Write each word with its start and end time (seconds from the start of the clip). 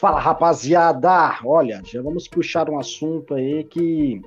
Fala 0.00 0.20
rapaziada! 0.20 1.40
Olha, 1.44 1.82
já 1.84 2.00
vamos 2.00 2.28
puxar 2.28 2.70
um 2.70 2.78
assunto 2.78 3.34
aí 3.34 3.64
que, 3.64 4.22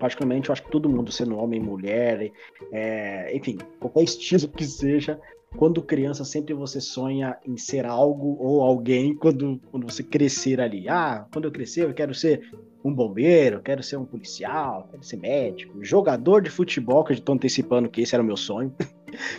particularmente, 0.00 0.48
eu 0.48 0.54
acho 0.54 0.62
que 0.62 0.70
todo 0.70 0.88
mundo, 0.88 1.12
sendo 1.12 1.36
homem, 1.36 1.60
mulher, 1.60 2.32
é, 2.72 3.36
enfim, 3.36 3.58
qualquer 3.78 4.04
estilo 4.04 4.48
que 4.48 4.64
seja, 4.64 5.20
quando 5.54 5.82
criança 5.82 6.24
sempre 6.24 6.54
você 6.54 6.80
sonha 6.80 7.36
em 7.46 7.58
ser 7.58 7.84
algo 7.84 8.38
ou 8.40 8.62
alguém 8.62 9.14
quando, 9.14 9.60
quando 9.70 9.84
você 9.84 10.02
crescer 10.02 10.62
ali. 10.62 10.88
Ah, 10.88 11.26
quando 11.30 11.44
eu 11.44 11.52
crescer 11.52 11.84
eu 11.84 11.92
quero 11.92 12.14
ser 12.14 12.50
um 12.82 12.92
bombeiro, 12.92 13.60
quero 13.60 13.82
ser 13.82 13.96
um 13.96 14.04
policial, 14.06 14.88
quero 14.90 15.02
ser 15.02 15.18
médico, 15.18 15.84
jogador 15.84 16.40
de 16.40 16.48
futebol, 16.48 17.04
que 17.04 17.12
eu 17.12 17.16
estou 17.16 17.34
antecipando 17.34 17.90
que 17.90 18.00
esse 18.00 18.14
era 18.14 18.22
o 18.22 18.26
meu 18.26 18.36
sonho. 18.36 18.74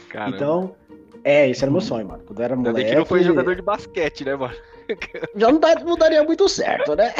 Caramba. 0.09 0.35
Então, 0.35 0.75
é, 1.23 1.49
esse 1.49 1.63
era 1.63 1.71
o 1.71 1.73
meu 1.73 1.81
sonho, 1.81 2.07
mano. 2.07 2.23
Quando 2.25 2.39
eu 2.39 2.45
era 2.45 2.55
moleque... 2.55 2.89
que 2.91 2.95
não 2.95 3.05
foi 3.05 3.23
jogador 3.23 3.55
de 3.55 3.61
basquete, 3.63 4.23
né, 4.23 4.35
mano? 4.35 4.55
Já 5.35 5.51
não, 5.51 5.59
não 5.85 5.97
daria 5.97 6.23
muito 6.23 6.47
certo, 6.49 6.95
né? 6.95 7.13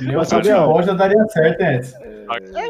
Meu 0.00 0.24
futebol 0.24 0.82
já 0.82 0.94
daria 0.94 1.24
certo 1.28 1.60
antes. 1.62 1.94
É, 1.94 2.64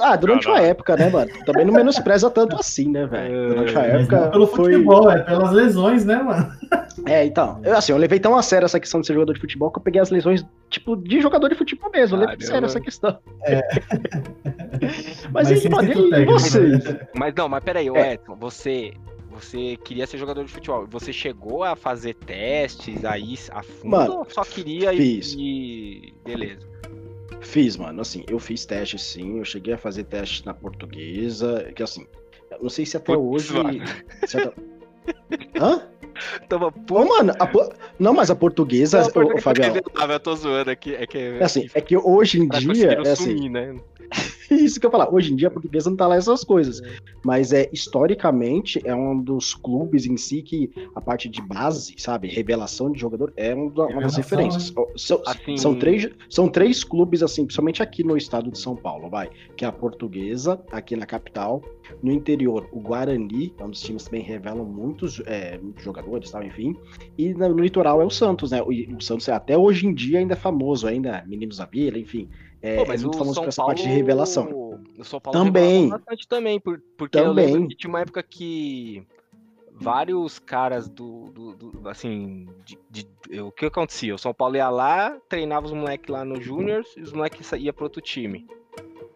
ah, 0.00 0.16
durante 0.16 0.46
uma 0.46 0.60
época, 0.60 0.96
né, 0.96 1.08
mano? 1.10 1.30
Também 1.44 1.64
não 1.64 1.74
menospreza 1.74 2.30
tanto 2.30 2.56
assim, 2.56 2.88
né, 2.88 3.06
velho? 3.06 3.48
Durante 3.48 3.78
a 3.78 3.82
época. 3.82 4.20
Não 4.20 4.30
pelo 4.30 4.46
foi... 4.46 4.72
futebol, 4.72 5.10
é 5.10 5.22
pelas 5.22 5.50
lesões, 5.52 6.04
né, 6.04 6.16
mano? 6.16 6.52
É, 7.06 7.24
então. 7.24 7.60
Eu, 7.64 7.76
assim, 7.76 7.92
eu 7.92 7.98
levei 7.98 8.20
tão 8.20 8.36
a 8.36 8.42
sério 8.42 8.64
essa 8.64 8.78
questão 8.78 9.00
de 9.00 9.06
ser 9.06 9.14
jogador 9.14 9.32
de 9.32 9.40
futebol 9.40 9.70
que 9.70 9.78
eu 9.78 9.82
peguei 9.82 10.00
as 10.00 10.10
lesões, 10.10 10.44
tipo, 10.68 10.96
de 10.96 11.20
jogador 11.20 11.48
de 11.48 11.56
futebol 11.56 11.90
mesmo. 11.90 12.16
Eu 12.16 12.20
levei 12.20 12.36
a 12.36 12.46
sério 12.46 12.66
essa 12.66 12.80
questão. 12.80 13.18
É. 13.44 13.60
mas, 15.32 15.50
mas 15.50 15.64
mano, 15.64 16.16
e 16.16 16.24
vocês? 16.24 16.84
Né? 16.84 17.00
Mas 17.16 17.34
não, 17.34 17.48
mas 17.48 17.64
peraí, 17.64 17.88
é. 17.88 18.14
Edson, 18.14 18.36
você 18.36 18.92
você 19.32 19.76
queria 19.78 20.06
ser 20.06 20.18
jogador 20.18 20.44
de 20.44 20.52
futebol. 20.52 20.86
Você 20.88 21.12
chegou 21.12 21.64
a 21.64 21.74
fazer 21.74 22.14
testes 22.14 23.04
aí 23.04 23.34
a 23.50 23.62
fundo 23.62 23.90
mano, 23.90 24.18
ou 24.18 24.26
só 24.28 24.42
queria 24.42 24.92
fiz. 24.92 25.34
e 25.38 26.14
beleza? 26.24 26.68
Fiz, 27.40 27.76
mano. 27.76 28.00
Assim, 28.00 28.24
eu 28.28 28.38
fiz 28.38 28.64
testes 28.64 29.02
sim. 29.02 29.38
Eu 29.38 29.44
cheguei 29.44 29.74
a 29.74 29.78
fazer 29.78 30.04
testes 30.04 30.44
na 30.44 30.54
portuguesa. 30.54 31.72
Que 31.74 31.82
assim, 31.82 32.06
não 32.60 32.68
sei 32.68 32.86
se 32.86 32.96
até 32.96 33.14
Putz, 33.14 33.50
hoje. 33.50 33.82
Se 34.26 34.36
até... 34.36 34.52
Hã? 35.58 35.88
Tava 36.48 36.70
pô, 36.70 37.04
mano, 37.04 37.32
a, 37.38 37.48
não, 37.98 38.12
mas 38.12 38.30
a 38.30 38.36
portuguesa, 38.36 39.00
não, 39.14 39.34
ô, 39.34 39.40
Fabião. 39.40 39.74
Eu 40.08 40.20
tô 40.20 40.36
zoando 40.36 40.70
aqui, 40.70 40.94
é 40.94 41.06
que 41.06 41.18
é 41.18 41.42
assim, 41.42 41.68
é 41.74 41.80
que 41.80 41.96
hoje 41.96 42.40
em 42.40 42.48
dia, 42.48 42.92
é 42.92 43.10
assim, 43.10 43.36
sumir, 43.36 43.50
né? 43.50 43.76
Isso 44.50 44.78
que 44.78 44.86
eu 44.86 44.90
falar. 44.90 45.12
Hoje 45.12 45.32
em 45.32 45.36
dia 45.36 45.48
a 45.48 45.50
portuguesa 45.50 45.88
não 45.88 45.96
tá 45.96 46.06
lá 46.06 46.16
essas 46.16 46.44
coisas. 46.44 46.80
É. 46.80 46.96
Mas 47.24 47.52
é 47.52 47.68
historicamente 47.72 48.80
é 48.84 48.94
um 48.94 49.18
dos 49.18 49.54
clubes 49.54 50.06
em 50.06 50.16
si 50.16 50.42
que 50.42 50.70
a 50.94 51.00
parte 51.00 51.28
de 51.28 51.40
base, 51.40 51.94
sabe, 51.98 52.28
revelação 52.28 52.90
de 52.90 52.98
jogador 52.98 53.32
é 53.36 53.54
uma, 53.54 53.86
uma 53.86 54.02
das 54.02 54.16
referências. 54.16 54.74
Né? 54.74 54.84
São, 54.96 55.22
assim... 55.26 55.56
são, 55.56 55.74
três, 55.74 56.08
são 56.28 56.48
três 56.48 56.84
clubes 56.84 57.22
assim, 57.22 57.44
principalmente 57.44 57.82
aqui 57.82 58.04
no 58.04 58.16
estado 58.16 58.50
de 58.50 58.58
São 58.58 58.76
Paulo, 58.76 59.08
vai, 59.08 59.30
que 59.56 59.64
é 59.64 59.68
a 59.68 59.72
portuguesa 59.72 60.60
aqui 60.70 60.96
na 60.96 61.06
capital, 61.06 61.62
no 62.02 62.12
interior 62.12 62.68
o 62.72 62.80
Guarani, 62.80 63.54
é 63.58 63.64
um 63.64 63.70
dos 63.70 63.80
times 63.80 64.04
que 64.04 64.10
também 64.10 64.24
revelam 64.24 64.64
muitos, 64.64 65.20
é, 65.26 65.58
muitos 65.58 65.84
jogadores, 65.84 66.30
tal, 66.30 66.42
enfim, 66.42 66.76
e 67.16 67.32
no, 67.34 67.48
no, 67.48 67.60
litoral 67.60 68.00
é 68.00 68.04
o 68.04 68.10
Santos, 68.10 68.50
né? 68.50 68.62
O, 68.62 68.70
o 68.96 69.00
Santos 69.00 69.28
até 69.28 69.56
hoje 69.56 69.86
em 69.86 69.94
dia 69.94 70.18
ainda 70.18 70.34
é 70.34 70.36
famoso, 70.36 70.86
ainda 70.86 71.24
Meninos 71.26 71.58
da 71.58 71.64
Vila, 71.64 71.98
enfim. 71.98 72.28
É, 72.62 72.76
Pô, 72.76 72.84
mas 72.86 73.00
é 73.00 73.04
muito 73.04 73.18
famoso 73.18 73.34
São 73.34 73.42
por 73.42 73.48
essa 73.48 73.56
Paulo, 73.56 73.74
parte 73.74 73.82
de 73.82 73.94
revelação. 73.94 74.80
O 74.96 75.04
São 75.04 75.20
Paulo 75.20 75.44
também. 75.44 75.88
bastante 75.88 76.28
também, 76.28 76.60
por, 76.60 76.80
porque 76.96 77.18
também. 77.18 77.44
eu 77.44 77.52
lembro 77.52 77.68
que 77.68 77.76
tinha 77.76 77.90
uma 77.90 78.00
época 78.00 78.22
que 78.22 79.04
vários 79.72 80.38
caras 80.38 80.88
do, 80.88 81.30
do, 81.30 81.54
do 81.54 81.88
assim, 81.88 82.46
de, 82.64 82.78
de, 82.88 83.40
o 83.40 83.50
que 83.50 83.66
acontecia? 83.66 84.14
O 84.14 84.18
São 84.18 84.32
Paulo 84.32 84.54
ia 84.54 84.70
lá, 84.70 85.18
treinava 85.28 85.66
os 85.66 85.72
moleques 85.72 86.08
lá 86.08 86.24
no 86.24 86.40
Júnior 86.40 86.84
e 86.96 87.00
os 87.00 87.12
moleques 87.12 87.50
iam 87.52 87.74
para 87.74 87.84
outro 87.84 88.00
time. 88.00 88.46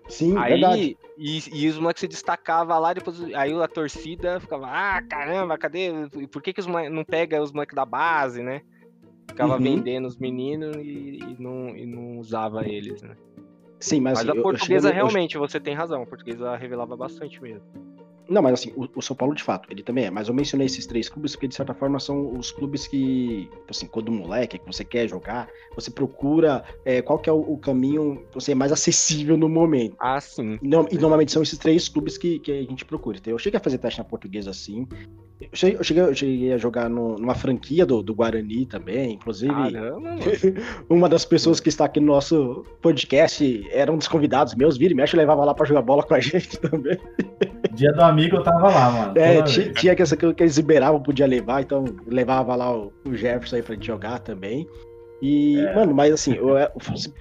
Sim, 0.08 0.36
aí, 0.36 0.52
verdade. 0.52 0.98
E, 1.16 1.64
e 1.64 1.68
os 1.68 1.78
moleques 1.78 2.00
se 2.00 2.08
destacavam 2.08 2.78
lá, 2.80 2.92
depois 2.92 3.22
aí 3.34 3.52
a 3.52 3.68
torcida 3.68 4.40
ficava, 4.40 4.66
ah, 4.68 5.02
caramba, 5.02 5.56
cadê? 5.56 5.90
Por 6.30 6.42
que, 6.42 6.52
que 6.52 6.60
os 6.60 6.66
moleques 6.66 6.92
não 6.92 7.04
pega 7.04 7.40
os 7.40 7.52
moleques 7.52 7.74
da 7.74 7.84
base, 7.84 8.42
né? 8.42 8.62
Ficava 9.28 9.54
uhum. 9.54 9.62
vendendo 9.62 10.06
os 10.06 10.16
meninos 10.16 10.76
e, 10.76 11.18
e, 11.18 11.36
não, 11.38 11.76
e 11.76 11.86
não 11.86 12.18
usava 12.18 12.66
eles, 12.66 13.02
né? 13.02 13.16
Sim, 13.86 14.00
mas, 14.00 14.24
mas 14.24 14.28
a 14.28 14.42
portuguesa 14.42 14.88
eu, 14.88 14.90
eu, 14.90 14.96
realmente, 14.96 15.38
você 15.38 15.60
tem 15.60 15.72
razão, 15.72 16.02
a 16.02 16.06
portuguesa 16.06 16.56
revelava 16.56 16.96
bastante 16.96 17.40
mesmo. 17.40 17.62
Não, 18.28 18.42
mas 18.42 18.54
assim, 18.54 18.72
o, 18.74 18.88
o, 18.96 19.00
São 19.00 19.14
Paulo 19.14 19.32
de 19.32 19.44
fato, 19.44 19.68
ele 19.70 19.84
também 19.84 20.06
é. 20.06 20.10
Mas 20.10 20.26
eu 20.26 20.34
mencionei 20.34 20.66
esses 20.66 20.84
três 20.84 21.08
clubes 21.08 21.36
porque, 21.36 21.46
de 21.46 21.54
certa 21.54 21.72
forma, 21.72 22.00
são 22.00 22.36
os 22.36 22.50
clubes 22.50 22.88
que, 22.88 23.48
assim, 23.68 23.86
quando 23.86 24.10
moleque, 24.10 24.58
que 24.58 24.66
você 24.66 24.84
quer 24.84 25.06
jogar, 25.08 25.48
você 25.76 25.88
procura 25.88 26.64
é, 26.84 27.00
qual 27.00 27.20
que 27.20 27.30
é 27.30 27.32
o, 27.32 27.38
o 27.38 27.58
caminho 27.58 28.26
você 28.34 28.50
é 28.50 28.54
mais 28.56 28.72
acessível 28.72 29.36
no 29.36 29.48
momento. 29.48 29.94
Ah, 30.00 30.20
sim. 30.20 30.58
E, 30.60 30.66
e 30.66 30.98
normalmente 30.98 31.30
são 31.30 31.42
esses 31.42 31.58
três 31.58 31.88
clubes 31.88 32.18
que, 32.18 32.40
que 32.40 32.50
a 32.50 32.62
gente 32.62 32.84
procura. 32.84 33.18
Então, 33.18 33.32
eu 33.32 33.38
cheguei 33.38 33.58
a 33.58 33.62
fazer 33.62 33.78
teste 33.78 34.00
na 34.00 34.04
portuguesa 34.04 34.50
assim. 34.50 34.84
Eu 35.38 35.48
cheguei, 35.52 35.78
eu 35.78 35.84
cheguei, 35.84 36.02
eu 36.02 36.14
cheguei 36.14 36.52
a 36.54 36.58
jogar 36.58 36.88
no, 36.88 37.18
numa 37.18 37.34
franquia 37.34 37.84
do, 37.84 38.02
do 38.02 38.14
Guarani 38.14 38.64
também, 38.64 39.12
inclusive. 39.12 39.52
Caramba, 39.52 40.16
uma 40.88 41.10
das 41.10 41.26
pessoas 41.26 41.60
que 41.60 41.68
está 41.68 41.84
aqui 41.84 42.00
no 42.00 42.06
nosso 42.06 42.64
podcast 42.80 43.68
era 43.70 43.92
um 43.92 43.98
dos 43.98 44.08
convidados 44.08 44.54
meus, 44.54 44.78
vira 44.78 44.94
e 44.94 44.96
mexe, 44.96 45.14
levava 45.14 45.44
lá 45.44 45.52
para 45.52 45.66
jogar 45.66 45.82
bola 45.82 46.02
com 46.02 46.14
a 46.14 46.20
gente 46.20 46.58
também. 46.58 46.98
Dia 47.74 47.92
do 47.92 48.02
amigo 48.02 48.36
eu 48.36 48.42
tava 48.42 48.70
lá, 48.70 48.90
mano. 48.90 49.18
É, 49.18 49.42
tinha, 49.42 49.72
tinha 49.74 49.94
que 49.94 50.02
essa 50.02 50.16
que 50.16 50.24
eles 50.42 50.56
liberavam, 50.56 51.02
podia 51.02 51.26
levar, 51.26 51.60
então 51.60 51.84
levava 52.06 52.56
lá 52.56 52.74
o, 52.74 52.90
o 53.04 53.14
Jefferson 53.14 53.56
aí 53.56 53.62
pra 53.62 53.74
gente 53.74 53.86
jogar 53.86 54.20
também. 54.20 54.66
E, 55.20 55.58
é. 55.58 55.74
mano, 55.74 55.94
mas 55.94 56.12
assim, 56.12 56.34
eu, 56.34 56.56
eu, 56.56 56.70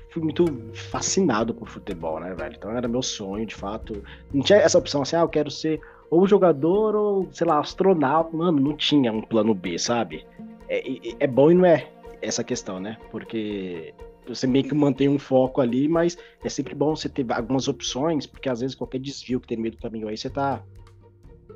fui 0.09 0.21
muito 0.21 0.45
fascinado 0.73 1.53
por 1.53 1.67
futebol, 1.67 2.19
né, 2.19 2.33
velho? 2.33 2.55
Então 2.57 2.71
era 2.71 2.87
meu 2.87 3.01
sonho, 3.01 3.45
de 3.45 3.55
fato. 3.55 4.03
Não 4.33 4.41
tinha 4.41 4.59
essa 4.59 4.77
opção 4.77 5.01
assim, 5.01 5.15
ah, 5.15 5.21
eu 5.21 5.29
quero 5.29 5.49
ser 5.49 5.79
ou 6.15 6.25
jogador 6.25 6.95
ou, 6.95 7.27
sei 7.31 7.45
lá, 7.45 7.59
astronauta. 7.59 8.35
Mano, 8.35 8.59
não 8.59 8.75
tinha 8.75 9.11
um 9.11 9.21
plano 9.21 9.53
B, 9.53 9.77
sabe? 9.77 10.25
É, 10.69 10.81
é 11.19 11.27
bom 11.27 11.51
e 11.51 11.53
não 11.53 11.65
é 11.65 11.89
essa 12.21 12.43
questão, 12.43 12.79
né? 12.79 12.97
Porque 13.11 13.93
você 14.25 14.47
meio 14.47 14.63
que 14.63 14.73
mantém 14.73 15.09
um 15.09 15.19
foco 15.19 15.59
ali, 15.59 15.89
mas 15.89 16.17
é 16.43 16.47
sempre 16.47 16.73
bom 16.73 16.95
você 16.95 17.09
ter 17.09 17.25
algumas 17.31 17.67
opções, 17.67 18.25
porque 18.25 18.47
às 18.47 18.61
vezes 18.61 18.75
qualquer 18.75 18.99
desvio 18.99 19.41
que 19.41 19.47
tem 19.47 19.57
no 19.57 19.63
meio 19.63 19.75
do 19.75 19.81
caminho 19.81 20.07
aí, 20.07 20.17
você 20.17 20.29
tá. 20.29 20.63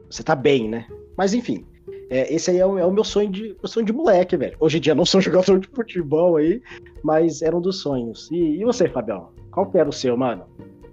Você 0.09 0.23
tá 0.23 0.35
bem, 0.35 0.67
né? 0.67 0.87
Mas 1.17 1.33
enfim. 1.33 1.65
É, 2.09 2.33
esse 2.33 2.51
aí 2.51 2.57
é 2.57 2.65
o, 2.65 2.77
é 2.77 2.85
o, 2.85 2.91
meu 2.91 3.03
sonho 3.03 3.29
de 3.29 3.55
sonho 3.63 3.85
de 3.85 3.93
moleque, 3.93 4.35
velho. 4.35 4.57
Hoje 4.59 4.77
em 4.77 4.81
dia 4.81 4.93
não 4.93 5.05
sou 5.05 5.21
jogador 5.21 5.59
de 5.59 5.67
futebol 5.69 6.35
aí, 6.35 6.61
mas 7.01 7.41
era 7.41 7.55
um 7.55 7.61
dos 7.61 7.81
sonhos. 7.81 8.29
E, 8.29 8.59
e 8.59 8.65
você, 8.65 8.89
Fabião? 8.89 9.29
Qual 9.51 9.69
que 9.71 9.77
era 9.77 9.87
o 9.87 9.93
seu, 9.93 10.17
mano? 10.17 10.45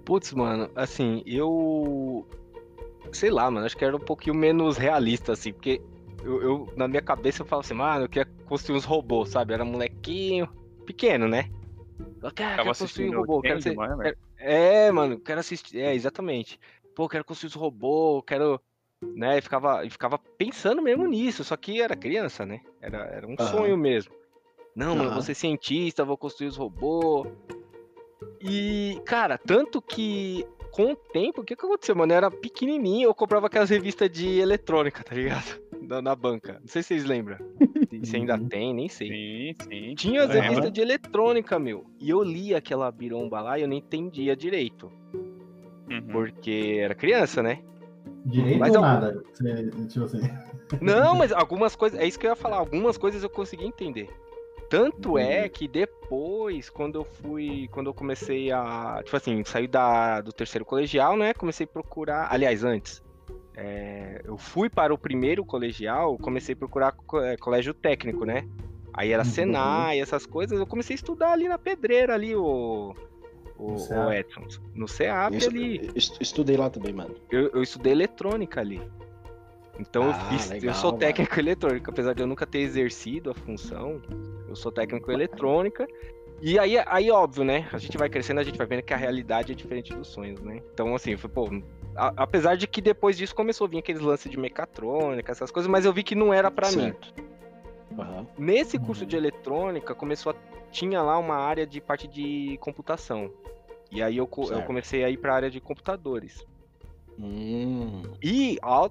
Putz, 0.05 0.31
mano, 0.33 0.69
assim, 0.75 1.21
eu 1.25 2.25
sei 3.15 3.29
lá, 3.29 3.49
mano, 3.49 3.65
acho 3.65 3.77
que 3.77 3.85
era 3.85 3.95
um 3.95 3.99
pouquinho 3.99 4.35
menos 4.35 4.77
realista, 4.77 5.33
assim, 5.33 5.53
porque 5.53 5.81
eu, 6.23 6.41
eu 6.41 6.73
na 6.75 6.87
minha 6.87 7.01
cabeça 7.01 7.41
eu 7.41 7.45
falo 7.45 7.61
assim, 7.61 7.73
mano, 7.73 8.05
eu 8.05 8.09
queria 8.09 8.31
construir 8.45 8.77
uns 8.77 8.85
robôs, 8.85 9.29
sabe? 9.29 9.53
era 9.53 9.63
molequinho, 9.63 10.49
pequeno, 10.85 11.27
né? 11.27 11.49
Eu 12.21 12.31
quero, 12.31 12.63
quero 12.63 12.77
construir 12.77 13.09
um 13.09 13.19
robô, 13.19 13.41
quero 13.41 13.61
ser... 13.61 13.75
Quero... 13.75 14.17
É, 14.37 14.91
mano, 14.91 15.19
quero 15.19 15.39
assistir, 15.39 15.79
é, 15.79 15.93
exatamente. 15.93 16.59
Pô, 16.95 17.07
quero 17.07 17.23
construir 17.23 17.49
os 17.49 17.55
robôs, 17.55 18.23
quero... 18.25 18.59
Né, 18.99 19.37
e 19.37 19.41
ficava, 19.41 19.85
e 19.85 19.91
ficava 19.91 20.17
pensando 20.17 20.81
mesmo 20.81 21.05
nisso, 21.05 21.43
só 21.43 21.55
que 21.55 21.79
era 21.79 21.95
criança, 21.95 22.47
né? 22.47 22.61
Era, 22.81 22.97
era 23.05 23.27
um 23.27 23.35
uhum. 23.39 23.47
sonho 23.47 23.77
mesmo. 23.77 24.11
Não, 24.75 24.93
uhum. 24.93 24.97
mano, 24.97 25.11
vou 25.11 25.21
ser 25.21 25.35
cientista, 25.35 26.03
vou 26.03 26.17
construir 26.17 26.47
os 26.47 26.57
robôs. 26.57 27.27
E, 28.41 28.99
cara, 29.05 29.37
tanto 29.37 29.79
que 29.81 30.47
com 30.71 30.91
o 30.91 30.95
tempo, 30.95 31.41
o 31.41 31.43
que, 31.43 31.55
que 31.55 31.65
aconteceu, 31.65 31.95
mano? 31.95 32.13
Eu 32.13 32.17
era 32.17 32.31
pequenininho, 32.31 33.09
eu 33.09 33.15
comprava 33.15 33.47
aquelas 33.47 33.69
revistas 33.69 34.09
de 34.09 34.39
eletrônica, 34.39 35.03
tá 35.03 35.15
ligado? 35.15 35.59
Na, 35.81 36.01
na 36.01 36.15
banca. 36.15 36.57
Não 36.59 36.67
sei 36.67 36.83
se 36.83 36.89
vocês 36.89 37.05
lembram. 37.05 37.37
Se 38.03 38.17
ainda 38.17 38.37
tem, 38.37 38.73
nem 38.73 38.89
sei. 38.89 39.07
Sim, 39.07 39.55
sim. 39.63 39.95
Tinha 39.95 40.23
as 40.23 40.31
revistas 40.31 40.71
de 40.71 40.81
eletrônica, 40.81 41.57
meu. 41.57 41.85
E 41.97 42.09
eu 42.09 42.21
lia 42.21 42.57
aquela 42.57 42.91
biromba 42.91 43.39
lá 43.39 43.57
e 43.57 43.61
eu 43.61 43.69
nem 43.69 43.79
entendia 43.79 44.35
direito. 44.35 44.91
Uhum. 45.89 46.07
Porque 46.11 46.79
era 46.81 46.93
criança, 46.93 47.41
né? 47.41 47.59
Direito 48.25 48.59
mas 48.59 48.75
ou 48.75 48.81
nada? 48.81 49.23
Tipo 49.87 50.05
assim. 50.05 50.19
Não, 50.81 51.15
mas 51.15 51.31
algumas 51.31 51.75
coisas. 51.75 51.97
É 51.97 52.05
isso 52.05 52.19
que 52.19 52.25
eu 52.25 52.31
ia 52.31 52.35
falar. 52.35 52.57
Algumas 52.57 52.97
coisas 52.97 53.23
eu 53.23 53.29
consegui 53.29 53.65
entender. 53.65 54.09
Tanto 54.69 55.17
é 55.17 55.43
uhum. 55.43 55.49
que 55.49 55.67
depois, 55.67 56.69
quando 56.69 56.95
eu 56.99 57.05
fui, 57.05 57.69
quando 57.71 57.87
eu 57.87 57.93
comecei 57.93 58.51
a, 58.51 59.01
tipo 59.03 59.15
assim, 59.15 59.43
sair 59.45 59.67
da, 59.67 60.21
do 60.21 60.33
terceiro 60.33 60.65
colegial, 60.65 61.15
né, 61.15 61.33
comecei 61.33 61.65
a 61.65 61.67
procurar, 61.67 62.27
aliás, 62.31 62.63
antes, 62.63 63.01
é, 63.55 64.21
eu 64.25 64.37
fui 64.37 64.69
para 64.69 64.93
o 64.93 64.97
primeiro 64.97 65.45
colegial, 65.45 66.17
comecei 66.17 66.53
a 66.53 66.57
procurar 66.57 66.95
é, 67.23 67.37
colégio 67.37 67.73
técnico, 67.73 68.25
né, 68.25 68.47
aí 68.93 69.11
era 69.11 69.23
uhum. 69.23 69.29
Senai, 69.29 70.01
essas 70.01 70.25
coisas, 70.25 70.59
eu 70.59 70.67
comecei 70.67 70.95
a 70.95 70.97
estudar 70.97 71.31
ali 71.31 71.47
na 71.47 71.57
pedreira, 71.57 72.13
ali, 72.13 72.35
o, 72.35 72.93
o, 73.57 73.73
o 73.73 74.13
Edson, 74.13 74.45
no 74.75 74.87
CEAP 74.87 75.35
ali. 75.45 75.91
Estudei 76.19 76.57
lá 76.57 76.69
também, 76.69 76.93
mano. 76.93 77.15
Eu, 77.31 77.49
eu 77.49 77.63
estudei 77.63 77.93
eletrônica 77.93 78.59
ali. 78.59 78.81
Então 79.79 80.03
ah, 80.03 80.07
eu, 80.07 80.13
fiz, 80.29 80.49
legal, 80.49 80.69
eu 80.69 80.73
sou 80.73 80.93
técnico 80.93 81.35
mano. 81.35 81.41
eletrônico, 81.47 81.89
apesar 81.89 82.13
de 82.13 82.21
eu 82.21 82.27
nunca 82.27 82.45
ter 82.45 82.59
exercido 82.59 83.31
a 83.31 83.33
função, 83.33 84.01
eu 84.47 84.55
sou 84.55 84.71
técnico 84.71 85.11
eletrônica. 85.11 85.87
E 86.39 86.59
aí, 86.59 86.77
aí, 86.85 87.09
óbvio, 87.09 87.43
né? 87.43 87.67
A 87.73 87.79
gente 87.79 87.97
vai 87.97 88.09
crescendo, 88.09 88.39
a 88.39 88.43
gente 88.43 88.57
vai 88.57 88.67
vendo 88.67 88.83
que 88.83 88.93
a 88.93 88.97
realidade 88.97 89.51
é 89.51 89.55
diferente 89.55 89.93
dos 89.93 90.07
sonhos, 90.07 90.39
né? 90.41 90.61
Então, 90.71 90.93
assim, 90.93 91.17
foi, 91.17 91.29
pô, 91.29 91.49
a, 91.95 92.13
apesar 92.15 92.55
de 92.55 92.67
que 92.67 92.79
depois 92.79 93.17
disso 93.17 93.33
começou 93.33 93.65
a 93.65 93.69
vir 93.69 93.79
aqueles 93.79 94.01
lances 94.01 94.29
de 94.29 94.37
mecatrônica, 94.37 95.31
essas 95.31 95.49
coisas, 95.49 95.69
mas 95.69 95.83
eu 95.83 95.91
vi 95.91 96.03
que 96.03 96.13
não 96.13 96.31
era 96.31 96.51
para 96.51 96.71
mim. 96.71 96.93
Uhum. 97.91 98.27
Nesse 98.37 98.77
curso 98.77 99.03
de 99.03 99.15
eletrônica, 99.15 99.95
começou 99.95 100.31
a, 100.31 100.35
tinha 100.71 101.01
lá 101.01 101.17
uma 101.17 101.37
área 101.37 101.65
de 101.65 101.81
parte 101.81 102.07
de 102.07 102.57
computação. 102.61 103.31
E 103.91 104.03
aí 104.03 104.17
eu, 104.17 104.29
eu 104.51 104.61
comecei 104.63 105.03
a 105.03 105.09
ir 105.09 105.17
para 105.17 105.33
a 105.33 105.35
área 105.35 105.49
de 105.49 105.59
computadores. 105.59 106.45
Hum. 107.19 108.03
E 108.21 108.57
ao, 108.61 108.89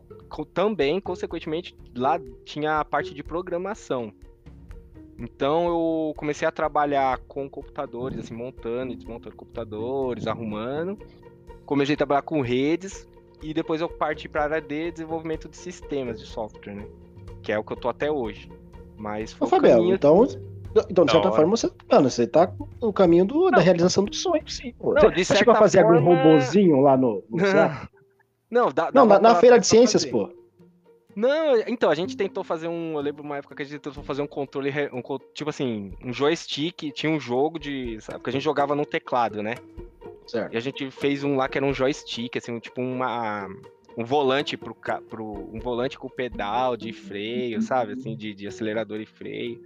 também, 0.52 1.00
consequentemente, 1.00 1.76
lá 1.94 2.20
tinha 2.44 2.80
a 2.80 2.84
parte 2.84 3.14
de 3.14 3.22
programação. 3.22 4.12
Então 5.18 5.68
eu 5.68 6.14
comecei 6.14 6.46
a 6.46 6.50
trabalhar 6.50 7.18
com 7.26 7.48
computadores, 7.48 8.18
assim, 8.18 8.34
montando 8.34 8.92
e 8.92 8.96
desmontando 8.96 9.34
computadores, 9.34 10.26
arrumando. 10.26 10.98
Comecei 11.64 11.94
a 11.94 11.96
trabalhar 11.96 12.22
com 12.22 12.40
redes 12.42 13.08
e 13.42 13.54
depois 13.54 13.80
eu 13.80 13.88
parti 13.88 14.28
para 14.28 14.42
a 14.42 14.44
área 14.44 14.60
de 14.60 14.90
desenvolvimento 14.90 15.48
de 15.48 15.56
sistemas 15.56 16.20
de 16.20 16.26
software, 16.26 16.74
né? 16.74 16.86
Que 17.42 17.52
é 17.52 17.58
o 17.58 17.64
que 17.64 17.72
eu 17.72 17.76
tô 17.76 17.88
até 17.88 18.10
hoje. 18.10 18.50
Mas 18.96 19.32
foi 19.32 19.46
Ô, 19.46 19.50
Fabiano, 19.50 19.78
caminho... 19.78 19.94
então, 19.94 20.26
então, 20.90 21.04
de 21.06 21.12
certa 21.12 21.32
forma, 21.32 21.56
você, 21.56 21.70
mano, 21.90 22.10
você 22.10 22.26
tá 22.26 22.52
no 22.82 22.92
caminho 22.92 23.24
do, 23.24 23.50
da 23.50 23.60
realização 23.60 24.04
do 24.04 24.14
sonho, 24.14 24.46
sim. 24.46 24.74
Pô. 24.78 24.92
Não, 24.92 25.02
você, 25.02 25.24
você 25.24 25.36
chegou 25.36 25.54
a 25.54 25.56
fazer 25.56 25.80
forma... 25.82 25.96
algum 25.96 26.14
robozinho 26.14 26.80
lá 26.80 26.96
no. 26.96 27.24
no 27.30 27.38
não, 28.50 28.70
dá, 28.70 28.90
não 28.92 29.06
na, 29.06 29.18
na 29.18 29.34
feira 29.34 29.58
de 29.58 29.66
ciências, 29.66 30.04
fazer. 30.04 30.12
pô. 30.12 30.46
Não, 31.16 31.56
então, 31.66 31.88
a 31.88 31.94
gente 31.94 32.14
tentou 32.14 32.44
fazer 32.44 32.68
um. 32.68 32.92
Eu 32.94 33.00
lembro 33.00 33.22
uma 33.22 33.38
época 33.38 33.54
que 33.54 33.62
a 33.62 33.64
gente 33.64 33.80
tentou 33.80 34.04
fazer 34.04 34.20
um 34.20 34.26
controle. 34.26 34.70
Um, 34.92 35.00
tipo 35.32 35.48
assim, 35.48 35.94
um 36.04 36.12
joystick. 36.12 36.92
Tinha 36.92 37.10
um 37.10 37.18
jogo 37.18 37.58
de. 37.58 37.98
Sabe? 38.02 38.18
Porque 38.18 38.28
a 38.28 38.32
gente 38.34 38.42
jogava 38.42 38.74
no 38.74 38.84
teclado, 38.84 39.42
né? 39.42 39.54
Certo. 40.26 40.52
E 40.52 40.58
a 40.58 40.60
gente 40.60 40.90
fez 40.90 41.24
um 41.24 41.36
lá 41.36 41.48
que 41.48 41.56
era 41.56 41.66
um 41.66 41.72
joystick, 41.72 42.36
assim, 42.36 42.58
tipo 42.58 42.82
uma. 42.82 43.48
Um 43.96 44.04
volante 44.04 44.58
pro, 44.58 44.76
pro. 45.08 45.48
Um 45.50 45.58
volante 45.58 45.98
com 45.98 46.06
pedal 46.06 46.76
de 46.76 46.92
freio, 46.92 47.62
sabe? 47.62 47.94
Assim, 47.94 48.14
de, 48.14 48.34
de 48.34 48.46
acelerador 48.46 49.00
e 49.00 49.06
freio. 49.06 49.58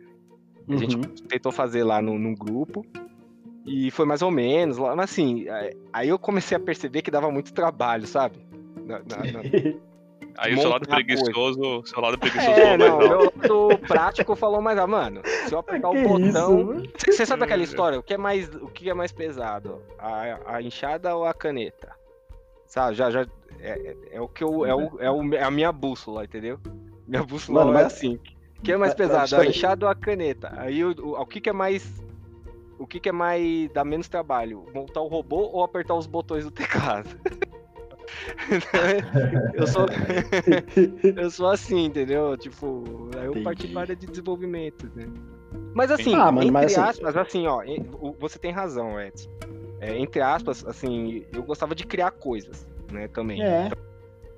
A 0.68 0.76
gente 0.76 0.94
uhum. 0.94 1.02
tentou 1.02 1.50
fazer 1.50 1.82
lá 1.82 2.00
no, 2.00 2.16
num 2.16 2.34
grupo. 2.34 2.86
E 3.66 3.90
foi 3.90 4.06
mais 4.06 4.22
ou 4.22 4.30
menos 4.30 4.78
lá. 4.78 4.94
Mas 4.94 5.10
assim, 5.10 5.46
aí 5.92 6.08
eu 6.08 6.18
comecei 6.18 6.56
a 6.56 6.60
perceber 6.60 7.02
que 7.02 7.10
dava 7.10 7.28
muito 7.28 7.52
trabalho, 7.52 8.06
sabe? 8.06 8.38
Na, 8.86 8.98
na, 8.98 9.16
na... 9.32 9.80
Aí 10.38 10.54
o 10.54 10.60
seu 10.60 10.70
lado 10.70 10.86
preguiçoso, 10.86 11.82
seu 11.84 12.00
lado 12.00 12.16
preguiçoso 12.18 12.50
é, 12.50 12.76
não, 12.76 12.98
meu 12.98 13.68
lado 13.68 13.78
prático 13.86 14.34
falou 14.34 14.60
mais, 14.62 14.78
ah, 14.78 14.86
mano, 14.86 15.20
se 15.46 15.52
eu 15.52 15.58
apertar 15.58 15.90
o 15.90 16.02
botão, 16.02 16.82
você 16.96 17.26
sabe 17.26 17.44
aquela 17.44 17.62
história, 17.62 17.98
o 17.98 18.02
que 18.02 18.14
é 18.14 18.18
mais, 18.18 18.48
o 18.48 18.68
que 18.68 18.88
é 18.88 18.94
mais 18.94 19.12
pesado, 19.12 19.82
a, 19.98 20.56
a 20.56 20.62
enxada 20.62 21.14
ou 21.14 21.24
a 21.24 21.34
caneta? 21.34 21.94
Sabe, 22.66 22.94
já, 22.94 23.10
já 23.10 23.26
é, 23.58 23.70
é, 23.70 23.96
é 24.12 24.20
o 24.20 24.28
que 24.28 24.44
eu, 24.44 24.64
é, 24.64 24.74
o, 24.74 25.00
é, 25.00 25.10
o, 25.10 25.34
é 25.34 25.42
a 25.42 25.50
minha 25.50 25.72
bússola, 25.72 26.24
entendeu? 26.24 26.58
Minha 27.06 27.24
bússola 27.24 27.64
mano, 27.64 27.78
é 27.78 27.82
mas... 27.82 27.92
assim. 27.92 28.18
O 28.58 28.62
que 28.62 28.72
é 28.72 28.76
mais 28.76 28.94
pesado, 28.94 29.36
a 29.36 29.46
enxada 29.46 29.86
ou 29.86 29.90
a 29.90 29.94
caneta? 29.94 30.52
Aí 30.56 30.84
o, 30.84 30.94
o, 31.00 31.20
o 31.20 31.26
que, 31.26 31.40
que 31.40 31.48
é 31.48 31.52
mais 31.52 32.00
o 32.78 32.86
que, 32.86 33.00
que 33.00 33.08
é 33.08 33.12
mais 33.12 33.70
dá 33.72 33.84
menos 33.84 34.08
trabalho? 34.08 34.64
Montar 34.74 35.02
o 35.02 35.06
robô 35.06 35.50
ou 35.52 35.62
apertar 35.62 35.94
os 35.94 36.06
botões 36.06 36.44
do 36.44 36.50
teclado? 36.50 37.08
eu 39.54 39.66
sou 39.66 39.86
eu 41.16 41.30
sou 41.30 41.48
assim, 41.48 41.84
entendeu? 41.84 42.36
Tipo, 42.36 43.10
eu 43.22 43.42
parti 43.42 43.68
para 43.68 43.82
área 43.82 43.96
de 43.96 44.06
desenvolvimento, 44.06 44.90
né? 44.94 45.06
Mas 45.74 45.90
assim, 45.90 46.14
ah, 46.14 46.30
mano, 46.30 46.42
entre 46.42 46.50
mas 46.50 46.72
assim... 46.72 46.80
aspas, 46.80 47.16
assim, 47.16 47.46
ó, 47.46 47.62
você 48.18 48.38
tem 48.38 48.52
razão, 48.52 49.00
Edson. 49.00 49.30
É, 49.80 49.96
entre 49.96 50.20
aspas, 50.20 50.64
assim, 50.66 51.24
eu 51.32 51.42
gostava 51.42 51.74
de 51.74 51.86
criar 51.86 52.10
coisas, 52.10 52.66
né, 52.92 53.08
também. 53.08 53.42
É. 53.42 53.66
Então, 53.66 53.78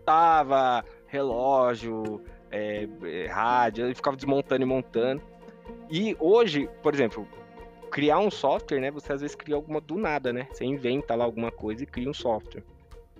tava 0.04 0.84
relógio, 1.06 2.22
é, 2.50 2.88
é, 3.02 3.26
rádio, 3.26 3.86
eu 3.86 3.94
ficava 3.94 4.16
desmontando 4.16 4.62
e 4.62 4.66
montando. 4.66 5.22
E 5.90 6.16
hoje, 6.20 6.68
por 6.82 6.94
exemplo, 6.94 7.26
criar 7.90 8.18
um 8.18 8.30
software, 8.30 8.80
né? 8.80 8.90
Você 8.90 9.12
às 9.12 9.20
vezes 9.20 9.36
cria 9.36 9.54
alguma 9.54 9.80
do 9.80 9.96
nada, 9.96 10.32
né? 10.32 10.48
Você 10.50 10.64
inventa 10.64 11.14
lá 11.14 11.25
alguma 11.25 11.50
coisa 11.50 11.82
e 11.82 11.86
cria 11.86 12.08
um 12.08 12.14
software. 12.14 12.64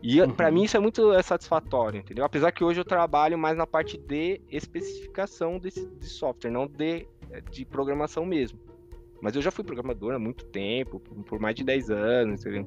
E 0.03 0.21
uhum. 0.21 0.35
para 0.35 0.51
mim 0.51 0.65
isso 0.65 0.77
é 0.77 0.81
muito 0.81 1.13
é, 1.13 1.23
satisfatório, 1.23 2.01
entendeu? 2.01 2.25
Apesar 2.25 2.51
que 2.51 2.65
hoje 2.65 2.81
eu 2.81 2.85
trabalho 2.85 3.39
mais 3.39 3.57
na 3.57 3.67
parte 3.67 3.97
de 3.97 4.41
especificação 4.51 5.59
desse, 5.59 5.87
de 5.87 6.07
software, 6.07 6.51
não 6.51 6.67
de, 6.67 7.07
de 7.51 7.65
programação 7.65 8.27
mesmo. 8.27 8.59
Mas 9.21 9.37
eu 9.37 9.43
já 9.43 9.53
fui 9.53 9.63
programador 9.63 10.13
há 10.13 10.19
muito 10.19 10.45
tempo, 10.47 10.99
por 10.99 11.39
mais 11.39 11.55
de 11.55 11.63
10 11.63 11.91
anos, 11.91 12.41
entendeu? 12.41 12.67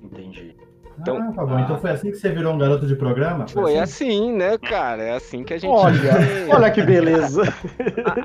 Entendi. 0.00 0.56
Então, 0.98 1.16
ah, 1.16 1.32
tá 1.32 1.46
bom. 1.46 1.58
Então 1.58 1.78
foi 1.78 1.90
assim 1.90 2.10
que 2.10 2.16
você 2.16 2.30
virou 2.30 2.54
um 2.54 2.58
garoto 2.58 2.86
de 2.86 2.94
programa? 2.94 3.46
Foi, 3.48 3.62
foi 3.62 3.78
assim? 3.78 4.08
assim? 4.08 4.32
né, 4.32 4.58
cara? 4.58 5.02
É 5.02 5.16
assim 5.16 5.44
que 5.44 5.54
a 5.54 5.58
gente. 5.58 5.70
Olha, 5.70 6.12
olha 6.50 6.70
que 6.70 6.82
beleza. 6.82 7.42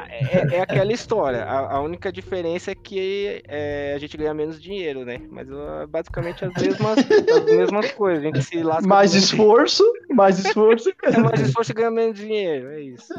É, 0.10 0.58
é, 0.58 0.62
aquela 0.62 0.92
história. 0.92 1.44
A, 1.44 1.76
a, 1.76 1.82
única 1.82 2.12
diferença 2.12 2.72
é 2.72 2.76
que 2.76 3.42
é, 3.48 3.94
a 3.96 4.00
gente 4.00 4.18
ganha 4.18 4.34
menos 4.34 4.62
dinheiro, 4.62 5.06
né? 5.06 5.22
Mas 5.30 5.48
uh, 5.50 5.88
basicamente 5.88 6.44
as 6.44 6.54
mesmas, 6.54 6.98
as 6.98 7.46
mesmas 7.46 7.92
coisas. 7.92 8.24
A 8.24 8.28
gente 8.28 8.42
se 8.44 8.64
lasca. 8.64 8.88
Mais 8.88 9.14
esforço, 9.14 9.84
mais 10.10 10.40
esforço. 10.44 10.92
É 11.04 11.18
mais 11.20 11.40
esforço 11.40 11.72
e 11.72 11.76
ganha 11.76 11.92
menos 11.92 12.18
dinheiro. 12.18 12.70
É 12.70 12.82
isso. 12.82 13.14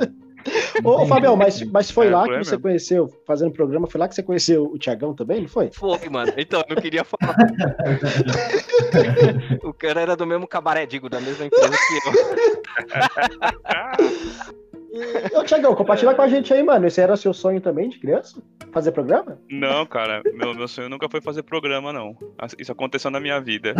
Ô, 0.84 1.06
Fabião, 1.06 1.36
mas, 1.36 1.62
mas 1.62 1.90
foi 1.90 2.06
é, 2.06 2.10
lá 2.10 2.24
que 2.24 2.38
você 2.38 2.52
mesmo. 2.52 2.60
conheceu, 2.60 3.12
fazendo 3.26 3.52
programa, 3.52 3.86
foi 3.86 4.00
lá 4.00 4.08
que 4.08 4.14
você 4.14 4.22
conheceu 4.22 4.64
o 4.64 4.78
Tiagão 4.78 5.14
também, 5.14 5.42
não 5.42 5.48
foi? 5.48 5.70
Foi, 5.72 6.08
mano. 6.08 6.32
Então, 6.36 6.62
eu 6.68 6.74
não 6.74 6.82
queria 6.82 7.04
falar. 7.04 7.36
o 9.62 9.72
cara 9.72 10.00
era 10.00 10.16
do 10.16 10.26
mesmo 10.26 10.46
cabaré, 10.46 10.86
digo, 10.86 11.08
da 11.08 11.20
mesma 11.20 11.46
empresa 11.46 11.70
que 11.70 11.94
eu. 15.32 15.38
Ô, 15.38 15.44
Tiagão, 15.44 15.74
compartilha 15.74 16.14
com 16.14 16.22
a 16.22 16.28
gente 16.28 16.54
aí, 16.54 16.62
mano. 16.62 16.86
Esse 16.86 17.00
era 17.00 17.16
seu 17.16 17.34
sonho 17.34 17.60
também 17.60 17.88
de 17.88 17.98
criança? 17.98 18.40
Fazer 18.72 18.92
programa? 18.92 19.38
Não, 19.50 19.84
cara. 19.86 20.22
Meu, 20.32 20.54
meu 20.54 20.68
sonho 20.68 20.88
nunca 20.88 21.08
foi 21.08 21.20
fazer 21.20 21.42
programa, 21.42 21.92
não. 21.92 22.16
Isso 22.58 22.70
aconteceu 22.72 23.10
na 23.10 23.20
minha 23.20 23.40
vida. 23.40 23.74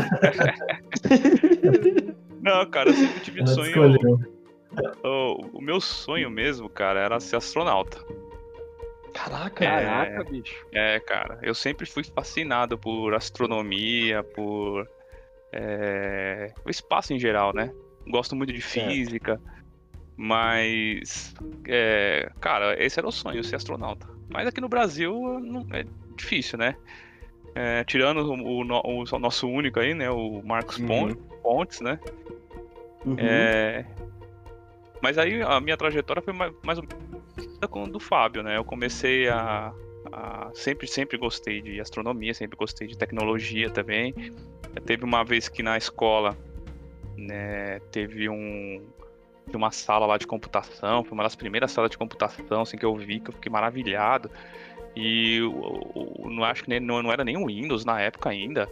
não, 2.43 2.67
cara, 2.67 2.91
eu 2.91 2.95
sempre 2.95 3.21
tive 3.21 3.41
Ela 3.41 3.49
sonho. 3.49 3.69
Escolheu 3.69 4.38
o, 5.05 5.59
o, 5.59 5.63
meu 5.63 5.81
sonho 5.81 6.31
mesmo, 6.31 6.69
cara, 6.69 7.01
era 7.01 7.21
ser 7.21 7.37
astronauta. 7.37 8.03
Caraca, 9.13 9.65
é, 9.65 9.85
caraca, 9.85 10.25
bicho. 10.25 10.67
É, 10.73 11.01
cara, 11.01 11.39
eu 11.43 11.55
sempre 11.55 11.87
fui 11.87 12.05
fascinado 12.05 12.79
por 12.79 13.15
astronomia, 13.15 14.23
por 14.23 14.89
é, 15.53 16.53
o 16.65 16.71
espaço 16.71 17.13
em 17.13 17.19
geral, 17.19 17.55
né? 17.55 17.73
Gosto 18.07 18.37
muito 18.37 18.53
de 18.53 18.61
física, 18.61 19.41
mas, 20.17 21.35
é, 21.67 22.31
cara, 22.41 22.83
esse 22.83 22.99
era 22.99 23.07
o 23.07 23.13
sonho, 23.13 23.45
ser 23.45 23.57
astronauta. 23.57 24.07
Mas 24.29 24.47
aqui 24.47 24.61
no 24.61 24.69
Brasil 24.69 25.13
não, 25.41 25.67
é 25.73 25.85
difícil, 26.17 26.59
né? 26.59 26.77
É, 27.55 27.83
tirando 27.85 28.19
o, 28.19 28.63
o, 28.63 29.05
o, 29.05 29.19
nosso 29.19 29.49
único 29.49 29.81
aí, 29.81 29.95
né? 29.95 30.11
O 30.11 30.43
Marcos 30.45 30.79
uhum. 30.79 31.15
Pontes, 31.43 31.81
né? 31.81 31.99
Uhum. 33.05 33.17
Mas 35.01 35.19
aí 35.19 35.43
a 35.43 35.61
minha 35.61 35.77
trajetória 35.77 36.23
foi 36.23 36.33
mais, 36.33 36.53
mais 36.63 36.79
ou 36.79 36.85
menos 36.85 37.67
com 37.71 37.89
do 37.89 38.01
Fábio, 38.01 38.43
né? 38.43 38.57
Eu 38.57 38.65
comecei 38.65 39.29
a, 39.29 39.73
a, 40.13 40.51
sempre, 40.55 40.87
sempre 40.87 41.17
gostei 41.17 41.61
de 41.61 41.81
astronomia, 41.81 42.35
sempre 42.35 42.57
gostei 42.57 42.87
de 42.87 42.97
tecnologia 42.97 43.71
também. 43.71 44.15
Teve 44.85 45.05
uma 45.05 45.25
vez 45.25 45.49
que 45.49 45.63
na 45.63 45.77
escola, 45.77 46.37
né, 47.17 47.81
teve 47.91 48.29
um 48.29 48.87
uma 49.57 49.71
sala 49.71 50.05
lá 50.05 50.19
de 50.19 50.27
computação, 50.27 51.03
foi 51.03 51.15
uma 51.15 51.23
das 51.23 51.35
primeiras 51.35 51.73
salas 51.73 51.91
de 51.91 51.97
computação 51.97 52.61
assim, 52.61 52.77
que 52.77 52.85
eu 52.85 52.95
vi, 52.95 53.19
que 53.19 53.31
eu 53.31 53.35
fiquei 53.35 53.51
maravilhado. 53.51 54.31
E 54.95 55.37
eu, 55.39 56.27
não 56.27 56.45
acho 56.45 56.65
que 56.65 56.69
nem, 56.69 56.81
não, 56.81 57.03
não 57.03 57.13
era 57.13 57.25
nem 57.25 57.37
o 57.37 57.47
Windows 57.47 57.85
na 57.85 58.01
época 58.01 58.29
ainda. 58.29 58.69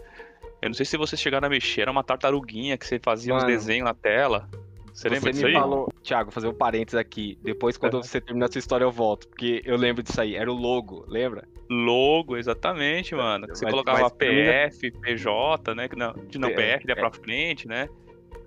Eu 0.60 0.68
não 0.68 0.74
sei 0.74 0.84
se 0.84 0.96
vocês 0.96 1.20
chegaram 1.20 1.46
a 1.46 1.50
mexer, 1.50 1.82
era 1.82 1.90
uma 1.90 2.04
tartaruguinha 2.04 2.76
que 2.76 2.86
você 2.86 2.98
fazia 2.98 3.32
Mano, 3.32 3.46
uns 3.46 3.50
desenhos 3.50 3.84
na 3.84 3.94
tela. 3.94 4.48
Você, 4.96 5.10
lembra 5.10 5.30
disso 5.30 5.44
me 5.44 5.50
aí? 5.50 5.54
falou, 5.54 5.92
Thiago, 6.02 6.30
fazer 6.30 6.48
um 6.48 6.54
parênteses 6.54 6.98
aqui. 6.98 7.38
Depois, 7.42 7.76
quando 7.76 8.02
você 8.02 8.18
terminar 8.18 8.46
a 8.46 8.52
sua 8.52 8.58
história, 8.58 8.82
eu 8.82 8.90
volto. 8.90 9.28
Porque 9.28 9.60
eu 9.66 9.76
lembro 9.76 10.02
disso 10.02 10.18
aí. 10.18 10.34
Era 10.34 10.50
o 10.50 10.54
logo, 10.54 11.04
lembra? 11.06 11.46
Logo, 11.68 12.34
exatamente, 12.34 13.14
mano. 13.14 13.46
Você 13.46 13.66
mas, 13.66 13.72
colocava 13.72 14.00
mas, 14.00 14.12
PF, 14.12 14.90
PJ, 14.92 15.74
né? 15.74 15.86
Não, 15.94 16.14
de 16.14 16.38
não, 16.38 16.48
é, 16.48 16.78
PF 16.78 16.88
ia 16.88 16.92
é. 16.92 16.94
pra 16.94 17.10
frente, 17.10 17.68
né? 17.68 17.90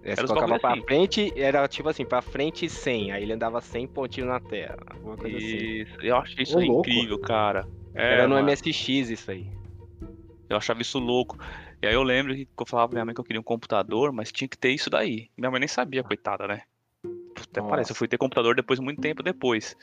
É, 0.02 0.16
você 0.16 0.26
colocava 0.26 0.58
pra 0.58 0.72
assim. 0.72 0.82
frente, 0.82 1.34
era 1.36 1.68
tipo 1.68 1.88
assim, 1.88 2.04
pra 2.04 2.20
frente 2.20 2.68
100. 2.68 3.12
Aí 3.12 3.22
ele 3.22 3.34
andava 3.34 3.62
100 3.62 3.88
pontinhos 3.88 4.30
na 4.32 4.40
tela. 4.40 4.80
Assim. 4.90 5.28
Isso, 5.28 5.98
assim. 5.98 6.08
eu 6.08 6.16
acho 6.16 6.42
isso 6.42 6.60
incrível, 6.60 7.20
cara. 7.20 7.68
É, 7.94 8.14
era 8.14 8.28
no 8.28 8.34
mano. 8.34 8.48
MSX 8.50 8.90
isso 8.90 9.30
aí. 9.30 9.46
Eu 10.50 10.58
achava 10.58 10.82
isso 10.82 10.98
louco. 10.98 11.38
E 11.82 11.88
aí 11.88 11.94
eu 11.94 12.04
lembro 12.04 12.36
que 12.36 12.48
eu 12.58 12.66
falava 12.66 12.90
pra 12.90 12.96
minha 12.96 13.06
mãe 13.06 13.16
que 13.16 13.22
eu 13.22 13.26
queria 13.26 13.40
um 13.40 13.44
computador, 13.44 14.12
mas 14.12 14.32
tinha 14.32 14.48
que 14.48 14.58
ter 14.58 14.72
isso 14.72 14.90
daí. 14.90 15.30
Minha 15.38 15.50
mãe 15.50 15.60
nem 15.60 15.68
sabia, 15.68 16.04
coitada, 16.04 16.48
né? 16.48 16.64
Até 17.42 17.62
Nossa. 17.62 17.70
parece, 17.70 17.92
eu 17.92 17.96
fui 17.96 18.08
ter 18.08 18.18
computador 18.18 18.56
depois, 18.56 18.80
muito 18.80 19.02
tempo 19.02 19.24
depois. 19.24 19.78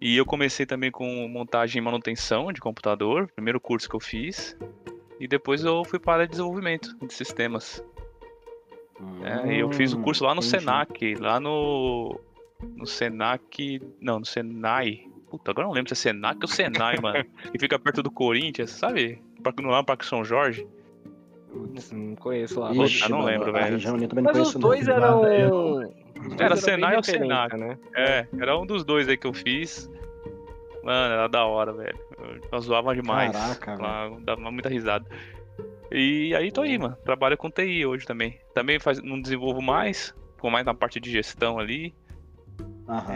E 0.00 0.16
eu 0.16 0.26
comecei 0.26 0.66
também 0.66 0.90
com 0.90 1.28
montagem 1.28 1.80
e 1.80 1.84
manutenção 1.84 2.52
de 2.52 2.60
computador, 2.60 3.30
primeiro 3.34 3.60
curso 3.60 3.88
que 3.88 3.94
eu 3.94 4.00
fiz. 4.00 4.56
E 5.20 5.28
depois 5.28 5.64
eu 5.64 5.84
fui 5.84 5.98
para 5.98 6.26
desenvolvimento 6.26 6.96
de 7.06 7.14
sistemas. 7.14 7.82
Hum, 9.00 9.24
é, 9.24 9.62
eu 9.62 9.72
fiz 9.72 9.92
o 9.92 10.00
curso 10.00 10.24
lá 10.24 10.34
no 10.34 10.40
entendi. 10.40 10.60
Senac, 10.60 11.14
lá 11.16 11.38
no. 11.38 12.20
No 12.76 12.86
Senac. 12.86 13.80
Não, 14.00 14.18
no 14.18 14.26
Senai. 14.26 15.06
Puta, 15.30 15.52
agora 15.52 15.66
não 15.66 15.74
lembro 15.74 15.94
se 15.94 16.08
é 16.08 16.12
Senac 16.12 16.38
ou 16.42 16.48
Senai, 16.48 16.98
mano. 17.00 17.24
Que 17.52 17.58
fica 17.58 17.78
perto 17.78 18.02
do 18.02 18.10
Corinthians, 18.10 18.70
sabe? 18.70 19.22
Não 19.62 19.74
é 19.74 19.78
o 19.78 19.84
Parque 19.84 20.06
São 20.06 20.24
Jorge. 20.24 20.66
Putz, 21.54 21.92
não 21.92 22.16
conheço 22.16 22.58
lá. 22.58 22.72
Ixi, 22.72 23.04
ah, 23.04 23.08
não 23.08 23.22
lembro, 23.22 23.52
velho. 23.52 23.78
Mas 24.22 24.38
os 24.38 24.54
dois 24.56 24.88
eram. 24.88 25.22
Era 26.38 26.56
Senai 26.56 26.96
ou 26.96 27.02
Senac? 27.02 27.56
Né? 27.56 27.78
É, 27.94 28.26
era 28.40 28.58
um 28.58 28.66
dos 28.66 28.84
dois 28.84 29.08
aí 29.08 29.16
que 29.16 29.26
eu 29.26 29.32
fiz. 29.32 29.88
Mano, 30.82 31.14
era 31.14 31.28
da 31.28 31.44
hora, 31.44 31.72
velho. 31.72 31.98
Nós 32.50 32.64
zoava 32.64 32.94
demais. 32.94 33.32
Caraca, 33.32 33.76
velho. 33.76 34.20
Dava 34.24 34.50
muita 34.50 34.68
risada. 34.68 35.06
E 35.92 36.34
aí 36.34 36.50
tô 36.50 36.62
aí, 36.62 36.76
mano. 36.76 36.96
Trabalho 37.04 37.36
com 37.36 37.48
TI 37.48 37.86
hoje 37.86 38.04
também. 38.04 38.40
Também 38.52 38.80
faz, 38.80 39.00
não 39.00 39.20
desenvolvo 39.20 39.62
mais, 39.62 40.12
ficou 40.34 40.50
mais 40.50 40.66
na 40.66 40.74
parte 40.74 40.98
de 40.98 41.10
gestão 41.10 41.58
ali. 41.58 41.94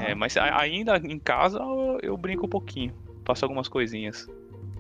É, 0.06 0.14
mas 0.14 0.36
ainda 0.36 0.96
em 0.96 1.18
casa 1.18 1.58
eu, 1.58 1.98
eu, 2.02 2.16
brinco 2.16 2.46
um 2.46 2.48
pouquinho. 2.48 2.94
Faço 3.24 3.44
algumas 3.44 3.68
coisinhas. 3.68 4.28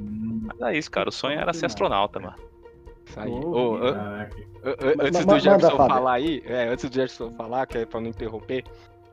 Hum. 0.00 0.42
Mas 0.44 0.60
é 0.60 0.78
isso, 0.78 0.90
cara. 0.90 1.08
O 1.08 1.12
sonho 1.12 1.38
era 1.38 1.52
ser 1.52 1.66
astronauta, 1.66 2.20
mano. 2.20 2.36
Isso 3.08 3.20
aí. 3.20 3.30
Oh, 3.30 3.74
oh, 3.74 5.04
antes 5.04 5.24
do 5.24 5.38
Jefferson 5.38 5.76
falar 5.76 6.12
aí, 6.12 6.42
é, 6.46 6.68
antes 6.68 6.88
do 6.88 6.94
Jefferson 6.94 7.30
falar, 7.32 7.66
que 7.66 7.78
é 7.78 7.86
pra 7.86 8.00
não 8.00 8.08
interromper, 8.08 8.64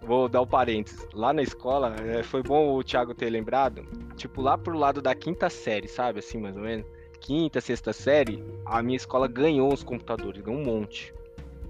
vou 0.02 0.28
dar 0.28 0.42
o 0.42 0.44
um 0.44 0.48
parênteses. 0.48 1.08
Lá 1.14 1.32
na 1.32 1.42
escola, 1.42 1.96
é, 2.06 2.24
foi 2.24 2.44
bom 2.44 2.76
o 2.76 2.84
Thiago 2.84 3.14
ter 3.14 3.30
lembrado, 3.30 3.86
tipo, 4.16 4.42
lá 4.42 4.58
pro 4.58 4.78
lado 4.78 5.02
da 5.02 5.16
quinta 5.16 5.50
série, 5.50 5.88
sabe, 5.88 6.20
assim, 6.20 6.40
mais 6.40 6.56
ou 6.56 6.64
menos, 6.64 6.86
quinta, 7.20 7.62
sexta 7.62 7.94
série, 7.94 8.44
a 8.66 8.82
minha 8.84 8.98
escola 8.98 9.28
ganhou 9.28 9.74
os 9.74 9.84
computadores, 9.84 10.42
ganhou 10.42 10.62
um 10.62 10.66
monte. 10.66 11.14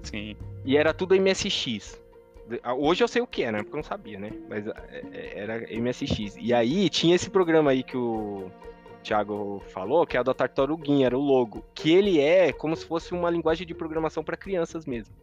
Sim. 0.03 0.36
E 0.63 0.77
era 0.77 0.94
tudo 0.94 1.15
MSX. 1.15 2.01
Hoje 2.77 3.03
eu 3.03 3.08
sei 3.08 3.22
o 3.22 3.27
que 3.27 3.44
é, 3.44 3.51
né? 3.51 3.60
Porque 3.60 3.74
eu 3.74 3.77
não 3.77 3.84
sabia, 3.84 4.20
né? 4.20 4.29
Mas 4.48 4.67
é, 4.67 4.74
é, 5.13 5.39
era 5.39 5.79
MSX. 5.79 6.36
E 6.38 6.53
aí 6.53 6.89
tinha 6.89 7.15
esse 7.15 7.29
programa 7.29 7.72
aí 7.72 7.84
que 7.84 7.98
o 7.98 8.51
Thiago 9.05 9.62
falou, 9.71 10.05
que 10.05 10.17
é 10.17 10.21
o 10.21 10.24
da 10.24 10.33
Tartaruguinha, 10.33 11.05
era 11.05 11.17
o 11.17 11.21
logo. 11.21 11.63
Que 11.75 11.93
ele 11.93 12.19
é 12.19 12.51
como 12.51 12.75
se 12.75 12.85
fosse 12.85 13.13
uma 13.13 13.29
linguagem 13.29 13.65
de 13.65 13.74
programação 13.74 14.24
para 14.24 14.35
crianças 14.35 14.85
mesmo. 14.85 15.13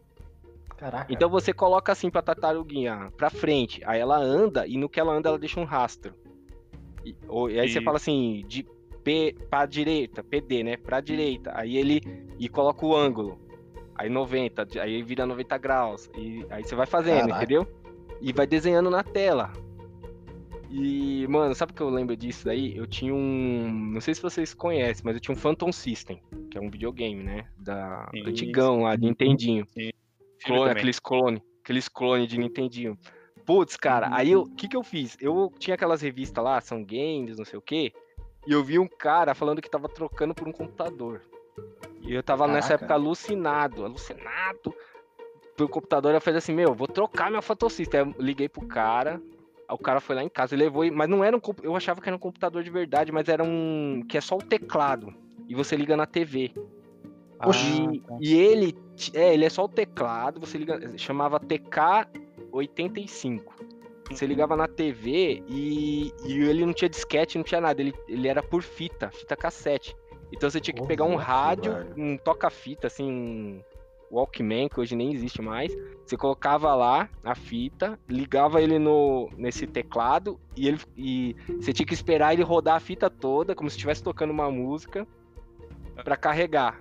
Caraca. 0.77 1.13
Então 1.13 1.29
você 1.29 1.53
coloca 1.53 1.91
assim 1.91 2.09
pra 2.09 2.21
tartaruguinha 2.21 3.11
pra 3.15 3.29
frente, 3.29 3.81
aí 3.85 3.99
ela 3.99 4.17
anda 4.17 4.65
e 4.67 4.77
no 4.77 4.89
que 4.89 4.99
ela 4.99 5.13
anda 5.13 5.29
ela 5.29 5.37
deixa 5.39 5.59
um 5.59 5.65
rastro. 5.65 6.13
E, 7.05 7.15
ou, 7.27 7.49
e 7.49 7.59
aí 7.59 7.67
e... 7.67 7.73
você 7.73 7.81
fala 7.81 7.97
assim, 7.97 8.43
de 8.47 8.65
P 9.03 9.35
pra 9.49 9.65
direita, 9.65 10.23
PD, 10.23 10.63
né? 10.63 10.77
Pra 10.77 11.01
direita. 11.01 11.51
Aí 11.53 11.77
ele 11.77 12.01
e 12.39 12.47
coloca 12.47 12.85
o 12.85 12.95
ângulo. 12.95 13.39
Aí 13.95 14.09
90, 14.09 14.67
aí 14.81 15.03
vira 15.03 15.25
90 15.25 15.57
graus. 15.57 16.09
E 16.17 16.45
aí 16.49 16.63
você 16.63 16.75
vai 16.75 16.85
fazendo, 16.85 17.27
Caraca. 17.27 17.37
entendeu? 17.43 17.67
E 18.21 18.31
vai 18.33 18.47
desenhando 18.47 18.89
na 18.89 19.03
tela. 19.03 19.51
E, 20.75 21.27
mano, 21.27 21.53
sabe 21.53 21.71
o 21.71 21.75
que 21.75 21.81
eu 21.81 21.89
lembro 21.89 22.17
disso 22.17 22.45
daí? 22.45 22.75
Eu 22.75 22.87
tinha 22.87 23.13
um. 23.13 23.91
Não 23.93 24.01
sei 24.01 24.15
se 24.15 24.21
vocês 24.21 24.55
conhecem, 24.55 25.03
mas 25.05 25.13
eu 25.13 25.21
tinha 25.21 25.35
um 25.35 25.37
Phantom 25.37 25.71
System, 25.71 26.19
que 26.49 26.57
é 26.57 26.61
um 26.61 26.71
videogame, 26.71 27.23
né? 27.23 27.47
Da 27.55 28.09
sim, 28.09 28.23
antigão 28.25 28.81
lá, 28.81 28.95
de 28.95 29.05
Nintendinho. 29.05 29.67
Sim. 29.67 29.91
Clone, 30.43 30.71
aqueles 30.71 30.99
clone, 30.99 31.43
aqueles 31.63 31.87
clone 31.87 32.25
de 32.25 32.39
Nintendinho. 32.39 32.97
Putz, 33.45 33.77
cara, 33.77 34.09
aí 34.11 34.35
o 34.35 34.45
que 34.45 34.67
que 34.67 34.75
eu 34.75 34.83
fiz? 34.83 35.15
Eu 35.21 35.53
tinha 35.59 35.75
aquelas 35.75 36.01
revistas 36.01 36.43
lá, 36.43 36.59
são 36.59 36.83
games, 36.83 37.37
não 37.37 37.45
sei 37.45 37.59
o 37.59 37.61
quê, 37.61 37.93
e 38.47 38.51
eu 38.51 38.63
vi 38.63 38.79
um 38.79 38.87
cara 38.87 39.35
falando 39.35 39.61
que 39.61 39.69
tava 39.69 39.87
trocando 39.87 40.33
por 40.33 40.47
um 40.47 40.51
computador. 40.51 41.21
E 42.01 42.15
eu 42.15 42.23
tava 42.23 42.47
Caraca. 42.47 42.55
nessa 42.55 42.73
época 42.73 42.95
alucinado, 42.95 43.85
alucinado 43.85 44.73
pelo 45.55 45.69
computador. 45.69 46.15
Eu 46.15 46.21
falei 46.21 46.39
assim, 46.39 46.53
meu, 46.53 46.73
vou 46.73 46.87
trocar 46.87 47.29
meu 47.29 47.41
System. 47.69 47.99
Aí 47.99 48.07
eu 48.07 48.15
liguei 48.17 48.49
pro 48.49 48.65
cara, 48.65 49.21
o 49.69 49.77
cara 49.77 49.99
foi 49.99 50.15
lá 50.15 50.23
em 50.23 50.29
casa 50.29 50.55
e 50.55 50.57
levou, 50.57 50.89
mas 50.91 51.09
não 51.09 51.23
era 51.23 51.35
um, 51.35 51.41
eu 51.61 51.75
achava 51.75 52.01
que 52.01 52.09
era 52.09 52.15
um 52.15 52.19
computador 52.19 52.63
de 52.63 52.69
verdade, 52.69 53.11
mas 53.11 53.29
era 53.29 53.43
um 53.43 54.03
que 54.07 54.17
é 54.17 54.21
só 54.21 54.35
o 54.35 54.41
teclado 54.41 55.13
e 55.47 55.55
você 55.55 55.75
liga 55.75 55.95
na 55.95 56.05
TV. 56.05 56.51
Ah, 57.39 57.49
e, 57.49 57.99
tá. 57.99 58.17
e 58.21 58.35
ele, 58.35 58.77
é, 59.13 59.33
ele 59.33 59.45
é 59.45 59.49
só 59.49 59.65
o 59.65 59.69
teclado, 59.69 60.39
você 60.39 60.57
liga, 60.57 60.97
chamava 60.97 61.39
TK85. 61.39 63.43
Você 64.09 64.25
ligava 64.25 64.55
na 64.55 64.67
TV 64.67 65.43
e, 65.47 66.13
e 66.25 66.43
ele 66.43 66.65
não 66.65 66.73
tinha 66.73 66.89
disquete, 66.89 67.37
não 67.37 67.43
tinha 67.43 67.61
nada, 67.61 67.81
ele, 67.81 67.93
ele 68.07 68.27
era 68.27 68.43
por 68.43 68.61
fita, 68.61 69.09
fita 69.09 69.35
cassete. 69.35 69.95
Então 70.31 70.49
você 70.49 70.59
tinha 70.59 70.73
que 70.73 70.85
pegar 70.85 71.05
um 71.05 71.15
rádio, 71.15 71.73
um 71.95 72.17
toca-fita, 72.17 72.87
assim, 72.87 73.63
Walkman, 74.13 74.69
que 74.69 74.79
hoje 74.79 74.95
nem 74.95 75.11
existe 75.11 75.41
mais. 75.41 75.75
Você 76.05 76.15
colocava 76.15 76.73
lá 76.75 77.09
a 77.23 77.33
fita, 77.33 77.99
ligava 78.07 78.61
ele 78.61 78.77
no 78.77 79.29
nesse 79.37 79.65
teclado 79.65 80.39
e 80.55 80.67
ele 80.67 80.79
e 80.95 81.35
você 81.59 81.73
tinha 81.73 81.85
que 81.85 81.93
esperar 81.93 82.33
ele 82.33 82.43
rodar 82.43 82.75
a 82.75 82.79
fita 82.79 83.09
toda, 83.09 83.55
como 83.55 83.69
se 83.69 83.75
estivesse 83.75 84.03
tocando 84.03 84.31
uma 84.31 84.51
música, 84.51 85.07
para 86.03 86.15
carregar. 86.15 86.79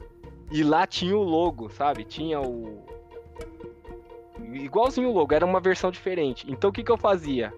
E 0.50 0.62
lá 0.62 0.86
tinha 0.86 1.16
o 1.16 1.22
logo, 1.22 1.70
sabe? 1.70 2.04
Tinha 2.04 2.40
o 2.40 2.84
igualzinho 4.52 5.08
o 5.08 5.12
logo, 5.12 5.32
era 5.34 5.46
uma 5.46 5.60
versão 5.60 5.90
diferente. 5.90 6.44
Então 6.50 6.70
o 6.70 6.72
que 6.72 6.82
que 6.82 6.92
eu 6.92 6.98
fazia? 6.98 7.52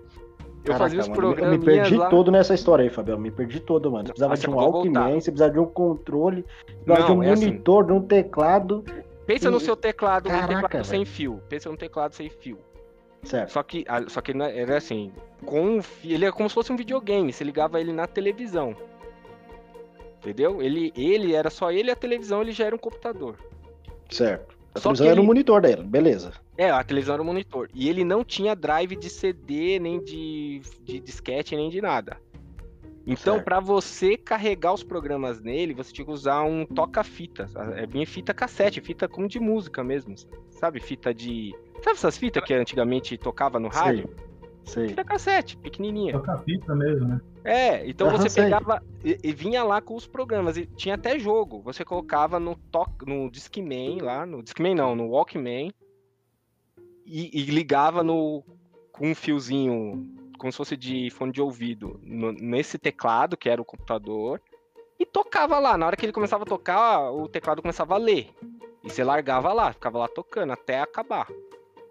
Eu 0.65 0.73
Caraca, 0.73 0.85
fazia 0.85 1.01
os 1.01 1.09
programas. 1.09 1.53
Eu 1.53 1.59
me 1.59 1.65
perdi 1.65 1.97
lá... 1.97 2.09
todo 2.09 2.31
nessa 2.31 2.55
história 2.55 2.85
aí, 2.85 2.91
Fabião. 2.91 3.19
Me 3.19 3.31
perdi 3.31 3.61
todo, 3.61 3.91
mano. 3.91 4.07
Você 4.07 4.13
precisava 4.13 4.37
de 4.37 4.49
um 4.49 4.55
Walkman, 4.55 5.21
você 5.21 5.31
precisava 5.31 5.53
de 5.53 5.59
um 5.59 5.67
controle, 5.67 6.45
precisava 6.65 7.07
de 7.07 7.13
um 7.13 7.23
é 7.23 7.29
monitor, 7.29 7.85
assim. 7.85 7.93
de 7.93 7.99
um 7.99 8.03
teclado. 8.03 8.85
Pensa 9.27 9.49
e... 9.49 9.51
no 9.51 9.61
seu 9.61 9.77
teclado, 9.77 10.29
Caraca, 10.29 10.45
um 10.45 10.63
teclado 10.63 10.85
sem 10.85 11.05
fio. 11.05 11.43
Pensa 11.49 11.71
no 11.71 11.77
teclado 11.77 12.15
sem 12.15 12.29
fio. 12.29 12.59
Certo. 13.23 13.53
Só 13.53 13.63
que, 13.63 13.85
só 14.09 14.21
que 14.21 14.33
era 14.33 14.77
assim, 14.77 15.13
com 15.45 15.81
ele 16.05 16.27
é 16.27 16.33
como 16.33 16.49
se 16.49 16.55
fosse 16.55 16.73
um 16.73 16.77
videogame. 16.77 17.33
Você 17.33 17.43
ligava 17.43 17.81
ele 17.81 17.93
na 17.93 18.07
televisão. 18.07 18.77
Entendeu? 20.19 20.63
Ele, 20.63 20.93
ele 20.97 21.35
era 21.35 21.51
só 21.51 21.71
ele 21.71 21.89
e 21.89 21.93
a 21.93 21.97
televisão, 21.97 22.43
ele 22.43 22.53
já 22.53 22.67
era 22.67 22.75
um 22.75 22.79
computador. 22.79 23.37
Certo. 24.11 24.55
A 24.75 24.81
só 24.81 24.89
televisão 24.89 25.07
era 25.07 25.15
ele... 25.15 25.21
o 25.21 25.25
monitor 25.25 25.61
dela, 25.61 25.83
beleza. 25.83 26.33
É, 26.57 26.71
a 26.71 26.83
televisão 26.83 27.15
era 27.15 27.23
o 27.23 27.27
monitor. 27.27 27.69
E 27.75 27.89
ele 27.89 28.05
não 28.05 28.25
tinha 28.25 28.55
drive 28.55 28.97
de 28.97 29.11
CD, 29.11 29.79
nem 29.79 30.03
de, 30.03 30.61
de 30.83 31.01
disquete, 31.01 31.57
nem 31.57 31.71
de 31.71 31.81
nada. 31.81 32.17
Então, 33.07 33.43
para 33.43 33.61
você 33.61 34.17
carregar 34.17 34.73
os 34.73 34.83
programas 34.83 35.41
nele, 35.41 35.75
você 35.75 35.93
tinha 35.93 36.05
que 36.05 36.11
usar 36.11 36.43
um 36.43 36.65
toca-fita. 36.65 37.51
É 37.77 37.87
bem 37.87 38.07
fita 38.07 38.33
cassete, 38.33 38.81
fita 38.81 39.07
como 39.07 39.29
de 39.29 39.39
música 39.39 39.85
mesmo. 39.85 40.15
Sabe? 40.51 40.81
Fita 40.81 41.13
de. 41.13 41.55
Sabe 41.83 41.97
essas 41.97 42.17
fitas 42.17 42.43
que 42.43 42.55
antigamente 42.55 43.19
tocava 43.19 43.61
no 43.61 43.69
rádio? 43.69 44.09
Sei. 44.65 44.89
Fita 44.89 45.05
cassete, 45.05 45.57
pequenininha. 45.59 46.15
Toca-fita 46.15 46.75
mesmo, 46.75 47.09
né? 47.09 47.21
É, 47.45 47.87
então 47.87 48.11
você 48.11 48.31
pegava 48.41 48.83
e, 49.05 49.19
e, 49.23 49.33
vinha 49.35 49.63
lá 49.63 49.83
com 49.83 49.95
os 49.95 50.07
programas. 50.07 50.57
E 50.57 50.65
tinha 50.65 50.95
até 50.95 51.19
jogo. 51.19 51.61
Você 51.63 51.85
colocava 51.85 52.41
no, 52.41 52.57
to, 52.57 52.87
no 53.07 53.31
Discman 53.31 54.01
lá, 54.01 54.25
no 54.25 54.43
Discman 54.43 54.75
não, 54.75 54.97
no 54.97 55.11
Walkman. 55.11 55.71
E, 57.05 57.39
e 57.39 57.45
ligava 57.45 58.03
no 58.03 58.43
com 58.91 59.11
um 59.11 59.15
fiozinho 59.15 60.09
como 60.45 60.53
se 60.53 60.59
fosse 60.59 60.77
de 60.77 61.09
fone 61.09 61.33
de 61.33 61.41
ouvido 61.41 61.99
no, 62.03 62.31
nesse 62.31 62.77
teclado, 62.77 63.35
que 63.35 63.49
era 63.49 63.63
o 63.63 63.65
computador, 63.65 64.43
e 64.99 65.07
tocava 65.07 65.59
lá. 65.59 65.79
Na 65.79 65.87
hora 65.87 65.97
que 65.97 66.05
ele 66.05 66.13
começava 66.13 66.43
a 66.43 66.47
tocar, 66.47 67.11
o 67.13 67.27
teclado 67.27 67.63
começava 67.63 67.95
a 67.95 67.97
ler. 67.97 68.29
E 68.83 68.91
você 68.91 69.03
largava 69.03 69.55
lá, 69.55 69.73
ficava 69.73 70.01
lá 70.01 70.07
tocando 70.07 70.53
até 70.53 70.81
acabar. 70.81 71.27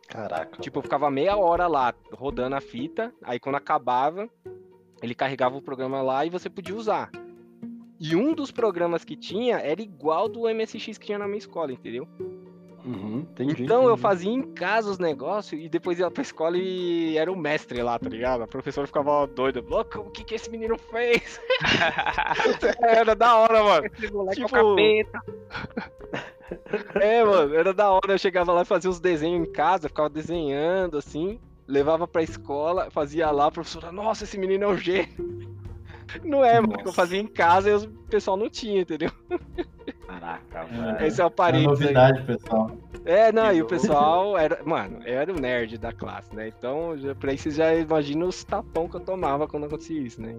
Caraca. 0.08 0.62
Tipo, 0.62 0.78
eu 0.78 0.84
ficava 0.84 1.10
meia 1.10 1.36
hora 1.36 1.66
lá 1.66 1.96
rodando 2.12 2.56
a 2.56 2.62
fita, 2.62 3.12
aí 3.24 3.40
quando 3.40 3.56
acabava, 3.56 4.30
ele 5.02 5.16
carregava 5.16 5.58
o 5.58 5.62
programa 5.62 6.04
lá 6.04 6.24
e 6.24 6.30
você 6.30 6.48
podia 6.48 6.76
usar. 6.76 7.10
E 8.00 8.16
um 8.16 8.36
dos 8.36 8.52
programas 8.52 9.04
que 9.04 9.16
tinha 9.16 9.58
era 9.58 9.82
igual 9.82 10.30
do 10.30 10.42
MSX 10.42 11.00
que 11.00 11.08
tinha 11.08 11.18
na 11.18 11.26
minha 11.26 11.40
escola, 11.40 11.74
entendeu? 11.74 12.08
Uhum, 12.86 13.20
entendi, 13.20 13.64
então 13.64 13.78
entendi. 13.78 13.92
eu 13.92 13.98
fazia 13.98 14.32
em 14.32 14.42
casa 14.42 14.92
os 14.92 15.00
negócios 15.00 15.62
e 15.62 15.70
depois 15.70 16.00
ia 16.00 16.12
pra 16.12 16.22
escola 16.22 16.58
e 16.58 17.18
era 17.18 17.32
o 17.32 17.36
mestre 17.36 17.82
lá, 17.82 17.98
tá 17.98 18.10
ligado? 18.10 18.44
A 18.44 18.48
professora 18.48 18.86
ficava 18.86 19.26
doida. 19.26 19.64
Louco, 19.66 20.00
o 20.00 20.12
que 20.12 20.24
que 20.24 20.36
esse 20.36 20.50
menino 20.50 20.78
fez? 20.78 21.40
era 22.82 23.16
da 23.16 23.38
hora, 23.38 23.64
mano. 23.64 23.86
Esse 23.86 24.12
moleque 24.12 24.42
é 24.42 24.46
tipo... 24.46 24.80
é, 27.00 27.24
mano, 27.24 27.56
era 27.56 27.74
da 27.74 27.90
hora. 27.90 28.14
Eu 28.14 28.18
chegava 28.18 28.52
lá 28.52 28.64
e 28.64 28.66
fazia 28.66 28.90
os 28.90 29.00
desenhos 29.00 29.48
em 29.48 29.52
casa, 29.52 29.88
ficava 29.88 30.10
desenhando 30.10 30.98
assim, 30.98 31.40
levava 31.66 32.06
pra 32.06 32.22
escola, 32.22 32.92
fazia 32.92 33.32
lá, 33.32 33.46
a 33.46 33.52
professora, 33.52 33.92
nossa, 33.92 34.26
esse 34.26 34.38
menino 34.38 34.66
é 34.66 34.68
um 34.68 34.78
gênio. 34.78 35.54
Não 36.24 36.44
é, 36.44 36.60
mano, 36.60 36.78
que 36.78 36.88
eu 36.88 36.94
fazia 36.94 37.20
em 37.20 37.26
casa 37.26 37.70
e 37.70 37.76
o 37.76 37.90
pessoal 38.10 38.38
não 38.38 38.48
tinha, 38.48 38.82
entendeu? 38.82 39.10
Caraca, 40.20 40.68
É. 41.02 41.08
Esse 41.08 41.22
é 41.22 41.26
o 41.26 41.28
É 41.28 41.30
parênteses 41.30 41.68
aí. 41.88 41.94
novidade, 41.94 42.22
pessoal. 42.24 42.72
É, 43.06 43.32
não, 43.32 43.52
e 43.52 43.62
o 43.62 43.66
Que 43.66 43.76
pessoal 43.76 44.38
era, 44.38 44.60
mano, 44.64 45.00
eu 45.06 45.20
era 45.20 45.32
o 45.34 45.40
nerd 45.40 45.78
da 45.78 45.92
classe, 45.92 46.34
né? 46.36 46.48
Então, 46.48 46.98
já, 46.98 47.14
por 47.16 47.30
aí 47.30 47.38
vocês 47.38 47.56
já 47.56 47.74
imaginam 47.76 48.28
os 48.28 48.44
tapão 48.44 48.88
que 48.88 48.96
eu 48.96 49.02
tomava 49.02 49.48
quando 49.48 49.66
acontecia 49.66 50.00
isso, 50.02 50.22
né? 50.22 50.36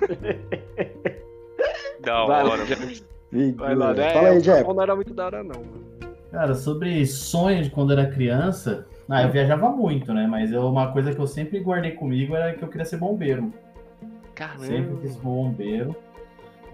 Da 2.00 2.24
Vai 2.24 2.44
lá, 2.44 2.50
hora. 2.52 2.62
Vai 3.56 3.74
lá, 3.74 3.92
né? 3.92 4.10
Fala 4.12 4.28
aí, 4.28 4.38
o 4.38 4.42
Jeff. 4.42 4.62
não 4.72 4.82
era 4.82 4.94
muito 4.94 5.12
da 5.12 5.26
hora, 5.26 5.42
não. 5.42 5.60
mano. 5.60 5.88
Cara, 6.30 6.54
sobre 6.54 7.04
sonhos 7.06 7.66
de 7.66 7.72
quando 7.72 7.92
era 7.92 8.06
criança, 8.10 8.86
ah, 9.08 9.22
eu 9.22 9.30
viajava 9.32 9.68
muito, 9.70 10.12
né? 10.14 10.26
Mas 10.26 10.52
eu, 10.52 10.62
uma 10.68 10.92
coisa 10.92 11.12
que 11.14 11.20
eu 11.20 11.26
sempre 11.26 11.58
guardei 11.60 11.92
comigo 11.92 12.36
era 12.36 12.54
que 12.54 12.62
eu 12.62 12.68
queria 12.68 12.84
ser 12.84 12.98
bombeiro. 12.98 13.52
Sempre 14.58 14.76
Caramba. 14.82 15.00
quis 15.00 15.12
ser 15.14 15.20
bombeiro. 15.20 15.96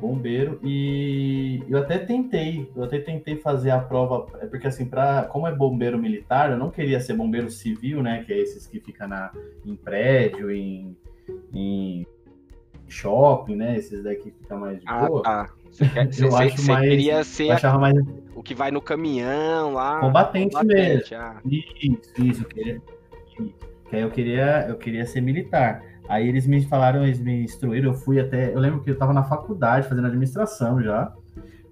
Bombeiro. 0.01 0.59
E 0.63 1.63
eu 1.69 1.79
até 1.79 1.99
tentei, 1.99 2.71
eu 2.77 2.83
até 2.85 2.99
tentei 2.99 3.37
fazer 3.37 3.71
a 3.71 3.79
prova, 3.79 4.27
é 4.41 4.47
porque 4.47 4.67
assim, 4.67 4.85
pra, 4.87 5.23
como 5.25 5.47
é 5.47 5.53
bombeiro 5.55 5.99
militar, 5.99 6.51
eu 6.51 6.59
não 6.59 6.71
queria 6.71 7.01
ser 7.01 7.15
bombeiro 7.15 7.51
civil, 7.51 8.03
né? 8.03 8.23
Que 8.27 8.33
é 8.33 8.39
esses 8.39 8.67
que 8.67 8.81
ficam 8.81 9.09
na, 9.09 9.31
em 9.65 9.75
prédio, 9.77 10.51
em, 10.51 10.97
em 11.53 12.07
shopping, 12.89 13.57
né? 13.57 13.77
Esses 13.77 14.03
daqui 14.05 14.31
que 14.31 14.39
ficam 14.41 14.59
mais 14.61 14.79
de 14.79 14.85
Ah, 14.87 15.07
boa. 15.07 15.23
tá. 15.23 15.49
Você, 15.71 15.89
quer- 15.89 16.07
Eu 16.07 16.13
você- 16.13 16.45
acho 16.45 16.57
você 16.59 16.73
mais- 16.73 16.89
queria 16.89 17.25
ser 17.25 17.51
achava 17.51 17.79
mais 17.79 17.97
o 18.35 18.43
que 18.43 18.55
vai 18.55 18.71
no 18.71 18.81
caminhão 18.81 19.73
lá. 19.73 20.01
combatente 20.01 20.55
mesmo. 20.55 20.69
combatente, 20.71 21.15
ah. 21.15 21.41
Isso, 21.45 22.23
isso, 22.23 22.43
eu 22.43 22.49
queria. 22.49 22.83
Que 23.91 23.97
aí 23.97 24.03
eu 24.03 24.11
queria, 24.11 24.67
eu 24.69 24.77
queria 24.77 25.07
ser 25.07 25.21
militar. 25.21 25.83
Aí 26.09 26.29
eles 26.29 26.47
me 26.47 26.63
falaram, 26.67 27.05
eles 27.05 27.19
me 27.19 27.45
instruíram, 27.45 27.93
eu 27.93 27.95
fui 27.95 28.21
até. 28.21 28.53
Eu 28.53 28.59
lembro 28.59 28.81
que 28.81 28.91
eu 28.91 28.99
tava 28.99 29.13
na 29.13 29.25
faculdade 29.25 29.89
fazendo 29.89 30.07
administração 30.07 30.83
já. 30.83 31.13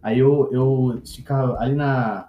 Aí 0.03 0.19
eu, 0.19 0.49
eu 0.51 1.01
ficava 1.05 1.59
ali 1.61 1.75
na, 1.75 2.29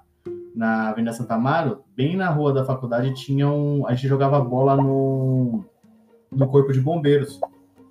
na 0.55 0.89
Avenida 0.89 1.13
Santa 1.13 1.35
Amaro, 1.35 1.83
bem 1.95 2.15
na 2.15 2.29
rua 2.29 2.53
da 2.53 2.65
faculdade, 2.65 3.13
tinha 3.13 3.47
um. 3.47 3.87
A 3.87 3.93
gente 3.93 4.07
jogava 4.07 4.39
bola 4.41 4.75
no, 4.75 5.63
no 6.31 6.47
corpo 6.47 6.73
de 6.73 6.81
bombeiros, 6.81 7.39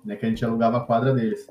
né? 0.05 0.15
Que 0.15 0.25
a 0.25 0.29
gente 0.29 0.45
alugava 0.45 0.77
a 0.77 0.85
quadra 0.85 1.13
deles. 1.13 1.49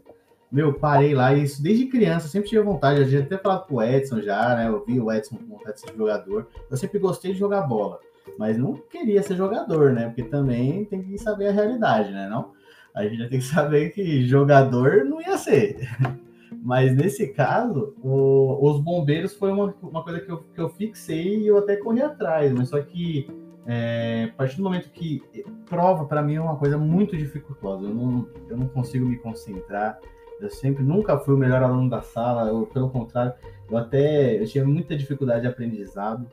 Meu, 0.50 0.74
parei 0.74 1.14
lá, 1.14 1.32
e 1.34 1.44
isso 1.44 1.62
desde 1.62 1.86
criança, 1.86 2.26
eu 2.26 2.30
sempre 2.30 2.50
tive 2.50 2.62
vontade, 2.62 3.00
eu 3.00 3.04
já 3.04 3.10
tinha 3.10 3.22
até 3.22 3.38
falado 3.38 3.66
pro 3.66 3.82
Edson 3.82 4.20
já, 4.20 4.54
né? 4.54 4.68
Eu 4.68 4.84
vi 4.84 5.00
o 5.00 5.10
Edson 5.10 5.36
de 5.36 5.80
ser 5.80 5.96
jogador. 5.96 6.46
Eu 6.70 6.76
sempre 6.76 6.98
gostei 6.98 7.32
de 7.32 7.38
jogar 7.38 7.62
bola, 7.62 7.98
mas 8.38 8.56
não 8.58 8.74
queria 8.74 9.22
ser 9.22 9.36
jogador, 9.36 9.92
né? 9.92 10.06
Porque 10.06 10.24
também 10.24 10.84
tem 10.86 11.02
que 11.02 11.18
saber 11.18 11.48
a 11.48 11.52
realidade, 11.52 12.12
né? 12.12 12.28
Não? 12.28 12.50
A 12.94 13.02
gente 13.04 13.18
já 13.18 13.28
tem 13.28 13.38
que 13.38 13.44
saber 13.44 13.90
que 13.90 14.24
jogador 14.26 15.04
não 15.04 15.20
ia 15.20 15.36
ser. 15.38 15.76
Mas 16.64 16.94
nesse 16.94 17.28
caso, 17.28 17.94
o- 18.02 18.58
os 18.70 18.78
bombeiros 18.78 19.34
foi 19.34 19.50
uma, 19.50 19.74
uma 19.82 20.04
coisa 20.04 20.20
que 20.20 20.30
eu, 20.30 20.38
que 20.54 20.60
eu 20.60 20.68
fixei 20.68 21.38
e 21.40 21.46
eu 21.48 21.58
até 21.58 21.74
corri 21.76 22.00
atrás, 22.02 22.52
mas 22.52 22.68
só 22.68 22.80
que 22.80 23.26
é, 23.66 24.28
a 24.32 24.36
partir 24.36 24.58
do 24.58 24.62
momento 24.62 24.90
que 24.90 25.22
prova 25.68 26.04
para 26.04 26.22
mim 26.22 26.34
é 26.34 26.40
uma 26.40 26.56
coisa 26.56 26.78
muito 26.78 27.16
dificultosa, 27.16 27.86
eu 27.86 27.94
não, 27.94 28.28
eu 28.48 28.56
não 28.56 28.68
consigo 28.68 29.04
me 29.06 29.16
concentrar. 29.16 29.98
Eu 30.40 30.50
sempre 30.50 30.84
nunca 30.84 31.18
fui 31.18 31.34
o 31.34 31.38
melhor 31.38 31.62
aluno 31.62 31.88
da 31.88 32.02
sala, 32.02 32.48
eu, 32.48 32.66
pelo 32.66 32.90
contrário, 32.90 33.32
eu 33.70 33.76
até 33.76 34.40
eu 34.40 34.46
tinha 34.46 34.64
muita 34.64 34.94
dificuldade 34.96 35.40
de 35.42 35.46
aprendizado. 35.48 36.28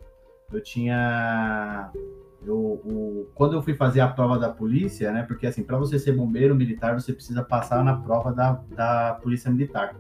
Eu 0.52 0.62
tinha 0.64 1.92
eu, 2.46 2.56
o- 2.58 3.28
quando 3.36 3.54
eu 3.54 3.62
fui 3.62 3.74
fazer 3.74 4.00
a 4.02 4.08
prova 4.08 4.38
da 4.40 4.50
polícia, 4.50 5.12
né? 5.12 5.24
Porque 5.24 5.46
assim, 5.46 5.64
para 5.64 5.78
você 5.78 6.00
ser 6.00 6.14
bombeiro 6.14 6.56
militar, 6.56 6.94
você 7.00 7.14
precisa 7.14 7.44
passar 7.44 7.84
na 7.84 7.96
prova 7.98 8.32
da, 8.32 8.60
da 8.76 9.20
polícia 9.22 9.52
militar. 9.52 9.96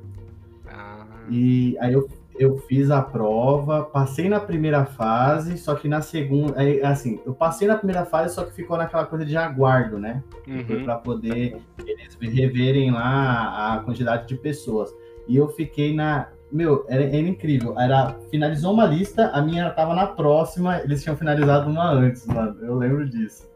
Ah, 0.67 1.05
E 1.29 1.77
aí 1.79 1.93
eu, 1.93 2.09
eu 2.37 2.57
fiz 2.57 2.89
a 2.89 3.01
prova, 3.01 3.83
passei 3.83 4.29
na 4.29 4.39
primeira 4.39 4.85
fase, 4.85 5.57
só 5.57 5.75
que 5.75 5.87
na 5.87 6.01
segunda, 6.01 6.57
aí, 6.59 6.81
assim, 6.81 7.19
eu 7.25 7.33
passei 7.33 7.67
na 7.67 7.75
primeira 7.75 8.05
fase, 8.05 8.33
só 8.33 8.45
que 8.45 8.53
ficou 8.53 8.77
naquela 8.77 9.05
coisa 9.05 9.25
de 9.25 9.35
aguardo, 9.35 9.99
né? 9.99 10.23
uhum. 10.47 10.83
para 10.85 10.95
poder 10.97 11.57
eles 11.85 12.17
reverem 12.21 12.91
lá 12.91 13.75
a 13.75 13.79
quantidade 13.79 14.27
de 14.27 14.35
pessoas. 14.35 14.93
E 15.27 15.35
eu 15.35 15.49
fiquei 15.49 15.93
na. 15.93 16.29
Meu, 16.51 16.85
era, 16.87 17.03
era 17.03 17.17
incrível. 17.17 17.79
Era, 17.79 18.15
finalizou 18.31 18.73
uma 18.73 18.85
lista, 18.85 19.27
a 19.29 19.41
minha 19.41 19.69
tava 19.69 19.93
na 19.93 20.07
próxima, 20.07 20.81
eles 20.81 21.03
tinham 21.03 21.15
finalizado 21.15 21.69
uma 21.69 21.91
antes, 21.91 22.25
mano. 22.25 22.57
Eu 22.61 22.75
lembro 22.75 23.07
disso. 23.07 23.47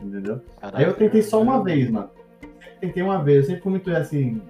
Entendeu? 0.00 0.40
Aí 0.60 0.84
eu 0.84 0.94
tentei 0.94 1.22
só 1.22 1.40
uma 1.40 1.62
vez, 1.62 1.90
mano. 1.90 2.10
Tentei 2.80 3.02
uma 3.02 3.22
vez, 3.22 3.38
eu 3.38 3.44
sempre 3.44 3.62
fui 3.62 3.70
muito 3.70 3.90
assim. 3.90 4.42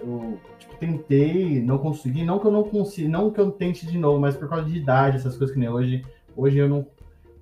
Eu 0.00 0.38
tipo, 0.58 0.76
tentei, 0.76 1.60
não 1.62 1.78
consegui, 1.78 2.24
não 2.24 2.38
que 2.38 2.46
eu 2.46 2.52
não 2.52 2.64
consiga, 2.64 3.08
não 3.08 3.30
que 3.30 3.40
eu 3.40 3.50
tente 3.50 3.86
de 3.86 3.98
novo, 3.98 4.20
mas 4.20 4.36
por 4.36 4.48
causa 4.48 4.68
de 4.68 4.78
idade, 4.78 5.16
essas 5.16 5.36
coisas 5.36 5.52
que 5.52 5.60
nem 5.60 5.68
hoje. 5.68 6.02
Hoje 6.36 6.58
eu 6.58 6.68
não. 6.68 6.86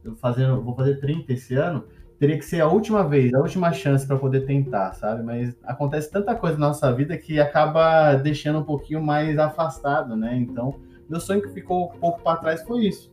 Eu 0.04 0.16
fazendo, 0.16 0.60
vou 0.60 0.74
fazer 0.74 0.98
30 1.00 1.32
esse 1.32 1.54
ano 1.54 1.84
teria 2.22 2.38
que 2.38 2.44
ser 2.44 2.60
a 2.60 2.68
última 2.68 3.02
vez, 3.02 3.34
a 3.34 3.40
última 3.40 3.72
chance 3.72 4.06
para 4.06 4.16
poder 4.16 4.46
tentar, 4.46 4.92
sabe? 4.92 5.24
Mas 5.24 5.56
acontece 5.64 6.08
tanta 6.08 6.36
coisa 6.36 6.56
na 6.56 6.68
nossa 6.68 6.92
vida 6.92 7.18
que 7.18 7.40
acaba 7.40 8.14
deixando 8.14 8.60
um 8.60 8.62
pouquinho 8.62 9.02
mais 9.02 9.36
afastado, 9.40 10.14
né? 10.14 10.36
Então, 10.36 10.76
meu 11.10 11.18
sonho 11.18 11.42
que 11.42 11.48
ficou 11.48 11.86
um 11.92 11.98
pouco 11.98 12.22
para 12.22 12.36
trás 12.36 12.62
foi 12.62 12.86
isso, 12.86 13.10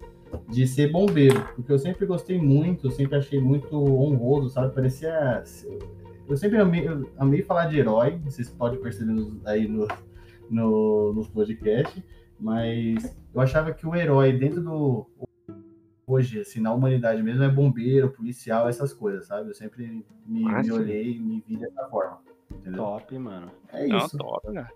de 0.48 0.67
ser 0.67 0.91
bombeiro, 0.91 1.43
porque 1.56 1.72
eu 1.72 1.80
sempre 1.80 2.06
gostei 2.06 2.38
muito, 2.38 2.91
sempre 2.91 3.17
achei 3.17 3.41
muito 3.41 3.76
honroso, 3.76 4.50
sabe? 4.50 4.76
Parecia 4.76 5.43
eu 6.28 6.38
sempre 6.38 6.60
amei, 6.60 6.88
eu 6.88 7.10
amei 7.17 7.41
falar 7.41 7.65
de 7.65 7.80
herói, 7.80 8.19
vocês 8.24 8.48
podem 8.52 8.80
perceber 8.80 9.28
aí 9.43 9.67
no, 9.67 9.88
no, 10.48 11.13
nos 11.13 11.28
podcasts, 11.28 12.04
mas 12.39 13.17
eu 13.34 13.41
achava 13.41 13.74
que 13.74 13.88
o 13.88 13.95
herói 13.95 14.34
dentro 14.34 14.62
do 14.62 15.08
hoje, 16.13 16.41
assim, 16.41 16.60
na 16.62 16.74
humanidade 16.74 17.22
mesmo, 17.24 17.43
é 17.43 17.50
bombeiro, 17.50 18.10
policial, 18.10 18.67
essas 18.69 18.93
coisas, 18.93 19.26
sabe? 19.28 19.50
Eu 19.50 19.54
sempre 19.54 20.04
me, 20.26 20.45
Ah, 20.50 20.62
me 20.63 20.72
olhei, 20.72 21.19
me 21.19 21.43
vi 21.48 21.58
dessa 21.58 21.86
forma. 21.89 22.19
Entendeu? 22.52 22.84
Top, 22.84 23.17
mano. 23.19 23.52
É 23.72 23.88
Não, 23.88 23.98
isso. 23.98 24.17
top, 24.17 24.52
né? 24.52 24.67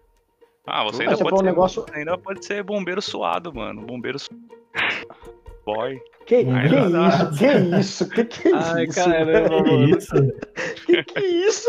Ah, 0.65 0.83
você 0.83 1.03
ainda 1.03 1.17
pode, 1.17 1.33
um 1.33 1.37
ser, 1.37 1.43
negócio- 1.43 1.81
você 1.83 1.97
ainda 1.99 2.17
pode 2.17 2.45
ser 2.45 2.63
bombeiro 2.63 3.01
suado, 3.01 3.53
mano. 3.53 3.81
Bombeiro 3.85 4.17
su... 4.19 4.29
boy. 5.65 5.99
Que, 6.25 6.35
Ai, 6.49 6.69
que 6.69 6.75
não. 6.89 7.09
isso? 7.09 7.37
Que 7.37 7.77
isso? 7.79 8.09
Que 8.09 8.23
que 8.25 8.47
é 8.47 8.51
Ai, 8.53 8.85
isso? 8.85 8.95
caramba, 9.03 9.49
Que 9.63 9.71
mano. 9.71 9.89
isso? 9.97 10.15
Que 10.85 11.03
que 11.03 11.19
isso? 11.19 11.67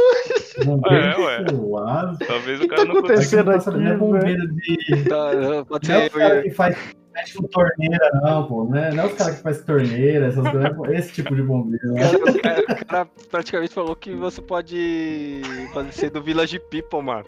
Bombeiro 0.65 0.97
É, 1.05 1.19
ué. 1.19 1.45
suado. 1.49 2.19
Talvez 2.25 2.61
que 2.61 2.67
o 2.67 2.69
cara 2.69 2.87
tá 2.87 2.95
não 2.95 3.03
consiga. 3.03 3.41
acontecendo? 3.41 3.81
É 3.83 3.89
aqui, 3.89 3.99
bombeiro 3.99 4.47
de. 4.55 5.05
Tá, 5.09 5.65
pode 5.69 5.89
Não 5.89 5.95
é 5.97 6.01
ser. 6.03 6.07
os 6.07 6.13
caras 6.15 6.43
que 6.45 6.51
faz 6.51 6.95
mexe 7.15 7.39
com 7.39 7.45
torneira, 7.45 8.11
não, 8.23 8.47
pô. 8.47 8.65
Não 8.65 8.77
é, 8.77 8.93
não 8.93 9.05
é 9.05 9.07
os 9.07 9.13
caras 9.15 9.37
que 9.37 9.43
faz 9.43 9.63
torneira, 9.65 10.27
essas 10.27 10.43
coisas. 10.51 10.73
é 10.89 10.99
Esse 10.99 11.13
tipo 11.13 11.35
de 11.35 11.43
bombeiro. 11.43 11.91
O 11.91 11.95
Né? 11.95 12.03
cara, 12.11 12.31
o 12.31 12.43
cara- 12.43 12.63
o 12.83 12.87
cara 12.87 13.09
praticamente 13.31 13.73
falou 13.73 13.95
que 13.97 14.13
você 14.15 14.43
pode 14.43 15.41
fazer 15.73 15.93
ser 15.93 16.11
do 16.11 16.23
Village 16.23 16.59
People, 16.71 17.03
mano. 17.03 17.25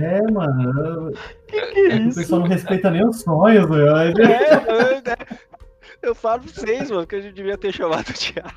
É, 0.00 0.22
mano. 0.30 1.12
Que 1.46 1.60
que 1.60 1.78
é 1.80 1.96
O 1.96 2.08
isso? 2.08 2.18
pessoal 2.18 2.40
não 2.40 2.48
respeita 2.48 2.90
nem 2.90 3.06
os 3.06 3.20
sonhos, 3.20 3.68
velho. 3.68 3.88
É, 3.96 4.08
é, 5.12 5.16
eu 6.02 6.14
falo 6.14 6.42
pra 6.42 6.50
vocês, 6.52 6.90
mano, 6.90 7.06
que 7.06 7.16
a 7.16 7.20
gente 7.20 7.34
devia 7.34 7.58
ter 7.58 7.72
chamado 7.72 8.08
o 8.08 8.12
Thiago. 8.12 8.48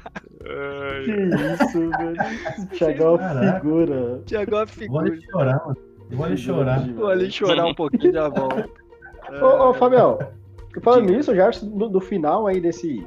Que 1.04 1.12
isso, 1.12 1.90
velho? 1.90 2.68
Thiagão 2.78 3.08
é 3.08 3.18
uma 3.18 3.54
figura. 3.54 4.22
Thiago 4.26 4.52
é 4.56 4.58
uma 4.60 4.66
Vou 4.66 4.74
figura. 4.76 5.06
ali 5.12 5.22
chorar, 5.26 5.62
mano. 5.66 5.78
Vou 6.12 6.26
ali 6.26 6.38
chorar. 6.38 6.80
Vou 6.94 7.08
ali 7.10 7.32
chorar 7.32 7.66
um 7.66 7.74
pouquinho 7.76 8.14
já 8.14 8.30
volto. 8.30 8.85
Ô, 9.42 9.70
ô, 9.70 9.74
Fabião, 9.74 10.20
falando 10.82 11.12
nisso, 11.12 11.32
o 11.32 11.36
Gerson, 11.36 11.66
no, 11.68 11.90
no 11.90 12.00
final 12.02 12.48
aí 12.48 12.60
desse, 12.60 13.06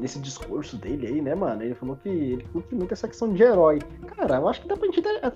desse 0.00 0.18
discurso 0.20 0.76
dele 0.76 1.06
aí, 1.06 1.20
né, 1.22 1.34
mano? 1.34 1.62
Ele 1.62 1.74
falou 1.74 1.96
que 1.96 2.08
ele 2.08 2.44
curte 2.52 2.74
muito 2.74 2.92
essa 2.92 3.08
questão 3.08 3.32
de 3.32 3.42
herói. 3.42 3.78
Cara, 4.16 4.36
eu 4.36 4.48
acho 4.48 4.62
que 4.62 4.68
dá 4.68 4.76
pra 4.76 4.86
gente 4.86 5.00
dar 5.00 5.32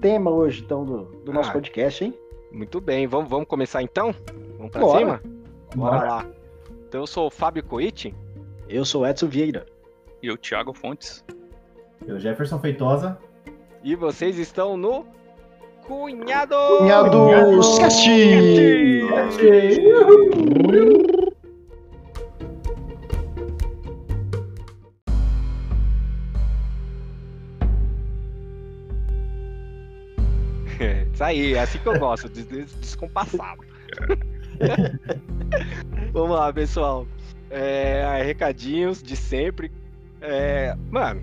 tema 0.00 0.30
hoje, 0.30 0.62
então, 0.64 0.84
do, 0.84 1.04
do 1.24 1.32
nosso 1.32 1.50
Ah. 1.50 1.54
podcast, 1.54 2.04
hein? 2.04 2.14
Muito 2.52 2.80
bem, 2.80 3.06
vamos, 3.06 3.28
vamos 3.28 3.46
começar 3.48 3.82
então? 3.82 4.14
Vamos 4.56 4.70
pra 4.72 4.80
Bora. 4.80 4.98
cima? 4.98 5.22
Bora 5.74 5.96
lá. 6.08 6.26
Então 6.88 7.00
eu 7.02 7.06
sou 7.06 7.26
o 7.26 7.30
Fábio 7.30 7.62
Coiti. 7.64 8.14
Eu 8.68 8.84
sou 8.84 9.02
o 9.02 9.06
Edson 9.06 9.26
Vieira. 9.26 9.66
E 10.22 10.30
o 10.30 10.36
Thiago 10.36 10.72
Fontes. 10.72 11.24
Eu, 12.06 12.18
Jefferson 12.18 12.58
Feitosa. 12.58 13.18
E 13.82 13.94
vocês 13.94 14.38
estão 14.38 14.76
no 14.76 15.04
Cunhado! 15.86 16.56
Cunhados 16.78 17.78
Cast! 17.78 18.10
É, 30.78 31.06
Isso 31.12 31.24
aí, 31.24 31.54
é 31.54 31.60
assim 31.60 31.78
que 31.78 31.88
eu 31.88 31.98
gosto, 31.98 32.28
des- 32.28 32.46
des- 32.46 32.74
descompassado. 32.74 33.62
Vamos 36.12 36.36
lá, 36.36 36.52
pessoal. 36.52 37.06
É, 37.50 38.22
recadinhos 38.24 39.02
de 39.02 39.16
sempre. 39.16 39.70
É, 40.20 40.74
mano, 40.90 41.22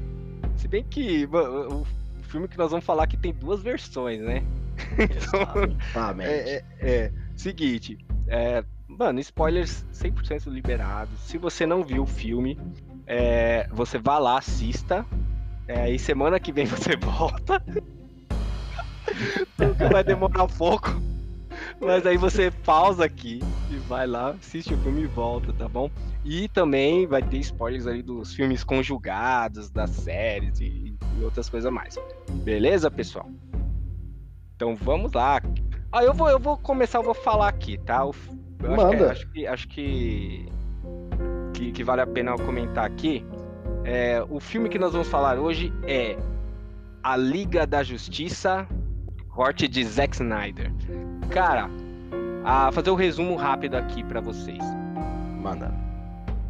se 0.58 0.68
bem 0.68 0.84
que 0.84 1.28
mano, 1.28 1.82
o 1.82 1.88
filme 2.34 2.48
que 2.48 2.58
nós 2.58 2.72
vamos 2.72 2.84
falar 2.84 3.04
aqui 3.04 3.16
tem 3.16 3.32
duas 3.32 3.62
versões, 3.62 4.20
né? 4.20 4.44
Então. 4.98 5.78
É, 6.20 6.56
é, 6.56 6.64
é, 6.82 7.12
seguinte, 7.36 7.98
É, 8.28 8.64
mano, 8.88 9.20
spoilers 9.20 9.86
100% 9.94 10.48
liberados. 10.48 11.20
Se 11.20 11.38
você 11.38 11.66
não 11.66 11.84
viu 11.84 12.04
o 12.04 12.08
filme, 12.08 12.60
é, 13.06 13.68
você 13.72 14.00
vá 14.00 14.18
lá, 14.18 14.40
assista. 14.40 15.06
É, 15.68 15.92
e 15.92 16.00
semana 16.00 16.40
que 16.40 16.52
vem 16.52 16.66
você 16.76 16.96
volta. 16.96 17.64
vai 19.92 20.04
demorar 20.04 20.48
pouco. 20.48 20.90
Mas 21.80 22.06
aí 22.06 22.18
você 22.18 22.52
pausa 22.52 23.06
aqui 23.06 23.40
e 23.70 23.76
vai 23.88 24.08
lá, 24.08 24.30
assiste 24.32 24.74
o 24.74 24.78
filme 24.78 25.04
e 25.04 25.08
volta, 25.08 25.52
tá 25.54 25.68
bom? 25.68 25.90
E 26.24 26.48
também 26.48 27.06
vai 27.06 27.22
ter 27.22 27.38
spoilers 27.38 27.86
ali 27.86 28.02
dos 28.02 28.34
filmes 28.34 28.64
conjugados, 28.64 29.70
das 29.70 29.90
séries 29.90 30.60
e, 30.60 30.96
e 31.20 31.24
outras 31.24 31.50
coisas 31.50 31.72
mais. 31.72 31.98
Beleza, 32.44 32.90
pessoal? 32.90 33.30
Então 34.56 34.76
vamos 34.76 35.12
lá. 35.12 35.42
Ah, 35.92 36.04
eu 36.04 36.14
vou, 36.14 36.30
eu 36.30 36.40
vou 36.40 36.58
começar, 36.58 37.00
eu 37.00 37.04
vou 37.04 37.14
falar 37.14 37.50
aqui, 37.50 37.78
tá? 37.78 38.00
Eu, 38.00 38.16
eu 38.64 38.76
Manda. 38.76 39.12
Acho 39.12 39.28
que, 39.30 39.46
acho 39.46 39.68
que, 39.68 40.46
que, 41.54 41.72
que 41.72 41.84
vale 41.84 42.02
a 42.02 42.08
pena 42.08 42.32
eu 42.32 42.38
comentar 42.38 42.86
aqui. 42.86 43.26
É, 43.84 44.24
o 44.30 44.40
filme 44.40 44.70
que 44.70 44.80
nós 44.80 44.94
vamos 44.94 45.10
falar 45.10 45.38
hoje 45.38 45.74
é 45.84 46.18
A 47.04 47.18
Liga 47.18 47.68
da 47.68 47.84
Justiça, 47.84 48.66
corte 49.30 49.68
de 49.68 49.84
Zack 49.84 50.16
Snyder. 50.16 50.72
Cara, 51.30 51.70
a 52.44 52.72
fazer 52.72 52.90
o 52.90 52.94
um 52.94 52.98
resumo 52.98 53.36
rápido 53.36 53.76
aqui 53.76 54.04
para 54.04 54.22
vocês. 54.22 54.64
Manda. 55.42 55.74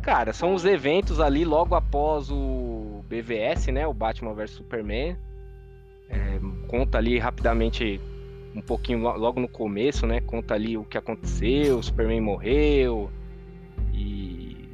Cara, 0.02 0.34
são 0.34 0.54
os 0.54 0.66
eventos 0.66 1.20
ali 1.20 1.46
logo 1.46 1.76
após 1.76 2.30
o 2.30 3.04
BVS, 3.08 3.68
né? 3.68 3.88
O 3.88 3.94
Batman 3.94 4.34
vs 4.34 4.52
Superman. 4.52 5.18
É, 6.10 6.40
conta 6.68 6.98
ali 6.98 7.18
rapidamente 7.18 8.02
um 8.56 8.62
pouquinho 8.62 9.00
logo 9.00 9.40
no 9.40 9.48
começo, 9.48 10.06
né? 10.06 10.20
Conta 10.22 10.54
ali 10.54 10.78
o 10.78 10.84
que 10.84 10.98
aconteceu, 10.98 11.80
o 11.80 11.84
Superman 11.84 12.22
morreu 12.22 13.10
e 13.94 14.68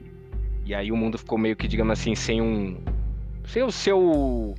e 0.66 0.76
aí 0.76 0.92
o 0.92 0.98
mundo 0.98 1.18
ficou 1.18 1.38
meio 1.38 1.56
que, 1.56 1.68
digamos 1.68 2.00
assim, 2.00 2.14
sem 2.14 2.42
um 2.42 2.78
sem 3.46 3.64
o 3.64 3.72
seu 3.72 4.54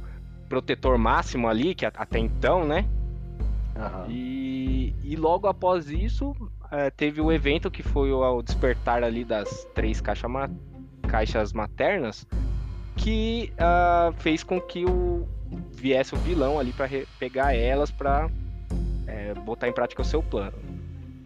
protetor 0.49 0.99
máximo 0.99 1.49
ali, 1.49 1.75
que 1.75 1.87
até 1.87 2.19
então, 2.19 2.65
né? 2.65 2.85
Aham. 3.81 4.07
E, 4.09 4.95
e 5.03 5.17
logo 5.17 5.47
após 5.47 5.91
isso, 5.91 6.35
é, 6.71 6.91
teve 6.91 7.21
o 7.21 7.33
evento 7.33 7.71
que 7.71 7.83
foi 7.83 8.13
o, 8.13 8.43
despertar 8.43 9.03
ali 9.03 9.25
das 9.25 9.67
três 9.75 10.01
caixa 10.01 10.29
ma- 10.29 10.51
caixas 11.09 11.53
maternas, 11.53 12.27
que 12.97 13.53
ah, 13.59 14.13
fez 14.19 14.45
com 14.45 14.61
que 14.61 14.85
o, 14.85 15.27
viesse 15.73 16.15
o 16.15 16.19
vilão 16.19 16.59
ali 16.59 16.73
para 16.73 16.89
pegar 17.19 17.55
elas 17.55 17.91
para 17.91 18.29
botar 19.45 19.69
em 19.69 19.73
prática 19.73 20.03
o 20.03 20.05
seu 20.05 20.23
plano. 20.23 20.57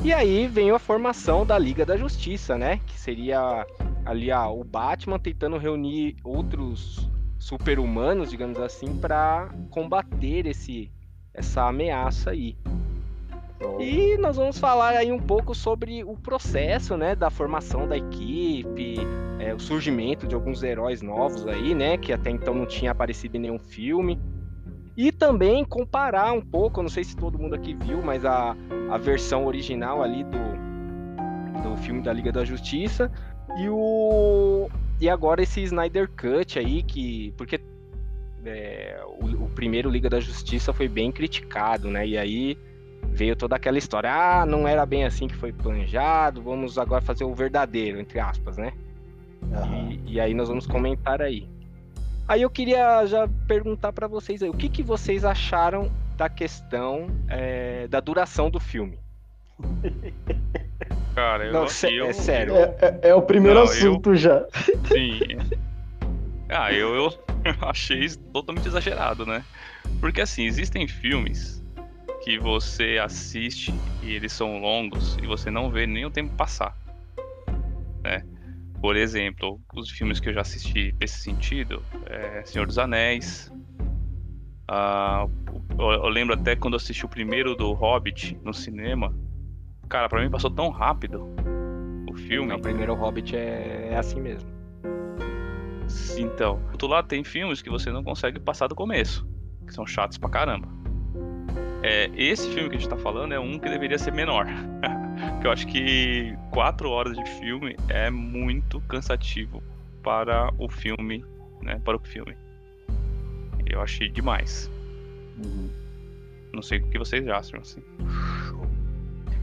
E 0.02 0.12
aí 0.12 0.46
veio 0.46 0.74
a 0.74 0.78
formação 0.78 1.44
da 1.46 1.58
Liga 1.58 1.84
da 1.84 1.96
Justiça, 1.96 2.56
né? 2.56 2.78
Que 2.86 2.98
seria 2.98 3.66
ali 4.04 4.30
ah, 4.30 4.48
o 4.48 4.62
Batman 4.62 5.18
tentando 5.18 5.56
reunir 5.56 6.16
outros 6.22 7.08
super-humanos, 7.38 8.30
digamos 8.30 8.58
assim, 8.58 8.96
para 8.98 9.48
combater 9.70 10.46
esse 10.46 10.90
essa 11.34 11.66
ameaça 11.68 12.30
aí. 12.30 12.56
E 13.78 14.16
nós 14.18 14.36
vamos 14.36 14.58
falar 14.58 14.90
aí 14.90 15.10
um 15.10 15.18
pouco 15.18 15.54
sobre 15.54 16.04
o 16.04 16.16
processo, 16.16 16.96
né, 16.96 17.14
da 17.14 17.30
formação 17.30 17.88
da 17.88 17.96
equipe, 17.96 18.96
é, 19.38 19.54
o 19.54 19.58
surgimento 19.58 20.26
de 20.26 20.34
alguns 20.34 20.62
heróis 20.62 21.02
novos 21.02 21.46
aí, 21.46 21.74
né, 21.74 21.96
que 21.96 22.12
até 22.12 22.30
então 22.30 22.54
não 22.54 22.66
tinha 22.66 22.90
aparecido 22.90 23.36
em 23.36 23.40
nenhum 23.40 23.58
filme. 23.58 24.18
E 24.96 25.10
também 25.10 25.64
comparar 25.64 26.32
um 26.32 26.40
pouco, 26.40 26.82
não 26.82 26.88
sei 26.88 27.02
se 27.02 27.16
todo 27.16 27.38
mundo 27.38 27.54
aqui 27.54 27.74
viu, 27.74 28.00
mas 28.02 28.24
a, 28.24 28.56
a 28.90 28.96
versão 28.96 29.44
original 29.46 30.02
ali 30.02 30.22
do, 30.24 31.64
do 31.68 31.76
filme 31.78 32.00
da 32.00 32.12
Liga 32.12 32.30
da 32.30 32.44
Justiça 32.44 33.10
e 33.56 33.68
o 33.68 34.68
e 35.00 35.08
agora 35.08 35.42
esse 35.42 35.60
Snyder 35.62 36.08
Cut 36.08 36.58
aí 36.58 36.82
que 36.82 37.34
porque 37.36 37.60
é, 38.44 39.00
o, 39.20 39.44
o 39.44 39.50
primeiro 39.50 39.90
Liga 39.90 40.08
da 40.08 40.20
Justiça 40.20 40.72
foi 40.72 40.88
bem 40.88 41.10
criticado, 41.12 41.88
né? 41.88 42.06
E 42.06 42.16
aí 42.18 42.58
veio 43.10 43.36
toda 43.36 43.54
aquela 43.56 43.78
história, 43.78 44.10
ah, 44.12 44.44
não 44.46 44.66
era 44.66 44.84
bem 44.84 45.04
assim 45.04 45.28
que 45.28 45.36
foi 45.36 45.52
planejado, 45.52 46.42
vamos 46.42 46.78
agora 46.78 47.00
fazer 47.02 47.24
o 47.24 47.34
verdadeiro, 47.34 48.00
entre 48.00 48.18
aspas, 48.18 48.56
né? 48.56 48.72
Aham. 49.52 49.90
E, 50.06 50.14
e 50.14 50.20
aí 50.20 50.34
nós 50.34 50.48
vamos 50.48 50.66
comentar 50.66 51.20
aí. 51.22 51.48
Aí 52.26 52.42
eu 52.42 52.50
queria 52.50 53.04
já 53.06 53.28
perguntar 53.46 53.92
pra 53.92 54.06
vocês 54.06 54.42
aí, 54.42 54.48
o 54.48 54.54
que, 54.54 54.68
que 54.68 54.82
vocês 54.82 55.24
acharam 55.24 55.90
da 56.16 56.28
questão 56.28 57.08
é, 57.28 57.86
da 57.88 58.00
duração 58.00 58.48
do 58.50 58.58
filme? 58.58 58.98
Cara, 61.14 61.44
eu, 61.44 61.52
Não, 61.52 61.66
eu, 61.90 62.06
é 62.06 62.12
sério. 62.12 62.56
É, 62.56 62.74
é- 62.80 63.08
é 63.10 63.14
o 63.14 63.22
primeiro 63.22 63.58
Não, 63.58 63.64
assunto 63.64 64.14
já. 64.16 64.44
Sim. 64.92 65.20
Ah, 66.48 66.72
eu, 66.72 66.94
eu 66.94 67.12
achei 67.62 68.08
totalmente 68.32 68.68
exagerado, 68.68 69.24
né? 69.24 69.44
Porque 70.00 70.20
assim, 70.20 70.44
existem 70.44 70.86
filmes 70.86 71.62
que 72.22 72.38
você 72.38 72.98
assiste 73.02 73.72
e 74.02 74.12
eles 74.12 74.32
são 74.32 74.58
longos 74.58 75.16
e 75.22 75.26
você 75.26 75.50
não 75.50 75.70
vê 75.70 75.86
nem 75.86 76.06
o 76.06 76.10
tempo 76.10 76.34
passar. 76.34 76.76
Né? 78.02 78.24
Por 78.80 78.96
exemplo, 78.96 79.60
os 79.74 79.90
filmes 79.90 80.20
que 80.20 80.28
eu 80.28 80.34
já 80.34 80.40
assisti 80.40 80.94
nesse 81.00 81.20
sentido, 81.20 81.82
é 82.06 82.42
Senhor 82.44 82.66
dos 82.66 82.78
Anéis. 82.78 83.52
ah, 84.68 85.26
eu, 85.78 86.08
lembro 86.08 86.34
até 86.34 86.54
quando 86.56 86.74
eu 86.74 86.78
assisti 86.78 87.04
o 87.04 87.08
primeiro 87.08 87.54
do 87.54 87.72
Hobbit 87.72 88.38
no 88.42 88.54
cinema. 88.54 89.14
Cara, 89.88 90.08
pra 90.08 90.22
mim 90.22 90.30
passou 90.30 90.50
tão 90.50 90.70
rápido 90.70 91.28
o 92.10 92.14
filme. 92.14 92.52
O 92.52 92.60
primeiro 92.60 92.94
Hobbit 92.94 93.36
é, 93.36 93.88
é 93.92 93.96
assim 93.96 94.20
mesmo. 94.20 94.53
Então, 96.18 96.60
do 96.78 96.86
lado 96.86 97.08
tem 97.08 97.22
filmes 97.24 97.60
que 97.62 97.70
você 97.70 97.90
não 97.90 98.02
consegue 98.02 98.38
passar 98.40 98.66
do 98.66 98.74
começo, 98.74 99.26
que 99.66 99.72
são 99.74 99.86
chatos 99.86 100.18
pra 100.18 100.28
caramba. 100.28 100.68
É, 101.82 102.10
esse 102.16 102.48
filme 102.50 102.70
que 102.70 102.76
a 102.76 102.78
gente 102.78 102.88
tá 102.88 102.96
falando 102.96 103.34
é 103.34 103.38
um 103.38 103.58
que 103.58 103.68
deveria 103.68 103.98
ser 103.98 104.12
menor. 104.12 104.46
Porque 105.34 105.46
eu 105.46 105.52
acho 105.52 105.66
que 105.66 106.36
quatro 106.50 106.90
horas 106.90 107.16
de 107.16 107.24
filme 107.38 107.76
é 107.88 108.10
muito 108.10 108.80
cansativo 108.82 109.62
para 110.02 110.50
o 110.58 110.68
filme, 110.68 111.24
né? 111.62 111.80
Para 111.84 111.96
o 111.96 112.00
filme. 112.00 112.36
Eu 113.66 113.80
achei 113.80 114.08
demais. 114.08 114.70
Não 116.52 116.62
sei 116.62 116.78
o 116.78 116.88
que 116.88 116.98
vocês 116.98 117.26
acham, 117.28 117.60
assim. 117.60 117.82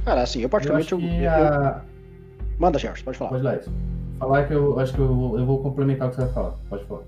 Cara, 0.06 0.24
assim, 0.24 0.40
eu 0.40 0.46
Eu 0.46 0.50
particularmente. 0.50 0.94
Eu, 0.94 1.00
que 1.00 1.06
eu- 1.24 1.30
a... 1.30 1.86
Manda, 2.58 2.80
Jefferson, 2.80 3.06
pode 3.06 3.18
falar. 3.18 3.30
Pode 3.32 3.44
lá, 3.44 3.56
isso. 3.56 3.72
Falar 4.22 4.48
que 4.48 4.54
eu 4.54 4.80
acho 4.80 4.94
que 4.94 5.00
eu, 5.00 5.08
vou- 5.08 5.40
eu 5.40 5.46
vou 5.48 5.64
complementar 5.64 6.08
o 6.08 6.12
que 6.12 6.18
você 6.18 6.26
vai 6.26 6.34
falar. 6.34 6.52
Pode 6.70 6.86
falar. 6.86 7.02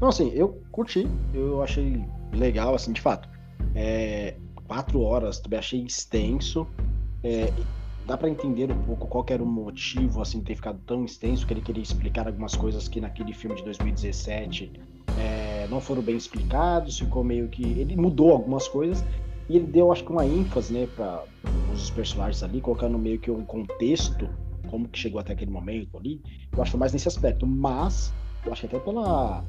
Não, 0.00 0.08
assim, 0.08 0.30
eu 0.34 0.58
curti, 0.72 1.06
eu 1.34 1.62
achei 1.62 2.02
legal, 2.32 2.74
assim, 2.74 2.90
de 2.90 3.02
fato. 3.02 3.28
É, 3.74 4.34
quatro 4.66 5.02
horas, 5.02 5.38
também 5.40 5.58
achei 5.58 5.82
extenso. 5.84 6.66
É, 7.22 7.52
dá 8.06 8.16
pra 8.16 8.30
entender 8.30 8.72
um 8.72 8.82
pouco 8.84 9.06
qual 9.08 9.26
era 9.28 9.42
o 9.42 9.46
motivo, 9.46 10.22
assim, 10.22 10.38
de 10.38 10.46
ter 10.46 10.54
ficado 10.54 10.80
tão 10.86 11.04
extenso, 11.04 11.46
que 11.46 11.52
ele 11.52 11.60
queria 11.60 11.82
explicar 11.82 12.26
algumas 12.26 12.56
coisas 12.56 12.88
que 12.88 12.98
naquele 12.98 13.34
filme 13.34 13.54
de 13.54 13.62
2017 13.64 14.72
é, 15.18 15.68
não 15.68 15.82
foram 15.82 16.00
bem 16.00 16.16
explicados, 16.16 16.98
ficou 16.98 17.22
meio 17.22 17.46
que... 17.50 17.62
Ele 17.62 17.94
mudou 17.94 18.32
algumas 18.32 18.66
coisas 18.66 19.04
e 19.50 19.56
ele 19.58 19.66
deu, 19.66 19.92
acho 19.92 20.02
que, 20.02 20.10
uma 20.10 20.24
ênfase, 20.24 20.72
né, 20.72 20.86
para 20.86 21.24
os 21.74 21.90
personagens 21.90 22.42
ali, 22.42 22.62
colocando 22.62 22.98
meio 22.98 23.18
que 23.18 23.30
um 23.30 23.44
contexto, 23.44 24.26
como 24.68 24.88
que 24.88 24.98
chegou 24.98 25.20
até 25.20 25.32
aquele 25.32 25.50
momento 25.50 25.96
ali. 25.98 26.20
Eu 26.52 26.62
acho 26.62 26.78
mais 26.78 26.92
nesse 26.92 27.08
aspecto, 27.08 27.46
mas 27.46 28.12
eu 28.44 28.52
acho 28.52 28.62
que 28.62 28.76
até 28.76 28.78
pela 28.78 29.44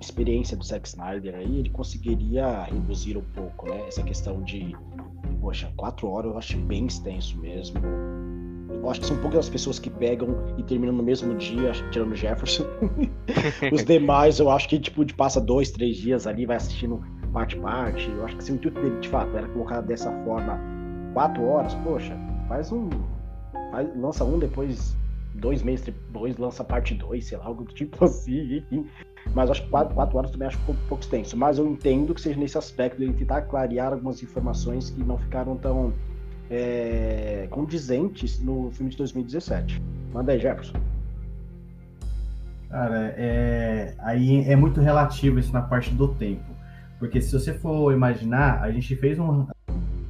experiência 0.00 0.56
do 0.56 0.64
Zack 0.64 0.88
Snyder 0.88 1.34
aí, 1.34 1.58
ele 1.58 1.70
conseguiria 1.70 2.64
reduzir 2.64 3.16
um 3.16 3.24
pouco, 3.34 3.68
né? 3.68 3.86
Essa 3.86 4.02
questão 4.02 4.42
de, 4.42 4.74
poxa, 5.40 5.72
quatro 5.76 6.08
horas 6.08 6.32
eu 6.32 6.38
acho 6.38 6.58
bem 6.58 6.86
extenso 6.86 7.38
mesmo. 7.38 7.78
Eu 8.70 8.90
acho 8.90 9.00
que 9.00 9.06
são 9.06 9.16
poucas 9.16 9.40
as 9.40 9.48
pessoas 9.48 9.78
que 9.78 9.88
pegam 9.88 10.28
e 10.58 10.62
terminam 10.62 10.94
no 10.94 11.02
mesmo 11.02 11.34
dia, 11.36 11.72
tirando 11.90 12.12
o 12.12 12.16
Jefferson. 12.16 12.64
Os 13.72 13.82
demais, 13.84 14.38
eu 14.38 14.50
acho 14.50 14.68
que, 14.68 14.78
tipo, 14.78 15.04
de 15.04 15.14
passa 15.14 15.40
dois, 15.40 15.70
três 15.70 15.96
dias 15.96 16.26
ali, 16.26 16.44
vai 16.44 16.56
assistindo 16.56 17.02
parte 17.32 17.56
parte. 17.56 18.10
Eu 18.10 18.24
acho 18.24 18.36
que 18.36 18.44
se 18.44 18.52
o 18.52 18.54
intuito 18.56 18.80
dele, 18.80 19.00
de 19.00 19.08
fato, 19.08 19.34
era 19.36 19.48
colocar 19.48 19.80
dessa 19.80 20.10
forma 20.24 20.60
quatro 21.14 21.44
horas, 21.44 21.74
poxa, 21.76 22.14
faz 22.48 22.70
um. 22.72 22.90
Faz, 23.74 23.88
lança 23.96 24.24
um, 24.24 24.38
depois 24.38 24.96
dois 25.34 25.60
meses 25.60 25.84
depois 25.86 26.36
lança 26.36 26.62
parte 26.62 26.94
dois, 26.94 27.26
sei 27.26 27.36
lá, 27.36 27.46
algo 27.46 27.64
do 27.64 27.74
tipo 27.74 28.04
assim, 28.04 28.58
enfim. 28.58 28.86
Mas 29.34 29.50
acho 29.50 29.64
que 29.64 29.68
quatro, 29.68 29.92
quatro 29.92 30.16
horas 30.16 30.30
também 30.30 30.46
acho 30.46 30.58
um 30.58 30.64
pouco, 30.64 30.80
pouco 30.88 31.02
extenso. 31.02 31.36
Mas 31.36 31.58
eu 31.58 31.66
entendo 31.66 32.14
que 32.14 32.20
seja 32.20 32.38
nesse 32.38 32.56
aspecto 32.56 32.98
dele 32.98 33.14
tentar 33.14 33.42
clarear 33.42 33.92
algumas 33.92 34.22
informações 34.22 34.90
que 34.90 35.02
não 35.02 35.18
ficaram 35.18 35.56
tão 35.56 35.92
é, 36.48 37.48
condizentes 37.50 38.38
no 38.38 38.70
filme 38.70 38.92
de 38.92 38.98
2017. 38.98 39.82
Manda 40.12 40.30
aí, 40.30 40.38
Jefferson. 40.38 40.78
Cara, 42.68 43.14
é... 43.16 43.94
aí 43.98 44.48
é 44.48 44.54
muito 44.54 44.80
relativo 44.80 45.40
isso 45.40 45.52
na 45.52 45.62
parte 45.62 45.90
do 45.90 46.08
tempo. 46.14 46.54
Porque 47.00 47.20
se 47.20 47.32
você 47.32 47.54
for 47.54 47.92
imaginar, 47.92 48.62
a 48.62 48.70
gente 48.70 48.94
fez 48.94 49.18
um. 49.18 49.46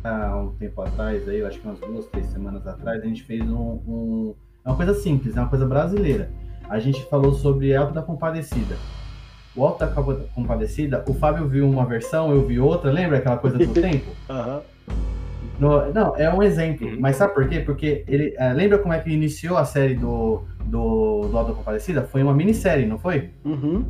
Há 0.05 0.37
um 0.37 0.51
tempo 0.53 0.81
atrás, 0.83 1.27
aí, 1.29 1.41
eu 1.41 1.47
acho 1.47 1.59
que 1.59 1.67
umas 1.67 1.81
duas, 1.81 2.07
três 2.07 2.27
semanas 2.27 2.67
atrás, 2.67 3.03
a 3.03 3.07
gente 3.07 3.23
fez 3.25 3.43
um, 3.43 3.81
um 3.87 4.35
é 4.65 4.69
uma 4.69 4.77
coisa 4.77 4.95
simples, 4.95 5.37
é 5.37 5.41
uma 5.41 5.49
coisa 5.49 5.67
brasileira. 5.67 6.31
A 6.69 6.79
gente 6.79 7.05
falou 7.07 7.33
sobre 7.35 7.75
Alto 7.75 7.93
da 7.93 8.03
Compadecida. 8.03 8.77
O 9.55 9.65
Alto 9.65 9.81
da 9.81 9.89
Compadecida, 10.35 11.05
o 11.07 11.15
Fábio 11.15 11.47
viu 11.47 11.69
uma 11.69 11.85
versão, 11.85 12.31
eu 12.31 12.47
vi 12.47 12.59
outra, 12.59 12.91
lembra 12.91 13.19
aquela 13.19 13.37
coisa 13.37 13.59
do 13.59 13.69
tempo? 13.73 14.07
Aham. 14.29 14.63
No- 15.59 15.93
não, 15.93 16.17
é 16.17 16.33
um 16.33 16.43
exemplo. 16.43 16.87
Uhum. 16.89 16.97
Mas 16.99 17.17
sabe 17.17 17.35
por 17.35 17.49
quê? 17.49 17.61
Porque 17.61 18.05
ele. 18.09 18.35
é, 18.37 18.53
lembra 18.53 18.79
como 18.79 18.93
é 18.93 18.99
que 18.99 19.11
iniciou 19.11 19.57
a 19.57 19.65
série 19.65 19.95
do, 19.95 20.43
do, 20.65 21.29
do 21.29 21.39
Alto 21.39 21.51
da 21.53 21.57
Compadecida? 21.57 22.03
Foi 22.03 22.23
uma 22.23 22.35
minissérie, 22.35 22.87
não 22.87 22.99
foi? 22.99 23.31
Uhum. 23.45 23.85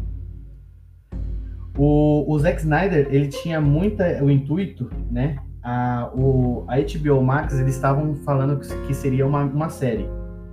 O, 1.78 2.30
o 2.32 2.38
Zack 2.38 2.60
Snyder, 2.60 3.08
ele 3.10 3.28
tinha 3.28 3.60
muita 3.60 4.22
o 4.22 4.30
intuito, 4.30 4.90
né? 5.10 5.38
A, 5.64 6.10
o, 6.14 6.64
a 6.68 6.76
HBO 6.76 7.22
Max, 7.22 7.58
eles 7.58 7.74
estavam 7.74 8.14
falando 8.16 8.60
que, 8.86 8.92
seria 8.94 9.26
uma, 9.26 9.42
uma 9.44 9.70
série. 9.70 10.06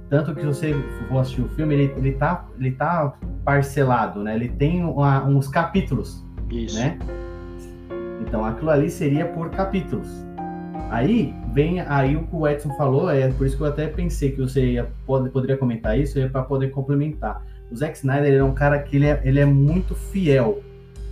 Tanto 0.10 0.34
que 0.34 0.42
se 0.42 0.48
você 0.48 0.74
for 1.10 1.20
assistir 1.20 1.42
o 1.42 1.50
filme, 1.50 1.74
ele, 1.74 1.94
ele, 1.98 2.12
tá, 2.14 2.46
ele 2.58 2.72
tá 2.72 3.14
parcelado, 3.44 4.24
né? 4.24 4.36
Ele 4.36 4.48
tem 4.50 4.84
uma- 4.84 5.24
uns 5.26 5.48
capítulos, 5.48 6.26
Isso. 6.50 6.78
né? 6.78 6.98
Então 8.22 8.46
aquilo 8.46 8.70
ali 8.70 8.90
seria 8.90 9.26
por 9.26 9.50
capítulos. 9.50 10.08
Aí 10.90 11.34
vem 11.54 11.80
aí 11.82 12.16
o 12.16 12.24
que 12.28 12.36
o 12.36 12.48
Edson 12.48 12.74
falou, 12.76 13.10
é 13.10 13.30
por 13.32 13.48
isso 13.48 13.56
que 13.56 13.64
eu 13.64 13.68
até 13.68 13.88
pensei 13.88 14.32
que 14.32 14.42
você 14.42 14.74
ia, 14.74 14.90
pode, 15.06 15.30
poderia 15.30 15.58
comentar 15.58 15.98
isso, 15.98 16.20
é 16.20 16.28
para 16.28 16.44
poder 16.44 16.70
complementar. 16.72 17.46
O 17.72 17.76
Zack 17.76 17.98
Snyder 17.98 18.26
ele 18.26 18.38
é 18.38 18.44
um 18.44 18.54
cara 18.54 18.80
que 18.80 18.98
ele 18.98 19.06
é, 19.06 19.22
ele 19.24 19.40
é 19.40 19.46
muito 19.46 19.96
fiel. 19.96 20.62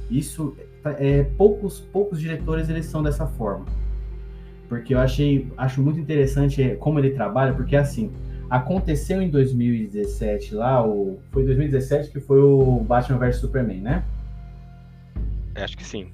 Isso 0.09 0.55
é 0.85 1.23
poucos 1.37 1.79
poucos 1.79 2.19
diretores 2.19 2.69
eles 2.69 2.85
são 2.85 3.01
dessa 3.01 3.25
forma. 3.25 3.65
Porque 4.69 4.93
eu 4.93 4.99
achei 4.99 5.51
acho 5.57 5.81
muito 5.81 5.99
interessante 5.99 6.61
é, 6.61 6.75
como 6.75 6.99
ele 6.99 7.09
trabalha, 7.09 7.53
porque 7.53 7.75
assim, 7.75 8.11
aconteceu 8.49 9.21
em 9.21 9.29
2017 9.29 10.53
lá, 10.55 10.85
o 10.85 11.19
foi 11.31 11.43
2017 11.43 12.11
que 12.11 12.19
foi 12.19 12.39
o 12.39 12.79
Batman 12.87 13.17
vs 13.17 13.37
Superman, 13.37 13.81
né? 13.81 14.03
Acho 15.55 15.75
que 15.75 15.83
sim. 15.85 16.07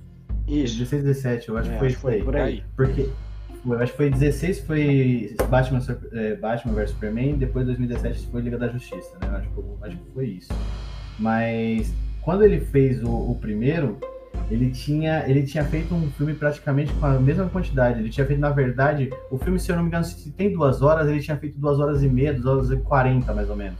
Isso. 0.47 0.77
16, 0.77 1.03
17, 1.03 1.49
eu 1.49 1.57
acho 1.57 1.69
É, 1.69 1.73
que 1.73 1.79
foi 1.79 1.87
acho 1.89 2.07
aí. 2.07 2.23
por 2.23 2.35
aí. 2.37 2.63
Porque 2.75 3.09
eu 3.65 3.79
acho 3.79 3.91
que 3.91 3.97
foi 3.97 4.09
16 4.09 4.59
foi 4.61 5.35
Batman, 5.49 5.79
é, 6.13 6.35
Batman 6.35 6.73
vs 6.73 6.91
Superman, 6.91 7.35
depois 7.37 7.65
2017 7.65 8.27
foi 8.31 8.41
Liga 8.41 8.57
da 8.57 8.69
Justiça, 8.69 9.17
né? 9.19 9.27
Eu 9.27 9.35
Acho 9.35 9.49
que, 9.49 9.57
eu 9.57 9.77
acho 9.81 9.97
que 9.97 10.11
foi 10.13 10.25
isso. 10.27 10.53
Mas 11.19 11.93
quando 12.21 12.43
ele 12.43 12.59
fez 12.59 13.03
o, 13.03 13.09
o 13.09 13.37
primeiro, 13.41 13.97
ele 14.49 14.69
tinha, 14.71 15.23
ele 15.27 15.43
tinha 15.43 15.63
feito 15.63 15.93
um 15.93 16.09
filme 16.11 16.33
praticamente 16.33 16.91
com 16.93 17.05
a 17.05 17.19
mesma 17.19 17.47
quantidade. 17.49 17.99
Ele 17.99 18.09
tinha 18.09 18.25
feito, 18.25 18.39
na 18.39 18.49
verdade, 18.49 19.09
o 19.31 19.37
filme, 19.37 19.59
se 19.59 19.71
eu 19.71 19.75
não 19.75 19.83
me 19.83 19.89
engano, 19.89 20.03
se 20.05 20.31
tem 20.31 20.51
duas 20.53 20.81
horas, 20.81 21.07
ele 21.07 21.19
tinha 21.21 21.37
feito 21.37 21.59
duas 21.59 21.79
horas 21.79 22.03
e 22.03 22.07
meia, 22.07 22.33
duas 22.33 22.45
horas 22.45 22.71
e 22.71 22.77
quarenta, 22.77 23.33
mais 23.33 23.49
ou 23.49 23.55
menos. 23.55 23.79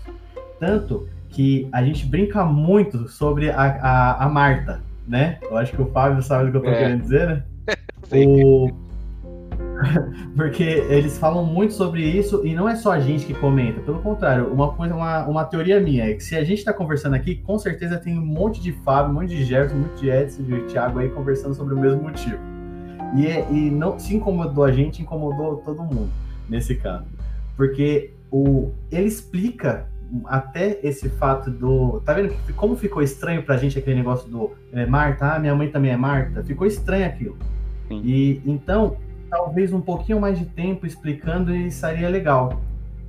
Tanto 0.60 1.08
que 1.30 1.68
a 1.72 1.84
gente 1.84 2.06
brinca 2.06 2.46
muito 2.46 3.08
sobre 3.10 3.50
a, 3.50 3.62
a, 3.62 4.26
a 4.26 4.30
Marta, 4.30 4.82
né? 5.08 5.38
Eu 5.44 5.58
acho 5.58 5.74
que 5.74 5.82
o 5.82 5.92
Fábio 5.92 6.22
sabe 6.24 6.48
o 6.50 6.52
que 6.52 6.58
eu 6.58 6.62
tô 6.62 6.70
É. 6.70 6.78
querendo 6.78 7.02
dizer, 7.02 7.28
né? 7.28 7.44
O... 8.14 8.85
Porque 10.36 10.64
eles 10.64 11.18
falam 11.18 11.46
muito 11.46 11.74
sobre 11.74 12.04
isso 12.04 12.46
e 12.46 12.54
não 12.54 12.68
é 12.68 12.76
só 12.76 12.92
a 12.92 13.00
gente 13.00 13.26
que 13.26 13.34
comenta. 13.34 13.82
Pelo 13.82 14.00
contrário, 14.00 14.52
uma 14.52 14.72
coisa, 14.74 14.96
uma, 14.96 15.26
uma 15.28 15.46
teoria 15.46 15.80
minha 15.80 16.10
é 16.10 16.14
que 16.14 16.24
se 16.24 16.36
a 16.36 16.44
gente 16.44 16.60
está 16.60 16.74
conversando 16.74 17.16
aqui, 17.16 17.36
com 17.36 17.58
certeza 17.58 17.98
tem 17.98 18.18
um 18.18 18.26
monte 18.26 18.62
de 18.62 18.72
Fábio, 18.72 19.12
um 19.12 19.16
monte 19.16 19.30
de 19.30 19.44
Jefferson, 19.44 19.76
um 19.76 19.80
monte 19.82 20.02
de 20.02 20.10
Edson, 20.10 20.44
de 20.44 20.62
Thiago 20.64 21.00
aí 21.00 21.10
conversando 21.10 21.54
sobre 21.54 21.74
o 21.74 21.80
mesmo 21.80 22.04
motivo. 22.04 22.40
E, 23.16 23.28
é- 23.28 23.48
e 23.52 23.70
não 23.70 23.98
se 24.00 24.16
incomodou 24.16 24.64
a 24.64 24.72
gente, 24.72 25.02
incomodou 25.02 25.58
todo 25.58 25.84
mundo 25.84 26.10
nesse 26.50 26.76
caso. 26.76 27.06
Porque 27.56 28.12
o, 28.32 28.72
ele 28.92 29.08
explica 29.08 29.88
até 30.26 30.80
esse 30.84 31.10
fato 31.10 31.50
do. 31.50 32.02
Tá 32.06 32.14
vendo 32.14 32.30
que, 32.30 32.54
como 32.54 32.76
ficou 32.76 33.02
estranho 33.02 33.44
pra 33.44 33.58
gente 33.58 33.78
aquele 33.78 33.96
negócio 33.96 34.30
do 34.30 34.52
é, 34.74 34.86
Marta, 34.86 35.34
ah, 35.34 35.40
minha 35.40 35.56
mãe 35.56 35.70
também 35.70 35.92
é 35.92 35.98
Marta? 35.98 36.44
Ficou 36.44 36.68
estranho 36.68 37.06
aquilo. 37.06 37.38
Sim. 37.88 38.02
E 38.04 38.42
então, 38.46 38.98
talvez 39.30 39.74
um 39.74 39.82
pouquinho 39.82 40.20
mais 40.20 40.38
de 40.40 40.46
tempo 40.46 40.86
explicando 40.86 41.56
e 41.56 41.72
seria 41.72 42.10
legal. 42.10 42.62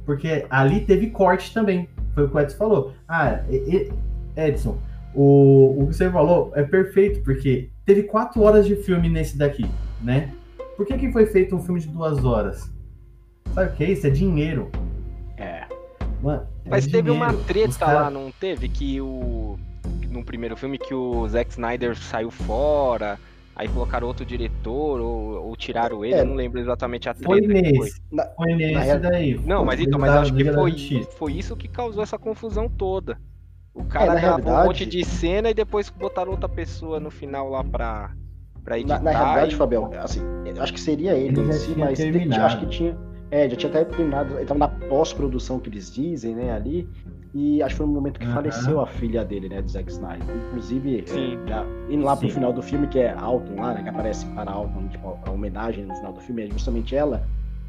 Porque 0.05 0.47
ali 0.51 0.81
teve 0.81 1.11
corte 1.11 1.53
também. 1.53 1.89
Foi 2.15 2.25
o 2.25 2.29
que 2.29 2.37
o 2.37 2.41
Edson 2.41 2.57
falou. 2.57 2.93
Ah, 3.09 3.41
Edson, 4.37 4.79
o, 5.15 5.83
o 5.83 5.87
que 5.89 5.95
você 5.97 6.11
falou 6.11 6.53
é 6.55 6.63
perfeito, 6.63 7.23
porque 7.23 7.71
teve 7.85 8.05
quatro 8.05 8.43
horas 8.43 8.67
de 8.67 8.77
filme 8.77 9.09
nesse 9.09 9.37
daqui, 9.37 9.67
né? 10.03 10.33
Por 10.77 10.87
que, 10.87 10.97
que 10.97 11.11
foi 11.11 11.27
feito 11.27 11.57
um 11.57 11.61
filme 11.61 11.81
de 11.81 11.89
duas 11.89 12.25
horas? 12.25 12.71
Sabe 13.55 13.71
o 13.71 13.77
que 13.77 13.85
é 13.85 13.91
isso? 13.93 14.07
É 14.07 14.11
dinheiro. 14.11 14.71
É. 15.39 15.65
Mano, 16.23 16.47
é 16.65 16.71
Mas 16.71 16.87
teve 16.87 17.11
uma 17.11 17.29
dinheiro. 17.29 17.47
Treta 17.47 17.79
cara- 17.79 18.01
lá, 18.03 18.11
não 18.11 18.31
teve? 18.31 18.69
Que 18.69 19.01
o. 19.01 19.59
No 20.11 20.25
primeiro 20.25 20.57
filme 20.57 20.79
que 20.79 20.95
o 20.95 21.29
Zack 21.29 21.51
Snyder 21.51 21.97
saiu 21.97 22.31
fora, 22.31 23.19
aí 23.57 23.67
colocaram 23.69 24.07
outro 24.07 24.25
diretor, 24.25 25.01
ou, 25.01 25.47
ou 25.49 25.57
tiraram 25.57 26.05
ele, 26.05 26.15
É. 26.15 26.21
eu 26.21 26.27
não 26.27 26.35
lembro 26.35 26.61
exatamente 26.61 27.09
a 27.09 27.15
treta 27.15 27.27
Foi 27.29 27.41
que 27.41 27.47
foi. 27.51 27.63
nesse. 27.63 28.03
Na- 28.13 28.27
Foi 28.37 28.55
nesse 28.55 28.75
real- 28.79 29.01
daí. 29.01 29.41
Não, 29.45 29.65
mas 29.65 29.81
então, 29.81 29.99
Foi 29.99 30.09
mas 30.09 30.15
da 30.15 30.21
acho 30.23 30.35
que 30.35 30.45
foi, 30.53 31.03
foi 31.17 31.33
isso 31.33 31.57
que 31.57 31.67
causou 31.67 32.03
essa 32.03 32.19
confusão 32.19 32.69
toda. 32.69 33.19
O 33.75 33.85
cara 33.85 34.15
na 34.15 34.21
gravou 34.21 34.53
um 34.53 34.65
monte 34.65 34.87
de 34.87 35.05
cena 35.05 35.51
e 35.51 35.55
depois 35.55 35.91
botaram 35.91 36.31
outra 36.31 36.49
pessoa 36.49 36.99
no 37.01 37.11
final 37.11 37.49
lá 37.51 37.63
pra, 37.65 38.11
pra 38.65 38.79
editar. 38.79 38.99
Na, 39.03 39.11
na 39.13 39.19
realidade, 39.19 39.55
e- 39.55 39.57
Fabião, 39.57 39.91
assim, 40.03 40.21
eu 40.45 40.63
acho 40.63 40.73
que 40.73 40.81
seria 40.81 41.13
ele, 41.15 41.39
Ele 41.41 41.49
em 41.49 41.53
si, 41.53 41.75
mas 41.77 41.99
acho 42.01 42.61
que 42.61 42.67
tinha. 42.67 42.97
É, 43.31 43.49
já 43.49 43.57
tinha 43.57 43.71
até 43.71 43.85
terminado. 43.85 44.41
Então, 44.41 44.57
na 44.57 44.69
pós-produção 44.69 45.59
que 45.59 45.69
eles 45.69 45.93
dizem, 45.93 46.35
né, 46.35 46.53
ali. 46.53 46.89
E 47.35 47.61
acho 47.63 47.75
que 47.75 47.79
foi 47.79 47.87
no 47.87 47.93
momento 47.93 48.19
que 48.19 48.25
Aham. 48.25 48.35
faleceu 48.35 48.81
a 48.81 48.87
filha 48.87 49.23
dele, 49.25 49.49
né, 49.49 49.61
do 49.61 49.69
Zack 49.69 49.91
Snyder. 49.93 50.37
Inclusive, 50.37 51.05
é, 51.11 51.49
já 51.49 51.67
indo 51.89 52.05
lá 52.05 52.17
pro 52.17 52.29
Sim. 52.29 52.35
final 52.35 52.53
do 52.53 52.63
filme, 52.63 52.87
que 52.87 52.99
é 52.99 53.13
Alton 53.13 53.57
lá, 53.61 53.75
né, 53.75 53.83
que 53.83 53.89
aparece 53.91 54.25
para 54.27 54.51
Alton, 54.51 54.89
tipo, 54.89 55.19
a 55.27 55.31
homenagem 55.31 55.85
no 55.85 55.95
final 55.97 56.13
do 56.15 56.21
filme, 56.21 56.45
é 56.45 56.51
justamente 56.51 56.95
ela. 56.97 57.23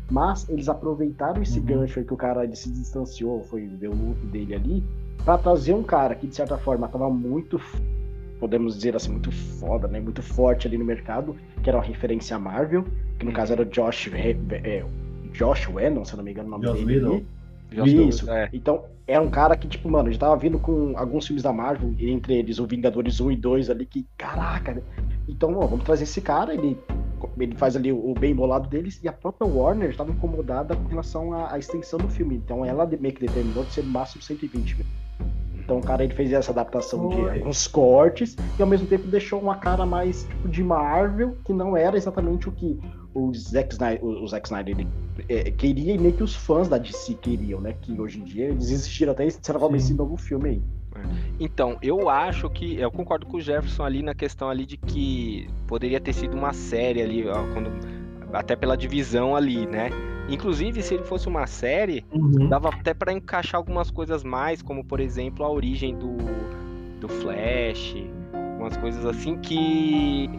Mas 0.10 0.48
eles 0.48 0.70
aproveitaram 0.70 1.42
esse 1.42 1.60
Uhum. 1.60 1.66
gancho 1.66 2.00
aí 2.00 2.06
que 2.06 2.14
o 2.14 2.18
cara 2.18 2.46
ele 2.46 2.56
se 2.56 2.72
distanciou, 2.72 3.44
foi 3.44 3.68
ver 3.68 3.90
o 3.90 3.94
look 3.94 4.26
dele 4.28 4.56
ali, 4.56 4.84
pra 5.26 5.38
trazer 5.38 5.74
um 5.74 5.84
cara 5.84 6.16
que, 6.16 6.28
de 6.28 6.36
certa 6.36 6.58
forma, 6.58 6.88
tava 6.88 7.10
muito, 7.10 7.60
podemos 8.40 8.76
dizer 8.78 8.96
assim, 8.96 9.12
muito 9.12 9.32
foda, 9.32 9.86
né? 9.90 10.00
Muito 10.00 10.22
forte 10.22 10.66
ali 10.66 10.78
no 10.78 10.86
mercado, 10.86 11.36
que 11.62 11.68
era 11.70 11.78
uma 11.78 11.84
referência 11.84 12.38
à 12.38 12.40
Marvel, 12.40 12.86
que 13.20 13.26
no 13.26 13.32
Uhum. 13.32 13.36
caso 13.36 13.52
era 13.52 13.64
o 13.64 13.66
Josh, 13.66 14.08
Re- 14.08 14.38
é, 14.64 14.86
Josh 15.34 15.68
Whedon, 15.70 16.06
se 16.06 16.14
eu 16.14 16.18
não 16.18 16.24
me 16.24 16.32
engano 16.32 16.48
o 16.48 16.52
nome 16.52 16.66
Joss 16.66 16.86
dele. 16.86 17.00
Whedon. 17.00 17.24
Isso. 17.86 18.30
É. 18.32 18.50
Então, 18.54 18.86
era 19.06 19.22
um 19.22 19.30
cara 19.30 19.56
que, 19.56 19.68
tipo, 19.68 19.90
mano, 19.90 20.12
já 20.12 20.20
tava 20.20 20.38
vindo 20.38 20.58
com 20.60 20.98
alguns 20.98 21.28
filmes 21.28 21.44
da 21.44 21.52
Marvel, 21.52 21.94
entre 22.00 22.36
eles 22.36 22.60
o 22.60 22.66
Vingadores 22.66 23.20
1 23.20 23.32
e 23.32 23.36
2 23.36 23.70
ali, 23.70 23.86
que, 23.86 24.06
caraca, 24.18 24.74
né? 24.74 24.82
Então, 25.28 25.58
ó, 25.58 25.66
vamos 25.66 25.84
trazer 25.84 26.04
esse 26.04 26.22
cara, 26.22 26.54
ele, 26.54 26.78
ele 27.38 27.56
faz 27.56 27.76
ali 27.76 27.92
o, 27.92 28.12
o 28.12 28.14
bem 28.14 28.34
bolado 28.34 28.70
deles, 28.70 29.02
e 29.04 29.08
a 29.08 29.14
própria 29.14 29.48
Warner 29.48 29.90
estava 29.90 30.12
incomodada 30.12 30.76
com 30.76 30.88
relação 30.88 31.34
à, 31.34 31.54
à 31.54 31.60
extensão 31.60 32.00
do 32.00 32.08
filme. 32.08 32.36
Então, 32.36 32.64
ela 32.64 32.86
meio 32.86 33.14
que 33.14 33.22
determinou 33.22 33.64
de 33.66 33.74
ser 33.74 33.84
no 33.84 33.92
máximo 33.92 34.22
120 34.22 34.78
minutos. 34.78 34.86
Então, 35.68 35.80
o 35.80 35.82
cara 35.82 36.02
ele 36.02 36.14
fez 36.14 36.32
essa 36.32 36.50
adaptação 36.54 37.10
de 37.10 37.30
alguns 37.30 37.68
cortes, 37.68 38.38
e 38.58 38.62
ao 38.62 38.68
mesmo 38.68 38.88
tempo 38.88 39.06
deixou 39.08 39.38
uma 39.38 39.58
cara 39.58 39.86
mais, 39.86 40.24
tipo, 40.24 40.48
de 40.48 40.64
Marvel, 40.64 41.36
que 41.44 41.52
não 41.52 41.76
era 41.76 41.98
exatamente 41.98 42.48
o 42.48 42.54
que 42.54 42.80
o 43.14 43.34
Zack 43.34 43.74
Snyder, 43.74 44.06
o, 44.06 44.26
Zack 44.30 44.48
Snyder 44.48 44.80
ele, 44.80 44.88
é, 45.28 45.52
queria 45.52 45.96
e 45.96 45.98
nem 45.98 46.14
que 46.14 46.24
os 46.24 46.34
fãs 46.34 46.70
da 46.70 46.78
DC 46.78 47.16
queriam, 47.16 47.60
né? 47.60 47.76
Que 47.82 48.00
hoje 48.00 48.22
em 48.22 48.24
dia 48.24 48.46
eles 48.46 48.72
existiram 48.72 49.12
até 49.12 49.26
esse, 49.26 49.42
Sim. 49.42 49.76
esse 49.76 49.94
novo 49.94 50.16
filme 50.16 50.50
aí. 50.52 50.62
Então, 51.38 51.78
eu 51.82 52.10
acho 52.10 52.50
que. 52.50 52.80
Eu 52.80 52.90
concordo 52.90 53.26
com 53.26 53.36
o 53.36 53.42
Jefferson 53.42 53.84
ali 53.84 54.02
na 54.02 54.16
questão 54.16 54.50
ali 54.50 54.66
de 54.66 54.78
que 54.78 55.50
poderia 55.68 56.00
ter 56.00 56.14
sido 56.14 56.38
uma 56.38 56.54
série 56.54 57.02
ali, 57.02 57.28
ó, 57.28 57.44
quando, 57.54 57.72
até 58.32 58.56
pela 58.56 58.78
divisão 58.78 59.36
ali, 59.36 59.68
né? 59.68 59.90
Inclusive, 60.30 60.82
se 60.82 60.94
ele 60.96 61.04
fosse 61.04 61.28
uma 61.28 61.48
série, 61.48 62.06
Uhum. 62.12 62.50
dava 62.50 62.70
até 62.70 62.94
pra 62.94 63.14
encaixar 63.14 63.56
algumas 63.56 63.90
coisas 63.90 64.24
mais, 64.24 64.62
como 64.62 64.84
por 64.84 65.00
exemplo 65.00 65.46
a 65.46 65.50
origem 65.50 65.96
do, 65.96 66.18
do 67.00 67.08
Flash, 67.08 67.96
umas 68.60 68.76
coisas 68.78 69.06
assim 69.06 69.38
que 69.38 70.30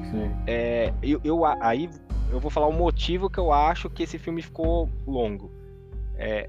é, 0.46 0.92
eu, 1.03 1.20
eu 1.24 1.44
aí 1.44 1.88
eu 2.31 2.38
vou 2.38 2.51
falar 2.51 2.66
o 2.66 2.72
motivo 2.72 3.31
que 3.31 3.38
eu 3.38 3.53
acho 3.53 3.88
que 3.88 4.03
esse 4.03 4.18
filme 4.18 4.42
ficou 4.42 4.88
longo. 5.07 5.51
É, 6.16 6.48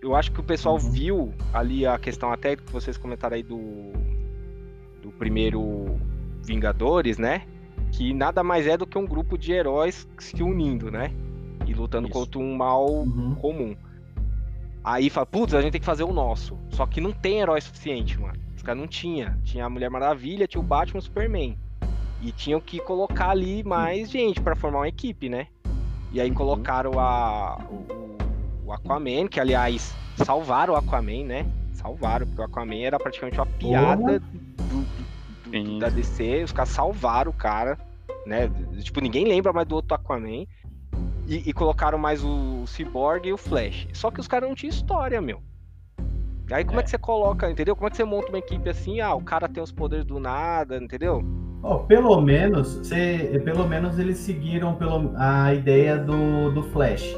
eu 0.00 0.14
acho 0.14 0.32
que 0.32 0.40
o 0.40 0.42
pessoal 0.42 0.76
Uhum. 0.76 0.90
viu 0.90 1.34
ali 1.52 1.84
a 1.86 1.98
questão 1.98 2.32
até 2.32 2.56
que 2.56 2.72
vocês 2.72 2.96
comentaram 2.96 3.36
aí 3.36 3.42
do 3.42 3.92
do 5.02 5.10
primeiro 5.12 5.98
Vingadores, 6.44 7.18
né? 7.18 7.42
Que 7.92 8.14
nada 8.14 8.42
mais 8.42 8.66
é 8.66 8.76
do 8.76 8.86
que 8.86 8.96
um 8.96 9.06
grupo 9.06 9.36
de 9.36 9.52
heróis 9.52 10.08
se 10.18 10.42
unindo, 10.42 10.90
né? 10.90 11.10
E 11.70 11.74
lutando 11.74 12.08
Isso. 12.08 12.18
contra 12.18 12.40
um 12.40 12.56
mal 12.56 12.84
Uhum. 12.90 13.36
comum. 13.36 13.76
Aí 14.82 15.08
fala, 15.08 15.26
putz, 15.26 15.54
a 15.54 15.62
gente 15.62 15.72
tem 15.72 15.80
que 15.80 15.86
fazer 15.86 16.02
o 16.02 16.12
nosso. 16.12 16.58
Só 16.70 16.84
que 16.84 17.00
não 17.00 17.12
tem 17.12 17.38
herói 17.38 17.60
suficiente, 17.60 18.18
mano. 18.18 18.38
Os 18.56 18.62
caras 18.62 18.80
não 18.80 18.88
tinha. 18.88 19.38
Tinha 19.44 19.66
a 19.66 19.70
Mulher 19.70 19.88
Maravilha, 19.88 20.48
tinha 20.48 20.60
o 20.60 20.64
Batman 20.64 20.98
e 20.98 21.00
o 21.00 21.02
Superman. 21.02 21.56
E 22.20 22.32
tinham 22.32 22.60
que 22.60 22.80
colocar 22.80 23.30
ali 23.30 23.62
mais 23.62 24.10
gente 24.10 24.40
pra 24.40 24.56
formar 24.56 24.78
uma 24.80 24.88
equipe, 24.88 25.28
né? 25.28 25.46
E 26.12 26.20
aí 26.20 26.30
colocaram 26.32 26.98
a, 26.98 27.58
o, 27.70 28.66
o 28.66 28.72
Aquaman, 28.72 29.28
que 29.28 29.38
aliás 29.38 29.94
salvaram 30.16 30.74
o 30.74 30.76
Aquaman, 30.76 31.24
né? 31.24 31.46
Salvaram, 31.72 32.26
porque 32.26 32.42
o 32.42 32.44
Aquaman 32.44 32.80
era 32.82 32.98
praticamente 32.98 33.38
uma 33.38 33.46
piada 33.46 34.18
do, 34.18 34.26
do, 35.48 35.50
do, 35.50 35.78
da 35.78 35.88
DC. 35.88 36.42
Os 36.44 36.52
caras 36.52 36.70
salvaram 36.70 37.30
o 37.30 37.34
cara, 37.34 37.78
né? 38.26 38.50
Tipo, 38.82 39.00
ninguém 39.00 39.24
lembra 39.24 39.52
mais 39.52 39.68
do 39.68 39.76
outro 39.76 39.94
Aquaman. 39.94 40.46
E, 41.30 41.48
e 41.48 41.52
colocaram 41.52 41.96
mais 41.96 42.24
o 42.24 42.66
Cyborg 42.66 43.28
e 43.28 43.32
o 43.32 43.38
Flash. 43.38 43.86
Só 43.92 44.10
que 44.10 44.18
os 44.18 44.26
caras 44.26 44.48
não 44.48 44.56
tinham 44.56 44.70
história, 44.70 45.20
meu. 45.20 45.40
Aí 46.50 46.64
como 46.64 46.80
é. 46.80 46.80
é. 46.80 46.82
que 46.82 46.90
você 46.90 46.98
coloca, 46.98 47.48
entendeu? 47.48 47.76
Como 47.76 47.86
é 47.86 47.90
que 47.90 47.96
você 47.96 48.04
monta 48.04 48.28
uma 48.28 48.38
equipe 48.38 48.68
assim? 48.68 49.00
Ah, 49.00 49.14
o 49.14 49.22
cara 49.22 49.48
tem 49.48 49.62
os 49.62 49.70
poderes 49.70 50.04
do 50.04 50.18
nada, 50.18 50.76
entendeu? 50.76 51.24
Oh, 51.62 51.78
pelo 51.78 52.20
menos, 52.20 52.78
você, 52.78 53.40
pelo 53.44 53.68
menos 53.68 53.96
eles 53.96 54.18
seguiram 54.18 54.74
pelo, 54.74 55.12
a 55.16 55.54
ideia 55.54 55.96
do, 55.96 56.50
do 56.50 56.64
Flash. 56.64 57.16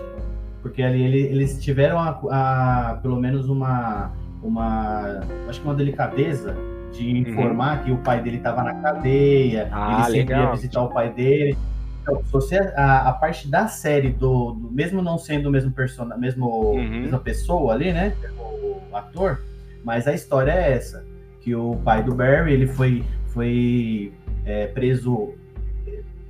Porque 0.61 0.83
ali 0.83 1.03
ele, 1.03 1.19
eles 1.19 1.63
tiveram 1.63 1.99
a, 1.99 2.21
a, 2.31 2.95
pelo 2.97 3.17
menos 3.17 3.49
uma, 3.49 4.13
uma. 4.43 5.21
Acho 5.49 5.59
que 5.61 5.67
uma 5.67 5.75
delicadeza 5.75 6.55
de 6.93 7.05
uhum. 7.05 7.17
informar 7.17 7.79
uhum. 7.79 7.85
que 7.85 7.93
o 7.93 7.99
pai 7.99 8.21
dele 8.21 8.37
estava 8.37 8.63
na 8.63 8.75
cadeia, 8.75 9.71
ah, 9.73 9.95
ele 9.95 10.19
sempre 10.19 10.35
legal. 10.35 10.43
ia 10.43 10.51
visitar 10.53 10.83
o 10.83 10.89
pai 10.89 11.11
dele. 11.11 11.57
Então, 12.03 12.23
se 12.25 12.33
você 12.33 12.59
a, 12.77 13.09
a 13.09 13.13
parte 13.13 13.49
da 13.49 13.69
série 13.69 14.11
do, 14.11 14.53
do, 14.53 14.71
mesmo 14.71 15.01
não 15.01 15.17
sendo 15.17 15.49
o 15.49 15.53
mesmo 15.53 15.71
persona, 15.71 16.17
mesmo 16.17 16.73
uhum. 16.73 17.03
mesma 17.03 17.21
pessoa 17.21 17.73
ali, 17.73 17.93
né, 17.93 18.13
o 18.37 18.81
ator, 18.93 19.41
mas 19.85 20.07
a 20.09 20.13
história 20.13 20.51
é 20.51 20.73
essa, 20.73 21.05
que 21.41 21.55
o 21.55 21.77
pai 21.77 22.03
do 22.03 22.15
Barry, 22.15 22.53
ele 22.53 22.67
foi 22.67 23.05
foi 23.33 24.13
é, 24.45 24.67
preso, 24.67 25.35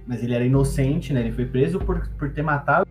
mas 0.07 0.23
ele 0.23 0.35
era 0.35 0.45
inocente, 0.45 1.13
né? 1.13 1.21
Ele 1.21 1.33
foi 1.33 1.47
preso 1.47 1.79
por, 1.79 2.09
por 2.19 2.31
ter 2.31 2.43
matado 2.43 2.87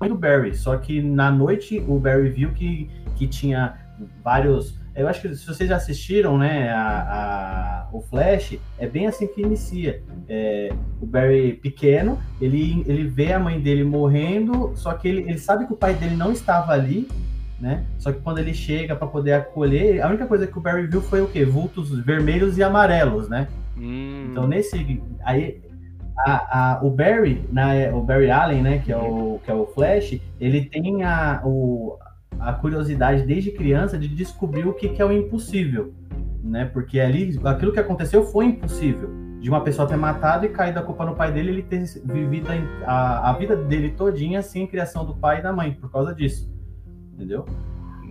o 0.00 0.14
Barry. 0.14 0.54
Só 0.54 0.76
que 0.76 1.00
na 1.02 1.30
noite 1.30 1.82
o 1.88 1.98
Barry 1.98 2.28
viu 2.28 2.52
que, 2.52 2.90
que 3.16 3.26
tinha 3.26 3.78
vários. 4.22 4.78
Eu 4.96 5.08
acho 5.08 5.20
que 5.20 5.34
se 5.34 5.46
vocês 5.46 5.68
já 5.68 5.76
assistiram, 5.76 6.38
né, 6.38 6.70
a, 6.70 7.86
a 7.88 7.88
o 7.92 8.00
Flash, 8.00 8.58
é 8.78 8.86
bem 8.86 9.06
assim 9.06 9.26
que 9.26 9.42
inicia. 9.42 10.02
É, 10.28 10.72
o 11.00 11.06
Barry 11.06 11.52
pequeno, 11.54 12.18
ele, 12.40 12.82
ele 12.86 13.04
vê 13.04 13.32
a 13.32 13.38
mãe 13.38 13.60
dele 13.60 13.84
morrendo, 13.84 14.72
só 14.74 14.92
que 14.94 15.08
ele, 15.08 15.22
ele 15.22 15.38
sabe 15.38 15.66
que 15.66 15.72
o 15.72 15.76
pai 15.76 15.94
dele 15.94 16.16
não 16.16 16.32
estava 16.32 16.72
ali, 16.72 17.08
né? 17.60 17.84
Só 17.98 18.12
que 18.12 18.20
quando 18.20 18.38
ele 18.38 18.52
chega 18.52 18.94
para 18.94 19.06
poder 19.06 19.32
acolher, 19.32 20.02
a 20.02 20.08
única 20.08 20.26
coisa 20.26 20.46
que 20.46 20.58
o 20.58 20.60
Barry 20.60 20.86
viu 20.86 21.00
foi 21.00 21.20
o 21.20 21.28
quê? 21.28 21.44
Vultos 21.44 21.90
vermelhos 22.04 22.58
e 22.58 22.62
amarelos, 22.62 23.28
né? 23.28 23.48
Hum. 23.76 24.28
Então 24.30 24.46
nesse 24.46 25.00
aí 25.22 25.60
a, 26.18 26.76
a, 26.76 26.84
o 26.84 26.90
Barry, 26.90 27.44
né, 27.52 27.92
o 27.92 28.00
Barry 28.00 28.30
Allen, 28.30 28.62
né, 28.62 28.78
que 28.78 28.90
é 28.90 28.96
o 28.96 29.38
que 29.44 29.50
é 29.50 29.54
o 29.54 29.66
Flash, 29.66 30.18
ele 30.40 30.64
tem 30.64 31.02
a, 31.04 31.42
o, 31.44 31.98
a 32.38 32.52
curiosidade 32.52 33.22
desde 33.22 33.50
criança 33.50 33.98
de 33.98 34.08
descobrir 34.08 34.66
o 34.66 34.74
que, 34.74 34.88
que 34.88 35.00
é 35.00 35.04
o 35.04 35.12
impossível, 35.12 35.92
né? 36.42 36.64
Porque 36.66 37.00
ali 37.00 37.38
aquilo 37.44 37.72
que 37.72 37.80
aconteceu 37.80 38.24
foi 38.24 38.46
impossível 38.46 39.10
de 39.40 39.50
uma 39.50 39.60
pessoa 39.60 39.86
ter 39.86 39.96
matado 39.96 40.46
e 40.46 40.48
caído 40.48 40.78
a 40.78 40.82
culpa 40.82 41.04
no 41.04 41.14
pai 41.14 41.30
dele, 41.30 41.50
ele 41.50 41.62
ter 41.62 41.84
vivido 42.04 42.48
a, 42.84 43.30
a 43.30 43.32
vida 43.34 43.54
dele 43.54 43.90
todinha 43.90 44.42
sem 44.42 44.66
criação 44.66 45.04
do 45.04 45.14
pai 45.14 45.38
e 45.38 45.42
da 45.42 45.52
mãe 45.52 45.72
por 45.72 45.90
causa 45.90 46.14
disso, 46.14 46.50
entendeu? 47.14 47.46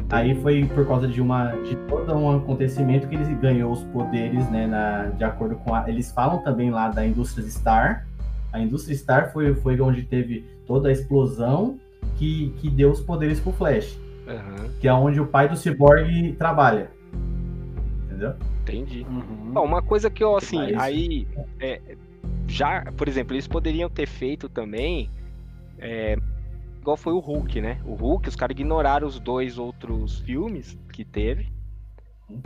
Aí 0.10 0.36
foi 0.42 0.66
por 0.66 0.86
causa 0.88 1.08
de 1.08 1.20
uma 1.20 1.52
de 1.64 1.76
todo 1.88 2.14
um 2.14 2.38
acontecimento 2.38 3.08
que 3.08 3.16
ele 3.16 3.36
ganhou 3.36 3.72
os 3.72 3.84
poderes, 3.86 4.50
né, 4.52 4.68
na, 4.68 5.06
de 5.08 5.24
acordo 5.24 5.56
com 5.56 5.74
a, 5.74 5.90
eles 5.90 6.12
falam 6.12 6.40
também 6.40 6.70
lá 6.70 6.90
da 6.90 7.06
indústria 7.06 7.48
Star. 7.50 8.08
A 8.54 8.60
indústria 8.60 8.96
Star 8.96 9.34
foi 9.34 9.54
foi 9.56 9.80
onde 9.82 10.04
teve 10.04 10.46
toda 10.68 10.90
a 10.90 10.92
explosão 10.92 11.80
que, 12.18 12.54
que 12.58 12.70
deu 12.70 12.92
os 12.92 13.02
poderes 13.02 13.40
pro 13.40 13.52
Flash. 13.52 14.00
Uhum. 14.28 14.72
Que 14.80 14.88
é 14.88 14.94
onde 14.94 15.20
o 15.20 15.28
pai 15.28 15.48
do 15.48 15.56
Cyborg 15.56 16.34
trabalha. 16.38 16.92
Entendeu? 18.06 18.34
Entendi. 18.64 19.06
Uhum. 19.08 19.52
Bom, 19.54 19.66
uma 19.66 19.82
coisa 19.82 20.10
que 20.10 20.24
eu 20.24 20.36
assim, 20.36 20.58
Mas... 20.58 20.78
aí 20.78 21.28
é, 21.60 21.80
já, 22.48 22.92
por 22.98 23.08
exemplo, 23.08 23.34
eles 23.36 23.48
poderiam 23.48 23.90
ter 23.90 24.08
feito 24.08 24.50
também 24.50 25.10
é, 25.78 26.18
igual 26.80 26.98
foi 26.98 27.14
o 27.14 27.20
Hulk, 27.20 27.62
né? 27.62 27.80
O 27.86 27.96
Hulk, 27.96 28.30
os 28.30 28.36
caras 28.36 28.56
ignoraram 28.56 29.08
os 29.08 29.20
dois 29.20 29.58
outros 29.58 30.20
filmes 30.20 30.78
que 30.94 31.04
teve 31.04 31.52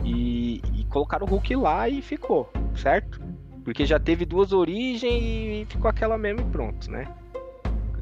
e, 0.04 0.60
e, 0.74 0.84
colocaram 0.88 1.26
o 1.26 1.30
Hulk 1.30 1.56
lá 1.56 1.88
e 1.88 2.02
ficou, 2.02 2.50
certo? 2.74 3.20
Porque 3.64 3.84
já 3.84 3.98
teve 3.98 4.24
duas 4.24 4.52
origens 4.52 5.22
e 5.22 5.66
ficou 5.68 5.88
aquela 5.88 6.18
mesma 6.18 6.40
e 6.40 6.44
pronto, 6.44 6.90
né? 6.90 7.06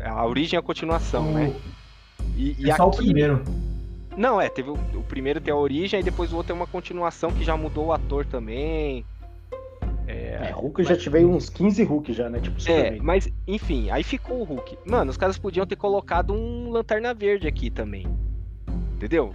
A 0.00 0.24
origem 0.24 0.56
é 0.56 0.60
a 0.60 0.62
continuação, 0.62 1.32
né? 1.32 1.52
E, 2.36 2.54
e 2.58 2.70
é 2.70 2.76
só 2.76 2.88
aqui... 2.88 3.00
o 3.00 3.04
primeiro. 3.04 3.42
Não, 4.18 4.40
é, 4.40 4.48
teve 4.48 4.68
o, 4.68 4.74
o 4.74 5.02
primeiro 5.04 5.40
tem 5.40 5.54
a 5.54 5.56
origem 5.56 6.00
e 6.00 6.02
depois 6.02 6.32
o 6.32 6.36
outro 6.36 6.52
é 6.52 6.54
uma 6.54 6.66
continuação 6.66 7.30
que 7.30 7.44
já 7.44 7.56
mudou 7.56 7.86
o 7.86 7.92
ator 7.92 8.26
também. 8.26 9.04
É, 10.08 10.48
é 10.48 10.50
Hulk 10.50 10.80
mas... 10.80 10.88
já 10.88 10.96
tive 10.96 11.24
uns 11.24 11.48
15 11.48 11.84
Hulk 11.84 12.12
já, 12.12 12.28
né? 12.28 12.40
Tipo, 12.40 12.56
é, 12.68 12.98
mas 13.00 13.32
enfim, 13.46 13.88
aí 13.90 14.02
ficou 14.02 14.40
o 14.40 14.44
Hulk. 14.44 14.76
Mano, 14.84 15.12
os 15.12 15.16
caras 15.16 15.38
podiam 15.38 15.64
ter 15.64 15.76
colocado 15.76 16.32
um 16.32 16.68
Lanterna 16.70 17.14
Verde 17.14 17.46
aqui 17.46 17.70
também. 17.70 18.08
Entendeu? 18.96 19.32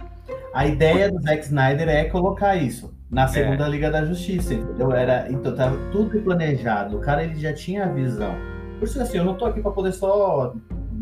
A 0.52 0.66
ideia 0.66 1.10
do 1.10 1.18
Zack 1.22 1.44
Snyder 1.44 1.88
é 1.88 2.04
colocar 2.04 2.54
isso 2.54 2.92
na 3.10 3.26
segunda 3.26 3.66
é. 3.66 3.70
Liga 3.70 3.90
da 3.90 4.04
Justiça, 4.04 4.52
entendeu? 4.52 4.92
Era, 4.92 5.30
então 5.30 5.54
tava 5.54 5.78
tudo 5.92 6.20
planejado. 6.20 6.98
O 6.98 7.00
cara 7.00 7.24
ele 7.24 7.36
já 7.36 7.54
tinha 7.54 7.84
a 7.84 7.88
visão. 7.88 8.34
Por 8.78 8.86
isso 8.86 9.00
assim, 9.00 9.16
eu 9.16 9.24
não 9.24 9.34
tô 9.34 9.46
aqui 9.46 9.62
para 9.62 9.70
poder 9.70 9.92
só 9.92 10.52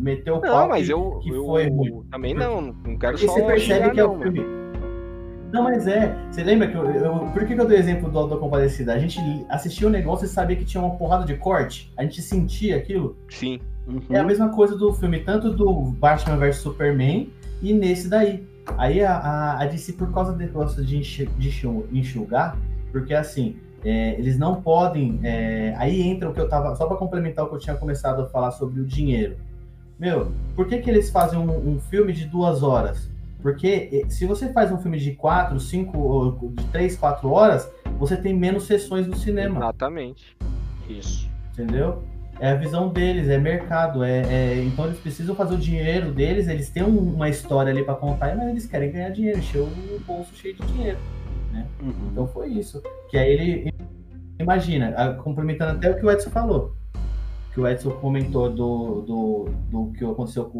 meter 0.03 0.31
o 0.31 0.41
pau 0.41 0.61
não, 0.61 0.67
mas 0.69 0.85
que, 0.85 0.93
eu, 0.93 1.19
que 1.23 1.29
eu, 1.29 1.45
foi 1.45 1.69
ruim. 1.69 2.03
Também 2.11 2.33
não, 2.33 2.61
não 2.61 2.97
quero 2.97 3.13
Porque 3.13 3.25
só 3.25 3.33
você 3.33 3.43
percebe 3.43 3.91
que 3.91 3.99
é 3.99 4.05
o 4.05 4.19
filme. 4.19 4.39
Mano 4.41 4.63
não, 5.53 5.61
mas 5.61 5.85
é. 5.85 6.17
Você 6.31 6.43
lembra 6.43 6.67
que 6.67 6.75
eu. 6.75 6.83
eu 6.83 7.13
por 7.31 7.45
que, 7.45 7.53
que 7.53 7.61
eu 7.61 7.67
dei 7.67 7.77
o 7.77 7.79
exemplo 7.79 8.09
do 8.09 8.17
Auto 8.17 8.37
Compadecida? 8.37 8.91
A 8.91 8.97
gente 8.97 9.19
assistia 9.47 9.87
o 9.87 9.91
negócio 9.91 10.25
e 10.25 10.27
sabia 10.27 10.55
que 10.55 10.65
tinha 10.65 10.81
uma 10.81 10.95
porrada 10.95 11.25
de 11.25 11.35
corte. 11.35 11.93
A 11.95 12.01
gente 12.01 12.23
sentia 12.23 12.75
aquilo. 12.75 13.15
Sim. 13.29 13.59
Uhum. 13.87 14.01
É 14.09 14.17
a 14.17 14.23
mesma 14.23 14.49
coisa 14.49 14.75
do 14.75 14.91
filme, 14.93 15.19
tanto 15.19 15.51
do 15.51 15.71
Batman 15.91 16.37
vs 16.37 16.57
Superman 16.57 17.31
e 17.61 17.71
nesse 17.71 18.09
daí. 18.09 18.43
Aí 18.79 19.03
a, 19.03 19.15
a, 19.15 19.61
a 19.61 19.65
DC, 19.67 19.93
por 19.93 20.11
causa 20.11 20.31
do 20.31 20.39
negócio 20.39 20.83
de, 20.83 20.99
de 20.99 21.67
enxugar, 21.91 22.57
porque 22.91 23.13
assim, 23.13 23.57
é, 23.85 24.17
eles 24.17 24.39
não 24.39 24.59
podem. 24.59 25.19
É, 25.21 25.75
aí 25.77 26.01
entra 26.01 26.31
o 26.31 26.33
que 26.33 26.39
eu 26.39 26.49
tava. 26.49 26.75
Só 26.75 26.87
para 26.87 26.97
complementar 26.97 27.45
o 27.45 27.49
que 27.49 27.55
eu 27.55 27.59
tinha 27.59 27.75
começado 27.75 28.23
a 28.23 28.25
falar 28.27 28.49
sobre 28.49 28.81
o 28.81 28.85
dinheiro. 28.85 29.37
Meu, 30.03 30.33
por 30.53 30.67
que, 30.67 30.79
que 30.79 30.89
eles 30.89 31.09
fazem 31.09 31.39
um, 31.39 31.75
um 31.75 31.79
filme 31.79 32.11
de 32.11 32.25
duas 32.25 32.61
horas? 32.61 33.09
Porque 33.41 33.89
eh, 33.89 34.09
se 34.09 34.25
você 34.25 34.51
faz 34.51 34.69
um 34.69 34.77
filme 34.77 34.99
de 34.99 35.13
4, 35.13 35.57
5, 35.57 36.53
de 36.57 36.63
3, 36.65 36.97
4 36.97 37.31
horas, 37.31 37.71
você 37.97 38.17
tem 38.17 38.35
menos 38.35 38.65
sessões 38.67 39.07
no 39.07 39.15
cinema. 39.15 39.59
Exatamente. 39.59 40.35
Isso. 40.89 41.29
Entendeu? 41.53 42.03
É 42.37 42.51
a 42.51 42.55
visão 42.55 42.89
deles, 42.89 43.29
é 43.29 43.37
mercado. 43.37 44.03
É, 44.03 44.23
é... 44.23 44.63
então 44.65 44.87
eles 44.87 44.99
precisam 44.99 45.33
fazer 45.35 45.55
o 45.55 45.57
dinheiro 45.57 46.11
deles, 46.11 46.49
eles 46.49 46.69
têm 46.69 46.83
uma 46.83 47.29
história 47.29 47.71
ali 47.71 47.81
para 47.81 47.95
contar, 47.95 48.35
mas 48.35 48.49
eles 48.49 48.65
querem 48.65 48.91
ganhar 48.91 49.09
dinheiro, 49.09 49.39
encher 49.39 49.61
o 49.61 50.01
bolso 50.05 50.35
cheio 50.35 50.53
de 50.55 50.67
dinheiro. 50.67 50.99
Né? 51.53 51.65
Uhum. 51.81 52.09
Então 52.11 52.27
foi 52.27 52.49
isso. 52.49 52.83
Que 53.09 53.17
aí 53.17 53.31
ele. 53.31 53.73
Imagina, 54.37 55.13
complementando 55.23 55.77
até 55.77 55.89
o 55.89 55.95
que 55.95 56.05
o 56.05 56.11
Edson 56.11 56.29
falou 56.29 56.82
que 57.53 57.61
o 57.61 57.67
Edson 57.67 57.91
comentou 57.91 58.49
do, 58.49 59.01
do, 59.01 59.45
do 59.69 59.93
que 59.93 60.03
aconteceu 60.03 60.51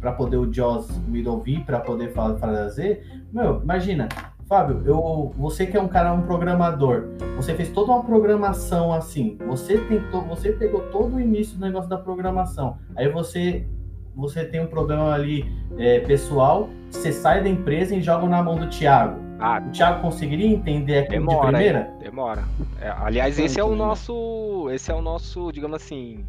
para 0.00 0.12
poder 0.12 0.36
o 0.36 0.52
Joss 0.52 0.92
Whedon 1.10 1.38
vir 1.38 1.64
para 1.64 1.78
poder 1.78 2.12
fazer. 2.12 3.06
Meu, 3.32 3.62
imagina, 3.62 4.08
Fábio, 4.48 4.82
eu, 4.84 5.32
você 5.36 5.66
que 5.66 5.76
é 5.76 5.80
um 5.80 5.86
cara, 5.86 6.12
um 6.12 6.22
programador, 6.22 7.10
você 7.36 7.54
fez 7.54 7.70
toda 7.70 7.92
uma 7.92 8.02
programação 8.02 8.92
assim, 8.92 9.38
você 9.46 9.78
tentou, 9.78 10.22
você 10.22 10.52
pegou 10.52 10.80
todo 10.90 11.16
o 11.16 11.20
início 11.20 11.56
do 11.56 11.64
negócio 11.64 11.88
da 11.88 11.96
programação, 11.96 12.76
aí 12.96 13.08
você 13.08 13.66
você 14.14 14.44
tem 14.44 14.60
um 14.60 14.66
problema 14.66 15.10
ali 15.10 15.50
é, 15.78 16.00
pessoal, 16.00 16.68
você 16.90 17.10
sai 17.12 17.42
da 17.42 17.48
empresa 17.48 17.94
e 17.94 18.02
joga 18.02 18.28
na 18.28 18.42
mão 18.42 18.56
do 18.56 18.68
Thiago. 18.68 19.21
Ah, 19.42 19.60
o 19.66 19.72
Thiago 19.72 20.02
conseguiria 20.02 20.46
entender 20.46 20.98
aquilo 20.98 21.26
demora, 21.26 21.40
de 21.40 21.46
primeira? 21.46 21.94
Demora. 22.00 22.44
É, 22.80 22.88
aliás, 22.90 23.40
esse 23.40 23.58
é 23.58 23.64
o 23.64 23.74
nosso, 23.74 24.68
esse 24.70 24.90
é 24.90 24.94
o 24.94 25.02
nosso, 25.02 25.50
digamos 25.50 25.74
assim, 25.76 26.24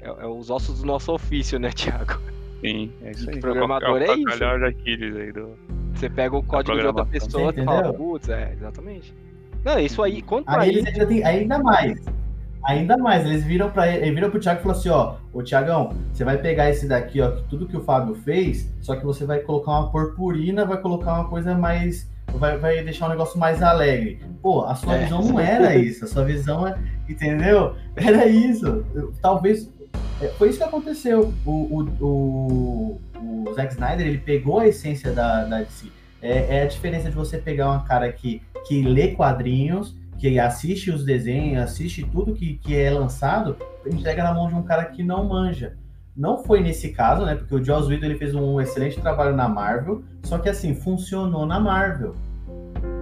é, 0.00 0.08
é 0.08 0.26
os 0.26 0.48
ossos 0.48 0.80
do 0.80 0.86
nosso 0.86 1.12
ofício, 1.12 1.58
né, 1.58 1.68
Thiago? 1.68 2.18
Sim, 2.62 2.90
é 3.02 3.10
isso 3.10 3.28
aí. 3.28 3.40
Programador 3.40 4.00
é, 4.00 4.06
é, 4.06 4.10
é 4.10 4.16
isso. 4.16 4.44
Aí 4.44 5.32
do... 5.32 5.50
Você 5.94 6.08
pega 6.08 6.34
o 6.34 6.42
código 6.42 6.78
de 6.78 6.86
outra 6.86 7.04
pessoa 7.04 7.52
e 7.54 7.62
fala, 7.62 7.92
putz, 7.92 8.30
é, 8.30 8.54
exatamente. 8.54 9.14
Não, 9.62 9.78
isso 9.78 10.02
aí, 10.02 10.22
quanto 10.22 10.48
aí, 10.48 10.70
aí... 10.70 10.86
Ainda, 10.86 11.06
tem, 11.06 11.24
ainda 11.24 11.58
mais. 11.58 12.04
Ainda 12.64 12.96
mais, 12.96 13.26
eles 13.26 13.44
viram 13.44 13.70
para 13.70 13.94
ele, 13.94 14.12
viram 14.12 14.30
pro 14.30 14.40
Thiago 14.40 14.60
e 14.60 14.62
falaram 14.62 14.80
assim, 14.80 14.88
ó, 14.88 15.16
ô 15.32 15.42
Thiagão, 15.42 15.94
você 16.10 16.24
vai 16.24 16.38
pegar 16.38 16.70
esse 16.70 16.88
daqui, 16.88 17.20
ó, 17.20 17.30
tudo 17.50 17.68
que 17.68 17.76
o 17.76 17.82
Fábio 17.82 18.14
fez, 18.14 18.74
só 18.80 18.96
que 18.96 19.04
você 19.04 19.26
vai 19.26 19.40
colocar 19.40 19.72
uma 19.72 19.92
purpurina, 19.92 20.64
vai 20.64 20.80
colocar 20.80 21.12
uma 21.12 21.28
coisa 21.28 21.54
mais 21.54 22.10
vai, 22.36 22.58
vai 22.58 22.82
deixar 22.82 23.06
um 23.06 23.10
negócio 23.10 23.38
mais 23.38 23.62
alegre. 23.62 24.20
Pô, 24.42 24.64
a 24.64 24.74
sua 24.74 24.96
é, 24.96 25.04
visão 25.04 25.22
não 25.22 25.40
era 25.40 25.74
isso, 25.74 26.04
a 26.04 26.08
sua 26.08 26.24
visão 26.24 26.66
é, 26.66 26.76
entendeu? 27.08 27.74
Era 27.96 28.26
isso. 28.26 28.84
Talvez 29.20 29.70
é, 30.20 30.28
foi 30.28 30.48
isso 30.48 30.58
que 30.58 30.64
aconteceu. 30.64 31.32
O, 31.44 31.50
o, 31.50 31.82
o, 32.00 33.00
o 33.18 33.54
Zack 33.54 33.72
Snyder 33.74 34.06
ele 34.06 34.18
pegou 34.18 34.60
a 34.60 34.68
essência 34.68 35.12
da, 35.12 35.44
da 35.44 35.58
DC. 35.58 35.88
É, 36.22 36.58
é, 36.58 36.62
a 36.62 36.66
diferença 36.66 37.10
de 37.10 37.16
você 37.16 37.38
pegar 37.38 37.70
uma 37.70 37.84
cara 37.84 38.10
que, 38.10 38.42
que 38.66 38.82
lê 38.82 39.08
quadrinhos, 39.08 39.96
que 40.18 40.38
assiste 40.38 40.90
os 40.90 41.04
desenhos, 41.04 41.62
assiste 41.62 42.02
tudo 42.04 42.34
que, 42.34 42.54
que 42.54 42.74
é 42.76 42.90
lançado, 42.90 43.56
entrega 43.86 44.24
na 44.24 44.32
mão 44.32 44.48
de 44.48 44.54
um 44.54 44.62
cara 44.62 44.86
que 44.86 45.02
não 45.02 45.28
manja. 45.28 45.76
Não 46.16 46.38
foi 46.38 46.60
nesse 46.60 46.92
caso, 46.92 47.24
né? 47.24 47.34
Porque 47.34 47.54
o 47.54 47.64
Joss 47.64 47.88
Whedon 47.88 48.06
ele 48.06 48.16
fez 48.16 48.34
um 48.34 48.60
excelente 48.60 49.00
trabalho 49.00 49.36
na 49.36 49.48
Marvel, 49.48 50.02
só 50.22 50.38
que 50.38 50.48
assim, 50.48 50.74
funcionou 50.74 51.44
na 51.44 51.60
Marvel. 51.60 52.14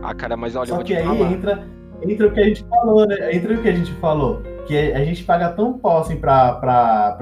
Ah, 0.03 0.15
cara, 0.15 0.37
mas 0.37 0.57
olha, 0.57 0.67
só 0.67 0.83
que 0.83 0.95
aí 0.95 1.23
entra, 1.23 1.65
entra 2.03 2.27
o 2.27 2.33
que 2.33 2.41
a 2.41 2.45
gente 2.45 2.65
falou, 2.65 3.07
né? 3.07 3.35
Entra 3.35 3.55
o 3.55 3.63
que 3.63 3.69
a 3.69 3.75
gente 3.75 3.93
falou 3.95 4.43
que 4.67 4.77
a 4.77 5.05
gente 5.05 5.25
paga 5.25 5.51
tão 5.51 5.79
pau 5.79 5.99
assim 5.99 6.17
para 6.17 7.17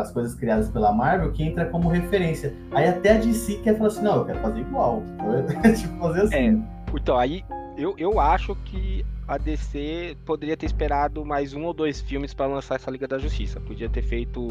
as 0.00 0.10
coisas 0.12 0.34
criadas 0.34 0.68
pela 0.68 0.92
Marvel 0.92 1.32
que 1.32 1.42
entra 1.42 1.66
como 1.66 1.88
referência. 1.88 2.54
Aí 2.70 2.88
até 2.88 3.12
a 3.12 3.18
DC 3.18 3.56
quer 3.62 3.76
falar 3.76 3.88
assim, 3.88 4.02
não, 4.02 4.16
eu 4.16 4.24
quero 4.24 4.38
fazer 4.40 4.60
igual. 4.60 5.02
tipo, 5.76 5.98
fazer 5.98 6.20
assim. 6.22 6.34
É, 6.34 6.94
então, 6.94 7.18
aí 7.18 7.44
eu, 7.76 7.94
eu 7.98 8.20
acho 8.20 8.54
que 8.64 9.04
a 9.26 9.38
DC 9.38 10.16
poderia 10.24 10.56
ter 10.56 10.66
esperado 10.66 11.24
mais 11.24 11.54
um 11.54 11.64
ou 11.64 11.72
dois 11.72 12.00
filmes 12.00 12.34
para 12.34 12.46
lançar 12.46 12.76
essa 12.76 12.90
Liga 12.90 13.08
da 13.08 13.18
Justiça. 13.18 13.60
Podia 13.60 13.88
ter 13.88 14.02
feito. 14.02 14.48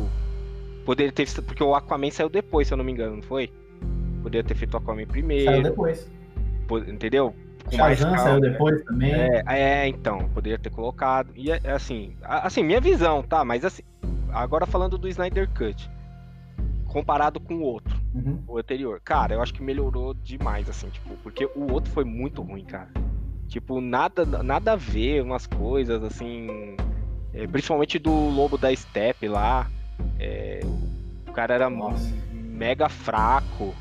Poderia 0.86 1.12
ter. 1.12 1.28
Porque 1.44 1.64
o 1.64 1.76
Aquaman 1.76 2.12
saiu 2.12 2.30
depois, 2.30 2.68
se 2.68 2.74
eu 2.74 2.78
não 2.78 2.84
me 2.84 2.92
engano, 2.92 3.16
não 3.18 3.24
foi? 3.24 3.52
Poderia 4.24 4.44
ter 4.44 4.56
feito 4.56 4.74
o 4.74 4.78
Aquaman 4.78 5.06
primeiro. 5.06 5.52
Saiu 5.52 5.64
depois. 5.64 6.10
Entendeu? 6.88 7.36
com 7.66 7.78
Shazam 7.78 8.10
mais 8.10 8.22
saiu 8.22 8.40
depois 8.40 8.84
também. 8.84 9.12
É, 9.12 9.44
é, 9.48 9.88
então, 9.88 10.30
poderia 10.30 10.58
ter 10.58 10.70
colocado. 10.70 11.32
E 11.36 11.52
é 11.52 11.72
assim, 11.72 12.16
assim, 12.24 12.64
minha 12.64 12.82
visão, 12.82 13.24
tá? 13.24 13.44
Mas 13.44 13.64
assim, 13.64 13.84
agora 14.32 14.66
falando 14.66 14.98
do 14.98 15.08
Snyder 15.08 15.50
Cut, 15.50 15.90
comparado 16.88 17.40
com 17.40 17.56
o 17.56 17.62
outro, 17.62 17.96
uhum. 18.14 18.44
o 18.48 18.58
anterior, 18.58 19.00
cara, 19.04 19.36
eu 19.36 19.42
acho 19.42 19.54
que 19.54 19.64
melhorou 19.64 20.14
demais, 20.14 20.70
assim, 20.70 20.90
tipo, 20.90 21.16
porque 21.24 21.46
o 21.56 21.72
outro 21.72 21.92
foi 21.92 22.04
muito 22.04 22.42
ruim, 22.42 22.66
cara. 22.66 22.90
Tipo, 23.48 23.82
nada, 23.82 24.26
nada 24.26 24.74
a 24.74 24.76
ver, 24.76 25.22
umas 25.22 25.46
coisas 25.46 26.02
assim. 26.04 26.76
É, 27.34 27.46
principalmente 27.48 28.00
do 28.00 28.12
Lobo 28.12 28.58
da 28.58 28.74
Steppe 28.74 29.28
lá. 29.28 29.70
É, 30.20 30.62
o 31.28 31.32
cara 31.32 31.54
era 31.54 31.70
Nossa. 31.70 32.14
mega 32.32 32.90
fraco. 32.90 33.74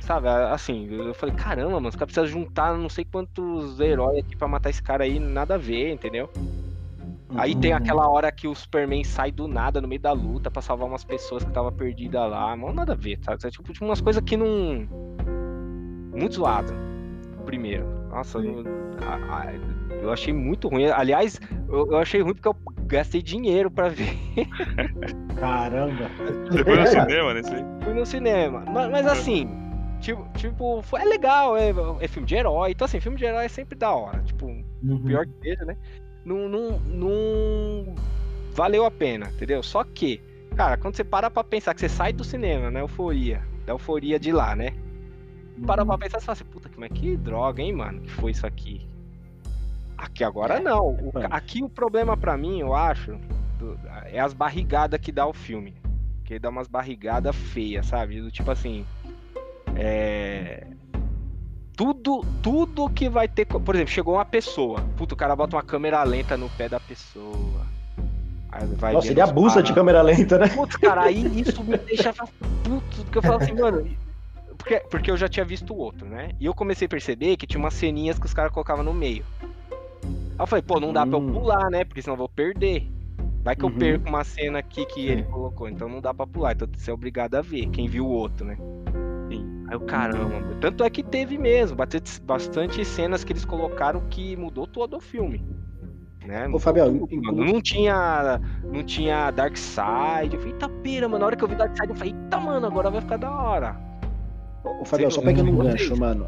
Sabe, 0.00 0.28
assim, 0.28 0.88
eu 0.90 1.14
falei, 1.14 1.32
caramba, 1.34 1.74
mano, 1.74 1.88
os 1.88 1.94
caras 1.94 2.12
precisam 2.12 2.26
juntar 2.26 2.76
não 2.76 2.88
sei 2.88 3.04
quantos 3.04 3.78
heróis 3.78 4.18
aqui 4.18 4.36
pra 4.36 4.48
matar 4.48 4.68
esse 4.68 4.82
cara 4.82 5.04
aí, 5.04 5.20
nada 5.20 5.54
a 5.54 5.58
ver, 5.58 5.92
entendeu? 5.92 6.28
Uhum. 6.36 7.40
Aí 7.40 7.54
tem 7.54 7.70
uhum. 7.70 7.78
aquela 7.78 8.08
hora 8.08 8.30
que 8.32 8.48
o 8.48 8.54
Superman 8.54 9.04
sai 9.04 9.30
do 9.30 9.46
nada 9.46 9.80
no 9.80 9.86
meio 9.86 10.00
da 10.00 10.10
luta 10.12 10.50
para 10.50 10.60
salvar 10.60 10.88
umas 10.88 11.04
pessoas 11.04 11.44
que 11.44 11.50
estavam 11.50 11.72
perdidas 11.72 12.28
lá. 12.28 12.54
Mano, 12.56 12.74
nada 12.74 12.92
a 12.92 12.96
ver, 12.96 13.16
tá? 13.18 13.34
É 13.34 13.50
tipo, 13.50 13.72
tipo 13.72 13.84
umas 13.84 14.00
coisas 14.00 14.22
que 14.22 14.36
não. 14.36 14.86
Muito 16.14 16.34
zoado. 16.34 16.74
Primeiro. 17.46 17.86
Nossa, 18.10 18.38
eu, 18.38 18.64
eu, 20.02 20.12
achei 20.12 20.32
muito 20.32 20.68
ruim. 20.68 20.86
Aliás, 20.86 21.40
eu, 21.68 21.92
eu, 21.92 21.98
achei 21.98 22.20
ruim 22.20 22.34
porque 22.34 22.48
eu 22.48 22.56
gastei 22.86 23.22
dinheiro 23.22 23.70
para 23.70 23.88
ver. 23.88 24.16
Caramba! 25.38 26.10
Você 26.50 26.64
foi 26.64 26.76
no 26.76 26.86
cinema 26.86 27.34
nesse 27.34 27.54
aí? 27.54 27.64
Fui 27.82 27.94
no 27.94 28.06
cinema. 28.06 28.64
Mas, 28.66 28.90
mas 28.90 29.06
assim, 29.06 29.48
Tipo, 30.02 30.26
tipo 30.36 30.82
foi, 30.82 31.00
é 31.00 31.04
legal, 31.04 31.56
é, 31.56 31.72
é, 32.00 32.08
filme 32.08 32.26
de 32.26 32.34
herói. 32.34 32.72
Então, 32.72 32.84
assim, 32.84 32.98
filme 32.98 33.16
de 33.16 33.24
herói 33.24 33.44
é 33.44 33.48
sempre 33.48 33.78
da 33.78 33.92
hora. 33.92 34.20
Tipo, 34.22 34.46
uhum. 34.46 35.04
pior 35.04 35.24
que 35.24 35.32
seja, 35.40 35.64
né? 35.64 35.76
Não, 36.24 36.48
não, 36.48 36.80
não 36.80 37.94
valeu 38.52 38.84
a 38.84 38.90
pena, 38.90 39.30
entendeu? 39.32 39.62
Só 39.62 39.84
que, 39.84 40.20
cara, 40.56 40.76
quando 40.76 40.96
você 40.96 41.04
para 41.04 41.30
pra 41.30 41.44
pensar 41.44 41.72
que 41.72 41.80
você 41.80 41.88
sai 41.88 42.12
do 42.12 42.24
cinema, 42.24 42.68
né? 42.68 42.80
Euforia. 42.80 43.42
Da 43.64 43.72
euforia 43.72 44.18
de 44.18 44.32
lá, 44.32 44.56
né? 44.56 44.72
Uhum. 45.56 45.66
Para 45.66 45.86
pra 45.86 45.96
pensar 45.96 46.18
e 46.18 46.22
fala 46.22 46.32
assim, 46.32 46.44
puta, 46.46 46.68
mas 46.76 46.90
que 46.90 47.16
droga, 47.16 47.62
hein, 47.62 47.72
mano? 47.72 48.00
Que 48.00 48.10
foi 48.10 48.32
isso 48.32 48.44
aqui? 48.44 48.84
Aqui 50.02 50.24
agora 50.24 50.58
não. 50.58 50.88
O, 50.88 51.12
aqui 51.30 51.62
o 51.62 51.68
problema 51.68 52.16
para 52.16 52.36
mim, 52.36 52.58
eu 52.58 52.74
acho, 52.74 53.16
é 54.06 54.18
as 54.18 54.32
barrigadas 54.32 55.00
que 55.00 55.12
dá 55.12 55.26
o 55.26 55.32
filme. 55.32 55.76
Que 56.24 56.38
dá 56.38 56.48
umas 56.48 56.66
barrigadas 56.66 57.36
feias, 57.36 57.86
sabe? 57.86 58.20
Do 58.20 58.30
tipo 58.30 58.50
assim 58.50 58.84
é... 59.76 60.66
Tudo, 61.76 62.24
tudo 62.42 62.90
que 62.90 63.08
vai 63.08 63.26
ter. 63.26 63.46
Por 63.46 63.74
exemplo, 63.74 63.92
chegou 63.92 64.14
uma 64.14 64.24
pessoa. 64.24 64.80
Puta, 64.96 65.14
o 65.14 65.16
cara 65.16 65.34
bota 65.34 65.56
uma 65.56 65.62
câmera 65.62 66.02
lenta 66.02 66.36
no 66.36 66.48
pé 66.50 66.68
da 66.68 66.78
pessoa. 66.78 67.66
Vai 68.76 68.92
Nossa, 68.92 69.10
ele 69.10 69.20
abusa 69.20 69.62
de 69.62 69.72
câmera 69.72 70.02
lenta, 70.02 70.38
né? 70.38 70.48
Putz, 70.48 70.76
cara, 70.76 71.04
aí 71.04 71.40
isso 71.40 71.64
me 71.64 71.78
deixava 71.78 72.26
puto. 72.62 73.04
Porque 73.04 73.18
eu 73.18 73.22
falo 73.22 73.36
assim, 73.36 73.54
mano. 73.54 73.88
Porque, 74.58 74.80
porque 74.90 75.10
eu 75.10 75.16
já 75.16 75.28
tinha 75.28 75.44
visto 75.44 75.72
o 75.72 75.76
outro, 75.78 76.06
né? 76.06 76.32
E 76.38 76.44
eu 76.44 76.54
comecei 76.54 76.86
a 76.86 76.88
perceber 76.88 77.36
que 77.36 77.46
tinha 77.46 77.58
umas 77.58 77.74
ceninhas 77.74 78.18
que 78.18 78.26
os 78.26 78.34
caras 78.34 78.52
colocavam 78.52 78.84
no 78.84 78.92
meio. 78.92 79.24
Aí 80.04 80.10
eu 80.38 80.46
falei, 80.46 80.62
pô, 80.62 80.80
não 80.80 80.92
dá 80.92 81.04
hum. 81.04 81.10
pra 81.10 81.18
eu 81.18 81.22
hum. 81.22 81.32
pular, 81.32 81.70
né? 81.70 81.84
Porque 81.84 82.02
senão 82.02 82.14
eu 82.14 82.18
vou 82.18 82.28
perder. 82.28 82.88
Vai 83.44 83.56
que 83.56 83.64
uhum. 83.64 83.72
eu 83.72 83.76
perco 83.76 84.08
uma 84.08 84.22
cena 84.22 84.60
aqui 84.60 84.86
que 84.86 85.08
ele 85.08 85.24
colocou, 85.24 85.68
então 85.68 85.88
não 85.88 86.00
dá 86.00 86.14
pra 86.14 86.26
pular. 86.26 86.52
Então 86.52 86.68
você 86.72 86.90
é 86.90 86.94
obrigado 86.94 87.34
a 87.34 87.42
ver, 87.42 87.68
quem 87.70 87.88
viu 87.88 88.06
o 88.06 88.10
outro, 88.10 88.44
né? 88.44 88.56
Aí 89.72 89.76
o 89.76 89.80
caramba, 89.80 90.54
tanto 90.60 90.84
é 90.84 90.90
que 90.90 91.02
teve 91.02 91.38
mesmo, 91.38 91.74
bastante 92.24 92.84
cenas 92.84 93.24
que 93.24 93.32
eles 93.32 93.46
colocaram 93.46 94.02
que 94.10 94.36
mudou 94.36 94.66
todo 94.66 94.98
o 94.98 95.00
filme. 95.00 95.42
Né? 96.26 96.46
Ô, 96.48 96.58
Fabião, 96.58 97.08
não 97.32 97.58
tinha 97.60 98.38
não 98.62 98.84
tinha 98.84 99.30
Dark 99.30 99.56
Side. 99.56 100.34
Eu 100.34 100.40
falei, 100.40 100.52
eita 100.52 100.68
pera, 100.68 101.08
mano. 101.08 101.20
Na 101.20 101.26
hora 101.26 101.36
que 101.36 101.42
eu 101.42 101.48
vi 101.48 101.54
Dark 101.54 101.74
Side, 101.74 101.88
eu 101.88 101.96
falei, 101.96 102.12
eita, 102.12 102.38
mano, 102.38 102.66
agora 102.66 102.90
vai 102.90 103.00
ficar 103.00 103.16
da 103.16 103.30
hora. 103.30 103.76
Ô, 104.62 104.84
Fabião, 104.84 105.10
só 105.10 105.22
pegando 105.22 105.50
um 105.50 105.56
gancho, 105.56 105.96
mano. 105.96 106.26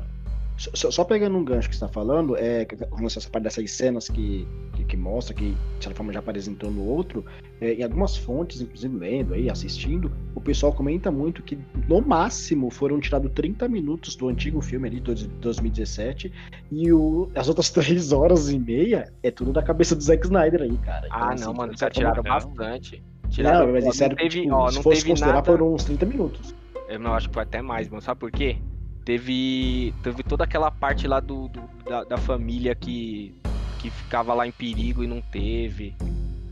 Só, 0.56 0.90
só, 0.90 1.04
pegando 1.04 1.36
um 1.36 1.44
gancho 1.44 1.68
que 1.68 1.74
você 1.74 1.80
tá 1.80 1.88
falando, 1.88 2.36
é, 2.36 2.64
com 2.64 3.04
essa 3.04 3.28
parte 3.28 3.42
dessas 3.42 3.68
cenas 3.72 4.08
que, 4.08 4.46
que, 4.74 4.84
que, 4.84 4.96
mostra 4.96 5.34
que, 5.34 5.50
de 5.50 5.84
certa 5.84 5.96
forma, 5.96 6.12
já 6.12 6.20
apresentou 6.20 6.70
no 6.70 6.86
outro, 6.86 7.24
é, 7.60 7.74
em 7.74 7.82
algumas 7.82 8.16
fontes, 8.16 8.60
inclusive 8.60 8.96
lendo 8.96 9.34
aí, 9.34 9.50
assistindo, 9.50 10.12
o 10.32 10.40
pessoal 10.40 10.72
comenta 10.72 11.10
muito 11.10 11.42
que, 11.42 11.58
no 11.88 12.00
máximo, 12.00 12.70
foram 12.70 13.00
tirados 13.00 13.32
30 13.32 13.66
minutos 13.68 14.14
do 14.14 14.28
antigo 14.28 14.60
filme 14.60 14.86
ali, 14.86 15.00
de 15.00 15.26
2017, 15.26 16.32
e 16.70 16.92
o, 16.92 17.28
as 17.34 17.48
outras 17.48 17.70
3 17.74 18.12
horas 18.12 18.48
e 18.48 18.58
meia 18.58 19.12
é 19.24 19.32
tudo 19.32 19.52
da 19.52 19.62
cabeça 19.62 19.96
do 19.96 20.02
Zack 20.02 20.24
Snyder 20.24 20.62
aí, 20.62 20.78
cara. 20.78 21.06
Então, 21.08 21.18
ah, 21.18 21.32
assim, 21.32 21.44
não, 21.44 21.54
mano, 21.54 21.76
já 21.76 21.90
tiraram 21.90 22.22
bastante. 22.22 23.02
Tiraram, 23.28 23.66
não, 23.66 23.72
mas 23.72 23.86
isso 23.86 24.04
era, 24.04 24.14
teve, 24.14 24.42
tipo, 24.42 24.54
ó, 24.54 24.70
se 24.70 24.80
fosse 24.80 25.04
considerar, 25.04 25.34
nada... 25.34 25.46
foram 25.46 25.74
uns 25.74 25.82
30 25.82 26.06
minutos. 26.06 26.54
Eu 26.88 27.00
não 27.00 27.12
acho 27.14 27.28
que 27.28 27.34
foi 27.34 27.42
até 27.42 27.60
mais, 27.60 27.88
mano. 27.88 28.00
Sabe 28.00 28.20
por 28.20 28.30
quê? 28.30 28.56
Teve, 29.04 29.92
teve 30.02 30.22
toda 30.22 30.44
aquela 30.44 30.70
parte 30.70 31.06
lá 31.06 31.20
do, 31.20 31.48
do 31.48 31.60
da, 31.86 32.04
da, 32.04 32.16
família 32.16 32.74
que, 32.74 33.34
que 33.78 33.90
ficava 33.90 34.32
lá 34.32 34.46
em 34.46 34.50
perigo 34.50 35.04
e 35.04 35.06
não 35.06 35.20
teve. 35.20 35.94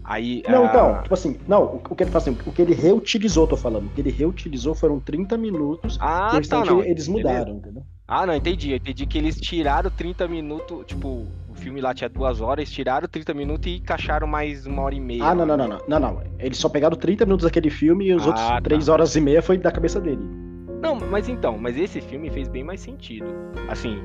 Aí, 0.05 0.43
não, 0.49 0.65
a... 0.65 0.67
então, 0.67 1.03
tipo 1.03 1.15
assim, 1.15 1.39
não, 1.49 1.81
o, 1.89 1.95
que 1.97 2.03
ele 2.03 2.11
assim, 2.15 2.37
o 2.45 2.53
que 2.53 2.61
ele 2.61 2.75
reutilizou, 2.75 3.47
tô 3.47 3.57
falando, 3.57 3.87
o 3.87 3.89
que 3.91 4.01
ele 4.01 4.11
reutilizou 4.11 4.75
foram 4.75 5.01
30 5.01 5.39
minutos 5.39 5.97
ah, 6.01 6.39
tá, 6.47 6.65
não, 6.65 6.83
eles 6.83 7.09
mudaram, 7.09 7.55
entendeu? 7.55 7.83
Ah, 8.07 8.27
não, 8.27 8.35
entendi. 8.35 8.71
Eu 8.73 8.77
entendi 8.77 9.07
que 9.07 9.17
eles 9.17 9.41
tiraram 9.41 9.91
30 9.91 10.29
minutos, 10.29 10.85
tipo, 10.87 11.27
o 11.49 11.55
filme 11.55 11.81
lá 11.81 11.95
tinha 11.95 12.11
duas 12.11 12.43
horas, 12.43 12.71
tiraram 12.71 13.09
30 13.09 13.33
minutos 13.33 13.73
e 13.73 13.77
encaixaram 13.77 14.27
mais 14.27 14.67
uma 14.67 14.83
hora 14.83 14.95
e 14.95 15.01
meia. 15.01 15.25
Ah, 15.25 15.35
não, 15.35 15.47
não, 15.47 15.57
não, 15.57 15.69
não, 15.69 15.81
não, 15.89 15.99
não. 15.99 16.23
Eles 16.39 16.59
só 16.59 16.69
pegaram 16.69 16.95
30 16.95 17.25
minutos 17.25 17.45
daquele 17.45 17.71
filme 17.71 18.09
e 18.09 18.15
os 18.15 18.25
ah, 18.25 18.27
outros 18.27 18.47
tá. 18.47 18.61
3 18.61 18.89
horas 18.91 19.17
e 19.17 19.21
meia 19.23 19.41
foi 19.41 19.57
da 19.57 19.73
cabeça 19.73 19.99
dele. 19.99 20.52
Não, 20.83 20.97
mas 20.97 21.29
então, 21.29 21.57
mas 21.57 21.79
esse 21.79 22.01
filme 22.01 22.29
fez 22.29 22.49
bem 22.49 22.65
mais 22.65 22.81
sentido. 22.81 23.27
Assim, 23.69 24.03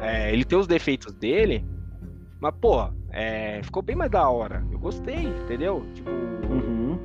é, 0.00 0.32
ele 0.32 0.44
tem 0.44 0.56
os 0.56 0.68
defeitos 0.68 1.12
dele, 1.12 1.66
mas, 2.40 2.54
pô, 2.60 2.88
é, 3.10 3.60
ficou 3.64 3.82
bem 3.82 3.96
mais 3.96 4.12
da 4.12 4.28
hora. 4.28 4.62
Eu 4.70 4.78
gostei, 4.78 5.24
entendeu? 5.26 5.84
Tipo. 5.92 6.10
Uhum. 6.10 6.98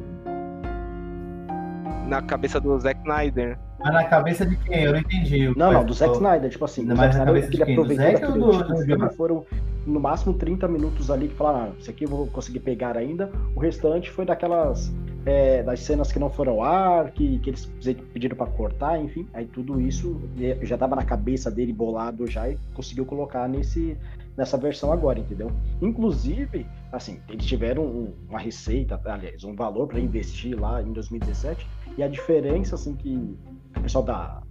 Na 2.08 2.22
cabeça 2.22 2.60
do 2.60 2.80
Zack 2.80 3.00
Snyder. 3.00 3.58
Mas 3.80 3.94
na 3.94 4.04
cabeça 4.04 4.46
de 4.46 4.56
quem? 4.58 4.84
Eu 4.84 4.94
não 4.94 5.00
entendi. 5.00 5.48
Não, 5.58 5.72
não, 5.72 5.86
do 5.86 5.94
Zack 5.94 6.14
Snyder. 6.14 6.50
Tipo 6.50 6.66
assim, 6.66 6.86
do 6.86 6.96
Zack 6.96 7.16
Snyder, 7.16 7.50
ele 7.52 7.64
aproveitou 7.64 8.12
daquele 8.12 8.40
do, 8.40 8.64
do 8.64 8.78
filme, 8.86 9.10
foram 9.16 9.46
no 9.88 10.00
máximo 10.00 10.36
30 10.36 10.68
minutos 10.68 11.10
ali 11.10 11.30
que 11.30 11.36
falaram, 11.36 11.72
ah, 11.72 11.80
isso 11.80 11.90
aqui 11.90 12.04
eu 12.04 12.10
vou 12.10 12.28
conseguir 12.28 12.60
pegar 12.60 12.96
ainda. 12.96 13.32
O 13.56 13.60
restante 13.60 14.12
foi 14.12 14.26
daquelas 14.26 14.92
é, 15.30 15.62
das 15.62 15.82
cenas 15.82 16.12
que 16.12 16.18
não 16.18 16.30
foram 16.30 16.54
ao 16.54 16.64
ar, 16.64 17.12
que, 17.12 17.38
que 17.40 17.52
eles 17.52 17.66
pediram 18.12 18.36
para 18.36 18.48
cortar, 18.48 19.00
enfim. 19.00 19.28
Aí 19.32 19.46
tudo 19.46 19.80
isso 19.80 20.20
já 20.64 20.76
tava 20.76 20.96
na 20.96 21.06
cabeça 21.06 21.52
dele 21.52 21.72
bolado 21.72 22.26
já 22.26 22.50
e 22.50 22.58
conseguiu 22.74 23.06
colocar 23.06 23.48
nesse 23.48 23.96
nessa 24.36 24.58
versão 24.58 24.92
agora, 24.94 25.20
entendeu? 25.20 25.52
Inclusive, 25.82 26.66
assim, 26.94 27.20
eles 27.28 27.46
tiveram 27.46 27.84
um, 27.84 28.14
uma 28.30 28.40
receita, 28.40 29.00
aliás, 29.04 29.44
um 29.44 29.54
valor 29.54 29.86
para 29.86 30.00
investir 30.00 30.58
lá 30.58 30.82
em 30.82 30.94
2017 30.94 31.68
e 31.98 32.04
a 32.04 32.08
diferença 32.08 32.76
assim 32.76 32.96
que 32.96 33.38
o 33.76 33.82
pessoal 33.82 34.04
da 34.04 34.42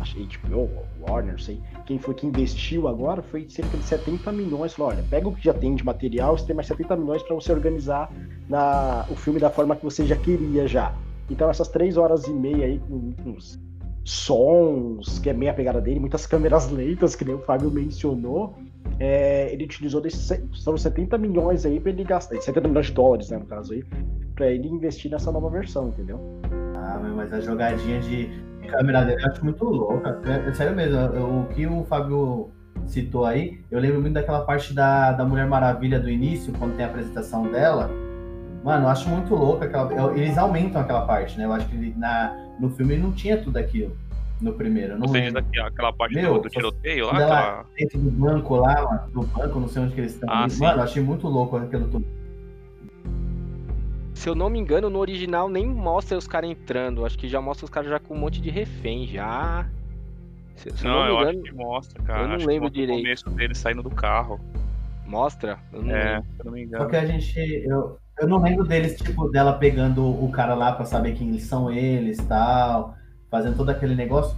achei 0.00 0.26
HBO, 0.26 0.68
Warner, 1.00 1.40
sei, 1.40 1.60
quem 1.86 1.98
foi 1.98 2.14
que 2.14 2.26
investiu 2.26 2.86
agora, 2.86 3.22
foi 3.22 3.48
cerca 3.48 3.76
de 3.76 3.84
70 3.84 4.30
milhões. 4.32 4.74
Falou, 4.74 4.92
olha, 4.92 5.04
pega 5.08 5.28
o 5.28 5.34
que 5.34 5.44
já 5.44 5.54
tem 5.54 5.74
de 5.74 5.84
material, 5.84 6.36
você 6.36 6.46
tem 6.46 6.54
mais 6.54 6.68
70 6.68 6.96
milhões 6.96 7.22
para 7.22 7.34
você 7.34 7.52
organizar 7.52 8.12
na, 8.48 9.06
o 9.10 9.16
filme 9.16 9.40
da 9.40 9.50
forma 9.50 9.74
que 9.74 9.84
você 9.84 10.06
já 10.06 10.16
queria 10.16 10.66
já. 10.68 10.94
Então 11.30 11.48
essas 11.48 11.68
três 11.68 11.96
horas 11.96 12.26
e 12.26 12.32
meia 12.32 12.66
aí 12.66 12.78
com, 12.78 13.12
com 13.12 13.36
sons, 14.04 15.18
que 15.18 15.30
é 15.30 15.32
meio 15.32 15.50
a 15.50 15.54
pegada 15.54 15.80
dele, 15.80 15.98
muitas 15.98 16.26
câmeras 16.26 16.70
lentas, 16.70 17.16
que 17.16 17.24
nem 17.24 17.34
o 17.34 17.38
Fábio 17.38 17.70
mencionou, 17.70 18.54
é, 19.00 19.50
ele 19.52 19.64
utilizou 19.64 20.00
desses 20.00 20.30
são 20.54 20.76
70 20.76 21.16
milhões 21.16 21.64
aí 21.64 21.80
para 21.80 21.90
ele 21.90 22.04
gastar, 22.04 22.40
70 22.40 22.68
milhões 22.68 22.86
de 22.86 22.92
dólares, 22.92 23.30
né, 23.30 23.38
no 23.38 23.46
caso 23.46 23.72
aí, 23.72 23.82
para 24.34 24.50
ele 24.50 24.68
investir 24.68 25.10
nessa 25.10 25.32
nova 25.32 25.48
versão, 25.48 25.88
entendeu? 25.88 26.20
Ah, 26.76 27.00
mas 27.16 27.32
a 27.32 27.40
jogadinha 27.40 27.98
de 28.00 28.28
câmera 28.64 29.04
dele 29.04 29.22
eu 29.22 29.30
acho 29.30 29.44
muito 29.44 29.64
louca. 29.64 30.20
É, 30.26 30.48
é 30.48 30.54
sério 30.54 30.74
mesmo, 30.74 30.98
o 31.42 31.46
que 31.46 31.66
o 31.66 31.84
Fábio 31.84 32.50
citou 32.86 33.24
aí, 33.24 33.60
eu 33.70 33.80
lembro 33.80 34.00
muito 34.00 34.14
daquela 34.14 34.40
parte 34.40 34.74
da, 34.74 35.12
da 35.12 35.24
Mulher 35.24 35.46
Maravilha 35.46 35.98
do 35.98 36.10
início, 36.10 36.52
quando 36.58 36.76
tem 36.76 36.84
a 36.84 36.88
apresentação 36.88 37.50
dela. 37.50 37.90
Mano, 38.62 38.84
eu 38.84 38.88
acho 38.88 39.08
muito 39.08 39.34
louca 39.34 39.66
aquela. 39.66 40.16
Eles 40.16 40.38
aumentam 40.38 40.80
aquela 40.80 41.02
parte, 41.06 41.36
né? 41.36 41.44
Eu 41.44 41.52
acho 41.52 41.68
que 41.68 41.76
ele, 41.76 41.94
na, 41.96 42.34
no 42.58 42.70
filme 42.70 42.96
não 42.96 43.12
tinha 43.12 43.36
tudo 43.36 43.58
aquilo. 43.58 43.96
No 44.40 44.52
primeiro, 44.52 44.98
não 44.98 45.06
Você 45.06 45.20
lembro. 45.20 45.42
diz 45.42 45.48
aqui, 45.48 45.60
aquela 45.60 45.92
parte 45.92 46.14
Meu, 46.14 46.34
do, 46.34 46.40
do 46.40 46.48
tiroteio 46.48 47.06
lá, 47.06 47.12
aquela... 47.12 47.64
Dentro 47.78 47.98
do 47.98 48.10
banco 48.10 48.56
lá, 48.56 49.06
do 49.12 49.22
banco, 49.22 49.60
não 49.60 49.68
sei 49.68 49.82
onde 49.82 49.94
que 49.94 50.00
eles 50.00 50.14
estão. 50.14 50.28
Ah. 50.28 50.46
Mano, 50.58 50.78
eu 50.78 50.82
achei 50.82 51.02
muito 51.02 51.28
louco 51.28 51.56
aquilo 51.56 51.86
tudo. 51.88 52.04
Se 54.14 54.28
eu 54.28 54.34
não 54.34 54.48
me 54.48 54.58
engano, 54.58 54.88
no 54.88 54.98
original 55.00 55.48
nem 55.48 55.66
mostra 55.66 56.16
os 56.16 56.26
caras 56.28 56.50
entrando. 56.50 57.04
Acho 57.04 57.18
que 57.18 57.28
já 57.28 57.40
mostra 57.40 57.64
os 57.64 57.70
caras 57.70 57.90
já 57.90 57.98
com 58.00 58.14
um 58.14 58.18
monte 58.18 58.40
de 58.40 58.48
refém 58.50 59.06
já. 59.06 59.68
Se, 60.56 60.70
se 60.70 60.86
eu 60.88 60.90
Não, 60.90 61.00
não, 61.00 61.06
eu 61.06 61.16
me 61.16 61.22
acho 61.22 61.32
engano, 61.32 61.42
que 61.42 61.52
mostra, 61.52 62.02
cara. 62.02 62.22
eu 62.22 62.28
não 62.28 62.36
Acho 62.36 62.46
que 62.48 62.52
lembro 62.52 62.64
mostra 62.64 62.82
o 62.82 62.86
direito. 62.86 63.02
começo 63.02 63.30
dele 63.30 63.54
saindo 63.54 63.82
do 63.82 63.90
carro. 63.90 64.40
mostra. 65.04 65.58
Eu 65.72 65.82
não 65.82 65.90
É, 65.90 66.16
lembro. 66.16 66.24
se 66.34 66.40
eu 66.40 66.44
não 66.46 66.52
me 66.52 66.66
Só 66.76 66.86
engano. 66.86 66.88
que 66.88 66.96
a 66.96 67.06
gente. 67.06 67.38
Eu, 67.68 67.98
eu 68.20 68.28
não 68.28 68.40
lembro 68.42 68.64
deles, 68.66 68.96
tipo, 68.96 69.28
dela 69.30 69.58
pegando 69.58 70.02
o 70.24 70.30
cara 70.30 70.54
lá 70.54 70.72
pra 70.72 70.84
saber 70.84 71.14
quem 71.16 71.38
são 71.38 71.70
eles 71.70 72.24
tal. 72.28 72.96
Fazendo 73.30 73.56
todo 73.56 73.70
aquele 73.70 73.94
negócio. 73.94 74.36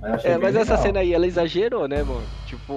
Mas 0.00 0.10
eu 0.10 0.14
achei 0.16 0.30
É, 0.32 0.38
mas 0.38 0.56
essa 0.56 0.72
legal. 0.72 0.78
cena 0.78 1.00
aí, 1.00 1.12
ela 1.14 1.26
exagerou, 1.26 1.86
né, 1.88 2.02
mano? 2.02 2.30
Tipo, 2.46 2.72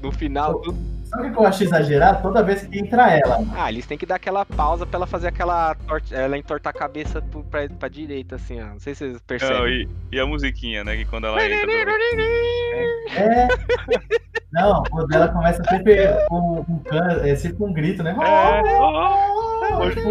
no 0.00 0.12
final. 0.12 0.60
Pô. 0.60 0.74
Sabe 1.08 1.28
o 1.28 1.32
que 1.32 1.38
eu 1.38 1.46
acho 1.46 1.62
exagerado? 1.64 2.22
Toda 2.22 2.42
vez 2.42 2.62
que 2.66 2.78
entra 2.78 3.10
ela. 3.16 3.38
Ah, 3.56 3.70
eles 3.70 3.86
têm 3.86 3.96
que 3.96 4.04
dar 4.06 4.16
aquela 4.16 4.44
pausa 4.44 4.84
pra 4.86 4.98
ela 4.98 5.06
fazer 5.06 5.28
aquela. 5.28 5.74
tor- 5.74 6.02
Ela 6.10 6.36
entortar 6.36 6.74
a 6.74 6.78
cabeça 6.78 7.22
pro- 7.22 7.42
pra, 7.44 7.66
pra 7.68 7.88
direita, 7.88 8.34
assim, 8.36 8.60
ó. 8.60 8.66
Não 8.66 8.78
sei 8.80 8.94
se 8.94 8.98
vocês 9.00 9.12
Não, 9.14 9.20
percebem. 9.26 9.88
e, 10.12 10.16
e 10.16 10.20
a 10.20 10.26
musiquinha, 10.26 10.84
né? 10.84 10.96
Que 10.96 11.04
quando 11.06 11.26
ela 11.26 11.42
entra. 11.44 11.60
também. 11.66 11.86
É. 13.16 13.48
Não, 14.52 14.82
o 14.92 15.06
dela 15.06 15.28
começa 15.28 15.62
sempre 15.64 15.96
com 16.28 16.60
um 16.68 16.78
can, 16.84 17.22
é 17.24 17.34
sempre 17.34 17.64
um 17.64 17.72
grito, 17.72 18.02
né? 18.02 18.14
É, 18.20 18.62
Tipo, 19.90 20.10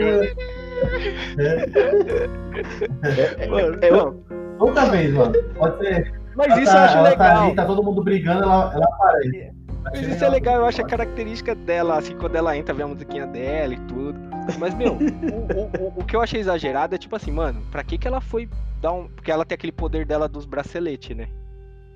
é, 1.40 3.48
Mano, 3.48 3.78
é, 3.82 3.92
não, 3.92 4.14
toda 4.58 4.86
vez, 4.86 5.14
mano. 5.14 5.34
Pode 5.58 5.78
ser. 5.80 6.14
Mas 6.36 6.48
ela 6.52 6.62
isso 6.62 6.72
tá, 6.72 6.78
eu 6.80 6.84
acho 6.86 6.98
ela 6.98 7.10
legal. 7.10 7.28
Tá 7.28 7.42
ali, 7.44 7.56
tá 7.56 7.66
todo 7.66 7.84
mundo 7.84 8.04
brigando, 8.04 8.44
ela, 8.44 8.72
ela 8.74 8.86
aparece. 8.86 9.52
Mas 9.84 10.02
isso 10.08 10.24
é 10.24 10.30
legal, 10.30 10.56
eu 10.58 10.66
acho 10.66 10.82
a 10.82 10.86
característica 10.86 11.56
dela, 11.56 11.98
assim, 11.98 12.16
quando 12.18 12.36
ela 12.36 12.56
entra, 12.58 12.74
vê 12.74 12.84
a 12.84 12.88
musiquinha 12.88 13.26
dela 13.26 13.74
e 13.74 13.80
tudo. 13.82 14.20
Mas, 14.60 14.74
meu, 14.74 14.94
o, 14.98 14.98
o- 14.98 15.94
o- 16.02 16.04
que 16.06 16.16
eu 16.16 16.22
achei 16.22 16.40
exagerado 16.40 16.96
é 16.96 16.98
tipo 16.98 17.16
assim, 17.16 17.32
mano, 17.32 17.62
pra 17.72 17.84
que 17.84 17.98
que 17.98 18.08
ela 18.08 18.20
foi 18.22 18.50
dar 18.82 18.92
um. 18.94 19.08
Porque 19.08 19.32
ela 19.32 19.46
tem 19.46 19.56
aquele 19.56 19.72
poder 19.72 20.06
dela 20.06 20.28
dos 20.28 20.46
braceletes, 20.46 21.16
né? 21.16 21.28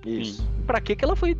isso. 0.05 0.47
Pra 0.65 0.79
que 0.81 0.95
que 0.95 1.03
ela 1.05 1.15
foi. 1.15 1.37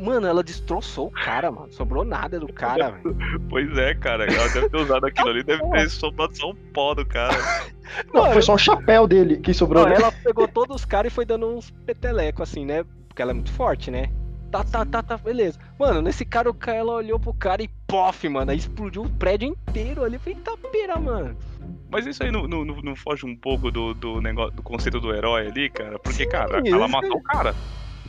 Mano, 0.00 0.26
ela 0.26 0.42
destroçou 0.42 1.08
o 1.08 1.10
cara, 1.10 1.50
mano. 1.50 1.70
Sobrou 1.74 2.04
nada 2.06 2.40
do 2.40 2.50
cara, 2.50 2.90
velho. 3.02 3.14
Pois 3.50 3.76
é, 3.76 3.94
cara. 3.94 4.24
Ela 4.24 4.48
deve 4.48 4.70
ter 4.70 4.76
usado 4.78 5.04
aquilo 5.04 5.28
ali, 5.28 5.42
deve 5.42 5.62
ter 5.70 5.90
sobrado 5.90 6.34
só 6.34 6.50
um 6.50 6.54
pó 6.72 6.94
do 6.94 7.04
cara. 7.04 7.36
Não, 8.14 8.22
Mano, 8.22 8.32
foi 8.34 8.42
só 8.42 8.54
o 8.54 8.58
chapéu 8.58 9.06
dele 9.06 9.36
que 9.38 9.52
sobrou. 9.52 9.82
Não, 9.82 9.90
né? 9.90 9.96
ela 9.96 10.10
pegou 10.12 10.46
todos 10.48 10.76
os 10.76 10.84
caras 10.86 11.12
e 11.12 11.14
foi 11.14 11.26
dando 11.26 11.46
uns 11.54 11.70
petelecos, 11.70 12.48
assim, 12.48 12.64
né? 12.64 12.84
Porque 13.08 13.20
ela 13.20 13.32
é 13.32 13.34
muito 13.34 13.52
forte, 13.52 13.90
né? 13.90 14.08
Tá, 14.50 14.64
tá, 14.64 14.84
tá, 14.84 15.02
tá, 15.02 15.16
beleza. 15.16 15.58
Mano, 15.78 16.02
nesse 16.02 16.24
cara, 16.24 16.50
o 16.50 16.54
cara, 16.54 16.78
ela 16.78 16.92
olhou 16.94 17.20
pro 17.20 17.32
cara 17.32 17.62
e 17.62 17.68
pof, 17.86 18.28
mano. 18.28 18.50
Aí 18.50 18.56
explodiu 18.58 19.02
o 19.02 19.10
prédio 19.10 19.46
inteiro 19.48 20.02
ali. 20.04 20.18
Falei, 20.18 20.38
tá 20.40 20.56
pera, 20.72 20.98
mano. 20.98 21.36
Mas 21.88 22.04
isso 22.06 22.22
aí 22.22 22.32
não, 22.32 22.48
não, 22.48 22.64
não- 22.64 22.82
não 22.82 22.96
foge 22.96 23.24
um 23.24 23.36
pouco 23.36 23.70
do, 23.70 23.94
do 23.94 24.20
negócio 24.20 24.52
do 24.56 24.62
conceito 24.62 24.98
do 25.00 25.14
herói 25.14 25.46
ali, 25.46 25.70
cara? 25.70 25.98
Porque, 25.98 26.24
Sim, 26.24 26.28
cara, 26.28 26.62
ela 26.66 26.88
matou 26.88 27.16
o 27.16 27.22
cara. 27.22 27.54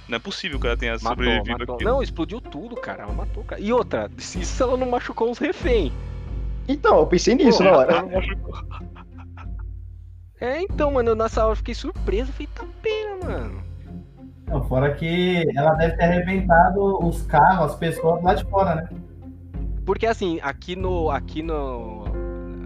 Não 0.08 0.16
é 0.16 0.20
possível 0.20 0.60
que 0.60 0.68
ela 0.68 0.76
tenha 0.76 0.94
Matou, 0.94 1.10
sobrevivido 1.10 1.60
matou. 1.60 1.76
aquilo. 1.76 1.90
Não, 1.92 2.02
explodiu 2.04 2.42
tudo, 2.42 2.76
cara. 2.76 3.04
Ela 3.04 3.14
matou 3.14 3.44
o 3.44 3.46
cara. 3.46 3.62
E 3.62 3.72
outra, 3.72 4.10
se 4.18 4.42
isso 4.42 4.64
ela 4.64 4.76
não 4.76 4.90
machucou 4.90 5.30
os 5.32 5.38
refém. 5.38 5.92
Então, 6.68 6.98
eu 7.00 7.06
pensei 7.08 7.36
nisso 7.36 7.60
Pô, 7.60 7.64
na 7.66 7.72
hora. 7.78 7.92
Ela 7.94 8.08
machucou. 8.08 8.54
É, 10.40 10.60
então, 10.62 10.92
mano, 10.92 11.10
eu 11.10 11.16
nessa 11.16 11.44
hora 11.44 11.52
eu 11.54 11.58
fiquei 11.58 11.76
surpreso. 11.76 12.32
Falei, 12.32 12.48
tá 12.54 12.66
pera, 12.82 13.18
mano. 13.24 13.64
Não, 14.52 14.62
fora 14.64 14.94
que 14.94 15.46
ela 15.56 15.74
deve 15.76 15.96
ter 15.96 16.04
arrebentado 16.04 16.82
os 17.08 17.22
carros, 17.24 17.72
as 17.72 17.76
pessoas 17.78 18.22
lá 18.22 18.34
de 18.34 18.44
fora, 18.46 18.76
né? 18.76 18.90
Porque 19.86 20.06
assim, 20.06 20.40
aqui 20.44 20.76
no. 20.76 21.10
Aqui 21.10 21.42
no. 21.42 22.04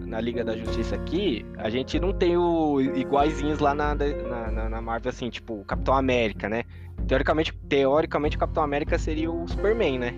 Na 0.07 0.19
Liga 0.21 0.43
da 0.45 0.55
Justiça 0.55 0.95
aqui, 0.95 1.45
a 1.57 1.69
gente 1.69 1.99
não 1.99 2.13
tem 2.13 2.37
o 2.37 2.79
iguaizinhos 2.79 3.59
lá 3.59 3.73
na, 3.73 3.93
na, 3.95 4.69
na- 4.69 4.81
Marvel, 4.81 5.09
assim, 5.09 5.29
tipo, 5.29 5.55
o 5.61 5.65
Capitão 5.65 5.93
América, 5.95 6.47
né? 6.47 6.63
Teoricamente, 7.07 7.51
teoricamente, 7.67 8.37
o 8.37 8.39
Capitão 8.39 8.63
América 8.63 8.97
seria 8.97 9.29
o 9.31 9.47
Superman, 9.47 9.99
né? 9.99 10.13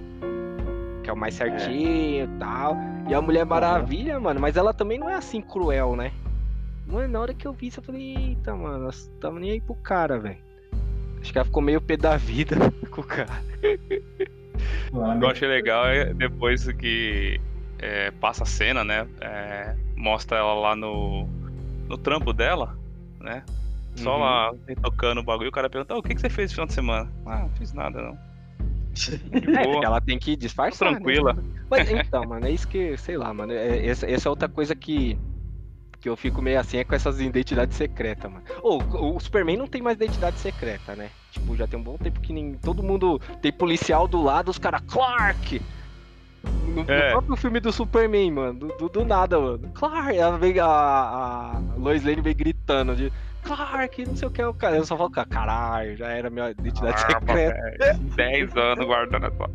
Que 1.04 1.10
é 1.10 1.14
o 1.14 1.18
mais 1.18 1.34
certinho 1.36 2.26
e 2.26 2.38
tal. 2.38 2.78
E 3.10 3.14
a 3.14 3.22
Mulher 3.22 3.46
Maravilha, 3.46 4.20
mano, 4.20 4.40
mas 4.40 4.56
ela 4.56 4.74
também 4.74 5.00
não 5.00 5.10
é 5.10 5.16
assim 5.16 5.42
cruel, 5.42 5.96
né? 5.96 6.12
Mano, 6.86 7.08
na 7.08 7.20
hora 7.20 7.34
que 7.34 7.48
eu 7.48 7.54
vi 7.54 7.68
isso, 7.68 7.80
eu 7.80 7.84
falei, 7.84 8.16
eita, 8.16 8.56
mano, 8.56 8.86
nós 8.86 9.10
tamo 9.20 9.40
nem 9.40 9.52
aí 9.52 9.62
pro 9.62 9.74
cara, 9.76 10.20
velho. 10.20 10.47
Acho 11.22 11.32
que 11.32 11.38
ela 11.38 11.46
ficou 11.46 11.62
meio 11.62 11.82
pé 11.82 11.98
da 11.98 12.16
vida 12.18 12.56
com 12.92 13.02
o 13.02 13.04
cara. 13.04 13.42
Ela 14.94 15.16
O 15.16 15.20
que 15.20 15.26
eu 15.26 15.30
achei 15.30 15.48
legal 15.48 15.88
é 15.88 16.14
depois 16.14 16.66
que 16.74 17.40
é, 17.80 18.12
passa 18.12 18.44
a 18.44 18.46
cena, 18.46 18.84
né? 18.84 19.08
é, 19.22 19.76
mostra 19.96 20.38
ela 20.38 20.54
lá 20.54 20.76
no, 20.76 21.28
no 21.88 21.98
trampo 21.98 22.32
dela, 22.34 22.78
né? 23.20 23.44
Só 23.96 24.14
Uhum. 24.16 24.20
lá 24.22 24.52
retocando 24.68 25.22
o 25.22 25.24
bagulho. 25.24 25.48
E 25.48 25.50
o 25.50 25.52
cara 25.52 25.70
pergunta: 25.70 25.94
"Ah, 25.94 25.98
o 25.98 26.04
que, 26.04 26.14
que 26.14 26.22
você 26.22 26.30
fez 26.30 26.46
esse 26.46 26.54
final 26.54 26.68
de 26.68 26.74
semana? 26.74 27.12
Ah, 27.26 27.40
não 27.40 27.50
fiz 27.50 27.74
nada, 27.74 28.00
não. 28.02 28.18
É, 29.82 29.86
ela 29.86 30.00
tem 30.02 30.18
que 30.20 30.36
disfarçar. 30.36 30.92
né? 30.92 30.96
Tranquila. 30.98 31.36
Mas 31.70 31.90
então, 31.92 32.24
mano, 32.26 32.46
é 32.46 32.52
isso 32.52 32.68
que, 32.68 32.96
sei 32.98 33.18
lá, 33.18 33.34
mano. 33.34 33.54
É, 33.54 33.86
essa, 33.86 34.10
essa 34.10 34.28
é 34.28 34.30
outra 34.30 34.48
coisa 34.48 34.76
que, 34.76 35.18
que 36.00 36.08
eu 36.08 36.16
fico 36.16 36.42
meio 36.42 36.60
assim, 36.60 36.78
é 36.78 36.84
com 36.84 36.94
essas 36.96 37.20
identidades 37.20 37.76
secretas, 37.76 38.32
mano. 38.32 38.44
Ô, 38.62 38.78
o, 38.78 39.16
o 39.16 39.20
Superman 39.20 39.58
não 39.58 39.68
tem 39.68 39.82
mais 39.82 39.96
identidade 39.96 40.38
secreta, 40.40 40.96
né? 40.96 41.10
Tipo, 41.32 41.56
já 41.56 41.68
tem 41.68 41.80
um 41.80 41.84
bom 41.84 41.98
tempo 41.98 42.20
que 42.20 42.32
nem, 42.34 42.54
todo 42.54 42.84
mundo 42.84 43.20
tem 43.42 43.52
policial 43.52 44.08
do 44.08 44.22
lado, 44.22 44.50
os 44.50 44.58
caras, 44.60 44.82
Clark! 44.88 45.62
No, 46.68 46.84
no 46.84 46.92
É. 46.92 47.12
próprio 47.12 47.36
filme 47.36 47.60
do 47.60 47.72
Superman, 47.74 48.32
mano, 48.32 48.60
do, 48.78 48.90
do, 48.90 49.06
nada, 49.06 49.40
mano. 49.40 49.70
Clark! 49.74 50.16
Ela 50.16 50.38
vem, 50.38 50.60
a, 50.60 50.66
a 50.68 51.62
Lois 51.78 52.04
Lane 52.04 52.22
vem 52.22 52.36
gritando 52.36 52.96
de 52.96 53.12
Clark, 53.44 54.06
não 54.06 54.16
sei 54.16 54.28
o 54.28 54.32
que, 54.32 54.44
o 54.44 54.54
cara. 54.54 54.76
Eu 54.78 54.86
só 54.86 54.96
falo, 54.98 55.10
caralho, 55.10 55.96
já 55.98 56.08
era 56.10 56.30
minha 56.30 56.52
identidade 56.52 57.00
secreta. 57.02 57.54
velho. 57.80 58.00
10 58.16 58.56
anos 58.58 58.86
guardando 58.86 59.26
essa. 59.26 59.50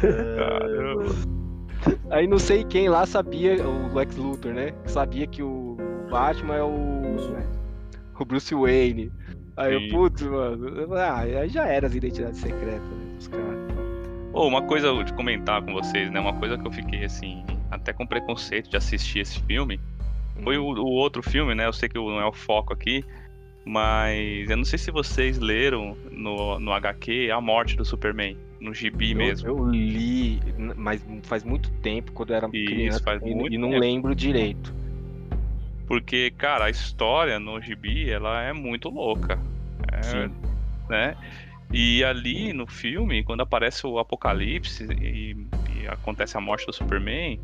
Caramba. 0.00 1.39
Aí 2.10 2.26
não 2.26 2.38
sei 2.38 2.64
quem 2.64 2.88
lá 2.88 3.06
sabia, 3.06 3.66
o 3.66 3.94
Lex 3.94 4.16
Luthor, 4.16 4.52
né? 4.52 4.72
Sabia 4.86 5.26
que 5.26 5.42
o 5.42 5.76
Batman 6.10 6.56
é 6.56 6.62
o, 6.62 7.16
o 8.18 8.24
Bruce 8.24 8.54
Wayne. 8.54 9.12
Aí 9.56 9.74
eu, 9.74 9.88
putz, 9.90 10.22
mano. 10.22 10.94
Ah, 10.94 11.20
aí 11.20 11.48
já 11.48 11.66
era 11.66 11.86
as 11.86 11.94
identidades 11.94 12.40
secretas 12.40 12.82
né, 12.82 13.14
dos 13.16 13.28
caras. 13.28 13.60
Ô, 14.32 14.46
uma 14.46 14.62
coisa 14.62 14.92
de 15.04 15.12
comentar 15.12 15.62
com 15.62 15.72
vocês, 15.72 16.10
né? 16.10 16.20
Uma 16.20 16.34
coisa 16.34 16.56
que 16.56 16.66
eu 16.66 16.72
fiquei 16.72 17.04
assim, 17.04 17.44
até 17.70 17.92
com 17.92 18.06
preconceito 18.06 18.70
de 18.70 18.76
assistir 18.76 19.20
esse 19.20 19.40
filme. 19.42 19.80
Foi 20.42 20.56
o, 20.56 20.64
o 20.64 20.92
outro 20.92 21.22
filme, 21.22 21.54
né? 21.54 21.66
Eu 21.66 21.72
sei 21.72 21.88
que 21.88 21.98
não 21.98 22.20
é 22.20 22.26
o 22.26 22.32
foco 22.32 22.72
aqui, 22.72 23.04
mas 23.64 24.48
eu 24.48 24.56
não 24.56 24.64
sei 24.64 24.78
se 24.78 24.90
vocês 24.90 25.38
leram 25.38 25.96
no, 26.10 26.58
no 26.58 26.72
HQ 26.72 27.30
A 27.30 27.40
Morte 27.40 27.76
do 27.76 27.84
Superman, 27.84 28.36
no 28.60 28.74
gibi 28.74 29.12
Eu- 29.12 29.16
mesmo. 29.16 29.48
Eu, 29.48 29.68
li, 29.70 30.40
mas 30.76 31.04
faz 31.22 31.42
muito 31.42 31.70
tempo, 31.80 32.12
quando 32.12 32.30
eu 32.30 32.36
era 32.36 32.46
Isso, 32.52 32.64
criança, 32.66 33.02
faz 33.04 33.22
e, 33.22 33.34
muito 33.34 33.54
e 33.54 33.58
não 33.58 33.70
tempo. 33.70 33.80
lembro 33.80 34.14
direito. 34.14 34.74
Porque, 35.86 36.30
cara, 36.38 36.66
a 36.66 36.70
história 36.70 37.40
no 37.40 37.60
gibi, 37.60 38.08
ela 38.10 38.42
é 38.42 38.52
muito 38.52 38.88
louca. 38.88 39.38
É, 39.92 40.02
Sim. 40.02 40.34
né? 40.88 41.16
E 41.72 42.04
ali 42.04 42.52
no 42.52 42.66
filme, 42.66 43.22
quando 43.24 43.40
aparece 43.40 43.86
o 43.86 43.98
apocalipse 43.98 44.84
e, 45.00 45.36
e 45.74 45.86
acontece 45.88 46.36
a 46.36 46.40
morte 46.40 46.66
do 46.66 46.72
Superman, 46.72 47.40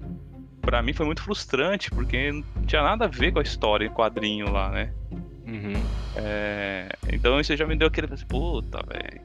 pra 0.60 0.82
mim 0.82 0.92
foi 0.92 1.06
muito 1.06 1.22
frustrante, 1.22 1.90
porque 1.90 2.32
não 2.32 2.42
tinha 2.66 2.82
nada 2.82 3.04
a 3.06 3.08
ver 3.08 3.32
com 3.32 3.38
a 3.38 3.42
história 3.42 3.86
em 3.86 3.90
quadrinho 3.90 4.50
lá, 4.50 4.70
né? 4.70 4.92
Uhum. 5.46 5.72
É, 6.16 6.88
então 7.12 7.38
isso 7.40 7.56
já 7.56 7.66
me 7.66 7.76
deu 7.76 7.88
aquele. 7.88 8.08
Puta, 8.28 8.78
velho. 8.86 9.20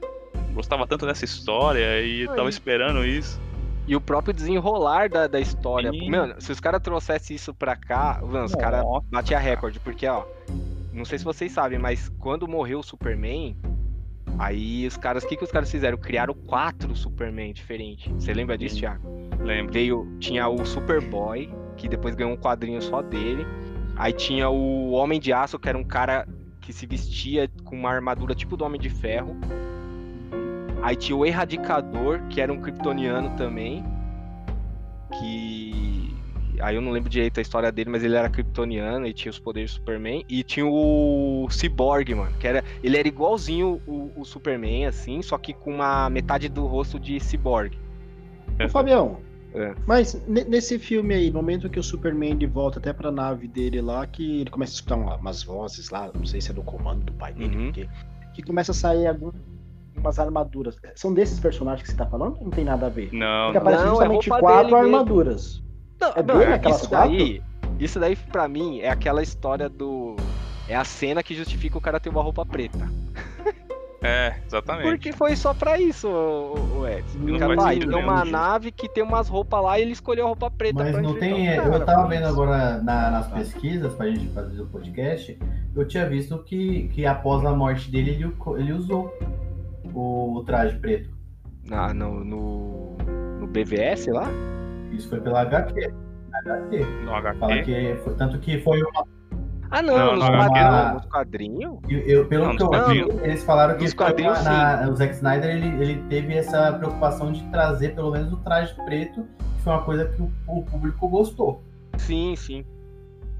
Gostava 0.52 0.86
tanto 0.86 1.06
dessa 1.06 1.24
história 1.24 2.00
e 2.02 2.26
tava 2.28 2.48
esperando 2.48 3.04
isso. 3.04 3.40
E 3.86 3.96
o 3.96 4.00
próprio 4.00 4.32
desenrolar 4.32 5.08
da, 5.08 5.26
da 5.26 5.40
história. 5.40 5.90
Sim. 5.90 6.10
Mano, 6.10 6.34
se 6.38 6.52
os 6.52 6.60
caras 6.60 6.80
trouxessem 6.80 7.34
isso 7.34 7.52
pra 7.52 7.74
cá, 7.74 8.20
mano, 8.22 8.44
os 8.44 8.54
caras 8.54 8.84
batiam 9.10 9.40
recorde, 9.40 9.80
porque, 9.80 10.06
ó, 10.06 10.24
não 10.92 11.04
sei 11.04 11.18
se 11.18 11.24
vocês 11.24 11.50
sabem, 11.50 11.78
mas 11.78 12.08
quando 12.18 12.46
morreu 12.46 12.78
o 12.78 12.82
Superman, 12.82 13.56
aí 14.38 14.86
os 14.86 14.96
caras, 14.96 15.24
o 15.24 15.28
que, 15.28 15.36
que 15.36 15.44
os 15.44 15.50
caras 15.50 15.70
fizeram? 15.70 15.98
Criaram 15.98 16.34
quatro 16.34 16.94
Superman 16.94 17.52
diferentes. 17.52 18.12
Você 18.12 18.32
lembra 18.32 18.56
disso, 18.56 18.76
Sim. 18.76 18.82
Thiago? 18.82 19.22
Lembro. 19.40 19.72
Veio, 19.72 20.16
tinha 20.20 20.48
o 20.48 20.64
Superboy, 20.64 21.52
que 21.76 21.88
depois 21.88 22.14
ganhou 22.14 22.32
um 22.32 22.36
quadrinho 22.36 22.80
só 22.80 23.02
dele. 23.02 23.44
Aí 23.96 24.12
tinha 24.12 24.48
o 24.48 24.92
Homem 24.92 25.18
de 25.18 25.32
Aço, 25.32 25.58
que 25.58 25.68
era 25.68 25.76
um 25.76 25.84
cara 25.84 26.26
que 26.60 26.72
se 26.72 26.86
vestia 26.86 27.50
com 27.64 27.76
uma 27.76 27.90
armadura 27.90 28.34
tipo 28.34 28.56
do 28.56 28.64
Homem 28.64 28.80
de 28.80 28.88
Ferro. 28.88 29.36
Aí 30.82 30.96
tinha 30.96 31.16
o 31.16 31.24
Erradicador, 31.24 32.20
que 32.28 32.40
era 32.40 32.52
um 32.52 32.60
kryptoniano 32.60 33.30
também. 33.36 33.84
Que. 35.18 36.12
Aí 36.60 36.76
eu 36.76 36.82
não 36.82 36.92
lembro 36.92 37.08
direito 37.10 37.38
a 37.38 37.40
história 37.40 37.72
dele, 37.72 37.90
mas 37.90 38.04
ele 38.04 38.14
era 38.14 38.28
kryptoniano 38.28 39.06
e 39.06 39.12
tinha 39.12 39.30
os 39.30 39.38
poderes 39.38 39.70
do 39.72 39.74
Superman. 39.76 40.24
E 40.28 40.42
tinha 40.42 40.66
o 40.66 41.46
Cyborg, 41.50 42.14
mano, 42.14 42.32
que 42.38 42.46
era. 42.46 42.62
Ele 42.82 42.96
era 42.96 43.08
igualzinho 43.08 43.80
o, 43.86 44.10
o 44.16 44.24
Superman, 44.24 44.86
assim, 44.86 45.22
só 45.22 45.36
que 45.38 45.52
com 45.52 45.74
uma 45.74 46.08
metade 46.10 46.48
do 46.48 46.66
rosto 46.66 47.00
de 47.00 47.18
Cyborg. 47.20 47.76
Ô, 48.64 48.68
Fabião, 48.68 49.18
É. 49.54 49.74
mas 49.86 50.14
ne- 50.28 50.44
nesse 50.44 50.78
filme 50.78 51.14
aí, 51.14 51.28
no 51.30 51.36
momento 51.36 51.68
que 51.70 51.78
o 51.80 51.82
Superman 51.82 52.32
ele 52.32 52.46
volta 52.46 52.78
até 52.78 52.92
pra 52.92 53.10
nave 53.10 53.48
dele 53.48 53.80
lá, 53.80 54.06
que 54.06 54.40
ele 54.42 54.50
começa 54.50 54.72
a 54.72 54.74
escutar 54.74 54.96
uma- 54.96 55.16
umas 55.16 55.42
vozes 55.42 55.90
lá, 55.90 56.10
não 56.14 56.24
sei 56.26 56.40
se 56.40 56.50
é 56.50 56.54
do 56.54 56.62
comando 56.62 57.02
do 57.04 57.12
pai 57.12 57.32
dele, 57.32 57.56
Uhum. 57.56 57.64
porque, 57.66 57.88
que 58.34 58.42
começa 58.42 58.70
a 58.72 58.74
sair 58.74 59.06
algumas 60.02 60.18
armaduras. 60.18 60.76
São 60.96 61.14
desses 61.14 61.38
personagens 61.38 61.82
que 61.82 61.90
você 61.90 61.96
tá 61.96 62.06
falando? 62.06 62.38
Não 62.40 62.50
tem 62.50 62.64
nada 62.64 62.86
a 62.86 62.88
ver. 62.88 63.08
Não, 63.12 63.44
Porque 63.46 63.58
aparecem 63.58 63.86
Não, 63.86 63.92
é 63.92 63.94
justamente 63.94 64.30
roupa 64.30 64.40
quatro 64.46 64.76
armaduras. 64.76 65.62
Não, 66.00 66.08
É 66.16 66.22
não, 66.22 66.38
dele 66.38 66.52
aquelas 66.54 66.80
isso 66.80 66.90
daí, 66.90 67.42
isso 67.78 68.00
daí 68.00 68.16
pra 68.16 68.48
mim 68.48 68.80
é 68.80 68.90
aquela 68.90 69.22
história 69.22 69.68
do 69.68 70.16
é 70.68 70.74
a 70.76 70.84
cena 70.84 71.22
que 71.22 71.34
justifica 71.34 71.78
o 71.78 71.80
cara 71.80 72.00
ter 72.00 72.08
uma 72.08 72.22
roupa 72.22 72.44
preta. 72.44 72.88
é, 74.02 74.34
exatamente. 74.46 74.88
Porque 74.88 75.12
foi 75.12 75.36
só 75.36 75.52
pra 75.54 75.78
isso, 75.80 76.08
o, 76.08 76.86
Edson. 76.88 77.18
Não 77.18 77.38
cara, 77.38 77.60
sentido 77.60 77.92
tem 77.92 78.02
uma 78.02 78.24
nave 78.24 78.72
que 78.72 78.88
tem 78.88 79.02
umas 79.02 79.28
roupas 79.28 79.62
lá 79.62 79.78
e 79.78 79.82
ele 79.82 79.92
escolheu 79.92 80.24
a 80.24 80.28
roupa 80.28 80.50
preta 80.50 80.82
Mas 80.82 80.92
pra 80.92 81.02
não 81.02 81.14
tem. 81.14 81.56
cara, 81.56 81.74
eu 81.74 81.84
tava 81.84 82.08
vendo 82.08 82.22
isso. 82.22 82.30
agora 82.30 82.78
na- 82.82 83.10
nas 83.10 83.28
pesquisas 83.28 83.92
pra 83.94 84.06
gente 84.06 84.26
fazer 84.28 84.60
o 84.62 84.66
podcast, 84.66 85.38
eu 85.74 85.86
tinha 85.86 86.08
visto 86.08 86.38
que, 86.38 86.88
que 86.88 87.04
após 87.06 87.44
a 87.44 87.54
morte 87.54 87.90
dele, 87.90 88.10
ele, 88.10 88.34
ele 88.58 88.72
usou 88.72 89.12
o, 89.94 90.42
traje 90.44 90.78
preto. 90.78 91.10
Na- 91.64 91.92
no, 91.94 92.24
no, 92.24 92.96
no 93.40 93.46
BVS 93.46 94.06
lá? 94.08 94.28
Isso 94.92 95.08
foi 95.08 95.20
pela 95.20 95.42
HQ. 95.42 95.92
HQ. 96.46 96.78
No 97.04 97.10
Fala 97.38 97.54
HQ. 97.54 97.62
que 97.64 97.96
foi, 98.02 98.14
tanto 98.14 98.38
que 98.38 98.58
foi 98.60 98.82
uma. 98.82 99.04
Ah, 99.74 99.80
não, 99.80 99.96
Não, 99.96 100.16
nos 100.16 100.28
não, 100.28 100.36
quadrinhos. 100.36 101.06
quadrinhos? 101.06 101.78
eu- 101.88 101.98
eu- 102.00 102.26
pelo 102.26 102.44
Não, 102.48 102.56
que 102.56 102.62
eu 102.62 102.88
vi, 102.88 103.24
eles 103.24 103.42
falaram 103.42 103.78
que 103.78 103.94
quadrinhos, 103.94 104.38
uma- 104.40 104.76
na- 104.76 104.88
o 104.90 104.94
Zack 104.96 105.14
Snyder 105.14 105.48
ele, 105.56 105.82
ele 105.82 106.02
teve 106.10 106.34
essa 106.34 106.74
preocupação 106.74 107.32
de 107.32 107.42
trazer 107.44 107.94
pelo 107.94 108.10
menos 108.10 108.30
o 108.32 108.36
traje 108.38 108.74
preto, 108.84 109.22
que 109.38 109.62
foi 109.62 109.72
uma 109.72 109.82
coisa 109.82 110.04
que 110.06 110.20
o, 110.20 110.30
o 110.46 110.62
público 110.62 111.08
gostou. 111.08 111.62
Sim, 111.96 112.34
sim. 112.36 112.66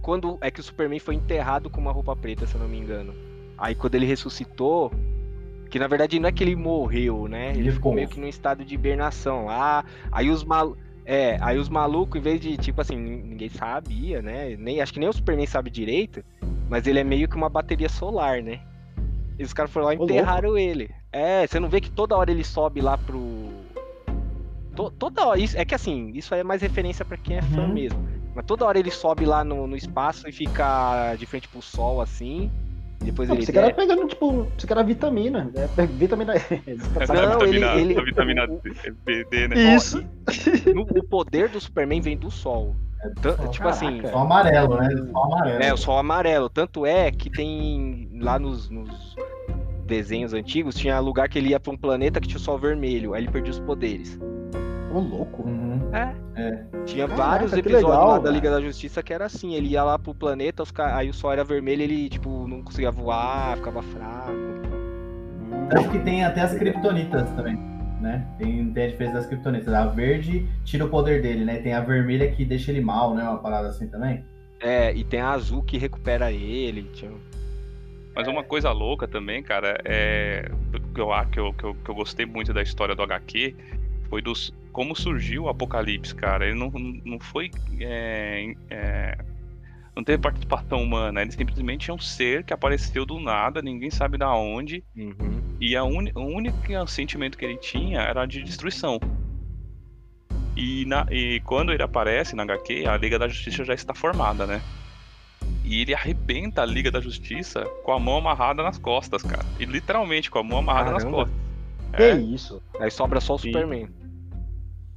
Quando 0.01 0.39
é 0.41 0.51
que 0.51 0.59
o 0.61 0.63
Superman 0.63 0.99
foi 0.99 1.17
enterrado 1.17 1.69
com 1.69 1.81
uma 1.83 1.93
roupa 1.93 2.17
preta, 2.17 2.47
se 2.47 2.55
eu 2.55 2.61
não 2.63 2.69
me 2.69 2.79
engano. 2.79 3.13
Aí 3.59 3.75
quando 3.75 3.95
ele 3.97 4.07
ressuscitou, 4.07 4.91
que 5.73 5.79
na 5.79 5.87
verdade 5.87 6.21
não 6.21 6.29
é 6.29 6.33
que 6.33 6.45
ele 6.45 6.55
morreu, 6.55 7.27
né? 7.27 7.49
Ele, 7.51 7.61
Ele 7.61 7.73
ficou 7.73 7.95
meio 7.95 8.07
que 8.07 8.21
num 8.21 8.29
estado 8.29 8.63
de 8.63 8.75
hibernação 8.75 9.47
lá. 9.47 9.83
Aí 10.13 10.29
os 10.29 10.45
mal 10.45 10.77
é, 11.07 11.39
aí 11.41 11.59
os 11.59 11.69
malucos, 11.71 12.21
em 12.21 12.23
vez 12.23 12.39
de, 12.41 12.57
tipo 12.59 12.81
assim, 12.81 12.95
nin- 12.95 13.23
ninguém 13.23 13.49
sabia, 13.49 14.21
né? 14.21 14.55
Nem, 14.59 14.81
acho 14.83 14.93
que 14.93 15.01
nem 15.01 15.09
o 15.09 15.13
Superman 15.13 15.47
sabe 15.47 15.71
direito, 15.71 16.23
mas 16.69 16.87
ele 16.87 16.99
é 17.01 17.05
meio 17.05 17.27
que 17.27 17.35
uma 17.37 17.49
bateria 17.49 17.89
solar, 17.89 18.43
né? 18.43 18.61
E 19.39 19.43
os 19.43 19.53
caras 19.55 19.73
foram 19.73 19.87
lá 19.87 19.95
e 19.95 19.97
enterraram 19.97 20.57
ele. 20.59 20.91
É, 21.11 21.47
você 21.47 21.59
não 21.59 21.69
vê 21.71 21.81
que 21.81 21.91
toda 21.91 22.15
hora 22.17 22.31
ele 22.31 22.45
sobe 22.45 22.83
lá 22.83 22.97
pro. 22.99 23.49
To- 24.77 24.91
toda 24.91 25.27
hora. 25.27 25.41
Isso, 25.41 25.59
é 25.59 25.65
que 25.65 25.75
assim, 25.75 26.13
isso 26.15 26.35
aí 26.35 26.41
é 26.41 26.45
mais 26.45 26.61
referência 26.63 27.03
pra 27.05 27.17
quem 27.17 27.39
é 27.39 27.43
fã 27.43 27.63
Uhum. 27.63 27.73
mesmo. 27.73 27.99
Mas 28.35 28.45
toda 28.47 28.65
hora 28.65 28.79
ele 28.79 28.91
sobe 28.91 29.25
lá 29.25 29.43
no, 29.43 29.67
no 29.67 29.77
espaço 29.77 30.29
e 30.29 30.33
fica 30.33 31.15
de 31.17 31.27
frente 31.27 31.49
pro 31.49 31.61
sol, 31.63 32.01
assim. 32.01 32.51
E 33.03 33.07
depois 33.07 33.29
Não, 33.29 33.35
ele. 33.37 33.45
você 33.45 33.53
quer 33.53 33.63
desce. 33.63 33.75
pegando, 33.75 34.07
tipo, 34.07 34.47
você 34.57 34.67
quer 34.67 34.85
vitamina. 34.85 35.51
É, 35.55 35.87
vitamina. 35.87 36.35
Essa 37.01 37.13
Não, 37.15 37.39
vitamina, 37.41 37.75
ele- 37.75 37.93
ele- 37.95 38.05
vitamina 38.05 38.47
D, 38.47 39.49
né? 39.49 39.75
Isso. 39.75 40.03
No- 40.75 40.83
o 40.83 41.03
poder 41.05 41.49
do 41.49 41.61
Superman 41.61 42.01
vem 42.01 42.17
do 42.17 42.31
sol. 42.31 42.75
Só- 43.21 43.49
tipo 43.49 43.67
assim. 43.69 43.97
caraca. 43.97 44.09
Só 44.11 44.19
amarelo, 44.19 44.77
né? 44.77 44.89
Só 45.11 45.23
amarelo. 45.25 45.63
É, 45.63 45.73
o 45.73 45.77
sol 45.77 45.99
amarelo. 45.99 46.49
Tanto 46.49 46.87
é 46.87 47.11
que 47.11 47.29
tem 47.29 48.09
lá 48.21 48.39
nos, 48.39 48.71
nos 48.71 49.17
desenhos 49.85 50.33
antigos, 50.33 50.77
tinha 50.77 51.01
lugar 51.01 51.29
que 51.29 51.39
ele 51.39 51.49
ia 51.49 51.59
pra 51.59 51.73
um 51.73 51.77
planeta 51.77 52.21
que 52.21 52.29
tinha 52.29 52.39
o 52.39 52.41
sol 52.41 52.57
vermelho. 52.59 53.13
Aí 53.15 53.23
ele 53.25 53.31
perdia 53.33 53.51
os 53.51 53.59
poderes. 53.59 54.17
Ô, 54.95 55.01
louco. 55.01 55.43
Uhum. 55.43 55.81
Tinha 56.87 57.07
Caraca, 57.07 57.29
vários 57.29 57.53
episódios 57.53 57.91
legal, 57.91 58.09
lá 58.09 58.19
da. 58.19 58.31
Liga 58.31 58.51
da 58.51 58.61
Justiça 58.61 59.03
que 59.03 59.13
era 59.13 59.27
assim, 59.27 59.55
ele 59.55 59.69
ia 59.69 59.85
lá 59.85 59.99
pro 59.99 60.15
planeta, 60.15 60.63
os 60.63 60.71
ca- 60.71 60.97
aí 60.97 61.11
o 61.11 61.15
sol 61.15 61.33
era 61.33 61.45
vermelho, 61.45 61.83
ele, 61.83 62.09
tipo, 62.09 62.47
não 62.49 62.63
conseguia 62.63 62.91
voar, 62.91 63.57
ficava 63.57 63.83
fraco. 63.83 64.33
Acho 65.77 65.91
que 65.91 65.99
tem 66.01 66.25
até 66.25 66.41
as 66.41 66.55
criptonitas 66.55 67.29
também, 67.31 67.57
né? 68.01 68.27
Tem, 68.39 68.73
tem 68.73 68.85
a 68.85 68.89
diferença 68.89 69.15
das 69.17 69.27
criptonitas. 69.27 69.73
A 69.73 69.87
verde 69.87 70.47
tira 70.65 70.85
o 70.85 70.89
poder 70.89 71.23
dele, 71.23 71.45
né? 71.45 71.59
Tem 71.59 71.75
a 71.75 71.81
vermelha 71.81 72.31
que 72.31 72.45
deixa 72.45 72.71
ele 72.71 72.81
mal, 72.81 73.15
né? 73.15 73.23
Uma 73.23 73.39
parada 73.39 73.69
assim 73.69 73.87
também. 73.89 74.25
É, 74.61 74.95
e 74.95 75.05
tem 75.05 75.21
a 75.21 75.31
azul 75.31 75.63
que 75.63 75.77
recupera 75.77 76.31
ele. 76.33 76.83
Tinha... 76.95 77.11
Mas 78.15 78.29
uma 78.29 78.45
coisa 78.45 78.71
louca 78.71 79.09
também, 79.09 79.43
cara, 79.43 79.79
é. 79.85 80.51
Que, 80.95 81.01
eu, 81.01 81.09
que, 81.31 81.39
eu, 81.39 81.75
que 81.75 81.91
eu 81.91 81.95
gostei 81.95 82.27
muito 82.27 82.53
da 82.53 82.63
história 82.63 82.95
do 82.95 83.03
HQ 83.03 83.55
foi 84.13 84.21
dos. 84.21 84.53
Como 84.73 84.95
surgiu 84.95 85.45
o 85.45 85.49
Apocalipse, 85.49 86.15
cara. 86.15 86.47
Ele 86.47 86.59
não, 86.59 86.71
não 87.03 87.19
foi. 87.19 87.51
é, 87.81 88.55
é, 88.69 89.19
não 89.97 90.05
teve 90.05 90.21
participação 90.23 90.83
humana. 90.83 91.23
Ele 91.23 91.33
simplesmente 91.33 91.91
é 91.91 91.95
um 91.95 91.99
ser 91.99 92.45
que 92.45 92.53
apareceu 92.53 93.07
do 93.07 93.19
nada, 93.19 93.63
ninguém 93.63 93.91
sabe 93.91 94.19
da 94.19 94.35
onde. 94.35 94.85
Uhum. 94.95 95.41
E 95.59 95.75
a 95.75 95.83
uni- 95.83 96.13
o 96.15 96.21
único 96.21 96.57
sentimento 96.89 97.39
que 97.39 97.45
ele 97.47 97.57
tinha 97.57 98.01
era 98.03 98.27
de 98.27 98.43
destruição. 98.43 99.01
E, 100.55 100.85
na- 100.85 101.07
e 101.11 101.41
quando 101.47 101.73
ele 101.73 101.83
aparece 101.83 102.37
na 102.37 102.43
HQ, 102.43 102.85
a 102.87 102.95
Liga 102.99 103.19
da 103.19 103.29
Justiça 103.29 103.65
já 103.65 103.73
está 103.73 103.95
formada, 103.95 104.47
né? 104.47 104.61
E 105.65 105.81
ele 105.81 105.95
arrebenta 105.95 106.61
a 106.61 106.67
Liga 106.67 106.91
da 106.91 107.01
Justiça 107.01 107.65
com 107.83 107.93
a 107.93 107.99
mão 107.99 108.19
amarrada 108.19 108.63
nas 108.63 108.77
costas, 108.77 109.23
cara. 109.23 109.45
E 109.59 109.65
literalmente 109.65 110.31
com 110.31 110.39
a 110.39 110.43
mão 110.43 110.59
amarrada 110.59 110.91
nas 110.91 111.03
Caramba. 111.05 111.25
costas. 111.25 111.43
Que 111.97 112.03
É, 112.03 112.17
isso? 112.17 112.63
Aí 112.81 112.91
sobra 112.91 113.21
só 113.21 113.35
o. 113.35 113.39
Superman. 113.39 113.89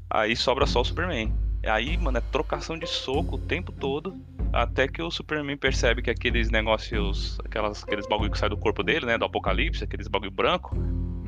Aí 0.10 0.36
sobra 0.36 0.66
só 0.66 0.82
o 0.82 0.86
Superman. 0.86 1.34
E 1.64 1.68
aí, 1.70 1.98
mano, 1.98 2.18
é 2.18 2.22
trocação 2.22 2.78
de 2.78 2.86
soco 2.88 3.36
o 3.36 3.40
tempo 3.40 3.72
todo. 3.72 4.16
Até 4.54 4.88
que 4.88 5.02
o 5.02 5.10
Superman 5.12 5.58
percebe 5.58 6.02
que 6.02 6.10
aqueles 6.10 6.50
negócios, 6.50 7.38
aquelas, 7.44 7.84
aqueles 7.84 8.08
bagulho 8.08 8.32
que 8.32 8.38
sai 8.38 8.48
do 8.50 8.56
corpo 8.58 8.84
dele, 8.84 9.06
né? 9.06 9.18
Do 9.18 9.26
apocalipse, 9.26 9.84
aqueles 9.84 10.08
bagulho 10.08 10.32
branco, 10.32 10.76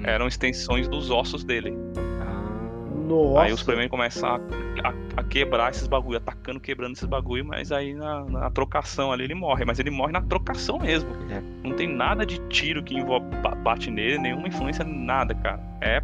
eram 0.04 0.28
extensões 0.28 0.88
dos 0.88 1.10
ossos 1.10 1.44
dele. 1.44 1.74
Ah, 2.22 2.96
Nossa. 3.08 3.42
Aí 3.42 3.52
o 3.52 3.58
Superman 3.58 3.90
começa 3.90 4.28
a, 4.28 4.36
a- 4.36 4.94
a 5.18 5.24
quebrar 5.24 5.72
esses 5.72 5.88
bagulho, 5.88 6.18
atacando, 6.18 6.60
quebrando 6.60 6.94
esses 6.94 7.06
bagulho, 7.08 7.44
mas 7.44 7.72
aí 7.72 7.94
na, 7.96 8.24
na 8.26 8.50
trocação 8.52 9.12
ali 9.12 9.24
ele 9.24 9.36
morre. 9.36 9.66
Mas 9.66 9.80
ele 9.80 9.90
morre 9.90 10.12
na 10.14 10.22
trocação 10.22 10.78
mesmo. 10.78 11.10
É. 11.32 11.42
Não 11.68 11.76
tem 11.76 11.88
nada 11.88 12.26
de 12.26 12.38
tiro 12.48 12.84
que 12.84 12.96
envolve, 12.96 13.26
ba- 13.42 13.56
bate 13.56 13.90
nele, 13.90 14.20
nenhuma 14.20 14.48
influência, 14.48 14.86
nada, 14.86 15.34
cara. 15.34 15.60
É 15.82 16.02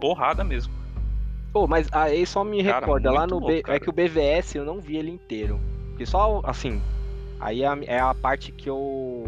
porrada 0.00 0.42
mesmo. 0.42 0.72
Pô, 1.52 1.66
mas 1.66 1.88
aí 1.92 2.24
só 2.26 2.44
me 2.44 2.62
Cara, 2.62 2.80
recorda, 2.80 3.10
lá 3.10 3.26
no 3.26 3.38
louco, 3.38 3.48
B... 3.48 3.62
É 3.66 3.80
que 3.80 3.90
o 3.90 3.92
BVS 3.92 4.54
eu 4.54 4.64
não 4.64 4.80
vi 4.80 4.96
ele 4.96 5.10
inteiro. 5.10 5.60
Porque 5.88 6.06
só, 6.06 6.40
assim, 6.44 6.80
aí 7.40 7.62
é 7.62 7.66
a, 7.66 7.78
é 8.10 8.14
parte 8.14 8.52
que 8.52 8.68
eu... 8.68 9.24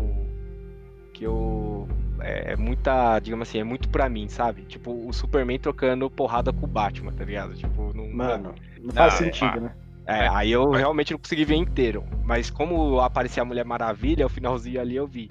Que 1.12 1.24
eu... 1.24 1.88
É, 2.20 2.52
é 2.52 2.56
muita, 2.56 3.18
digamos 3.18 3.48
assim, 3.48 3.58
é 3.58 3.64
muito 3.64 3.88
pra 3.88 4.08
mim, 4.08 4.28
sabe? 4.28 4.62
Tipo, 4.62 4.92
o 5.08 5.12
Superman 5.12 5.58
trocando 5.58 6.08
porrada 6.08 6.52
com 6.52 6.64
o 6.64 6.68
Batman, 6.68 7.12
tá 7.12 7.24
ligado? 7.24 7.54
Tipo, 7.54 7.92
não... 7.94 8.08
Mano, 8.08 8.54
não 8.80 8.92
faz 8.92 9.14
Ah, 9.14 9.16
sentido, 9.16 9.56
é. 9.56 9.60
né? 9.60 9.74
É, 10.06 10.28
aí 10.28 10.50
eu 10.50 10.70
realmente 10.70 11.12
não 11.12 11.18
consegui 11.18 11.44
ver 11.44 11.56
inteiro. 11.56 12.04
Mas 12.24 12.50
como 12.50 13.00
aparecia 13.00 13.42
a 13.42 13.46
Mulher 13.46 13.64
Maravilha, 13.64 14.26
o 14.26 14.28
finalzinho 14.28 14.80
ali 14.80 14.96
eu 14.96 15.06
vi. 15.06 15.30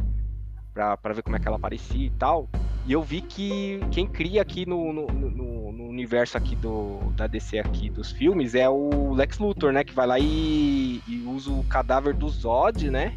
Pra, 0.74 0.96
pra 0.96 1.14
ver 1.14 1.22
como 1.22 1.36
é 1.36 1.40
que 1.40 1.48
ela 1.48 1.58
aparecia 1.58 2.08
e 2.08 2.10
tal. 2.12 2.50
E 2.86 2.94
eu 2.94 3.02
vi 3.04 3.22
que 3.22 3.80
quem 3.92 4.08
cria 4.08 4.42
aqui 4.42 4.66
no, 4.66 4.92
no, 4.92 5.08
no- 5.08 5.72
no 5.72 5.84
universo 5.88 6.38
aqui 6.38 6.56
do, 6.56 7.00
da 7.16 7.28
DC 7.28 7.60
aqui 7.60 7.90
dos 7.90 8.12
filmes 8.12 8.56
é 8.56 8.68
o 8.70 9.14
Lex 9.14 9.38
Luthor, 9.40 9.72
né? 9.72 9.84
Que 9.84 9.94
vai 9.94 10.08
lá 10.08 10.18
e, 10.20 11.02
e 11.08 11.24
usa 11.28 11.52
o 11.52 11.64
cadáver 11.66 12.14
do 12.14 12.28
Zod, 12.28 12.90
né? 12.90 13.16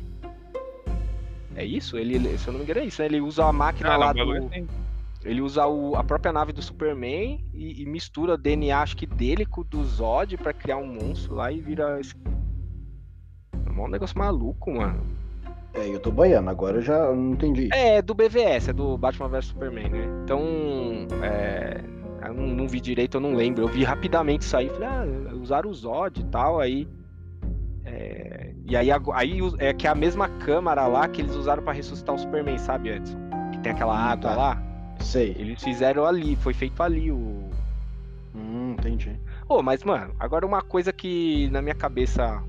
É 1.56 1.64
isso? 1.64 1.96
Ele, 1.96 2.36
se 2.36 2.46
eu 2.48 2.52
não 2.52 2.58
me 2.58 2.64
engano, 2.64 2.80
é 2.80 2.84
isso, 2.86 3.00
né? 3.00 3.06
Ele 3.06 3.20
usa 3.20 3.44
a 3.46 3.52
máquina 3.52 3.90
Cara, 3.90 3.98
lá 4.00 4.12
bagulho 4.12 4.40
do. 4.40 4.46
assim. 4.48 4.66
Ele 5.24 5.40
usa 5.40 5.66
o- 5.66 5.96
a 5.96 6.04
própria 6.04 6.32
nave 6.32 6.52
do 6.52 6.60
Superman 6.60 7.42
e, 7.54 7.80
e 7.82 7.86
mistura 7.86 8.34
o 8.34 8.36
DNA, 8.36 8.78
acho 8.82 8.96
que 8.96 9.06
dele 9.06 9.46
com 9.46 9.62
o 9.62 9.64
do 9.64 9.82
Zod 9.82 10.36
pra 10.36 10.52
criar 10.52 10.76
um 10.76 10.86
monstro 10.86 11.34
lá 11.36 11.50
e 11.50 11.60
vira. 11.60 11.98
É 13.66 13.70
um 13.70 13.88
negócio 13.88 14.18
maluco, 14.18 14.70
mano. 14.72 15.00
É, 15.74 15.88
eu 15.88 15.98
tô 15.98 16.10
banhando, 16.12 16.48
agora 16.50 16.78
eu 16.78 16.82
já 16.82 16.98
não 17.12 17.32
entendi. 17.32 17.68
É, 17.72 18.00
do 18.00 18.14
BVS, 18.14 18.68
é 18.68 18.72
do 18.72 18.96
Batman 18.96 19.28
vs 19.28 19.46
Superman, 19.46 19.88
né? 19.88 20.04
Então, 20.22 20.40
é, 21.22 21.80
eu 22.28 22.34
não, 22.34 22.46
não 22.46 22.68
vi 22.68 22.80
direito, 22.80 23.16
eu 23.16 23.20
não 23.20 23.34
lembro. 23.34 23.64
Eu 23.64 23.68
vi 23.68 23.82
rapidamente 23.82 24.42
isso 24.42 24.56
aí, 24.56 24.68
falei, 24.68 24.88
ah, 24.88 25.04
usaram 25.34 25.68
o 25.68 25.74
Zod 25.74 26.20
e 26.20 26.24
tal, 26.24 26.60
aí. 26.60 26.86
é, 27.84 28.52
e 28.66 28.76
aí, 28.76 28.88
aí 29.12 29.38
é 29.58 29.72
que 29.74 29.86
é 29.86 29.90
a 29.90 29.94
mesma 29.94 30.28
câmara 30.28 30.86
lá 30.86 31.06
que 31.08 31.20
eles 31.20 31.34
usaram 31.34 31.62
pra 31.62 31.72
ressuscitar 31.72 32.14
o 32.14 32.18
Superman, 32.18 32.56
sabe, 32.56 32.90
Edson? 32.90 33.18
Que 33.52 33.58
tem 33.58 33.72
aquela 33.72 33.94
Hum, 33.94 34.10
água 34.12 34.30
tá. 34.30 34.36
lá. 34.36 34.62
Sei. 35.00 35.34
Eles 35.38 35.62
fizeram 35.62 36.06
ali, 36.06 36.36
foi 36.36 36.54
feito 36.54 36.80
ali 36.82 37.10
o. 37.10 37.50
Hum, 38.34 38.76
entendi. 38.78 39.18
Pô, 39.46 39.60
mas, 39.62 39.82
mano, 39.84 40.14
agora 40.20 40.46
uma 40.46 40.62
coisa 40.62 40.92
que 40.92 41.48
na 41.50 41.60
minha 41.60 41.74
cabeça 41.74 42.42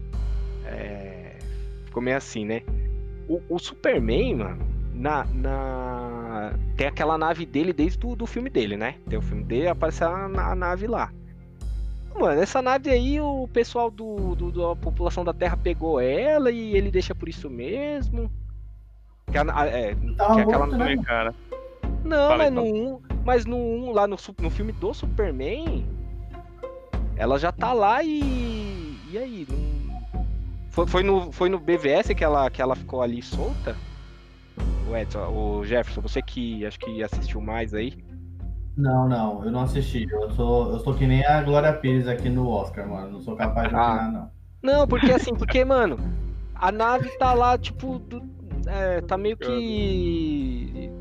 é, 0.66 1.38
ficou 1.86 2.02
meio 2.02 2.16
assim, 2.18 2.46
né? 2.46 2.62
O, 3.28 3.42
o 3.50 3.60
Superman, 3.60 4.36
mano, 4.36 4.66
na, 4.94 5.26
na- 5.26 6.54
tem 6.78 6.88
aquela 6.88 7.18
nave 7.18 7.46
dele 7.46 7.74
desde 7.74 8.06
o 8.06 8.16
do 8.16 8.26
filme 8.26 8.50
dele, 8.50 8.78
né? 8.78 8.96
Tem 9.10 9.18
o 9.18 9.22
filme 9.22 9.44
dele, 9.44 9.68
aparece 9.68 10.04
a, 10.04 10.28
na- 10.28 10.52
a 10.52 10.56
nave 10.56 10.88
lá. 10.88 11.12
Mano, 12.18 12.40
essa 12.42 12.62
nave 12.62 12.90
aí, 12.90 13.20
o 13.20 13.48
pessoal 13.52 13.92
do, 13.92 14.36
do- 14.36 14.52
da 14.52 14.76
população 14.76 15.26
da 15.26 15.34
Terra 15.34 15.58
pegou 15.58 16.00
ela 16.00 16.50
e 16.52 16.76
ele 16.76 16.90
deixa 16.92 17.14
por 17.14 17.28
isso 17.28 17.50
mesmo. 17.50 18.32
Que 19.32 19.38
a- 19.38 19.66
é, 19.68 19.96
Tava 20.18 20.36
que 20.36 20.42
aquela 20.42 20.66
morto, 20.66 20.78
né? 20.78 20.86
Também, 20.86 21.02
cara. 21.02 21.34
não, 22.06 22.30
Fala 22.30 22.38
mas 22.38 22.48
aí, 22.48 22.52
no 22.54 22.64
1, 22.64 23.02
mas 23.26 23.46
no 23.46 23.58
1, 23.58 23.92
lá 23.92 24.08
no, 24.08 24.16
no 24.40 24.50
filme 24.50 24.72
do 24.72 24.94
Superman, 24.94 25.86
ela 27.18 27.38
já 27.40 27.52
tá 27.52 27.74
lá 27.74 28.02
e. 28.04 28.98
E 29.12 29.18
aí? 29.18 29.48
Não... 29.50 29.75
Foi, 30.76 30.86
foi, 30.86 31.04
no, 31.04 31.32
foi 31.32 31.48
no 31.50 31.58
BVS 31.58 32.14
que 32.14 32.24
ela, 32.24 32.50
que 32.50 32.62
ela 32.62 32.76
ficou 32.76 33.02
ali 33.02 33.22
solta? 33.22 33.76
O 34.90 34.96
Edson, 34.96 35.28
o 35.30 35.66
Jefferson, 35.66 36.02
você 36.02 36.22
que 36.22 36.66
acho 36.66 36.78
que 36.78 37.02
assistiu 37.02 37.40
mais 37.40 37.74
aí. 37.74 37.94
Não, 38.76 39.08
não, 39.08 39.46
eu 39.46 39.52
não 39.52 39.62
assisti. 39.62 40.06
Eu 40.12 40.30
sou, 40.32 40.74
eu 40.74 40.80
sou 40.80 40.94
que 40.94 41.08
nem 41.08 41.26
a 41.26 41.42
Glória 41.42 41.72
Pires 41.72 42.10
aqui 42.10 42.28
no 42.28 42.50
Oscar, 42.50 42.86
mano. 42.88 43.12
Não 43.14 43.22
sou 43.22 43.38
capaz 43.38 43.70
de 43.70 43.76
Ah. 43.76 43.94
opinar, 43.94 44.12
não. 44.12 44.32
Não, 44.62 44.86
porque 44.88 45.12
assim, 45.14 45.34
porque, 45.34 45.64
mano, 45.64 45.98
a 46.54 46.72
nave 46.74 47.08
tá 47.18 47.34
lá, 47.34 47.58
tipo, 47.58 47.98
do- 48.00 48.22
é, 48.68 49.00
tá 49.00 49.18
meio 49.18 49.38
que. 49.38 50.92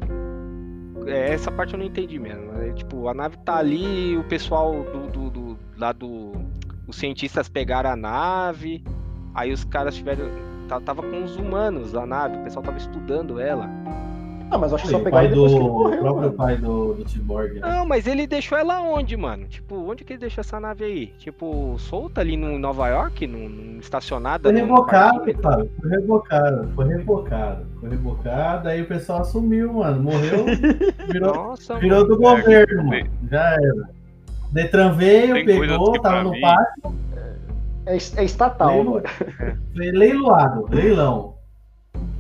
É, 1.06 1.32
essa 1.34 1.50
parte 1.50 1.72
eu 1.74 1.78
não 1.80 1.86
entendi 1.86 2.18
mesmo. 2.18 2.52
É, 2.62 2.72
tipo, 2.72 3.08
a 3.08 3.14
nave 3.14 3.36
tá 3.38 3.56
ali, 3.56 4.16
o 4.16 4.22
pessoal 4.24 4.72
do, 4.84 5.08
do, 5.08 5.30
do- 5.30 5.58
lá 5.76 5.90
do. 5.92 6.32
Os 6.86 6.96
cientistas 6.96 7.48
pegaram 7.48 7.90
a 7.90 7.96
nave, 7.96 8.84
aí 9.34 9.52
os 9.52 9.64
caras 9.64 9.94
tiveram. 9.94 10.28
Tava 10.84 11.02
com 11.02 11.22
os 11.22 11.36
humanos 11.36 11.94
a 11.94 12.06
nave, 12.06 12.38
o 12.38 12.42
pessoal 12.44 12.64
tava 12.64 12.78
estudando 12.78 13.38
ela. 13.38 13.68
Ah, 14.50 14.58
mas 14.58 14.72
acho 14.72 14.84
que 14.84 14.90
só 14.90 14.98
o 14.98 15.02
pegaram 15.02 15.26
pai 15.26 15.28
depois 15.34 15.52
do, 15.52 15.56
que 15.58 15.62
ele 15.64 15.68
o 15.70 15.72
morreu, 15.72 16.00
próprio 16.00 16.22
mano. 16.22 16.32
pai 16.34 16.56
do, 16.56 16.94
do 16.94 17.08
Cyborg. 17.08 17.54
né? 17.54 17.60
Não, 17.62 17.86
mas 17.86 18.06
ele 18.06 18.26
deixou 18.26 18.56
ela 18.58 18.80
onde, 18.82 19.16
mano? 19.16 19.46
Tipo, 19.46 19.74
onde 19.90 20.04
que 20.04 20.12
ele 20.12 20.20
deixou 20.20 20.42
essa 20.42 20.60
nave 20.60 20.84
aí? 20.84 21.06
Tipo, 21.18 21.76
solta 21.78 22.20
ali 22.20 22.36
no 22.36 22.58
Nova 22.58 22.88
York, 22.88 23.26
num, 23.26 23.48
num- 23.48 23.78
estacionada? 23.78 24.50
Foi 24.52 24.62
parquímetro? 24.84 25.42
cara. 25.42 25.66
Foi 25.80 25.90
revocado. 25.90 26.68
Foi 26.74 26.84
revocado. 26.86 27.66
Foi 27.80 27.88
revocado, 27.90 28.68
aí 28.68 28.82
o 28.82 28.86
pessoal 28.86 29.20
assumiu, 29.22 29.72
mano. 29.72 30.02
Morreu, 30.02 30.44
virou, 31.10 31.34
Nossa, 31.34 31.76
virou 31.78 32.06
do 32.06 32.14
É, 32.14 32.16
governo, 32.18 32.90
tem- 32.90 33.04
mano. 33.04 33.10
Já 33.30 33.44
era. 33.54 33.88
Detran 34.52 34.92
veio, 34.92 35.34
Tem 35.34 35.44
pegou, 35.46 36.00
tava 36.00 36.22
no 36.22 36.30
mim- 36.30 36.40
parque, 36.40 36.82
É, 37.86 37.94
é 37.96 38.24
estatal, 38.24 38.68
Leilo- 38.76 38.90
mano. 38.92 39.04
foi 39.74 39.90
leiloado, 39.90 40.66
leilão. 40.70 41.34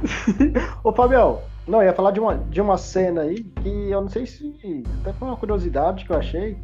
Ô, 0.84 0.92
Fabião, 0.92 1.42
não, 1.66 1.80
eu 1.82 1.86
ia 1.88 1.94
falar 1.94 2.10
de 2.10 2.20
uma, 2.20 2.34
de 2.36 2.60
uma 2.60 2.76
cena 2.76 3.22
aí 3.22 3.42
que 3.42 3.90
eu 3.90 4.00
não 4.02 4.08
sei 4.08 4.26
se. 4.26 4.52
Até 5.00 5.12
foi 5.14 5.28
uma 5.28 5.36
curiosidade 5.36 6.04
que 6.04 6.10
eu 6.12 6.16
achei. 6.16 6.56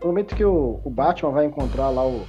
No 0.00 0.08
momento 0.08 0.34
que 0.34 0.44
o, 0.44 0.80
o 0.84 0.90
Batman 0.90 1.30
vai 1.32 1.44
encontrar 1.46 1.90
lá 1.90 2.06
o, 2.06 2.26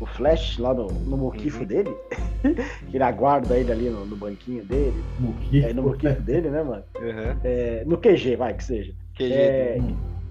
o 0.00 0.06
Flash, 0.06 0.58
lá 0.58 0.72
no, 0.74 0.86
no 0.86 1.16
moquifo 1.16 1.60
Uhum. 1.60 1.66
dele, 1.66 1.96
que 2.90 2.96
ele 2.96 3.04
aguarda 3.04 3.56
ele 3.56 3.70
ali 3.70 3.90
no, 3.90 4.04
no 4.06 4.16
banquinho 4.16 4.64
dele, 4.64 5.04
Muquifo. 5.18 5.68
é, 5.68 5.72
no 5.72 5.82
moquifo 5.82 6.22
dele, 6.22 6.48
né, 6.50 6.62
mano? 6.62 6.82
Uhum. 6.98 7.40
É, 7.44 7.84
no 7.84 7.98
QG, 7.98 8.36
vai, 8.36 8.54
que 8.54 8.64
seja. 8.64 8.92
QG 9.16 9.32
É, 9.32 9.78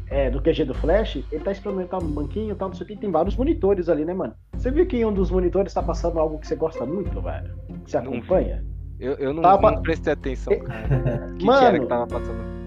é, 0.10 0.30
no 0.30 0.42
QG 0.42 0.66
do 0.66 0.74
Flash, 0.74 1.24
ele 1.32 1.44
tá 1.44 1.52
experimentando 1.52 2.06
no 2.06 2.12
banquinho 2.12 2.52
e 2.54 2.56
tal, 2.56 2.70
não 2.70 2.76
sei 2.76 2.84
o 2.86 2.88
que, 2.88 2.96
tem 2.98 3.12
vários 3.12 3.36
monitores 3.36 3.90
ali, 3.90 4.04
né, 4.06 4.14
mano? 4.14 4.34
Você 4.54 4.72
viu 4.72 4.86
que 4.86 4.98
em 4.98 5.06
um 5.06 5.14
dos 5.14 5.30
monitores 5.32 5.74
tá 5.74 5.82
passando 5.84 6.20
algo 6.20 6.40
que 6.40 6.48
você 6.48 6.56
gosta 6.56 6.86
muito, 6.86 7.22
velho? 7.22 7.52
Que 7.86 7.92
você 7.92 7.98
acompanha? 7.98 8.64
Eu, 9.00 9.14
eu 9.14 9.34
não, 9.34 9.42
Tava- 9.42 9.72
não 9.72 9.82
prestei 9.82 10.12
atenção, 10.14 10.58
cara. 10.60 11.28
Que, 11.34 11.38
que 11.40 11.46
Mano, 11.46 11.66
era 11.68 11.80
que 11.80 11.86
tava 11.86 12.08
passando? 12.08 12.60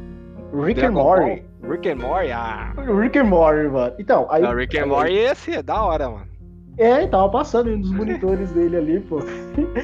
Rick 0.65 0.81
and 0.85 0.93
Morty. 0.93 1.45
Rick 1.63 1.89
and 1.91 1.97
Morty? 1.97 2.31
Ah, 2.33 2.73
Rick 3.01 3.19
and 3.19 3.25
Morty, 3.25 3.69
mano. 3.69 3.95
Então, 3.99 4.27
aí. 4.31 4.43
não, 4.43 4.55
Rick 4.55 4.79
and 4.79 4.87
Morty 4.87 5.13
esse 5.15 5.53
é 5.53 5.63
da 5.63 5.83
hora, 5.83 6.09
mano. 6.11 6.27
É, 6.79 7.07
tava 7.07 7.29
passando 7.29 7.69
em 7.71 7.77
um 7.77 7.81
dos 7.83 7.93
monitores 7.93 8.51
dele 8.53 8.77
ali, 8.79 9.01
pô. 9.01 9.19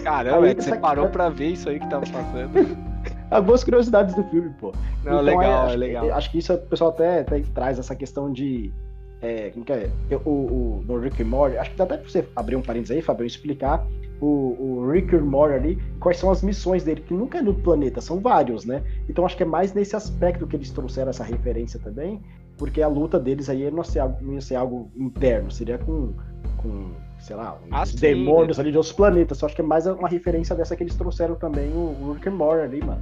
Caramba, 0.03 0.45
Aí 0.47 0.51
é 0.53 0.55
que 0.55 0.63
você 0.63 0.71
essa- 0.71 0.81
parou 0.81 1.09
pra 1.09 1.29
ver 1.29 1.49
isso 1.49 1.69
aí 1.69 1.79
que 1.79 1.89
tava 1.91 2.05
passando. 2.07 2.51
Algumas 3.31 3.63
curiosidades 3.63 4.15
do 4.15 4.25
filme, 4.25 4.51
pô. 4.59 4.73
Não, 5.05 5.13
Então, 5.13 5.21
legal, 5.21 5.67
acho, 5.67 5.75
é 5.75 5.77
legal. 5.77 6.13
Acho 6.13 6.31
que 6.31 6.39
isso 6.39 6.55
o 6.55 6.59
pessoal 6.59 6.91
até, 6.91 7.21
até 7.21 7.41
traz 7.55 7.79
essa 7.79 7.95
questão 7.95 8.33
de. 8.33 8.73
É, 9.21 9.51
como 9.51 9.65
que 9.65 9.73
é? 9.73 9.91
O, 10.25 10.31
o, 10.31 10.85
no 10.87 10.99
Rick 10.99 11.23
and 11.23 11.27
Morty, 11.27 11.59
acho 11.59 11.71
que 11.73 11.77
dá 11.77 11.85
até 11.85 11.97
pra 11.97 12.09
você 12.09 12.27
abrir 12.37 12.57
um 12.57 12.63
parênteses 12.63 12.97
aí, 12.97 13.03
Fabio, 13.03 13.27
explicar 13.27 13.85
o, 14.21 14.57
o 14.59 14.91
Rick 14.91 15.15
and 15.15 15.25
Morty 15.25 15.55
ali, 15.55 15.83
quais 16.01 16.19
são 16.19 16.31
as 16.31 16.43
missões 16.43 16.85
dele, 16.85 17.01
que 17.01 17.15
nunca 17.15 17.39
é 17.39 17.43
no 17.43 17.55
planeta, 17.55 18.01
são 18.01 18.21
vários, 18.21 18.65
né? 18.65 18.83
Então 19.09 19.25
acho 19.25 19.37
que 19.37 19.43
é 19.43 19.47
mais 19.47 19.73
nesse 19.73 19.97
aspecto 19.97 20.47
que 20.47 20.57
eles 20.57 20.71
trouxeram 20.71 21.11
essa 21.11 21.25
referência 21.25 21.81
também, 21.81 22.21
porque 22.57 22.83
a 22.83 22.89
luta 22.89 23.19
deles 23.19 23.49
aí 23.49 23.71
não 23.71 23.79
ia 23.79 23.85
ser 23.85 23.99
algo, 24.01 24.19
não 24.21 24.35
ia 24.35 24.41
ser 24.41 24.55
algo 24.57 24.91
interno, 24.97 25.51
seria 25.51 25.79
com, 25.79 26.15
com 26.57 26.93
sei 27.21 27.37
lá, 27.37 27.59
Ah, 27.71 27.83
os 27.83 27.91
sim, 27.91 27.99
demônios 27.99 28.59
ali 28.59 28.71
de 28.71 28.77
outros 28.77 28.95
planetas. 28.95 29.41
Eu 29.41 29.47
acho 29.47 29.55
que 29.55 29.63
é 29.63 29.65
mais 29.65 29.87
uma 29.87 30.09
referência 30.09 30.55
dessa 30.55 30.75
que 30.77 30.83
eles 30.83 30.95
trouxeram 30.95 31.35
também, 31.35 31.69
o, 31.73 32.13
Rick 32.13 32.29
and 32.29 32.33
Morty 32.33 32.63
ali, 32.63 32.85
mano. 32.85 33.01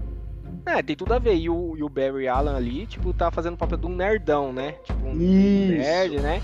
É, 0.67 0.83
tem 0.83 0.97
tudo 0.97 1.15
a 1.15 1.19
ver. 1.19 1.37
E 1.37 1.49
o, 1.49 1.77
e 1.77 1.83
o 1.83 1.89
Barry 1.89 2.27
Allen 2.27 2.55
ali, 2.55 2.87
tipo, 2.87 3.13
tá 3.15 3.31
fazendo 3.31 3.55
o 3.55 3.57
papel 3.57 3.79
de 3.79 3.87
um 3.87 3.95
nerdão, 3.95 4.53
né? 4.53 4.73
Tipo, 4.85 5.07
um 5.07 5.13
Isso. 5.13 5.69
nerd, 5.79 6.21
né? 6.21 6.43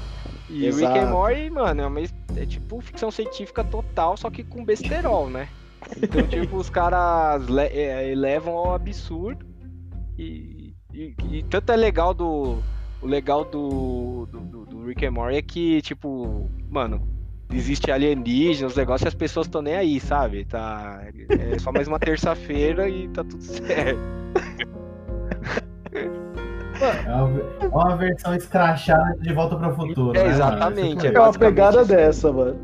E 0.48 0.68
o 0.68 0.76
Rick 0.76 0.98
and 0.98 1.10
Morty, 1.10 1.50
mano, 1.50 1.80
é, 1.82 1.86
uma, 1.86 2.00
é 2.00 2.46
tipo 2.46 2.80
ficção 2.80 3.10
científica 3.10 3.64
total, 3.64 4.16
só 4.16 4.30
que 4.30 4.44
com 4.44 4.64
besterol, 4.64 5.28
né? 5.28 5.48
Então, 6.00 6.24
tipo, 6.28 6.56
os 6.56 6.70
caras 6.70 7.48
le- 7.48 7.66
é, 7.68 8.14
levam 8.14 8.54
ao 8.56 8.74
absurdo. 8.74 9.44
E, 10.18 10.74
e, 10.92 11.14
e 11.30 11.42
tanto 11.44 11.72
é 11.72 11.76
legal 11.76 12.14
do. 12.14 12.58
O 13.00 13.06
legal 13.06 13.44
do, 13.44 14.26
do, 14.30 14.38
do- 14.40 14.66
do 14.66 14.84
Rick 14.84 15.04
and 15.04 15.10
Morty 15.10 15.36
é 15.36 15.42
que, 15.42 15.82
tipo, 15.82 16.48
mano, 16.70 17.02
existe 17.56 17.90
alienígena, 17.90 18.66
os 18.68 18.76
negócios 18.76 19.04
e 19.04 19.08
as 19.08 19.14
pessoas 19.14 19.46
estão 19.46 19.62
nem 19.62 19.74
aí, 19.74 20.00
sabe? 20.00 20.44
Tá, 20.44 21.02
é 21.28 21.58
só 21.58 21.70
mais 21.72 21.86
uma 21.88 21.98
terça-feira 21.98 22.88
e 22.88 23.08
tá 23.08 23.22
tudo 23.24 23.42
certo. 23.42 24.00
É 27.06 27.12
uma, 27.12 27.40
é 27.60 27.68
uma 27.68 27.96
versão 27.96 28.34
escrachada 28.34 29.16
de 29.20 29.32
Volta 29.32 29.56
para 29.56 29.68
o 29.68 29.74
Futuro. 29.76 30.18
É, 30.18 30.24
né, 30.24 30.30
exatamente, 30.30 31.06
Esse 31.06 31.16
É 31.16 31.20
uma 31.20 31.32
pegada 31.32 31.78
isso. 31.82 31.88
dessa, 31.88 32.32
mano. 32.32 32.58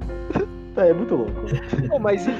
É 0.77 0.93
muito 0.93 1.15
louco. 1.15 1.33
Pô, 1.89 1.99
mas 1.99 2.27
e- 2.27 2.35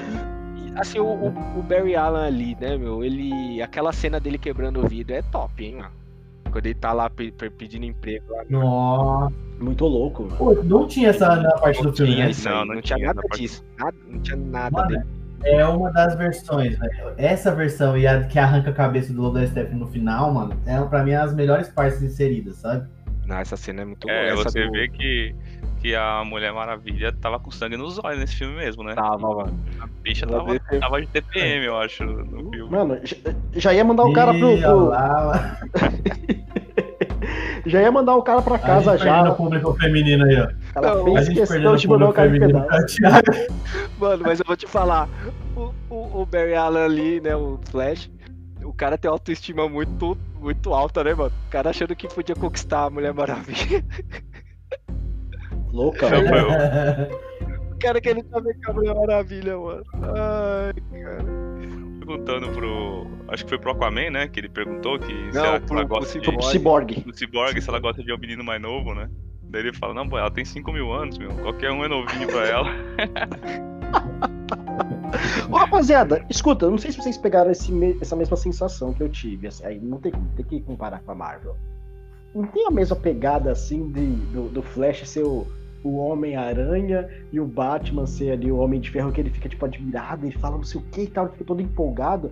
assim, 0.75 0.99
o, 0.99 1.05
o- 1.05 1.59
o 1.59 1.63
Barry 1.63 1.95
Allen 1.95 2.23
ali, 2.25 2.57
né, 2.59 2.77
meu? 2.77 3.03
Ele. 3.03 3.61
Aquela 3.61 3.91
cena 3.93 4.19
dele 4.19 4.37
quebrando 4.37 4.83
o 4.83 4.87
vidro 4.87 5.13
é 5.15 5.21
top, 5.21 5.63
hein, 5.63 5.75
mano? 5.77 5.98
Quando 6.51 6.65
ele 6.65 6.75
tá 6.75 6.91
lá 6.93 7.09
pe- 7.09 7.31
pe- 7.31 7.49
pedindo 7.49 7.85
emprego 7.85 8.25
lá. 8.33 8.43
Nossa. 8.49 9.33
Muito 9.59 9.85
louco, 9.85 10.23
mano. 10.23 10.37
Pô, 10.37 10.53
não 10.63 10.87
tinha 10.87 11.09
essa 11.09 11.35
na 11.35 11.51
parte 11.57 11.83
Não 11.83 11.91
do 11.91 11.97
filme, 11.97 12.13
tinha 12.13 12.27
né? 12.27 12.33
Não, 12.45 12.65
não, 12.65 12.75
não 12.75 12.81
tinha 12.81 12.97
tinha 12.97 13.07
nada 13.13 13.21
disso. 13.35 13.65
Nada, 13.77 13.97
não 14.07 14.19
tinha 14.21 14.37
nada 14.37 14.71
Mano, 14.71 14.87
dele. 14.87 15.03
É 15.43 15.65
uma 15.65 15.91
das 15.91 16.15
versões, 16.15 16.77
velho. 16.77 17.13
Essa 17.17 17.53
versão 17.53 17.97
e 17.97 18.05
a 18.07 18.23
que 18.23 18.37
arranca 18.39 18.69
a 18.69 18.73
cabeça 18.73 19.11
do 19.13 19.21
Lobo 19.21 19.35
da 19.39 19.45
Stephanie 19.47 19.79
no 19.79 19.87
final, 19.87 20.33
mano, 20.33 20.53
é 20.65 20.79
pra 20.81 21.03
mim 21.03 21.13
as 21.13 21.33
melhores 21.33 21.69
partes 21.69 22.01
inseridas, 22.01 22.55
sabe? 22.57 22.87
Não, 23.25 23.37
essa 23.37 23.55
cena 23.55 23.81
é 23.83 23.85
muito 23.85 24.09
É, 24.09 24.31
boa. 24.31 24.41
Essa 24.41 24.49
você 24.51 24.65
do- 24.65 24.71
vê 24.71 24.87
que, 24.89 25.35
que 25.81 25.95
a 25.95 26.23
Mulher 26.25 26.51
Maravilha 26.53 27.11
tava 27.11 27.39
com 27.39 27.51
sangue 27.51 27.77
nos 27.77 27.99
olhos 28.03 28.19
nesse 28.19 28.35
filme 28.35 28.55
mesmo, 28.55 28.83
né? 28.83 28.95
Tava, 28.95 29.17
mano. 29.17 29.59
A 29.79 29.87
bicha 30.01 30.25
tava, 30.27 30.59
tava 30.79 31.01
de 31.01 31.07
TPM, 31.07 31.65
eu 31.65 31.77
acho, 31.77 32.03
no 32.03 32.49
filme. 32.51 32.71
Mano, 32.71 32.99
já- 33.53 33.73
ia 33.73 33.83
mandar 33.83 34.03
o 34.05 34.13
cara 34.13 34.33
pro. 34.33 34.57
Pro- 34.57 34.91
já 37.65 37.81
ia 37.81 37.91
mandar 37.91 38.15
o 38.15 38.23
cara 38.23 38.41
pra 38.41 38.55
a 38.55 38.59
casa 38.59 38.91
gente 38.97 39.03
já. 39.05 39.29
o 39.29 39.35
público 39.35 39.73
feminino 39.75 40.25
aí, 40.25 40.35
ó. 40.41 40.47
Ela 40.75 40.95
Não, 40.95 41.01
A 41.01 41.05
fez 41.15 41.27
gente 41.27 41.39
questão 41.39 41.75
de 41.75 41.87
mandar 41.87 42.09
o 42.09 42.13
cara 42.13 42.29
em 42.29 42.39
feminino 42.39 42.65
Thiago. 42.85 43.31
Mano, 43.99 44.23
mas 44.25 44.39
eu 44.39 44.45
vou 44.45 44.55
te 44.55 44.67
falar. 44.67 45.07
O, 45.55 45.73
o, 45.89 46.21
o 46.21 46.25
Barry 46.25 46.55
Allen 46.55 46.83
ali, 46.83 47.21
né? 47.21 47.35
O 47.35 47.59
Flash. 47.69 48.09
O 48.63 48.73
cara 48.73 48.97
tem 48.97 49.09
autoestima 49.09 49.67
muito, 49.69 50.17
muito 50.39 50.73
alta, 50.73 51.03
né, 51.03 51.13
mano? 51.13 51.31
O 51.47 51.49
cara 51.49 51.69
achando 51.69 51.95
que 51.95 52.07
podia 52.07 52.35
conquistar 52.35 52.85
a 52.85 52.89
Mulher 52.89 53.13
Maravilha. 53.13 53.83
Louca, 55.71 56.09
velho. 56.09 56.47
O 57.71 57.75
cara 57.79 58.01
querendo 58.01 58.27
saber 58.29 58.57
Mulher 58.73 58.95
Maravilha, 58.95 59.57
mano. 59.57 59.83
Ai, 59.93 60.73
cara. 61.01 61.25
Perguntando 61.99 62.49
pro. 62.49 63.07
Acho 63.27 63.43
que 63.43 63.49
foi 63.49 63.59
pro 63.59 63.71
Aquaman, 63.71 64.09
né? 64.09 64.27
Que 64.27 64.39
ele 64.39 64.49
perguntou 64.49 64.97
que 64.99 65.13
se 65.31 65.37
Não, 65.37 65.45
ela, 65.45 65.59
pro- 65.59 65.77
ela 65.77 65.87
pro 65.87 65.99
gosta 65.99 66.19
de. 66.19 66.25
Cyborg. 66.25 66.51
Cyborg. 66.51 67.01
do 67.05 67.15
Cyborg, 67.17 67.61
se 67.61 67.69
ela 67.69 67.79
gosta 67.79 68.03
de 68.03 68.11
um 68.11 68.17
menino 68.17 68.43
mais 68.43 68.61
novo, 68.61 68.93
né? 68.95 69.09
Daí 69.43 69.61
ele 69.61 69.73
fala, 69.73 69.93
não, 69.95 70.07
pô, 70.07 70.17
ela 70.17 70.29
tem 70.29 70.45
5 70.45 70.71
mil 70.71 70.91
anos, 70.91 71.17
meu. 71.17 71.29
Qualquer 71.37 71.71
um 71.71 71.83
é 71.83 71.87
novinho 71.87 72.27
pra 72.27 72.47
ela. 72.47 72.69
Ô, 75.51 75.57
rapaziada, 75.57 76.23
escuta, 76.29 76.65
eu 76.65 76.71
não 76.71 76.77
sei 76.77 76.91
se 76.91 77.01
vocês 77.01 77.17
pegaram 77.17 77.49
esse 77.49 77.71
essa 77.99 78.15
mesma 78.15 78.37
sensação 78.37 78.93
que 78.93 79.01
eu 79.01 79.09
tive. 79.09 79.47
assim, 79.47 79.65
aí 79.65 79.79
não 79.79 79.99
tem, 79.99 80.11
tem 80.35 80.45
que 80.45 80.61
comparar 80.61 80.99
com 80.99 81.11
a 81.11 81.15
Marvel. 81.15 81.55
Não 82.33 82.45
tem 82.45 82.67
a 82.67 82.71
mesma 82.71 82.95
pegada 82.95 83.51
assim 83.51 83.91
de, 83.91 84.05
do, 84.05 84.49
do 84.49 84.61
Flash 84.61 85.07
ser 85.09 85.23
o, 85.23 85.47
o 85.83 85.97
Homem-Aranha 85.97 87.07
e 87.31 87.39
o 87.39 87.45
Batman 87.45 88.05
ser 88.05 88.31
ali 88.31 88.51
o 88.51 88.57
Homem 88.57 88.79
de 88.79 88.89
Ferro, 88.89 89.11
que 89.11 89.21
ele 89.21 89.29
fica 89.29 89.47
tipo 89.49 89.65
admirado 89.65 90.25
e 90.27 90.31
fala 90.31 90.57
não 90.57 90.63
sei 90.63 90.81
o 90.81 90.83
que 90.85 91.01
e 91.01 91.07
tal, 91.07 91.25
ele 91.25 91.33
fica 91.33 91.45
todo 91.45 91.61
empolgado. 91.61 92.31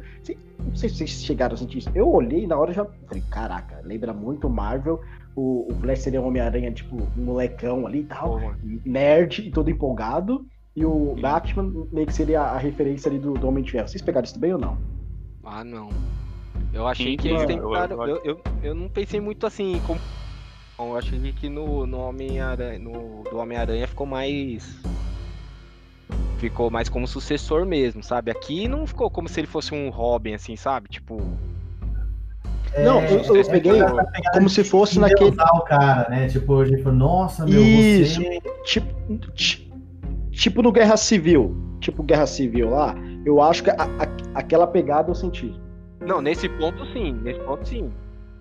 Não 0.59 0.75
sei 0.75 0.89
se 0.89 0.95
vocês 0.97 1.09
chegaram 1.23 1.53
a 1.53 1.57
sentir 1.57 1.77
isso. 1.79 1.89
Eu 1.95 2.09
olhei 2.11 2.43
e 2.43 2.47
na 2.47 2.57
hora 2.57 2.73
já 2.73 2.85
falei, 3.07 3.23
caraca, 3.29 3.79
lembra 3.83 4.13
muito 4.13 4.49
Marvel. 4.49 4.99
O, 5.35 5.71
o 5.71 5.75
Flash 5.75 5.99
seria 5.99 6.19
um 6.21 6.27
Homem-Aranha, 6.27 6.71
tipo, 6.71 6.95
um 7.17 7.23
molecão 7.23 7.85
ali 7.85 7.99
e 7.99 8.03
tal 8.05 8.39
mano. 8.39 8.57
nerd 8.85 9.47
e 9.47 9.51
todo 9.51 9.69
empolgado. 9.69 10.45
E 10.75 10.83
o 10.85 11.15
Batman 11.19 11.87
meio 11.91 12.05
que 12.07 12.13
seria 12.13 12.41
a 12.41 12.57
referência 12.57 13.09
ali 13.09 13.17
do, 13.19 13.33
do 13.33 13.47
Homem 13.47 13.63
de 13.63 13.71
Ferro. 13.71 13.87
Vocês 13.87 14.01
pegaram 14.01 14.25
isso 14.25 14.39
bem 14.39 14.53
ou 14.53 14.59
não? 14.59 14.77
Ah, 15.43 15.63
não. 15.63 15.89
Eu 16.73 16.85
achei 16.85 17.11
Sim, 17.11 17.17
que 17.17 17.27
eles 17.29 17.45
tentaram. 17.45 18.03
eu- 18.07 18.15
Eu, 18.17 18.21
eu, 18.23 18.41
eu 18.63 18.75
não 18.75 18.89
pensei 18.89 19.19
muito 19.21 19.45
assim. 19.47 19.79
Como... 19.87 19.99
Eu 20.79 20.95
achei 20.95 21.31
que 21.33 21.49
no, 21.49 21.85
no 21.87 21.99
Homem-Aranha. 21.99 22.77
No, 22.79 23.23
do 23.29 23.37
Homem-Aranha 23.37 23.87
ficou 23.87 24.05
mais. 24.05 24.79
Ficou 26.37 26.69
mais 26.69 26.87
como 26.87 27.07
sucessor 27.07 27.65
mesmo, 27.65 28.03
sabe? 28.03 28.29
Aqui 28.29 28.67
não 28.67 28.85
ficou 28.85 29.09
como 29.09 29.27
se 29.27 29.39
ele 29.39 29.47
fosse 29.47 29.73
um 29.73 29.89
Robin, 29.89 30.33
assim, 30.35 30.55
sabe? 30.55 30.87
Tipo. 30.87 31.17
Não, 32.77 33.01
eu- 33.05 33.35
eu 33.35 33.45
peguei 33.49 33.81
como 34.33 34.47
se 34.47 34.63
fosse 34.63 34.99
naquele. 34.99 35.31
o 35.31 35.61
cara, 35.61 36.07
né? 36.09 36.27
Tipo, 36.27 36.63
tipo, 36.63 36.91
nossa, 36.91 37.43
meu, 37.45 37.59
Isso. 37.63 38.21
você... 38.21 38.39
Tipo, 38.65 39.31
ti- 39.31 39.73
tipo 40.29 40.61
no 40.61 40.71
Guerra 40.71 40.95
Civil. 40.95 41.55
Tipo 41.79 42.03
Guerra 42.03 42.27
Civil 42.27 42.69
lá. 42.69 42.93
Eu 43.25 43.41
acho 43.41 43.63
que 43.63 43.71
a- 43.71 43.75
a- 43.79 44.37
aquela 44.39 44.67
pegada 44.67 45.09
eu 45.09 45.15
senti. 45.15 45.59
Não, 46.05 46.21
nesse 46.21 46.47
ponto 46.47 46.85
sim, 46.93 47.13
nesse 47.13 47.39
ponto 47.39 47.67
sim. 47.67 47.89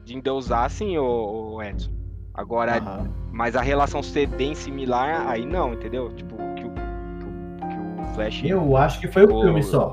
De 0.05 0.15
endeusar 0.15 0.69
sim, 0.69 0.99
o, 0.99 1.55
o 1.55 1.63
Edson. 1.63 1.91
Agora, 2.37 2.77
Aham. 2.77 3.09
mas 3.33 3.57
a 3.57 3.63
relação 3.63 4.03
ser 4.03 4.27
bem 4.27 4.55
similar, 4.55 5.27
aí 5.27 5.47
não, 5.47 5.73
entendeu? 5.73 6.13
Tipo, 6.15 6.37
que 6.55 6.65
o, 6.65 6.71
que 6.71 7.25
o, 7.25 7.69
que 7.69 8.03
o 8.11 8.15
Flash. 8.15 8.45
Eu 8.45 8.77
acho 8.77 9.01
que 9.01 9.09
foi 9.09 9.25
o 9.25 9.41
filme 9.41 9.63
só. 9.63 9.93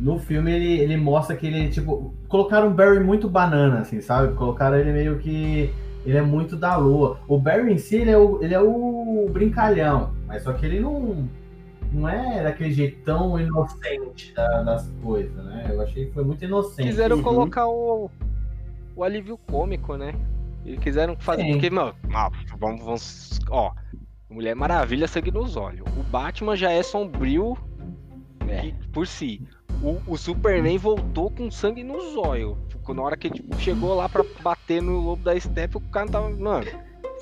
No 0.00 0.18
filme 0.18 0.50
ele, 0.52 0.78
ele 0.80 0.96
mostra 0.96 1.36
que 1.36 1.46
ele, 1.46 1.68
tipo, 1.68 2.14
colocaram 2.28 2.68
o 2.68 2.70
Barry 2.70 3.00
muito 3.00 3.28
banana, 3.28 3.80
assim, 3.80 4.00
sabe? 4.00 4.32
Colocaram 4.34 4.76
ele 4.78 4.92
meio 4.92 5.18
que. 5.18 5.72
Ele 6.06 6.16
é 6.16 6.22
muito 6.22 6.56
da 6.56 6.76
lua. 6.76 7.18
O 7.28 7.36
Barry 7.38 7.72
em 7.72 7.78
si, 7.78 7.96
ele 7.96 8.10
é 8.12 8.16
o, 8.16 8.42
ele 8.42 8.54
é 8.54 8.60
o 8.60 9.28
brincalhão, 9.30 10.12
mas 10.26 10.42
só 10.44 10.52
que 10.52 10.64
ele 10.64 10.80
não, 10.80 11.28
não 11.92 12.08
é 12.08 12.44
daquele 12.44 12.70
jeito 12.72 13.02
tão 13.04 13.38
inocente 13.38 14.32
da- 14.34 14.62
das 14.62 14.88
coisas, 15.02 15.34
né? 15.44 15.66
Eu 15.68 15.82
achei 15.82 16.06
que 16.06 16.12
foi 16.14 16.24
muito 16.24 16.42
inocente. 16.44 16.86
quiseram 16.88 17.16
Uhum. 17.16 17.22
colocar 17.22 17.66
o, 17.66 18.08
o 18.96 19.02
alívio 19.04 19.36
cômico, 19.50 19.96
né? 19.96 20.14
Eles 20.64 20.78
quiseram 20.80 21.16
fazer. 21.18 21.42
Sim. 21.42 21.52
Porque, 21.52 21.70
mano, 21.70 21.94
ah, 22.12 22.30
vamos, 22.58 22.84
vamos. 22.84 23.38
Ó, 23.50 23.72
Mulher 24.30 24.54
Maravilha 24.54 25.08
sangue 25.08 25.30
nos 25.30 25.56
olhos. 25.56 25.86
O 25.96 26.02
Batman 26.02 26.54
já 26.56 26.70
é 26.70 26.82
sombrio 26.82 27.56
É. 28.46 28.60
que- 28.60 28.74
por 28.92 29.06
si. 29.06 29.40
O, 29.82 29.96
o 30.12 30.16
Superman 30.18 30.76
voltou 30.76 31.30
com 31.30 31.50
sangue 31.50 31.82
nos 31.84 32.16
olhos. 32.16 32.56
Ficou 32.68 32.94
Na 32.94 33.02
hora 33.02 33.16
que 33.16 33.28
ele 33.28 33.34
tipo, 33.36 33.56
chegou 33.58 33.94
lá 33.94 34.08
pra 34.08 34.24
bater 34.42 34.82
no 34.82 34.98
lobo 35.00 35.22
da 35.22 35.38
Steppe, 35.38 35.76
o 35.76 35.80
cara 35.80 36.06
tava. 36.08 36.28
Mano. 36.30 36.66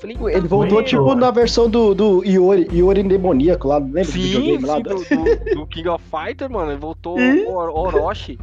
Falei, 0.01 0.15
Ele 0.31 0.47
voltou, 0.47 0.83
tipo, 0.83 1.05
mano. 1.07 1.21
na 1.21 1.31
versão 1.31 1.67
do, 1.69 1.95
do 1.95 2.23
Iori, 2.23 2.67
Iori 2.71 3.01
demoníaco 3.03 3.67
lá. 3.67 3.77
Lembra 3.79 4.03
do 4.03 4.11
Sim, 4.11 4.19
videogame 4.21 4.65
lá? 4.65 4.75
sim, 4.77 4.83
do, 4.83 4.95
do- 4.95 5.55
do 5.55 5.67
King 5.67 5.89
of 5.89 6.03
Fighter, 6.05 6.49
mano. 6.51 6.71
Ele 6.71 6.79
voltou 6.79 7.19
Ih. 7.19 7.45
o 7.45 7.53
Or- 7.55 7.69
Orochi. 7.75 8.37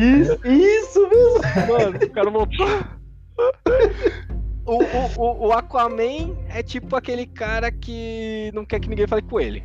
Isso, 0.00 0.40
isso 0.48 1.08
mesmo. 1.08 1.72
Mano, 1.72 1.98
o 2.04 2.10
cara 2.10 2.30
voltou. 2.30 2.66
O, 4.64 4.78
o, 5.20 5.48
o, 5.48 5.52
Aquaman 5.52 6.36
é 6.48 6.62
tipo 6.62 6.94
aquele 6.94 7.26
cara 7.26 7.70
que 7.72 8.50
não 8.54 8.64
quer 8.64 8.78
que 8.78 8.88
ninguém 8.88 9.06
fale 9.08 9.22
com 9.22 9.40
ele. 9.40 9.64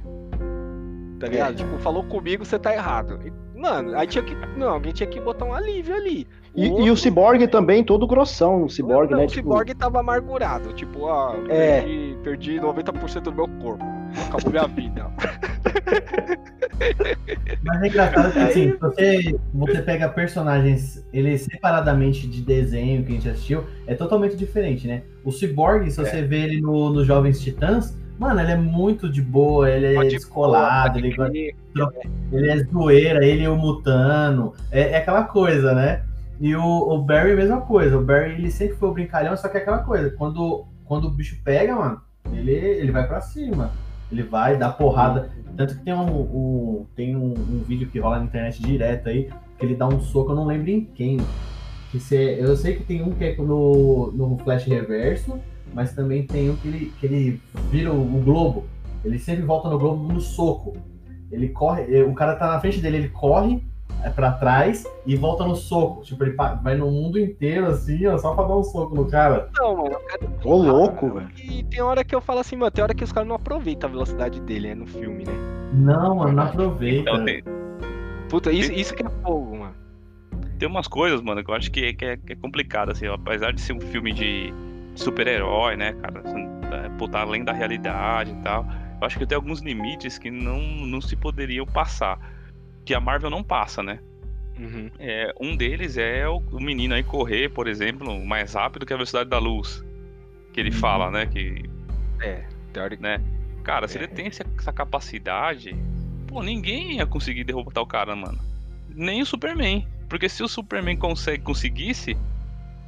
Tá 1.20 1.28
ligado? 1.28 1.52
É. 1.54 1.56
Tipo, 1.56 1.78
falou 1.80 2.04
comigo, 2.04 2.44
você 2.44 2.58
tá 2.58 2.74
errado. 2.74 3.20
E, 3.26 3.32
Mano, 3.60 3.98
aí 3.98 4.06
tinha 4.06 4.24
que. 4.24 4.36
Não, 4.56 4.70
alguém 4.70 4.94
tinha 4.94 5.08
que 5.10 5.20
botar 5.20 5.46
um 5.46 5.54
alívio 5.54 5.96
ali. 5.96 6.28
E, 6.56 6.68
e 6.68 6.70
outro- 6.72 6.94
o 6.94 6.98
Cyborg 6.98 7.48
também, 7.48 7.84
todo 7.84 8.06
grossão. 8.08 8.64
O 8.64 8.70
Cyborg, 8.70 9.12
né? 9.16 9.24
O 9.24 9.28
tipo, 9.28 9.50
Cyborg 9.50 9.74
tava 9.74 10.00
amargurado. 10.00 10.74
Tipo, 10.74 11.06
ó, 11.06 11.34
É. 11.50 11.82
perdi, 11.82 12.18
perdi 12.24 12.60
90% 12.60 13.22
do 13.22 13.34
meu 13.34 13.48
corpo. 13.62 13.84
Acabou 14.26 14.52
minha 14.52 14.68
vida. 14.68 15.12
Mas 17.64 17.82
é 17.82 17.88
engraçado 17.88 18.34
que 18.34 18.40
assim, 18.40 18.74
você, 18.80 19.40
você 19.54 19.82
pega 19.82 20.10
personagens, 20.10 21.06
ele 21.12 21.38
separadamente 21.38 22.28
de 22.28 22.42
desenho 22.42 23.04
que 23.04 23.12
a 23.12 23.16
gente 23.16 23.30
assistiu, 23.30 23.66
é 23.86 23.96
totalmente 23.96 24.36
diferente, 24.36 24.88
né? 24.88 25.04
O 25.24 25.32
Cyborg, 25.32 25.90
se 25.90 25.98
você 25.98 26.22
vê 26.22 26.44
ele 26.44 26.62
no, 26.62 26.92
nos 26.92 27.06
Jovens 27.06 27.40
Titãs, 27.42 27.98
mano, 28.18 28.40
ele 28.40 28.52
é 28.52 28.56
muito 28.56 29.10
de 29.10 29.22
boa, 29.22 29.70
ele 29.70 29.88
é 29.88 29.94
Pode 29.96 30.10
descolado, 30.10 31.00
pode 31.16 31.38
ele, 31.38 31.56
ele 32.32 32.50
é 32.50 32.58
zoeira, 32.64 33.26
ele 33.26 33.44
é 33.44 33.50
o 33.50 33.56
mutano, 33.56 34.54
é, 34.72 34.92
é 34.92 34.98
aquela 34.98 35.24
coisa, 35.24 35.74
né? 35.74 36.04
E 36.40 36.56
o, 36.56 36.64
o 36.64 37.02
Barry, 37.02 37.36
mesma 37.36 37.62
coisa, 37.62 37.98
o 37.98 38.04
Barry 38.04 38.34
ele 38.34 38.52
sempre 38.52 38.78
foi 38.78 38.90
o 38.90 38.94
brincalhão, 38.94 39.36
só 39.36 39.48
que 39.48 39.58
é 39.58 39.62
aquela 39.62 39.80
coisa, 39.80 40.12
quando, 40.12 40.66
quando 40.86 41.06
o 41.06 41.12
bicho 41.12 41.38
pega, 41.44 41.76
mano, 41.76 42.02
ele, 42.32 42.54
ele 42.54 42.92
vai 42.92 43.08
pra 43.08 43.22
cima, 43.22 43.72
ele 44.12 44.24
vai 44.24 44.58
dar 44.58 44.72
porrada. 44.72 45.30
Tanto 45.56 45.76
que 45.78 45.84
tem 45.84 45.94
um, 45.94 46.22
um- 46.22 46.86
tem 46.96 47.16
um, 47.16 47.34
um 47.34 47.64
vídeo 47.68 47.88
que 47.90 48.00
rola 48.00 48.20
na 48.20 48.26
internet 48.26 48.62
direto 48.62 49.10
aí, 49.10 49.30
que 49.58 49.66
ele 49.66 49.76
dá 49.76 49.88
um 49.88 50.00
soco, 50.00 50.32
eu 50.32 50.36
não 50.36 50.46
lembro 50.46 50.70
em 50.70 50.82
quem. 50.84 51.18
Que 51.92 52.00
cê- 52.00 52.38
eu 52.40 52.56
sei 52.56 52.76
que 52.76 52.84
tem 52.84 53.02
um 53.02 53.12
que 53.12 53.24
é 53.24 53.36
no, 53.38 54.12
no 54.12 54.38
Flash 54.40 54.66
Reverso, 54.66 55.40
mas 55.74 55.94
também 55.94 56.24
tem 56.28 56.50
um 56.50 56.56
que 56.56 56.68
ele, 56.68 56.94
que 57.00 57.06
ele 57.06 57.42
vira 57.72 57.92
o, 57.92 58.02
o 58.02 58.22
globo. 58.22 58.66
Ele 59.04 59.18
sempre 59.18 59.44
volta 59.44 59.70
no 59.70 59.80
globo 59.80 60.12
no 60.12 60.20
soco. 60.20 60.74
Ele 61.32 61.50
corre, 61.50 61.84
eh, 61.94 62.04
o 62.04 62.14
cara 62.14 62.36
tá 62.36 62.48
na 62.48 62.60
frente 62.60 62.80
dele, 62.80 62.98
ele 62.98 63.10
corre 63.10 63.64
é, 64.04 64.10
pra 64.10 64.32
trás 64.34 64.86
e 65.06 65.16
volta 65.16 65.46
no 65.46 65.56
soco. 65.56 66.04
Tipo, 66.04 66.24
ele 66.24 66.36
vai 66.62 66.76
no 66.76 66.90
mundo 66.92 67.20
inteiro 67.20 67.68
assim, 67.68 68.06
ó, 68.08 68.18
só 68.18 68.34
pra 68.34 68.46
dar 68.46 68.56
um 68.58 68.64
soco 68.64 68.96
no 68.96 69.06
cara. 69.06 69.50
Não, 69.58 69.76
mano, 69.76 69.96
o 69.96 70.08
cara 70.08 70.30
Ô, 70.44 70.56
louco, 70.56 71.10
velho. 71.12 71.30
E 71.38 71.64
tem 71.64 71.82
hora 71.82 72.04
que 72.04 72.16
eu 72.16 72.22
falo 72.22 72.40
assim, 72.40 72.56
mano, 72.56 72.72
tem 72.72 72.84
hora 72.84 72.94
que 72.94 73.04
os 73.04 73.12
caras 73.12 73.28
não 73.28 73.36
aproveitam 73.36 73.90
a 73.90 73.92
velocidade 73.92 74.40
dele, 74.42 74.70
né, 74.70 74.76
no 74.76 74.88
filme, 74.88 75.26
né? 75.26 75.34
Não, 75.74 76.16
mano, 76.16 76.34
não 76.34 76.44
aproveita. 76.44 77.10
Então 77.10 77.26
tem, 77.26 77.44
Puta, 78.30 78.52
isso, 78.52 78.72
isso 78.74 78.94
que 78.94 79.06
é 79.06 79.10
fogo, 79.24 79.58
mano. 79.58 79.76
tem 80.60 80.68
umas 80.68 80.88
coisas, 80.88 81.22
mano, 81.22 81.44
que 81.44 81.50
eu 81.50 81.56
acho 81.56 81.72
que, 81.72 81.94
que, 81.94 82.06
é, 82.06 82.18
que 82.18 82.34
é 82.34 82.36
complicado, 82.36 82.92
assim, 82.92 83.08
ó, 83.08 83.16
apesar 83.16 83.54
de 83.54 83.62
ser 83.62 83.74
um 83.74 83.80
filme 83.80 84.12
de 84.12 84.54
super-herói, 84.96 85.78
né, 85.78 85.94
cara, 85.94 86.24
é, 86.72 86.90
putar 86.98 87.22
além 87.22 87.44
da 87.44 87.54
realidade 87.54 88.32
e 88.32 88.44
tal, 88.44 88.66
eu 89.00 89.08
acho 89.08 89.18
que 89.18 89.26
tem 89.26 89.36
alguns 89.36 89.62
limites 89.62 90.18
que 90.18 90.30
não, 90.30 90.60
não 90.60 91.00
se 91.00 91.16
poderiam 91.16 91.66
passar, 91.66 92.20
que 92.88 92.94
a 92.96 93.00
Marvel 93.02 93.30
não 93.30 93.44
passa, 93.44 93.84
né? 93.84 94.00
Uhum. 94.58 94.90
É, 94.98 95.34
um 95.40 95.56
deles 95.56 95.98
é 95.98 96.28
o, 96.28 96.38
o 96.52 96.60
menino 96.60 96.96
aí 96.96 97.04
correr, 97.04 97.50
por 97.50 97.68
exemplo, 97.68 98.26
mais 98.26 98.54
rápido 98.54 98.86
que 98.86 98.94
a 98.94 98.96
velocidade 98.96 99.30
da 99.30 99.38
luz, 99.38 99.84
que 100.54 100.60
ele 100.62 100.70
Uhum. 100.72 100.78
fala, 100.78 101.12
né, 101.12 101.26
que 101.26 101.66
É, 102.22 102.46
teórico. 102.72 103.04
né? 103.04 103.22
Cara, 103.64 103.88
se 103.90 103.98
É. 103.98 104.02
ele 104.04 104.08
tem 104.08 104.28
essa, 104.28 104.46
essa 104.58 104.72
capacidade, 104.72 105.76
pô, 106.28 106.42
ninguém 106.42 106.96
ia 106.96 107.06
conseguir 107.06 107.44
derrotar 107.44 107.84
o 107.84 107.88
cara, 107.88 108.16
mano. 108.16 108.40
Nem 108.96 109.22
o 109.22 109.26
Superman. 109.26 109.86
Porque 110.10 110.30
se 110.30 110.42
o 110.42 110.48
Superman 110.48 110.96
consegue, 110.96 111.44
conseguisse, 111.44 112.16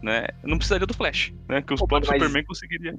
né? 0.02 0.28
Não 0.42 0.58
precisaria 0.58 0.88
do 0.88 0.94
Flash, 0.94 1.34
né? 1.50 1.62
Que 1.62 1.74
o 1.74 1.78
Pô, 1.78 1.86
próprio 1.86 2.10
mas- 2.10 2.18
Superman 2.22 2.46
conseguiria. 2.46 2.96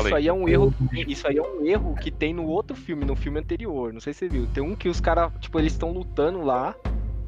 Isso 0.00 0.14
aí 0.14 0.28
é 0.28 0.32
um 0.32 0.48
erro. 0.48 0.74
Isso 1.06 1.26
aí 1.26 1.36
é 1.36 1.42
um 1.42 1.64
erro 1.66 1.94
que 1.94 2.10
tem 2.10 2.32
no 2.32 2.44
outro 2.46 2.76
filme, 2.76 3.04
no 3.04 3.14
filme 3.16 3.38
anterior. 3.40 3.92
Não 3.92 4.00
sei 4.00 4.12
se 4.12 4.20
você 4.20 4.28
viu. 4.28 4.46
Tem 4.46 4.62
um 4.62 4.74
que 4.74 4.88
os 4.88 5.00
caras, 5.00 5.30
tipo, 5.40 5.58
eles 5.58 5.72
estão 5.72 5.92
lutando 5.92 6.42
lá. 6.42 6.74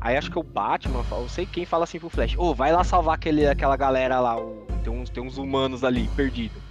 Aí 0.00 0.16
acho 0.16 0.30
que 0.30 0.38
é 0.38 0.40
o 0.40 0.44
Batman, 0.44 1.02
não 1.10 1.28
sei 1.28 1.46
quem 1.46 1.64
fala 1.64 1.84
assim 1.84 1.98
pro 1.98 2.08
Flash, 2.10 2.36
ô, 2.38 2.54
vai 2.54 2.70
lá 2.70 2.84
salvar 2.84 3.14
aquele, 3.16 3.46
aquela 3.46 3.76
galera 3.76 4.20
lá, 4.20 4.38
o- 4.38 4.66
tem, 4.84 4.92
uns, 4.92 5.10
tem 5.10 5.22
uns 5.22 5.36
humanos 5.36 5.82
ali 5.82 6.06
perdidos. 6.14 6.62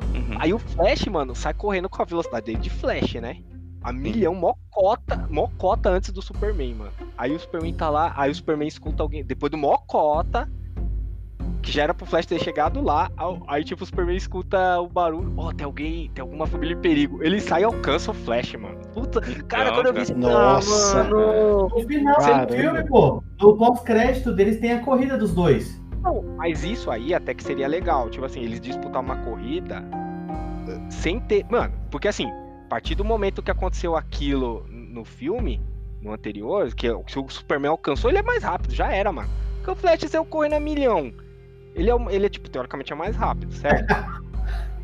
Uhum. 0.00 0.36
Aí 0.38 0.52
o 0.52 0.58
Flash, 0.58 1.06
mano, 1.06 1.34
sai 1.34 1.54
correndo 1.54 1.88
com 1.88 2.02
a 2.02 2.04
velocidade 2.04 2.46
dele 2.46 2.58
de 2.58 2.68
Flash, 2.68 3.14
né? 3.14 3.38
A 3.82 3.92
milhão, 3.92 4.34
mocota, 4.34 5.26
mocota 5.30 5.88
antes 5.88 6.10
do 6.10 6.20
Superman, 6.20 6.74
mano. 6.74 6.92
Aí 7.16 7.32
o 7.34 7.38
Superman 7.38 7.72
tá 7.74 7.88
lá, 7.88 8.12
aí 8.16 8.30
o 8.30 8.34
Superman 8.34 8.66
escuta 8.68 9.02
alguém. 9.02 9.24
Depois 9.24 9.50
do 9.50 9.56
mocota, 9.56 10.50
que 11.62 11.72
já 11.72 11.84
era 11.84 11.94
pro 11.94 12.06
Flash 12.06 12.26
ter 12.26 12.38
chegado 12.40 12.82
lá. 12.82 13.10
Aí, 13.46 13.64
tipo, 13.64 13.82
o 13.82 13.86
Superman 13.86 14.16
escuta 14.16 14.80
o 14.80 14.86
barulho. 14.86 15.32
Ó, 15.36 15.48
oh, 15.48 15.52
tem 15.52 15.64
alguém, 15.64 16.10
tem 16.14 16.22
alguma 16.22 16.46
família 16.46 16.74
em 16.74 16.80
perigo. 16.80 17.22
Ele 17.22 17.40
sai 17.40 17.62
e 17.62 17.64
alcança 17.64 18.10
o 18.10 18.14
Flash, 18.14 18.54
mano. 18.54 18.78
Puta, 18.92 19.20
cara, 19.48 19.70
Não, 19.70 19.74
quando 19.76 19.86
eu 19.86 19.94
vi 19.94 20.02
isso, 20.02 20.16
Nossa, 20.16 21.00
ah, 21.00 21.04
mano. 21.04 21.68
No 21.68 21.86
final 21.86 22.16
Caramba. 22.16 22.46
do 22.46 22.54
filme, 22.54 22.88
pô, 22.88 23.22
no 23.40 23.56
pós-crédito 23.56 24.32
deles 24.32 24.60
tem 24.60 24.72
a 24.72 24.80
corrida 24.80 25.16
dos 25.16 25.34
dois. 25.34 25.80
Não, 26.02 26.22
mas 26.36 26.62
isso 26.62 26.90
aí 26.90 27.14
até 27.14 27.32
que 27.32 27.42
seria 27.42 27.66
legal. 27.66 28.10
Tipo 28.10 28.26
assim, 28.26 28.40
eles 28.40 28.60
disputar 28.60 29.00
uma 29.00 29.16
corrida 29.24 29.82
eh, 30.68 30.80
sem 30.90 31.18
ter. 31.20 31.46
Mano, 31.48 31.72
porque 31.90 32.08
assim, 32.08 32.26
a 32.26 32.68
partir 32.68 32.94
do 32.94 33.04
momento 33.04 33.42
que 33.42 33.50
aconteceu 33.50 33.96
aquilo 33.96 34.66
no 34.68 35.02
filme, 35.04 35.62
no 36.02 36.12
anterior, 36.12 36.72
que 36.74 36.88
se 37.06 37.18
o 37.18 37.28
Superman 37.28 37.70
alcançou, 37.70 38.10
ele 38.10 38.18
é 38.18 38.22
mais 38.22 38.42
rápido, 38.42 38.74
já 38.74 38.92
era, 38.92 39.10
mano. 39.10 39.30
Porque 39.56 39.70
o 39.70 39.74
Flash 39.74 40.00
saiu 40.10 40.26
correndo 40.26 40.54
a 40.54 40.60
milhão. 40.60 41.10
Ele 41.74 41.90
é, 41.90 41.94
ele 42.10 42.26
é, 42.26 42.28
tipo, 42.28 42.48
teoricamente 42.48 42.92
é 42.92 42.96
mais 42.96 43.16
rápido, 43.16 43.52
certo? 43.52 43.86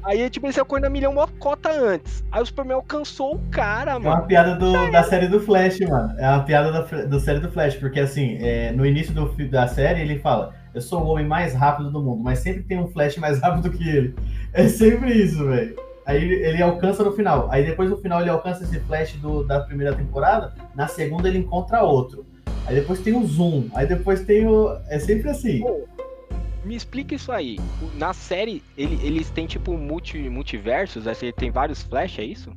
Aí, 0.03 0.31
tipo, 0.31 0.47
ele 0.47 0.53
saiu 0.55 0.65
correndo 0.65 0.87
a 0.87 0.91
milhão 0.91 1.13
uma 1.13 1.29
cota 1.29 1.71
antes. 1.71 2.25
Aí 2.33 2.43
o 2.43 2.47
Superman 2.47 2.77
alcançou 2.77 3.35
o 3.35 3.39
cara, 3.51 3.93
É 3.93 3.95
mano. 3.99 4.09
uma 4.09 4.23
piada 4.23 4.55
do- 4.57 4.91
da 4.91 5.03
série 5.03 5.29
do 5.29 5.39
Flash, 5.41 5.79
mano. 5.81 6.15
É 6.19 6.27
uma 6.27 6.43
piada 6.43 6.73
da, 6.73 7.21
série 7.21 7.39
do 7.39 7.51
Flash, 7.53 7.75
porque 7.77 8.01
assim, 8.01 8.39
é, 8.41 8.73
no 8.73 8.87
início 8.87 9.13
do, 9.13 9.27
da 9.51 9.67
série 9.69 10.01
ele 10.01 10.19
fala: 10.19 10.55
Eu 10.75 10.81
sou 10.81 11.03
o 11.03 11.07
homem 11.09 11.27
mais 11.27 11.53
rápido 11.55 11.91
do 11.91 12.03
mundo, 12.03 12.23
mas 12.23 12.39
sempre 12.39 12.63
tem 12.63 12.79
um 12.81 12.89
Flash 12.89 13.19
mais 13.19 13.39
rápido 13.45 13.71
que 13.71 13.87
ele. 13.87 14.15
É 14.55 14.67
sempre 14.69 15.13
isso, 15.13 15.47
velho. 15.47 15.77
Aí 16.07 16.17
ele, 16.25 16.35
ele 16.37 16.63
alcança 16.63 17.05
no 17.05 17.13
final. 17.13 17.49
Aí 17.51 17.63
depois 17.65 17.91
no 17.91 17.99
final 17.99 18.23
ele 18.23 18.31
alcança 18.31 18.65
esse 18.65 18.81
Flash 18.81 19.13
do- 19.17 19.45
da 19.45 19.61
primeira 19.61 19.95
temporada. 19.95 20.55
Na 20.75 20.89
segunda 20.89 21.29
ele 21.29 21.39
encontra 21.39 21.83
outro. 21.83 22.25
Aí 22.67 22.75
depois 22.75 23.01
tem 23.01 23.15
o 23.15 23.27
Zoom. 23.27 23.69
Aí 23.75 23.87
depois 23.87 24.23
tem 24.25 24.47
o. 24.49 24.75
É 24.89 24.99
sempre 24.99 25.29
assim. 25.29 25.63
Me 26.65 26.75
explica 26.77 27.15
isso 27.15 27.33
aí. 27.33 27.59
Na 27.97 28.13
série, 28.13 28.63
ele- 28.77 29.01
eles 29.03 29.31
têm, 29.31 29.47
tipo, 29.47 29.77
multi, 29.77 30.19
multiversos, 30.29 31.07
assim, 31.07 31.33
tem 31.33 31.51
vários 31.51 31.83
Flash, 31.83 32.19
é 32.19 32.25
isso? 32.25 32.53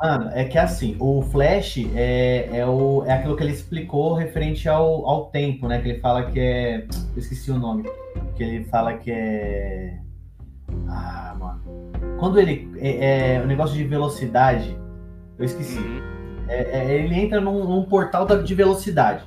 Mano, 0.00 0.28
é 0.34 0.44
que 0.44 0.58
assim, 0.58 0.94
o 1.00 1.22
Flash 1.22 1.78
é, 1.94 2.50
é, 2.52 2.66
o, 2.66 3.02
é 3.06 3.12
aquilo 3.14 3.34
que 3.34 3.42
ele 3.42 3.52
explicou 3.52 4.12
referente 4.14 4.68
ao, 4.68 5.06
ao 5.08 5.26
tempo, 5.30 5.66
né? 5.66 5.80
Que 5.80 5.88
ele 5.88 6.00
fala 6.00 6.30
que 6.30 6.38
é. 6.38 6.86
Eu 6.86 7.18
esqueci 7.18 7.50
o 7.50 7.58
nome. 7.58 7.84
Que 8.34 8.42
ele 8.44 8.64
fala 8.66 8.92
que 8.98 9.10
é. 9.10 9.98
Ah, 10.86 11.34
mano. 11.38 11.62
Quando 12.18 12.38
ele. 12.38 12.70
É, 12.78 13.36
é 13.36 13.40
o 13.42 13.46
negócio 13.46 13.74
de 13.74 13.84
velocidade. 13.84 14.76
Eu 15.38 15.46
esqueci. 15.46 15.78
Uhum. 15.78 16.02
É- 16.48 16.78
é- 16.78 16.92
ele 17.02 17.14
entra 17.14 17.40
num, 17.40 17.64
num 17.64 17.84
portal 17.84 18.26
de 18.42 18.54
velocidade. 18.54 19.24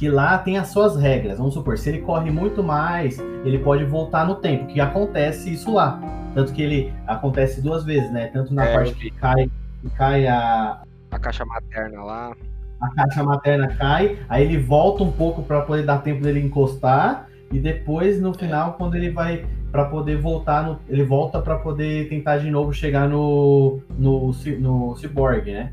Que 0.00 0.08
lá 0.08 0.38
tem 0.38 0.56
as 0.56 0.68
suas 0.68 0.96
regras. 0.96 1.36
Vamos 1.36 1.52
supor, 1.52 1.76
se 1.76 1.90
ele 1.90 1.98
corre 1.98 2.30
muito 2.30 2.62
mais, 2.62 3.18
ele 3.44 3.58
pode 3.58 3.84
voltar 3.84 4.26
no 4.26 4.36
tempo. 4.36 4.66
Que 4.66 4.80
acontece 4.80 5.52
isso 5.52 5.74
lá. 5.74 6.00
Tanto 6.34 6.54
que 6.54 6.62
ele 6.62 6.90
acontece 7.06 7.60
duas 7.60 7.84
vezes, 7.84 8.10
né? 8.10 8.28
Tanto 8.28 8.54
na 8.54 8.64
É, 8.64 8.72
parte 8.72 8.94
que 8.94 9.10
cai, 9.10 9.50
que 9.82 9.90
cai 9.90 10.26
a, 10.26 10.80
A 11.10 11.18
caixa 11.18 11.44
materna 11.44 12.02
lá. 12.02 12.32
a 12.80 12.88
caixa 12.94 13.22
materna 13.22 13.68
cai, 13.76 14.16
aí 14.26 14.42
ele 14.44 14.56
volta 14.56 15.04
um 15.04 15.12
pouco 15.12 15.42
para 15.42 15.60
poder 15.60 15.84
dar 15.84 15.98
tempo 15.98 16.22
dele 16.22 16.40
encostar 16.40 17.28
e 17.52 17.58
depois 17.58 18.18
no 18.22 18.32
final 18.32 18.74
quando 18.78 18.94
ele 18.94 19.10
vai 19.10 19.44
para 19.70 19.84
poder 19.84 20.16
voltar 20.16 20.64
no, 20.64 20.78
ele 20.88 21.04
volta 21.04 21.42
para 21.42 21.58
poder 21.58 22.08
tentar 22.08 22.38
de 22.38 22.48
novo 22.50 22.72
chegar 22.72 23.06
no 23.06 23.80
no, 23.98 24.32
ci- 24.32 24.56
no 24.56 24.96
cyborg, 24.96 25.52
né? 25.52 25.72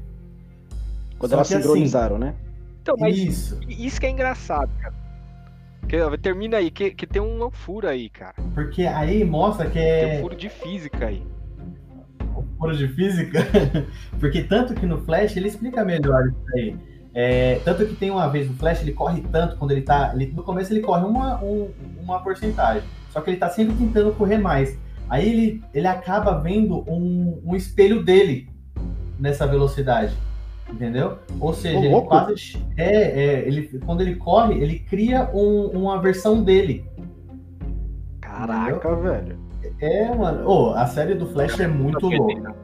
Quando 1.18 1.30
Só 1.30 1.38
elas 1.38 1.50
assim, 1.52 1.62
sincronizaram, 1.62 2.18
né? 2.20 2.34
Então, 2.88 2.96
mas 2.98 3.18
Isso, 3.18 3.60
isso 3.68 4.00
que 4.00 4.06
é 4.06 4.10
engraçado, 4.10 4.72
cara. 4.80 4.94
Que, 5.90 6.18
termina 6.18 6.56
aí, 6.56 6.72
que, 6.72 6.92
que 6.92 7.06
tem 7.06 7.22
um 7.22 7.52
furo 7.52 7.86
aí, 7.86 8.10
cara. 8.10 8.34
porque 8.54 8.84
aí 8.84 9.26
mostra 9.26 9.66
que 9.66 9.74
Tem 9.74 10.06
um 10.06 10.10
é 10.10 10.20
furo 10.22 10.36
de 10.38 10.48
física 10.48 11.08
aí. 11.08 11.22
furo 12.58 12.78
de 12.78 12.88
física, 12.88 13.40
porque 14.22 14.44
tanto 14.44 14.74
que 14.74 14.86
no 14.86 15.00
Flash 15.00 15.36
ele 15.36 15.50
explica 15.50 15.84
melhor 15.84 16.28
isso 16.30 16.56
aí. 16.56 16.76
É, 17.14 17.60
tanto 17.66 17.86
que 17.86 17.96
tem 17.96 18.10
uma 18.10 18.30
vez 18.30 18.48
no 18.48 18.56
Flash 18.56 18.82
ele 18.82 18.94
corre 18.94 19.22
tanto 19.34 19.58
quando 19.58 19.72
ele 19.72 19.82
tá. 19.82 20.14
Ele, 20.16 20.28
no 20.28 20.44
começo 20.44 20.72
ele 20.72 20.82
corre 20.82 21.04
uma, 21.04 21.44
um- 21.44 21.70
uma 22.02 22.22
porcentagem. 22.22 22.84
Só 23.10 23.20
que 23.20 23.32
ele 23.32 23.38
tá 23.38 23.50
sempre 23.50 23.76
tentando 23.76 24.14
correr 24.14 24.38
mais. 24.38 24.78
Aí 25.10 25.28
ele, 25.28 25.64
ele 25.74 25.88
acaba 25.88 26.40
vendo 26.40 26.86
um, 26.90 27.42
um 27.44 27.54
espelho 27.56 28.02
dele 28.02 28.48
nessa 29.20 29.46
velocidade. 29.46 30.16
Entendeu? 30.70 31.18
Ou 31.40 31.54
seja, 31.54 31.78
ele 31.80 32.02
quase. 32.02 32.58
É, 32.76 32.86
é, 32.86 33.48
ele, 33.48 33.80
quando 33.86 34.02
ele 34.02 34.16
corre, 34.16 34.56
ele 34.62 34.80
cria 34.80 35.30
um- 35.34 35.68
uma 35.70 36.02
versão 36.02 36.44
dele. 36.44 36.86
Caraca, 38.22 38.96
velho. 38.96 39.40
É, 39.80 40.14
mano. 40.14 40.48
Ô, 40.48 40.70
a 40.72 40.86
série 40.88 41.16
do 41.16 41.26
Flash 41.28 41.60
é 41.60 41.68
muito 41.68 42.08
louca. 42.08 42.56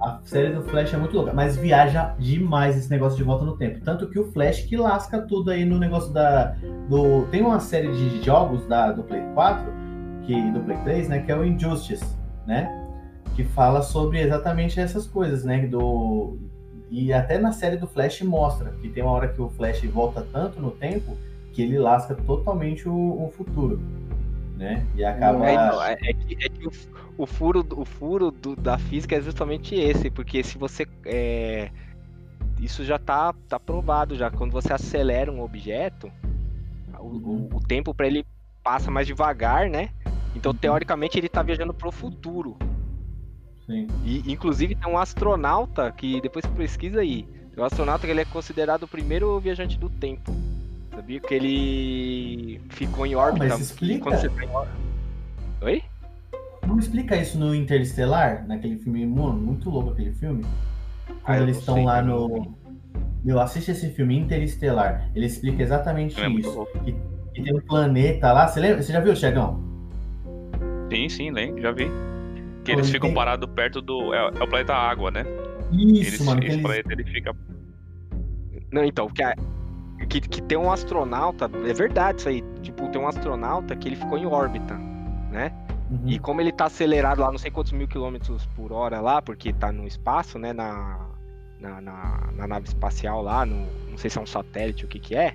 A 0.00 0.18
série 0.24 0.54
do 0.54 0.62
Flash 0.62 0.94
é 0.94 0.96
muito 0.96 1.14
louca, 1.14 1.32
mas 1.34 1.56
viaja 1.56 2.14
demais 2.18 2.76
esse 2.76 2.90
negócio 2.90 3.18
de 3.18 3.22
volta 3.22 3.44
no 3.44 3.56
tempo. 3.56 3.80
Tanto 3.84 4.08
que 4.08 4.18
o 4.18 4.32
Flash 4.32 4.62
que 4.62 4.76
lasca 4.76 5.20
tudo 5.22 5.50
aí 5.50 5.64
no 5.64 5.78
negócio 5.78 6.12
da. 6.12 6.56
Do... 6.88 7.26
Tem 7.30 7.42
uma 7.42 7.60
série 7.60 7.92
de 7.92 8.22
jogos 8.24 8.66
da, 8.66 8.92
do 8.92 9.02
Play 9.02 9.22
4, 9.34 9.64
que, 10.22 10.50
do 10.52 10.60
Play 10.60 10.78
3, 10.84 11.08
né? 11.08 11.18
Que 11.20 11.32
é 11.32 11.36
o 11.36 11.44
Injustice, 11.44 12.16
né? 12.46 12.70
Que 13.34 13.44
fala 13.44 13.82
sobre 13.82 14.20
exatamente 14.20 14.80
essas 14.80 15.06
coisas, 15.06 15.44
né? 15.44 15.66
Do... 15.66 16.38
E 16.90 17.12
até 17.12 17.38
na 17.38 17.52
série 17.52 17.76
do 17.76 17.86
Flash 17.86 18.20
mostra 18.22 18.70
que 18.82 18.88
tem 18.88 19.02
uma 19.02 19.12
hora 19.12 19.28
que 19.28 19.40
o 19.40 19.48
Flash 19.48 19.80
volta 19.84 20.26
tanto 20.32 20.60
no 20.60 20.72
tempo 20.72 21.16
que 21.52 21.62
ele 21.62 21.78
lasca 21.78 22.14
totalmente 22.14 22.88
o, 22.88 22.92
o 22.94 23.32
futuro. 23.36 23.80
Né? 24.56 24.84
E 24.94 25.04
acaba. 25.04 25.48
É, 25.48 25.54
então, 25.54 25.82
é- 25.84 25.92
é 26.02 26.12
que, 26.12 26.34
é 26.44 26.48
que 26.48 26.66
o, 26.66 26.72
o 27.16 27.26
furo, 27.26 27.66
o 27.76 27.84
furo 27.84 28.30
do- 28.30 28.56
da 28.56 28.76
física 28.76 29.16
é 29.16 29.20
justamente 29.20 29.74
esse, 29.74 30.10
porque 30.10 30.42
se 30.42 30.58
você. 30.58 30.86
é, 31.06 31.70
isso 32.60 32.84
já 32.84 32.98
tá, 32.98 33.32
tá 33.48 33.58
provado 33.58 34.16
já. 34.16 34.30
Quando 34.30 34.52
você 34.52 34.72
acelera 34.72 35.32
um 35.32 35.40
objeto, 35.42 36.10
o, 36.98 37.06
o- 37.06 37.48
o 37.54 37.60
tempo 37.60 37.94
para 37.94 38.06
ele 38.06 38.26
passa 38.62 38.90
mais 38.90 39.06
devagar, 39.06 39.70
né? 39.70 39.90
Então, 40.36 40.52
teoricamente, 40.52 41.18
ele 41.18 41.28
tá 41.28 41.42
viajando 41.42 41.72
pro 41.72 41.90
futuro. 41.90 42.56
Sim. 43.70 43.86
E, 44.04 44.32
inclusive, 44.32 44.74
tem 44.74 44.92
um 44.92 44.98
astronauta 44.98 45.92
que, 45.92 46.20
depois 46.20 46.44
você 46.44 46.52
pesquisa 46.56 47.00
aí, 47.00 47.22
tem 47.54 47.62
um 47.62 47.66
astronauta 47.66 48.04
que 48.06 48.12
ele 48.12 48.20
é 48.20 48.24
considerado 48.24 48.82
o 48.82 48.88
primeiro 48.88 49.38
viajante 49.38 49.78
do 49.78 49.88
tempo. 49.88 50.34
Sabia 50.94 51.20
que 51.20 51.32
ele 51.32 52.60
ficou 52.70 53.06
em 53.06 53.14
órbita. 53.14 53.46
mas 53.46 53.60
explica. 53.60 54.02
quando 54.02 54.20
você 54.20 54.28
tá 54.28 54.44
em 54.44 54.48
órbita. 54.50 54.76
Oi? 55.62 55.82
Não 56.66 56.78
explica 56.78 57.16
isso 57.16 57.38
no 57.38 57.54
Interestelar, 57.54 58.46
naquele 58.46 58.76
filme, 58.76 59.06
mano, 59.06 59.34
muito 59.34 59.70
louco 59.70 59.90
aquele 59.90 60.12
filme. 60.12 60.44
Quando 61.06 61.20
Ah, 61.24 61.40
eles 61.40 61.56
não 61.56 61.60
estão 61.60 61.84
lá 61.84 62.02
não 62.02 62.28
no. 62.28 62.54
Meu, 63.24 63.38
assiste 63.40 63.70
esse 63.70 63.90
filme 63.90 64.16
Interestelar. 64.18 65.08
Ele 65.14 65.26
explica 65.26 65.62
exatamente 65.62 66.20
É 66.20 66.28
isso. 66.28 66.50
louco. 66.50 66.78
Que 66.80 66.94
tem 67.42 67.54
um 67.56 67.60
planeta 67.60 68.32
lá. 68.32 68.48
Você 68.48 68.60
lembra? 68.60 68.82
Você 68.82 68.92
já 68.92 69.00
viu, 69.00 69.14
Chegão? 69.14 69.62
Sim, 70.90 71.08
sim, 71.08 71.30
lembro, 71.30 71.60
já 71.62 71.70
vi. 71.72 71.88
Que 72.64 72.72
eles 72.72 72.86
ele 72.86 72.92
ficam 72.92 73.08
tem- 73.10 73.14
parados 73.14 73.48
perto 73.54 73.80
do. 73.80 74.12
É, 74.14 74.18
é 74.38 74.42
o 74.42 74.48
planeta 74.48 74.74
Água, 74.74 75.10
né? 75.10 75.24
Isso, 75.72 76.08
Eles, 76.14 76.20
mano. 76.24 76.40
esse 76.42 76.52
eles- 76.52 76.62
planeta 76.62 76.92
ele 76.92 77.04
fica. 77.04 77.34
Não, 78.72 78.84
então, 78.84 79.08
que, 79.08 79.22
a- 79.22 79.34
que, 80.08 80.20
que 80.20 80.42
tem 80.42 80.58
um 80.58 80.70
astronauta, 80.70 81.50
é 81.66 81.72
verdade 81.72 82.20
isso 82.20 82.28
aí. 82.28 82.44
Tipo, 82.62 82.88
tem 82.88 83.00
um 83.00 83.08
astronauta 83.08 83.74
que 83.76 83.88
ele 83.88 83.96
ficou 83.96 84.18
em 84.18 84.26
órbita, 84.26 84.74
né? 85.30 85.52
Uhum. 85.90 86.02
E 86.06 86.18
como 86.18 86.40
ele 86.40 86.52
tá 86.52 86.66
acelerado 86.66 87.20
lá, 87.20 87.30
não 87.32 87.38
sei 87.38 87.50
quantos 87.50 87.72
mil 87.72 87.88
quilômetros 87.88 88.46
por 88.54 88.72
hora 88.72 89.00
lá, 89.00 89.20
porque 89.20 89.52
tá 89.52 89.72
no 89.72 89.86
espaço, 89.86 90.38
né? 90.38 90.52
Na, 90.52 91.08
na, 91.58 91.80
na, 91.80 92.28
na 92.36 92.46
nave 92.46 92.66
espacial 92.68 93.22
lá, 93.22 93.44
no, 93.44 93.66
não 93.90 93.96
sei 93.98 94.08
se 94.08 94.18
é 94.18 94.20
um 94.20 94.26
satélite, 94.26 94.84
o 94.84 94.88
que 94.88 94.98
que 95.00 95.14
é. 95.16 95.34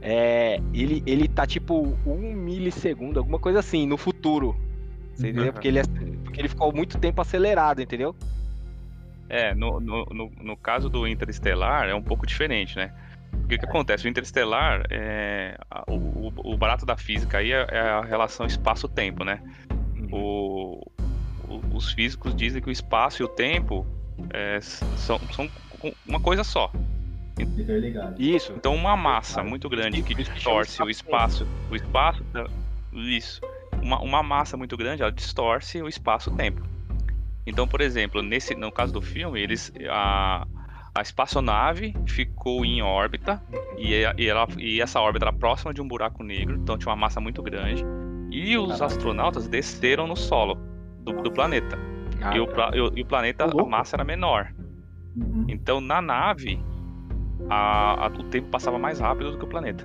É, 0.00 0.60
ele, 0.74 1.02
ele 1.06 1.28
tá 1.28 1.46
tipo 1.46 1.96
um 2.04 2.34
milissegundo, 2.34 3.18
alguma 3.20 3.38
coisa 3.38 3.60
assim, 3.60 3.86
no 3.86 3.96
futuro. 3.96 4.54
Você 5.14 5.24
Uhum. 5.26 5.30
entendeu? 5.32 5.52
Porque 5.52 5.68
ele, 5.68 5.78
é- 5.78 5.84
porque 6.24 6.40
ele 6.40 6.48
ficou 6.48 6.72
muito 6.74 6.98
tempo 6.98 7.20
acelerado, 7.20 7.80
entendeu? 7.82 8.14
É, 9.28 9.54
no, 9.54 9.80
no, 9.80 10.04
no, 10.06 10.30
no 10.40 10.56
caso 10.56 10.88
do 10.90 11.06
Interestelar 11.06 11.88
é 11.88 11.94
um 11.94 12.02
pouco 12.02 12.26
diferente, 12.26 12.76
né? 12.76 12.92
O 13.44 13.48
que, 13.48 13.56
que 13.58 13.64
acontece? 13.64 14.06
O 14.06 14.08
Interestelar, 14.08 14.84
é, 14.90 15.56
o, 15.88 15.94
o- 15.94 16.52
o 16.52 16.56
barato 16.56 16.84
da 16.84 16.96
física 16.96 17.38
aí 17.38 17.50
é, 17.52 17.66
é 17.70 17.80
a 17.80 18.02
relação 18.02 18.44
espaço-tempo, 18.46 19.24
né? 19.24 19.40
O, 20.10 20.82
o- 21.48 21.60
os 21.74 21.92
físicos 21.92 22.34
dizem 22.34 22.60
que 22.60 22.68
o 22.68 22.72
espaço 22.72 23.22
e 23.22 23.24
o 23.24 23.28
tempo 23.28 23.86
é, 24.30 24.60
são, 24.60 25.18
são 25.32 25.48
uma 26.06 26.20
coisa 26.20 26.44
só. 26.44 26.70
Isso. 28.18 28.52
Então 28.56 28.74
uma 28.74 28.96
massa 28.96 29.42
muito 29.42 29.68
grande 29.68 30.02
que 30.02 30.14
distorce 30.14 30.82
o 30.82 30.90
espaço, 30.90 31.46
o 31.70 31.74
espaço, 31.76 32.24
isso, 32.92 33.40
uma, 33.82 34.00
uma 34.00 34.22
massa 34.22 34.56
muito 34.56 34.76
grande, 34.76 35.02
ela 35.02 35.12
distorce 35.12 35.82
o 35.82 35.88
espaço-tempo. 35.88 36.62
Então, 37.46 37.66
por 37.66 37.80
exemplo, 37.80 38.22
nesse, 38.22 38.54
no 38.54 38.70
caso 38.70 38.92
do 38.92 39.02
filme, 39.02 39.40
eles 39.40 39.72
a, 39.90 40.46
a 40.94 41.02
espaçonave 41.02 41.94
ficou 42.06 42.64
em 42.64 42.82
órbita 42.82 43.42
e, 43.76 43.92
e, 43.92 44.28
ela, 44.28 44.46
e 44.56 44.80
essa 44.80 45.00
órbita 45.00 45.26
era 45.26 45.32
próxima 45.32 45.74
de 45.74 45.82
um 45.82 45.88
buraco 45.88 46.22
negro, 46.22 46.56
então 46.56 46.78
tinha 46.78 46.90
uma 46.90 46.96
massa 46.96 47.20
muito 47.20 47.42
grande. 47.42 47.84
E 48.30 48.56
os 48.56 48.80
astronautas 48.80 49.48
desceram 49.48 50.06
no 50.06 50.16
solo 50.16 50.54
do, 51.00 51.12
do 51.20 51.30
planeta. 51.30 51.78
Ah, 52.22 52.36
e, 52.36 52.40
o, 52.40 52.46
e, 52.96 53.02
o, 53.02 53.06
planeta, 53.06 53.44
a 53.44 53.64
massa 53.64 53.96
era 53.96 54.04
menor. 54.04 54.54
Uhum. 55.16 55.44
Então, 55.48 55.80
na 55.80 56.00
nave, 56.00 56.58
a, 57.50 58.06
a, 58.06 58.08
o 58.08 58.24
tempo 58.24 58.48
passava 58.48 58.78
mais 58.78 59.00
rápido 59.00 59.32
do 59.32 59.38
que 59.38 59.44
o 59.44 59.48
planeta. 59.48 59.84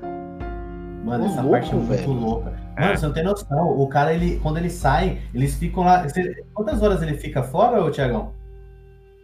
Mano, 1.07 1.25
essa 1.25 1.41
louco, 1.41 1.51
parte 1.51 1.71
é 1.71 1.75
muito 1.75 1.87
velho. 1.87 2.11
louca. 2.11 2.49
É. 2.75 2.81
Mano, 2.81 2.93
é. 2.93 2.97
você 2.97 3.05
não 3.05 3.13
tem 3.13 3.23
noção. 3.23 3.79
O 3.79 3.87
cara, 3.87 4.13
ele, 4.13 4.39
quando 4.39 4.57
ele 4.57 4.69
sai, 4.69 5.21
eles 5.33 5.55
ficam 5.55 5.83
lá. 5.83 6.05
Quantas 6.53 6.81
horas 6.81 7.01
ele 7.01 7.15
fica 7.15 7.41
fora, 7.41 7.81
ô 7.81 7.89
Tiagão? 7.89 8.33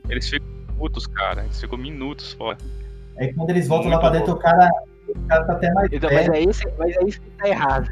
Eles 0.09 0.29
ficam 0.29 0.47
minutos, 0.69 1.05
cara. 1.07 1.43
Eles 1.43 1.59
ficam 1.59 1.77
minutos 1.77 2.31
fora. 2.33 2.57
Aí 3.19 3.33
quando 3.33 3.49
eles 3.49 3.67
voltam 3.67 3.89
muito 3.89 4.01
lá 4.01 4.09
pra 4.09 4.17
dentro, 4.17 4.33
o 4.33 4.37
cara, 4.37 4.69
o 5.09 5.27
cara 5.27 5.43
tá 5.43 5.53
até 5.53 5.73
mais. 5.73 5.89
Então, 5.91 6.09
mas, 6.11 6.29
é 6.29 6.39
isso, 6.39 6.63
mas 6.77 6.95
é 6.95 7.03
isso 7.03 7.21
que 7.21 7.29
tá 7.31 7.49
errado. 7.49 7.89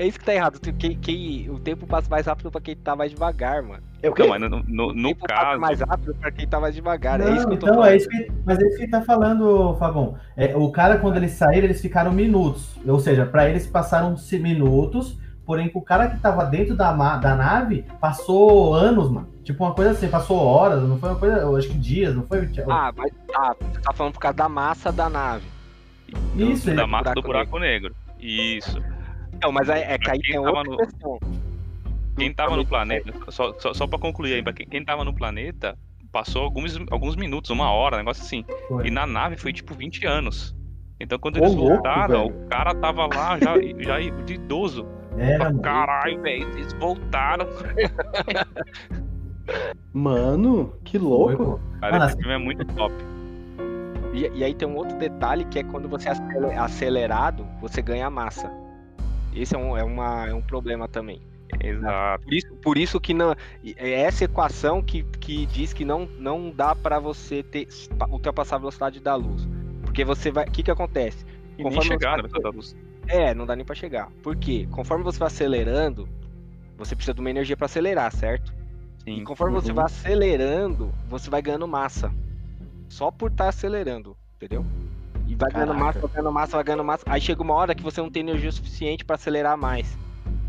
É 0.00 0.06
isso 0.06 0.18
que 0.18 0.24
tá 0.24 0.34
errado. 0.34 0.58
Quem, 0.78 0.96
quem, 0.96 1.50
o 1.50 1.58
tempo 1.58 1.86
passa 1.86 2.08
mais 2.08 2.24
rápido 2.24 2.50
pra 2.50 2.58
quem 2.58 2.74
tá 2.74 2.96
mais 2.96 3.10
devagar, 3.10 3.62
mano. 3.62 3.82
É 4.02 4.08
o 4.08 4.14
quê? 4.14 4.22
Não, 4.22 4.30
mas 4.30 4.40
no, 4.40 4.62
no, 4.66 4.94
no 4.94 5.14
caso. 5.14 5.60
mais 5.60 5.78
rápido 5.78 6.14
pra 6.14 6.30
quem 6.30 6.48
tá 6.48 6.58
mais 6.58 6.74
devagar. 6.74 7.18
Não, 7.18 7.28
é 7.28 7.36
isso 7.36 7.46
que 7.46 7.52
eu 7.52 7.58
tô 7.58 7.66
então, 7.66 7.74
falando. 7.74 7.92
É 7.92 7.96
isso 7.98 8.08
que, 8.08 8.32
mas 8.46 8.58
é 8.58 8.66
isso 8.66 8.78
que 8.78 8.88
tá 8.88 9.02
falando, 9.02 9.76
Fabão. 9.78 10.16
É, 10.38 10.56
o 10.56 10.72
cara, 10.72 10.96
quando 10.96 11.18
eles 11.18 11.32
saíram, 11.32 11.66
eles 11.66 11.82
ficaram 11.82 12.12
minutos. 12.12 12.78
Ou 12.86 12.98
seja, 12.98 13.26
pra 13.26 13.46
eles 13.46 13.66
passaram 13.66 14.14
minutos. 14.40 15.18
Porém, 15.44 15.70
o 15.74 15.82
cara 15.82 16.08
que 16.08 16.18
tava 16.18 16.46
dentro 16.46 16.74
da, 16.74 16.92
da 17.18 17.34
nave 17.36 17.84
passou 18.00 18.72
anos, 18.72 19.10
mano. 19.10 19.28
Tipo 19.44 19.64
uma 19.64 19.74
coisa 19.74 19.90
assim, 19.90 20.08
passou 20.08 20.38
horas, 20.38 20.82
não 20.82 20.98
foi 20.98 21.10
uma 21.10 21.18
coisa, 21.18 21.36
eu 21.40 21.54
acho 21.56 21.68
que 21.68 21.76
dias, 21.76 22.16
não 22.16 22.22
foi? 22.22 22.48
Ah, 22.70 22.90
mas 22.96 23.12
ah, 23.34 23.54
você 23.60 23.80
tá 23.82 23.92
falando 23.92 24.14
por 24.14 24.20
causa 24.20 24.36
da 24.38 24.48
massa 24.48 24.90
da 24.90 25.10
nave. 25.10 25.44
Isso, 26.36 26.74
da 26.74 26.86
massa 26.86 27.12
do 27.12 27.20
buraco 27.20 27.58
negro. 27.58 27.94
negro. 28.18 28.18
Isso. 28.18 28.80
Não, 29.42 29.52
mas 29.52 29.68
é, 29.68 29.94
é 29.94 29.98
que 29.98 30.10
aí 30.10 30.20
tem 30.20 30.38
outra 30.38 30.64
no... 30.64 30.76
questão. 30.76 31.18
Quem 32.16 32.34
tava 32.34 32.56
no 32.56 32.66
planeta, 32.66 33.12
só, 33.30 33.54
só, 33.58 33.72
só 33.72 33.86
pra 33.86 33.98
concluir 33.98 34.34
aí, 34.34 34.42
quem, 34.52 34.66
quem 34.66 34.84
tava 34.84 35.04
no 35.04 35.14
planeta, 35.14 35.78
passou 36.12 36.42
alguns, 36.42 36.78
alguns 36.90 37.16
minutos, 37.16 37.50
uma 37.50 37.70
hora, 37.70 37.96
um 37.96 37.98
negócio 37.98 38.22
assim. 38.22 38.44
Foi. 38.68 38.88
E 38.88 38.90
na 38.90 39.06
nave 39.06 39.36
foi 39.36 39.52
tipo 39.52 39.74
20 39.74 40.06
anos. 40.06 40.54
Então 40.98 41.18
quando 41.18 41.38
eles 41.38 41.54
Ô, 41.54 41.56
voltaram, 41.56 42.24
louco, 42.24 42.44
o 42.44 42.48
cara 42.48 42.74
tava 42.74 43.06
lá 43.06 43.38
já, 43.38 43.54
já 43.78 43.98
de 43.98 44.34
idoso. 44.34 44.86
Era, 45.16 45.52
Caralho, 45.60 46.20
velho, 46.20 46.48
eles 46.50 46.72
voltaram. 46.74 47.46
Mano, 49.92 50.74
que 50.84 50.98
louco. 50.98 51.60
Cara, 51.80 51.98
Mano, 51.98 52.10
esse 52.10 52.18
filme 52.18 52.34
é 52.34 52.38
muito 52.38 52.64
top. 52.74 52.94
E, 54.12 54.28
e, 54.38 54.44
aí 54.44 54.54
tem 54.54 54.68
um 54.68 54.76
outro 54.76 54.96
detalhe 54.98 55.44
que 55.44 55.60
é 55.60 55.64
quando 55.64 55.88
você 55.88 56.08
é 56.08 56.58
acelerado, 56.58 57.46
você 57.60 57.80
ganha 57.80 58.10
massa. 58.10 58.52
Esse 59.34 59.54
é 59.54 59.58
um, 59.58 59.76
é 59.76 59.84
uma, 59.84 60.28
é 60.28 60.34
um 60.34 60.42
problema 60.42 60.88
também. 60.88 61.20
Exato. 61.62 62.24
Por 62.24 62.34
isso, 62.34 62.54
por 62.62 62.78
isso 62.78 63.00
que 63.00 63.12
não, 63.12 63.34
é 63.76 64.02
essa 64.02 64.24
equação 64.24 64.82
que, 64.82 65.02
que 65.02 65.46
diz 65.46 65.72
que 65.72 65.84
não, 65.84 66.06
não 66.18 66.50
dá 66.50 66.74
para 66.74 66.98
você 66.98 67.42
ter 67.42 67.68
ultrapassar 68.08 68.56
a 68.56 68.58
velocidade 68.60 69.00
da 69.00 69.14
luz. 69.14 69.48
Porque 69.82 70.04
você 70.04 70.30
vai. 70.30 70.46
O 70.46 70.50
que, 70.50 70.62
que 70.62 70.70
acontece? 70.70 71.24
E 71.58 71.62
Conforme 71.62 71.88
nem 71.88 71.98
chegar 71.98 72.10
na 72.10 72.16
velocidade 72.16 72.42
da 72.44 72.50
luz. 72.50 72.76
É, 73.08 73.34
não 73.34 73.44
dá 73.44 73.56
nem 73.56 73.64
para 73.64 73.74
chegar. 73.74 74.10
Por 74.22 74.36
quê? 74.36 74.68
Conforme 74.70 75.02
você 75.02 75.18
vai 75.18 75.26
acelerando, 75.26 76.08
você 76.76 76.94
precisa 76.94 77.12
de 77.12 77.20
uma 77.20 77.30
energia 77.30 77.56
para 77.56 77.66
acelerar, 77.66 78.14
certo? 78.14 78.54
Sim. 79.04 79.20
E 79.20 79.24
conforme 79.24 79.56
uhum. 79.56 79.60
você 79.60 79.72
vai 79.72 79.86
acelerando, 79.86 80.94
você 81.08 81.28
vai 81.28 81.42
ganhando 81.42 81.66
massa. 81.66 82.12
Só 82.88 83.10
por 83.10 83.30
estar 83.30 83.44
tá 83.44 83.50
acelerando, 83.50 84.16
entendeu? 84.36 84.64
E 85.30 85.34
vai 85.36 85.48
Caraca. 85.48 85.72
ganhando 85.72 85.78
massa, 85.78 86.00
vai 86.00 86.10
ganhando 86.10 86.32
massa, 86.32 86.56
vai 86.56 86.64
ganhando 86.64 86.84
massa. 86.84 87.04
Aí 87.06 87.20
chega 87.20 87.40
uma 87.40 87.54
hora 87.54 87.72
que 87.72 87.84
você 87.84 88.00
não 88.00 88.10
tem 88.10 88.20
energia 88.20 88.50
suficiente 88.50 89.04
para 89.04 89.14
acelerar 89.14 89.56
mais. 89.56 89.96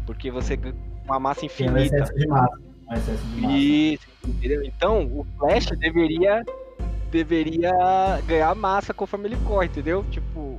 Porque 0.08 0.32
você 0.32 0.60
uma 1.06 1.20
massa 1.20 1.46
infinita. 1.46 1.76
Tem 1.76 1.84
um 1.84 1.86
excesso 1.86 2.14
de 2.16 2.28
massa. 2.28 2.60
Um 2.90 2.94
excesso 2.94 3.24
de 3.28 3.42
massa. 3.42 3.58
Isso, 3.58 4.08
entendeu? 4.28 4.64
Então, 4.64 5.04
o 5.06 5.28
Flash 5.38 5.68
deveria 5.78 6.44
deveria 7.12 7.72
ganhar 8.26 8.56
massa 8.56 8.94
conforme 8.94 9.28
ele 9.28 9.38
corre, 9.46 9.68
entendeu? 9.68 10.04
Tipo, 10.10 10.58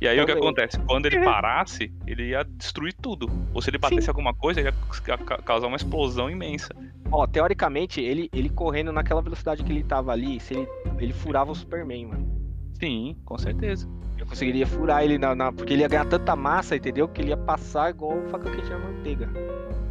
e 0.00 0.06
aí 0.06 0.18
o 0.20 0.24
que 0.24 0.32
acontece? 0.32 0.78
Quando 0.86 1.06
ele 1.06 1.18
parasse, 1.24 1.92
ele 2.06 2.28
ia 2.28 2.44
destruir 2.44 2.94
tudo. 2.94 3.28
Ou 3.52 3.60
se 3.60 3.68
ele 3.68 3.78
batesse 3.78 4.02
Sim. 4.02 4.10
alguma 4.10 4.32
coisa, 4.32 4.60
ele 4.60 4.70
ia 4.70 5.18
causar 5.44 5.66
uma 5.66 5.76
explosão 5.76 6.30
imensa. 6.30 6.74
Ó, 7.10 7.26
teoricamente, 7.26 8.00
ele, 8.00 8.30
ele 8.32 8.48
correndo 8.48 8.92
naquela 8.92 9.20
velocidade 9.20 9.62
que 9.64 9.72
ele 9.72 9.82
tava 9.82 10.12
ali, 10.12 10.38
se 10.38 10.54
ele, 10.54 10.68
ele 10.98 11.12
furava 11.12 11.50
o 11.50 11.54
Superman, 11.54 12.06
mano. 12.06 12.37
Sim, 12.80 13.16
com 13.24 13.38
certeza. 13.38 13.88
Eu 14.18 14.26
conseguiria 14.26 14.66
furar 14.66 15.04
ele 15.04 15.16
na, 15.16 15.34
na, 15.34 15.52
Porque 15.52 15.72
ele 15.72 15.82
ia 15.82 15.88
ganhar 15.88 16.04
tanta 16.04 16.34
massa, 16.34 16.76
entendeu? 16.76 17.08
Que 17.08 17.20
ele 17.20 17.30
ia 17.30 17.36
passar 17.36 17.90
igual 17.90 18.18
o 18.18 18.28
faca 18.28 18.50
quente 18.50 18.68
na 18.68 18.78
manteiga. 18.78 19.28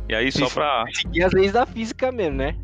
E 0.09 0.15
aí 0.15 0.31
só 0.31 0.49
pra. 0.49 0.85
Seguir 0.93 1.23
as 1.23 1.33
leis 1.33 1.51
da 1.51 1.65
física 1.65 2.11
mesmo, 2.11 2.37
né? 2.37 2.55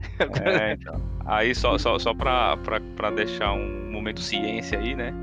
É, 0.44 0.74
então. 0.74 1.02
Aí 1.26 1.56
só, 1.56 1.78
só, 1.78 1.98
só 1.98 2.14
pra, 2.14 2.58
pra, 2.58 2.82
pra 2.96 3.12
deixar 3.12 3.54
um 3.54 3.92
momento 3.92 4.22
ciência 4.22 4.78
aí, 4.78 4.96
né? 4.96 5.14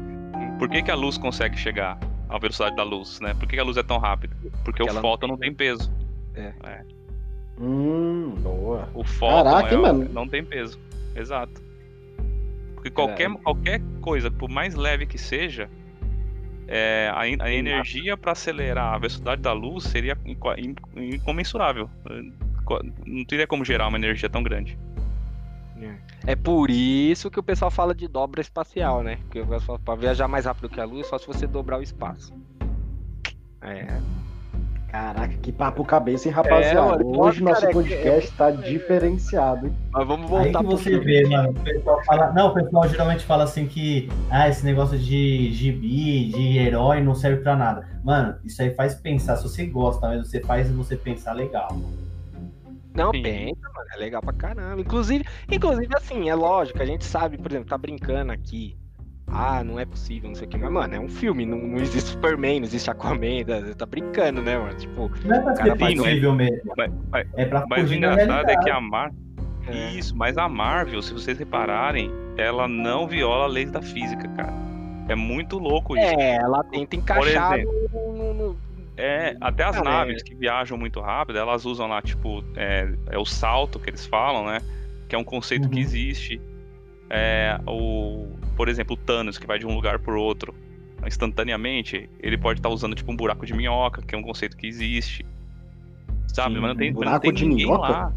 Por 0.59 0.68
que, 0.68 0.82
que 0.82 0.90
a 0.90 0.94
luz 0.94 1.18
consegue 1.18 1.57
chegar 1.59 1.98
à 2.28 2.38
velocidade 2.38 2.76
da 2.76 2.82
luz, 2.82 3.20
né? 3.20 3.34
Por 3.34 3.46
que, 3.46 3.55
que 3.57 3.61
a 3.61 3.64
luz 3.64 3.76
é 3.76 3.82
tão 3.82 3.98
rápida? 3.98 4.34
Porque, 4.64 4.82
Porque 4.82 4.82
o 4.82 5.01
fóton 5.01 5.28
não 5.28 5.36
tem 5.36 5.53
peso. 5.55 5.92
É. 6.34 6.53
é. 6.64 6.84
Hum, 7.59 8.34
boa. 8.40 8.88
O 8.94 9.05
fóton 9.05 9.51
Caraca, 9.51 9.74
é, 9.74 9.78
mano. 9.78 10.09
não 10.12 10.26
tem 10.26 10.44
peso. 10.44 10.78
Exato. 11.14 11.69
Porque 12.80 12.90
qualquer, 12.90 13.30
qualquer 13.30 13.82
coisa, 14.00 14.30
por 14.30 14.48
mais 14.48 14.74
leve 14.74 15.04
que 15.04 15.18
seja, 15.18 15.68
é, 16.66 17.10
a, 17.12 17.20
a 17.44 17.52
energia 17.52 18.16
para 18.16 18.32
acelerar 18.32 18.94
a 18.94 18.98
velocidade 18.98 19.42
da 19.42 19.52
luz 19.52 19.84
seria 19.84 20.16
incomensurável. 20.96 21.90
Não 23.04 23.24
teria 23.26 23.46
como 23.46 23.66
gerar 23.66 23.88
uma 23.88 23.98
energia 23.98 24.30
tão 24.30 24.42
grande. 24.42 24.78
É 26.26 26.34
por 26.34 26.70
isso 26.70 27.30
que 27.30 27.38
o 27.38 27.42
pessoal 27.42 27.70
fala 27.70 27.94
de 27.94 28.08
dobra 28.08 28.40
espacial, 28.40 29.02
né? 29.02 29.18
Porque 29.22 29.42
para 29.84 29.94
viajar 29.94 30.26
mais 30.26 30.46
rápido 30.46 30.70
que 30.70 30.80
a 30.80 30.84
luz, 30.84 31.06
só 31.06 31.18
se 31.18 31.26
você 31.26 31.46
dobrar 31.46 31.78
o 31.78 31.82
espaço. 31.82 32.32
É. 33.60 34.00
Caraca, 34.91 35.34
que 35.41 35.53
papo 35.53 35.84
cabeça, 35.84 36.26
hein, 36.26 36.34
rapaziada? 36.34 37.01
É, 37.01 37.07
Hoje 37.07 37.41
nosso 37.45 37.61
cara, 37.61 37.72
podcast 37.72 38.28
é... 38.28 38.36
tá 38.36 38.51
diferenciado, 38.51 39.68
hein? 39.68 39.76
Mas 39.93 40.07
vamos 40.07 40.28
voltar 40.28 40.59
Aí 40.59 40.64
que 40.64 40.70
você 40.70 40.99
vê, 40.99 41.28
mano. 41.28 41.51
O 41.51 41.55
pessoal 41.55 42.05
fala... 42.05 42.32
Não, 42.32 42.49
o 42.49 42.55
pessoal 42.55 42.88
geralmente 42.88 43.24
fala 43.24 43.45
assim 43.45 43.68
que 43.68 44.09
ah, 44.28 44.49
esse 44.49 44.64
negócio 44.64 44.99
de 44.99 45.53
gibi, 45.53 46.24
de 46.30 46.59
herói 46.59 47.01
não 47.01 47.14
serve 47.14 47.41
pra 47.41 47.55
nada. 47.55 47.86
Mano, 48.03 48.36
isso 48.45 48.61
aí 48.61 48.74
faz 48.74 48.97
pensar. 48.97 49.36
Se 49.36 49.45
você 49.45 49.64
gosta, 49.64 50.09
mas 50.09 50.26
você 50.26 50.41
faz 50.41 50.68
você 50.72 50.97
pensar 50.97 51.34
legal. 51.34 51.68
Não, 52.93 53.12
Sim. 53.12 53.22
pensa, 53.22 53.61
mano. 53.72 53.86
É 53.95 53.97
legal 53.97 54.20
pra 54.20 54.32
caramba. 54.32 54.80
Inclusive, 54.80 55.24
inclusive, 55.49 55.95
assim, 55.95 56.29
é 56.29 56.34
lógico, 56.34 56.83
a 56.83 56.87
gente 56.87 57.04
sabe, 57.04 57.38
por 57.38 57.53
exemplo, 57.53 57.68
tá 57.68 57.79
brincando 57.79 58.33
aqui 58.33 58.76
ah, 59.32 59.62
não 59.62 59.78
é 59.78 59.84
possível, 59.84 60.28
não 60.28 60.34
sei 60.34 60.46
o 60.46 60.50
que. 60.50 60.58
Mas, 60.58 60.72
mano, 60.72 60.94
é 60.94 61.00
um 61.00 61.08
filme, 61.08 61.46
não, 61.46 61.58
não 61.58 61.78
existe 61.78 62.11
Superman, 62.11 62.61
não 62.61 62.66
existe 62.66 62.90
Aquaman, 62.90 63.44
tá, 63.46 63.74
tá 63.76 63.86
brincando, 63.86 64.42
né, 64.42 64.58
mano? 64.58 64.74
Tipo, 64.74 65.11
não 65.24 65.36
é 65.36 65.40
pra 65.40 65.57
ser 65.57 65.76
possível 65.76 66.34
mesmo. 66.34 66.72
Mas, 66.76 66.92
mas, 67.11 67.26
é 67.36 67.44
pra 67.44 67.64
mas 67.68 67.90
o 67.90 67.94
engraçado 67.94 68.48
é 68.48 68.57
que 68.57 68.70
a 68.70 68.80
Marvel. 68.80 69.18
É. 69.68 69.92
Isso, 69.92 70.16
mas 70.16 70.36
a 70.36 70.48
Marvel, 70.48 71.00
se 71.00 71.12
vocês 71.12 71.38
repararem, 71.38 72.11
ela 72.36 72.66
não 72.66 73.07
viola 73.07 73.44
a 73.44 73.46
lei 73.46 73.66
da 73.66 73.80
física, 73.80 74.26
cara. 74.28 74.52
É 75.08 75.14
muito 75.14 75.58
louco 75.58 75.96
isso. 75.96 76.20
É, 76.20 76.36
ela 76.36 76.64
tenta 76.64 76.96
encaixar 76.96 77.58
exemplo, 77.58 77.88
no, 77.92 78.34
no, 78.34 78.57
É, 78.96 79.36
até 79.40 79.64
as 79.64 79.80
naves 79.82 80.22
é. 80.22 80.24
que 80.24 80.34
viajam 80.34 80.78
muito 80.78 81.00
rápido, 81.00 81.38
elas 81.38 81.64
usam 81.64 81.86
lá, 81.88 82.00
tipo, 82.00 82.44
é, 82.57 82.88
é, 83.11 83.18
o 83.18 83.24
salto 83.24 83.78
que 83.78 83.90
eles 83.90 84.07
falam, 84.07 84.46
né? 84.46 84.61
Que 85.08 85.14
é 85.14 85.18
um 85.18 85.24
conceito 85.24 85.64
uhum. 85.64 85.70
que 85.70 85.80
existe. 85.80 86.40
É, 87.08 87.58
o, 87.66 88.28
por 88.56 88.68
exemplo, 88.68 88.94
o 88.94 88.96
Thanos, 88.96 89.38
que 89.38 89.46
vai 89.46 89.58
de 89.58 89.66
um 89.66 89.74
lugar 89.74 89.98
para 89.98 90.18
outro 90.18 90.54
instantaneamente, 91.06 92.10
ele 92.20 92.36
pode 92.36 92.58
estar 92.58 92.68
tá 92.68 92.74
usando 92.74 92.94
tipo 92.94 93.10
um 93.10 93.16
buraco 93.16 93.46
de 93.46 93.54
minhoca, 93.54 94.02
que 94.02 94.14
é 94.14 94.18
um 94.18 94.22
conceito 94.22 94.56
que 94.56 94.66
existe. 94.66 95.24
Sabe? 96.28 96.54
Sim, 96.54 96.60
mas 96.60 96.70
não 96.70 96.76
tem, 96.76 96.90
um 96.90 96.94
buraco 96.94 97.14
não 97.14 97.20
tem 97.20 97.32
de 97.32 97.46
ninguém 97.46 97.66
minhoca? 97.66 97.88
lá. 97.88 98.12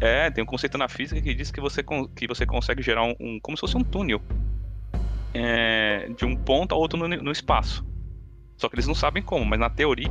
É, 0.00 0.30
tem 0.30 0.42
um 0.42 0.46
conceito 0.46 0.78
na 0.78 0.88
física 0.88 1.20
que 1.20 1.34
diz 1.34 1.50
que 1.50 1.60
você, 1.60 1.82
que 2.14 2.26
você 2.26 2.46
consegue 2.46 2.82
gerar 2.82 3.04
um, 3.04 3.14
um 3.20 3.40
como 3.40 3.56
se 3.56 3.60
fosse 3.60 3.76
um 3.76 3.84
túnel 3.84 4.20
é, 5.34 6.10
de 6.16 6.24
um 6.24 6.36
ponto 6.36 6.74
a 6.74 6.78
outro 6.78 6.98
no, 6.98 7.08
no 7.08 7.30
espaço. 7.30 7.84
Só 8.56 8.68
que 8.68 8.74
eles 8.74 8.86
não 8.86 8.94
sabem 8.94 9.22
como, 9.22 9.44
mas 9.44 9.58
na 9.58 9.70
teoria 9.70 10.10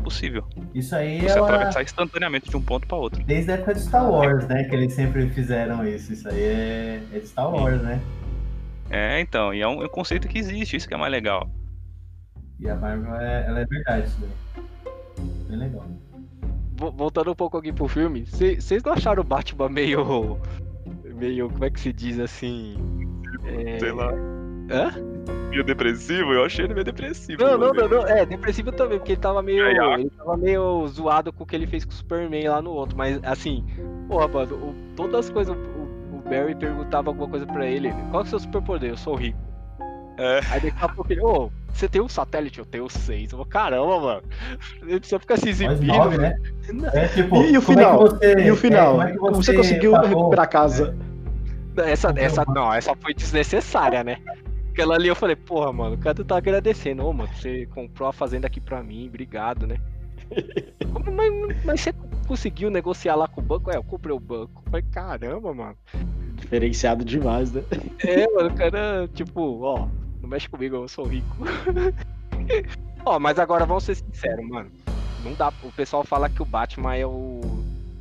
possível. 0.00 0.44
Isso 0.74 0.94
aí 0.96 1.20
Você 1.20 1.38
ela... 1.38 1.46
atravessar 1.46 1.82
instantaneamente 1.82 2.48
de 2.48 2.56
um 2.56 2.62
ponto 2.62 2.86
para 2.86 2.96
outro. 2.96 3.22
Desde 3.24 3.50
a 3.52 3.54
época 3.54 3.74
de 3.74 3.80
Star 3.80 4.10
Wars, 4.10 4.46
né? 4.48 4.64
Que 4.64 4.74
eles 4.74 4.92
sempre 4.92 5.28
fizeram 5.30 5.86
isso. 5.86 6.12
Isso 6.12 6.28
aí 6.28 6.42
é, 6.42 7.02
é 7.12 7.18
de 7.18 7.28
Star 7.28 7.50
Wars, 7.52 7.80
né? 7.82 8.00
É, 8.90 9.20
então, 9.20 9.54
e 9.54 9.60
é 9.60 9.68
um, 9.68 9.82
é 9.82 9.86
um, 9.86 9.88
conceito 9.88 10.26
que 10.26 10.38
existe, 10.38 10.76
isso 10.76 10.88
que 10.88 10.94
é 10.94 10.96
mais 10.96 11.12
legal. 11.12 11.48
E 12.58 12.68
a 12.68 12.74
Marvel, 12.74 13.14
é, 13.14 13.46
ela 13.46 13.60
é 13.60 13.64
verdade 13.64 14.06
isso 14.06 14.18
daí. 14.20 14.64
Bem 15.48 15.58
legal. 15.58 15.86
voltando 16.76 17.30
um 17.30 17.34
pouco 17.34 17.56
aqui 17.56 17.72
pro 17.72 17.86
filme, 17.86 18.26
vocês 18.26 18.82
não 18.82 18.92
acharam 18.92 19.22
o 19.22 19.24
Batman 19.24 19.68
meio. 19.68 20.38
meio. 21.04 21.48
como 21.48 21.64
é 21.64 21.70
que 21.70 21.80
se 21.80 21.92
diz 21.92 22.18
assim? 22.18 22.76
É... 23.44 23.78
Sei 23.78 23.92
lá. 23.92 24.12
Hã? 24.70 24.92
Meio 25.50 25.64
depressivo? 25.64 26.32
Eu 26.32 26.44
achei 26.44 26.64
ele 26.64 26.74
meio 26.74 26.84
depressivo. 26.84 27.42
Não, 27.42 27.58
não, 27.58 27.72
não, 27.72 27.88
não, 27.88 28.06
É, 28.06 28.24
depressivo 28.24 28.70
também, 28.70 28.98
porque 28.98 29.12
ele 29.12 29.20
tava 29.20 29.42
meio. 29.42 29.66
Ele 29.66 30.10
tava 30.10 30.36
meio 30.36 30.86
zoado 30.86 31.32
com 31.32 31.42
o 31.42 31.46
que 31.46 31.56
ele 31.56 31.66
fez 31.66 31.84
com 31.84 31.90
o 31.90 31.94
Superman 31.94 32.48
lá 32.48 32.62
no 32.62 32.70
outro. 32.70 32.96
Mas 32.96 33.18
assim, 33.24 33.64
porra, 34.08 34.28
mano, 34.28 34.54
o, 34.54 34.74
todas 34.94 35.26
as 35.26 35.30
coisas. 35.30 35.56
Barry 36.30 36.54
perguntava 36.54 37.10
alguma 37.10 37.28
coisa 37.28 37.44
pra 37.44 37.66
ele. 37.66 37.92
Qual 38.10 38.22
é 38.22 38.24
o 38.24 38.28
seu 38.28 38.38
superpoder? 38.38 38.90
Eu 38.90 38.96
sou 38.96 39.16
rico. 39.16 39.38
É. 40.16 40.40
Aí 40.50 40.60
daqui 40.60 40.76
a 40.80 40.88
pouco 40.88 41.12
ele, 41.12 41.20
ô, 41.20 41.46
oh, 41.46 41.50
você 41.72 41.88
tem 41.88 42.00
um 42.00 42.08
satélite? 42.08 42.60
Eu 42.60 42.64
tenho 42.64 42.88
seis. 42.88 43.32
Eu, 43.32 43.44
caramba, 43.44 43.98
mano. 43.98 44.22
Ele 44.82 45.00
precisa 45.00 45.18
ficar 45.18 45.36
se 45.36 45.48
exibindo. 45.48 45.82
Nove, 45.82 46.18
né? 46.18 46.36
É, 46.92 47.08
tipo, 47.08 47.42
e, 47.42 47.52
e, 47.52 47.58
o 47.58 47.62
final? 47.62 48.06
É 48.06 48.08
você, 48.08 48.40
e 48.44 48.50
o 48.50 48.56
final? 48.56 49.02
É, 49.02 49.16
como 49.16 49.34
você, 49.34 49.52
você 49.52 49.56
conseguiu 49.56 49.92
recuperar 49.94 50.44
a 50.44 50.48
casa? 50.48 50.96
Essa, 51.76 52.12
essa, 52.16 52.44
não, 52.44 52.72
essa 52.72 52.94
foi 52.94 53.14
desnecessária, 53.14 54.04
né? 54.04 54.18
Aquela 54.70 54.94
ali 54.94 55.08
eu 55.08 55.16
falei, 55.16 55.36
porra, 55.36 55.72
mano, 55.72 55.96
o 55.96 55.98
cara 55.98 56.22
tá 56.24 56.36
agradecendo. 56.36 57.04
Ô, 57.04 57.12
mano, 57.12 57.30
você 57.34 57.66
comprou 57.66 58.08
a 58.08 58.12
fazenda 58.12 58.46
aqui 58.46 58.60
pra 58.60 58.82
mim, 58.82 59.08
obrigado, 59.08 59.66
né? 59.66 59.76
mas, 61.12 61.64
mas 61.64 61.80
você 61.80 61.92
conseguiu 62.30 62.70
negociar 62.70 63.16
lá 63.16 63.26
com 63.26 63.40
o 63.40 63.44
banco? 63.44 63.72
É, 63.72 63.76
eu 63.76 63.82
comprei 63.82 64.14
o 64.14 64.20
banco. 64.20 64.62
Falei, 64.70 64.86
caramba, 64.92 65.52
mano. 65.52 65.76
Diferenciado 66.36 67.04
demais, 67.04 67.50
né? 67.50 67.64
É, 67.98 68.24
mano, 68.30 68.50
o 68.50 68.54
cara, 68.54 69.08
tipo, 69.12 69.60
ó, 69.62 69.88
não 70.22 70.28
mexe 70.28 70.48
comigo, 70.48 70.76
eu 70.76 70.86
sou 70.86 71.06
rico. 71.06 71.36
ó, 73.04 73.18
mas 73.18 73.36
agora 73.40 73.66
vamos 73.66 73.82
ser 73.82 73.96
sinceros, 73.96 74.48
mano. 74.48 74.70
Não 75.24 75.34
dá. 75.34 75.52
O 75.64 75.72
pessoal 75.72 76.04
fala 76.04 76.30
que 76.30 76.40
o 76.40 76.44
Batman 76.44 76.94
é 76.94 77.04
o. 77.04 77.40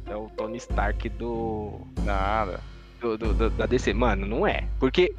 É 0.05 0.15
o 0.15 0.29
Tony 0.37 0.57
Stark 0.57 1.09
do. 1.09 1.81
Nada. 2.03 2.59
Do, 3.01 3.17
do, 3.17 3.33
do 3.33 3.49
da 3.49 3.65
DC. 3.65 3.93
Mano, 3.95 4.27
não 4.27 4.45
é. 4.45 4.63
Porque. 4.79 5.11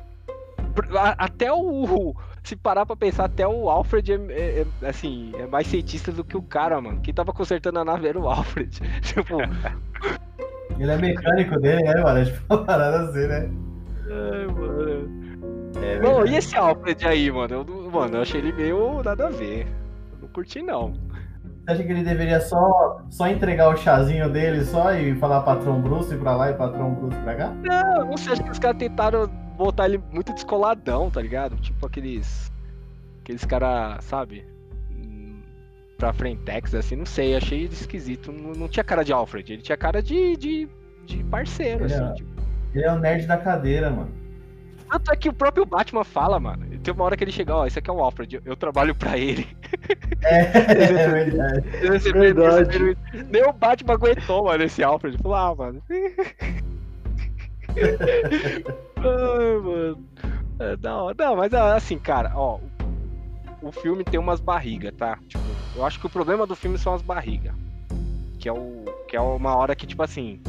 Até 1.19 1.53
o. 1.53 2.15
Se 2.43 2.57
parar 2.57 2.87
pra 2.87 2.97
pensar, 2.97 3.25
até 3.25 3.47
o 3.47 3.69
Alfred 3.69 4.13
é, 4.13 4.17
é, 4.17 4.67
é, 4.83 4.89
assim, 4.89 5.33
é 5.39 5.47
mais 5.47 5.67
cientista 5.67 6.11
do 6.11 6.25
que 6.25 6.37
o 6.37 6.43
cara, 6.43 6.81
mano. 6.81 7.01
Quem 7.01 7.13
tava 7.13 7.33
consertando 7.33 7.79
a 7.79 7.85
nave 7.85 8.09
era 8.09 8.19
o 8.19 8.29
Alfred. 8.29 8.81
tipo. 9.03 9.39
Ele 10.79 10.91
é 10.91 10.97
mecânico 10.97 11.61
dele, 11.61 11.83
né, 11.83 12.01
mano? 12.01 12.21
É 12.21 12.25
tipo 12.25 12.43
uma 12.49 12.65
parada 12.65 13.01
assim, 13.11 13.27
né? 13.27 13.51
Ai, 14.11 14.47
mano. 14.47 15.21
É 15.83 16.01
Bom, 16.01 16.25
e 16.25 16.37
esse 16.37 16.57
Alfred 16.57 17.07
aí, 17.07 17.31
mano? 17.31 17.67
Eu, 17.69 17.91
mano, 17.91 18.17
eu 18.17 18.23
achei 18.23 18.41
ele 18.41 18.53
meio 18.53 19.03
nada 19.03 19.27
a 19.27 19.31
ver. 19.31 19.67
Eu 20.13 20.23
não 20.23 20.29
curti, 20.29 20.63
não. 20.63 20.93
Você 21.65 21.73
acha 21.73 21.83
que 21.85 21.93
ele 21.93 22.03
deveria 22.03 22.41
só, 22.41 23.03
só 23.11 23.29
entregar 23.29 23.69
o 23.69 23.77
chazinho 23.77 24.29
dele 24.31 24.65
só 24.65 24.93
e 24.95 25.15
falar 25.17 25.43
patrão 25.43 25.81
Bruce 25.81 26.17
pra 26.17 26.35
lá 26.35 26.51
e 26.51 26.55
patrão 26.55 26.95
Bruce 26.95 27.17
pra 27.21 27.35
cá? 27.35 27.53
Não, 27.63 28.07
não 28.07 28.17
sei, 28.17 28.33
acho 28.33 28.43
que 28.43 28.51
os 28.51 28.59
caras 28.59 28.79
tentaram 28.79 29.31
botar 29.65 29.87
ele 29.87 29.99
muito 30.11 30.33
descoladão, 30.33 31.11
tá 31.11 31.21
ligado? 31.21 31.57
Tipo 31.57 31.87
aqueles. 31.87 32.51
Aqueles 33.23 33.45
caras, 33.45 34.05
sabe? 34.05 34.45
Pra 35.99 36.13
Frentex, 36.13 36.75
assim, 36.75 36.97
não 36.97 37.05
sei, 37.05 37.37
achei 37.37 37.65
esquisito. 37.65 38.33
Não, 38.33 38.53
não, 38.53 38.69
tinha 38.69 38.83
cara 38.83 39.05
de 39.05 39.13
Alfred, 39.13 39.53
ele 39.53 39.63
tinha 39.63 39.77
cara 39.77 40.03
de, 40.03 40.35
de, 40.37 40.69
de 41.05 41.23
parceiro, 41.25 41.85
ele 41.85 41.95
assim. 41.95 42.05
É, 42.05 42.15
tipo. 42.15 42.31
Ele 42.75 42.85
é 42.85 42.93
o 42.93 42.99
nerd 42.99 43.27
da 43.27 43.37
cadeira, 43.37 43.91
mano. 43.91 44.21
Tanto 44.91 45.13
é 45.13 45.17
que 45.17 45.29
o 45.29 45.33
próprio 45.33 45.65
Batman 45.65 46.03
fala, 46.03 46.41
mano. 46.41 46.67
Tem 46.83 46.93
uma 46.93 47.05
hora 47.05 47.17
que 47.17 47.23
ele 47.23 47.31
chega, 47.31 47.55
ó, 47.55 47.67
esse 47.67 47.79
aqui 47.79 47.91
é 47.91 47.93
o 47.93 48.03
Alfred, 48.03 48.41
eu, 48.45 48.57
trabalho 48.57 48.95
pra 48.95 49.17
ele. 49.17 49.47
É, 50.23 50.41
é 50.41 51.09
verdade. 51.09 51.65
Esse 51.83 52.13
verdade. 52.13 52.97
Nem 53.31 53.43
o 53.43 53.55
Batman 53.55 53.95
aguentou, 53.95 54.45
mano, 54.45 54.65
esse 54.65 54.83
Alfred. 54.83 55.17
Falou, 55.17 55.35
ah, 55.35 55.55
mano. 55.55 55.83
Ai, 58.97 59.59
mano. 59.63 60.05
É, 60.59 60.77
não, 60.77 61.13
não, 61.17 61.37
mas 61.37 61.55
assim, 61.55 61.99
cara, 61.99 62.33
ó. 62.35 62.59
O 63.63 63.73
filme 63.73 64.05
tem 64.05 64.19
umas 64.19 64.41
barrigas, 64.41 64.95
tá? 64.95 65.19
Tipo, 65.29 65.45
eu 65.77 65.85
acho 65.85 66.01
que 66.01 66.07
o 66.07 66.11
problema 66.11 66.47
do 66.47 66.57
filme 66.57 66.79
são 66.79 66.95
as 66.95 67.03
barrigas. 67.03 67.55
Que 68.39 68.49
é 68.49 68.53
o. 68.53 68.85
Que 69.09 69.17
é 69.17 69.21
uma 69.21 69.55
hora 69.57 69.75
que, 69.75 69.87
tipo 69.87 70.03
assim, 70.03 70.41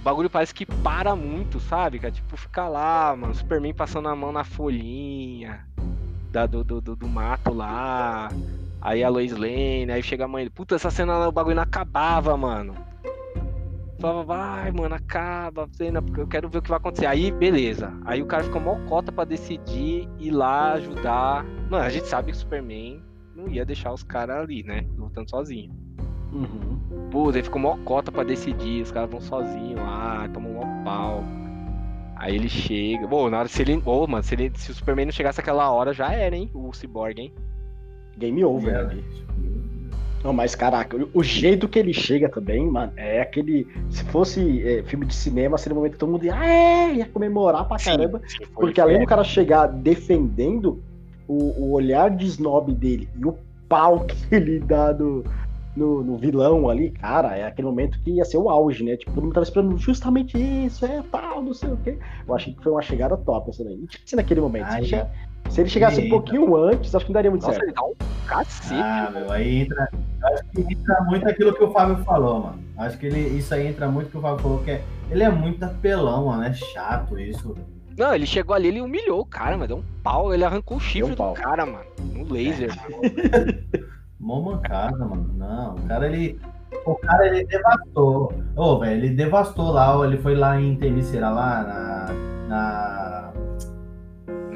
o 0.00 0.02
bagulho 0.02 0.30
parece 0.30 0.54
que 0.54 0.64
para 0.66 1.14
muito, 1.14 1.60
sabe? 1.60 1.98
Cara? 1.98 2.12
Tipo, 2.12 2.36
fica 2.36 2.68
lá, 2.68 3.14
mano, 3.16 3.34
Superman 3.34 3.74
passando 3.74 4.08
a 4.08 4.16
mão 4.16 4.32
na 4.32 4.44
folhinha 4.44 5.66
da, 6.30 6.46
do, 6.46 6.62
do, 6.62 6.80
do, 6.80 6.96
do 6.96 7.08
mato 7.08 7.52
lá. 7.52 8.28
Aí 8.80 9.02
a 9.02 9.08
Lois 9.08 9.32
Lane, 9.32 9.90
aí 9.90 10.02
chega 10.02 10.24
a 10.24 10.28
mãe. 10.28 10.48
Puta, 10.48 10.76
essa 10.76 10.90
cena 10.90 11.28
o 11.28 11.32
bagulho 11.32 11.56
não 11.56 11.62
acabava, 11.62 12.36
mano. 12.36 12.74
Falava, 13.98 14.22
vai, 14.22 14.70
mano, 14.70 14.94
acaba, 14.94 15.68
cena, 15.72 16.00
porque 16.00 16.20
eu 16.20 16.26
quero 16.28 16.48
ver 16.48 16.58
o 16.58 16.62
que 16.62 16.68
vai 16.68 16.78
acontecer. 16.78 17.06
Aí, 17.06 17.32
beleza. 17.32 17.92
Aí 18.04 18.22
o 18.22 18.26
cara 18.26 18.44
fica 18.44 18.60
mó 18.60 18.76
cota 18.86 19.10
pra 19.10 19.24
decidir 19.24 20.08
ir 20.20 20.30
lá 20.30 20.74
ajudar. 20.74 21.44
Mano, 21.68 21.84
a 21.84 21.90
gente 21.90 22.06
sabe 22.06 22.30
que 22.30 22.36
o 22.36 22.40
Superman 22.40 23.02
não 23.34 23.48
ia 23.48 23.64
deixar 23.64 23.92
os 23.92 24.04
caras 24.04 24.36
ali, 24.36 24.62
né? 24.62 24.86
Lutando 24.96 25.28
sozinho. 25.28 25.72
Uhum. 26.32 27.08
Pô, 27.10 27.30
ele 27.30 27.42
ficou 27.42 27.60
mó 27.60 27.76
cota 27.78 28.12
pra 28.12 28.22
decidir, 28.22 28.82
os 28.82 28.92
caras 28.92 29.10
vão 29.10 29.20
sozinhos 29.20 29.80
lá, 29.80 30.28
tomam 30.32 30.52
mó 30.52 30.84
pau. 30.84 31.24
Aí 32.14 32.36
ele 32.36 32.48
chega. 32.48 33.06
Bom, 33.06 33.28
na 33.28 33.40
hora 33.40 33.48
se 33.48 33.62
ele. 33.62 33.82
Ô, 33.84 34.06
mano, 34.06 34.22
se, 34.22 34.34
ele, 34.34 34.52
se 34.54 34.70
o 34.70 34.74
Superman 34.74 35.06
não 35.06 35.12
chegasse 35.12 35.40
aquela 35.40 35.70
hora, 35.70 35.92
já 35.92 36.12
era, 36.12 36.36
hein? 36.36 36.50
O 36.54 36.72
Cyborg, 36.72 37.18
hein? 37.18 37.32
Game 38.16 38.44
over, 38.44 38.74
é. 38.74 38.84
né? 38.94 39.02
Não, 40.22 40.32
mas 40.32 40.54
caraca, 40.54 40.96
o 41.14 41.22
jeito 41.22 41.68
que 41.68 41.78
ele 41.78 41.92
chega 41.92 42.28
também, 42.28 42.66
mano, 42.66 42.92
é 42.96 43.20
aquele. 43.20 43.68
Se 43.88 44.04
fosse 44.04 44.66
é, 44.66 44.82
filme 44.82 45.06
de 45.06 45.14
cinema, 45.14 45.56
seria 45.56 45.74
o 45.74 45.76
momento 45.76 45.92
que 45.92 45.98
todo 45.98 46.10
mundo 46.10 46.24
ia, 46.24 46.34
ah, 46.34 46.46
é, 46.46 46.94
ia 46.94 47.06
comemorar 47.06 47.66
pra 47.66 47.78
caramba. 47.78 48.20
Sim, 48.26 48.38
sim, 48.38 48.50
porque 48.52 48.80
além 48.80 49.00
do 49.00 49.06
cara 49.06 49.22
chegar 49.22 49.66
defendendo 49.66 50.82
o, 51.28 51.62
o 51.62 51.72
olhar 51.72 52.10
de 52.10 52.26
snob 52.26 52.72
dele 52.72 53.08
e 53.16 53.24
o 53.24 53.36
pau 53.68 54.00
que 54.06 54.34
ele 54.34 54.58
dá 54.58 54.92
no, 54.92 55.22
no, 55.76 56.02
no, 56.02 56.16
vilão 56.16 56.68
ali, 56.68 56.90
cara, 56.90 57.36
é 57.36 57.46
aquele 57.46 57.68
momento 57.68 58.00
que 58.00 58.12
ia 58.12 58.24
ser 58.24 58.38
o 58.38 58.50
auge, 58.50 58.82
né? 58.82 58.96
Tipo, 58.96 59.12
todo 59.12 59.22
mundo 59.22 59.34
tava 59.34 59.44
esperando 59.44 59.78
justamente 59.78 60.36
isso, 60.36 60.84
é 60.84 61.02
tal, 61.12 61.42
não 61.42 61.54
sei 61.54 61.70
o 61.70 61.76
quê. 61.76 61.96
Eu 62.26 62.34
achei 62.34 62.52
que 62.52 62.62
foi 62.62 62.72
uma 62.72 62.82
chegada 62.82 63.16
top 63.16 63.50
essa 63.50 63.62
daí. 63.62 63.76
E 63.76 63.86
tinha 63.86 64.16
naquele 64.16 64.40
momento. 64.40 64.66
Ai, 64.66 64.84
se, 64.84 64.96
se, 65.48 65.60
ele 65.60 65.68
chegasse 65.68 66.00
Eita. 66.00 66.06
um 66.06 66.18
pouquinho 66.18 66.56
antes, 66.56 66.94
acho 66.94 67.04
que 67.04 67.10
não 67.10 67.14
daria 67.14 67.30
muito 67.30 67.42
Nossa, 67.42 67.54
certo. 67.54 67.66
Ele 67.66 67.74
dá 67.74 67.82
um 67.82 67.94
cacete. 68.26 68.80
Ah, 68.80 69.10
meu, 69.12 69.32
aí 69.32 69.60
entra. 69.62 69.88
Acho 70.22 70.44
que 70.44 70.60
entra 70.60 71.00
muito 71.04 71.28
aquilo 71.28 71.54
que 71.54 71.64
o 71.64 71.70
Fábio 71.70 72.04
falou, 72.04 72.40
mano. 72.40 72.58
Acho 72.76 72.98
que 72.98 73.06
ele, 73.06 73.38
isso 73.38 73.54
aí 73.54 73.66
entra 73.66 73.88
muito 73.88 74.10
que 74.10 74.18
o 74.18 74.20
Fábio 74.20 74.38
falou, 74.40 74.58
que 74.62 74.70
é, 74.72 74.82
ele 75.10 75.22
é 75.22 75.30
muito 75.30 75.62
apelão, 75.64 76.26
mano. 76.26 76.44
É 76.44 76.52
chato 76.52 77.18
isso. 77.18 77.54
Não, 77.98 78.14
ele 78.14 78.26
chegou 78.26 78.54
ali, 78.54 78.68
ele 78.68 78.80
humilhou 78.80 79.20
o 79.20 79.26
cara, 79.26 79.58
mas 79.58 79.66
deu 79.66 79.78
um 79.78 79.84
pau, 80.04 80.32
ele 80.32 80.44
arrancou 80.44 80.76
o 80.76 80.80
chifre 80.80 81.12
um 81.12 81.14
do 81.16 81.32
cara, 81.32 81.66
mano. 81.66 81.84
No 82.12 82.32
laser. 82.32 82.70
Mó 84.20 84.40
mancada, 84.40 84.96
mano. 84.98 85.32
Não, 85.36 85.74
o 85.74 85.82
cara 85.82 86.06
ele. 86.06 86.40
O 86.84 86.94
cara 86.94 87.26
ele 87.26 87.44
devastou. 87.44 88.32
Ô, 88.56 88.62
oh, 88.62 88.78
velho, 88.78 89.04
ele 89.04 89.14
devastou 89.14 89.72
lá. 89.72 90.06
Ele 90.06 90.16
foi 90.18 90.36
lá 90.36 90.60
em 90.60 90.76
Temicera, 90.76 91.30
lá 91.30 91.62
na. 91.62 92.48
na... 92.48 93.32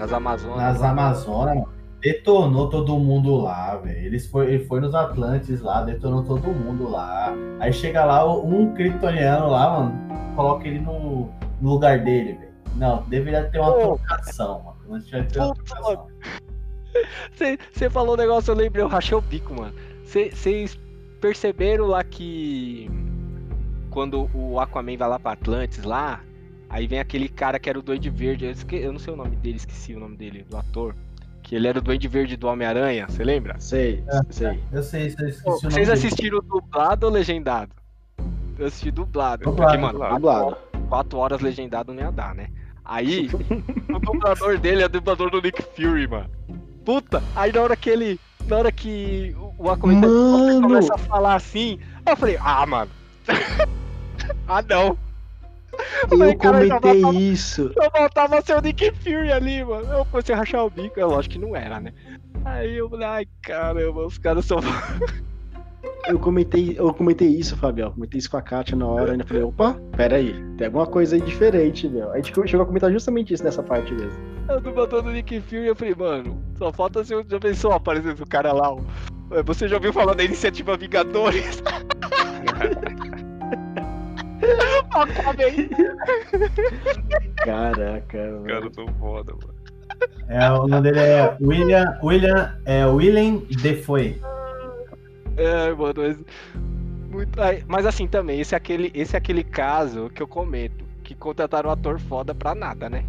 Nas 0.02 0.12
Amazonas. 0.12 0.56
Nas 0.56 0.82
Amazonas, 0.82 1.54
mano. 1.54 1.68
Detonou 2.00 2.68
todo 2.68 2.98
mundo 2.98 3.36
lá, 3.36 3.76
velho. 3.76 4.06
Ele 4.06 4.18
foi, 4.18 4.54
ele 4.54 4.64
foi 4.64 4.80
nos 4.80 4.92
Atlantes 4.92 5.60
lá, 5.60 5.82
detonou 5.82 6.24
todo 6.24 6.48
mundo 6.48 6.90
lá. 6.90 7.32
Aí 7.60 7.72
chega 7.72 8.04
lá, 8.04 8.28
um 8.28 8.74
kryptoniano 8.74 9.48
lá, 9.48 9.78
mano, 9.78 10.34
coloca 10.34 10.66
ele 10.66 10.80
no, 10.80 11.30
no 11.60 11.70
lugar 11.70 12.00
dele, 12.00 12.32
velho. 12.32 12.52
Não, 12.74 13.02
deveria 13.04 13.44
ter 13.44 13.60
uma 13.60 13.70
oh. 13.70 13.96
trocação, 13.96 14.62
mano. 14.64 14.76
Não 14.88 15.00
tinha 15.00 15.22
ter 15.22 15.38
uma 15.38 15.54
trocação. 15.54 16.08
Você 17.72 17.88
falou 17.88 18.14
um 18.14 18.18
negócio, 18.18 18.50
eu 18.50 18.56
lembrei, 18.56 18.82
eu 18.82 18.88
rachei 18.88 19.16
o 19.16 19.20
bico, 19.20 19.54
mano. 19.54 19.72
Vocês 20.04 20.76
perceberam 21.20 21.86
lá 21.86 22.02
que 22.02 22.90
quando 23.90 24.28
o 24.34 24.58
Aquaman 24.58 24.96
vai 24.96 25.08
lá 25.08 25.20
pra 25.20 25.32
Atlantis 25.32 25.84
lá, 25.84 26.20
aí 26.72 26.86
vem 26.86 26.98
aquele 26.98 27.28
cara 27.28 27.58
que 27.58 27.68
era 27.68 27.78
o 27.78 27.82
Duende 27.82 28.10
Verde, 28.10 28.46
eu, 28.46 28.50
esque... 28.50 28.76
eu 28.76 28.92
não 28.92 28.98
sei 28.98 29.12
o 29.12 29.16
nome 29.16 29.36
dele, 29.36 29.56
esqueci 29.56 29.94
o 29.94 30.00
nome 30.00 30.16
dele, 30.16 30.44
do 30.48 30.56
ator. 30.56 30.96
Que 31.42 31.54
ele 31.54 31.68
era 31.68 31.78
o 31.78 31.82
Duende 31.82 32.08
Verde 32.08 32.36
do 32.36 32.46
Homem-Aranha, 32.46 33.06
você 33.08 33.22
lembra? 33.22 33.60
Sei, 33.60 34.02
é, 34.08 34.20
sei. 34.32 34.60
Eu 34.72 34.82
sei, 34.82 35.02
eu 35.02 35.06
esqueci 35.08 35.42
Pô, 35.42 35.60
Vocês 35.60 35.90
assistiram 35.90 36.38
dele. 36.38 36.50
dublado 36.50 37.06
ou 37.06 37.12
legendado? 37.12 37.72
Eu 38.58 38.66
assisti 38.66 38.90
dublado. 38.90 39.44
Dublado, 39.44 39.70
porque, 39.70 39.78
mano, 39.78 40.14
dublado. 40.14 40.56
Quatro, 40.56 40.88
quatro 40.88 41.18
horas 41.18 41.40
legendado 41.40 41.92
não 41.92 42.02
ia 42.02 42.10
dar, 42.10 42.34
né? 42.34 42.48
Aí, 42.84 43.28
o 43.92 43.98
dublador 43.98 44.58
dele 44.58 44.82
é 44.82 44.86
o 44.86 44.88
dublador 44.88 45.30
do 45.30 45.40
Nick 45.42 45.62
Fury, 45.62 46.06
mano. 46.06 46.30
Puta, 46.84 47.22
aí 47.36 47.52
na 47.52 47.60
hora 47.60 47.76
que 47.76 47.90
ele. 47.90 48.18
Na 48.46 48.56
hora 48.56 48.72
que 48.72 49.36
o 49.58 49.70
Aquaman 49.70 50.60
começa 50.60 50.94
a 50.94 50.98
falar 50.98 51.36
assim, 51.36 51.78
eu 52.04 52.16
falei, 52.16 52.36
ah, 52.40 52.66
mano. 52.66 52.90
ah, 54.48 54.62
não. 54.62 54.98
Eu, 56.02 56.18
falei, 56.18 56.36
comentei 56.36 57.00
isso. 57.18 57.70
Eu 57.76 57.90
voltava 57.90 58.38
a 58.38 58.42
ser 58.42 58.56
o 58.56 58.60
Nick 58.60 58.92
Fury 59.02 59.32
ali, 59.32 59.64
mano. 59.64 59.90
Eu 59.92 60.04
comecei 60.06 60.34
a 60.34 60.38
rachar 60.38 60.64
o 60.64 60.70
bico, 60.70 60.98
é 60.98 61.04
lógico 61.04 61.34
que 61.34 61.40
não 61.40 61.56
era, 61.56 61.80
né? 61.80 61.92
Aí 62.44 62.76
eu 62.76 62.90
falei, 62.90 63.06
ai 63.06 63.26
caramba, 63.40 64.06
os 64.06 64.18
caras 64.18 64.44
são. 64.44 64.58
eu 66.08 66.18
comentei, 66.18 66.74
eu 66.78 66.92
comentei 66.92 67.28
isso, 67.28 67.56
Fabião. 67.56 67.92
Comentei 67.92 68.18
isso 68.18 68.30
com 68.30 68.36
a 68.36 68.42
Kátia 68.42 68.76
na 68.76 68.86
hora, 68.86 69.16
e 69.16 69.26
falei, 69.26 69.42
opa, 69.42 69.74
pera 69.96 70.16
aí, 70.16 70.34
tem 70.58 70.66
alguma 70.66 70.86
coisa 70.86 71.16
aí 71.16 71.22
diferente, 71.22 71.88
meu. 71.88 72.10
A 72.10 72.16
gente 72.16 72.32
chegou 72.48 72.64
a 72.64 72.66
comentar 72.66 72.90
justamente 72.92 73.32
isso 73.32 73.44
nessa 73.44 73.62
parte 73.62 73.92
mesmo. 73.94 74.18
Eu 74.48 74.60
tô 74.60 74.72
botando 74.72 75.06
o 75.06 75.12
Nick 75.12 75.40
Fury 75.40 75.62
e 75.62 75.66
eu 75.68 75.76
falei, 75.76 75.94
mano, 75.94 76.42
só 76.58 76.72
falta 76.72 77.04
se 77.04 77.14
eu 77.14 77.24
já 77.26 77.38
pensou 77.38 77.72
aparecendo 77.72 78.20
o 78.20 78.28
cara 78.28 78.52
lá. 78.52 78.72
ó. 78.72 78.80
Você 79.44 79.66
já 79.66 79.76
ouviu 79.76 79.92
falar 79.92 80.14
da 80.14 80.24
iniciativa 80.24 80.76
Vingadores? 80.76 81.62
Acabei. 84.90 85.68
Caraca, 87.44 88.18
Os 88.18 88.32
mano. 88.32 88.46
caras 88.46 88.72
tão 88.72 88.86
foda, 88.98 89.32
mano. 89.32 89.54
É, 90.28 90.50
o 90.50 90.66
nome 90.66 90.90
dele 90.90 91.00
é 91.00 91.36
William, 91.40 91.98
William, 92.02 92.58
é 92.64 92.86
William 92.86 93.42
Defoe. 93.62 94.20
É, 95.36 95.72
mano, 95.72 95.94
mas. 95.96 96.18
Muito... 97.10 97.38
Mas 97.66 97.86
assim 97.86 98.06
também, 98.06 98.40
esse 98.40 98.54
é, 98.54 98.56
aquele, 98.56 98.90
esse 98.94 99.14
é 99.14 99.18
aquele 99.18 99.44
caso 99.44 100.10
que 100.10 100.22
eu 100.22 100.26
comento. 100.26 100.84
Que 101.04 101.14
contrataram 101.14 101.68
um 101.68 101.72
ator 101.72 101.98
foda 101.98 102.34
pra 102.34 102.54
nada, 102.54 102.88
né? 102.88 103.04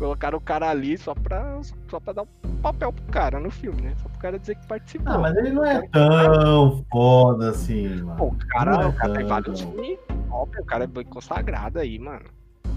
Colocaram 0.00 0.38
o 0.38 0.40
cara 0.40 0.70
ali 0.70 0.96
só 0.96 1.14
pra, 1.14 1.60
só 1.90 2.00
pra 2.00 2.14
dar 2.14 2.22
um 2.22 2.56
papel 2.62 2.90
pro 2.90 3.04
cara 3.12 3.38
no 3.38 3.50
filme, 3.50 3.82
né? 3.82 3.92
Só 4.02 4.08
pro 4.08 4.18
cara 4.18 4.38
dizer 4.38 4.54
que 4.54 4.66
participou. 4.66 5.12
Ah, 5.12 5.18
mas 5.18 5.36
ele 5.36 5.50
não 5.50 5.62
é 5.62 5.86
tão 5.88 6.82
foda 6.90 7.50
assim, 7.50 7.98
Pô, 7.98 8.06
mano. 8.06 8.24
o 8.24 8.36
cara, 8.48 8.70
Não 8.72 8.80
é 8.80 8.86
o 8.86 8.92
cara 8.94 9.12
tem 9.12 9.26
vários 9.26 9.60
filmes 9.60 9.98
top, 10.30 10.58
o 10.58 10.64
cara 10.64 10.84
é 10.84 10.86
bem 10.86 11.04
consagrado 11.04 11.78
aí, 11.78 11.98
mano. 11.98 12.24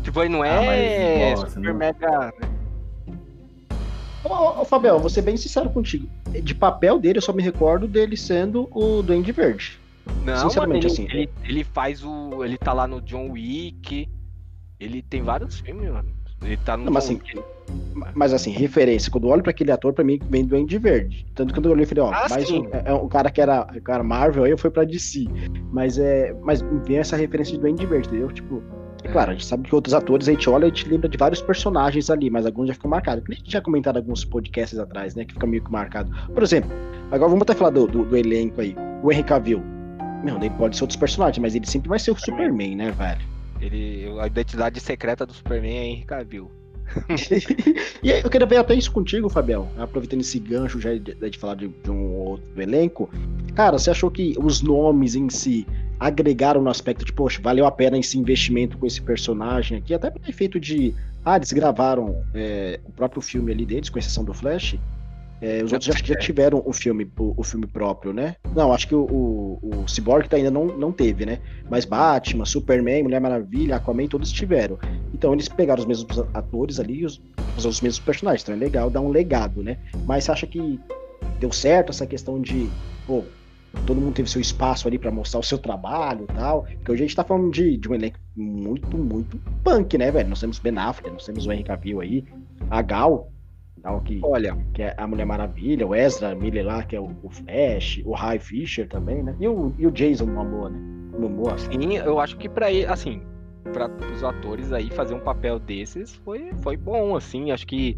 Tipo, 0.04 0.20
ele 0.22 0.34
não 0.34 0.42
Ah, 0.44 0.48
é 0.48 1.30
mas, 1.32 1.40
nossa, 1.40 1.54
super 1.54 1.70
não- 1.72 1.76
mega. 1.80 2.34
Ô, 4.26 4.28
ô, 4.34 4.62
ô, 4.62 4.66
Fabião, 4.66 5.00
vou 5.00 5.10
ser 5.10 5.22
bem 5.22 5.38
sincero 5.38 5.70
contigo. 5.70 6.10
De 6.30 6.54
papel 6.54 7.00
dele, 7.00 7.20
eu 7.20 7.22
só 7.22 7.32
me 7.32 7.42
recordo 7.42 7.88
dele 7.88 8.18
sendo 8.18 8.68
o 8.70 9.02
Duende 9.02 9.32
Verde. 9.32 9.80
Não, 10.26 10.36
Sinceramente, 10.36 10.88
mano, 10.88 10.96
ele, 11.00 11.06
assim. 11.08 11.18
ele, 11.18 11.30
ele 11.46 11.64
faz 11.64 12.04
o. 12.04 12.44
Ele 12.44 12.58
tá 12.58 12.74
lá 12.74 12.86
no 12.86 13.00
John 13.02 13.30
Wick. 13.32 14.10
Ele 14.78 15.02
tem 15.02 15.22
vários 15.22 15.62
filmes, 15.62 15.90
mano. 15.90 16.10
Ele 16.44 16.58
tá 16.58 16.78
no 16.78 16.86
Não, 16.86 16.94
mas 16.94 17.06
assim. 17.06 17.20
Mas 18.14 18.34
assim, 18.34 18.52
referência, 18.52 19.12
quando 19.12 19.26
eu 19.26 19.32
olho 19.32 19.42
pra 19.42 19.52
aquele 19.52 19.72
ator, 19.72 19.94
pra 19.94 20.04
mim 20.04 20.20
vem 20.30 20.46
Duende 20.46 20.78
Verde. 20.78 21.26
Tanto 21.34 21.50
que 21.50 21.60
quando 21.60 21.68
eu 21.68 21.72
olhei, 21.72 21.84
eu 21.84 21.88
falei, 21.88 22.04
ó, 22.04 22.12
Ah, 22.12 22.28
um, 22.52 22.68
é, 22.72 22.84
é 22.86 22.94
um 22.94 23.08
cara 23.08 23.32
que 23.32 23.42
era, 23.42 23.68
era 23.88 24.04
Marvel, 24.04 24.44
aí 24.44 24.52
eu 24.52 24.58
fui 24.58 24.70
pra 24.70 24.84
DC. 24.84 25.26
Mas 25.72 25.98
é. 25.98 26.36
Mas 26.42 26.62
vem 26.86 26.98
essa 26.98 27.16
referência 27.16 27.54
de 27.54 27.60
Duende 27.60 27.86
Verde, 27.86 28.10
entendeu? 28.10 28.32
Tipo, 28.32 28.62
é 29.04 29.08
claro, 29.10 29.32
a 29.32 29.34
gente 29.34 29.46
sabe 29.46 29.68
que 29.68 29.76
outros 29.76 29.94
atores, 29.94 30.28
a 30.28 30.32
gente 30.32 30.50
olha 30.50 30.66
e 30.66 30.66
a 30.66 30.70
gente 30.70 30.88
lembra 30.88 31.10
de 31.10 31.18
vários 31.18 31.42
personagens 31.42 32.10
ali, 32.10 32.30
mas 32.30 32.46
alguns 32.46 32.68
já 32.68 32.74
ficam 32.74 32.90
marcados. 32.90 33.24
A 33.28 33.34
gente 33.34 33.44
tinha 33.44 33.62
comentado 33.62 33.98
alguns 33.98 34.24
podcasts 34.24 34.80
atrás, 34.80 35.16
né? 35.16 35.26
Que 35.26 35.34
fica 35.34 35.48
meio 35.48 35.64
que 35.64 35.72
marcado. 35.72 36.12
Por 36.34 36.44
exemplo, 36.44 36.72
agora 37.12 37.30
vamos 37.30 37.42
até 37.42 37.54
falar 37.54 37.72
do, 37.72 37.88
do, 37.88 38.06
do 38.06 38.18
elenco 38.18 38.62
aí. 38.62 38.76
O 39.02 39.12
Henry 39.12 39.24
Cavill. 39.24 39.62
Meu, 40.24 40.38
ele 40.38 40.50
pode 40.52 40.78
ser 40.78 40.84
outros 40.84 40.98
personagens, 40.98 41.38
mas 41.42 41.54
ele 41.54 41.68
sempre 41.68 41.90
vai 41.90 42.00
ser 42.00 42.12
o 42.12 42.18
Superman, 42.18 42.78
né, 42.78 42.92
velho? 42.92 43.33
Ele, 43.64 44.20
a 44.20 44.28
identidade 44.28 44.80
secreta 44.80 45.26
do 45.26 45.34
Superman 45.34 45.78
é 45.78 45.86
Henry 45.86 46.06
Cavill. 46.06 46.52
e 48.04 48.12
aí, 48.12 48.22
eu 48.22 48.30
queria 48.30 48.46
ver 48.46 48.58
até 48.58 48.76
isso 48.76 48.92
contigo, 48.92 49.30
Fabiel. 49.30 49.70
Aproveitando 49.78 50.22
esse 50.22 50.38
gancho 50.38 50.80
já 50.80 50.94
de, 50.94 51.16
de 51.16 51.38
falar 51.38 51.56
de, 51.56 51.70
de 51.70 51.90
um 51.90 52.14
outro 52.14 52.62
elenco. 52.62 53.10
Cara, 53.56 53.80
você 53.80 53.90
achou 53.90 54.12
que 54.12 54.36
os 54.38 54.62
nomes 54.62 55.16
em 55.16 55.30
si 55.30 55.66
agregaram 56.00 56.62
no 56.62 56.70
aspecto 56.70 57.06
de, 57.06 57.14
poxa, 57.14 57.42
valeu 57.42 57.66
a 57.66 57.72
pena 57.72 57.98
esse 57.98 58.18
investimento 58.18 58.78
com 58.78 58.86
esse 58.86 59.02
personagem 59.02 59.78
aqui? 59.78 59.94
Até 59.94 60.10
pelo 60.10 60.28
efeito 60.28 60.60
de. 60.60 60.94
Ah, 61.24 61.38
eles 61.38 61.54
gravaram 61.54 62.22
é, 62.34 62.82
o 62.84 62.92
próprio 62.92 63.22
filme 63.22 63.52
ali 63.52 63.66
deles, 63.66 63.90
com 63.90 63.98
exceção 63.98 64.26
do 64.26 64.34
Flash. 64.34 64.78
É, 65.44 65.62
os 65.62 65.74
outros 65.74 65.94
já, 65.94 65.94
já 66.02 66.16
tiveram 66.16 66.64
o 66.66 66.72
filme, 66.72 67.06
o, 67.20 67.34
o 67.36 67.44
filme 67.44 67.68
próprio, 67.68 68.14
né? 68.14 68.38
Não, 68.56 68.72
acho 68.72 68.88
que 68.88 68.96
o, 68.96 69.02
o, 69.02 69.82
o 69.82 69.88
Cyborg 69.90 70.30
tá 70.30 70.38
ainda 70.38 70.50
não, 70.50 70.68
não 70.68 70.90
teve, 70.90 71.26
né? 71.26 71.40
Mas 71.70 71.84
Batman, 71.84 72.46
Superman, 72.46 73.04
Mulher 73.04 73.20
Maravilha, 73.20 73.76
Aquaman, 73.76 74.08
todos 74.08 74.32
tiveram. 74.32 74.80
Então 75.14 75.34
eles 75.34 75.50
pegaram 75.50 75.82
os 75.82 75.86
mesmos 75.86 76.18
atores 76.34 76.80
ali 76.80 77.00
e 77.00 77.06
os, 77.06 77.22
os, 77.58 77.66
os 77.66 77.82
mesmos 77.82 78.00
personagens. 78.00 78.42
Então 78.44 78.56
é 78.56 78.58
legal 78.58 78.90
dar 78.90 79.02
um 79.02 79.10
legado, 79.10 79.62
né? 79.62 79.78
Mas 80.06 80.24
você 80.24 80.32
acha 80.32 80.48
que 80.48 80.80
deu 81.42 81.52
certo 81.52 81.90
essa 81.90 82.08
questão 82.08 82.40
de, 82.40 82.70
pô, 83.06 83.26
todo 83.86 84.00
mundo 84.00 84.14
teve 84.14 84.30
seu 84.30 84.40
espaço 84.40 84.88
ali 84.88 84.98
pra 84.98 85.12
mostrar 85.12 85.42
o 85.42 85.44
seu 85.44 85.58
trabalho 85.58 86.26
e 86.30 86.34
tal? 86.34 86.64
Porque 86.64 86.90
hoje 86.94 87.04
a 87.04 87.06
gente 87.06 87.16
tá 87.18 87.24
falando 87.26 87.52
de, 87.52 87.76
de 87.76 87.90
um 87.90 87.94
elenco 87.94 88.18
muito, 88.34 88.98
muito 88.98 89.38
punk, 89.62 89.98
né, 89.98 90.10
velho? 90.10 90.30
Nós 90.30 90.40
temos 90.40 90.58
Ben 90.58 90.78
Affleck, 90.78 91.12
nós 91.12 91.26
temos 91.26 91.46
o 91.46 91.52
Henry 91.52 91.66
Cavill 91.66 92.00
aí, 92.00 92.24
a 92.70 92.82
Gal, 92.82 93.30
Que, 94.06 94.22
Olha, 94.24 94.58
que 94.74 94.82
é 94.82 94.96
a 94.98 95.06
Mulher 95.06 95.26
Maravilha, 95.26 95.86
o 95.86 95.94
Ezra 95.94 96.34
Miller 96.34 96.66
lá, 96.66 96.84
que 96.84 96.96
é 96.96 97.02
o, 97.02 97.12
o 97.22 97.30
Flash, 97.30 98.02
o 98.06 98.14
Ray 98.14 98.40
Fisher 98.40 98.88
também, 98.88 99.22
né? 99.22 99.36
E 99.40 99.48
o, 99.48 99.74
e 99.78 99.86
o 99.86 99.92
Jason 99.92 100.26
Momoa, 100.26 100.70
né? 100.70 100.80
Momoa, 101.20 101.56
assim. 101.56 101.72
sim, 101.72 101.98
eu 101.98 102.18
acho 102.18 102.38
que 102.38 102.48
pra 102.48 102.72
ele, 102.72 102.86
assim, 102.86 103.22
para 103.74 103.90
os 104.14 104.24
atores 104.24 104.72
aí 104.72 104.90
fazer 104.90 105.14
um 105.14 105.20
papel 105.20 105.60
desses 105.60 106.16
foi, 106.16 106.52
foi 106.62 106.78
bom, 106.78 107.16
assim. 107.16 107.52
Acho 107.52 107.68
que 107.68 107.98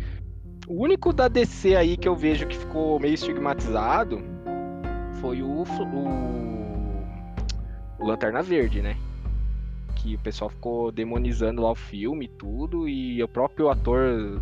o 0.67 0.81
único 0.81 1.13
da 1.13 1.27
DC 1.27 1.75
aí 1.75 1.95
que 1.95 2.07
eu 2.07 2.15
vejo 2.15 2.47
que 2.47 2.57
ficou 2.57 2.99
meio 2.99 3.13
estigmatizado 3.13 4.19
foi 5.21 5.43
o, 5.43 5.63
o, 5.63 6.03
o 7.99 8.07
Lanterna 8.07 8.41
Verde, 8.41 8.81
né? 8.81 8.97
Que 9.95 10.15
o 10.15 10.19
pessoal 10.19 10.49
ficou 10.49 10.91
demonizando 10.91 11.61
lá 11.61 11.71
o 11.71 11.75
filme 11.75 12.25
e 12.25 12.29
tudo, 12.29 12.89
e 12.89 13.21
o 13.21 13.27
próprio 13.27 13.69
ator 13.69 14.41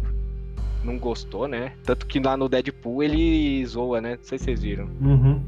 não 0.83 0.97
gostou, 0.97 1.47
né? 1.47 1.71
Tanto 1.83 2.05
que 2.05 2.19
lá 2.19 2.35
no 2.37 2.47
Deadpool 2.49 3.03
ele 3.03 3.65
zoa, 3.65 4.01
né? 4.01 4.15
Não 4.17 4.23
sei 4.23 4.37
se 4.37 4.45
vocês 4.45 4.61
viram. 4.63 4.87
Uhum. 5.01 5.41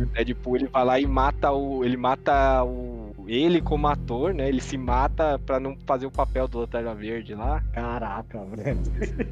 O 0.00 0.06
Deadpool 0.06 0.56
ele 0.56 0.68
vai 0.68 0.84
lá 0.84 1.00
e 1.00 1.06
mata 1.06 1.50
o. 1.52 1.84
Ele 1.84 1.96
mata 1.96 2.62
o. 2.64 3.02
Ele 3.28 3.60
como 3.60 3.86
ator, 3.86 4.34
né? 4.34 4.48
Ele 4.48 4.60
se 4.60 4.76
mata 4.76 5.38
pra 5.38 5.60
não 5.60 5.76
fazer 5.86 6.06
o 6.06 6.10
papel 6.10 6.48
do 6.48 6.58
Lanterna 6.58 6.92
Verde 6.92 7.34
lá. 7.36 7.62
Caraca, 7.72 8.40
velho. 8.56 8.78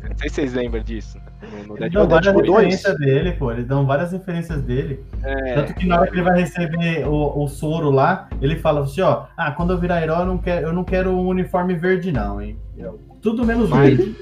Não 0.08 0.16
sei 0.16 0.28
se 0.28 0.34
vocês 0.36 0.54
lembram 0.54 0.80
disso. 0.82 1.18
No, 1.66 1.74
no 1.74 1.76
Eles 1.76 1.92
dão 1.92 2.06
Deadpool. 2.06 2.08
várias 2.08 2.22
Deadpool 2.34 2.54
referências 2.56 2.98
dele, 2.98 3.32
pô. 3.32 3.50
Eles 3.52 3.66
dão 3.66 3.86
várias 3.86 4.12
referências 4.12 4.62
dele. 4.62 5.00
É, 5.24 5.54
Tanto 5.54 5.74
que 5.74 5.86
na 5.86 5.98
hora 6.00 6.08
que 6.08 6.14
ele 6.14 6.22
vai 6.22 6.38
receber 6.40 7.04
o, 7.06 7.42
o 7.42 7.48
soro 7.48 7.90
lá, 7.90 8.28
ele 8.40 8.56
fala 8.56 8.82
assim, 8.82 9.00
ó, 9.00 9.24
ah, 9.36 9.50
quando 9.50 9.72
eu 9.72 9.78
virar 9.78 10.02
herói, 10.02 10.20
eu 10.22 10.26
não 10.26 10.38
quero, 10.38 10.66
eu 10.68 10.72
não 10.72 10.84
quero 10.84 11.10
um 11.10 11.26
uniforme 11.26 11.74
verde, 11.74 12.12
não, 12.12 12.40
hein? 12.40 12.56
Eu- 12.78 13.00
tudo 13.20 13.44
menos 13.44 13.68
Mas- 13.68 13.96
verde. 13.96 14.16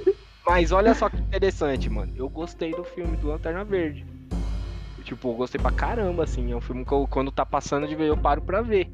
Mas 0.49 0.73
olha 0.73 0.95
só 0.95 1.11
que 1.11 1.17
interessante, 1.19 1.91
mano. 1.91 2.13
Eu 2.17 2.29
gostei 2.29 2.71
do 2.73 2.83
filme 2.83 3.17
do 3.19 3.29
Lanterna 3.29 3.65
Verde. 3.65 4.07
Tipo, 5.05 5.29
eu 5.31 5.35
gostei 5.35 5.61
pra 5.61 5.71
caramba, 5.71 6.25
assim. 6.25 6.53
É 6.53 6.57
um 6.57 6.61
filme 6.61 6.85
que 6.85 6.93
eu, 6.93 7.07
quando 7.07 7.31
tá 7.31 7.45
passando 7.45 7.87
de 7.87 7.95
ver, 7.95 8.09
eu 8.09 8.17
paro 8.17 8.41
pra 8.41 8.63
ver. 8.63 8.91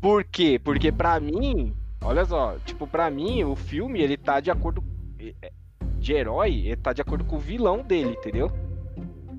Por 0.00 0.24
quê? 0.24 0.60
Porque 0.62 0.90
pra 0.90 1.18
mim, 1.20 1.74
olha 2.02 2.24
só, 2.24 2.56
tipo, 2.64 2.86
pra 2.86 3.10
mim, 3.10 3.42
o 3.44 3.54
filme, 3.56 4.00
ele 4.00 4.16
tá 4.16 4.40
de 4.40 4.50
acordo. 4.50 4.82
é, 5.20 5.52
De 5.98 6.12
herói, 6.12 6.66
ele 6.66 6.76
tá 6.76 6.92
de 6.92 7.02
acordo 7.02 7.24
com 7.24 7.36
o 7.36 7.40
vilão 7.40 7.82
dele, 7.82 8.10
entendeu? 8.18 8.50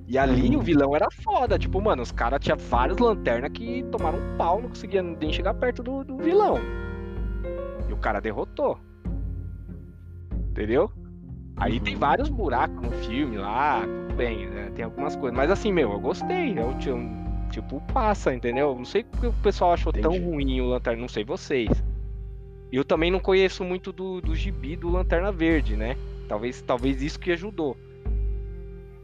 E 0.08 0.18
ali 0.18 0.56
o 0.56 0.62
vilão 0.62 0.96
era 0.96 1.08
foda. 1.12 1.60
Tipo, 1.60 1.82
mano, 1.82 2.02
os 2.02 2.12
caras 2.12 2.40
tinham 2.42 2.58
várias 2.58 2.98
lanternas 2.98 3.52
que 3.52 3.84
tomaram 3.92 4.20
um 4.20 4.38
pau, 4.38 4.62
não 4.62 4.70
conseguiam 4.70 5.04
nem 5.20 5.32
chegar 5.32 5.54
perto 5.54 5.84
do, 5.84 6.04
do 6.04 6.18
vilão. 6.18 6.58
E 7.88 7.94
o 7.94 7.98
cara 7.98 8.20
derrotou. 8.20 8.80
Entendeu? 10.50 10.92
Aí 11.60 11.80
tem 11.80 11.96
vários 11.96 12.30
buracos 12.30 12.82
no 12.82 12.92
filme 12.92 13.38
lá, 13.38 13.82
tudo 13.82 14.16
bem, 14.16 14.48
né? 14.48 14.72
Tem 14.76 14.86
algumas 14.86 15.16
coisas. 15.16 15.36
Mas 15.38 15.52
assim, 15.52 15.72
meu, 15.74 15.92
eu 15.92 16.00
gostei. 16.00 16.58
Eu, 16.58 16.74
ti- 16.78 16.90
tipo, 17.52 17.82
passa, 17.94 18.34
entendeu? 18.34 18.74
Não 18.76 18.86
sei 18.86 19.04
porque 19.04 19.28
o 19.28 19.34
pessoal 19.34 19.74
achou 19.74 19.92
tão 19.92 20.14
Entendi. 20.14 20.26
ruim 20.26 20.62
o 20.62 20.68
Lanterna, 20.68 21.02
não 21.02 21.10
sei 21.10 21.24
vocês. 21.24 21.70
Eu 22.72 22.86
também 22.86 23.12
não 23.12 23.20
conheço 23.20 23.64
muito 23.64 23.92
do, 23.92 24.22
do 24.22 24.36
gibi 24.36 24.76
do 24.76 24.90
Lanterna 24.90 25.32
Verde, 25.32 25.76
né? 25.76 25.98
Talvez, 26.28 26.62
talvez 26.62 27.02
isso 27.02 27.20
que 27.20 27.32
ajudou. 27.32 27.76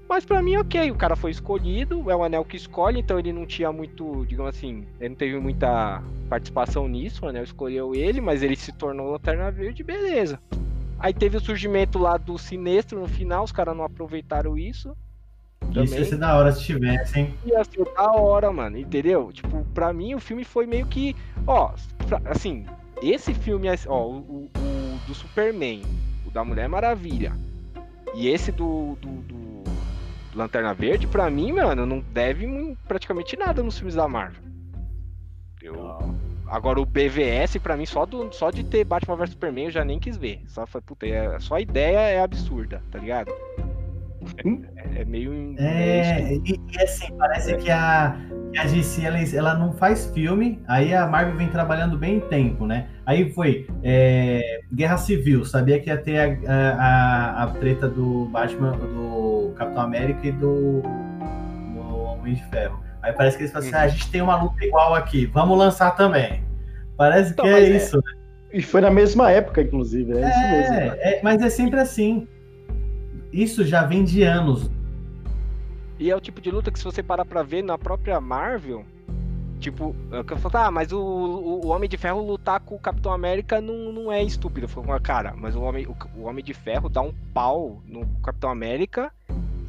Mas 0.08 0.24
pra 0.24 0.40
mim, 0.42 0.56
ok, 0.56 0.92
o 0.92 0.96
cara 0.96 1.16
foi 1.16 1.32
escolhido, 1.32 2.10
é 2.12 2.16
o 2.16 2.24
anel 2.24 2.46
que 2.46 2.56
escolhe, 2.56 3.00
então 3.00 3.18
ele 3.18 3.34
não 3.34 3.44
tinha 3.44 3.72
muito, 3.72 4.24
digamos 4.28 4.56
assim, 4.56 4.86
ele 5.00 5.10
não 5.10 5.16
teve 5.16 5.40
muita 5.40 6.04
participação 6.30 6.88
nisso, 6.88 7.26
o 7.26 7.28
anel 7.30 7.44
escolheu 7.44 7.96
ele, 7.96 8.22
mas 8.22 8.44
ele 8.44 8.56
se 8.56 8.72
tornou 8.72 9.12
Lanterna 9.12 9.50
Verde, 9.50 9.84
beleza. 9.84 10.40
Aí 11.00 11.14
teve 11.14 11.38
o 11.38 11.42
surgimento 11.42 12.00
lá 12.00 12.18
do 12.18 12.38
Sinestro 12.38 13.00
no 13.00 13.08
final, 13.08 13.44
os 13.44 13.52
caras 13.52 13.76
não 13.76 13.84
aproveitaram 13.84 14.58
isso. 14.58 14.96
Isso 15.84 15.96
ia 15.96 16.06
ser 16.06 16.18
da 16.18 16.36
hora 16.38 16.52
se 16.52 16.64
tivesse, 16.64 17.20
hein? 17.20 17.34
Ia 17.46 17.64
ser 17.64 17.84
da 17.96 18.12
hora, 18.14 18.52
mano, 18.52 18.78
entendeu? 18.78 19.32
Tipo, 19.34 19.66
pra 19.74 19.92
mim 19.92 20.14
o 20.16 20.20
filme 20.20 20.44
foi 20.44 20.66
meio 20.66 20.86
que. 20.86 21.16
Ó, 21.48 21.74
pra- 22.08 22.22
assim, 22.26 22.66
esse 23.02 23.34
filme, 23.34 23.68
ó, 23.88 24.06
o, 24.08 24.18
o- 24.18 24.52
o 24.58 25.00
do 25.08 25.14
Superman, 25.14 25.82
o 26.26 26.32
da 26.32 26.44
Mulher 26.44 26.70
Maravilha, 26.70 27.34
e 28.14 28.28
esse 28.30 28.52
do, 28.52 28.96
do, 29.02 29.10
do 29.24 29.64
Lanterna 30.36 30.74
Verde, 30.74 31.08
pra 31.08 31.30
mim, 31.30 31.52
mano, 31.54 31.86
não 31.86 32.00
deve 32.00 32.78
praticamente 32.88 33.36
nada 33.36 33.62
nos 33.64 33.78
filmes 33.78 33.96
da 33.96 34.08
Marvel. 34.08 34.44
Eu- 35.62 36.16
Agora 36.48 36.80
o 36.80 36.86
BVS, 36.86 37.58
pra 37.58 37.76
mim, 37.76 37.86
só, 37.86 38.06
do, 38.06 38.32
só 38.32 38.52
de 38.52 38.64
ter 38.64 38.84
Batman 38.84 39.16
vs 39.16 39.32
Superman, 39.32 39.66
eu 39.66 39.72
já 39.72 39.84
nem 39.84 40.00
quis 40.00 40.18
ver. 40.18 40.42
Só 40.48 40.66
foi, 40.68 40.82
puta, 40.82 41.06
é- 41.08 41.40
só 41.40 41.56
a 41.56 41.62
ideia 41.62 42.00
é 42.00 42.22
absurda, 42.22 42.82
tá 42.92 43.00
ligado? 43.00 43.32
É, 44.44 45.02
é 45.02 45.06
meio. 45.06 45.56
É, 45.60 46.34
e, 46.34 46.60
e 46.72 46.82
assim, 46.82 47.16
parece 47.18 47.56
que 47.58 47.70
a, 47.70 48.18
a 48.58 48.64
DC 48.66 49.04
ela, 49.04 49.20
ela 49.20 49.54
não 49.54 49.74
faz 49.74 50.08
filme, 50.08 50.60
aí 50.68 50.94
a 50.94 51.06
Marvel 51.06 51.36
vem 51.36 51.50
trabalhando 51.50 51.98
bem 51.98 52.18
em 52.18 52.20
tempo, 52.22 52.66
né? 52.66 52.88
Aí 53.06 53.32
foi 53.32 53.68
é, 53.84 54.62
Guerra 54.74 54.98
Civil, 54.98 55.46
sabia 55.46 55.80
que 55.80 55.90
ia 55.90 55.98
ter 55.98 56.18
a, 56.48 56.76
a, 56.80 57.44
a, 57.44 57.48
treta 57.48 57.88
do 57.88 58.26
Batman, 58.26 58.72
do 58.72 59.54
Capitão 59.56 59.84
América 59.84 60.28
e 60.28 60.32
do, 60.32 60.82
do 60.82 61.98
Homem 61.98 62.34
de 62.34 62.44
Ferro. 62.46 62.85
Aí 63.06 63.14
parece 63.14 63.38
que 63.38 63.44
eles 63.44 63.54
falam 63.54 63.68
assim: 63.68 63.78
ah, 63.78 63.82
a 63.82 63.88
gente 63.88 64.10
tem 64.10 64.20
uma 64.20 64.36
luta 64.42 64.66
igual 64.66 64.96
aqui, 64.96 65.28
vamos 65.28 65.56
lançar 65.58 65.92
também. 65.92 66.44
Parece 66.98 67.32
então, 67.32 67.46
que 67.46 67.52
é, 67.52 67.60
é 67.60 67.70
isso. 67.70 68.02
E 68.52 68.64
foi 68.64 68.82
na 68.82 68.90
mesma 68.90 69.30
época, 69.30 69.62
inclusive, 69.62 70.14
é, 70.14 70.22
é 70.22 70.30
isso 70.30 70.72
mesmo. 70.72 70.96
É, 71.00 71.20
mas 71.22 71.42
é 71.42 71.50
sempre 71.50 71.80
assim. 71.80 72.28
Isso 73.32 73.64
já 73.64 73.84
vem 73.84 74.04
de 74.04 74.24
anos. 74.24 74.72
E 76.00 76.10
é 76.10 76.16
o 76.16 76.22
tipo 76.22 76.42
de 76.42 76.50
luta 76.50 76.72
que 76.72 76.80
se 76.80 76.86
você 76.86 77.04
parar 77.04 77.26
pra 77.26 77.44
ver 77.44 77.64
na 77.64 77.78
própria 77.78 78.20
Marvel, 78.20 78.84
tipo, 79.60 79.96
é 80.12 80.20
eu 80.20 80.38
falo, 80.38 80.66
ah, 80.66 80.72
mas 80.72 80.92
o, 80.92 81.00
o, 81.00 81.66
o, 81.66 81.68
Homem 81.68 81.88
de 81.88 81.98
Ferro 81.98 82.26
lutar 82.26 82.60
com 82.60 82.76
o 82.76 82.80
Capitão 82.80 83.12
América 83.12 83.62
não, 83.62 83.92
não 83.92 84.12
é 84.12 84.24
estúpido. 84.24 84.68
Foi 84.68 84.84
uma 84.84 85.00
cara, 85.00 85.36
mas 85.38 85.56
o 85.56 85.62
Homem, 85.62 85.86
o, 85.86 85.96
o 86.18 86.24
Homem 86.24 86.44
de 86.44 86.56
Ferro 86.56 86.90
dá 86.90 87.02
um 87.02 87.14
pau 87.34 87.84
no 87.86 88.04
Capitão 88.24 88.50
América 88.50 89.12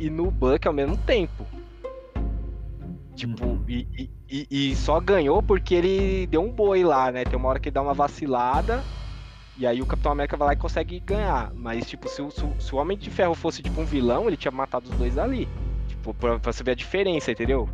e 0.01 0.09
no 0.09 0.31
Buck 0.31 0.67
ao 0.67 0.73
mesmo 0.73 0.97
tempo. 0.97 1.45
Tipo, 3.17 3.47
uhum. 3.47 3.65
e, 3.67 4.11
e, 4.29 4.47
e, 4.51 4.77
só 4.77 5.01
ganhou 5.01 5.43
porque 5.43 5.75
ele 5.75 6.27
deu 6.27 6.43
um 6.43 6.53
boi 6.53 6.85
lá, 6.85 7.11
né? 7.11 7.25
Tem 7.25 7.39
uma 7.39 7.49
hora 7.49 7.59
que 7.59 7.71
ele 7.71 7.75
dá 7.75 7.81
uma 7.81 7.95
vacilada. 7.95 8.85
E 9.59 9.67
aí 9.67 9.81
o 9.81 9.87
Capitão 9.87 10.13
América 10.13 10.37
vai 10.37 10.49
lá 10.49 10.53
e 10.53 10.57
consegue 10.57 11.01
ganhar. 11.01 11.51
Mas, 11.55 11.87
tipo, 11.87 12.09
se 12.11 12.21
o, 12.21 12.31
se 12.31 12.75
o 12.75 12.79
Homem 12.79 12.99
de 12.99 13.09
Ferro 13.09 13.35
fosse, 13.35 13.63
tipo, 13.63 13.81
um 13.81 13.87
vilão, 13.87 14.27
ele 14.27 14.37
tinha 14.37 14.53
matado 14.53 14.91
os 14.91 14.97
dois 14.97 15.17
ali. 15.17 15.49
Tipo, 15.89 16.13
pra, 16.13 16.39
pra 16.39 16.53
você 16.53 16.63
ver 16.63 16.73
a 16.73 16.75
diferença, 16.75 17.33
entendeu? 17.33 17.67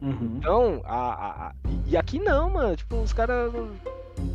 Uhum. 0.00 0.34
Então, 0.38 0.82
a, 0.84 0.96
a, 0.96 1.46
a, 1.46 1.52
e 1.86 1.96
aqui 1.96 2.18
não, 2.18 2.50
mano. 2.50 2.74
Tipo, 2.74 2.96
os 2.96 3.12
caras 3.12 3.52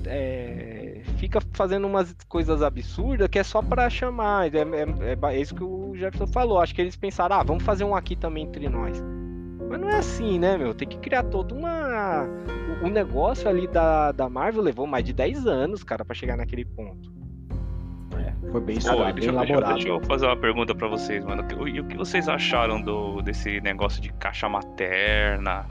é, 0.05 1.01
fica 1.17 1.41
fazendo 1.51 1.85
umas 1.85 2.15
coisas 2.29 2.63
absurdas 2.63 3.27
que 3.27 3.37
é 3.37 3.43
só 3.43 3.61
para 3.61 3.89
chamar. 3.89 4.47
É, 4.55 4.59
é, 4.59 5.35
é, 5.35 5.41
isso 5.41 5.53
que 5.53 5.63
o 5.63 5.93
Jefferson 5.93 6.27
falou. 6.27 6.61
Acho 6.61 6.73
que 6.73 6.79
eles 6.79 6.95
pensaram, 6.95 7.35
ah, 7.35 7.43
vamos 7.43 7.63
fazer 7.63 7.83
um 7.83 7.93
aqui 7.93 8.15
também 8.15 8.45
entre 8.45 8.69
nós. 8.69 9.03
Mas 9.69 9.79
não 9.79 9.89
é 9.89 9.97
assim, 9.97 10.39
né, 10.39 10.57
meu? 10.57 10.73
Tem 10.73 10.87
que 10.87 10.97
criar 10.97 11.23
toda 11.23 11.53
uma. 11.53 12.23
O, 12.81 12.85
o 12.85 12.89
negócio 12.89 13.49
ali 13.49 13.67
da, 13.67 14.11
da 14.11 14.29
Marvel 14.29 14.63
levou 14.63 14.87
mais 14.87 15.03
de 15.03 15.13
10 15.13 15.45
anos, 15.47 15.83
cara, 15.83 16.05
para 16.05 16.15
chegar 16.15 16.37
naquele 16.37 16.65
ponto. 16.65 17.17
Foi 18.51 18.61
bem 18.61 18.77
estudado, 18.77 19.13
bem 19.13 19.25
elaborado. 19.25 19.73
Deixa, 19.73 19.89
eu 19.89 20.01
fazer 20.01 20.25
uma 20.25 20.37
pergunta 20.37 20.73
para 20.73 20.87
vocês, 20.87 21.23
mano. 21.23 21.45
E 21.67 21.79
o 21.79 21.83
que 21.83 21.97
vocês 21.97 22.29
acharam 22.29 22.81
do, 22.81 23.21
desse 23.21 23.59
negócio 23.61 24.01
de 24.01 24.11
caixa 24.13 24.47
materna? 24.47 25.65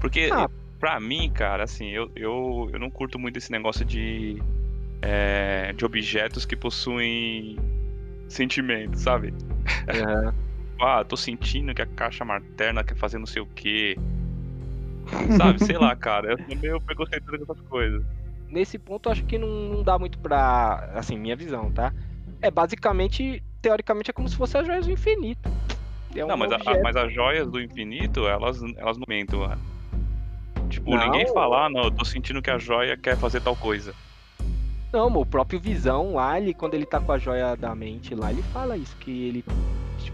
Porque, 0.00 0.30
ah. 0.32 0.48
pra 0.78 1.00
mim, 1.00 1.30
cara, 1.30 1.64
assim, 1.64 1.90
eu, 1.90 2.10
eu, 2.14 2.70
eu 2.72 2.78
não 2.78 2.90
curto 2.90 3.18
muito 3.18 3.38
esse 3.38 3.50
negócio 3.50 3.84
de, 3.84 4.40
é, 5.02 5.72
de 5.72 5.84
objetos 5.84 6.44
que 6.44 6.54
possuem 6.54 7.58
sentimentos, 8.28 9.00
sabe? 9.02 9.34
É. 10.80 10.84
ah, 10.84 11.04
tô 11.04 11.16
sentindo 11.16 11.74
que 11.74 11.82
a 11.82 11.86
caixa 11.86 12.24
materna 12.24 12.84
quer 12.84 12.96
fazer 12.96 13.18
não 13.18 13.26
sei 13.26 13.42
o 13.42 13.46
quê. 13.46 13.96
Sabe, 15.36 15.64
sei 15.64 15.78
lá, 15.78 15.94
cara. 15.96 16.32
Eu 16.32 16.38
sou 16.38 16.56
meio 16.56 16.80
preconceituoso 16.80 17.46
com 17.46 17.52
essas 17.52 17.66
coisas 17.66 18.04
nesse 18.48 18.78
ponto 18.78 19.10
acho 19.10 19.24
que 19.24 19.38
não, 19.38 19.48
não, 19.48 19.82
dá 19.82 19.98
muito 19.98 20.18
pra. 20.18 20.90
Assim, 20.94 21.18
minha 21.18 21.36
visão, 21.36 21.70
tá? 21.70 21.92
É 22.40 22.50
basicamente, 22.50 23.42
teoricamente, 23.60 24.10
é 24.10 24.12
como 24.12 24.28
se 24.28 24.36
fosse 24.36 24.56
as 24.56 24.66
joias 24.66 24.86
do 24.86 24.92
infinito. 24.92 25.50
É 26.14 26.24
um 26.24 26.28
não, 26.28 26.36
mas, 26.36 26.52
a, 26.52 26.58
mas 26.82 26.96
as 26.96 27.12
joias 27.12 27.50
do 27.50 27.60
infinito, 27.60 28.26
elas, 28.26 28.62
elas 28.76 28.96
não 28.96 29.04
mentam, 29.08 29.40
mano. 29.40 29.60
Tipo, 30.70 30.90
não. 30.90 31.04
ninguém 31.04 31.26
fala, 31.32 31.66
ah, 31.66 31.70
não, 31.70 31.84
eu 31.84 31.90
tô 31.90 32.04
sentindo 32.04 32.40
que 32.40 32.50
a 32.50 32.58
joia 32.58 32.96
quer 32.96 33.16
fazer 33.16 33.40
tal 33.40 33.54
coisa. 33.54 33.94
Não, 34.92 35.08
o 35.08 35.26
próprio 35.26 35.60
Visão 35.60 36.14
lá, 36.14 36.40
ele, 36.40 36.54
quando 36.54 36.74
ele 36.74 36.86
tá 36.86 36.98
com 37.00 37.12
a 37.12 37.18
joia 37.18 37.54
da 37.54 37.74
mente 37.74 38.14
lá, 38.14 38.32
ele 38.32 38.42
fala 38.44 38.76
isso, 38.76 38.96
que 38.96 39.28
ele, 39.28 39.44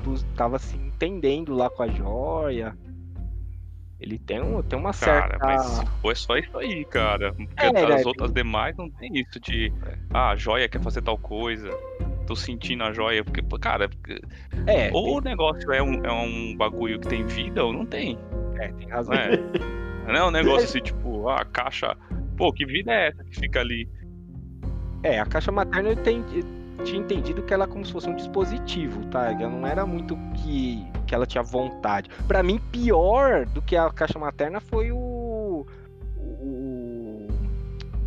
tipo, 0.02 0.34
tava 0.34 0.58
se 0.58 0.76
entendendo 0.76 1.54
lá 1.54 1.70
com 1.70 1.84
a 1.84 1.88
joia. 1.88 2.76
Ele 4.00 4.18
tem, 4.18 4.42
um, 4.42 4.60
tem 4.62 4.76
uma 4.76 4.92
certa. 4.92 5.38
Cara, 5.38 5.56
mas 5.56 5.84
foi 6.00 6.14
só 6.16 6.36
isso 6.36 6.58
aí, 6.58 6.84
cara. 6.84 7.32
Porque 7.32 7.64
é, 7.64 7.68
as 7.68 7.88
né? 7.88 8.02
outras 8.04 8.32
demais 8.32 8.76
não 8.76 8.90
tem 8.90 9.12
isso 9.16 9.38
de. 9.38 9.72
Ah, 10.12 10.30
a 10.30 10.36
joia 10.36 10.68
quer 10.68 10.82
fazer 10.82 11.02
tal 11.02 11.16
coisa. 11.16 11.70
Tô 12.26 12.34
sentindo 12.34 12.82
a 12.82 12.92
joia. 12.92 13.22
Porque, 13.22 13.40
cara. 13.60 13.88
É, 14.66 14.90
ou 14.92 15.04
tem... 15.04 15.14
o 15.14 15.20
negócio 15.20 15.72
é 15.72 15.80
um, 15.80 16.04
é 16.04 16.12
um 16.12 16.56
bagulho 16.56 16.98
que 16.98 17.06
tem 17.06 17.24
vida 17.24 17.64
ou 17.64 17.72
não 17.72 17.86
tem. 17.86 18.18
É, 18.58 18.72
tem 18.72 18.88
razão. 18.88 19.14
É. 19.14 19.36
Não 20.08 20.14
é 20.16 20.24
um 20.26 20.32
negócio 20.32 20.64
assim, 20.66 20.80
tipo, 20.80 21.28
ah, 21.28 21.42
a 21.42 21.44
caixa. 21.44 21.96
Pô, 22.36 22.52
que 22.52 22.66
vida 22.66 22.92
é 22.92 23.08
essa 23.08 23.22
que 23.22 23.38
fica 23.38 23.60
ali? 23.60 23.88
É, 25.04 25.20
a 25.20 25.26
caixa 25.26 25.52
materna 25.52 25.94
tenho, 25.94 26.24
tinha 26.82 27.00
entendido 27.00 27.42
que 27.42 27.52
ela 27.52 27.64
é 27.64 27.66
como 27.66 27.84
se 27.84 27.92
fosse 27.92 28.08
um 28.08 28.14
dispositivo, 28.14 29.04
tá? 29.06 29.30
Ela 29.30 29.48
não 29.48 29.66
era 29.66 29.86
muito 29.86 30.16
que 30.34 30.86
que 31.12 31.14
ela 31.14 31.26
tinha 31.26 31.42
vontade. 31.42 32.08
Para 32.26 32.42
mim, 32.42 32.58
pior 32.70 33.44
do 33.44 33.60
que 33.60 33.76
a 33.76 33.90
caixa 33.90 34.18
materna 34.18 34.60
foi 34.60 34.90
o. 34.90 35.66
O. 36.16 37.26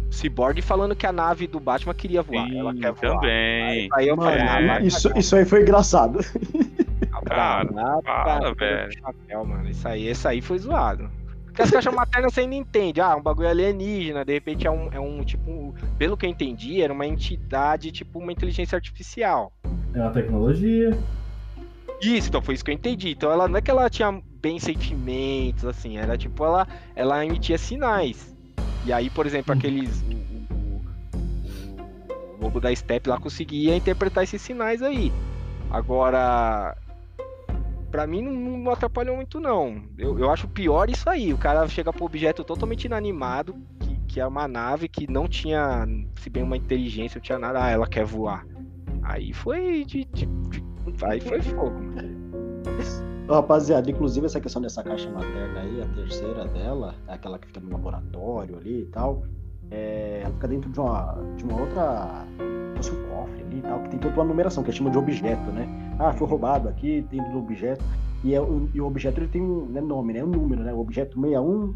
Cyborg 0.09 0.61
falando 0.61 0.95
que 0.95 1.05
a 1.05 1.11
nave 1.11 1.45
do 1.45 1.59
Batman 1.59 1.93
queria 1.93 2.23
voar. 2.23 2.47
Sim, 2.47 2.57
ela 2.57 2.73
quer 2.73 2.91
voar. 2.93 3.15
Também. 3.15 3.89
Aí, 3.93 4.07
eu 4.07 4.15
falei, 4.15 4.41
ah, 4.41 4.81
isso, 4.81 5.11
isso 5.15 5.35
aí 5.35 5.45
foi 5.45 5.61
engraçado. 5.61 6.19
Cara, 7.25 7.65
para, 7.65 8.01
para, 8.01 8.53
velho. 8.53 8.91
Chapéu, 8.99 9.45
mano. 9.45 9.69
Isso 9.69 9.87
aí, 9.87 10.09
isso 10.09 10.27
aí 10.27 10.41
foi 10.41 10.57
zoado. 10.57 11.09
Porque 11.55 11.61
as 11.61 11.71
caixas 11.71 11.93
maternas 11.93 12.33
você 12.33 12.41
ainda 12.41 12.55
entende. 12.55 12.99
Ah, 12.99 13.15
um 13.15 13.21
bagulho 13.21 13.47
alienígena, 13.47 14.25
de 14.25 14.33
repente 14.33 14.67
é 14.67 14.71
um, 14.71 14.89
é 14.91 14.99
um 14.99 15.23
tipo. 15.23 15.73
Pelo 15.97 16.17
que 16.17 16.25
eu 16.25 16.29
entendi, 16.29 16.81
era 16.81 16.91
uma 16.91 17.07
entidade, 17.07 17.93
tipo 17.93 18.19
uma 18.19 18.33
inteligência 18.33 18.75
artificial. 18.75 19.53
É 19.93 20.01
uma 20.01 20.11
tecnologia. 20.11 20.97
Isso, 22.01 22.27
então 22.27 22.41
foi 22.41 22.55
isso 22.55 22.65
que 22.65 22.71
eu 22.71 22.75
entendi. 22.75 23.11
Então 23.11 23.31
ela 23.31 23.47
não 23.47 23.57
é 23.57 23.61
que 23.61 23.71
ela 23.71 23.89
tinha 23.89 24.21
bem 24.41 24.59
sentimentos, 24.59 25.63
assim, 25.63 25.97
era 25.97 26.17
tipo, 26.17 26.43
ela, 26.43 26.67
ela 26.93 27.25
emitia 27.25 27.57
sinais. 27.57 28.35
E 28.85 28.91
aí, 28.91 29.09
por 29.09 29.25
exemplo, 29.25 29.55
hum. 29.55 29.57
aqueles. 29.57 30.01
O, 30.01 30.13
o, 30.13 30.81
o, 32.33 32.37
lobo 32.41 32.59
da 32.59 32.75
Step 32.75 33.07
lá 33.07 33.17
conseguia 33.17 33.77
interpretar 33.77 34.25
esses 34.25 34.41
sinais 34.41 34.81
aí. 34.81 35.09
Agora. 35.71 36.75
Pra 37.95 38.05
mim 38.05 38.21
não, 38.21 38.57
não 38.57 38.71
atrapalhou 38.73 39.15
muito, 39.15 39.39
não. 39.39 39.81
Eu, 39.97 40.19
eu 40.19 40.29
acho 40.29 40.49
pior 40.49 40.89
isso 40.89 41.09
aí. 41.09 41.31
O 41.31 41.37
cara 41.37 41.65
chega 41.69 41.93
pro 41.93 42.03
objeto 42.03 42.43
totalmente 42.43 42.83
inanimado, 42.83 43.55
que, 43.79 43.95
que 44.05 44.19
é 44.19 44.27
uma 44.27 44.49
nave 44.49 44.89
que 44.89 45.09
não 45.09 45.29
tinha, 45.29 45.87
se 46.19 46.29
bem 46.29 46.43
uma 46.43 46.57
inteligência, 46.57 47.19
não 47.19 47.23
tinha 47.23 47.39
nada. 47.39 47.63
Ah, 47.63 47.69
ela 47.69 47.87
quer 47.87 48.03
voar. 48.03 48.45
Aí 49.01 49.31
foi 49.31 49.85
de, 49.85 50.03
de, 50.03 50.25
de 50.25 50.63
Aí 51.05 51.21
foi 51.21 51.41
fogo. 51.41 51.79
Rapaziada, 53.29 53.89
inclusive 53.89 54.25
essa 54.25 54.41
questão 54.41 54.61
dessa 54.61 54.83
caixa 54.83 55.09
materna 55.09 55.61
aí, 55.61 55.81
a 55.81 55.85
terceira 55.95 56.43
dela, 56.49 56.95
aquela 57.07 57.39
que 57.39 57.47
fica 57.47 57.61
no 57.61 57.71
laboratório 57.71 58.57
ali 58.57 58.81
e 58.81 58.85
tal, 58.87 59.23
é, 59.71 60.21
ela 60.23 60.33
fica 60.33 60.47
dentro 60.47 60.69
de 60.69 60.79
uma, 60.79 61.17
de 61.37 61.43
uma 61.43 61.59
outra. 61.59 62.25
fosse 62.75 62.91
um 62.91 63.09
cofre 63.09 63.41
ali 63.43 63.57
e 63.59 63.61
tal, 63.61 63.79
que 63.83 63.89
tem 63.89 63.99
toda 63.99 64.15
uma 64.15 64.25
numeração, 64.25 64.63
que 64.63 64.69
é 64.69 64.73
chama 64.73 64.89
de 64.89 64.97
objeto, 64.97 65.51
né? 65.51 65.67
Ah, 65.99 66.13
foi 66.13 66.27
roubado 66.27 66.67
aqui, 66.67 67.05
tem 67.09 67.21
do 67.31 67.39
objeto. 67.39 67.83
E, 68.23 68.33
é, 68.33 68.41
o, 68.41 68.69
e 68.73 68.81
o 68.81 68.85
objeto 68.85 69.19
ele 69.19 69.27
tem 69.27 69.41
um 69.41 69.65
né, 69.65 69.81
nome, 69.81 70.13
né? 70.13 70.23
Um 70.23 70.27
número, 70.27 70.63
né? 70.63 70.73
O 70.73 70.79
objeto 70.79 71.19
61, 71.19 71.73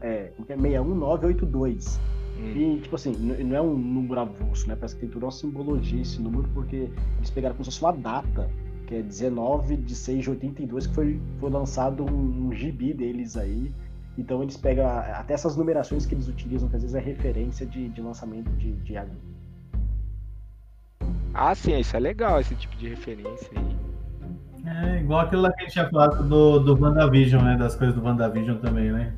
é, 0.00 0.32
como 0.36 0.46
que 0.46 0.52
é? 0.52 0.56
61982. 0.56 2.00
Hum. 2.36 2.52
E, 2.56 2.80
tipo 2.80 2.96
assim, 2.96 3.12
não 3.12 3.56
é 3.56 3.62
um 3.62 3.76
número 3.76 4.20
avulso, 4.20 4.68
né? 4.68 4.74
Parece 4.74 4.94
que 4.96 5.02
tem 5.02 5.10
toda 5.10 5.26
uma 5.26 5.32
simbologia 5.32 6.02
esse 6.02 6.20
número, 6.20 6.48
porque 6.52 6.88
eles 7.18 7.30
pegaram 7.30 7.54
como 7.54 7.64
se 7.64 7.70
fosse 7.70 7.84
uma 7.84 7.92
data, 7.92 8.50
que 8.86 8.96
é 8.96 9.02
19 9.02 9.76
de 9.76 9.94
6 9.94 10.24
de 10.24 10.30
82, 10.30 10.86
que 10.88 10.94
foi, 10.94 11.20
foi 11.38 11.50
lançado 11.50 12.04
um, 12.04 12.48
um 12.48 12.52
gibi 12.52 12.92
deles 12.92 13.36
aí. 13.36 13.72
Então 14.16 14.42
eles 14.42 14.56
pegam 14.56 14.86
até 14.86 15.34
essas 15.34 15.56
numerações 15.56 16.06
que 16.06 16.14
eles 16.14 16.28
utilizam, 16.28 16.68
que 16.68 16.76
às 16.76 16.82
vezes 16.82 16.94
é 16.94 17.00
referência 17.00 17.66
de, 17.66 17.88
de 17.88 18.00
lançamento 18.00 18.48
de, 18.52 18.72
de 18.72 18.94
Ah, 21.32 21.54
sim, 21.54 21.76
isso 21.78 21.96
é 21.96 22.00
legal, 22.00 22.40
esse 22.40 22.54
tipo 22.54 22.76
de 22.76 22.88
referência 22.88 23.50
aí. 23.56 23.76
É, 24.66 25.00
igual 25.00 25.20
aquilo 25.20 25.42
lá 25.42 25.52
que 25.52 25.60
a 25.60 25.64
gente 25.64 25.72
tinha 25.72 25.88
falado 25.90 26.26
do, 26.26 26.58
do 26.60 26.80
WandaVision, 26.80 27.42
né? 27.42 27.56
Das 27.56 27.74
coisas 27.74 27.94
do 27.94 28.02
WandaVision 28.02 28.56
também, 28.58 28.90
né? 28.90 29.12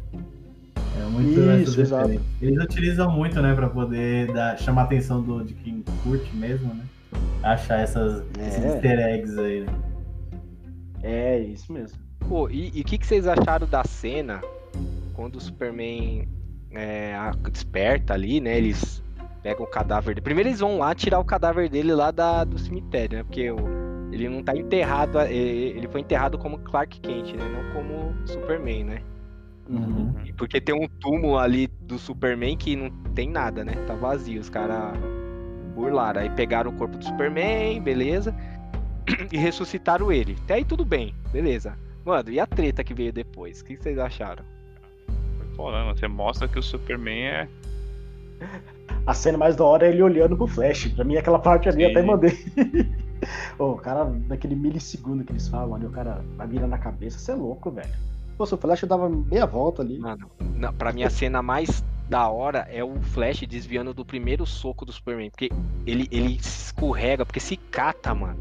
É 0.98 1.04
muito 1.08 1.40
Isso, 1.62 1.80
exato. 1.80 2.20
Eles 2.40 2.64
utilizam 2.64 3.10
muito, 3.12 3.40
né, 3.40 3.54
para 3.54 3.68
poder 3.68 4.32
dar, 4.32 4.58
chamar 4.58 4.82
a 4.82 4.84
atenção 4.86 5.22
do, 5.22 5.44
de 5.44 5.54
quem 5.54 5.84
curte 6.02 6.34
mesmo, 6.34 6.74
né? 6.74 6.84
Achar 7.42 7.80
essas, 7.80 8.24
é. 8.38 8.48
esses 8.48 8.64
easter 8.64 8.98
eggs 8.98 9.38
aí, 9.38 9.60
né? 9.60 9.72
É, 11.02 11.38
isso 11.38 11.72
mesmo. 11.72 11.96
Pô, 12.28 12.50
e 12.50 12.80
o 12.80 12.84
que, 12.84 12.98
que 12.98 13.06
vocês 13.06 13.28
acharam 13.28 13.68
da 13.68 13.84
cena 13.84 14.40
quando 15.14 15.36
o 15.36 15.40
Superman 15.40 16.28
é, 16.72 17.14
desperta 17.50 18.14
ali, 18.14 18.40
né? 18.40 18.56
Eles 18.56 19.02
pegam 19.42 19.64
o 19.64 19.68
cadáver 19.68 20.14
dele. 20.14 20.24
Primeiro 20.24 20.48
eles 20.50 20.60
vão 20.60 20.78
lá 20.78 20.94
tirar 20.94 21.18
o 21.18 21.24
cadáver 21.24 21.68
dele 21.68 21.94
lá 21.94 22.10
da, 22.10 22.44
do 22.44 22.58
cemitério, 22.58 23.18
né? 23.18 23.24
Porque 23.24 23.50
o, 23.50 23.58
ele 24.12 24.28
não 24.28 24.42
tá 24.42 24.56
enterrado, 24.56 25.20
ele 25.20 25.88
foi 25.88 26.00
enterrado 26.00 26.38
como 26.38 26.58
Clark 26.58 27.00
Kent, 27.00 27.32
né? 27.34 27.44
Não 27.48 27.72
como 27.72 28.14
Superman, 28.26 28.84
né? 28.84 29.02
Uhum. 29.68 30.14
Porque 30.36 30.60
tem 30.60 30.74
um 30.74 30.86
túmulo 31.00 31.38
ali 31.38 31.66
do 31.80 31.98
Superman 31.98 32.56
que 32.56 32.76
não 32.76 32.90
tem 33.14 33.28
nada, 33.28 33.64
né? 33.64 33.72
Tá 33.86 33.94
vazio. 33.94 34.40
Os 34.40 34.48
caras 34.48 34.96
burlaram. 35.74 36.20
Aí 36.20 36.30
pegaram 36.30 36.70
o 36.70 36.74
corpo 36.74 36.96
do 36.96 37.04
Superman, 37.04 37.80
beleza. 37.80 38.34
E 39.30 39.36
ressuscitaram 39.36 40.10
ele. 40.10 40.36
Até 40.42 40.54
aí 40.54 40.64
tudo 40.64 40.84
bem, 40.84 41.14
beleza. 41.32 41.78
Mano, 42.04 42.28
e 42.30 42.40
a 42.40 42.46
treta 42.46 42.82
que 42.82 42.92
veio 42.92 43.12
depois? 43.12 43.60
O 43.60 43.64
que 43.64 43.76
vocês 43.76 43.98
acharam? 43.98 44.44
Falando, 45.56 45.98
você 45.98 46.06
mostra 46.06 46.46
que 46.46 46.58
o 46.58 46.62
Superman 46.62 47.24
é. 47.24 47.48
A 49.06 49.14
cena 49.14 49.38
mais 49.38 49.56
da 49.56 49.64
hora 49.64 49.86
é 49.86 49.90
ele 49.90 50.02
olhando 50.02 50.36
pro 50.36 50.46
Flash. 50.46 50.88
Pra 50.88 51.04
mim, 51.04 51.16
aquela 51.16 51.38
parte 51.38 51.68
ali, 51.68 51.84
eu 51.84 51.90
até 51.90 52.00
Sim. 52.02 52.06
mandei. 52.06 52.38
Ô, 53.58 53.70
o 53.70 53.76
cara, 53.76 54.04
naquele 54.04 54.54
milissegundo 54.54 55.24
que 55.24 55.32
eles 55.32 55.48
falam 55.48 55.74
ali, 55.74 55.86
o 55.86 55.90
cara 55.90 56.22
vai 56.36 56.46
virando 56.46 56.74
a 56.74 56.78
cabeça. 56.78 57.18
Você 57.18 57.32
é 57.32 57.34
louco, 57.34 57.70
velho. 57.70 57.88
Pô, 58.36 58.44
se 58.44 58.54
o 58.54 58.58
Flash 58.58 58.82
dava 58.82 59.08
meia 59.08 59.46
volta 59.46 59.80
ali. 59.80 59.98
Mano, 59.98 60.30
na, 60.54 60.72
pra 60.72 60.92
mim 60.92 61.04
a 61.04 61.10
cena 61.10 61.40
mais 61.40 61.82
da 62.08 62.28
hora 62.28 62.68
é 62.70 62.84
o 62.84 63.00
Flash 63.00 63.40
desviando 63.48 63.94
do 63.94 64.04
primeiro 64.04 64.44
soco 64.44 64.84
do 64.84 64.92
Superman. 64.92 65.30
Porque 65.30 65.50
ele, 65.86 66.06
ele 66.10 66.38
se 66.42 66.66
escorrega, 66.66 67.24
porque 67.24 67.40
se 67.40 67.56
cata, 67.56 68.14
mano. 68.14 68.38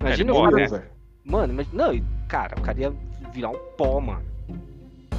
Imagina 0.00 0.32
ele 0.32 0.38
o 0.38 0.50
cara. 0.50 0.68
né? 0.68 0.88
Mano, 1.22 1.54
mas, 1.54 1.70
não, 1.72 2.00
cara, 2.28 2.56
o 2.58 2.62
cara 2.62 2.80
ia 2.80 2.94
virar 3.32 3.50
um 3.50 3.58
pó, 3.76 4.00
mano. 4.00 4.33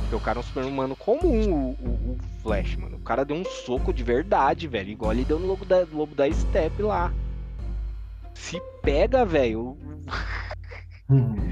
Porque 0.05 0.15
o 0.15 0.19
cara 0.19 0.37
é 0.37 0.41
um 0.41 0.43
super 0.43 0.63
humano 0.63 0.95
comum, 0.95 1.49
o, 1.51 1.69
o, 1.83 2.11
o 2.11 2.17
Flash, 2.43 2.75
mano. 2.75 2.97
O 2.97 3.01
cara 3.01 3.25
deu 3.25 3.35
um 3.35 3.43
soco 3.43 3.91
de 3.91 4.03
verdade, 4.03 4.67
velho. 4.67 4.89
Igual 4.89 5.13
ele 5.13 5.25
deu 5.25 5.39
no 5.39 5.47
lobo 5.47 5.65
da, 5.65 5.85
lobo 5.91 6.13
da 6.13 6.31
Step 6.31 6.79
lá. 6.81 7.11
Se 8.35 8.61
pega, 8.83 9.25
velho. 9.25 9.75
Uhum. 11.09 11.49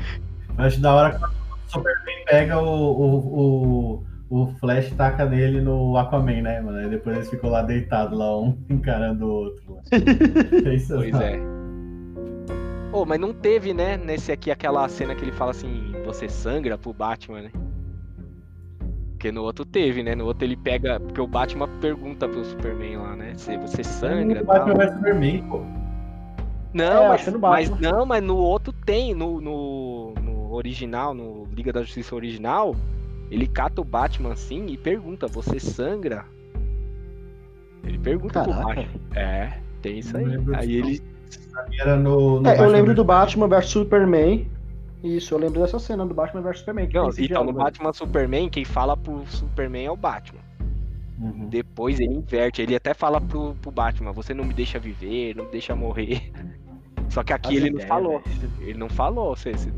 Eu 0.56 0.66
acho 0.66 0.80
da 0.80 0.94
hora 0.94 1.18
quando 1.18 1.32
o 1.32 1.72
Superman 1.72 2.26
pega 2.26 2.60
o, 2.60 2.68
o, 2.68 4.04
o, 4.30 4.44
o 4.44 4.48
Flash 4.60 4.92
e 4.92 4.96
taca 4.96 5.26
nele 5.26 5.60
no 5.60 5.98
Aquaman, 5.98 6.44
né, 6.44 6.62
mano? 6.62 6.78
Aí 6.78 6.90
depois 6.90 7.16
eles 7.16 7.30
ficam 7.32 7.50
lá 7.50 7.64
deitados, 7.64 8.18
lá 8.18 8.40
um 8.40 8.56
encarando 8.70 9.26
o 9.26 9.32
outro. 9.32 9.78
É 10.66 10.76
isso 10.76 10.94
Pois 10.94 11.16
é. 11.16 11.40
Ô, 12.92 13.04
mas 13.04 13.20
não 13.20 13.34
teve, 13.34 13.74
né, 13.74 13.98
nesse 13.98 14.32
aqui 14.32 14.52
aquela 14.52 14.88
cena 14.88 15.16
que 15.16 15.24
ele 15.24 15.32
fala 15.32 15.50
assim, 15.50 15.92
você 16.06 16.30
sangra 16.30 16.78
pro 16.78 16.94
Batman, 16.94 17.42
né? 17.42 17.52
Porque 19.24 19.32
no 19.32 19.44
outro 19.44 19.64
teve, 19.64 20.04
né? 20.04 20.16
No 20.16 20.26
outro 20.26 20.44
ele 20.44 20.58
pega. 20.58 21.00
Porque 21.00 21.22
o 21.22 21.26
Batman 21.26 21.70
pergunta 21.80 22.28
pro 22.28 22.44
Superman 22.44 22.98
lá, 22.98 23.16
né? 23.16 23.34
Se 23.38 23.56
você 23.56 23.82
sangra. 23.82 24.42
O. 24.42 24.46
Batman 24.46 24.74
vs 24.74 24.94
Superman, 24.96 25.44
pô. 25.44 25.62
Não, 26.74 27.06
É, 27.06 27.08
mas, 27.08 27.28
mas 27.40 27.70
não, 27.80 28.06
mas 28.06 28.22
no 28.22 28.36
outro 28.36 28.74
tem, 28.86 29.14
no, 29.14 29.40
no, 29.40 30.14
no 30.22 30.52
original, 30.52 31.14
no 31.14 31.48
Liga 31.56 31.72
da 31.72 31.84
Justiça 31.84 32.14
original, 32.14 32.76
ele 33.32 33.48
cata 33.48 33.80
o 33.80 33.86
Batman 33.86 34.34
assim 34.34 34.66
e 34.66 34.76
pergunta, 34.76 35.26
você 35.26 35.58
sangra? 35.58 36.26
Ele 37.86 38.00
pergunta 38.00 38.44
pro 38.44 38.52
Caraca. 38.52 38.82
Batman. 38.82 39.00
É, 39.16 39.54
tem 39.82 40.00
isso 40.00 40.18
aí. 40.18 40.26
Aí 40.54 40.76
ele. 40.76 41.02
Era 41.80 41.96
no. 41.96 42.42
no 42.42 42.50
É, 42.50 42.60
eu 42.60 42.68
lembro 42.68 42.94
do 42.94 43.06
Batman 43.06 43.48
vs 43.48 43.70
Superman. 43.70 44.46
Isso, 45.04 45.34
eu 45.34 45.38
lembro 45.38 45.62
dessa 45.62 45.78
cena 45.80 46.06
do 46.06 46.14
Batman 46.14 46.42
vs 46.42 46.60
Superman. 46.60 46.88
que 46.88 46.94
Não, 46.96 47.10
então, 47.18 47.44
no 47.44 47.52
né? 47.52 47.64
Batman 47.64 47.92
Superman, 47.94 48.50
quem 48.50 48.64
fala 48.64 48.96
pro 48.96 49.26
Superman 49.28 49.86
é 49.86 49.92
o 49.92 49.98
Batman. 49.98 50.40
Uhum. 51.20 51.48
Depois 51.50 52.00
ele 52.00 52.14
inverte, 52.14 52.62
ele 52.62 52.76
até 52.76 52.94
fala 52.94 53.20
pro, 53.22 53.54
pro 53.62 53.72
Batman, 53.72 54.12
você 54.12 54.34
não 54.34 54.44
me 54.44 54.54
deixa 54.54 54.80
viver, 54.80 55.36
não 55.36 55.46
me 55.46 55.52
deixa 55.52 55.76
morrer. 55.76 56.32
Só 57.10 57.24
que 57.24 57.34
aqui 57.34 57.50
Faz 57.50 57.58
ele 57.58 57.70
não 57.70 57.76
ideia, 57.76 57.88
falou. 57.88 58.22
velho. 58.22 58.52
Ele 58.62 58.78
não 58.80 58.90
falou, 58.90 59.36
você, 59.36 59.52
você- 59.52 59.72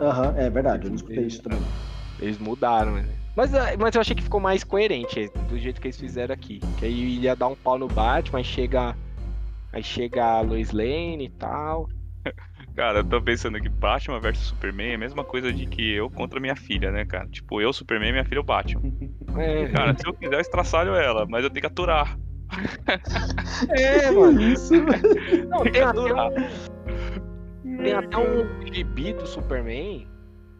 Aham, 0.00 0.34
é 0.36 0.48
verdade, 0.48 0.84
eu 0.84 0.90
não 0.90 0.96
escutei 0.96 1.26
isso 1.26 1.42
também. 1.42 1.60
Eles 2.20 2.38
mudaram, 2.38 2.92
né? 2.92 3.04
Mas, 3.36 3.52
ah, 3.54 3.66
mas 3.78 3.94
eu 3.94 4.00
achei 4.00 4.16
que 4.16 4.22
ficou 4.22 4.40
mais 4.40 4.64
coerente 4.64 5.30
do 5.50 5.58
jeito 5.58 5.80
que 5.80 5.88
eles 5.88 5.98
fizeram 6.00 6.32
aqui. 6.32 6.60
Que 6.78 6.86
aí 6.86 7.18
ia 7.18 7.36
dar 7.36 7.48
um 7.48 7.54
pau 7.56 7.78
no 7.78 7.86
Batman, 7.86 8.38
aí 8.38 8.44
chega. 8.44 8.96
Aí 9.72 9.82
chega 9.82 10.24
a 10.24 10.40
Lois 10.40 10.70
Lane 10.72 11.26
e 11.26 11.28
tal. 11.28 11.88
Cara, 12.76 12.98
eu 12.98 13.04
tô 13.04 13.22
pensando 13.22 13.58
que 13.58 13.70
Batman 13.70 14.20
vs 14.20 14.36
Superman 14.38 14.90
é 14.90 14.94
a 14.96 14.98
mesma 14.98 15.24
coisa 15.24 15.50
de 15.50 15.64
que 15.64 15.92
eu 15.94 16.10
contra 16.10 16.38
minha 16.38 16.54
filha, 16.54 16.92
né, 16.92 17.06
cara? 17.06 17.26
Tipo, 17.28 17.58
eu, 17.58 17.72
Superman, 17.72 18.12
minha 18.12 18.24
filha, 18.24 18.40
o 18.40 18.44
Batman. 18.44 18.82
É, 19.38 19.68
Cara, 19.68 19.94
se 19.98 20.06
eu 20.08 20.14
quiser, 20.14 20.36
eu 20.36 20.40
estraçalho 20.40 20.94
ela, 20.94 21.26
mas 21.28 21.44
eu 21.44 21.50
tenho 21.50 21.60
que 21.60 21.66
aturar. 21.66 22.18
é 23.70 24.10
mano. 24.10 24.40
Isso, 24.42 24.72
Não, 25.50 25.62
Tem 25.62 25.72
que 25.72 25.78
tem 25.78 25.82
até 25.82 26.00
aturar. 26.00 26.28
um, 26.28 27.76
tem 27.82 27.92
até 27.92 28.16
um 28.18 28.66
gibi 28.72 29.12
do 29.12 29.26
Superman 29.26 30.08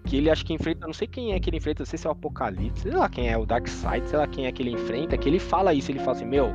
que 0.04 0.16
ele 0.18 0.30
acha 0.30 0.44
que 0.44 0.52
enfrenta, 0.52 0.86
não 0.86 0.92
sei 0.92 1.06
quem 1.08 1.32
é 1.32 1.40
que 1.40 1.48
ele 1.50 1.56
enfrenta, 1.56 1.82
não 1.82 1.86
sei 1.86 1.98
se 1.98 2.06
é 2.06 2.10
o 2.10 2.12
Apocalipse, 2.12 2.82
sei 2.82 2.92
lá 2.92 3.08
quem 3.08 3.30
é, 3.30 3.36
o 3.36 3.44
Darkseid, 3.46 4.08
sei 4.08 4.18
lá 4.18 4.26
quem 4.26 4.46
é 4.46 4.52
que 4.52 4.62
ele 4.62 4.70
enfrenta, 4.70 5.16
que 5.18 5.28
ele 5.28 5.38
fala 5.40 5.72
isso, 5.74 5.90
ele 5.90 5.98
fala 5.98 6.12
assim, 6.12 6.26
meu, 6.26 6.52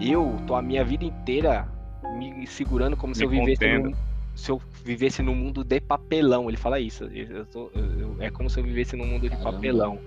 eu 0.00 0.36
tô 0.46 0.54
a 0.54 0.62
minha 0.62 0.84
vida 0.84 1.04
inteira 1.04 1.68
me 2.16 2.46
segurando 2.46 2.96
como 2.96 3.14
se 3.14 3.20
Me 3.20 3.26
eu 3.26 3.30
vivesse 3.30 3.58
contendo. 3.58 3.90
num, 3.90 3.96
se 4.38 4.50
eu 4.50 4.60
vivesse 4.84 5.20
num 5.22 5.34
mundo 5.34 5.64
de 5.64 5.80
papelão. 5.80 6.48
Ele 6.48 6.56
fala 6.56 6.78
isso. 6.80 7.04
eu 7.04 7.44
tô- 7.46 7.70
eu- 7.74 8.16
é 8.20 8.30
como 8.30 8.48
se 8.48 8.58
eu 8.60 8.64
vivesse 8.64 8.96
num 8.96 9.06
mundo 9.06 9.22
de 9.22 9.30
Caramba. 9.30 9.52
papelão. 9.52 9.98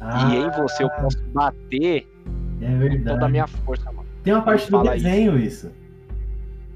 Ah, 0.00 0.30
e 0.32 0.36
em 0.38 0.50
você 0.50 0.82
eu 0.84 0.90
posso 0.90 1.18
bater 1.32 2.06
é 2.60 2.66
com 2.66 2.78
verdade. 2.78 3.04
toda 3.04 3.26
a 3.26 3.28
minha 3.28 3.46
força, 3.46 3.90
mano. 3.92 4.06
Tem 4.22 4.32
uma 4.32 4.42
parte 4.42 4.64
Ele 4.64 4.70
do 4.70 4.82
desenho 4.90 5.38
isso. 5.38 5.70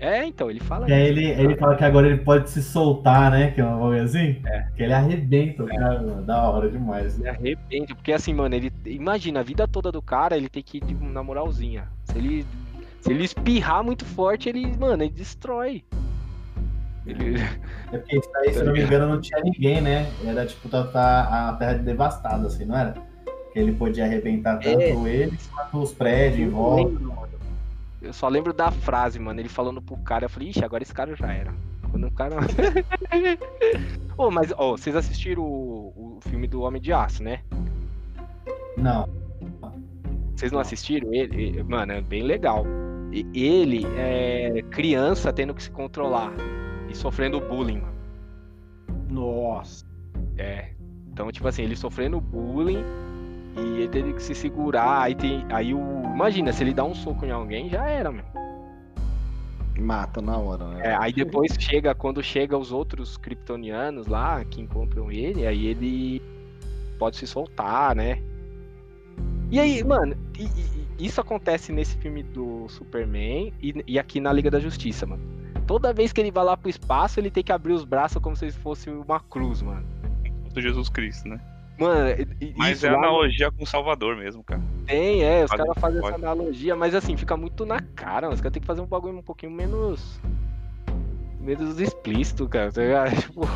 É, 0.00 0.24
então, 0.24 0.50
ele 0.50 0.58
fala 0.58 0.86
Que 0.86 0.92
aí 0.92 1.10
isso. 1.10 1.18
ele, 1.20 1.26
ele 1.30 1.56
fala 1.56 1.76
que 1.76 1.84
agora 1.84 2.08
ele 2.08 2.18
pode 2.18 2.50
se 2.50 2.60
soltar, 2.60 3.30
né? 3.30 3.52
Que 3.52 3.60
é 3.60 3.64
uma 3.64 3.78
coisa 3.78 4.04
assim. 4.04 4.40
É. 4.46 4.66
Que 4.76 4.82
ele 4.82 4.92
arrebenta 4.92 5.62
o 5.62 5.66
cara, 5.68 6.02
mano. 6.02 6.22
Da 6.22 6.42
hora 6.50 6.68
demais. 6.68 7.20
Ele 7.20 7.28
arrepende, 7.28 7.94
porque 7.94 8.12
assim, 8.12 8.34
mano, 8.34 8.52
ele. 8.54 8.72
Imagina, 8.86 9.38
a 9.40 9.42
vida 9.44 9.68
toda 9.68 9.92
do 9.92 10.02
cara, 10.02 10.36
ele 10.36 10.48
tem 10.48 10.62
que 10.62 10.78
ir 10.78 10.94
na 11.00 11.22
moralzinha. 11.22 11.88
Se 12.04 12.18
ele. 12.18 12.44
Se 13.00 13.10
ele 13.12 13.24
espirrar 13.24 13.82
muito 13.84 14.04
forte, 14.04 14.48
ele, 14.48 14.66
mano, 14.76 15.02
ele 15.04 15.12
destrói. 15.12 15.84
Ele. 17.06 17.40
É 17.92 17.98
porque 17.98 18.16
isso 18.16 18.30
aí, 18.36 18.54
se 18.54 18.62
não 18.62 18.72
me 18.72 18.82
engano, 18.82 19.08
não 19.14 19.20
tinha 19.20 19.40
ninguém, 19.42 19.80
né? 19.80 20.10
Era 20.24 20.46
tipo, 20.46 20.68
tá, 20.68 20.84
tá 20.84 21.48
a 21.48 21.52
terra 21.54 21.74
devastada, 21.74 22.46
assim, 22.46 22.64
não 22.64 22.76
era? 22.76 22.94
Que 23.52 23.58
ele 23.58 23.72
podia 23.72 24.04
arrebentar 24.04 24.58
tanto 24.58 24.80
É. 24.80 24.90
ele 25.10 25.38
quanto 25.52 25.82
os 25.82 25.92
prédios 25.92 26.40
em 26.40 26.44
Eu 26.44 26.50
volta. 26.52 27.00
Eu 28.00 28.12
só 28.12 28.28
lembro 28.28 28.52
da 28.52 28.70
frase, 28.70 29.18
mano. 29.18 29.40
Ele 29.40 29.48
falando 29.48 29.80
pro 29.82 29.96
cara, 29.98 30.24
eu 30.24 30.30
falei, 30.30 30.48
ixi, 30.48 30.64
agora 30.64 30.82
esse 30.82 30.94
cara 30.94 31.14
já 31.14 31.32
era. 31.32 31.52
Quando 31.90 32.06
o 32.06 32.10
cara. 32.10 32.36
Ô, 34.16 34.30
mas, 34.30 34.52
ó, 34.56 34.72
vocês 34.72 34.96
assistiram 34.96 35.42
o, 35.42 36.18
o 36.18 36.28
filme 36.28 36.46
do 36.46 36.62
Homem 36.62 36.80
de 36.80 36.92
Aço, 36.92 37.22
né? 37.22 37.40
Não. 38.76 39.08
Vocês 40.34 40.50
não 40.50 40.60
assistiram 40.60 41.12
ele? 41.12 41.62
Mano, 41.62 41.92
é 41.92 42.00
bem 42.00 42.22
legal. 42.22 42.64
Ele 43.12 43.86
é 43.96 44.62
criança 44.70 45.32
tendo 45.32 45.52
que 45.52 45.62
se 45.62 45.70
controlar 45.70 46.32
e 46.92 46.96
sofrendo 46.96 47.40
bullying, 47.40 47.80
mano. 47.80 47.94
Nossa. 49.10 49.84
É. 50.38 50.70
Então, 51.12 51.30
tipo 51.30 51.46
assim, 51.48 51.62
ele 51.62 51.76
sofrendo 51.76 52.20
bullying 52.20 52.84
e 53.56 53.60
ele 53.80 53.88
teve 53.88 54.12
que 54.14 54.22
se 54.22 54.34
segurar. 54.34 55.02
Aí 55.02 55.14
tem. 55.14 55.44
Aí 55.50 55.74
o. 55.74 55.80
Imagina, 56.14 56.52
se 56.52 56.62
ele 56.62 56.72
dá 56.74 56.84
um 56.84 56.94
soco 56.94 57.24
em 57.26 57.30
alguém, 57.30 57.68
já 57.68 57.86
era, 57.86 58.10
mano. 58.10 58.24
Mata 59.78 60.20
na 60.20 60.36
hora, 60.36 60.66
né? 60.68 60.80
É, 60.84 60.94
aí 60.94 61.12
depois 61.12 61.52
chega, 61.58 61.94
quando 61.94 62.22
chega 62.22 62.56
os 62.56 62.70
outros 62.70 63.16
kryptonianos 63.16 64.06
lá 64.06 64.44
que 64.44 64.60
encontram 64.60 65.10
ele, 65.10 65.46
aí 65.46 65.66
ele 65.66 66.22
pode 66.98 67.16
se 67.16 67.26
soltar, 67.26 67.96
né? 67.96 68.22
E 69.50 69.58
aí, 69.58 69.82
mano, 69.82 70.14
e- 70.38 70.44
e- 70.44 70.86
e 70.98 71.06
isso 71.06 71.20
acontece 71.20 71.72
nesse 71.72 71.96
filme 71.98 72.22
do 72.22 72.68
Superman 72.68 73.52
e, 73.60 73.82
e 73.86 73.98
aqui 73.98 74.20
na 74.20 74.32
Liga 74.32 74.50
da 74.50 74.60
Justiça, 74.60 75.06
mano. 75.06 75.22
Toda 75.72 75.90
vez 75.90 76.12
que 76.12 76.20
ele 76.20 76.30
vai 76.30 76.44
lá 76.44 76.54
pro 76.54 76.68
espaço, 76.68 77.18
ele 77.18 77.30
tem 77.30 77.42
que 77.42 77.50
abrir 77.50 77.72
os 77.72 77.82
braços 77.82 78.20
como 78.20 78.36
se 78.36 78.52
fosse 78.52 78.90
uma 78.90 79.18
cruz, 79.18 79.62
mano. 79.62 79.82
Do 80.52 80.60
Jesus 80.60 80.90
Cristo, 80.90 81.26
né? 81.26 81.40
Mano, 81.78 82.14
Mas 82.58 82.84
é 82.84 82.90
lá 82.90 82.98
analogia 82.98 83.50
com 83.50 83.64
o 83.64 83.66
Salvador 83.66 84.14
mesmo, 84.14 84.44
cara. 84.44 84.60
tem, 84.84 85.24
é, 85.24 85.42
os 85.42 85.50
caras 85.50 85.72
fazem 85.80 85.98
essa 86.04 86.14
analogia, 86.14 86.76
mas 86.76 86.94
assim, 86.94 87.16
fica 87.16 87.38
muito 87.38 87.64
na 87.64 87.80
cara, 87.80 88.26
mano. 88.26 88.34
Os 88.34 88.42
caras 88.42 88.52
tem 88.52 88.60
que 88.60 88.66
fazer 88.66 88.82
um 88.82 88.86
bagulho 88.86 89.16
um 89.16 89.22
pouquinho 89.22 89.50
menos. 89.50 90.20
menos 91.40 91.80
explícito, 91.80 92.46
cara. 92.50 92.70
tá 92.70 92.82
ligado? 92.82 93.16
Tipo, 93.18 93.48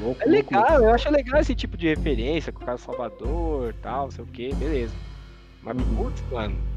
Louco, 0.00 0.20
É 0.22 0.26
legal, 0.26 0.82
eu 0.82 0.92
acho 0.92 1.08
legal 1.08 1.40
esse 1.40 1.54
tipo 1.54 1.76
de 1.76 1.86
referência 1.86 2.50
com 2.50 2.64
o 2.64 2.66
cara 2.66 2.78
Salvador 2.78 3.72
tal, 3.74 4.06
não 4.06 4.10
sei 4.10 4.24
o 4.24 4.26
que, 4.26 4.52
beleza. 4.56 4.96
Mas 5.62 5.76
Uhum. 5.76 5.94
putz, 5.94 6.24
mano. 6.32 6.69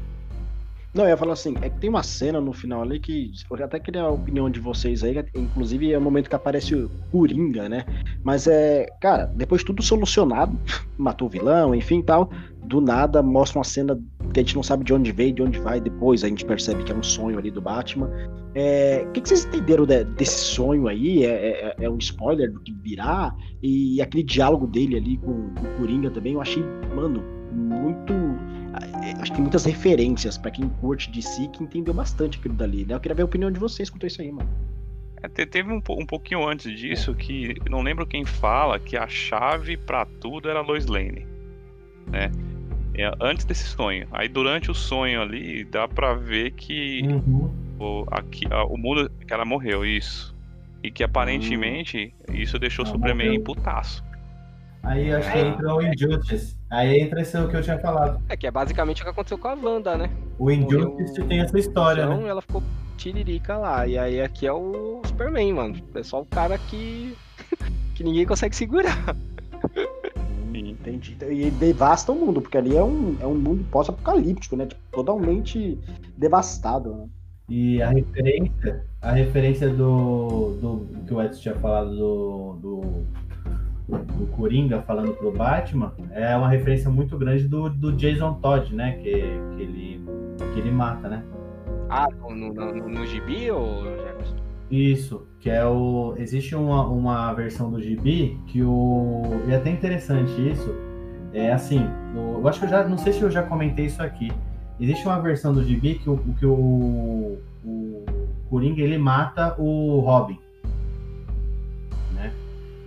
Não, 0.94 1.02
eu 1.02 1.10
ia 1.10 1.16
falar 1.16 1.32
assim, 1.32 1.56
é 1.60 1.68
que 1.68 1.80
tem 1.80 1.90
uma 1.90 2.04
cena 2.04 2.40
no 2.40 2.52
final 2.52 2.82
ali 2.82 3.00
que 3.00 3.32
eu 3.50 3.64
até 3.64 3.80
queria 3.80 4.02
a 4.02 4.10
opinião 4.10 4.48
de 4.48 4.60
vocês 4.60 5.02
aí, 5.02 5.16
inclusive 5.34 5.92
é 5.92 5.98
o 5.98 6.00
momento 6.00 6.28
que 6.28 6.36
aparece 6.36 6.72
o 6.72 6.88
Coringa, 7.10 7.68
né? 7.68 7.84
Mas 8.22 8.46
é, 8.46 8.86
cara, 9.00 9.26
depois 9.26 9.62
de 9.62 9.66
tudo 9.66 9.82
solucionado, 9.82 10.56
matou 10.96 11.26
o 11.26 11.30
vilão, 11.30 11.74
enfim 11.74 12.00
tal, 12.00 12.30
do 12.62 12.80
nada 12.80 13.20
mostra 13.24 13.58
uma 13.58 13.64
cena 13.64 14.00
que 14.32 14.38
a 14.38 14.42
gente 14.44 14.54
não 14.54 14.62
sabe 14.62 14.84
de 14.84 14.94
onde 14.94 15.10
veio, 15.10 15.34
de 15.34 15.42
onde 15.42 15.58
vai, 15.58 15.80
depois 15.80 16.22
a 16.22 16.28
gente 16.28 16.44
percebe 16.44 16.84
que 16.84 16.92
é 16.92 16.94
um 16.94 17.02
sonho 17.02 17.38
ali 17.38 17.50
do 17.50 17.60
Batman. 17.60 18.08
É, 18.54 19.04
o 19.08 19.10
que, 19.10 19.20
que, 19.20 19.28
vocês 19.28 19.44
entenderam 19.46 19.84
de, 19.84 20.04
desse 20.04 20.38
sonho 20.38 20.86
aí? 20.86 21.24
É, 21.24 21.28
é, 21.28 21.76
é, 21.80 21.90
um 21.90 21.98
spoiler 21.98 22.52
do 22.52 22.60
que 22.60 22.72
virá? 22.72 23.34
E 23.60 24.00
aquele 24.00 24.22
diálogo 24.22 24.68
dele 24.68 24.96
ali 24.96 25.16
com, 25.16 25.52
com 25.54 25.66
o 25.66 25.76
Coringa 25.76 26.08
também, 26.08 26.34
eu 26.34 26.40
achei, 26.40 26.62
mano, 26.94 27.20
muito 27.52 28.12
acho 29.20 29.30
que 29.30 29.36
tem 29.36 29.42
muitas 29.42 29.64
referências 29.64 30.36
para 30.36 30.50
quem 30.50 30.68
curte 30.68 31.10
de 31.10 31.22
si 31.22 31.48
que 31.48 31.62
entendeu 31.62 31.94
bastante 31.94 32.38
aquilo 32.38 32.54
dali, 32.54 32.84
né? 32.84 32.94
Eu 32.94 33.00
queria 33.00 33.14
ver 33.14 33.22
a 33.22 33.26
opinião 33.26 33.50
de 33.50 33.58
vocês 33.58 33.90
quanto 33.90 34.04
a 34.04 34.06
isso 34.06 34.20
aí, 34.20 34.30
mano. 34.30 34.48
É, 35.22 35.46
teve 35.46 35.72
um, 35.72 35.80
um 35.90 36.06
pouquinho 36.06 36.46
antes 36.46 36.70
disso 36.78 37.14
que 37.14 37.54
não 37.70 37.80
lembro 37.80 38.06
quem 38.06 38.24
fala 38.24 38.78
que 38.78 38.96
a 38.96 39.08
chave 39.08 39.76
para 39.76 40.04
tudo 40.04 40.50
era 40.50 40.60
Lois 40.60 40.86
Lane, 40.86 41.26
né? 42.06 42.30
É, 42.96 43.10
antes 43.20 43.44
desse 43.44 43.64
sonho. 43.64 44.06
Aí 44.12 44.28
durante 44.28 44.70
o 44.70 44.74
sonho 44.74 45.20
ali 45.22 45.64
dá 45.64 45.88
para 45.88 46.14
ver 46.14 46.52
que 46.52 47.02
uhum. 47.02 47.50
o, 47.78 48.04
aqui, 48.10 48.46
a, 48.50 48.64
o 48.64 48.76
mundo 48.76 49.10
que 49.26 49.32
ela 49.32 49.44
morreu 49.44 49.84
isso 49.84 50.34
e 50.82 50.90
que 50.90 51.02
aparentemente 51.02 52.14
uhum. 52.28 52.34
isso 52.36 52.58
deixou 52.58 52.84
o 52.84 52.88
Superman 52.88 53.40
putaço. 53.42 54.04
Aí 54.84 55.12
acho 55.12 55.32
que 55.32 55.38
entra 55.38 55.74
o 55.74 55.82
Injustice. 55.82 56.58
Aí 56.70 57.00
entra 57.00 57.22
esse 57.22 57.32
que 57.48 57.56
eu 57.56 57.62
tinha 57.62 57.78
falado. 57.78 58.20
É 58.28 58.36
que 58.36 58.46
é 58.46 58.50
basicamente 58.50 59.00
o 59.00 59.04
que 59.04 59.10
aconteceu 59.10 59.38
com 59.38 59.48
a 59.48 59.54
Wanda, 59.54 59.96
né? 59.96 60.10
O 60.38 60.50
Injustice 60.50 61.22
tem 61.24 61.40
essa 61.40 61.58
história, 61.58 62.02
então, 62.02 62.22
né? 62.22 62.28
ela 62.28 62.42
ficou 62.42 62.62
tiririca 62.96 63.56
lá. 63.56 63.86
E 63.86 63.98
aí 63.98 64.20
aqui 64.20 64.46
é 64.46 64.52
o 64.52 65.02
Superman, 65.06 65.52
mano. 65.52 65.76
É 65.94 66.02
só 66.02 66.20
o 66.20 66.26
cara 66.26 66.58
que. 66.58 67.16
que 67.94 68.04
ninguém 68.04 68.26
consegue 68.26 68.54
segurar. 68.54 69.16
Entendi. 70.54 71.16
E 71.30 71.50
devasta 71.50 72.12
o 72.12 72.14
mundo, 72.14 72.40
porque 72.40 72.58
ali 72.58 72.76
é 72.76 72.82
um, 72.82 73.16
é 73.20 73.26
um 73.26 73.34
mundo 73.34 73.64
pós-apocalíptico, 73.70 74.56
né? 74.56 74.66
Tipo, 74.66 74.80
totalmente 74.92 75.78
devastado. 76.16 76.94
Né? 76.94 77.08
E 77.48 77.82
a 77.82 77.90
referência, 77.90 78.84
a 79.02 79.12
referência 79.12 79.68
do, 79.68 80.56
do 80.60 81.04
que 81.06 81.12
o 81.14 81.22
Edson 81.22 81.40
tinha 81.40 81.54
falado 81.56 81.96
do, 81.96 82.58
do 82.60 83.04
do 83.88 84.26
Coringa 84.28 84.80
falando 84.82 85.12
pro 85.12 85.30
Batman 85.30 85.92
é 86.12 86.34
uma 86.36 86.48
referência 86.48 86.90
muito 86.90 87.18
grande 87.18 87.46
do, 87.46 87.68
do 87.68 87.92
Jason 87.92 88.34
Todd, 88.34 88.74
né? 88.74 88.92
Que, 88.92 89.12
que, 89.56 89.62
ele, 89.62 90.04
que 90.52 90.60
ele 90.60 90.70
mata, 90.70 91.08
né? 91.08 91.24
Ah, 91.90 92.08
no, 92.18 92.34
no, 92.34 92.88
no 92.88 93.06
gibi 93.06 93.50
ou 93.50 93.84
Jefferson? 93.84 94.36
Isso, 94.70 95.26
que 95.38 95.50
é 95.50 95.64
o. 95.64 96.14
Existe 96.16 96.56
uma, 96.56 96.86
uma 96.86 97.32
versão 97.34 97.70
do 97.70 97.80
gibi 97.80 98.40
que 98.46 98.62
o. 98.62 99.22
E 99.46 99.52
é 99.52 99.56
até 99.56 99.70
interessante 99.70 100.32
isso. 100.50 100.74
É 101.32 101.52
assim, 101.52 101.86
o, 102.16 102.40
eu 102.40 102.48
acho 102.48 102.60
que 102.60 102.66
eu 102.66 102.70
já. 102.70 102.88
Não 102.88 102.96
sei 102.96 103.12
se 103.12 103.22
eu 103.22 103.30
já 103.30 103.42
comentei 103.42 103.86
isso 103.86 104.02
aqui. 104.02 104.32
Existe 104.80 105.06
uma 105.06 105.20
versão 105.20 105.52
do 105.52 105.62
gibi 105.62 105.94
que 105.96 106.08
o, 106.08 106.16
que 106.38 106.46
o, 106.46 107.38
o 107.64 108.04
Coringa 108.48 108.82
ele 108.82 108.98
mata 108.98 109.54
o 109.58 110.00
Robin. 110.00 110.38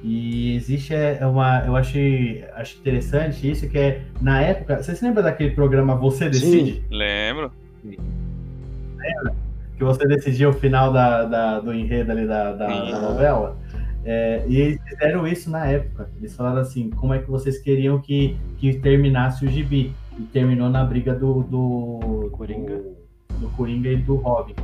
E 0.04 0.56
existe 0.56 0.94
é, 0.94 1.18
é 1.20 1.26
uma, 1.26 1.64
eu 1.66 1.76
achei, 1.76 2.46
acho 2.54 2.78
interessante 2.78 3.50
isso 3.50 3.68
que 3.68 3.78
é 3.78 4.02
na 4.22 4.42
época. 4.42 4.82
Você 4.82 4.96
se 4.96 5.04
lembra 5.04 5.24
daquele 5.24 5.52
programa 5.52 5.96
Você 5.96 6.30
Decide? 6.30 6.74
Sim, 6.74 6.84
lembro. 6.92 7.52
Lembra? 7.84 9.36
Que 9.76 9.84
você 9.84 10.08
decidia 10.08 10.50
o 10.50 10.54
final 10.54 10.92
da, 10.92 11.24
da 11.26 11.60
do 11.60 11.74
enredo 11.74 12.12
ali 12.12 12.28
da, 12.28 12.54
da, 12.54 12.68
da 12.68 13.00
novela. 13.00 13.58
É, 14.06 14.44
e 14.48 14.60
eles 14.62 14.80
fizeram 14.88 15.28
isso 15.28 15.50
na 15.50 15.66
época. 15.66 16.10
Eles 16.18 16.36
falaram 16.36 16.62
assim: 16.62 16.90
como 16.92 17.14
é 17.14 17.20
que 17.20 17.30
vocês 17.30 17.60
queriam 17.60 18.00
que, 18.00 18.38
que 18.58 18.74
terminasse 18.80 19.46
o 19.46 19.50
gibi? 19.50 19.94
E 20.18 20.24
terminou 20.24 20.70
na 20.70 20.84
briga 20.84 21.14
do, 21.14 21.44
do 21.44 22.30
Coringa. 22.32 22.78
Do, 22.78 22.96
do 23.40 23.50
Coringa 23.50 23.90
e 23.90 23.98
do 23.98 24.16
Robin. 24.16 24.56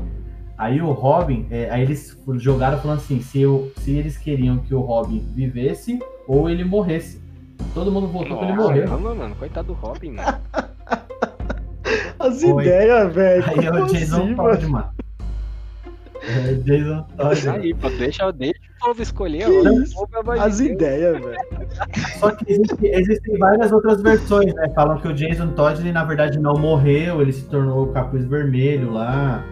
Aí 0.64 0.82
o 0.82 0.94
Robin, 0.94 1.46
é, 1.52 1.70
aí 1.70 1.82
eles 1.82 2.18
jogaram 2.38 2.80
falando 2.80 3.00
assim, 3.00 3.20
se, 3.20 3.42
eu, 3.42 3.70
se 3.80 3.98
eles 3.98 4.18
queriam 4.18 4.60
que 4.60 4.74
o 4.74 4.80
Robin 4.80 5.20
vivesse 5.36 6.00
ou 6.26 6.50
ele 6.50 6.64
morresse. 6.64 7.22
Todo 7.74 7.92
mundo 7.92 8.08
votou 8.08 8.38
que 8.38 8.46
ele 8.46 8.54
morreu. 8.54 8.86
Caramba, 8.86 9.14
mano, 9.14 9.36
coitado 9.36 9.68
do 9.68 9.74
Robin, 9.74 10.12
mano. 10.12 10.38
As 12.18 12.42
ideias, 12.42 13.14
velho. 13.14 13.44
Aí 13.46 13.66
é 13.66 13.72
o 13.72 13.88
Jason 13.88 14.24
assim, 14.24 14.36
Todd, 14.36 14.68
mano. 14.68 14.90
É 16.22 16.54
Jason 16.54 17.06
Todd. 17.18 17.50
Aí, 17.50 17.74
pô, 17.74 17.90
deixa, 17.90 18.32
deixa 18.32 18.60
o 18.80 18.86
povo 18.86 19.02
escolher. 19.02 19.46
As 20.40 20.62
ideias, 20.62 21.20
velho. 21.20 21.38
Só 22.20 22.32
que 22.32 22.50
existe, 22.50 22.86
existem 22.86 23.38
várias 23.38 23.70
outras 23.74 24.02
versões, 24.02 24.54
né? 24.54 24.70
Falam 24.74 24.98
que 24.98 25.10
o 25.10 25.14
Jason 25.14 25.50
Todd, 25.50 25.82
ele 25.82 25.92
na 25.92 26.06
verdade 26.06 26.40
não 26.40 26.54
morreu, 26.54 27.22
ele 27.22 27.34
se 27.34 27.44
tornou 27.50 27.84
o 27.84 27.92
capuz 27.92 28.24
vermelho 28.24 28.94
lá. 28.94 29.44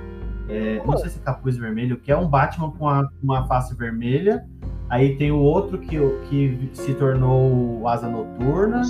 É, 0.52 0.82
não 0.86 0.98
sei 0.98 1.10
se 1.10 1.18
é 1.18 1.22
capuz 1.22 1.56
vermelho, 1.56 1.98
que 1.98 2.12
é 2.12 2.18
um 2.18 2.28
Batman 2.28 2.72
com 2.72 2.90
a, 2.90 3.10
uma 3.24 3.48
face 3.48 3.74
vermelha. 3.74 4.46
Aí 4.90 5.16
tem 5.16 5.32
o 5.32 5.38
outro 5.38 5.78
que, 5.78 5.98
que 6.30 6.70
se 6.74 6.94
tornou 6.94 7.80
o 7.80 7.88
Asa 7.88 8.10
Noturna. 8.10 8.82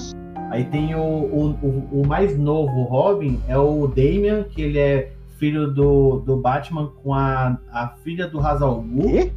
Aí 0.49 0.65
tem 0.65 0.95
o, 0.95 0.99
o, 0.99 2.01
o, 2.01 2.07
mais 2.07 2.35
novo 2.37 2.83
Robin, 2.83 3.39
é 3.47 3.55
o 3.57 3.87
Damian, 3.87 4.43
que 4.43 4.63
ele 4.63 4.79
é 4.79 5.13
filho 5.37 5.71
do, 5.71 6.19
do 6.19 6.35
Batman 6.37 6.87
com 7.03 7.13
a, 7.13 7.57
a 7.71 7.89
filha 8.03 8.27
do 8.27 8.39
Hazal 8.39 8.81
Ghul. 8.81 9.31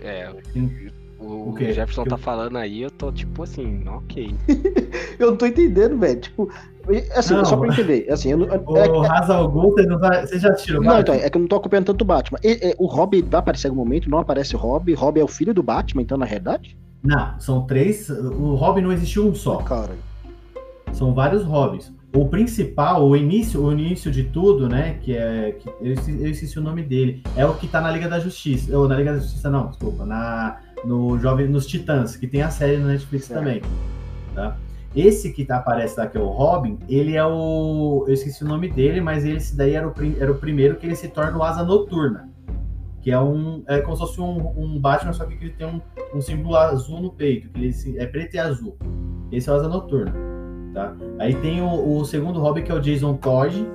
É, 0.00 0.32
o, 1.22 1.52
o 1.52 1.58
Jefferson 1.58 2.04
tá 2.04 2.16
falando 2.16 2.56
aí, 2.56 2.82
eu 2.82 2.90
tô 2.90 3.12
tipo 3.12 3.42
assim, 3.42 3.84
ok. 3.88 4.34
eu 5.18 5.30
não 5.30 5.36
tô 5.36 5.46
entendendo, 5.46 5.98
velho. 5.98 6.20
Tipo, 6.20 6.48
Assim, 7.14 7.34
não, 7.34 7.44
só 7.44 7.56
pra 7.56 7.68
entender. 7.68 8.10
Assim, 8.10 8.32
eu, 8.32 8.38
o 8.38 8.76
é, 8.76 9.08
Hazal 9.08 9.50
você, 9.50 9.86
não 9.86 9.98
vai, 9.98 10.26
você 10.26 10.38
já 10.38 10.50
assistiu 10.50 10.82
Não, 10.82 10.98
então, 10.98 11.14
é 11.14 11.30
que 11.30 11.36
eu 11.36 11.40
não 11.40 11.46
tô 11.46 11.56
acompanhando 11.56 11.86
tanto 11.86 12.02
o 12.02 12.04
Batman. 12.04 12.38
E, 12.42 12.70
e, 12.70 12.74
o 12.76 12.86
Robin 12.86 13.22
vai 13.22 13.38
aparecer 13.38 13.68
em 13.68 13.70
algum 13.70 13.84
momento? 13.84 14.10
Não 14.10 14.18
aparece 14.18 14.56
o 14.56 14.58
Robin? 14.58 14.94
Robin 14.94 15.20
é 15.20 15.24
o 15.24 15.28
filho 15.28 15.54
do 15.54 15.62
Batman, 15.62 16.02
então, 16.02 16.18
na 16.18 16.26
realidade? 16.26 16.76
Não, 17.02 17.38
são 17.38 17.66
três. 17.66 18.10
O 18.10 18.54
Robin 18.54 18.80
não 18.82 18.92
existiu 18.92 19.28
um 19.28 19.34
só. 19.34 19.58
Cara. 19.58 19.92
São 20.92 21.14
vários 21.14 21.44
Robins. 21.44 21.92
O 22.14 22.28
principal, 22.28 23.08
o 23.08 23.16
início, 23.16 23.64
o 23.64 23.72
início 23.72 24.10
de 24.10 24.24
tudo, 24.24 24.68
né? 24.68 24.98
Que 25.00 25.16
é. 25.16 25.52
Que, 25.52 25.68
eu, 25.80 25.94
eu 26.20 26.30
esqueci 26.30 26.58
o 26.58 26.62
nome 26.62 26.82
dele. 26.82 27.22
É 27.36 27.46
o 27.46 27.54
que 27.54 27.66
tá 27.66 27.80
na 27.80 27.90
Liga 27.90 28.08
da 28.08 28.18
Justiça. 28.18 28.76
Ou 28.76 28.88
na 28.88 28.96
Liga 28.96 29.12
da 29.12 29.18
Justiça, 29.18 29.48
não, 29.48 29.68
desculpa. 29.68 30.04
Na, 30.04 30.58
no 30.84 31.18
Jovem, 31.18 31.48
nos 31.48 31.66
Titãs, 31.66 32.16
que 32.16 32.26
tem 32.26 32.42
a 32.42 32.50
série 32.50 32.78
na 32.78 32.88
Netflix 32.88 33.28
também. 33.28 33.62
Tá? 34.34 34.56
Esse 34.94 35.32
que 35.32 35.44
tá, 35.44 35.56
aparece 35.56 35.98
aqui, 36.00 36.18
o 36.18 36.26
Robin, 36.26 36.78
ele 36.88 37.16
é 37.16 37.24
o. 37.24 38.04
Eu 38.06 38.12
esqueci 38.12 38.44
o 38.44 38.46
nome 38.48 38.68
dele, 38.68 39.00
mas 39.00 39.24
esse 39.24 39.56
daí 39.56 39.74
era 39.74 39.88
o, 39.88 39.94
era 40.20 40.30
o 40.30 40.34
primeiro 40.34 40.76
que 40.76 40.86
ele 40.86 40.94
se 40.94 41.08
torna 41.08 41.36
o 41.36 41.42
Asa 41.42 41.64
Noturna. 41.64 42.28
Que 43.00 43.10
é 43.10 43.18
um. 43.18 43.64
É 43.66 43.80
como 43.80 43.96
se 43.96 44.02
fosse 44.02 44.20
um, 44.20 44.52
um 44.56 44.78
Batman, 44.78 45.12
só 45.12 45.24
que 45.24 45.34
ele 45.34 45.50
tem 45.50 45.66
um, 45.66 45.80
um 46.14 46.20
símbolo 46.20 46.56
azul 46.56 47.00
no 47.00 47.10
peito, 47.10 47.48
que 47.48 47.58
ele 47.58 47.98
é 47.98 48.06
preto 48.06 48.34
e 48.34 48.38
azul. 48.38 48.76
Esse 49.30 49.48
é 49.48 49.52
o 49.52 49.56
Asa 49.56 49.68
Noturna. 49.68 50.12
Tá? 50.74 50.94
Aí 51.18 51.34
tem 51.36 51.62
o, 51.62 51.98
o 51.98 52.04
segundo 52.04 52.38
Robin, 52.38 52.62
que 52.62 52.70
é 52.70 52.74
o 52.74 52.80
Jason 52.80 53.14
Todd, 53.14 53.66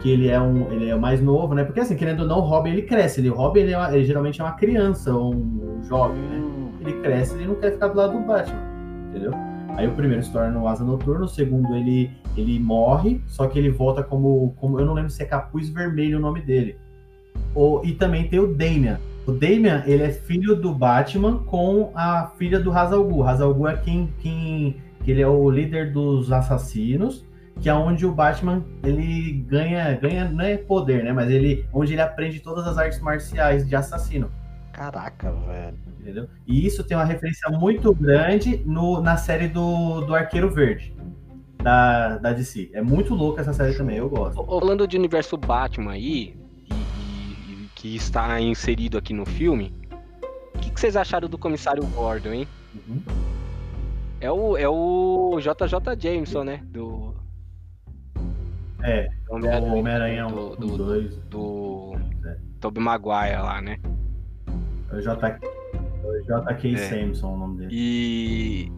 que 0.00 0.10
ele 0.10 0.28
é 0.28 0.40
um 0.40 0.70
ele 0.72 0.88
é 0.88 0.96
mais 0.96 1.20
novo, 1.20 1.54
né? 1.54 1.64
Porque 1.64 1.80
assim, 1.80 1.96
querendo 1.96 2.20
ou 2.20 2.26
não, 2.26 2.38
o 2.38 2.42
Robin 2.42 2.70
ele 2.70 2.82
cresce. 2.82 3.20
Ele, 3.20 3.30
o 3.30 3.34
Robin 3.34 3.60
ele, 3.60 3.72
é 3.72 3.78
uma, 3.78 3.94
ele 3.94 4.04
geralmente 4.04 4.40
é 4.40 4.44
uma 4.44 4.52
criança, 4.52 5.14
um, 5.14 5.78
um 5.78 5.84
jovem, 5.84 6.18
né? 6.18 6.42
Ele 6.80 6.92
cresce, 7.00 7.34
ele 7.34 7.46
não 7.46 7.54
quer 7.56 7.72
ficar 7.72 7.88
do 7.88 7.96
lado 7.96 8.18
do 8.18 8.26
Batman, 8.26 8.60
entendeu? 9.10 9.32
Aí 9.76 9.86
o 9.86 9.92
primeiro 9.92 10.22
se 10.22 10.32
torna 10.32 10.58
o 10.58 10.66
Asa 10.66 10.84
Noturno, 10.84 11.24
o 11.24 11.28
segundo 11.28 11.74
ele, 11.74 12.10
ele 12.36 12.58
morre, 12.58 13.20
só 13.26 13.46
que 13.46 13.58
ele 13.58 13.70
volta 13.70 14.02
como, 14.02 14.54
como. 14.56 14.80
Eu 14.80 14.86
não 14.86 14.94
lembro 14.94 15.10
se 15.10 15.22
é 15.22 15.26
Capuz 15.26 15.68
Vermelho 15.68 16.18
o 16.18 16.20
nome 16.20 16.40
dele. 16.40 16.76
O, 17.54 17.80
e 17.84 17.92
também 17.92 18.28
tem 18.28 18.38
o 18.38 18.46
Damian. 18.46 18.98
O 19.26 19.32
Damian, 19.32 19.82
ele 19.86 20.02
é 20.02 20.10
filho 20.10 20.56
do 20.56 20.74
Batman 20.74 21.38
com 21.44 21.92
a 21.94 22.26
filha 22.38 22.58
do 22.58 22.72
Hazal 22.72 23.04
Ghul. 23.04 23.24
Hazal 23.24 23.54
Ghul 23.54 23.68
é 23.68 23.76
quem, 23.76 24.12
quem 24.20 24.76
que 25.04 25.10
ele 25.10 25.22
é 25.22 25.28
o 25.28 25.50
líder 25.50 25.92
dos 25.92 26.32
assassinos, 26.32 27.24
que 27.60 27.68
é 27.68 27.74
onde 27.74 28.06
o 28.06 28.12
Batman 28.12 28.64
ele 28.82 29.44
ganha, 29.48 29.94
ganha 29.94 30.28
não 30.28 30.44
é 30.44 30.56
poder, 30.56 31.04
né, 31.04 31.12
mas 31.12 31.30
ele 31.30 31.66
onde 31.72 31.92
ele 31.92 32.02
aprende 32.02 32.40
todas 32.40 32.66
as 32.66 32.78
artes 32.78 33.00
marciais 33.00 33.68
de 33.68 33.76
assassino. 33.76 34.30
Caraca, 34.72 35.30
velho 35.32 35.90
entendeu? 36.00 36.28
E 36.46 36.66
isso 36.66 36.82
tem 36.82 36.96
uma 36.96 37.04
referência 37.04 37.48
muito 37.50 37.94
grande 37.94 38.62
no, 38.66 39.00
na 39.00 39.16
série 39.16 39.48
do, 39.48 40.00
do 40.02 40.14
Arqueiro 40.14 40.50
Verde. 40.50 40.94
Da, 41.62 42.16
da 42.16 42.32
DC. 42.32 42.70
É 42.72 42.80
muito 42.80 43.14
louca 43.14 43.42
essa 43.42 43.52
série 43.52 43.74
também, 43.74 43.98
eu 43.98 44.08
gosto. 44.08 44.42
Falando 44.42 44.88
de 44.88 44.96
universo 44.96 45.36
Batman 45.36 45.92
aí, 45.92 46.34
e, 46.70 46.74
e, 46.74 47.68
que 47.74 47.94
está 47.94 48.40
inserido 48.40 48.96
aqui 48.96 49.12
no 49.12 49.26
filme, 49.26 49.74
o 50.54 50.58
que, 50.58 50.70
que, 50.70 50.80
vocês 50.80 50.96
acharam 50.96 51.28
do 51.28 51.36
comissário 51.36 51.84
Gordon, 51.88 52.32
hein? 52.32 52.48
Uhum. 52.74 53.02
É 54.22 54.30
o, 54.30 54.56
é 54.56 54.66
o 54.66 55.38
JJ 55.38 55.98
Jameson, 55.98 56.44
né? 56.44 56.62
Do, 56.64 57.14
É, 58.82 59.08
o 59.28 59.34
Homem-Aranha 59.36 60.26
do, 60.26 60.52
1, 60.52 60.56
do, 60.56 60.76
2. 60.78 61.16
do 61.30 61.96
É. 62.24 62.36
Tobey 62.60 62.82
Maguire 62.82 63.36
lá, 63.42 63.60
né? 63.60 63.78
É 64.92 64.96
o 64.96 65.00
J.K. 65.00 65.38
J.K. 66.26 66.74
É. 66.74 66.76
Samson, 66.76 67.34
o 67.34 67.36
nome 67.38 67.58
dele. 67.58 67.70
E. 67.72 68.72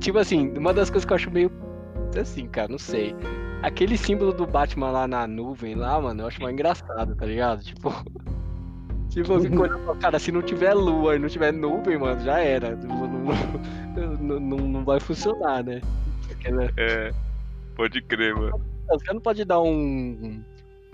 Tipo 0.00 0.18
assim, 0.18 0.50
uma 0.56 0.72
das 0.72 0.90
coisas 0.90 1.04
que 1.04 1.12
eu 1.12 1.16
acho 1.16 1.30
meio. 1.30 1.50
Assim, 2.18 2.46
cara, 2.48 2.68
não 2.68 2.78
sei. 2.78 3.14
Aquele 3.62 3.96
símbolo 3.96 4.32
do 4.32 4.46
Batman 4.46 4.90
lá 4.90 5.06
na 5.06 5.26
nuvem, 5.26 5.74
lá, 5.74 6.00
mano, 6.00 6.22
eu 6.22 6.26
acho 6.26 6.40
mais 6.42 6.52
engraçado, 6.54 7.14
tá 7.14 7.26
ligado? 7.26 7.62
Tipo. 7.62 7.92
Tipo, 9.10 9.32
eu 9.32 9.40
fico 9.40 9.60
olhando 9.60 9.84
pra 9.84 9.96
cara, 9.96 10.18
se 10.20 10.30
não 10.30 10.40
tiver 10.40 10.72
lua 10.72 11.16
e 11.16 11.18
não 11.18 11.28
tiver 11.28 11.52
nuvem, 11.52 11.98
mano, 11.98 12.20
já 12.20 12.38
era. 12.38 12.76
Não, 12.76 13.08
não, 13.08 13.34
não, 14.22 14.38
não- 14.40 14.68
não 14.68 14.84
vai 14.84 15.00
funcionar, 15.00 15.64
né? 15.64 15.80
Porque, 16.28 16.48
né, 16.52 16.70
É, 16.76 17.10
pode 17.80 18.02
crer, 18.02 18.34
mano. 18.34 18.60
Você 18.90 19.12
não 19.12 19.20
pode 19.20 19.44
dar 19.44 19.60
um. 19.62 20.42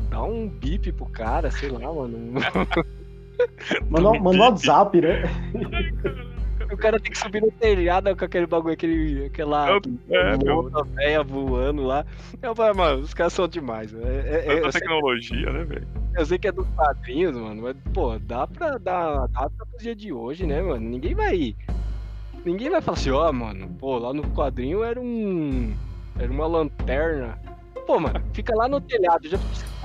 Dar 0.09 0.23
um 0.23 0.49
bip 0.49 0.93
pro 0.93 1.07
cara, 1.07 1.51
sei 1.51 1.69
lá, 1.69 1.93
mano. 1.93 2.35
Manda 3.91 4.21
manda 4.21 4.39
no 4.39 4.45
WhatsApp, 4.45 5.01
né? 5.01 5.23
O 6.73 6.77
cara 6.77 6.99
tem 6.99 7.13
que 7.13 7.19
subir 7.19 7.43
no 7.43 7.51
telhado 7.51 8.15
com 8.17 8.25
aquele 8.25 8.47
bagulho, 8.47 8.75
aquele, 8.75 9.27
aquela 9.27 9.69
É, 9.69 9.81
velha 10.95 11.23
voando 11.23 11.83
lá. 11.83 12.05
Eu 12.43 12.55
falei, 12.55 12.73
mano, 12.73 13.03
os 13.03 13.15
caras 13.15 13.33
são 13.33 13.47
demais. 13.47 13.93
É, 13.95 14.45
é- 14.47 14.67
é- 14.67 14.71
tecnologia, 14.71 15.53
né, 15.53 15.65
velho? 15.65 15.87
eu 16.17 16.25
sei 16.27 16.39
que 16.39 16.49
é 16.49 16.53
dos 16.53 16.67
quadrinhos, 16.69 17.37
mano, 17.37 17.63
mas, 17.63 17.77
pô, 17.93 18.19
dá 18.19 18.47
pra 18.47 18.79
dar 18.79 19.29
dá 19.29 19.51
pra 19.51 19.67
pro 19.67 19.79
dia 19.79 19.95
de 19.95 20.13
hoje, 20.13 20.47
né, 20.47 20.63
mano? 20.63 20.89
Ninguém 20.89 21.15
vai. 21.15 21.55
Ninguém 22.45 22.71
vai 22.71 22.81
falar 22.81 22.97
assim, 22.97 23.11
ó, 23.11 23.31
mano, 23.33 23.69
pô, 23.79 23.99
lá 23.99 24.15
no 24.15 24.23
quadrinho 24.31 24.83
era 24.83 25.01
um. 25.01 25.75
Era 26.19 26.31
uma 26.33 26.47
lanterna. 26.47 27.39
Pô, 27.87 28.01
mano, 28.01 28.21
fica 28.33 28.55
lá 28.55 28.69
no 28.69 28.81
telhado, 28.81 29.29
já 29.29 29.39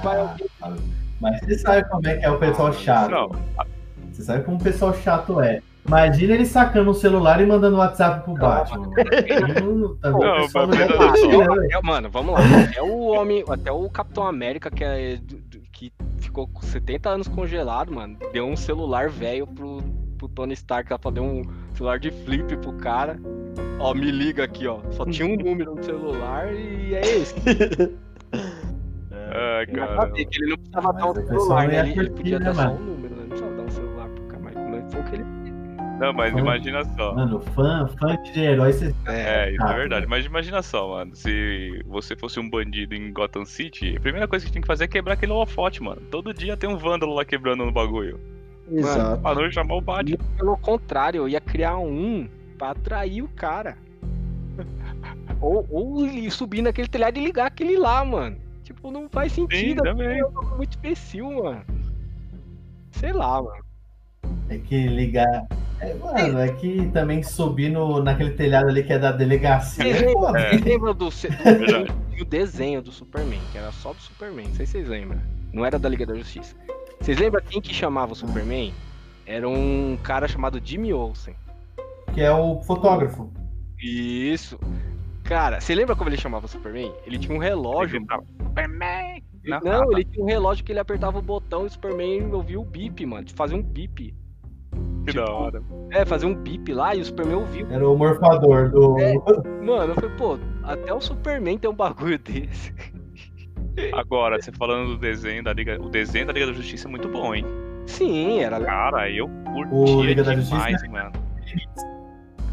vai 0.04 0.18
Ah, 0.18 0.22
alguém. 0.62 0.78
Mas 1.20 1.40
você 1.42 1.60
sabe 1.60 1.88
como 1.90 2.08
é 2.08 2.18
que 2.18 2.26
é 2.26 2.32
o 2.32 2.40
pessoal 2.40 2.74
chato. 2.74 3.12
Não, 3.12 3.32
Você 4.12 4.24
sabe 4.24 4.44
como 4.44 4.58
o 4.58 4.64
pessoal 4.64 4.94
chato 4.94 5.40
é. 5.40 5.62
Imagina 5.86 6.34
ele 6.36 6.46
sacando 6.46 6.92
um 6.92 6.94
celular 6.94 7.42
e 7.42 7.46
mandando 7.46 7.78
WhatsApp 7.78 8.24
pro. 8.24 8.34
Batman. 8.36 8.88
Não, 9.64 9.96
tá- 9.98 10.12
o 10.12 11.86
mano, 11.86 12.10
vamos 12.10 12.34
lá. 12.34 12.40
Até 12.70 12.82
o 12.82 13.00
homem, 13.08 13.44
até 13.50 13.72
o 13.72 13.90
Capitão 13.90 14.26
América, 14.28 14.70
que, 14.70 14.84
é, 14.84 15.20
que 15.72 15.92
ficou 16.20 16.48
com 16.48 16.62
70 16.62 17.10
anos 17.10 17.28
congelado, 17.28 17.92
mano, 17.92 18.18
deu 18.32 18.46
um 18.48 18.56
celular 18.56 19.10
velho 19.10 19.48
pro, 19.48 19.80
pro 20.22 20.30
Tony 20.30 20.54
Stark, 20.54 20.92
ela 20.92 21.12
deu 21.12 21.24
um 21.24 21.42
celular 21.74 22.00
de 22.00 22.12
flip 22.12 22.56
pro 22.58 22.74
cara. 22.74 23.20
Ó, 23.80 23.94
me 23.94 24.12
liga 24.12 24.44
aqui, 24.44 24.68
ó. 24.68 24.80
Só 24.92 25.06
tinha 25.06 25.28
um 25.28 25.36
número 25.44 25.76
no 25.76 25.84
celular 25.84 26.54
e 26.54 26.94
é 26.94 27.02
esse. 27.02 27.36
a 29.12 29.66
cara. 29.74 30.12
ele 30.16 30.50
não 30.50 30.58
precisava 30.58 30.94
Mas 30.94 31.02
dar 31.02 31.10
um 31.10 31.28
celular, 31.28 31.68
né? 31.68 31.90
Ele, 31.90 32.00
ele 32.00 32.10
podia 32.12 32.40
né, 32.40 32.46
dar 32.46 32.56
só 32.56 32.70
um 32.70 32.80
número, 32.80 33.16
né? 33.16 33.22
Não 33.22 33.30
precisava 33.30 33.56
dar 33.56 33.64
um 33.64 33.70
celular 33.70 34.10
pro 34.10 34.24
cara, 34.26 34.44
mas 34.44 34.56
mas 34.56 34.94
foi 34.94 35.02
o 35.02 35.04
que 35.06 35.16
ele. 35.16 35.42
Não, 36.00 36.14
mas 36.14 36.36
imagina 36.36 36.84
só. 36.84 37.14
Mano, 37.14 37.40
fã, 37.40 37.88
fã 38.00 38.16
de 38.24 38.40
herói, 38.40 38.74
você. 38.74 38.96
É, 39.06 39.52
isso 39.52 39.64
Ah, 39.64 39.74
é 39.74 39.76
verdade. 39.76 40.08
Mas 40.08 40.26
imagina 40.26 40.62
só, 40.64 40.90
mano. 40.90 41.16
Se 41.16 41.84
você 41.86 42.16
fosse 42.16 42.40
um 42.40 42.50
bandido 42.50 42.96
em 42.96 43.14
Gotham 43.14 43.46
City, 43.46 43.96
a 43.98 44.00
primeira 44.00 44.28
coisa 44.28 44.44
que 44.44 44.52
tem 44.52 44.62
que 44.62 44.68
fazer 44.68 44.86
é 44.86 44.88
quebrar 44.88 45.14
aquele 45.14 45.32
holofote, 45.32 45.82
mano. 45.82 46.02
Todo 46.10 46.34
dia 46.34 46.58
tem 46.58 46.68
um 46.68 46.78
vândalo 46.78 47.14
lá 47.14 47.24
quebrando 47.24 47.66
no 47.66 47.72
bagulho. 47.72 48.20
Exato. 48.70 49.22
Pra 49.22 49.36
não 49.36 49.52
chamar 49.52 49.76
o 49.76 49.82
Batman. 49.82 50.16
E 50.16 50.38
pelo 50.38 50.58
contrário, 50.58 51.20
eu 51.20 51.30
ia 51.30 51.42
criar 51.42 51.78
um 51.78 52.28
pra 52.58 52.72
atrair 52.72 53.22
o 53.22 53.28
cara. 53.30 53.78
ou, 55.42 55.66
ou 55.70 56.32
subir 56.32 56.62
naquele 56.62 56.88
telhado 56.88 57.18
e 57.18 57.24
ligar 57.24 57.48
aquele 57.48 57.78
lá, 57.78 58.04
mano. 58.04 58.38
Tipo, 58.64 58.92
não 58.92 59.10
faz 59.10 59.34
Sim, 59.34 59.48
sentido. 59.50 59.84
também. 59.84 60.20
É 60.20 60.26
um 60.26 60.32
bagulho 60.32 60.58
muito 60.58 60.78
imbecil, 60.78 61.32
mano. 61.32 61.66
Sei 62.92 63.12
lá, 63.12 63.42
mano. 63.42 63.64
É 64.50 64.58
que 64.58 64.88
ligar. 64.88 65.48
É, 65.80 65.94
mano, 65.96 66.40
é 66.40 66.52
que 66.54 66.88
também 66.94 67.24
subir 67.24 67.70
no, 67.70 68.04
naquele 68.04 68.32
telhado 68.32 68.70
ali 68.70 68.84
que 68.84 68.94
é 68.94 69.00
da 69.00 69.12
delegacia. 69.12 69.84
Vocês 69.84 70.02
É 70.02 70.58
lembram 70.64 70.94
do, 70.94 71.10
do, 71.10 72.18
do 72.18 72.26
desenho 72.26 72.82
do 72.84 72.92
Superman, 72.92 73.42
que 73.52 73.58
era 73.58 73.72
só 73.72 73.92
do 73.92 74.00
Superman, 74.00 74.48
não 74.48 74.56
sei 74.56 74.66
se 74.68 74.74
vocês 74.74 74.88
lembram. 74.88 75.20
Não 75.52 75.66
era 75.66 75.80
da 75.80 75.90
Liga 75.90 76.06
da 76.06 76.14
Justiça. 76.16 76.56
Vocês 77.02 77.18
lembram 77.18 77.42
quem 77.42 77.60
que 77.60 77.74
chamava 77.74 78.14
o 78.14 78.16
Superman? 78.16 78.72
Era 79.26 79.50
um 79.50 79.98
cara 80.04 80.28
chamado 80.28 80.62
Jimmy 80.64 80.94
Olsen. 80.94 81.36
Que 82.14 82.22
é 82.22 82.32
o 82.32 82.62
fotógrafo. 82.62 83.32
Isso. 83.82 84.60
Cara, 85.24 85.60
você 85.60 85.74
lembra 85.74 85.96
como 85.96 86.10
ele 86.10 86.18
chamava 86.18 86.46
o 86.46 86.50
Superman? 86.50 86.94
Ele 87.06 87.18
tinha 87.18 87.36
um 87.36 87.40
relógio. 87.40 87.98
Ele 87.98 88.06
tava, 88.06 88.24
Superman! 88.44 89.24
Não, 89.44 89.60
Não, 89.62 89.92
ele 89.92 90.06
tinha 90.06 90.24
um 90.24 90.28
relógio 90.28 90.64
que 90.64 90.72
ele 90.72 90.80
apertava 90.80 91.18
o 91.18 91.22
botão 91.22 91.64
e 91.64 91.68
o 91.68 91.70
Superman 91.72 92.32
ouvia 92.34 92.60
o 92.60 92.66
bip, 92.66 93.04
mano. 93.06 93.26
Fazia 93.34 93.58
um 93.58 93.64
bip. 93.64 94.14
Que 95.06 95.12
tipo, 95.12 95.26
da 95.26 95.34
hora. 95.34 95.64
É, 95.90 96.06
fazia 96.06 96.28
um 96.28 96.36
bip 96.36 96.72
lá 96.72 96.94
e 96.96 97.02
o 97.02 97.06
Superman 97.06 97.38
ouvia. 97.38 97.66
Era 97.72 97.90
o 97.90 97.98
morfador 97.98 98.70
do. 98.70 99.00
É. 99.00 99.14
Mano, 99.66 99.92
eu 99.92 99.96
falei, 99.96 100.12
pô, 100.16 100.38
até 100.64 100.94
o 100.94 101.02
Superman 101.02 101.58
tem 101.58 101.70
um 101.70 101.74
bagulho 101.74 102.18
desse. 102.20 102.74
Agora, 103.94 104.42
você 104.42 104.52
falando 104.52 104.90
do 104.90 104.98
desenho 104.98 105.44
da 105.44 105.54
Liga. 105.54 105.82
O 105.82 105.90
desenho 105.90 106.26
da 106.28 106.34
Liga 106.34 106.48
da 106.48 106.54
Justiça 106.54 106.88
é 106.88 106.92
muito 106.92 107.08
bom, 107.08 107.34
hein? 107.34 107.46
Sim, 107.88 108.40
era 108.40 108.58
legal. 108.58 108.92
Cara, 108.92 109.10
eu 109.10 109.26
O 109.26 109.54
curtia 109.70 110.06
Liga 110.06 110.24
da 110.24 110.34
demais, 110.36 110.74
Justiça? 110.74 110.92
mano. 110.92 111.12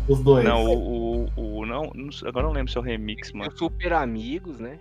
Os 0.08 0.20
dois. 0.20 0.44
Não, 0.44 0.64
o, 0.64 1.28
o, 1.36 1.58
o- 1.60 1.66
não, 1.66 1.90
agora 2.24 2.46
eu 2.46 2.48
não 2.48 2.52
lembro 2.52 2.72
se 2.72 2.78
é 2.78 2.80
o 2.80 2.84
remix, 2.84 3.30
mano. 3.32 3.50
Os 3.50 3.58
Super 3.58 3.92
Amigos, 3.92 4.58
né? 4.58 4.78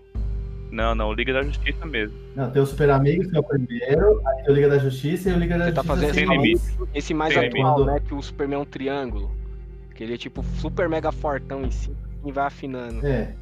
Não, 0.71 0.93
não, 0.95 1.09
o 1.09 1.13
Liga 1.13 1.33
da 1.33 1.43
Justiça 1.43 1.85
mesmo. 1.85 2.15
Não, 2.35 2.49
tem 2.51 2.61
o 2.61 2.65
Super 2.65 2.89
Amigos, 2.91 3.27
que 3.27 3.35
é 3.35 3.39
o 3.39 3.43
primeiro, 3.43 4.21
aí 4.27 4.43
tem 4.43 4.51
o 4.51 4.55
Liga 4.55 4.69
da 4.69 4.77
Justiça 4.77 5.29
e 5.29 5.33
o 5.33 5.37
Liga 5.39 5.57
da 5.57 5.65
Você 5.65 5.71
tá 5.73 5.81
Justiça 5.81 5.95
fazendo 5.95 6.13
sem 6.13 6.23
esse, 6.23 6.33
limite. 6.33 6.61
esse 6.93 7.13
mais 7.13 7.33
Sem 7.33 7.47
atual, 7.47 7.79
limite. 7.79 7.93
né? 7.93 8.01
Que 8.07 8.13
o 8.13 8.21
Superman 8.21 8.59
é 8.59 8.61
um 8.61 8.65
triângulo. 8.65 9.31
Que 9.95 10.03
ele 10.03 10.13
é 10.13 10.17
tipo 10.17 10.43
super 10.59 10.87
mega 10.87 11.11
fortão 11.11 11.63
em 11.63 11.71
cima 11.71 11.95
e 12.25 12.31
vai 12.31 12.45
afinando. 12.45 13.05
É, 13.05 13.33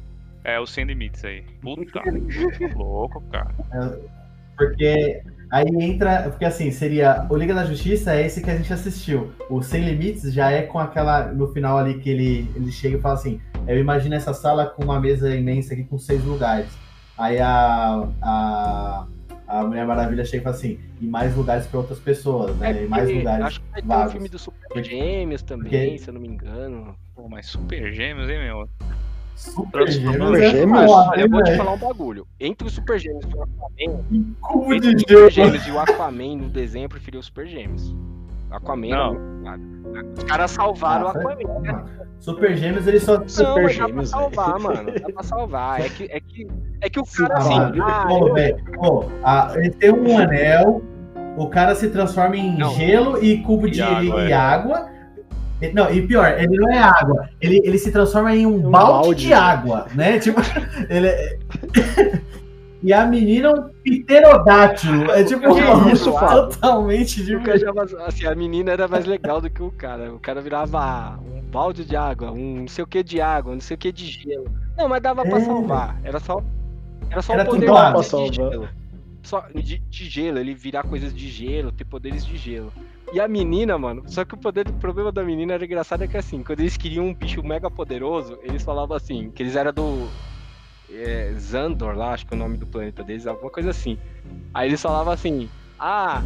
É 0.48 0.60
o 0.60 0.66
Sem 0.66 0.84
Limites 0.84 1.24
aí. 1.24 1.42
Puta, 1.60 2.00
louco, 2.76 3.20
cara. 3.32 3.52
porque 4.56 5.20
aí 5.50 5.64
entra. 5.80 6.22
Porque 6.30 6.44
assim, 6.44 6.70
seria. 6.70 7.26
O 7.28 7.36
Liga 7.36 7.52
da 7.52 7.64
Justiça 7.64 8.14
é 8.14 8.24
esse 8.26 8.40
que 8.42 8.50
a 8.50 8.56
gente 8.56 8.72
assistiu. 8.72 9.32
O 9.50 9.60
Sem 9.60 9.84
Limites 9.84 10.32
já 10.32 10.50
é 10.52 10.62
com 10.62 10.78
aquela. 10.78 11.26
No 11.32 11.48
final 11.52 11.76
ali 11.76 11.98
que 11.98 12.08
ele, 12.10 12.48
ele 12.54 12.70
chega 12.70 12.96
e 12.96 13.00
fala 13.00 13.14
assim: 13.14 13.40
Eu 13.66 13.76
imagino 13.78 14.14
essa 14.14 14.32
sala 14.32 14.66
com 14.66 14.84
uma 14.84 15.00
mesa 15.00 15.34
imensa 15.34 15.74
aqui 15.74 15.82
com 15.84 15.98
seis 15.98 16.22
lugares. 16.24 16.68
Aí 17.18 17.38
a. 17.40 18.08
a 18.22 19.06
a 19.48 19.62
Mulher 19.62 19.86
Maravilha 19.86 20.24
chega 20.24 20.38
e 20.38 20.42
fala 20.42 20.56
assim, 20.56 20.80
e 21.00 21.06
mais 21.06 21.36
lugares 21.36 21.68
para 21.68 21.78
outras 21.78 22.00
pessoas, 22.00 22.56
né? 22.56 22.82
e 22.82 22.88
mais 22.88 23.08
lugares. 23.08 23.46
Acho 23.46 23.60
que 23.60 23.66
vai 23.70 23.80
ter 23.80 23.86
um 23.86 23.88
vagos. 23.90 24.12
filme 24.12 24.28
do 24.28 24.38
Super 24.40 24.82
Gêmeos 24.84 25.42
também, 25.42 25.70
porque- 25.70 25.98
se 25.98 26.08
eu 26.10 26.14
não 26.14 26.20
me 26.20 26.26
engano. 26.26 26.96
Pô, 27.14 27.28
mas 27.28 27.46
super 27.46 27.92
gêmeos, 27.92 28.28
hein, 28.28 28.40
meu? 28.40 28.68
Super 29.36 29.86
Gêmeos. 29.86 30.14
Super 30.16 30.42
é 30.42 30.50
Gêmeos? 30.50 30.90
Olha, 30.90 31.20
eu 31.20 31.28
vou 31.30 31.44
te 31.44 31.56
falar 31.56 31.72
um 31.74 31.78
bagulho. 31.78 32.26
Entre 32.40 32.66
os 32.66 32.74
Super 32.74 32.98
Gêmeos 32.98 33.24
e 33.24 33.36
o 33.36 33.42
Aquaman, 33.42 34.34
Cubo 34.40 34.74
entre 34.74 34.88
os 34.88 34.94
de 34.96 35.00
Super 35.02 35.30
gelo. 35.30 35.30
Gêmeos 35.30 35.66
e 35.66 35.70
o 35.70 35.78
Aquaman 35.78 36.36
no 36.36 36.48
desenho, 36.48 36.84
eu 36.86 36.88
preferi 36.88 37.18
os 37.18 37.26
Super 37.26 37.46
Gêmeos. 37.46 37.94
O 38.50 38.54
Aquaman 38.54 38.88
Não. 38.88 39.14
foda. 39.14 40.06
Os 40.16 40.24
caras 40.24 40.50
salvaram 40.50 41.06
Ah, 41.08 41.12
o 41.12 41.18
Aquaman. 41.18 41.60
mano. 41.72 41.84
Super 42.18 42.56
Gêmeos, 42.56 42.86
ele 42.86 42.98
só. 42.98 43.18
Não, 43.18 43.28
Super 43.28 43.62
mas 43.64 43.76
dá 43.76 43.84
pra 43.84 43.86
Gêmeos, 43.88 44.08
salvar, 44.10 44.58
mano. 44.58 44.90
Dá 44.92 45.08
pra 45.12 45.22
salvar. 45.22 45.80
É 45.82 45.88
que, 45.90 46.04
é 46.04 46.18
que, 46.20 46.46
é 46.80 46.88
que 46.90 46.98
o 47.00 47.04
Sim, 47.04 47.26
cara, 47.26 47.38
assim, 47.38 47.54
ah, 47.82 48.04
velho, 48.32 49.56
ele 49.56 49.70
tem 49.70 49.92
um 49.92 50.18
anel, 50.18 50.82
o 51.36 51.46
cara 51.48 51.74
se 51.74 51.90
transforma 51.90 52.36
em 52.38 52.56
Não. 52.56 52.70
gelo 52.70 53.22
e 53.22 53.42
cubo 53.42 53.68
de 53.70 53.80
E 53.80 53.82
água, 53.82 54.22
e 54.24 54.30
é. 54.30 54.34
água. 54.34 54.95
Não, 55.72 55.90
e 55.90 56.06
pior, 56.06 56.38
ele 56.38 56.56
não 56.58 56.70
é 56.70 56.78
água, 56.78 57.28
ele, 57.40 57.62
ele 57.64 57.78
se 57.78 57.90
transforma 57.90 58.34
em 58.36 58.46
um, 58.46 58.66
Um 58.66 58.70
balde, 58.70 58.92
balde. 59.02 59.26
de 59.26 59.32
água, 59.32 59.86
né? 59.94 60.18
Tipo, 60.18 60.40
ele 60.90 61.06
é- 61.08 61.38
E 62.82 62.92
a 62.92 63.04
menina 63.06 63.48
é 63.48 63.50
um 63.52 63.68
pterodátilo. 63.82 65.10
É 65.10 65.24
tipo 65.24 65.48
mano, 65.48 65.90
isso, 65.90 66.12
totalmente 66.12 67.24
já- 67.24 67.40
assim, 68.06 68.26
a 68.26 68.34
menina 68.34 68.70
era 68.70 68.86
mais 68.86 69.06
legal 69.06 69.40
do 69.40 69.48
que 69.50 69.62
o 69.62 69.70
cara. 69.72 70.12
O 70.12 70.20
cara 70.20 70.40
virava 70.40 71.18
um 71.26 71.40
balde 71.50 71.84
de 71.84 71.96
água, 71.96 72.30
um 72.30 72.60
não 72.60 72.68
sei 72.68 72.84
o 72.84 72.86
que 72.86 73.02
de 73.02 73.20
água, 73.20 73.50
um 73.52 73.54
não 73.54 73.60
sei 73.62 73.74
o 73.74 73.78
que 73.78 73.90
de 73.90 74.04
gelo. 74.06 74.46
Não, 74.76 74.88
mas 74.88 75.02
dava 75.02 75.24
pra 75.24 75.38
É. 75.38 75.40
salvar. 75.40 75.96
Era 76.04 76.20
só, 76.20 76.40
era 77.10 77.22
só 77.22 77.32
Era 77.32 77.42
o 77.42 77.46
poder 77.46 77.60
de 77.66 78.04
salvar. 78.04 78.32
gelo. 78.32 78.68
Só 79.22 79.44
de, 79.52 79.78
de 79.78 80.04
gelo, 80.08 80.38
ele 80.38 80.54
virar 80.54 80.84
coisas 80.84 81.12
de 81.12 81.28
gelo, 81.28 81.72
ter 81.72 81.84
poderes 81.84 82.24
de 82.24 82.36
gelo. 82.36 82.72
E 83.12 83.20
a 83.20 83.28
menina, 83.28 83.78
mano, 83.78 84.02
só 84.06 84.24
que 84.24 84.34
o 84.34 84.36
poder, 84.36 84.68
o 84.68 84.72
problema 84.74 85.12
da 85.12 85.22
menina 85.22 85.54
era 85.54 85.64
engraçado 85.64 86.02
é 86.02 86.08
que 86.08 86.16
assim, 86.16 86.42
quando 86.42 86.60
eles 86.60 86.76
queriam 86.76 87.06
um 87.06 87.14
bicho 87.14 87.42
mega 87.42 87.70
poderoso, 87.70 88.38
eles 88.42 88.62
falavam 88.62 88.96
assim, 88.96 89.30
que 89.30 89.42
eles 89.42 89.54
eram 89.54 89.72
do 89.72 90.08
é, 90.90 91.32
Zandor 91.38 91.94
lá, 91.94 92.12
acho 92.12 92.26
que 92.26 92.34
é 92.34 92.36
o 92.36 92.38
nome 92.38 92.56
do 92.56 92.66
planeta 92.66 93.04
deles, 93.04 93.26
alguma 93.26 93.50
coisa 93.50 93.70
assim. 93.70 93.96
Aí 94.52 94.68
eles 94.68 94.82
falavam 94.82 95.12
assim, 95.12 95.48
ah, 95.78 96.22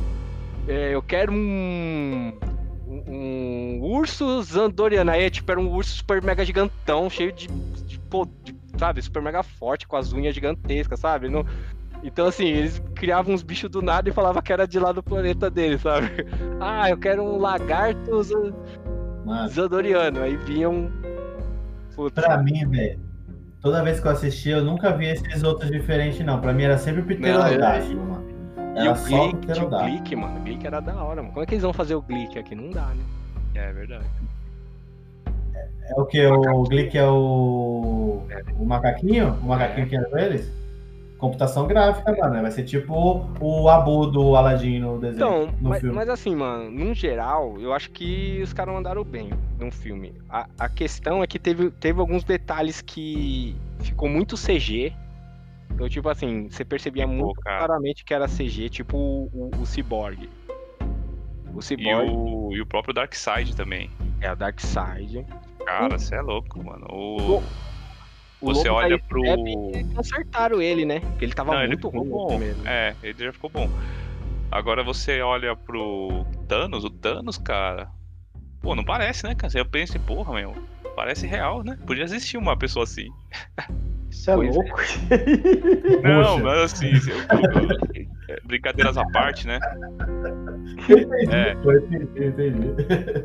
é, 0.67 0.95
eu 0.95 1.03
quero 1.03 1.33
um, 1.33 2.33
um, 2.87 3.81
urso 3.83 4.43
Zandoriano. 4.43 5.11
Aí 5.11 5.31
tipo, 5.31 5.51
era 5.51 5.61
um 5.61 5.71
urso 5.71 5.97
super 5.97 6.23
mega 6.23 6.45
gigantão, 6.45 7.11
cheio 7.11 7.33
de, 7.33 7.47
de, 7.87 7.99
pô, 7.99 8.27
de 8.43 8.55
sabe, 8.79 9.03
super 9.03 9.21
mega 9.21 9.43
forte, 9.43 9.87
com 9.87 9.97
as 9.97 10.13
unhas 10.13 10.35
gigantescas, 10.35 10.99
sabe? 10.99 11.29
Não... 11.29 11.45
Então, 12.03 12.27
assim, 12.27 12.47
eles 12.47 12.83
criavam 12.95 13.35
uns 13.35 13.43
bichos 13.43 13.71
do 13.71 13.83
nada 13.83 14.09
e 14.09 14.13
falavam 14.13 14.41
que 14.41 14.53
era 14.53 14.67
de 14.67 14.79
lá 14.79 14.91
do 14.93 15.03
planeta 15.03 15.51
deles, 15.51 15.83
sabe? 15.83 16.09
Ah, 16.63 16.91
eu 16.91 16.99
quero 16.99 17.23
um 17.23 17.39
lagarto 17.39 18.23
Zadoriano. 19.49 20.23
Aí 20.23 20.37
vinham. 20.37 20.91
Putz. 21.95 22.15
Pra 22.15 22.37
mim, 22.37 22.67
velho, 22.69 23.01
toda 23.63 23.83
vez 23.83 23.99
que 23.99 24.07
eu 24.07 24.13
assisti, 24.13 24.51
eu 24.51 24.63
nunca 24.63 24.93
vi 24.93 25.07
esses 25.07 25.43
outros 25.43 25.71
diferentes, 25.71 26.25
não. 26.25 26.39
Pra 26.39 26.53
mim 26.53 26.65
era 26.65 26.77
sempre 26.77 27.01
o 27.01 27.05
pterodáctilo, 27.05 28.05
mano. 28.05 28.31
Era 28.77 28.85
e 28.85 28.89
o 28.89 28.95
Glick, 28.95 29.61
o 29.61 29.69
Glick, 29.69 30.17
mano. 30.17 30.39
O 30.39 30.43
Glick 30.43 30.67
era 30.67 30.81
da 30.81 31.03
hora, 31.03 31.23
mano. 31.23 31.33
Como 31.33 31.43
é 31.43 31.47
que 31.47 31.55
eles 31.55 31.63
vão 31.63 31.73
fazer 31.73 31.95
o 31.95 32.03
Glick 32.03 32.39
aqui? 32.39 32.55
Não 32.55 32.71
dá, 32.71 32.87
né? 32.87 33.03
É 33.55 33.73
verdade. 33.73 34.05
É, 35.55 35.93
é 35.93 35.95
o 36.01 36.05
que? 36.05 36.25
O 36.27 36.63
Glick 36.65 36.97
é 36.97 37.07
o. 37.07 38.23
O 38.59 38.65
macaquinho? 38.65 39.33
O 39.43 39.47
macaquinho 39.47 39.87
é. 39.87 39.89
que 39.89 39.97
era 39.97 40.25
eles? 40.25 40.53
Computação 41.21 41.67
gráfica, 41.67 42.17
mano. 42.17 42.43
Vai 42.43 42.51
ser 42.51 42.65
tipo 42.65 43.29
o 43.39 43.69
Abu 43.69 44.07
do 44.07 44.35
Aladdin 44.35 44.81
no 44.81 44.99
desenho. 44.99 45.17
Então, 45.17 45.55
no 45.61 45.69
mas, 45.69 45.81
filme. 45.81 45.95
mas 45.95 46.09
assim, 46.09 46.35
mano, 46.35 46.71
num 46.71 46.95
geral, 46.95 47.61
eu 47.61 47.73
acho 47.73 47.91
que 47.91 48.41
os 48.43 48.53
caras 48.53 48.75
mandaram 48.75 49.05
bem 49.05 49.31
no 49.59 49.71
filme. 49.71 50.15
A, 50.29 50.49
a 50.59 50.69
questão 50.69 51.23
é 51.23 51.27
que 51.27 51.39
teve, 51.39 51.71
teve 51.73 52.01
alguns 52.01 52.25
detalhes 52.25 52.81
que 52.81 53.55
ficou 53.81 54.09
muito 54.09 54.35
CG. 54.35 54.93
Então, 55.73 55.89
tipo 55.89 56.09
assim, 56.09 56.49
você 56.51 56.65
percebia 56.65 57.07
muito 57.07 57.41
claramente 57.43 58.05
que 58.05 58.13
era 58.13 58.27
CG, 58.27 58.69
tipo 58.71 58.97
o, 58.97 59.31
o, 59.33 59.51
o 59.61 59.67
Cyborg. 59.67 60.29
O 61.55 61.63
Cyborg. 61.63 62.09
E 62.09 62.11
o, 62.11 62.51
e 62.53 62.61
o 62.61 62.67
próprio 62.67 62.95
Darkseid 62.95 63.55
também. 63.55 63.91
É, 64.21 64.33
o 64.33 64.37
Darkseid. 64.37 65.25
Cara, 65.65 65.99
você 65.99 66.17
é 66.17 66.23
louco, 66.23 66.65
mano. 66.65 66.87
O... 66.91 67.43
Você 68.41 68.69
olha 68.69 68.99
pro. 68.99 69.23
Consertaram 69.95 70.63
ele, 70.63 70.85
né? 70.85 71.01
Porque 71.01 71.25
ele 71.25 71.35
tava 71.35 71.53
Não, 71.55 71.67
muito 71.67 71.89
ele 71.89 71.99
ruim 71.99 72.09
bom. 72.09 72.41
É, 72.65 72.95
ele 73.03 73.25
já 73.25 73.33
ficou 73.33 73.51
bom. 73.51 73.69
Agora 74.51 74.83
você 74.83 75.21
olha 75.21 75.55
pro 75.55 76.25
Thanos, 76.49 76.85
o 76.85 76.91
Thanos, 76.91 77.39
cara. 77.39 77.89
Pô, 78.61 78.75
não 78.75 78.85
parece, 78.85 79.25
né, 79.25 79.35
cara? 79.35 79.53
Eu 79.57 79.65
penso, 79.65 79.99
porra, 80.01 80.35
meu. 80.35 80.55
Parece 80.97 81.27
real, 81.27 81.63
né? 81.63 81.79
Podia 81.87 82.05
existir 82.05 82.37
uma 82.37 82.57
pessoa 82.57 82.85
assim. 82.85 83.09
Isso 84.11 84.31
é 84.31 84.35
pois 84.35 84.55
louco. 84.55 84.81
É. 86.03 86.03
Não, 86.03 86.39
mas 86.41 86.73
assim, 86.73 86.91
eu, 87.09 87.17
eu, 87.17 87.71
é, 87.95 88.07
brincadeiras 88.45 88.97
à 88.97 89.05
parte, 89.07 89.47
né? 89.47 89.59
É. 91.31 91.57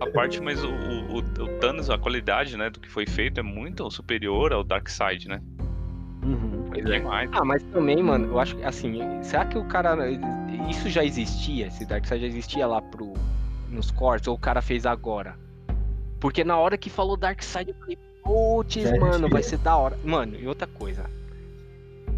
A 0.02 0.11
parte, 0.11 0.41
mas 0.41 0.64
o, 0.64 0.69
o, 0.69 1.18
o, 1.18 1.60
Thanos, 1.60 1.90
a 1.90 1.98
qualidade, 1.98 2.57
né, 2.57 2.69
do 2.69 2.80
que 2.80 2.90
foi 2.90 3.06
feito 3.06 3.40
é 3.40 3.44
muito 3.44 3.90
superior 3.90 4.53
ao 4.53 4.64
Darkseid, 4.64 5.27
né? 5.27 5.41
Uhum. 6.23 6.69
É 6.73 6.82
demais. 6.82 7.30
Ah, 7.34 7.45
mas 7.45 7.64
também, 7.64 8.02
mano, 8.02 8.27
eu 8.27 8.40
acho 8.40 8.56
que 8.56 8.64
assim, 8.64 8.99
será 9.23 9.45
que 9.45 9.57
o 9.57 9.65
cara. 9.65 9.95
Isso 10.69 10.90
já 10.90 11.03
existia? 11.03 11.68
Esse 11.68 11.86
Darkseid 11.86 12.22
já 12.22 12.27
existia 12.27 12.68
lá 12.68 12.82
pro, 12.82 13.14
nos 13.69 13.91
cortes, 13.91 14.27
ou 14.27 14.36
o 14.36 14.40
cara 14.40 14.61
fez 14.61 14.86
agora? 14.86 15.36
Porque 16.19 16.44
na 16.44 16.57
hora 16.57 16.77
que 16.77 16.90
falou 16.90 17.15
Darkseid, 17.15 17.69
eu 17.69 17.76
falei, 17.76 17.98
putz, 18.23 18.91
mano, 18.99 19.30
vai 19.30 19.44
ser 19.44 19.60
da 19.60 19.77
hora. 19.77 19.98
Mano, 20.03 20.36
e 20.36 20.48
outra 20.48 20.68
coisa, 20.68 21.06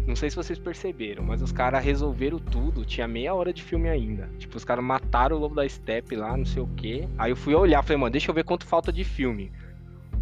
não 0.08 0.16
sei 0.16 0.30
se 0.30 0.36
vocês 0.36 0.58
perceberam, 0.58 1.22
mas 1.22 1.42
os 1.42 1.52
caras 1.52 1.84
resolveram 1.84 2.38
tudo. 2.38 2.82
Tinha 2.82 3.06
meia 3.06 3.34
hora 3.34 3.52
de 3.52 3.62
filme 3.62 3.90
ainda. 3.90 4.30
Tipo, 4.38 4.56
os 4.56 4.64
caras 4.64 4.82
mataram 4.82 5.36
o 5.36 5.38
Lobo 5.38 5.54
da 5.54 5.68
Steppe 5.68 6.16
lá, 6.16 6.34
não 6.34 6.46
sei 6.46 6.62
o 6.62 6.66
quê. 6.66 7.06
Aí 7.18 7.30
eu 7.30 7.36
fui 7.36 7.54
olhar, 7.54 7.82
falei, 7.82 7.98
mano, 7.98 8.12
deixa 8.12 8.30
eu 8.30 8.34
ver 8.34 8.42
quanto 8.42 8.66
falta 8.66 8.90
de 8.90 9.04
filme. 9.04 9.52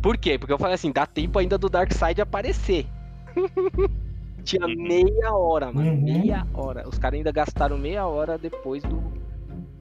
Por 0.03 0.19
quê? 0.19 0.39
Porque 0.39 0.53
eu 0.53 0.59
falei 0.59 0.75
assim, 0.75 0.91
dá 0.91 1.07
tempo 1.07 1.39
ainda 1.39 1.57
do 1.57 1.69
Darkseid 1.69 2.21
aparecer. 2.21 2.85
Tinha 4.43 4.67
meia 4.67 5.33
hora, 5.33 5.73
mano. 5.73 5.89
Uhum. 5.89 6.03
Meia 6.03 6.45
hora. 6.53 6.89
Os 6.89 6.99
caras 6.99 7.19
ainda 7.19 7.31
gastaram 7.31 7.79
meia 7.79 8.07
hora 8.07 8.37
depois 8.37 8.83
do, 8.83 9.01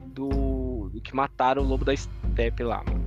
do, 0.06 0.88
do 0.88 1.00
que 1.00 1.14
mataram 1.14 1.62
o 1.62 1.66
Lobo 1.66 1.84
da 1.84 1.96
Steppe 1.96 2.62
lá, 2.62 2.82
mano. 2.86 3.05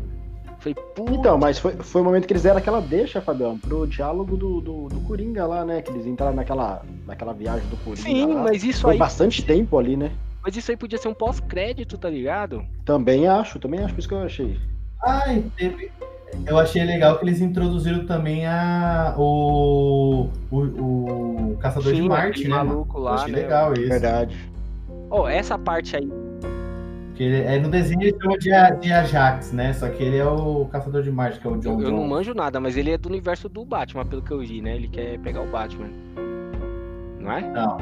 Falei, 0.59 0.75
Então, 1.11 1.37
mas 1.37 1.57
foi, 1.57 1.73
foi 1.73 2.01
o 2.01 2.03
momento 2.03 2.27
que 2.27 2.33
eles 2.33 2.43
deram 2.43 2.57
aquela 2.57 2.81
deixa, 2.81 3.21
Fabião, 3.21 3.57
pro 3.57 3.87
diálogo 3.87 4.35
do, 4.35 4.59
do, 4.59 4.89
do 4.89 4.99
Coringa 5.01 5.45
lá, 5.45 5.63
né? 5.63 5.81
Que 5.81 5.89
eles 5.89 6.05
entraram 6.05 6.35
naquela, 6.35 6.81
naquela 7.07 7.33
viagem 7.33 7.67
do 7.69 7.77
Coringa. 7.77 8.01
Sim, 8.01 8.33
lá. 8.33 8.43
mas 8.43 8.63
isso 8.63 8.81
foi 8.81 8.93
aí. 8.93 8.97
bastante 8.97 9.43
tempo 9.43 9.77
ali, 9.77 9.95
né? 9.95 10.11
Mas 10.43 10.57
isso 10.57 10.69
aí 10.69 10.77
podia 10.77 10.97
ser 10.97 11.07
um 11.07 11.13
pós-crédito, 11.13 11.97
tá 11.97 12.09
ligado? 12.09 12.65
Também 12.83 13.27
acho, 13.27 13.57
também 13.57 13.79
acho, 13.79 13.93
por 13.93 13.99
isso 13.99 14.07
que 14.09 14.13
eu 14.13 14.23
achei. 14.23 14.59
Ai, 15.01 15.45
teve. 15.55 15.91
Eu 16.45 16.59
achei 16.59 16.83
legal 16.83 17.17
que 17.17 17.25
eles 17.25 17.41
introduziram 17.41 18.05
também 18.05 18.45
a 18.45 19.15
o 19.17 20.29
o, 20.51 20.57
o 20.57 21.57
Caçador 21.59 21.93
Sim, 21.95 22.03
de 22.03 22.09
Marte, 22.09 22.47
né? 22.47 22.55
Maluco 22.55 22.99
lá, 22.99 23.15
achei 23.15 23.31
né? 23.31 23.41
legal 23.41 23.73
isso. 23.73 23.87
Verdade. 23.87 24.37
Oh, 25.09 25.27
essa 25.27 25.57
parte 25.57 25.95
aí 25.95 26.28
que 27.19 27.25
ele, 27.25 27.41
é, 27.41 27.59
no 27.59 27.67
desenho 27.67 28.01
ele 28.01 28.17
chama 28.17 28.37
de, 28.37 28.79
de, 28.79 28.93
Ajax, 28.93 29.51
né? 29.51 29.73
Só 29.73 29.89
que 29.89 30.01
ele 30.01 30.15
é 30.15 30.25
o 30.25 30.63
caçador 30.71 31.03
de 31.03 31.11
Marte, 31.11 31.37
que 31.37 31.45
é 31.45 31.49
o 31.49 31.57
John 31.57 31.81
Eu, 31.81 31.87
eu 31.87 31.91
não 31.91 32.07
manjo 32.07 32.33
nada, 32.33 32.61
mas 32.61 32.77
ele 32.77 32.91
é 32.91 32.97
do 32.97 33.09
universo 33.09 33.49
do 33.49 33.65
Batman, 33.65 34.05
pelo 34.05 34.21
que 34.21 34.31
eu 34.31 34.39
vi, 34.39 34.61
né? 34.61 34.77
Ele 34.77 34.87
quer 34.87 35.19
pegar 35.19 35.41
o 35.41 35.47
Batman. 35.47 35.89
Não 37.19 37.29
é? 37.29 37.41
Não. 37.41 37.77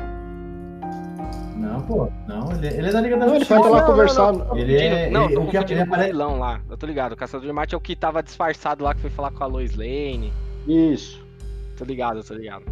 Não, 1.55 1.81
pô. 1.83 2.09
Não, 2.27 2.51
ele, 2.51 2.65
ele 2.65 2.87
é 2.87 2.91
da 2.91 2.99
Liga 2.99 3.15
da 3.15 3.27
Justiça. 3.27 3.53
Ele 3.53 3.61
vai 3.61 3.71
lá 3.73 3.83
conversar. 3.83 4.33
Não, 4.33 4.45
não, 4.45 4.57
ele 4.57 4.75
é. 4.75 5.09
Não, 5.11 5.25
ele, 5.25 5.35
tô 5.35 5.41
confundindo 5.41 5.73
ele 5.73 5.81
aparece... 5.81 6.11
vilão 6.11 6.39
lá. 6.39 6.59
Eu 6.67 6.75
tô 6.75 6.87
ligado. 6.87 7.11
O 7.11 7.15
Caçador 7.15 7.45
de 7.45 7.53
Marte 7.53 7.75
é 7.75 7.77
o 7.77 7.81
que 7.81 7.95
tava 7.95 8.23
disfarçado 8.23 8.83
lá, 8.83 8.95
que 8.95 9.01
foi 9.01 9.11
falar 9.11 9.29
com 9.29 9.43
a 9.43 9.47
Lois 9.47 9.75
Lane. 9.75 10.33
Isso. 10.67 11.23
Tô 11.77 11.85
ligado, 11.85 12.23
tô 12.23 12.33
ligado. 12.33 12.65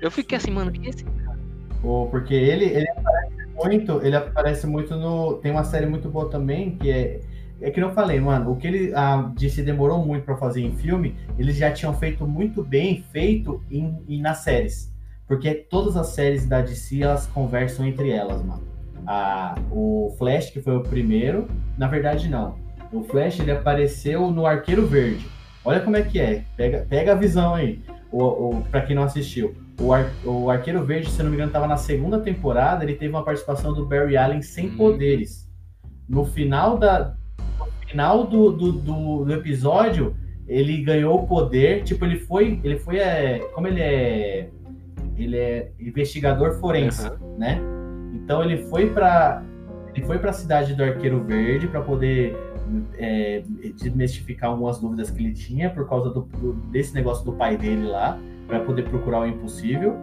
Eu 0.00 0.10
fiquei 0.10 0.38
assim, 0.38 0.50
mano, 0.50 0.72
quem 0.72 0.86
é 0.86 0.88
esse 0.88 1.04
cara? 1.04 1.38
Pô, 1.82 2.08
porque 2.10 2.32
ele, 2.32 2.64
ele 2.64 2.88
aparece 2.88 3.43
muito, 3.54 4.00
ele 4.02 4.16
aparece 4.16 4.66
muito 4.66 4.96
no. 4.96 5.34
Tem 5.34 5.50
uma 5.50 5.64
série 5.64 5.86
muito 5.86 6.08
boa 6.08 6.28
também, 6.28 6.76
que 6.76 6.90
é. 6.90 7.20
É 7.60 7.70
que 7.70 7.80
eu 7.80 7.92
falei, 7.92 8.20
mano, 8.20 8.50
o 8.50 8.56
que 8.56 8.66
ele 8.66 8.94
a 8.94 9.22
DC 9.22 9.62
demorou 9.62 10.04
muito 10.04 10.24
para 10.24 10.36
fazer 10.36 10.60
em 10.60 10.72
filme, 10.72 11.16
eles 11.38 11.56
já 11.56 11.70
tinham 11.70 11.94
feito 11.94 12.26
muito 12.26 12.62
bem 12.64 13.02
feito 13.12 13.62
em, 13.70 13.96
em, 14.08 14.20
nas 14.20 14.38
séries. 14.38 14.92
Porque 15.26 15.54
todas 15.54 15.96
as 15.96 16.08
séries 16.08 16.46
da 16.46 16.60
DC, 16.60 17.02
elas 17.02 17.26
conversam 17.28 17.86
entre 17.86 18.10
elas, 18.10 18.42
mano. 18.42 18.62
A, 19.06 19.54
o 19.70 20.14
Flash, 20.18 20.50
que 20.50 20.60
foi 20.60 20.76
o 20.76 20.82
primeiro, 20.82 21.46
na 21.78 21.86
verdade 21.86 22.28
não. 22.28 22.58
O 22.92 23.02
Flash, 23.04 23.40
ele 23.40 23.52
apareceu 23.52 24.30
no 24.30 24.44
Arqueiro 24.44 24.86
Verde. 24.86 25.26
Olha 25.64 25.80
como 25.80 25.96
é 25.96 26.02
que 26.02 26.20
é. 26.20 26.44
Pega, 26.56 26.84
pega 26.88 27.12
a 27.12 27.14
visão 27.14 27.54
aí, 27.54 27.82
o, 28.10 28.22
o, 28.22 28.62
pra 28.70 28.82
quem 28.82 28.96
não 28.96 29.04
assistiu. 29.04 29.54
O, 29.80 29.92
Ar, 29.92 30.10
o 30.24 30.50
Arqueiro 30.50 30.84
Verde, 30.84 31.10
se 31.10 31.22
não 31.22 31.30
me 31.30 31.36
engano, 31.36 31.50
estava 31.50 31.66
na 31.66 31.76
segunda 31.76 32.20
temporada. 32.20 32.84
Ele 32.84 32.94
teve 32.94 33.12
uma 33.12 33.24
participação 33.24 33.72
do 33.72 33.86
Barry 33.86 34.16
Allen 34.16 34.42
sem 34.42 34.68
hum. 34.68 34.76
poderes. 34.76 35.50
No 36.08 36.24
final, 36.24 36.78
da, 36.78 37.16
no 37.58 37.88
final 37.88 38.26
do, 38.26 38.52
do, 38.52 38.72
do, 38.72 39.24
do, 39.24 39.32
episódio, 39.32 40.16
ele 40.46 40.82
ganhou 40.82 41.22
o 41.22 41.26
poder. 41.26 41.82
Tipo, 41.82 42.04
ele 42.04 42.16
foi. 42.16 42.60
Ele 42.62 42.78
foi. 42.78 42.98
É, 42.98 43.38
como 43.54 43.66
ele 43.66 43.80
é. 43.80 44.48
Ele 45.16 45.36
é 45.36 45.70
investigador 45.78 46.58
forense, 46.58 47.08
uhum. 47.08 47.38
né? 47.38 47.60
Então 48.12 48.42
ele 48.42 48.64
foi 48.64 48.90
para 48.90 49.44
ele 49.94 50.04
foi 50.04 50.18
para 50.18 50.30
a 50.30 50.32
cidade 50.32 50.74
do 50.74 50.82
Arqueiro 50.82 51.22
Verde 51.22 51.68
para 51.68 51.80
poder 51.80 52.36
é, 52.98 53.44
desmistificar 53.76 54.50
algumas 54.50 54.80
dúvidas 54.80 55.08
que 55.08 55.22
ele 55.22 55.32
tinha 55.32 55.70
por 55.70 55.88
causa 55.88 56.10
do, 56.10 56.22
do, 56.22 56.52
desse 56.70 56.92
negócio 56.92 57.24
do 57.24 57.32
pai 57.32 57.56
dele 57.56 57.86
lá 57.86 58.18
para 58.46 58.60
poder 58.60 58.84
procurar 58.88 59.20
o 59.20 59.26
impossível. 59.26 59.96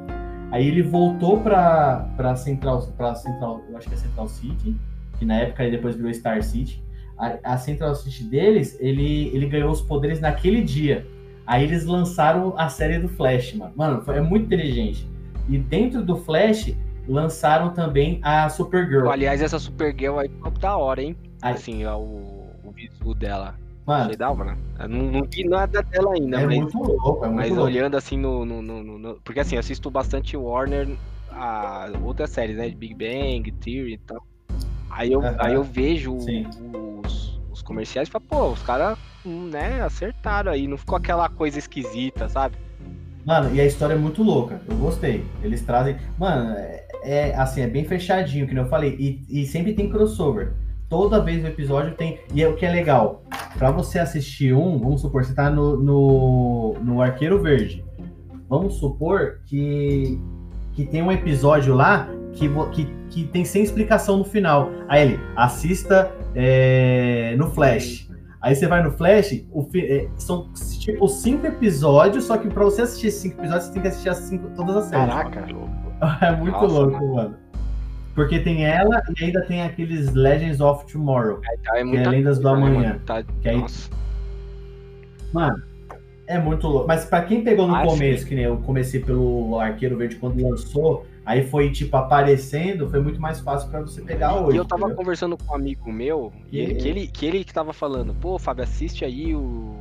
Aí 0.52 0.68
ele 0.68 0.82
voltou 0.82 1.40
para 1.40 2.36
Central, 2.36 2.82
para 2.98 3.16
Central, 3.16 3.62
eu 3.70 3.78
acho 3.78 3.88
que 3.88 3.94
é 3.94 3.98
Central 3.98 4.28
City, 4.28 4.76
que 5.18 5.26
na 5.26 5.36
época 5.36 5.64
ele 5.64 5.78
depois 5.78 5.96
virou 5.96 6.14
Star 6.14 6.44
City. 6.44 6.84
A, 7.18 7.54
a, 7.54 7.58
Central 7.58 7.96
City 7.96 8.24
deles, 8.24 8.78
ele, 8.80 9.30
ele 9.34 9.46
ganhou 9.48 9.72
os 9.72 9.82
poderes 9.82 10.20
naquele 10.20 10.62
dia. 10.62 11.08
Aí 11.46 11.64
eles 11.64 11.86
lançaram 11.86 12.54
a 12.58 12.68
série 12.68 13.00
do 13.00 13.08
Flash, 13.08 13.54
mano. 13.54 13.72
Mano, 13.76 14.02
foi, 14.02 14.18
é 14.18 14.22
muito 14.22 14.46
inteligente. 14.46 15.08
E 15.48 15.58
dentro 15.58 16.04
do 16.04 16.18
Flash, 16.18 16.76
lançaram 17.08 17.74
também 17.74 18.20
a 18.22 18.50
Supergirl. 18.50 19.10
Aliás, 19.10 19.42
essa 19.42 19.60
Supergirl 19.60 20.20
aí 20.20 20.30
ficou 20.30 20.52
da 20.52 20.76
hora, 20.76 21.02
hein? 21.02 21.16
Aí, 21.42 21.54
assim, 21.54 21.86
o, 21.86 22.46
o 22.64 22.72
visual 22.72 23.14
dela. 23.14 23.56
Mano, 23.86 24.04
Achei 24.06 24.16
da 24.16 24.32
hora. 24.32 24.58
Eu 24.80 24.90
não, 24.90 25.12
não 25.12 25.24
vi 25.24 25.44
nada 25.44 25.82
dela 25.82 26.14
ainda, 26.14 26.42
é 26.42 26.46
mas, 26.46 26.58
muito 26.58 26.78
louco, 26.78 27.26
é 27.26 27.28
muito 27.28 27.36
mas 27.36 27.50
louco. 27.50 27.64
olhando 27.64 27.98
assim 27.98 28.18
no, 28.18 28.46
no, 28.46 28.62
no, 28.62 28.84
no, 28.84 29.16
Porque 29.24 29.40
assim, 29.40 29.58
assisto 29.58 29.90
bastante 29.90 30.38
Warner, 30.38 30.88
a 31.32 31.90
outras 32.04 32.30
séries, 32.30 32.58
né? 32.58 32.70
De 32.70 32.76
Big 32.76 32.94
Bang, 32.94 33.52
Theory 33.52 33.94
e 33.94 33.98
tal. 33.98 34.26
Aí 34.90 35.12
eu, 35.12 35.22
aí 35.40 35.54
eu 35.54 35.64
vejo 35.64 36.14
os, 36.14 37.40
os 37.52 37.62
comerciais 37.62 38.08
e 38.08 38.12
falo, 38.12 38.26
pô, 38.28 38.52
os 38.52 38.62
caras, 38.62 38.98
hum, 39.26 39.48
né, 39.50 39.82
acertaram 39.82 40.52
aí, 40.52 40.68
não 40.68 40.78
ficou 40.78 40.98
aquela 40.98 41.30
coisa 41.30 41.58
esquisita, 41.58 42.28
sabe? 42.28 42.58
Mano, 43.26 43.56
e 43.56 43.62
a 43.62 43.66
história 43.66 43.94
é 43.94 43.98
muito 43.98 44.22
louca. 44.22 44.62
Eu 44.68 44.76
gostei. 44.78 45.24
Eles 45.44 45.62
trazem. 45.62 45.96
Mano, 46.18 46.56
é, 46.58 46.86
é 47.04 47.36
assim, 47.36 47.62
é 47.62 47.68
bem 47.68 47.86
fechadinho, 47.86 48.48
que 48.48 48.56
eu 48.56 48.66
falei. 48.66 48.96
E, 49.00 49.42
e 49.42 49.46
sempre 49.46 49.74
tem 49.74 49.90
crossover 49.90 50.54
toda 50.92 51.22
vez 51.22 51.42
o 51.42 51.48
episódio 51.48 51.96
tem. 51.96 52.20
E 52.36 52.44
é 52.44 52.48
o 52.50 52.54
que 52.54 52.66
é 52.66 52.70
legal. 52.70 53.24
Para 53.58 53.72
você 53.72 53.98
assistir 53.98 54.54
um, 54.54 54.78
vamos 54.78 55.00
supor, 55.00 55.24
você 55.24 55.34
tá 55.34 55.50
no, 55.50 55.78
no, 55.78 56.76
no 56.84 57.02
Arqueiro 57.02 57.42
Verde. 57.42 57.84
vamos 58.50 58.76
supor 58.76 59.40
que, 59.46 60.20
que 60.74 60.86
tem 60.86 61.02
um 61.02 61.10
episódio 61.10 61.74
lá 61.74 62.10
que, 62.34 62.50
que, 62.74 62.86
que 63.10 63.24
tem 63.24 63.46
sem 63.46 63.64
explicação 63.64 64.18
no 64.18 64.26
final. 64.26 64.70
Aí 64.90 65.04
ele, 65.04 65.20
assista 65.38 66.12
é, 66.36 67.36
no 67.38 67.50
Flash. 67.50 68.12
Aí 68.42 68.54
você 68.54 68.68
vai 68.68 68.84
no 68.84 68.92
Flash, 68.92 69.46
o, 69.52 69.66
é, 69.76 70.10
são 70.18 70.52
tipo 70.80 71.08
cinco 71.08 71.48
episódios, 71.48 72.26
só 72.26 72.38
que 72.38 72.50
pra 72.50 72.66
você 72.66 72.82
assistir 72.82 73.12
cinco 73.12 73.40
episódios, 73.40 73.66
você 73.68 73.74
tem 73.74 73.82
que 73.84 73.88
assistir 73.88 74.10
as 74.10 74.18
cinco, 74.18 74.50
todas 74.56 74.76
as 74.76 74.86
séries. 74.86 75.14
Caraca. 75.14 75.46
É 76.20 76.36
muito 76.36 76.54
Nossa, 76.54 76.66
louco, 76.66 76.94
mano. 76.94 77.14
mano. 77.14 77.41
Porque 78.22 78.40
tem 78.40 78.66
ela 78.66 79.02
e 79.18 79.26
ainda 79.26 79.42
tem 79.42 79.64
aqueles 79.64 80.14
Legends 80.14 80.62
of 80.62 80.86
Tomorrow. 80.86 81.42
É, 81.44 81.58
tá, 81.58 81.80
é 81.80 81.84
que 81.84 81.98
é 81.98 82.08
Lendas 82.08 82.38
do 82.38 82.44
né, 82.44 82.52
Amanhã. 82.52 83.02
Tá... 83.04 83.24
Que 83.24 83.50
aí... 83.50 83.66
Mano, 85.34 85.64
é 86.28 86.38
muito 86.38 86.68
louco. 86.68 86.88
Mas 86.88 87.04
pra 87.06 87.24
quem 87.24 87.44
pegou 87.44 87.68
no 87.68 87.84
começo, 87.84 88.28
que 88.28 88.36
nem 88.36 88.44
eu 88.44 88.58
comecei 88.58 89.00
pelo 89.00 89.60
Arqueiro 89.60 89.98
Verde 89.98 90.18
quando 90.18 90.40
lançou, 90.48 91.06
aí 91.26 91.48
foi 91.48 91.72
tipo 91.72 91.98
aparecendo, 91.98 92.88
foi 92.90 93.02
muito 93.02 93.20
mais 93.20 93.40
fácil 93.40 93.70
para 93.72 93.82
você 93.82 94.02
pegar 94.02 94.36
hoje. 94.36 94.56
E 94.56 94.60
eu 94.60 94.66
tava 94.66 94.82
entendeu? 94.82 94.98
conversando 94.98 95.36
com 95.36 95.52
um 95.52 95.56
amigo 95.56 95.92
meu, 95.92 96.32
e 96.52 96.60
ele, 96.60 96.76
que, 96.76 96.88
ele, 96.88 97.08
que 97.08 97.26
ele 97.26 97.44
que 97.44 97.54
tava 97.54 97.74
falando, 97.74 98.14
pô, 98.14 98.38
Fábio, 98.38 98.64
assiste 98.64 99.04
aí 99.04 99.36
o 99.36 99.76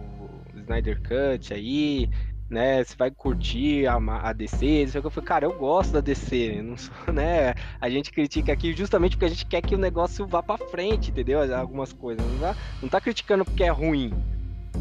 Snyder 0.56 0.98
Cut 1.02 1.52
aí, 1.52 2.08
né? 2.50 2.82
Você 2.82 2.96
vai 2.96 3.10
curtir 3.10 3.86
a, 3.86 3.96
a 3.96 4.32
DC. 4.32 4.66
Isso 4.66 5.00
que 5.00 5.06
eu 5.06 5.10
falei, 5.10 5.28
cara, 5.28 5.44
eu 5.46 5.52
gosto 5.52 5.92
da 5.92 6.00
DC, 6.00 6.60
não 6.62 6.76
sou, 6.76 6.92
né? 7.14 7.54
A 7.80 7.88
gente 7.88 8.10
critica 8.10 8.52
aqui 8.52 8.72
justamente 8.72 9.16
porque 9.16 9.26
a 9.26 9.28
gente 9.28 9.46
quer 9.46 9.62
que 9.62 9.74
o 9.74 9.78
negócio 9.78 10.26
vá 10.26 10.42
para 10.42 10.66
frente, 10.66 11.10
entendeu? 11.10 11.40
Algumas 11.54 11.92
coisas. 11.92 12.26
Não 12.26 12.38
tá, 12.38 12.56
não 12.82 12.88
tá 12.88 13.00
criticando 13.00 13.44
porque 13.44 13.62
é 13.62 13.70
ruim. 13.70 14.12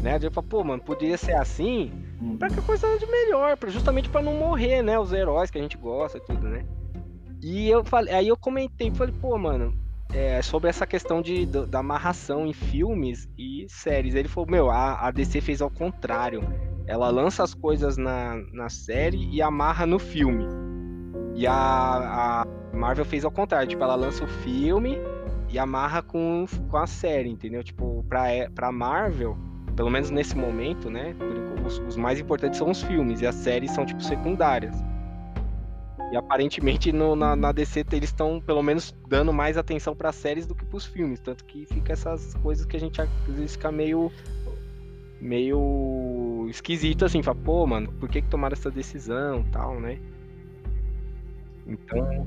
Né? 0.02 0.18
Eu 0.20 0.30
falo, 0.30 0.46
pô, 0.46 0.64
mano, 0.64 0.82
poderia 0.82 1.16
ser 1.16 1.34
assim 1.34 1.92
pra 2.38 2.48
que 2.48 2.58
a 2.58 2.62
coisa 2.62 2.86
ande 2.86 3.06
melhor, 3.06 3.56
justamente 3.68 4.08
para 4.08 4.22
não 4.22 4.34
morrer, 4.34 4.82
né? 4.82 4.98
Os 4.98 5.12
heróis 5.12 5.50
que 5.50 5.58
a 5.58 5.62
gente 5.62 5.76
gosta 5.76 6.18
e 6.18 6.20
tudo, 6.20 6.48
né? 6.48 6.64
E 7.42 7.68
eu 7.68 7.84
falei, 7.84 8.14
aí 8.14 8.28
eu 8.28 8.36
comentei, 8.36 8.90
falei, 8.90 9.14
pô, 9.20 9.36
mano, 9.38 9.74
é, 10.12 10.42
sobre 10.42 10.68
essa 10.68 10.86
questão 10.86 11.22
de, 11.22 11.46
da 11.46 11.78
amarração 11.78 12.46
em 12.46 12.52
filmes 12.52 13.28
e 13.38 13.66
séries. 13.68 14.14
Ele 14.14 14.28
falou, 14.28 14.50
meu, 14.50 14.70
a, 14.70 15.06
a 15.06 15.10
DC 15.10 15.40
fez 15.40 15.62
ao 15.62 15.70
contrário. 15.70 16.42
Ela 16.90 17.08
lança 17.08 17.44
as 17.44 17.54
coisas 17.54 17.96
na, 17.96 18.34
na 18.52 18.68
série 18.68 19.28
e 19.30 19.40
amarra 19.40 19.86
no 19.86 19.96
filme. 19.96 20.44
E 21.36 21.46
a, 21.46 21.54
a 21.54 22.76
Marvel 22.76 23.04
fez 23.04 23.24
ao 23.24 23.30
contrário, 23.30 23.68
tipo, 23.68 23.84
ela 23.84 23.94
lança 23.94 24.24
o 24.24 24.26
filme 24.26 24.98
e 25.48 25.56
amarra 25.56 26.02
com, 26.02 26.46
com 26.68 26.76
a 26.76 26.88
série, 26.88 27.28
entendeu? 27.28 27.62
Tipo, 27.62 28.04
pra, 28.08 28.24
pra 28.52 28.72
Marvel, 28.72 29.38
pelo 29.76 29.88
menos 29.88 30.10
nesse 30.10 30.36
momento, 30.36 30.90
né? 30.90 31.14
Os, 31.64 31.78
os 31.78 31.96
mais 31.96 32.18
importantes 32.18 32.58
são 32.58 32.68
os 32.68 32.82
filmes 32.82 33.20
e 33.20 33.26
as 33.26 33.36
séries 33.36 33.70
são, 33.70 33.86
tipo, 33.86 34.02
secundárias. 34.02 34.74
E 36.10 36.16
aparentemente 36.16 36.90
no, 36.90 37.14
na, 37.14 37.36
na, 37.36 37.52
DC 37.52 37.84
eles 37.92 38.08
estão 38.08 38.40
pelo 38.40 38.64
menos 38.64 38.92
dando 39.06 39.32
mais 39.32 39.56
atenção 39.56 39.94
para 39.94 40.10
séries 40.10 40.44
do 40.44 40.56
que 40.56 40.64
para 40.64 40.76
os 40.76 40.86
filmes, 40.86 41.20
tanto 41.20 41.44
que 41.44 41.66
fica 41.66 41.92
essas 41.92 42.34
coisas 42.42 42.66
que 42.66 42.76
a 42.76 42.80
gente 42.80 43.00
às 43.00 43.08
vezes 43.28 43.52
fica 43.52 43.70
meio 43.70 44.10
meio 45.20 45.60
esquisito 46.50 47.04
assim, 47.04 47.22
fala, 47.22 47.38
pô, 47.44 47.66
mano, 47.66 47.92
por 47.92 48.08
que 48.08 48.20
que 48.20 48.28
tomaram 48.28 48.52
essa 48.52 48.70
decisão, 48.70 49.44
tal, 49.52 49.80
né? 49.80 49.98
Então, 51.66 52.26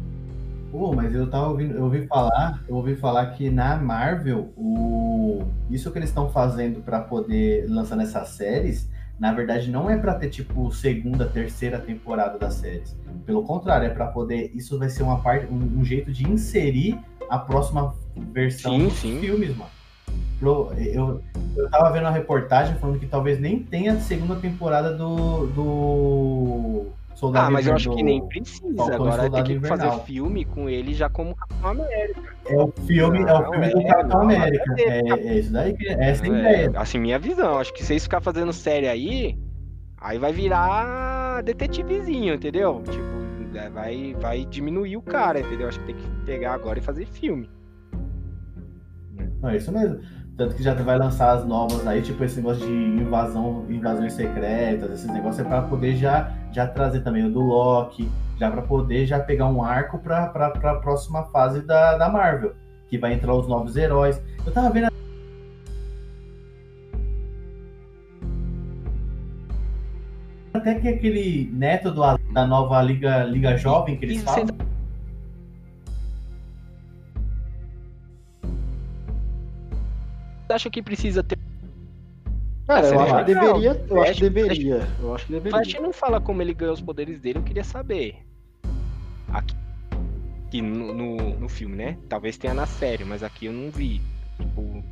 Pô, 0.73 0.91
mas 0.91 1.13
eu 1.13 1.29
tava 1.29 1.49
ouvindo, 1.49 1.75
eu 1.75 1.83
ouvi 1.83 2.07
falar, 2.07 2.63
eu 2.67 2.75
ouvi 2.75 2.95
falar 2.95 3.27
que 3.27 3.47
na 3.47 3.75
Marvel, 3.75 4.51
o 4.57 5.43
isso 5.69 5.91
que 5.91 5.99
eles 5.99 6.09
estão 6.09 6.31
fazendo 6.31 6.81
para 6.81 6.99
poder 6.99 7.69
lançar 7.69 7.95
nessas 7.95 8.29
séries, 8.29 8.89
na 9.19 9.31
verdade 9.31 9.69
não 9.69 9.87
é 9.87 9.95
para 9.95 10.15
ter 10.15 10.29
tipo 10.29 10.71
segunda, 10.71 11.27
terceira 11.27 11.77
temporada 11.77 12.39
das 12.39 12.55
séries. 12.55 12.97
Pelo 13.23 13.43
contrário, 13.43 13.85
é 13.85 13.89
para 13.91 14.07
poder 14.07 14.49
isso 14.55 14.79
vai 14.79 14.89
ser 14.89 15.03
uma 15.03 15.19
parte, 15.19 15.45
um, 15.45 15.79
um, 15.79 15.85
jeito 15.85 16.11
de 16.11 16.27
inserir 16.27 16.99
a 17.29 17.37
próxima 17.37 17.93
versão 18.33 18.75
sim, 18.75 18.85
dos 18.85 18.93
sim. 18.93 19.19
filmes, 19.19 19.55
mano. 19.55 19.69
Eu, 20.49 21.21
eu 21.55 21.69
tava 21.69 21.91
vendo 21.91 22.03
uma 22.03 22.11
reportagem 22.11 22.75
falando 22.75 22.99
que 22.99 23.05
talvez 23.05 23.39
nem 23.39 23.59
tenha 23.59 23.99
segunda 23.99 24.35
temporada 24.35 24.93
do, 24.93 25.47
do 25.47 26.85
Soldado 27.15 27.47
Ah, 27.47 27.51
mas 27.51 27.67
eu 27.67 27.73
acho 27.75 27.89
que 27.91 28.03
nem 28.03 28.21
precisa. 28.27 28.75
Falcão 28.75 28.95
Agora 28.95 29.29
tem 29.29 29.43
que 29.43 29.53
Invernal. 29.53 29.77
fazer 29.77 30.03
filme 30.03 30.45
com 30.45 30.69
ele 30.69 30.93
já 30.93 31.09
como 31.09 31.35
Capitão 31.35 31.69
América. 31.69 32.21
É 32.45 32.57
o 32.57 32.73
filme, 32.85 33.19
não, 33.19 33.29
é 33.29 33.47
o 33.47 33.51
filme 33.51 33.65
é, 33.65 33.69
do 33.69 33.83
Capitão 33.83 34.09
não, 34.09 34.21
América. 34.21 34.75
É, 34.77 34.83
é, 34.83 35.27
é, 35.27 35.39
isso 35.39 35.53
daí 35.53 35.73
que 35.73 35.87
é 35.87 36.09
essa 36.09 36.25
é, 36.25 36.27
ideia. 36.27 36.71
Assim, 36.75 36.99
minha 36.99 37.19
visão. 37.19 37.59
Acho 37.59 37.73
que 37.73 37.83
se 37.83 37.93
eles 37.93 38.03
ficar 38.03 38.19
fazendo 38.19 38.51
série 38.51 38.87
aí, 38.87 39.37
aí 40.01 40.17
vai 40.17 40.33
virar 40.33 41.41
detetivezinho, 41.43 42.33
entendeu? 42.33 42.81
Tipo, 42.89 43.57
é, 43.57 43.69
vai, 43.69 44.15
vai 44.19 44.45
diminuir 44.45 44.97
o 44.97 45.01
cara, 45.01 45.39
entendeu? 45.39 45.67
Acho 45.67 45.79
que 45.79 45.85
tem 45.85 45.95
que 45.95 46.07
pegar 46.25 46.53
agora 46.53 46.79
e 46.79 46.81
fazer 46.81 47.05
filme. 47.05 47.49
Não, 49.41 49.49
é 49.49 49.57
isso 49.57 49.71
mesmo. 49.71 49.99
Tanto 50.35 50.55
que 50.55 50.63
já 50.63 50.73
vai 50.73 50.97
lançar 50.97 51.37
as 51.37 51.45
novas 51.45 51.85
aí, 51.85 52.01
tipo 52.01 52.23
esse 52.23 52.37
negócio 52.37 52.65
de 52.65 52.71
invasão, 52.73 53.65
invasões 53.69 54.13
secretas, 54.13 54.91
esses 54.91 55.11
negócios 55.11 55.45
é 55.45 55.47
para 55.47 55.61
poder 55.61 55.95
já, 55.95 56.31
já 56.51 56.65
trazer 56.65 57.01
também 57.01 57.23
o 57.23 57.31
do 57.31 57.41
Loki, 57.41 58.09
já 58.39 58.49
para 58.49 58.63
poder 58.63 59.05
já 59.05 59.19
pegar 59.19 59.45
um 59.47 59.63
arco 59.63 59.99
para 59.99 60.25
a 60.25 60.75
próxima 60.75 61.25
fase 61.25 61.61
da, 61.61 61.97
da 61.97 62.09
Marvel, 62.09 62.55
que 62.89 62.97
vai 62.97 63.13
entrar 63.13 63.35
os 63.35 63.47
novos 63.47 63.77
heróis. 63.77 64.19
Eu 64.43 64.51
tava 64.51 64.71
vendo 64.71 64.87
até 70.51 70.75
que 70.75 70.87
aquele 70.87 71.51
neto 71.53 71.91
do, 71.91 72.01
da 72.33 72.47
nova 72.47 72.81
Liga, 72.81 73.23
Liga 73.23 73.55
Jovem 73.55 73.97
que 73.97 74.05
eles 74.05 74.23
falam. 74.23 74.47
Acha 80.53 80.69
que 80.69 80.81
precisa 80.81 81.23
ter. 81.23 81.37
Cara, 82.67 82.87
eu 82.87 82.99
acho, 82.99 83.15
que 83.17 83.23
deveria, 83.25 83.85
eu 83.89 84.01
acho 84.01 84.13
que 84.13 84.29
deveria. 84.29 84.87
Eu 85.01 85.15
acho 85.15 85.25
que 85.25 85.33
deveria. 85.33 85.51
Flash 85.51 85.73
não 85.81 85.91
fala 85.91 86.21
como 86.21 86.41
ele 86.41 86.53
ganhou 86.53 86.73
os 86.73 86.81
poderes 86.81 87.19
dele, 87.19 87.39
eu 87.39 87.43
queria 87.43 87.63
saber. 87.63 88.15
Aqui, 89.33 89.55
aqui 90.47 90.61
no, 90.61 90.93
no, 90.93 91.39
no, 91.39 91.49
filme, 91.49 91.75
né? 91.75 91.97
Talvez 92.07 92.37
tenha 92.37 92.53
na 92.53 92.65
série, 92.65 93.03
mas 93.03 93.21
aqui 93.21 93.47
eu 93.47 93.53
não 93.53 93.69
vi. 93.69 94.01
Tipo. 94.37 94.83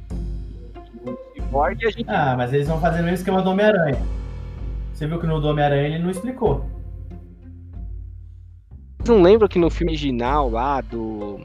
a 1.58 1.74
gente... 1.74 2.06
Ah, 2.08 2.36
mas 2.36 2.52
eles 2.52 2.68
vão 2.68 2.80
fazer 2.82 3.00
o 3.00 3.04
mesmo 3.04 3.16
esquema 3.16 3.42
do 3.42 3.52
Homem-Aranha. 3.52 4.02
Você 4.94 5.08
viu 5.08 5.20
que 5.20 5.28
no 5.28 5.40
do 5.40 5.48
Homem-Aranha 5.48 5.88
ele 5.88 6.00
não 6.00 6.12
explicou. 6.12 6.66
Não 9.08 9.22
lembro 9.22 9.48
que 9.48 9.58
no 9.58 9.70
filme 9.70 9.94
original 9.94 10.50
lá 10.50 10.82
do, 10.82 11.40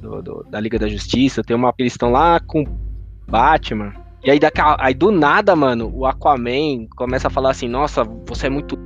do, 0.00 0.22
do 0.22 0.46
da 0.50 0.58
Liga 0.58 0.78
da 0.78 0.88
Justiça 0.88 1.44
tem 1.44 1.54
uma. 1.54 1.74
Eles 1.78 1.92
estão 1.92 2.10
lá 2.10 2.40
com 2.40 2.64
Batman. 3.28 3.92
E 4.24 4.30
aí, 4.30 4.38
daqui, 4.38 4.60
aí 4.78 4.94
do 4.94 5.10
nada, 5.10 5.54
mano, 5.54 5.90
o 5.94 6.04
Aquaman 6.06 6.86
começa 6.96 7.28
a 7.28 7.30
falar 7.30 7.50
assim, 7.50 7.68
nossa, 7.68 8.02
você 8.26 8.46
é 8.48 8.50
muito 8.50 8.76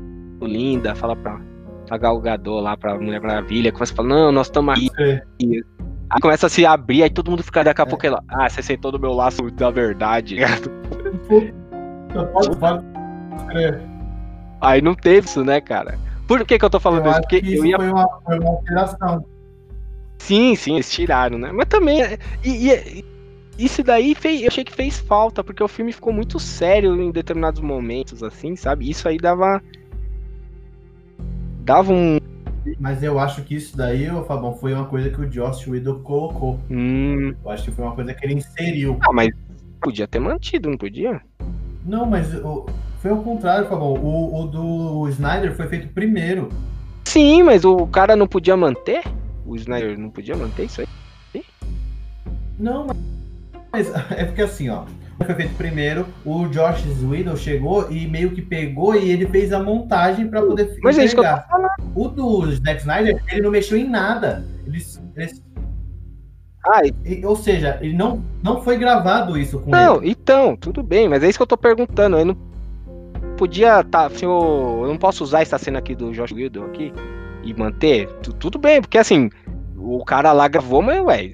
linda, 0.43 0.95
fala 0.95 1.17
pra, 1.17 1.41
pra 1.87 1.97
Gal 1.97 2.21
Gadot 2.21 2.63
lá, 2.63 2.77
pra 2.77 2.99
Mulher 2.99 3.21
Maravilha, 3.21 3.73
começa 3.73 3.93
a 3.93 3.97
falar, 3.97 4.09
não, 4.09 4.31
nós 4.33 4.49
estamos 4.49 4.75
aqui. 4.75 4.91
É. 4.99 5.23
Aí 6.11 6.21
começa 6.21 6.47
a 6.47 6.51
se 6.51 6.67
abrir, 6.67 7.03
aí 7.03 7.11
todo 7.11 7.31
mundo 7.31 7.43
fica 7.43 7.65
daqui 7.65 7.81
a 7.81 7.85
é. 7.85 7.89
pouco 7.89 8.07
ela, 8.07 8.23
ah, 8.29 8.47
você 8.49 8.63
sentou 8.63 8.93
no 8.93 8.99
meu 8.99 9.13
laço 9.13 9.51
da 9.53 9.71
verdade. 9.71 10.37
aí 14.61 14.83
não 14.83 14.95
teve 14.95 15.27
isso, 15.27 15.43
né, 15.43 15.61
cara? 15.61 15.99
Por 16.29 16.45
que 16.45 16.59
que 16.59 16.65
eu 16.65 16.71
tô 16.71 16.79
falando 16.79 17.07
eu 17.07 17.13
isso? 17.13 17.21
Porque 17.23 17.39
isso 17.39 17.65
eu 17.65 17.67
ia... 17.67 17.77
foi, 17.79 17.91
uma, 17.91 18.09
foi 18.25 18.39
uma 18.39 18.51
alteração. 18.51 19.25
Sim, 20.19 20.55
sim, 20.55 20.75
eles 20.75 20.91
tiraram, 20.91 21.39
né? 21.39 21.51
Mas 21.53 21.67
também. 21.67 22.01
E, 22.45 22.71
e, 22.71 23.05
isso 23.59 23.83
daí 23.83 24.15
fez, 24.15 24.41
eu 24.43 24.49
achei 24.49 24.65
que 24.65 24.73
fez 24.73 24.99
falta, 24.99 25.45
porque 25.45 25.63
o 25.63 25.69
filme 25.69 25.93
ficou 25.93 26.13
muito 26.13 26.39
sério 26.41 27.01
em 27.01 27.11
determinados 27.11 27.61
momentos, 27.61 28.23
assim, 28.23 28.57
sabe? 28.57 28.89
Isso 28.89 29.09
aí 29.09 29.19
dava. 29.19 29.63
Dava 31.61 31.93
um. 31.93 32.19
Mas 32.79 33.03
eu 33.03 33.19
acho 33.19 33.43
que 33.43 33.57
isso 33.57 33.77
daí, 33.77 34.11
ô 34.11 34.25
Fabão, 34.25 34.55
foi 34.55 34.73
uma 34.73 34.87
coisa 34.87 35.11
que 35.11 35.21
o 35.21 35.29
Josh 35.29 35.67
Whedon 35.67 36.01
colocou. 36.01 36.59
Hum. 36.71 37.35
Eu 37.45 37.51
acho 37.51 37.65
que 37.65 37.71
foi 37.73 37.85
uma 37.85 37.95
coisa 37.95 38.15
que 38.15 38.25
ele 38.25 38.35
inseriu. 38.35 38.99
Ah, 39.03 39.13
mas 39.13 39.31
podia 39.81 40.07
ter 40.07 40.21
mantido, 40.21 40.71
não 40.71 40.79
podia? 40.79 41.21
Não, 41.85 42.07
mas 42.07 42.33
o, 42.35 42.67
foi 43.01 43.11
ao 43.11 43.23
contrário, 43.23 43.69
Fabão. 43.69 43.95
O, 43.95 44.43
o 44.43 44.47
do 44.47 45.09
Snyder 45.09 45.55
foi 45.55 45.67
feito 45.67 45.89
primeiro. 45.89 46.49
Sim, 47.05 47.43
mas 47.43 47.65
o 47.65 47.87
cara 47.87 48.15
não 48.15 48.29
podia 48.29 48.57
manter? 48.57 49.03
O 49.45 49.57
Snyder 49.57 49.99
não 49.99 50.09
podia 50.09 50.37
manter 50.37 50.65
isso 50.65 50.81
aí? 50.81 50.87
Não, 52.59 52.87
mas 52.87 52.97
mas 53.73 53.91
é 54.11 54.25
porque 54.25 54.43
assim, 54.43 54.69
ó. 54.69 54.85
Foi 55.25 55.35
feito 55.37 55.55
primeiro, 55.55 56.07
o 56.25 56.49
Josh 56.49 56.85
Whedon 57.01 57.37
chegou 57.37 57.91
e 57.93 58.09
meio 58.09 58.33
que 58.33 58.43
pegou 58.43 58.97
e 58.97 59.09
ele 59.09 59.27
fez 59.27 59.53
a 59.53 59.63
montagem 59.63 60.27
para 60.27 60.43
poder 60.43 60.77
Mas 60.83 60.99
é 60.99 61.05
isso 61.05 61.15
que 61.15 61.21
eu 61.21 61.25
tô 61.25 61.41
falando. 61.43 61.71
O 61.95 62.09
do 62.09 62.51
Zack 62.57 62.81
Snyder, 62.81 63.23
ele 63.31 63.43
não 63.43 63.51
mexeu 63.51 63.79
em 63.79 63.89
nada. 63.89 64.45
Eles, 64.67 65.01
eles... 65.15 65.41
Ah, 66.67 66.81
e... 67.05 67.25
Ou 67.25 67.37
seja, 67.37 67.79
ele 67.81 67.95
não, 67.95 68.25
não 68.43 68.63
foi 68.63 68.77
gravado 68.77 69.39
isso 69.39 69.61
com 69.61 69.71
não, 69.71 69.97
ele. 69.97 70.07
Não, 70.07 70.13
então, 70.13 70.57
tudo 70.57 70.83
bem, 70.83 71.09
mas 71.09 71.23
é 71.23 71.29
isso 71.29 71.39
que 71.39 71.43
eu 71.43 71.47
tô 71.47 71.57
perguntando. 71.57 72.17
Ele 72.17 72.25
não 72.25 72.37
podia. 73.37 73.85
Tá, 73.85 74.11
se 74.11 74.25
eu, 74.25 74.81
eu 74.83 74.89
não 74.89 74.99
posso 74.99 75.23
usar 75.23 75.43
essa 75.43 75.59
cena 75.59 75.79
aqui 75.79 75.95
do 75.95 76.13
Josh 76.13 76.33
Whedon 76.33 76.65
aqui 76.65 76.93
e 77.45 77.55
manter? 77.55 78.09
Tu- 78.23 78.33
tudo 78.35 78.59
bem, 78.59 78.81
porque 78.81 78.99
assim, 78.99 79.31
o 79.77 80.05
cara 80.05 80.33
lá 80.33 80.49
gravou, 80.49 80.83
mas, 80.83 81.01
ué, 81.05 81.33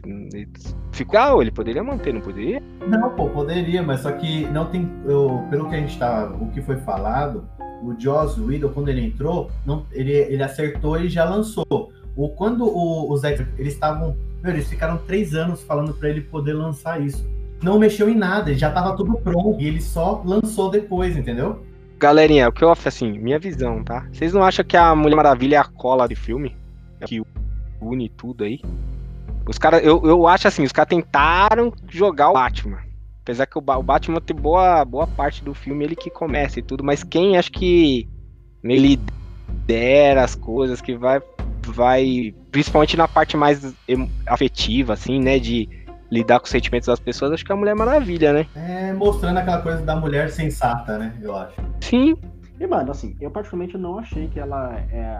ficou, 1.04 1.40
ele 1.42 1.50
poderia 1.50 1.82
manter, 1.82 2.12
não 2.12 2.20
poderia? 2.20 2.62
Não, 2.86 3.10
pô, 3.10 3.28
poderia, 3.28 3.82
mas 3.82 4.00
só 4.00 4.12
que 4.12 4.46
não 4.46 4.66
tem. 4.66 4.88
eu- 5.04 5.44
pelo 5.50 5.68
que 5.68 5.74
a 5.74 5.78
gente 5.78 5.98
tá. 5.98 6.30
O 6.40 6.48
que 6.48 6.60
foi 6.62 6.76
falado, 6.76 7.44
o 7.82 7.94
Joss 7.98 8.40
Whedon, 8.40 8.68
quando 8.70 8.88
ele 8.88 9.04
entrou, 9.04 9.50
não, 9.64 9.84
ele, 9.92 10.12
ele 10.12 10.42
acertou 10.42 10.98
e 11.00 11.08
já 11.08 11.24
lançou. 11.24 11.92
O, 12.16 12.28
quando 12.30 12.64
o, 12.64 13.12
os 13.12 13.22
eles 13.24 13.46
estavam. 13.58 14.16
Eles 14.44 14.68
ficaram 14.68 14.98
três 14.98 15.34
anos 15.34 15.62
falando 15.62 15.92
pra 15.94 16.08
ele 16.08 16.20
poder 16.20 16.52
lançar 16.52 17.00
isso. 17.00 17.28
Não 17.62 17.78
mexeu 17.78 18.08
em 18.08 18.16
nada, 18.16 18.54
já 18.54 18.70
tava 18.70 18.96
tudo 18.96 19.14
pronto. 19.18 19.60
E 19.60 19.66
ele 19.66 19.80
só 19.80 20.22
lançou 20.24 20.70
depois, 20.70 21.16
entendeu? 21.16 21.64
Galerinha, 21.98 22.48
o 22.48 22.52
que 22.52 22.62
eu 22.62 22.70
assim, 22.70 23.18
minha 23.18 23.38
visão, 23.40 23.82
tá? 23.82 24.06
Vocês 24.12 24.32
não 24.32 24.44
acham 24.44 24.64
que 24.64 24.76
a 24.76 24.94
Mulher 24.94 25.16
Maravilha 25.16 25.56
é 25.56 25.58
a 25.58 25.64
cola 25.64 26.06
de 26.06 26.14
filme? 26.14 26.56
Que 27.04 27.20
une 27.80 28.08
tudo 28.08 28.44
aí? 28.44 28.60
Os 29.48 29.56
caras, 29.56 29.82
eu, 29.82 30.02
eu 30.04 30.26
acho 30.28 30.46
assim, 30.46 30.62
os 30.62 30.72
caras 30.72 30.90
tentaram 30.90 31.72
jogar 31.88 32.30
o 32.30 32.34
Batman. 32.34 32.80
Apesar 33.22 33.46
que 33.46 33.56
o, 33.58 33.60
Ba- 33.62 33.78
o 33.78 33.82
Batman 33.82 34.20
tem 34.20 34.36
boa, 34.36 34.84
boa 34.84 35.06
parte 35.06 35.42
do 35.42 35.54
filme, 35.54 35.84
ele 35.84 35.96
que 35.96 36.10
começa 36.10 36.58
e 36.58 36.62
tudo, 36.62 36.84
mas 36.84 37.02
quem 37.02 37.36
acho 37.38 37.50
que 37.50 38.06
ele 38.62 39.00
lidera 39.58 40.22
as 40.22 40.34
coisas, 40.34 40.80
que 40.80 40.96
vai, 40.96 41.20
vai, 41.66 42.34
principalmente 42.50 42.96
na 42.96 43.08
parte 43.08 43.36
mais 43.36 43.74
afetiva, 44.26 44.92
assim, 44.92 45.18
né, 45.18 45.38
de 45.38 45.68
lidar 46.10 46.40
com 46.40 46.44
os 46.44 46.50
sentimentos 46.50 46.86
das 46.86 47.00
pessoas, 47.00 47.32
acho 47.32 47.44
que 47.44 47.52
é 47.52 47.54
a 47.54 47.58
Mulher 47.58 47.74
Maravilha, 47.74 48.32
né? 48.32 48.46
É, 48.54 48.92
mostrando 48.92 49.38
aquela 49.38 49.60
coisa 49.60 49.82
da 49.82 49.94
mulher 49.96 50.30
sensata, 50.30 50.98
né? 50.98 51.14
Eu 51.20 51.36
acho. 51.36 51.54
Sim, 51.80 52.16
E, 52.58 52.66
mano, 52.66 52.90
assim, 52.90 53.14
eu 53.20 53.30
particularmente 53.30 53.76
não 53.78 53.98
achei 53.98 54.26
que 54.28 54.40
ela 54.40 54.74
é 54.90 55.18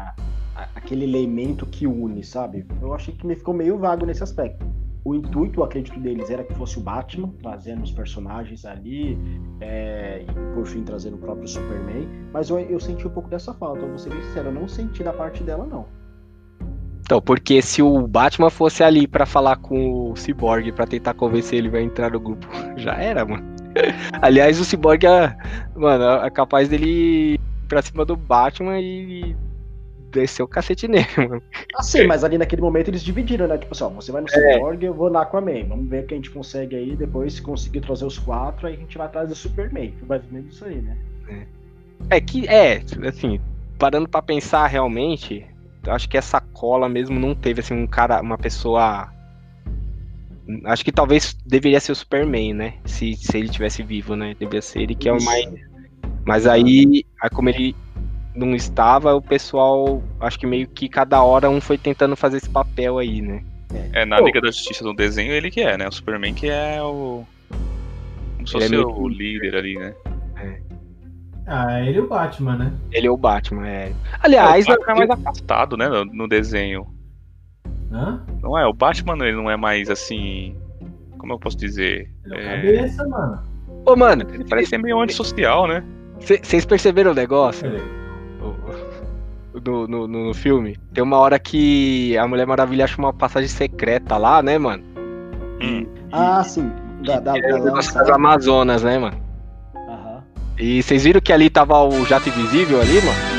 aquele 0.74 1.04
elemento 1.04 1.66
que 1.66 1.86
une, 1.86 2.22
sabe? 2.24 2.66
Eu 2.80 2.92
achei 2.92 3.14
que 3.14 3.26
me 3.26 3.34
ficou 3.34 3.54
meio 3.54 3.78
vago 3.78 4.04
nesse 4.04 4.22
aspecto. 4.22 4.66
O 5.04 5.14
intuito, 5.14 5.62
acredito, 5.62 5.98
deles 6.00 6.28
era 6.28 6.44
que 6.44 6.52
fosse 6.54 6.78
o 6.78 6.82
Batman, 6.82 7.32
trazendo 7.40 7.82
os 7.82 7.92
personagens 7.92 8.64
ali, 8.64 9.16
é, 9.60 10.22
e 10.22 10.54
por 10.54 10.66
fim 10.66 10.82
trazendo 10.82 11.14
o 11.14 11.18
próprio 11.18 11.46
Superman. 11.46 12.06
Mas 12.32 12.50
eu, 12.50 12.58
eu 12.58 12.80
senti 12.80 13.06
um 13.06 13.10
pouco 13.10 13.30
dessa 13.30 13.54
falta, 13.54 13.80
eu 13.80 13.88
vou 13.88 13.98
ser 13.98 14.10
bem 14.10 14.20
sincero, 14.22 14.48
eu 14.48 14.52
não 14.52 14.68
senti 14.68 15.02
da 15.02 15.12
parte 15.12 15.42
dela, 15.42 15.64
não. 15.64 15.86
Então, 17.00 17.22
porque 17.22 17.62
se 17.62 17.80
o 17.80 18.06
Batman 18.06 18.50
fosse 18.50 18.82
ali 18.82 19.06
pra 19.06 19.24
falar 19.24 19.56
com 19.56 20.10
o 20.10 20.16
Cyborg 20.16 20.72
pra 20.72 20.86
tentar 20.86 21.14
convencer 21.14 21.58
ele 21.58 21.74
a 21.74 21.80
entrar 21.80 22.10
no 22.10 22.20
grupo, 22.20 22.46
já 22.76 22.94
era, 22.94 23.24
mano. 23.24 23.46
Aliás, 24.20 24.60
o 24.60 24.64
Cyborg 24.64 25.06
é, 25.06 25.34
mano, 25.74 26.04
é 26.22 26.28
capaz 26.28 26.68
dele 26.68 27.34
ir 27.34 27.40
pra 27.66 27.80
cima 27.80 28.04
do 28.04 28.14
Batman 28.14 28.78
e 28.78 29.34
descer 30.10 30.42
o 30.42 30.48
cacete 30.48 30.88
nele, 30.88 31.06
mano. 31.16 31.42
Assim, 31.74 32.06
mas 32.06 32.24
ali 32.24 32.38
naquele 32.38 32.62
momento 32.62 32.88
eles 32.88 33.02
dividiram, 33.02 33.46
né? 33.46 33.58
Tipo 33.58 33.72
assim, 33.72 33.84
ó, 33.84 33.88
você 33.88 34.12
vai 34.12 34.22
no 34.22 34.28
Cyborg, 34.28 34.84
eu 34.84 34.94
vou 34.94 35.10
na 35.10 35.22
Aquaman. 35.22 35.64
Vamos 35.68 35.88
ver 35.88 36.04
o 36.04 36.06
que 36.06 36.14
a 36.14 36.16
gente 36.16 36.30
consegue 36.30 36.76
aí. 36.76 36.96
Depois, 36.96 37.34
se 37.34 37.42
conseguir 37.42 37.80
trazer 37.80 38.04
os 38.04 38.18
quatro, 38.18 38.66
aí 38.66 38.74
a 38.74 38.76
gente 38.76 38.96
vai 38.96 39.06
atrás 39.06 39.28
do 39.28 39.34
Superman. 39.34 39.92
Foi 39.98 40.08
mais 40.08 40.24
ou 40.24 40.32
menos 40.32 40.54
isso 40.54 40.64
aí, 40.64 40.76
né? 40.76 40.96
É 42.10 42.20
que, 42.20 42.48
é, 42.48 42.82
assim, 43.06 43.40
parando 43.78 44.08
pra 44.08 44.22
pensar 44.22 44.66
realmente, 44.66 45.44
eu 45.84 45.92
acho 45.92 46.08
que 46.08 46.16
essa 46.16 46.40
cola 46.40 46.88
mesmo 46.88 47.18
não 47.18 47.34
teve, 47.34 47.60
assim, 47.60 47.74
um 47.74 47.86
cara, 47.86 48.20
uma 48.20 48.38
pessoa. 48.38 49.12
Acho 50.64 50.84
que 50.84 50.92
talvez 50.92 51.36
deveria 51.44 51.78
ser 51.78 51.92
o 51.92 51.96
Superman, 51.96 52.54
né? 52.54 52.74
Se, 52.84 53.14
se 53.14 53.36
ele 53.36 53.48
tivesse 53.48 53.82
vivo, 53.82 54.16
né? 54.16 54.34
Deveria 54.38 54.62
ser 54.62 54.80
ele 54.80 54.94
que 54.94 55.08
é 55.08 55.12
o 55.12 55.22
mais. 55.22 55.46
Mas 56.24 56.46
aí, 56.46 57.04
aí, 57.22 57.30
como 57.30 57.48
ele 57.48 57.74
não 58.46 58.54
estava, 58.54 59.14
o 59.14 59.22
pessoal, 59.22 60.02
acho 60.20 60.38
que 60.38 60.46
meio 60.46 60.66
que 60.68 60.88
cada 60.88 61.22
hora 61.22 61.50
um 61.50 61.60
foi 61.60 61.76
tentando 61.76 62.16
fazer 62.16 62.38
esse 62.38 62.48
papel 62.48 62.98
aí, 62.98 63.20
né? 63.20 63.42
É, 63.92 64.04
na 64.04 64.18
Pô. 64.18 64.24
Liga 64.26 64.40
da 64.40 64.48
Justiça 64.48 64.84
no 64.84 64.94
desenho, 64.94 65.32
ele 65.32 65.50
que 65.50 65.60
é, 65.60 65.76
né? 65.76 65.86
O 65.88 65.92
Superman 65.92 66.34
que 66.34 66.48
é 66.48 66.82
o. 66.82 67.24
Como 68.36 68.46
se 68.46 68.56
Ele 68.56 68.64
é 68.64 68.68
fosse 68.68 68.70
meio 68.70 68.90
o 68.90 69.08
líder 69.08 69.56
ali, 69.56 69.76
né? 69.78 69.94
Ah, 71.46 71.80
ele 71.80 71.96
e 71.96 72.00
o 72.00 72.06
Batman, 72.06 72.56
né? 72.56 72.72
Ele 72.92 73.06
é 73.06 73.10
o 73.10 73.16
Batman, 73.16 73.66
é. 73.66 73.92
Aliás, 74.22 74.66
o 74.66 74.68
Batman 74.68 74.92
é 74.92 74.96
mais 74.96 75.10
afastado, 75.10 75.76
né? 75.78 75.88
No, 75.88 76.04
no 76.04 76.28
desenho. 76.28 76.86
Hã? 77.90 78.22
Não 78.42 78.58
é? 78.58 78.66
O 78.66 78.72
Batman 78.74 79.16
ele 79.26 79.36
não 79.36 79.50
é 79.50 79.56
mais 79.56 79.88
assim. 79.88 80.54
Como 81.16 81.32
eu 81.32 81.38
posso 81.38 81.56
dizer? 81.56 82.10
É 82.30 82.36
É, 82.38 82.56
cabeça, 82.56 83.08
mano. 83.08 83.42
ô, 83.86 83.96
mano, 83.96 84.26
ele 84.32 84.44
parece 84.44 84.68
ser 84.70 84.78
meio 84.78 85.00
antissocial, 85.00 85.66
né? 85.66 85.82
vocês 86.20 86.66
perceberam 86.66 87.12
o 87.12 87.14
negócio? 87.14 87.66
Ele- 87.66 88.07
no, 89.54 89.86
no, 89.86 90.06
no- 90.08 90.24
no 90.28 90.34
filme. 90.34 90.78
Tem 90.92 91.02
uma 91.02 91.16
hora 91.18 91.38
que 91.38 92.16
a 92.18 92.26
Mulher 92.26 92.46
Maravilha 92.46 92.84
acha 92.84 92.98
uma 92.98 93.12
passagem 93.12 93.48
secreta 93.48 94.16
lá, 94.16 94.42
né, 94.42 94.58
mano? 94.58 94.82
Hum. 95.62 95.86
Ah, 96.12 96.42
sim. 96.44 96.70
Da, 97.04 97.20
da, 97.20 97.36
é 97.36 97.40
da 97.40 97.58
das 97.70 97.96
Amazonas, 98.10 98.82
né, 98.82 98.98
mano? 98.98 99.16
Aham. 99.88 100.22
E 100.58 100.82
vocês 100.82 101.04
viram 101.04 101.20
que 101.20 101.32
ali 101.32 101.48
tava 101.50 101.82
o 101.82 102.04
jato 102.04 102.28
invisível 102.28 102.80
ali, 102.80 103.00
mano? 103.00 103.38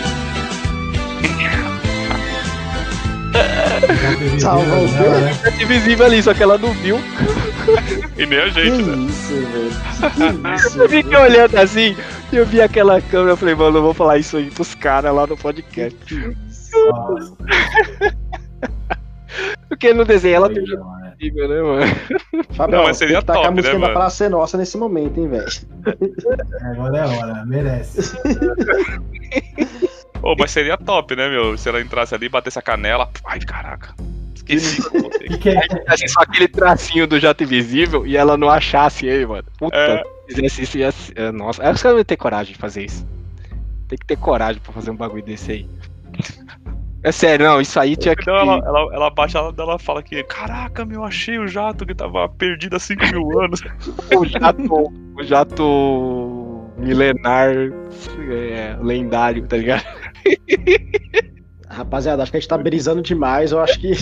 Já 3.31 4.17
teve 4.17 4.39
Salvou 4.39 4.65
vídeo 4.87 4.89
o 4.89 5.03
dela, 5.03 5.19
né? 5.21 5.33
Jato 5.33 5.63
invisível 5.63 6.05
ali, 6.05 6.23
só 6.23 6.33
que 6.33 6.43
ela 6.43 6.57
não 6.57 6.71
viu. 6.73 6.97
E 8.19 8.25
nem 8.25 8.39
a 8.39 8.43
Que 8.51 8.61
gente, 8.65 8.83
né? 8.83 8.97
isso, 8.97 9.33
velho. 9.33 9.71
Que 10.13 10.23
isso. 10.55 10.77
Eu 10.83 10.89
fiquei 10.89 11.17
olhando 11.17 11.57
assim, 11.57 11.95
e 12.33 12.35
eu 12.35 12.45
vi 12.45 12.61
aquela 12.61 13.01
câmera, 13.01 13.31
eu 13.31 13.37
falei, 13.37 13.55
mano, 13.55 13.77
eu 13.77 13.81
vou 13.81 13.93
falar 13.93 14.17
isso 14.17 14.35
aí 14.35 14.51
pros 14.51 14.75
caras 14.75 15.15
lá 15.15 15.25
no 15.25 15.37
podcast. 15.37 15.95
Que 16.05 16.35
Porque 19.69 19.93
no 19.93 20.03
desenho 20.03 20.35
ela 20.35 20.49
tem 20.49 20.61
invisível, 20.63 21.47
né, 21.47 21.61
mano? 21.61 21.85
Fabião, 22.51 22.79
Não, 22.79 22.87
mas 22.87 22.97
seria 22.97 23.19
que 23.19 23.25
tacar 23.25 23.43
top, 23.43 23.47
a 23.47 23.51
música 23.51 23.73
né, 23.73 23.79
da 23.79 23.87
mano? 23.87 23.99
Praça 23.99 24.25
é 24.25 24.29
Nossa 24.29 24.57
nesse 24.57 24.77
momento, 24.77 25.17
hein, 25.17 25.29
velho. 25.29 25.47
Agora 26.61 26.97
é 26.97 27.07
hora, 27.07 27.45
merece. 27.45 28.17
Ô, 30.21 30.35
mas 30.37 30.51
seria 30.51 30.75
top, 30.77 31.15
né, 31.15 31.29
meu? 31.29 31.57
Se 31.57 31.69
ela 31.69 31.79
entrasse 31.79 32.13
ali 32.13 32.25
e 32.25 32.29
batesse 32.29 32.59
a 32.59 32.61
canela. 32.61 33.09
Ai, 33.23 33.39
caraca. 33.39 33.95
Esqueci 34.55 34.89
com 34.89 34.99
você. 35.01 35.25
E 35.25 35.37
que 35.37 35.49
é? 35.49 35.59
Assim, 35.87 36.07
só 36.09 36.21
aquele 36.21 36.47
tracinho 36.47 37.07
do 37.07 37.19
jato 37.19 37.43
invisível 37.43 38.05
e 38.05 38.17
ela 38.17 38.37
não 38.37 38.49
achasse 38.49 39.05
ele, 39.05 39.25
mano. 39.25 39.45
Puta, 39.57 39.75
É. 39.77 40.03
se 40.29 40.35
fizesse 40.35 40.61
isso 40.63 40.77
ia 40.77 40.91
ser- 40.91 41.13
é, 41.17 41.31
Nossa, 41.31 41.63
acho 41.69 41.81
que 41.81 41.87
ela 41.87 41.97
não 41.97 42.03
ter 42.03 42.17
coragem 42.17 42.53
de 42.53 42.59
fazer 42.59 42.85
isso. 42.85 43.05
Tem 43.87 43.97
que 43.97 44.05
ter 44.05 44.17
coragem 44.17 44.61
pra 44.61 44.73
fazer 44.73 44.91
um 44.91 44.95
bagulho 44.95 45.23
desse 45.23 45.51
aí. 45.51 45.69
É 47.01 47.13
sério, 47.13 47.45
não, 47.45 47.61
isso 47.61 47.79
aí 47.79 47.95
tinha 47.95 48.13
que. 48.13 48.23
Então 48.23 48.35
ela, 48.35 48.55
ela, 48.57 48.93
ela 48.93 49.09
baixa, 49.09 49.37
ela, 49.37 49.53
ela 49.57 49.79
fala 49.79 50.03
que, 50.03 50.21
caraca, 50.25 50.83
meu, 50.83 51.05
achei 51.05 51.39
o 51.39 51.47
jato 51.47 51.85
que 51.85 51.95
tava 51.95 52.27
perdido 52.27 52.75
há 52.75 52.79
5 52.79 53.05
mil 53.07 53.39
anos. 53.39 53.61
O 54.13 54.25
jato. 54.25 54.91
O 55.17 55.23
jato 55.23 56.65
milenar 56.77 57.51
é, 58.29 58.77
lendário, 58.81 59.47
tá 59.47 59.55
ligado? 59.55 59.85
Rapaziada, 61.69 62.23
acho 62.23 62.31
que 62.31 62.37
a 62.37 62.39
gente 62.39 62.49
tá 62.49 62.57
brisando 62.57 63.01
demais. 63.01 63.51
Eu 63.51 63.59
acho 63.61 63.79
que. 63.79 63.91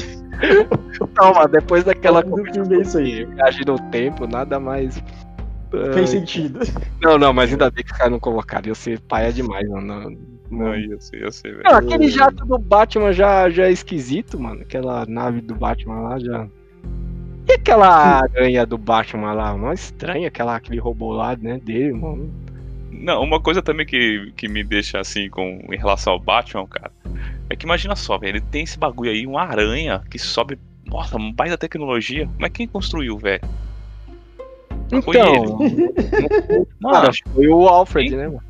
Mano, 1.18 1.48
depois 1.50 1.84
daquela 1.84 2.24
Do 2.24 2.36
filme 2.46 2.82
é 2.82 3.26
viagem 3.26 3.66
no 3.66 3.78
tempo, 3.92 4.26
nada 4.26 4.60
mais. 4.60 5.02
Fez 5.94 6.12
sentido. 6.12 6.60
Não, 7.02 7.18
não, 7.18 7.34
mas 7.34 7.52
ainda 7.52 7.70
bem 7.70 7.84
que 7.84 7.92
os 7.92 7.98
caras 7.98 8.12
não 8.12 8.20
colocaram. 8.20 8.68
Ia 8.68 8.76
ser 8.76 9.00
paia 9.02 9.32
demais, 9.32 9.68
mano. 9.68 9.86
Não, 9.86 10.10
não, 10.10 10.18
Não, 10.50 10.76
eu 10.76 11.00
sei, 11.00 11.24
eu 11.24 11.32
sei, 11.32 11.52
velho. 11.52 11.64
Não, 11.64 11.76
aquele 11.76 12.08
jato 12.08 12.46
do 12.46 12.58
Batman 12.58 13.12
já, 13.12 13.50
já 13.50 13.68
é 13.68 13.72
esquisito, 13.72 14.40
mano. 14.40 14.62
Aquela 14.62 15.06
nave 15.06 15.42
do 15.42 15.54
Batman 15.54 16.02
lá 16.02 16.20
já. 16.20 16.48
E 17.48 17.54
aquela 17.54 18.22
aranha 18.22 18.66
do 18.66 18.78
Batman 18.78 19.34
lá? 19.34 19.56
Mó 19.58 19.72
estranha 19.72 20.28
aquela, 20.28 20.56
aquele 20.56 20.80
robô 20.80 21.14
lá, 21.14 21.36
né? 21.36 21.60
Dele, 21.64 21.94
mano. 21.94 22.34
Não, 22.92 23.22
uma 23.22 23.40
coisa 23.40 23.62
também 23.62 23.86
que, 23.86 24.34
que 24.36 24.48
me 24.48 24.64
deixa 24.64 25.00
assim 25.00 25.30
com 25.30 25.60
em 25.72 25.78
relação 25.78 26.14
ao 26.14 26.20
Batman, 26.20 26.66
cara, 26.68 26.92
é 27.50 27.56
que 27.56 27.66
imagina 27.66 27.96
só, 27.96 28.18
velho, 28.18 28.38
ele 28.38 28.42
tem 28.42 28.64
esse 28.64 28.78
bagulho 28.78 29.12
aí, 29.12 29.26
uma 29.26 29.42
aranha 29.42 30.02
que 30.10 30.20
sobe. 30.20 30.60
Nossa, 30.86 31.18
um 31.18 31.32
baita 31.32 31.58
tecnologia. 31.58 32.30
Mas 32.40 32.52
quem 32.52 32.68
construiu, 32.68 33.18
velho? 33.18 33.42
Foi 35.04 35.18
Então, 35.18 35.58
Mano, 36.80 36.96
cara, 36.96 37.10
acho 37.10 37.24
que 37.24 37.30
foi 37.32 37.48
o 37.48 37.68
Alfred, 37.68 38.16
né, 38.16 38.28
mano? 38.28 38.44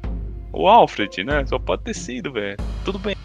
o 0.54 0.68
Alfred, 0.68 1.24
né? 1.24 1.46
Só 1.46 1.58
pode 1.60 1.84
ter 1.84 1.94
sido, 1.96 2.32
velho. 2.32 2.58
Tudo 2.86 3.00
bem. 3.00 3.16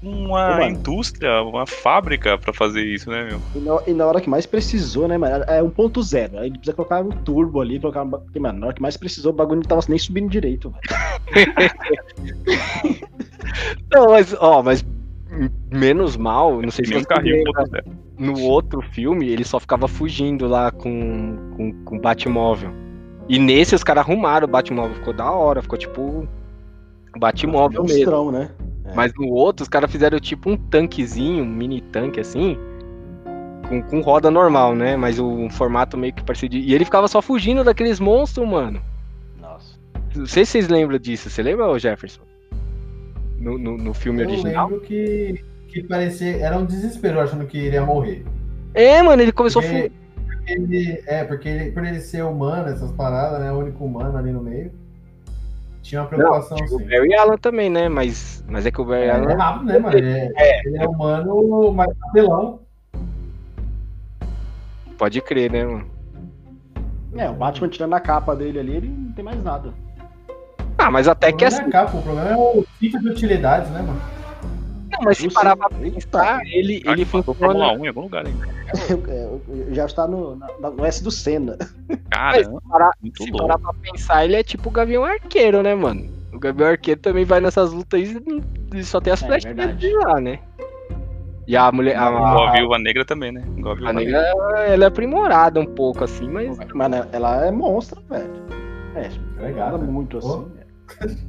Uma 0.00 0.46
Ô, 0.46 0.50
mano. 0.60 0.64
indústria, 0.70 1.42
uma 1.42 1.66
fábrica 1.66 2.38
pra 2.38 2.52
fazer 2.52 2.84
isso, 2.84 3.10
né, 3.10 3.24
meu? 3.24 3.40
E 3.54 3.58
na, 3.58 3.82
e 3.88 3.92
na 3.92 4.06
hora 4.06 4.20
que 4.20 4.30
mais 4.30 4.46
precisou, 4.46 5.08
né, 5.08 5.18
mano? 5.18 5.44
É 5.48 5.60
1.0. 5.60 6.38
Aí 6.38 6.46
ele 6.46 6.50
precisa 6.52 6.72
colocar 6.72 7.00
um 7.00 7.10
turbo 7.10 7.60
ali, 7.60 7.80
colocar 7.80 8.04
um. 8.04 8.10
Porque, 8.10 8.38
mano, 8.38 8.60
na 8.60 8.66
hora 8.66 8.74
que 8.76 8.82
mais 8.82 8.96
precisou, 8.96 9.32
o 9.32 9.34
bagulho 9.34 9.60
não 9.60 9.68
tava 9.68 9.80
nem 9.88 9.98
subindo 9.98 10.30
direito, 10.30 10.70
velho. 10.70 11.52
Não, 13.92 14.06
mas, 14.06 14.34
ó, 14.38 14.62
mas 14.62 14.84
menos 15.70 16.16
mal, 16.16 16.60
não 16.62 16.70
sei 16.70 16.84
se 16.84 16.92
você 16.94 17.04
carrinho 17.04 17.44
lembra, 17.44 17.82
1.0. 17.82 17.92
no 18.18 18.40
outro 18.42 18.80
filme 18.80 19.28
ele 19.28 19.44
só 19.44 19.60
ficava 19.60 19.86
fugindo 19.86 20.46
lá 20.46 20.70
com, 20.70 21.36
com, 21.56 21.84
com 21.84 21.96
o 21.96 22.00
Batmóvel. 22.00 22.72
E 23.28 23.38
nesse 23.38 23.74
os 23.74 23.84
caras 23.84 24.04
arrumaram 24.04 24.46
o 24.46 24.50
Batmóvel, 24.50 24.96
ficou 24.96 25.12
da 25.12 25.30
hora, 25.30 25.62
ficou 25.62 25.78
tipo 25.78 26.26
Batmóvel 27.18 27.82
mesmo. 27.82 27.98
Monstrão, 27.98 28.32
né? 28.32 28.50
É. 28.86 28.94
Mas 28.94 29.12
no 29.14 29.28
outro, 29.28 29.62
os 29.62 29.68
caras 29.68 29.90
fizeram 29.90 30.18
tipo 30.18 30.50
um 30.50 30.56
tanquezinho, 30.56 31.44
um 31.44 31.48
mini 31.48 31.80
tanque 31.80 32.20
assim, 32.20 32.56
com, 33.68 33.82
com 33.82 34.00
roda 34.00 34.30
normal, 34.30 34.74
né? 34.74 34.96
Mas 34.96 35.18
o 35.18 35.26
um 35.26 35.50
formato 35.50 35.96
meio 35.96 36.12
que 36.12 36.24
parecido. 36.24 36.56
E 36.56 36.74
ele 36.74 36.84
ficava 36.84 37.06
só 37.06 37.20
fugindo 37.20 37.62
daqueles 37.62 38.00
monstros, 38.00 38.48
mano. 38.48 38.80
Nossa. 39.38 39.78
Não 40.16 40.26
sei 40.26 40.44
se 40.44 40.52
vocês 40.52 40.68
lembram 40.68 40.98
disso. 40.98 41.28
Você 41.28 41.42
lembra, 41.42 41.78
Jefferson? 41.78 42.22
No, 43.38 43.56
no, 43.58 43.76
no 43.78 43.94
filme 43.94 44.22
Eu 44.22 44.28
original? 44.28 44.68
lembro 44.68 44.84
que, 44.84 45.44
que 45.68 45.82
parecia. 45.84 46.36
Era 46.38 46.58
um 46.58 46.64
desespero 46.66 47.20
achando 47.20 47.46
que 47.46 47.58
iria 47.58 47.84
morrer. 47.84 48.24
É, 48.74 49.02
mano, 49.02 49.22
ele 49.22 49.32
começou 49.32 49.60
a 49.60 49.62
fugir. 49.62 49.92
Porque, 50.14 50.36
porque 50.36 50.52
ele, 50.52 51.02
é, 51.06 51.24
porque 51.24 51.48
ele, 51.48 51.70
por 51.72 51.84
ele 51.84 52.00
ser 52.00 52.24
humano, 52.24 52.68
essas 52.68 52.90
paradas, 52.92 53.40
né? 53.40 53.52
O 53.52 53.58
único 53.58 53.84
humano 53.84 54.16
ali 54.18 54.32
no 54.32 54.42
meio. 54.42 54.72
Tinha 55.82 56.02
uma 56.02 56.08
preocupação 56.08 56.58
O 56.58 56.64
assim. 56.64 56.84
Barry 56.84 57.14
Allen 57.14 57.38
também, 57.38 57.70
né? 57.70 57.88
Mas, 57.88 58.44
mas 58.48 58.66
é 58.66 58.70
que 58.70 58.80
o 58.80 58.84
Barry 58.84 59.02
É, 59.02 59.04
ele 59.04 59.10
é 59.10 59.14
Allen. 59.24 59.36
rápido, 59.36 59.64
né, 59.66 59.78
mano? 59.78 59.96
Ele 59.96 60.10
é, 60.36 60.66
ele 60.66 60.78
é 60.78 60.86
humano, 60.86 61.72
mas 61.72 61.96
papelão. 61.96 62.60
Pode 64.98 65.20
crer, 65.22 65.50
né, 65.50 65.64
mano? 65.64 65.86
É, 67.16 67.30
o 67.30 67.34
Batman 67.34 67.68
tirando 67.68 67.94
a 67.94 68.00
capa 68.00 68.34
dele 68.36 68.58
ali, 68.58 68.76
ele 68.76 68.88
não 68.88 69.12
tem 69.12 69.24
mais 69.24 69.42
nada. 69.42 69.72
Ah, 70.78 70.90
mas 70.90 71.08
até 71.08 71.32
que 71.32 71.38
problema 71.44 71.58
assim. 71.60 71.68
é 71.68 71.72
capa, 71.72 71.96
o 71.98 72.02
problema 72.02 72.30
é 72.30 72.36
o 72.36 72.64
cinto 72.78 72.98
de 73.00 73.08
utilidades, 73.08 73.70
né, 73.70 73.82
mano? 73.82 74.00
Não, 74.90 74.98
mas 75.04 75.18
se 75.18 75.28
parar 75.30 75.56
pra 75.56 75.68
pensar, 75.70 76.40
ele, 76.46 76.76
Acho 76.86 76.90
ele 76.92 77.04
passou 77.04 77.34
Fórmula 77.34 77.64
funciona. 77.66 77.80
1 77.80 77.84
em 77.84 77.88
algum 77.88 78.00
lugar 78.02 78.26
ainda. 78.26 78.46
É, 79.08 79.74
Já 79.74 79.86
está 79.86 80.06
no, 80.06 80.36
na- 80.36 80.70
no 80.70 80.84
S 80.84 81.02
do 81.02 81.10
Senna. 81.10 81.56
Caramba, 82.10 82.60
Parar- 82.68 82.90
muito 83.02 83.22
se 83.22 83.30
parar 83.32 83.58
pra 83.58 83.72
pensar, 83.82 84.24
ele 84.24 84.36
é 84.36 84.42
tipo 84.42 84.68
o 84.68 84.72
Gavião 84.72 85.04
Arqueiro, 85.04 85.62
né, 85.62 85.74
mano? 85.74 86.06
O 86.32 86.38
Gavião 86.38 86.68
Arqueiro 86.68 87.00
também 87.00 87.24
vai 87.24 87.40
nessas 87.40 87.72
lutas 87.72 88.00
aí 88.00 88.22
e 88.74 88.84
só 88.84 89.00
tem 89.00 89.12
as 89.12 89.22
É, 89.22 89.26
flechinhas 89.26 89.78
de 89.78 89.92
lá, 89.92 90.20
né? 90.20 90.38
E 91.46 91.56
a 91.56 91.72
mulher. 91.72 91.96
A, 91.96 92.08
Igual 92.08 92.44
a, 92.46 92.50
a 92.50 92.52
Viúva 92.52 92.78
Negra 92.78 93.04
também, 93.04 93.32
né? 93.32 93.42
Igual 93.56 93.72
a 93.72 93.76
Viúva 93.76 93.90
a 93.90 93.92
Negra. 93.94 94.22
negra, 94.22 94.64
ela 94.66 94.84
é 94.84 94.88
aprimorada 94.88 95.58
um 95.60 95.66
pouco, 95.66 96.04
assim, 96.04 96.28
mas. 96.28 96.56
Mas 96.74 96.92
ela 97.12 97.46
é 97.46 97.50
monstro, 97.50 98.02
velho. 98.08 98.30
É, 98.94 99.08
Legal. 99.42 99.68
anda 99.68 99.78
né? 99.78 99.90
muito 99.90 100.18
assim. 100.18 100.46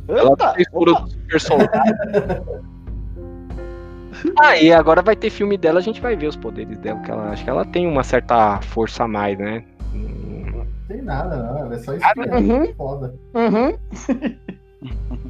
Ela 0.08 0.36
tem 0.38 0.54
textura 0.56 0.92
opa. 0.92 1.02
do 1.02 1.10
super 1.10 1.42
soldado. 1.42 2.64
ah, 4.40 4.58
e 4.58 4.72
agora 4.74 5.02
vai 5.02 5.16
ter 5.16 5.30
filme 5.30 5.58
dela, 5.58 5.80
a 5.80 5.84
gente 5.84 6.02
vai 6.02 6.16
ver 6.16 6.28
os 6.28 6.36
poderes 6.36 6.78
dela, 6.80 7.00
que 7.02 7.12
ela 7.12 7.30
acho 7.30 7.44
que 7.44 7.50
ela 7.50 7.66
tem 7.66 7.88
uma 7.88 8.04
certa 8.04 8.60
força 8.62 9.04
a 9.04 9.08
mais, 9.08 9.38
né? 9.38 9.64
Não 9.94 10.66
tem 10.88 11.02
nada, 11.02 11.38
não. 11.38 11.58
Ela 11.58 11.76
é 11.76 11.80
só 11.80 11.92
uhum. 11.94 12.64
isso. 12.64 12.74
Foda. 12.76 13.16
Uhum. 13.34 13.78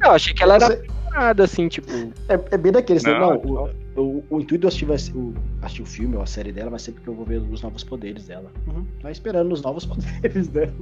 Eu 0.02 0.12
achei 0.12 0.32
que 0.32 0.42
ela 0.42 0.54
era 0.54 0.66
Você- 0.66 0.72
aprimorada, 0.74 1.44
assim, 1.44 1.68
tipo. 1.68 1.90
É, 2.28 2.40
é 2.52 2.56
bem 2.56 2.70
daqueles, 2.70 3.02
né? 3.02 3.18
Não, 3.18 3.34
Não, 3.42 3.70
o, 3.96 4.00
o, 4.00 4.24
o 4.30 4.40
intuito 4.40 4.58
de 4.58 4.64
eu 4.64 4.68
assistir, 4.68 4.84
vai 4.84 4.96
ser- 4.96 5.16
o, 5.16 5.34
assistir 5.60 5.82
o 5.82 5.86
filme 5.86 6.16
ou 6.16 6.22
a 6.22 6.26
série 6.26 6.52
dela 6.52 6.70
vai 6.70 6.78
ser 6.78 6.92
porque 6.92 7.08
eu 7.08 7.14
vou 7.14 7.24
ver 7.26 7.38
os 7.38 7.60
novos 7.60 7.82
poderes 7.82 8.28
dela. 8.28 8.50
Uhum. 8.68 8.86
Vai 9.02 9.10
esperando 9.10 9.52
os 9.52 9.60
novos 9.60 9.84
poderes 9.86 10.46
dela. 10.48 10.72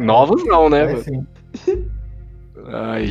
Novos 0.00 0.44
não, 0.46 0.68
né, 0.70 0.92
É. 0.92 1.97
Ai. 2.66 3.10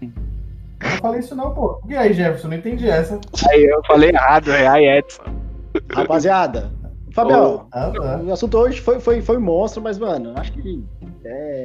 Eu 0.00 0.90
não 0.90 0.98
falei 1.00 1.20
isso 1.20 1.34
não, 1.34 1.52
pô. 1.54 1.80
E 1.88 1.96
aí, 1.96 2.12
Jefferson, 2.12 2.48
não 2.48 2.56
entendi 2.56 2.88
essa. 2.88 3.20
Aí 3.50 3.64
eu 3.64 3.80
falei 3.86 4.10
errado, 4.10 4.50
é 4.52 4.66
a 4.66 4.80
Edson. 4.98 5.22
Rapaziada, 5.92 6.70
Fabião, 7.12 7.66
Ah, 7.72 7.90
tá. 7.90 8.18
o 8.20 8.32
assunto 8.32 8.56
hoje 8.58 8.80
foi, 8.80 9.00
foi, 9.00 9.20
foi 9.20 9.38
monstro, 9.38 9.82
mas, 9.82 9.98
mano, 9.98 10.32
acho 10.36 10.52
que 10.52 10.82
é, 11.24 11.62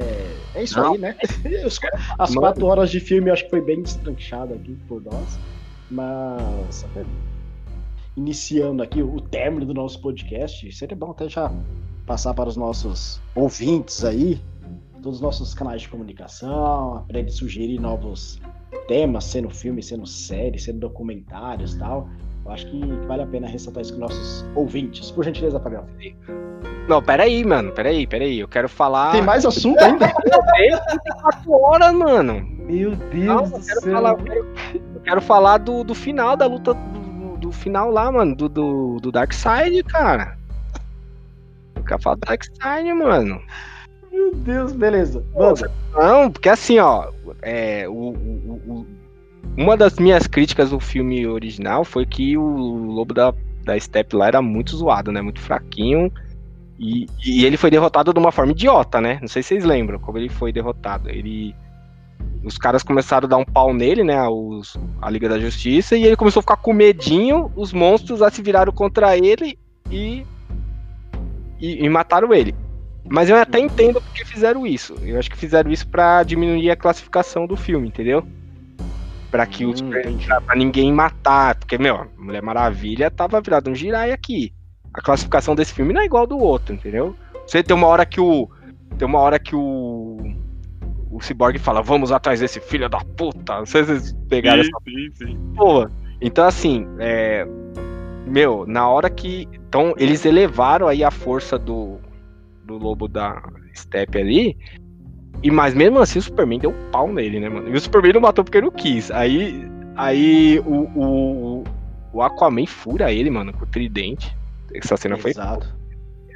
é 0.54 0.62
isso 0.62 0.78
Não. 0.78 0.92
aí, 0.94 0.98
né? 0.98 1.16
As 2.18 2.30
Mano. 2.30 2.40
quatro 2.40 2.66
horas 2.66 2.90
de 2.90 3.00
filme 3.00 3.30
acho 3.30 3.44
que 3.44 3.50
foi 3.50 3.60
bem 3.60 3.82
destranchado 3.82 4.54
aqui 4.54 4.76
por 4.88 5.02
nós. 5.02 5.38
Mas, 5.90 6.84
é, 6.96 7.04
iniciando 8.16 8.82
aqui 8.82 9.02
o 9.02 9.20
término 9.20 9.64
do 9.66 9.74
nosso 9.74 10.00
podcast, 10.00 10.70
seria 10.72 10.96
bom 10.96 11.10
até 11.12 11.28
já 11.28 11.50
passar 12.06 12.34
para 12.34 12.48
os 12.48 12.56
nossos 12.56 13.20
ouvintes 13.34 14.04
aí, 14.04 14.40
todos 15.04 15.18
os 15.18 15.22
nossos 15.22 15.52
canais 15.52 15.82
de 15.82 15.88
comunicação, 15.90 17.04
para 17.06 17.18
eles 17.18 17.34
sugerir 17.34 17.78
novos 17.78 18.40
temas, 18.88 19.24
sendo 19.24 19.50
filme, 19.50 19.82
sendo 19.82 20.06
série, 20.06 20.58
sendo 20.58 20.80
documentários 20.80 21.74
e 21.74 21.78
tal. 21.78 22.08
Eu 22.44 22.50
acho 22.50 22.66
que 22.66 22.80
vale 23.06 23.22
a 23.22 23.26
pena 23.26 23.46
ressaltar 23.46 23.82
isso 23.82 23.92
com 23.94 24.00
nossos 24.00 24.44
ouvintes. 24.54 25.10
Por 25.10 25.24
gentileza, 25.24 25.60
Fabião. 25.60 25.86
Não, 26.88 27.02
peraí, 27.02 27.44
mano, 27.44 27.70
peraí, 27.72 28.06
peraí. 28.06 28.40
Eu 28.40 28.48
quero 28.48 28.68
falar. 28.68 29.12
Tem 29.12 29.22
mais 29.22 29.44
assunto 29.44 29.82
ainda? 29.82 30.06
Tem 30.56 30.70
34 30.70 31.52
horas, 31.52 31.92
mano. 31.92 32.40
Meu 32.66 32.96
Deus 32.96 33.24
Não, 33.24 33.36
do 33.36 33.56
eu 33.56 33.60
quero 33.60 33.80
céu. 33.80 33.92
falar, 33.92 34.10
eu 34.10 34.16
quero, 34.16 34.54
eu 34.94 35.00
quero 35.02 35.20
falar 35.20 35.58
do, 35.58 35.84
do 35.84 35.94
final 35.94 36.34
da 36.34 36.46
luta, 36.46 36.72
do, 36.72 37.36
do 37.36 37.52
final 37.52 37.90
lá, 37.90 38.10
mano, 38.10 38.34
do, 38.34 38.48
do, 38.48 39.00
do 39.00 39.12
Darkseid, 39.12 39.82
cara. 39.84 40.36
Eu 41.76 41.82
quero 41.84 42.02
falar 42.02 42.16
do 42.16 42.20
Darkseid, 42.26 42.92
mano. 42.94 43.40
Meu 44.24 44.34
Deus, 44.34 44.72
beleza. 44.72 45.22
Manda. 45.34 45.70
Não, 45.92 46.30
porque 46.30 46.48
assim, 46.48 46.78
ó, 46.78 47.10
é, 47.42 47.86
o, 47.88 47.92
o- 47.92 48.60
o- 48.66 48.86
uma 49.56 49.76
das 49.76 49.98
minhas 49.98 50.26
críticas 50.26 50.70
do 50.70 50.80
filme 50.80 51.26
original 51.26 51.84
foi 51.84 52.06
que 52.06 52.36
o 52.36 52.42
lobo 52.92 53.12
da, 53.12 53.32
da 53.64 53.78
Steppe 53.78 54.16
lá 54.16 54.26
era 54.28 54.40
muito 54.42 54.76
zoado, 54.76 55.12
né? 55.12 55.20
Muito 55.20 55.40
fraquinho. 55.40 56.10
E, 56.78 57.06
e 57.24 57.44
ele 57.44 57.56
foi 57.56 57.70
derrotado 57.70 58.12
de 58.12 58.18
uma 58.18 58.32
forma 58.32 58.52
idiota, 58.52 59.00
né? 59.00 59.18
Não 59.20 59.28
sei 59.28 59.42
se 59.42 59.48
vocês 59.50 59.64
lembram 59.64 59.98
como 59.98 60.18
ele 60.18 60.28
foi 60.28 60.52
derrotado. 60.52 61.08
Ele. 61.10 61.54
Os 62.42 62.56
caras 62.58 62.82
começaram 62.82 63.26
a 63.26 63.28
dar 63.28 63.36
um 63.36 63.44
pau 63.44 63.72
nele, 63.74 64.02
né? 64.02 64.20
Os, 64.28 64.76
a 65.00 65.08
Liga 65.10 65.28
da 65.28 65.38
Justiça, 65.38 65.96
e 65.96 66.04
ele 66.04 66.16
começou 66.16 66.40
a 66.40 66.42
ficar 66.42 66.56
com 66.56 66.72
medinho, 66.72 67.52
os 67.54 67.72
monstros 67.72 68.20
já 68.20 68.30
se 68.30 68.40
viraram 68.42 68.72
contra 68.72 69.16
ele 69.16 69.58
e. 69.90 70.24
e, 71.60 71.84
e 71.84 71.88
mataram 71.88 72.32
ele. 72.34 72.54
Mas 73.08 73.28
eu 73.28 73.36
até 73.36 73.58
entendo 73.58 74.00
porque 74.00 74.24
fizeram 74.24 74.66
isso. 74.66 74.96
Eu 75.02 75.18
acho 75.18 75.30
que 75.30 75.36
fizeram 75.36 75.70
isso 75.70 75.86
pra 75.86 76.22
diminuir 76.22 76.70
a 76.70 76.76
classificação 76.76 77.46
do 77.46 77.56
filme, 77.56 77.88
entendeu? 77.88 78.26
Pra 79.30 79.46
que 79.46 79.66
os 79.66 79.80
Hum, 79.82 79.88
entendi. 79.88 80.26
pra, 80.26 80.56
ninguém 80.56 80.92
matar, 80.92 81.56
porque 81.56 81.76
meu, 81.76 82.06
Mulher 82.16 82.42
Maravilha 82.42 83.10
tava 83.10 83.40
virado 83.40 83.70
um 83.70 83.74
girai 83.74 84.12
aqui. 84.12 84.52
A 84.92 85.02
classificação 85.02 85.54
desse 85.54 85.74
filme 85.74 85.92
não 85.92 86.00
é 86.00 86.04
igual 86.04 86.26
do 86.26 86.38
outro, 86.38 86.74
entendeu? 86.74 87.14
Você 87.46 87.62
tem 87.62 87.76
uma 87.76 87.88
hora 87.88 88.06
que 88.06 88.20
o 88.20 88.48
tem 88.96 89.06
uma 89.06 89.18
hora 89.18 89.38
que 89.38 89.54
o 89.54 90.18
o 91.10 91.20
Cyborg 91.20 91.58
fala, 91.58 91.80
vamos 91.80 92.10
atrás 92.10 92.40
desse 92.40 92.58
filho 92.60 92.88
da 92.88 92.98
puta. 92.98 93.58
Não 93.58 93.66
sei 93.66 93.84
se 93.84 93.90
vocês 93.90 94.16
pegaram 94.28 94.60
essa 94.60 94.70
Sim, 94.84 95.10
sim, 95.14 95.26
sim. 95.26 95.52
Pô, 95.54 95.88
então 96.20 96.44
assim, 96.44 96.88
é, 96.98 97.46
meu, 98.26 98.64
na 98.66 98.88
hora 98.88 99.10
que. 99.10 99.48
Então, 99.52 99.94
eles 99.96 100.24
elevaram 100.24 100.88
aí 100.88 101.04
a 101.04 101.10
força 101.10 101.58
do, 101.58 101.98
do 102.64 102.76
lobo 102.76 103.06
da 103.08 103.42
Steppe 103.74 104.18
ali. 104.18 104.56
E 105.42 105.50
mas 105.50 105.74
mesmo 105.74 105.98
assim 105.98 106.18
o 106.18 106.22
Superman 106.22 106.58
deu 106.58 106.70
um 106.70 106.90
pau 106.90 107.12
nele, 107.12 107.40
né, 107.40 107.48
mano? 107.48 107.68
E 107.68 107.76
o 107.76 107.80
Superman 107.80 108.14
não 108.14 108.20
matou 108.20 108.44
porque 108.44 108.58
ele 108.58 108.66
não 108.66 108.72
quis. 108.72 109.10
Aí. 109.10 109.68
Aí 109.96 110.58
o, 110.60 110.90
o, 110.98 111.64
o 112.12 112.22
Aquaman 112.22 112.66
fura 112.66 113.12
ele, 113.12 113.30
mano, 113.30 113.52
com 113.52 113.64
o 113.64 113.68
tridente. 113.68 114.34
Essa 114.74 114.96
cena 114.96 115.16
foi 115.16 115.30
Exato. 115.30 115.84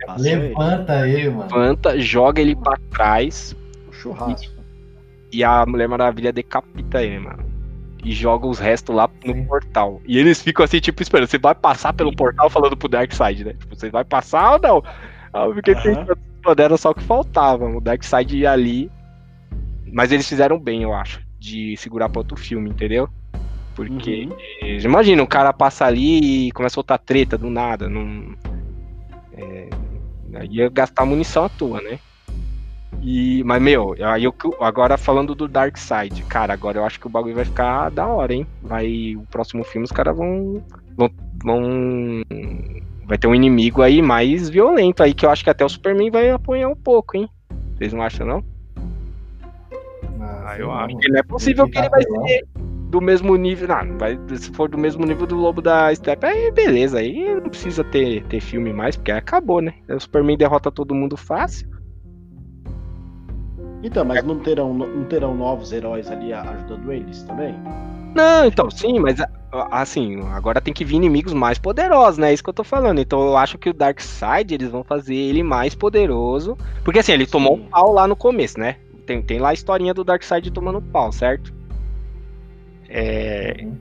Passa 0.07 0.29
ele. 0.29 0.49
Levanta 0.49 1.09
ele, 1.09 1.31
mano. 1.31 1.43
levanta, 1.43 1.99
joga 1.99 2.41
ele 2.41 2.55
pra 2.57 2.79
trás. 2.91 3.57
O 3.89 3.93
churrasco. 3.93 4.53
E 5.33 5.45
a 5.45 5.67
Mulher 5.67 5.89
Maravilha 5.89 6.33
decapita 6.33 7.03
ele, 7.03 7.19
mano. 7.19 7.45
E 8.03 8.13
joga 8.13 8.47
os 8.47 8.59
restos 8.59 8.95
lá 8.95 9.11
no 9.25 9.35
Sim. 9.35 9.45
portal. 9.45 10.01
E 10.07 10.19
eles 10.19 10.41
ficam 10.41 10.65
assim, 10.65 10.81
tipo, 10.81 11.03
esperando. 11.03 11.29
Você 11.29 11.39
vai 11.39 11.55
passar 11.55 11.93
pelo 11.93 12.15
portal 12.15 12.49
falando 12.49 12.77
pro 12.77 12.89
Darkseid, 12.89 13.45
né? 13.45 13.55
Tipo, 13.55 13.75
você 13.77 13.91
vai 13.91 14.05
passar 14.05 14.53
ou 14.53 14.61
não? 14.61 14.83
Aí 15.33 15.49
eu 15.49 15.55
fiquei 15.55 15.75
Aham. 15.75 15.83
pensando, 15.83 16.61
era 16.61 16.77
só 16.77 16.91
o 16.91 16.95
que 16.95 17.03
faltava. 17.03 17.67
O 17.67 17.81
Darkseid 17.81 18.37
ia 18.37 18.53
ali. 18.53 18.91
Mas 19.93 20.13
eles 20.13 20.29
fizeram 20.29 20.59
bem, 20.59 20.83
eu 20.83 20.93
acho. 20.93 21.21
De 21.39 21.77
segurar 21.77 22.09
pra 22.09 22.21
outro 22.21 22.37
filme, 22.37 22.71
entendeu? 22.71 23.09
Porque. 23.75 24.27
Uhum. 24.27 24.79
Imagina, 24.83 25.23
o 25.23 25.27
cara 25.27 25.53
passa 25.53 25.87
ali 25.87 26.49
e 26.49 26.53
começa 26.53 26.75
a 26.75 26.77
soltar 26.77 26.99
treta 26.99 27.39
do 27.39 27.49
nada. 27.49 27.89
Não. 27.89 28.35
É, 29.33 29.69
aí 30.35 30.49
ia 30.51 30.69
gastar 30.69 31.05
munição 31.05 31.45
à 31.45 31.49
toa, 31.49 31.81
né? 31.81 31.99
E, 33.01 33.45
mas, 33.45 33.63
meu, 33.63 33.95
aí 34.05 34.25
eu, 34.25 34.35
agora 34.61 34.99
falando 34.99 35.35
do 35.35 35.47
Dark 35.47 35.77
Side, 35.77 36.23
cara, 36.25 36.53
agora 36.53 36.79
eu 36.79 36.85
acho 36.85 36.99
que 36.99 37.07
o 37.07 37.11
bagulho 37.11 37.37
vai 37.37 37.45
ficar 37.45 37.91
da 37.91 38.07
hora, 38.07 38.35
hein? 38.35 38.47
Vai, 38.61 39.15
o 39.17 39.23
próximo 39.31 39.63
filme 39.63 39.85
os 39.85 39.93
caras 39.93 40.17
vão, 40.17 40.61
vão, 40.97 41.11
vão. 41.45 42.23
Vai 43.09 43.17
ter 43.17 43.27
um 43.27 43.35
inimigo 43.35 43.81
aí 43.81 44.03
mais 44.03 44.51
violento 44.51 45.03
aí, 45.03 45.15
que 45.15 45.25
eu 45.25 45.31
acho 45.31 45.43
que 45.43 45.49
até 45.49 45.65
o 45.65 45.69
Superman 45.69 46.11
vai 46.11 46.31
apanhar 46.31 46.69
um 46.69 46.77
pouco, 46.77 47.17
hein? 47.17 47.27
Vocês 47.75 47.95
não 47.95 48.03
acham, 48.03 48.27
não? 48.27 48.45
Ah, 50.21 50.57
eu 50.59 50.67
sei 50.67 50.75
acho. 50.75 50.81
não, 50.81 50.89
Porque 50.89 51.09
não 51.09 51.19
é 51.19 51.23
possível 51.23 51.69
que 51.71 51.79
ele 51.79 51.89
vai 51.89 52.05
tá 52.05 52.27
ser 52.27 52.47
do 52.91 53.01
mesmo 53.01 53.35
nível. 53.37 53.67
Não, 53.67 53.97
vai, 53.97 54.19
se 54.37 54.51
for 54.53 54.69
do 54.69 54.77
mesmo 54.77 55.07
nível 55.07 55.27
do 55.27 55.37
Lobo 55.37 55.63
da 55.63 55.95
Steppe, 55.95 56.27
aí 56.27 56.51
beleza. 56.51 56.99
Aí 56.99 57.35
não 57.35 57.49
precisa 57.49 57.83
ter, 57.83 58.25
ter 58.25 58.41
filme 58.41 58.75
mais, 58.75 58.95
porque 58.95 59.11
aí 59.11 59.19
acabou, 59.19 59.63
né? 59.63 59.73
O 59.89 59.99
Superman 59.99 60.37
derrota 60.37 60.71
todo 60.71 60.95
mundo 60.95 61.17
fácil. 61.17 61.67
Então, 63.83 64.05
mas 64.05 64.23
não 64.23 64.39
terão, 64.41 64.75
não 64.75 65.05
terão 65.05 65.35
novos 65.35 65.73
heróis 65.73 66.11
ali 66.11 66.33
ajudando 66.33 66.93
eles 66.93 67.23
também? 67.23 67.55
Não, 68.19 68.47
então, 68.47 68.69
sim, 68.69 68.99
mas 68.99 69.21
assim, 69.71 70.21
agora 70.33 70.61
tem 70.61 70.75
que 70.75 70.85
vir 70.85 70.97
inimigos 70.97 71.33
mais 71.33 71.57
poderosos, 71.57 72.19
né? 72.19 72.31
É 72.31 72.35
isso 72.35 72.43
que 72.43 72.51
eu 72.51 72.55
tô 72.55 72.65
falando. 72.65 73.01
Então 73.01 73.21
eu 73.21 73.37
acho 73.37 73.57
que 73.57 73.71
o 73.71 73.73
Darkseid, 73.73 74.53
eles 74.53 74.69
vão 74.71 74.83
fazer 74.83 75.15
ele 75.15 75.41
mais 75.41 75.73
poderoso. 75.77 76.59
Porque 76.83 76.99
assim, 76.99 77.13
ele 77.13 77.27
sim. 77.27 77.31
tomou 77.31 77.55
um 77.55 77.69
pau 77.69 77.93
lá 77.93 78.09
no 78.09 78.17
começo, 78.17 78.59
né? 78.59 78.75
Tem, 79.07 79.23
tem 79.23 79.39
lá 79.39 79.51
a 79.51 79.55
historinha 79.55 79.95
do 79.95 80.03
Darkseid 80.03 80.51
tomando 80.51 80.83
pau, 80.83 81.13
certo? 81.13 81.55
É. 82.89 83.59
Uhum. 83.63 83.77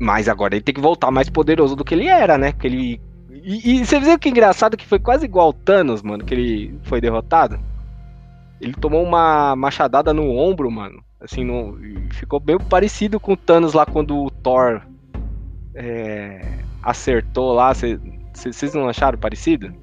Mas 0.00 0.26
agora 0.26 0.54
ele 0.54 0.64
tem 0.64 0.74
que 0.74 0.80
voltar 0.80 1.10
mais 1.10 1.28
poderoso 1.28 1.76
do 1.76 1.84
que 1.84 1.94
ele 1.94 2.06
era, 2.06 2.38
né? 2.38 2.52
Porque 2.52 2.66
ele. 2.66 3.00
E, 3.30 3.74
e 3.74 3.84
você 3.84 4.00
viu 4.00 4.18
que 4.18 4.30
engraçado 4.30 4.74
que 4.74 4.86
foi 4.86 4.98
quase 4.98 5.26
igual 5.26 5.50
o 5.50 5.52
Thanos, 5.52 6.00
mano, 6.00 6.24
que 6.24 6.32
ele 6.32 6.78
foi 6.84 6.98
derrotado? 6.98 7.60
Ele 8.58 8.72
tomou 8.72 9.02
uma 9.02 9.54
machadada 9.54 10.14
no 10.14 10.30
ombro, 10.30 10.70
mano. 10.70 11.04
Assim, 11.20 11.44
no, 11.44 11.78
ficou 12.12 12.38
bem 12.38 12.58
parecido 12.58 13.18
com 13.18 13.32
o 13.32 13.36
Thanos 13.36 13.72
lá 13.72 13.86
quando 13.86 14.24
o 14.24 14.30
Thor 14.30 14.82
é, 15.74 16.58
acertou 16.82 17.54
lá. 17.54 17.72
Vocês 17.72 18.74
não 18.74 18.88
acharam 18.88 19.18
parecido? 19.18 19.74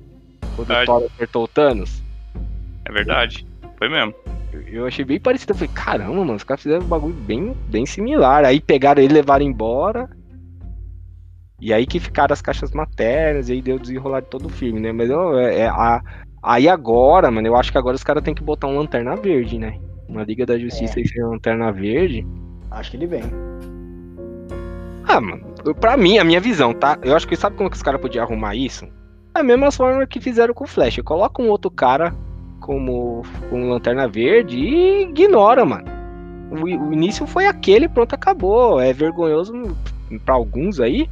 Quando 0.55 0.67
verdade. 0.67 0.91
o 0.91 0.93
Thor 0.93 1.09
acertou 1.13 1.43
o 1.43 1.47
Thanos? 1.47 2.03
É 2.85 2.91
verdade, 2.91 3.47
foi 3.77 3.89
mesmo. 3.89 4.13
Eu, 4.51 4.61
eu 4.61 4.87
achei 4.87 5.03
bem 5.03 5.19
parecido. 5.19 5.53
Eu 5.53 5.57
falei, 5.57 5.73
caramba, 5.73 6.13
mano, 6.13 6.35
os 6.35 6.43
caras 6.43 6.61
fizeram 6.61 6.85
um 6.85 6.87
bagulho 6.89 7.15
bem, 7.15 7.55
bem 7.67 7.85
similar. 7.85 8.45
Aí 8.45 8.61
pegaram 8.61 9.01
ele 9.01 9.13
e 9.13 9.15
levaram 9.15 9.43
embora. 9.43 10.09
E 11.59 11.73
aí 11.73 11.85
que 11.85 11.99
ficaram 11.99 12.33
as 12.33 12.41
caixas 12.41 12.71
maternas, 12.71 13.47
e 13.47 13.53
aí 13.53 13.61
deu 13.61 13.79
desenrolar 13.79 14.19
de 14.19 14.27
todo 14.27 14.47
o 14.47 14.49
filme, 14.49 14.79
né? 14.79 14.91
Mas 14.91 15.09
eu, 15.09 15.39
é, 15.39 15.59
é, 15.59 15.67
a, 15.67 16.03
aí 16.43 16.67
agora, 16.67 17.31
mano, 17.31 17.47
eu 17.47 17.55
acho 17.55 17.71
que 17.71 17.77
agora 17.77 17.95
os 17.95 18.03
caras 18.03 18.21
têm 18.21 18.35
que 18.35 18.43
botar 18.43 18.67
um 18.67 18.77
lanterna 18.77 19.15
verde, 19.15 19.57
né? 19.57 19.79
Uma 20.07 20.23
Liga 20.23 20.45
da 20.45 20.57
Justiça 20.57 20.99
é. 20.99 21.03
e 21.03 21.21
lanterna 21.21 21.71
verde. 21.71 22.25
Acho 22.69 22.91
que 22.91 22.97
ele 22.97 23.07
vem. 23.07 23.23
Ah, 25.07 25.21
mano, 25.21 25.43
pra 25.79 25.95
mim, 25.95 26.17
a 26.17 26.23
minha 26.23 26.39
visão, 26.39 26.73
tá? 26.73 26.97
Eu 27.03 27.15
acho 27.15 27.27
que 27.27 27.35
sabe 27.35 27.55
como 27.55 27.69
que 27.69 27.75
os 27.75 27.83
caras 27.83 28.01
podiam 28.01 28.23
arrumar 28.23 28.55
isso? 28.55 28.87
Da 29.33 29.43
mesma 29.43 29.71
forma 29.71 30.05
que 30.07 30.19
fizeram 30.19 30.53
com 30.53 30.63
o 30.63 30.67
Flash. 30.67 30.99
Coloca 31.03 31.41
um 31.41 31.49
outro 31.49 31.69
cara 31.69 32.15
como, 32.59 33.23
como 33.49 33.69
lanterna 33.69 34.07
verde 34.07 34.57
e 34.57 35.03
ignora, 35.03 35.65
mano. 35.65 35.85
O, 36.51 36.63
o 36.63 36.93
início 36.93 37.25
foi 37.27 37.45
aquele, 37.45 37.87
pronto, 37.87 38.13
acabou. 38.13 38.79
É 38.79 38.93
vergonhoso 38.93 39.53
para 40.25 40.35
alguns 40.35 40.79
aí, 40.79 41.09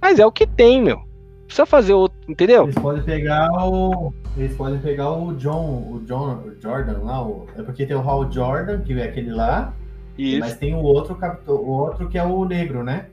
mas 0.00 0.18
é 0.18 0.26
o 0.26 0.32
que 0.32 0.46
tem, 0.46 0.82
meu. 0.82 1.05
Precisa 1.46 1.64
fazer 1.66 1.94
outro, 1.94 2.18
entendeu? 2.28 2.64
Eles 2.64 2.74
podem 2.74 3.02
pegar 3.02 3.48
o. 3.66 4.12
Eles 4.36 4.56
podem 4.56 4.78
pegar 4.80 5.10
o 5.12 5.32
John, 5.34 5.88
o 5.92 6.00
John 6.04 6.42
o 6.44 6.60
Jordan 6.60 6.98
lá. 6.98 7.22
O, 7.22 7.46
é 7.56 7.62
porque 7.62 7.86
tem 7.86 7.96
o 7.96 8.00
Hal 8.00 8.30
Jordan, 8.30 8.80
que 8.80 8.92
é 8.98 9.04
aquele 9.04 9.30
lá. 9.30 9.72
Isso. 10.18 10.40
Mas 10.40 10.56
tem 10.56 10.74
o 10.74 10.78
outro, 10.78 11.16
o 11.46 11.68
outro 11.68 12.08
que 12.08 12.18
é 12.18 12.24
o 12.24 12.44
negro, 12.44 12.82
né? 12.82 13.06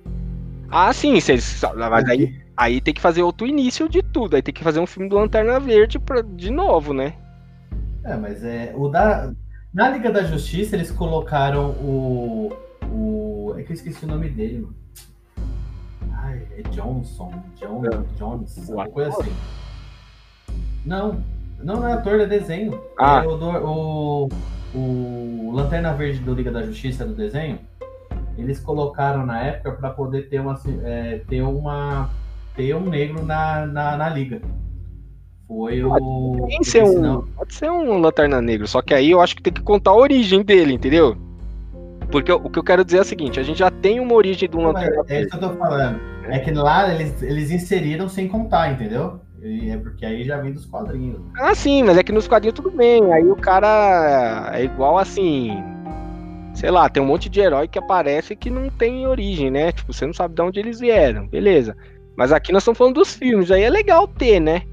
Ah, 0.70 0.92
sim, 0.92 1.20
vocês, 1.20 1.62
mas 1.76 2.10
aí, 2.10 2.42
aí 2.58 2.82
tem 2.82 2.94
que 2.94 3.02
fazer 3.02 3.22
outro 3.22 3.46
início 3.46 3.88
de 3.88 4.02
tudo. 4.02 4.36
Aí 4.36 4.42
tem 4.42 4.54
que 4.54 4.64
fazer 4.64 4.80
um 4.80 4.88
filme 4.88 5.08
do 5.08 5.16
Lanterna 5.16 5.60
Verde 5.60 6.00
pra, 6.00 6.22
de 6.22 6.50
novo, 6.50 6.94
né? 6.94 7.14
É, 8.04 8.16
mas 8.16 8.44
é. 8.44 8.74
O 8.76 8.88
da. 8.88 9.32
Na 9.74 9.90
Liga 9.90 10.12
da 10.12 10.24
Justiça, 10.24 10.76
eles 10.76 10.92
colocaram 10.92 11.72
o. 11.72 12.52
o 12.92 13.56
é 13.58 13.64
que 13.64 13.72
eu 13.72 13.76
esqueci 13.76 14.04
o 14.06 14.08
nome 14.08 14.30
dele, 14.30 14.60
mano. 14.60 14.76
Ai, 16.34 16.48
é 16.58 16.62
Johnson. 16.70 17.32
John, 17.56 17.86
é. 17.86 18.18
Jones, 18.18 18.70
uma 18.70 18.88
coisa 18.88 19.10
assim. 19.10 19.34
Não, 20.86 21.24
não, 21.60 21.82
não 21.82 21.88
é 21.88 21.94
ator, 21.94 22.20
é 22.20 22.26
desenho. 22.26 22.82
Ah. 23.00 23.24
É 23.24 23.28
o, 23.28 24.30
o, 24.74 25.48
o 25.48 25.52
Lanterna 25.54 25.94
Verde 25.94 26.20
do 26.20 26.34
Liga 26.34 26.52
da 26.52 26.64
Justiça 26.64 27.06
do 27.06 27.14
desenho 27.14 27.60
eles 28.38 28.60
colocaram 28.60 29.26
na 29.26 29.42
época 29.42 29.74
para 29.74 29.90
poder 29.92 30.30
ter 30.30 30.40
uma, 30.40 30.60
é, 30.84 31.22
ter 31.28 31.42
uma 31.42 32.10
ter 32.56 32.76
um 32.76 32.90
negro 32.90 33.24
na, 33.24 33.66
na, 33.66 33.98
na 33.98 34.10
liga. 34.10 34.42
Foi 35.48 35.84
o. 35.84 36.38
Pode 36.38 36.66
ser, 36.68 36.84
um, 36.84 37.22
pode 37.22 37.54
ser 37.54 37.70
um 37.70 37.98
Lanterna 38.00 38.42
Negro, 38.42 38.68
só 38.68 38.82
que 38.82 38.94
aí 38.94 39.12
eu 39.12 39.22
acho 39.22 39.36
que 39.36 39.44
tem 39.44 39.54
que 39.54 39.62
contar 39.62 39.92
a 39.92 39.96
origem 39.96 40.42
dele, 40.42 40.74
entendeu? 40.74 41.18
Porque 42.12 42.32
o 42.32 42.50
que 42.50 42.60
eu 42.60 42.64
quero 42.64 42.84
dizer 42.86 42.98
é 43.00 43.02
o 43.02 43.06
seguinte: 43.06 43.40
a 43.40 43.44
gente 43.44 43.60
já 43.60 43.72
tem 43.72 44.00
uma 44.00 44.14
origem 44.14 44.50
de 44.50 44.56
um 44.56 44.68
Lanterna. 44.68 45.04
É 45.08 45.22
isso 45.22 45.30
que 45.30 45.36
eu 45.36 45.50
tô 45.50 45.58
falando. 45.58 46.00
É 46.28 46.40
que 46.40 46.52
lá 46.52 46.94
eles, 46.94 47.22
eles 47.22 47.52
inseriram 47.52 48.08
sem 48.08 48.28
contar, 48.28 48.72
entendeu? 48.72 49.20
E 49.42 49.70
é 49.70 49.78
porque 49.78 50.06
aí 50.06 50.24
já 50.24 50.38
vem 50.38 50.54
dos 50.54 50.66
quadrinhos. 50.66 51.20
Ah, 51.38 51.54
sim, 51.54 51.84
mas 51.84 51.98
é 51.98 52.04
que 52.04 52.14
nos 52.14 52.28
quadrinhos 52.28 52.56
tudo 52.56 52.72
bem. 52.72 53.12
Aí 53.12 53.30
o 53.30 53.36
cara 53.36 54.52
é 54.54 54.64
igual 54.64 54.98
assim 54.98 55.62
sei 56.54 56.70
lá, 56.70 56.88
tem 56.88 57.02
um 57.02 57.06
monte 57.06 57.30
de 57.30 57.40
herói 57.40 57.68
que 57.68 57.80
aparece 57.80 58.36
que 58.36 58.50
não 58.50 58.70
tem 58.70 59.08
origem, 59.08 59.50
né? 59.50 59.72
Tipo, 59.72 59.92
você 59.92 60.06
não 60.06 60.14
sabe 60.14 60.36
de 60.36 60.42
onde 60.42 60.60
eles 60.60 60.80
vieram, 60.80 61.28
beleza. 61.28 61.76
Mas 62.16 62.32
aqui 62.32 62.52
nós 62.52 62.62
estamos 62.62 62.78
falando 62.78 62.96
dos 62.96 63.16
filmes, 63.16 63.52
aí 63.52 63.64
é 63.64 63.70
legal 63.70 64.08
ter, 64.08 64.40
né? 64.40 64.64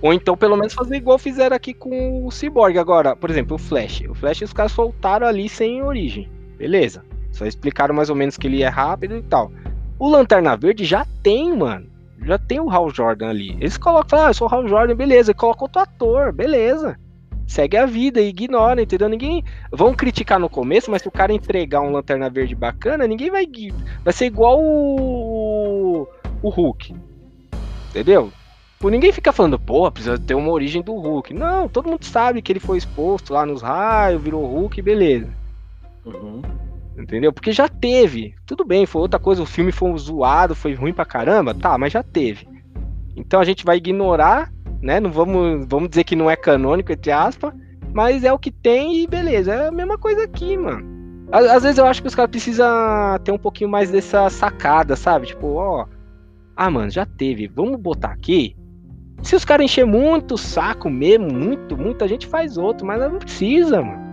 Ou 0.00 0.12
então, 0.12 0.36
pelo 0.36 0.56
menos, 0.56 0.74
fazer 0.74 0.96
igual 0.96 1.18
fizeram 1.18 1.56
aqui 1.56 1.74
com 1.74 2.24
o 2.24 2.30
Cyborg. 2.30 2.78
Agora, 2.78 3.16
por 3.16 3.30
exemplo, 3.30 3.56
o 3.56 3.58
Flash. 3.58 4.02
O 4.08 4.14
Flash 4.14 4.42
os 4.42 4.52
caras 4.52 4.70
soltaram 4.70 5.26
ali 5.26 5.48
sem 5.48 5.82
origem. 5.82 6.30
Beleza. 6.58 7.04
Só 7.32 7.46
explicaram 7.46 7.94
mais 7.94 8.10
ou 8.10 8.16
menos 8.16 8.36
que 8.36 8.46
ele 8.46 8.62
é 8.62 8.68
rápido 8.68 9.16
e 9.16 9.22
tal. 9.22 9.50
O 9.98 10.08
Lanterna 10.08 10.56
Verde 10.56 10.84
já 10.84 11.06
tem, 11.22 11.56
mano. 11.56 11.86
Já 12.22 12.36
tem 12.36 12.58
o 12.60 12.68
Hal 12.68 12.90
Jordan 12.90 13.30
ali. 13.30 13.56
Eles 13.60 13.78
colocam, 13.78 14.20
ah, 14.20 14.28
eu 14.28 14.34
sou 14.34 14.48
o 14.48 14.52
Hal 14.52 14.66
Jordan, 14.68 14.96
beleza. 14.96 15.32
Coloca 15.32 15.64
outro 15.64 15.80
ator, 15.80 16.32
beleza 16.32 16.98
segue 17.48 17.78
a 17.78 17.86
vida 17.86 18.20
e 18.20 18.28
ignora, 18.28 18.82
entendeu? 18.82 19.08
Ninguém. 19.08 19.42
Vão 19.72 19.94
criticar 19.94 20.38
no 20.38 20.50
começo, 20.50 20.90
mas 20.90 21.02
se 21.02 21.08
o 21.08 21.10
cara 21.10 21.32
entregar 21.32 21.80
um 21.80 21.90
lanterna 21.90 22.28
verde 22.28 22.54
bacana, 22.54 23.06
ninguém 23.06 23.30
vai. 23.30 23.48
Vai 24.04 24.12
ser 24.12 24.26
igual 24.26 24.60
o. 24.60 26.06
O 26.40 26.48
Hulk. 26.50 26.94
Entendeu? 27.90 28.30
Por 28.78 28.92
ninguém 28.92 29.10
fica 29.10 29.32
falando, 29.32 29.58
pô, 29.58 29.90
precisa 29.90 30.16
ter 30.16 30.34
uma 30.34 30.52
origem 30.52 30.82
do 30.82 30.94
Hulk. 30.94 31.34
Não, 31.34 31.68
todo 31.68 31.88
mundo 31.88 32.04
sabe 32.04 32.40
que 32.40 32.52
ele 32.52 32.60
foi 32.60 32.78
exposto 32.78 33.32
lá 33.32 33.44
nos 33.44 33.60
raios, 33.60 34.22
virou 34.22 34.46
Hulk, 34.46 34.80
beleza. 34.82 35.28
Uhum. 36.04 36.42
Entendeu? 36.98 37.32
Porque 37.32 37.52
já 37.52 37.68
teve. 37.68 38.34
Tudo 38.44 38.64
bem, 38.64 38.86
foi 38.86 39.02
outra 39.02 39.20
coisa. 39.20 39.42
O 39.42 39.46
filme 39.46 39.70
foi 39.72 39.96
zoado, 39.98 40.54
foi 40.54 40.74
ruim 40.74 40.92
pra 40.92 41.04
caramba. 41.04 41.54
Tá, 41.54 41.78
mas 41.78 41.92
já 41.92 42.02
teve. 42.02 42.46
Então 43.16 43.40
a 43.40 43.44
gente 43.44 43.64
vai 43.64 43.76
ignorar 43.76 44.50
né? 44.80 45.00
Não 45.00 45.10
vamos, 45.10 45.66
vamos 45.68 45.88
dizer 45.88 46.04
que 46.04 46.16
não 46.16 46.30
é 46.30 46.36
canônico, 46.36 46.92
entre 46.92 47.10
aspas, 47.10 47.52
mas 47.92 48.24
é 48.24 48.32
o 48.32 48.38
que 48.38 48.50
tem 48.50 49.02
e 49.02 49.06
beleza. 49.06 49.52
É 49.52 49.68
a 49.68 49.72
mesma 49.72 49.98
coisa 49.98 50.24
aqui, 50.24 50.56
mano. 50.56 50.96
Às, 51.30 51.62
vezes 51.62 51.78
eu 51.78 51.84
acho 51.84 52.00
que 52.00 52.08
os 52.08 52.14
caras 52.14 52.30
precisam 52.30 52.66
ter 53.22 53.32
um 53.32 53.38
pouquinho 53.38 53.68
mais 53.68 53.90
dessa 53.90 54.30
sacada, 54.30 54.96
sabe? 54.96 55.26
Tipo, 55.26 55.54
ó. 55.54 55.86
Ah, 56.56 56.70
mano, 56.70 56.90
já 56.90 57.04
teve. 57.04 57.46
Vamos 57.48 57.78
botar 57.78 58.08
aqui. 58.08 58.56
Se 59.22 59.36
os 59.36 59.44
caras 59.44 59.64
encher 59.64 59.84
muito 59.84 60.34
o 60.34 60.38
saco 60.38 60.88
mesmo, 60.88 61.30
muito, 61.30 61.76
muita 61.76 62.08
gente 62.08 62.26
faz 62.26 62.56
outro, 62.56 62.86
mas 62.86 63.00
não 63.00 63.18
precisa, 63.18 63.82
mano. 63.82 64.07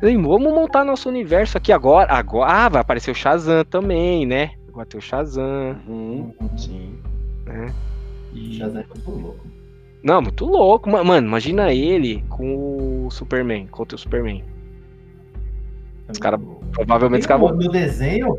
Vamos 0.00 0.52
montar 0.52 0.84
nosso 0.84 1.08
universo 1.08 1.56
aqui 1.56 1.72
agora. 1.72 2.12
Agora, 2.12 2.50
ah, 2.50 2.68
vai 2.68 2.80
aparecer 2.82 3.10
o 3.10 3.14
Shazam 3.14 3.64
também, 3.64 4.26
né? 4.26 4.52
Vai 4.72 4.84
ter 4.84 4.98
o 4.98 5.00
Shazam. 5.00 5.76
Uhum, 5.86 6.34
sim. 6.56 6.98
Né? 7.46 7.72
E... 8.32 8.58
Shazam 8.58 8.82
é 8.82 8.84
muito 8.86 9.10
louco. 9.10 9.46
Não, 10.02 10.20
muito 10.20 10.44
louco. 10.44 10.90
Mano, 10.90 11.26
imagina 11.26 11.72
ele 11.72 12.22
com 12.28 13.06
o 13.06 13.10
Superman, 13.10 13.66
contra 13.68 13.96
o 13.96 13.98
Superman. 13.98 14.44
É 16.06 16.12
os 16.12 16.18
caras 16.18 16.40
provavelmente 16.72 17.22
os 17.22 17.26
caras 17.26 17.50
No 17.50 17.70
desenho, 17.70 18.38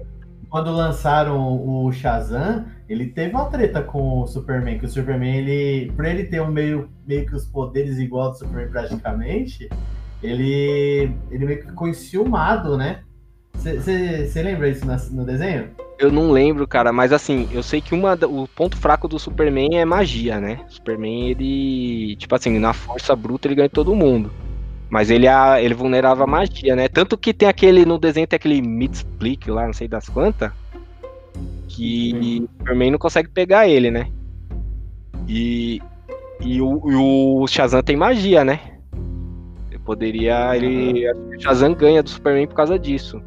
quando 0.49 0.71
lançaram 0.71 1.39
o 1.59 1.91
Shazam, 1.91 2.65
ele 2.87 3.07
teve 3.07 3.33
uma 3.33 3.45
treta 3.45 3.81
com 3.81 4.21
o 4.21 4.27
Superman, 4.27 4.77
que 4.77 4.85
o 4.85 4.89
Superman, 4.89 5.37
ele, 5.37 5.91
pra 5.93 6.09
ele 6.09 6.25
ter 6.25 6.41
um 6.41 6.51
meio, 6.51 6.89
meio 7.07 7.25
que 7.25 7.35
os 7.35 7.45
poderes 7.45 7.97
igual 7.97 8.31
do 8.31 8.37
Superman 8.37 8.69
praticamente, 8.69 9.67
ele, 10.25 11.11
ele 11.31 11.45
meio 11.45 11.59
que 11.59 11.67
ficou 11.67 11.87
enciumado, 11.87 12.77
né? 12.77 13.01
Você 13.53 14.43
lembra 14.43 14.69
isso 14.69 14.85
no 15.13 15.25
desenho? 15.25 15.69
Eu 15.97 16.11
não 16.11 16.29
lembro, 16.29 16.67
cara, 16.67 16.91
mas 16.91 17.13
assim, 17.13 17.47
eu 17.51 17.63
sei 17.63 17.79
que 17.79 17.95
uma, 17.95 18.13
o 18.25 18.47
ponto 18.47 18.75
fraco 18.75 19.07
do 19.07 19.17
Superman 19.17 19.77
é 19.77 19.85
magia, 19.85 20.39
né? 20.41 20.59
Superman, 20.67 21.29
ele, 21.29 22.15
tipo 22.17 22.35
assim, 22.35 22.59
na 22.59 22.73
força 22.73 23.15
bruta 23.15 23.47
ele 23.47 23.55
ganha 23.55 23.69
todo 23.69 23.95
mundo. 23.95 24.31
Mas 24.89 25.09
ele, 25.09 25.25
ele 25.61 25.73
vulnerava 25.73 26.25
a 26.25 26.27
magia, 26.27 26.75
né? 26.75 26.87
Tanto 26.89 27.17
que 27.17 27.33
tem 27.33 27.47
aquele, 27.47 27.85
no 27.85 27.97
desenho 27.97 28.27
tem 28.27 28.35
aquele 28.35 28.61
mid-split 28.61 29.47
lá, 29.47 29.65
não 29.65 29.73
sei 29.73 29.87
das 29.87 30.09
quantas, 30.09 30.51
que 31.69 32.41
o 32.43 32.59
Superman 32.59 32.91
não 32.91 32.99
consegue 32.99 33.29
pegar 33.29 33.67
ele, 33.67 33.89
né? 33.89 34.07
E, 35.27 35.81
e, 36.41 36.61
o, 36.61 36.91
e 36.91 36.95
o 36.95 37.47
Shazam 37.47 37.81
tem 37.81 37.95
magia, 37.95 38.43
né? 38.43 38.74
Ele 39.85 39.93
poderia, 39.93 40.55
ele, 40.57 41.11
o 41.11 41.39
Shazam 41.39 41.73
ganha 41.75 42.01
do 42.01 42.09
Superman 42.09 42.47
por 42.47 42.55
causa 42.55 42.79
disso. 42.79 43.21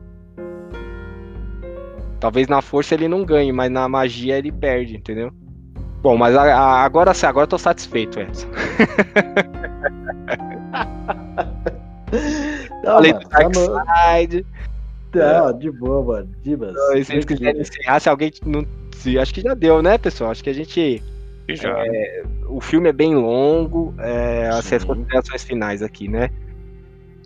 Talvez 2.19 2.49
na 2.49 2.61
força 2.61 2.95
ele 2.95 3.07
não 3.07 3.25
ganhe, 3.25 3.53
mas 3.53 3.71
na 3.71 3.89
magia 3.89 4.37
ele 4.37 4.51
perde, 4.51 4.97
entendeu? 4.97 5.31
Bom, 6.03 6.17
mas 6.17 6.35
a, 6.35 6.43
a, 6.43 6.85
agora 6.85 7.15
sim, 7.15 7.27
agora 7.27 7.45
eu 7.45 7.49
tô 7.49 7.59
satisfeito, 7.59 8.19
Edson. 8.19 8.49
Não, 12.83 12.95
Falei 12.95 13.13
mano, 13.13 13.25
do 13.25 13.29
tá 13.31 13.39
Dark 13.39 13.55
no- 13.55 13.83
Side. 14.19 14.47
Não, 15.15 15.59
de 15.59 15.71
boa, 15.71 16.03
mano. 16.05 16.29
Divas. 16.43 16.71
Então, 16.71 16.97
se 16.97 17.05
vocês 17.05 17.25
quiserem 17.25 17.61
encerrar, 17.61 18.01
se 18.01 18.09
alguém 18.09 18.33
não. 18.45 18.67
Se, 18.95 19.19
acho 19.19 19.35
que 19.35 19.41
já 19.43 19.55
deu, 19.55 19.83
né, 19.83 19.99
pessoal? 19.99 20.31
Acho 20.31 20.43
que 20.43 20.51
a 20.51 20.55
gente. 20.55 21.03
Já. 21.51 21.75
O 22.49 22.61
filme 22.61 22.89
é 22.89 22.93
bem 22.93 23.15
longo, 23.15 23.95
é, 23.99 24.49
as 24.49 24.85
considerações 24.85 25.45
finais 25.45 25.83
aqui, 25.83 26.09
né? 26.09 26.31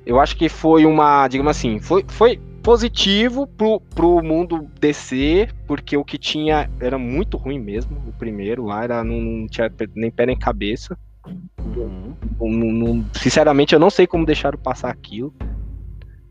Eu 0.04 0.20
acho 0.20 0.36
que 0.36 0.48
foi 0.48 0.84
uma, 0.84 1.26
digamos 1.28 1.50
assim, 1.56 1.78
foi, 1.80 2.04
foi 2.08 2.40
positivo 2.62 3.46
pro, 3.46 3.80
pro 3.94 4.22
mundo 4.22 4.68
DC, 4.80 5.48
porque 5.66 5.96
o 5.96 6.04
que 6.04 6.18
tinha 6.18 6.68
era 6.80 6.98
muito 6.98 7.36
ruim 7.36 7.58
mesmo. 7.58 7.96
O 8.08 8.12
primeiro 8.12 8.64
lá 8.64 8.84
era, 8.84 9.04
não, 9.04 9.16
não 9.20 9.46
tinha 9.48 9.70
nem 9.94 10.10
pé 10.10 10.26
nem 10.26 10.36
cabeça. 10.36 10.96
Uhum. 11.26 12.14
Não- 12.40 12.72
não- 12.94 13.06
sinceramente, 13.14 13.72
eu 13.74 13.80
não 13.80 13.90
sei 13.90 14.06
como 14.06 14.26
deixaram 14.26 14.58
passar 14.58 14.90
aquilo. 14.90 15.32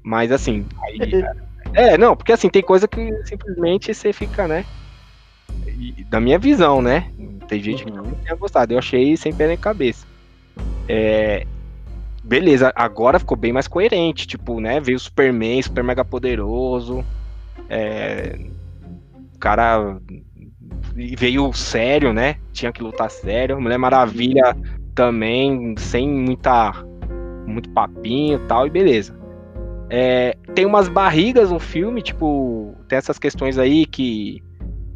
Mas 0.03 0.31
assim, 0.31 0.65
aí- 0.83 0.99
é, 1.73 1.97
não, 1.97 2.15
porque 2.15 2.31
assim, 2.33 2.49
tem 2.49 2.61
coisa 2.61 2.87
que 2.87 3.09
simplesmente 3.25 3.93
você 3.93 4.11
fica, 4.11 4.47
né? 4.47 4.65
E- 5.67 6.03
da 6.05 6.19
minha 6.19 6.37
visão, 6.39 6.81
né? 6.81 7.09
Tem 7.47 7.61
gente 7.61 7.83
que 7.85 7.91
Uhum. 7.91 8.03
não 8.03 8.11
tinha 8.15 8.35
gostado. 8.35 8.73
Eu 8.73 8.79
achei 8.79 9.15
sem 9.17 9.33
pé 9.33 9.47
nem 9.47 9.57
cabeça. 9.57 10.05
É, 10.87 11.45
beleza, 12.23 12.71
agora 12.75 13.19
ficou 13.19 13.37
bem 13.37 13.53
mais 13.53 13.67
coerente. 13.67 14.27
Tipo, 14.27 14.59
né? 14.59 14.79
Veio 14.79 14.97
o 14.97 14.99
Superman, 14.99 15.61
super 15.61 15.83
mega 15.83 16.03
poderoso. 16.05 17.03
É, 17.69 18.37
o 19.35 19.39
cara 19.39 19.97
veio 20.95 21.51
sério, 21.53 22.13
né? 22.13 22.35
Tinha 22.51 22.71
que 22.71 22.83
lutar 22.83 23.09
sério. 23.09 23.59
Mulher 23.59 23.77
Maravilha 23.77 24.55
também, 24.93 25.75
sem 25.77 26.07
muita 26.07 26.73
muito 27.45 27.69
papinho 27.69 28.37
e 28.37 28.47
tal, 28.47 28.67
e 28.67 28.69
beleza. 28.69 29.19
É, 29.89 30.37
tem 30.55 30.65
umas 30.65 30.87
barrigas 30.87 31.51
no 31.51 31.59
filme, 31.59 32.01
tipo, 32.01 32.73
tem 32.87 32.97
essas 32.97 33.19
questões 33.19 33.57
aí 33.57 33.85
que 33.85 34.41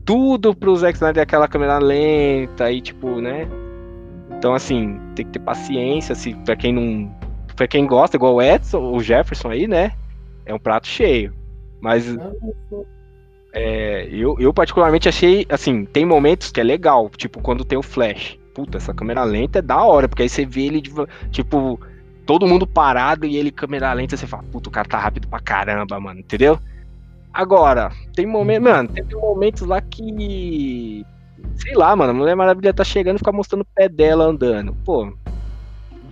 tudo 0.05 0.55
pro 0.55 0.75
Zack 0.75 0.95
Snyder 0.95 1.21
é 1.21 1.23
aquela 1.23 1.47
câmera 1.47 1.79
lenta 1.79 2.71
e 2.71 2.79
tipo, 2.79 3.19
né? 3.19 3.47
Então 4.45 4.53
assim, 4.53 4.99
tem 5.15 5.25
que 5.25 5.31
ter 5.31 5.39
paciência, 5.39 6.13
se 6.13 6.35
para 6.35 6.55
quem 6.55 6.71
não, 6.71 7.11
para 7.55 7.67
quem 7.67 7.87
gosta, 7.87 8.15
igual 8.15 8.35
o 8.35 8.41
Edson, 8.43 8.77
o 8.77 9.01
Jefferson 9.01 9.49
aí, 9.49 9.65
né? 9.67 9.91
É 10.45 10.53
um 10.53 10.59
prato 10.59 10.85
cheio. 10.85 11.33
Mas 11.81 12.15
é, 13.51 14.07
eu, 14.11 14.35
eu 14.39 14.53
particularmente 14.53 15.09
achei, 15.09 15.47
assim, 15.49 15.83
tem 15.85 16.05
momentos 16.05 16.51
que 16.51 16.61
é 16.61 16.63
legal, 16.63 17.09
tipo 17.17 17.41
quando 17.41 17.65
tem 17.65 17.75
o 17.75 17.81
flash. 17.81 18.37
Puta, 18.53 18.77
essa 18.77 18.93
câmera 18.93 19.23
lenta 19.23 19.57
é 19.57 19.63
da 19.63 19.81
hora, 19.83 20.07
porque 20.07 20.21
aí 20.21 20.29
você 20.29 20.45
vê 20.45 20.67
ele, 20.67 20.83
tipo, 21.31 21.79
todo 22.23 22.45
mundo 22.45 22.67
parado 22.67 23.25
e 23.25 23.37
ele 23.37 23.49
câmera 23.49 23.91
lenta, 23.93 24.15
você 24.15 24.27
fala, 24.27 24.43
puta, 24.51 24.69
o 24.69 24.71
cara 24.71 24.87
tá 24.87 24.99
rápido 24.99 25.27
pra 25.27 25.39
caramba, 25.39 25.99
mano, 25.99 26.19
entendeu? 26.19 26.59
Agora, 27.33 27.91
tem 28.15 28.27
momentos, 28.27 28.63
mano, 28.63 28.89
tem 28.89 29.19
momentos 29.19 29.63
lá 29.63 29.81
que. 29.81 31.03
Sei 31.55 31.75
lá, 31.75 31.95
mano, 31.95 32.11
a 32.11 32.13
Mulher 32.13 32.35
Maravilha 32.35 32.73
tá 32.73 32.83
chegando 32.83 33.15
e 33.15 33.19
fica 33.19 33.31
mostrando 33.31 33.61
o 33.61 33.67
pé 33.75 33.87
dela 33.89 34.25
andando. 34.25 34.75
Pô. 34.85 35.05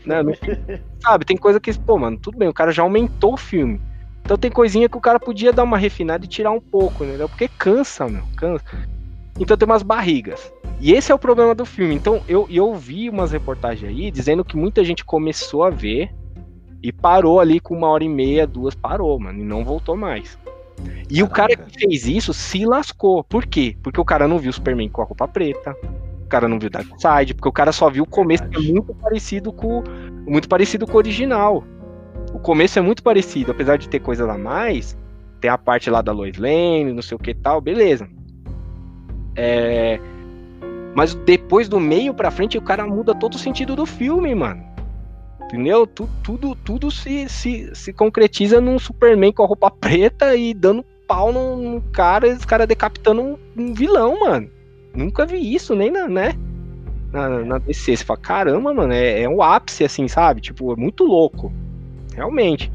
Né, 0.06 0.24
não- 0.24 0.34
sabe, 1.04 1.26
tem 1.26 1.38
coisa 1.38 1.60
que, 1.60 1.72
pô, 1.80 1.98
mano, 1.98 2.18
tudo 2.22 2.38
bem, 2.38 2.48
o 2.48 2.54
cara 2.54 2.72
já 2.72 2.84
aumentou 2.84 3.34
o 3.34 3.38
filme. 3.38 3.80
Então 4.24 4.38
tem 4.38 4.50
coisinha 4.50 4.88
que 4.88 4.98
o 4.98 5.02
cara 5.02 5.20
podia 5.20 5.52
dar 5.52 5.64
uma 5.64 5.78
refinada 5.78 6.24
e 6.26 6.30
tirar 6.30 6.52
um 6.52 6.62
pouco, 6.62 7.04
entendeu? 7.04 7.28
Porque 7.28 7.50
cansa, 7.60 8.08
meu, 8.08 8.24
cansa. 8.38 8.64
Então 9.38 9.58
tem 9.58 9.66
umas 9.66 9.84
barrigas. 9.84 10.52
E 10.80 10.94
esse 10.94 11.12
é 11.12 11.16
o 11.16 11.20
problema 11.20 11.54
do 11.54 11.66
filme. 11.66 11.94
Então 11.94 12.22
eu, 12.28 12.48
eu 12.50 12.74
vi 12.74 13.10
umas 13.10 13.32
reportagens 13.32 13.90
aí 13.92 14.10
dizendo 14.10 14.46
que 14.46 14.56
muita 14.56 14.84
gente 14.84 15.04
começou 15.04 15.64
a 15.64 15.70
ver 15.70 16.10
e 16.82 16.92
parou 16.92 17.40
ali 17.40 17.60
com 17.60 17.76
uma 17.76 17.88
hora 17.90 18.04
e 18.04 18.10
meia, 18.10 18.48
duas, 18.48 18.76
parou, 18.76 19.20
mano, 19.20 19.40
e 19.40 19.44
não 19.44 19.64
voltou 19.64 19.96
mais. 19.96 20.38
E 21.10 21.22
o 21.22 21.30
cara 21.30 21.56
Caraca. 21.56 21.70
que 21.72 21.80
fez 21.80 22.08
isso 22.08 22.34
se 22.34 22.66
lascou. 22.66 23.24
Por 23.24 23.46
quê? 23.46 23.76
Porque 23.84 24.00
o 24.00 24.06
cara 24.06 24.28
não 24.28 24.40
viu 24.40 24.50
o 24.50 24.54
Superman 24.54 24.90
com 24.90 25.02
a 25.02 25.06
roupa 25.06 25.28
preta. 25.28 25.76
O 26.24 26.28
cara 26.28 26.48
não 26.48 26.58
viu 26.58 26.70
Darkseid, 26.70 27.36
porque 27.36 27.50
o 27.50 27.52
cara 27.52 27.72
só 27.72 27.90
viu 27.90 28.04
o 28.04 28.08
começo 28.08 28.48
que 28.50 28.58
é 28.58 28.72
muito 28.72 28.94
parecido 28.96 29.54
com 29.54 29.84
muito 30.26 30.50
parecido 30.50 30.88
com 30.88 30.94
o 30.94 30.98
original. 30.98 31.64
O 32.34 32.40
começo 32.40 32.80
é 32.80 32.82
muito 32.82 33.04
parecido, 33.04 33.52
apesar 33.52 33.78
de 33.78 33.88
ter 33.88 34.00
coisa 34.00 34.30
a 34.32 34.38
mais. 34.38 34.98
Tem 35.40 35.52
a 35.52 35.58
parte 35.58 35.90
lá 35.90 36.02
da 36.02 36.12
Lois 36.12 36.38
Lane, 36.38 36.94
não 36.94 37.02
sei 37.02 37.16
o 37.16 37.20
que 37.20 37.34
tal, 37.34 37.62
beleza. 37.62 38.10
É, 39.36 40.00
Mas 40.96 41.14
depois 41.14 41.68
do 41.68 41.80
meio 41.80 42.14
pra 42.14 42.32
frente, 42.32 42.58
o 42.58 42.62
cara 42.62 42.88
muda 42.88 43.14
todo 43.14 43.36
o 43.36 43.38
sentido 43.38 43.76
do 43.76 43.86
filme, 43.86 44.34
mano. 44.34 44.64
Entendeu? 45.54 45.86
Tu- 45.86 46.10
Tudo, 46.24 46.56
tudo 46.56 46.90
se, 46.90 47.30
se, 47.30 47.70
se 47.76 47.94
concretiza 47.94 48.60
num 48.60 48.80
Superman 48.80 49.32
com 49.32 49.44
a 49.44 49.48
roupa 49.48 49.70
preta 49.70 50.36
e 50.36 50.52
dando 50.52 50.84
pau 51.08 51.32
num 51.32 51.80
cara, 51.92 52.28
e 52.28 52.34
os 52.34 52.44
caras 52.44 52.68
decapitando 52.68 53.22
um, 53.22 53.38
um 53.56 53.72
vilão, 53.72 54.20
mano. 54.22 54.50
Nunca 54.96 55.28
vi 55.28 55.54
isso, 55.54 55.76
nem 55.76 55.92
na, 55.92 56.08
né? 56.08 56.34
Na, 57.12 57.30
na 57.30 57.58
DC. 57.60 57.96
Você 57.98 58.04
fala, 58.04 58.20
caramba, 58.20 58.74
mano, 58.74 58.92
é, 58.94 59.22
é 59.22 59.30
um 59.30 59.44
ápice, 59.44 59.84
assim, 59.84 60.08
sabe? 60.08 60.42
Tipo, 60.42 60.74
é 60.74 60.76
muito 60.76 61.04
louco. 61.04 61.54
Realmente. 62.16 62.72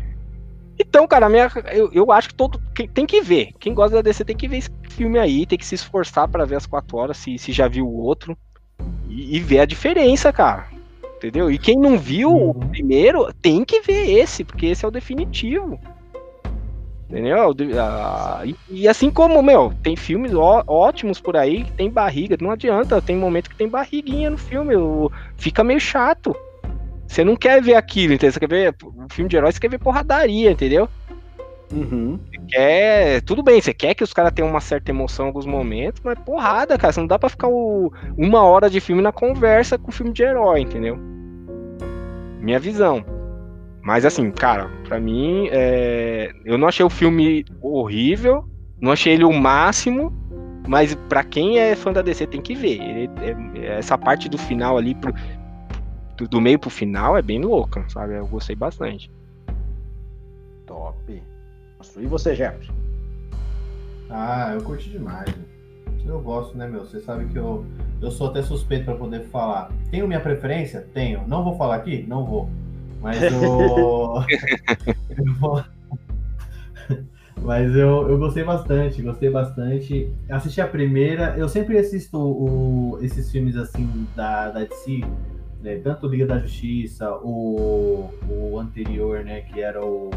Então, 0.78 1.04
cara, 1.08 1.28
minha, 1.28 1.50
eu, 1.72 1.90
eu 1.92 2.12
acho 2.12 2.28
que 2.28 2.34
todo. 2.36 2.60
quem- 2.76 2.86
Tem 2.86 3.06
que 3.06 3.20
ver. 3.20 3.48
Quem 3.58 3.74
gosta 3.74 3.96
da 3.96 4.02
DC 4.02 4.24
tem 4.24 4.36
que 4.36 4.46
ver 4.46 4.58
esse 4.58 4.70
filme 4.90 5.18
aí, 5.18 5.44
tem 5.46 5.58
que 5.58 5.66
se 5.66 5.74
esforçar 5.74 6.28
pra 6.28 6.44
ver 6.44 6.54
as 6.54 6.66
quatro 6.66 6.96
horas, 6.96 7.16
se, 7.16 7.36
se 7.38 7.50
já 7.50 7.66
viu 7.66 7.88
o 7.88 7.96
outro. 7.98 8.38
E, 9.08 9.36
e 9.36 9.40
ver 9.40 9.58
a 9.60 9.64
diferença, 9.64 10.32
cara. 10.32 10.68
Entendeu? 11.18 11.50
E 11.50 11.58
quem 11.58 11.76
não 11.76 11.98
viu 11.98 12.30
o 12.30 12.52
Uhum. 12.52 12.68
primeiro, 12.68 13.28
tem 13.42 13.64
que 13.64 13.80
ver 13.80 14.08
esse, 14.08 14.44
porque 14.44 14.66
esse 14.66 14.84
é 14.84 14.88
o 14.88 14.90
definitivo. 14.90 15.78
Entendeu? 17.10 17.52
De- 17.52 17.76
ah, 17.78 18.42
e, 18.44 18.54
e 18.82 18.88
assim 18.88 19.10
como, 19.10 19.42
meu, 19.42 19.72
tem 19.82 19.96
filmes 19.96 20.32
ó- 20.34 20.62
ótimos 20.68 21.20
por 21.20 21.36
aí 21.36 21.64
que 21.64 21.72
tem 21.72 21.90
barriga, 21.90 22.36
não 22.40 22.50
adianta, 22.52 23.00
tem 23.02 23.16
momento 23.16 23.48
que 23.50 23.56
tem 23.56 23.68
barriguinha 23.68 24.30
no 24.30 24.38
filme, 24.38 24.76
o- 24.76 25.10
fica 25.36 25.64
meio 25.64 25.80
chato. 25.80 26.36
Você 27.08 27.24
não 27.24 27.34
quer 27.34 27.62
ver 27.62 27.74
aquilo, 27.74 28.12
entendeu? 28.12 28.32
Você 28.34 28.40
quer 28.40 28.48
ver 28.48 28.76
um 28.84 29.08
filme 29.10 29.28
de 29.28 29.36
herói, 29.36 29.50
você 29.50 29.58
quer 29.58 29.70
ver 29.70 29.78
porradaria, 29.78 30.50
entendeu? 30.52 30.88
Uhum. 31.72 32.18
Quer, 32.48 33.20
tudo 33.22 33.42
bem, 33.42 33.60
você 33.60 33.74
quer 33.74 33.94
que 33.94 34.02
os 34.02 34.12
caras 34.14 34.32
tenham 34.32 34.48
uma 34.50 34.60
certa 34.60 34.90
emoção 34.90 35.26
em 35.26 35.28
alguns 35.28 35.44
momentos, 35.44 36.00
mas 36.02 36.18
porrada, 36.18 36.78
cara, 36.78 36.92
você 36.92 37.00
não 37.00 37.06
dá 37.06 37.18
pra 37.18 37.28
ficar 37.28 37.48
o- 37.48 37.92
uma 38.16 38.42
hora 38.42 38.70
de 38.70 38.80
filme 38.80 39.02
na 39.02 39.12
conversa 39.12 39.76
com 39.76 39.92
filme 39.92 40.12
de 40.12 40.22
herói, 40.22 40.60
entendeu? 40.60 40.98
Minha 42.40 42.58
visão. 42.58 43.04
Mas 43.82 44.04
assim, 44.04 44.30
cara, 44.30 44.70
pra 44.86 44.98
mim, 44.98 45.48
é, 45.50 46.30
eu 46.44 46.56
não 46.56 46.68
achei 46.68 46.84
o 46.84 46.90
filme 46.90 47.44
horrível, 47.60 48.44
não 48.80 48.92
achei 48.92 49.12
ele 49.12 49.24
o 49.24 49.32
máximo, 49.32 50.12
mas 50.66 50.94
pra 51.08 51.22
quem 51.22 51.58
é 51.58 51.74
fã 51.74 51.92
da 51.92 52.02
DC 52.02 52.26
tem 52.26 52.40
que 52.40 52.54
ver. 52.54 52.80
Ele- 52.80 53.10
é- 53.60 53.78
essa 53.78 53.96
parte 53.98 54.28
do 54.28 54.38
final 54.38 54.76
ali, 54.78 54.94
pro- 54.94 55.12
do, 56.16 56.28
do 56.28 56.40
meio 56.40 56.58
pro 56.58 56.70
final, 56.70 57.16
é 57.16 57.22
bem 57.22 57.40
louca, 57.40 57.84
sabe? 57.88 58.14
Eu 58.14 58.26
gostei 58.26 58.56
bastante. 58.56 59.10
Top. 60.66 60.94
E 61.96 62.06
você, 62.06 62.34
Jefferson? 62.34 62.72
Ah, 64.10 64.52
eu 64.54 64.62
curti 64.62 64.90
demais. 64.90 65.28
Eu 66.06 66.20
gosto, 66.20 66.56
né, 66.56 66.66
meu? 66.66 66.80
Você 66.80 67.00
sabe 67.00 67.26
que 67.26 67.36
eu, 67.36 67.64
eu 68.00 68.10
sou 68.10 68.28
até 68.28 68.42
suspeito 68.42 68.86
pra 68.86 68.94
poder 68.94 69.24
falar. 69.26 69.70
Tenho 69.90 70.06
minha 70.08 70.20
preferência? 70.20 70.86
Tenho. 70.94 71.26
Não 71.28 71.44
vou 71.44 71.56
falar 71.56 71.76
aqui? 71.76 72.04
Não 72.08 72.24
vou. 72.24 72.48
Mas 73.02 73.22
eu. 73.22 73.32
eu 75.24 75.34
vou- 75.34 75.62
Mas 77.42 77.74
eu, 77.76 78.08
eu 78.08 78.18
gostei 78.18 78.42
bastante, 78.42 79.00
gostei 79.02 79.30
bastante. 79.30 80.10
Assisti 80.28 80.60
a 80.60 80.66
primeira, 80.66 81.36
eu 81.38 81.48
sempre 81.48 81.78
assisto 81.78 82.18
o- 82.18 82.98
esses 83.00 83.30
filmes 83.30 83.56
assim 83.56 84.06
da, 84.16 84.50
da 84.50 84.64
DC, 84.64 85.02
né? 85.62 85.76
Tanto 85.78 86.08
Liga 86.08 86.26
da 86.26 86.38
Justiça, 86.38 87.14
o, 87.22 88.10
o 88.28 88.58
anterior, 88.58 89.22
né? 89.24 89.42
Que 89.42 89.60
era 89.60 89.84
o 89.84 90.10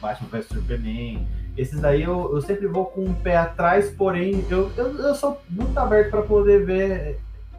Batman 0.00 0.28
vs 0.30 0.46
Superman. 0.46 1.26
Esses 1.56 1.80
daí 1.80 2.02
eu, 2.02 2.32
eu 2.32 2.40
sempre 2.40 2.66
vou 2.66 2.86
com 2.86 3.04
um 3.04 3.12
pé 3.12 3.36
atrás, 3.36 3.90
porém 3.90 4.44
eu, 4.48 4.70
eu, 4.76 4.96
eu 4.98 5.14
sou 5.14 5.40
muito 5.48 5.76
aberto 5.78 6.10
para 6.10 6.22
poder 6.22 6.64
ver 6.64 7.18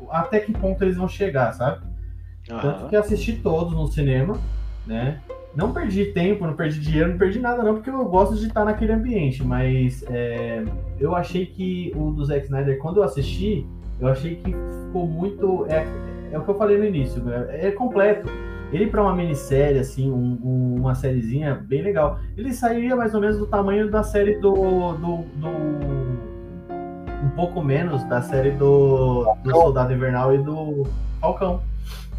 até 0.09 0.39
que 0.39 0.51
ponto 0.51 0.81
eles 0.83 0.97
vão 0.97 1.07
chegar, 1.07 1.51
sabe? 1.53 1.81
Tanto 2.47 2.89
que 2.89 2.95
assisti 2.95 3.33
todos 3.33 3.73
no 3.73 3.87
cinema, 3.87 4.39
né? 4.85 5.21
Não 5.55 5.73
perdi 5.73 6.05
tempo, 6.05 6.47
não 6.47 6.53
perdi 6.53 6.79
dinheiro, 6.79 7.09
não 7.09 7.17
perdi 7.17 7.39
nada 7.39 7.61
não, 7.61 7.75
porque 7.75 7.89
eu 7.89 8.05
gosto 8.05 8.35
de 8.35 8.47
estar 8.47 8.63
naquele 8.63 8.93
ambiente, 8.93 9.43
mas 9.43 10.03
é, 10.09 10.63
eu 10.97 11.13
achei 11.13 11.45
que 11.45 11.91
o 11.95 12.11
do 12.11 12.23
Zack 12.23 12.45
Snyder, 12.45 12.79
quando 12.79 12.97
eu 12.97 13.03
assisti, 13.03 13.67
eu 13.99 14.07
achei 14.07 14.35
que 14.35 14.55
ficou 14.85 15.05
muito... 15.05 15.65
É, 15.67 15.85
é 16.31 16.39
o 16.39 16.43
que 16.43 16.49
eu 16.49 16.57
falei 16.57 16.77
no 16.77 16.85
início, 16.85 17.21
é, 17.29 17.67
é 17.67 17.71
completo. 17.71 18.29
Ele 18.71 18.87
para 18.87 19.01
uma 19.03 19.13
minissérie, 19.15 19.79
assim, 19.79 20.09
um- 20.09 20.39
um- 20.43 20.75
uma 20.79 20.95
sériezinha 20.95 21.55
bem 21.55 21.81
legal, 21.81 22.19
ele 22.37 22.53
sairia 22.53 22.95
mais 22.95 23.13
ou 23.13 23.19
menos 23.21 23.37
do 23.37 23.45
tamanho 23.45 23.89
da 23.91 24.01
série 24.03 24.35
do... 24.39 24.53
do, 24.93 25.17
do- 25.35 26.21
um 27.23 27.29
pouco 27.35 27.61
menos 27.61 28.03
da 28.05 28.21
série 28.21 28.51
do, 28.51 29.23
do 29.43 29.51
Soldado 29.51 29.93
Invernal 29.93 30.33
e 30.33 30.39
do 30.39 30.87
Falcão, 31.19 31.61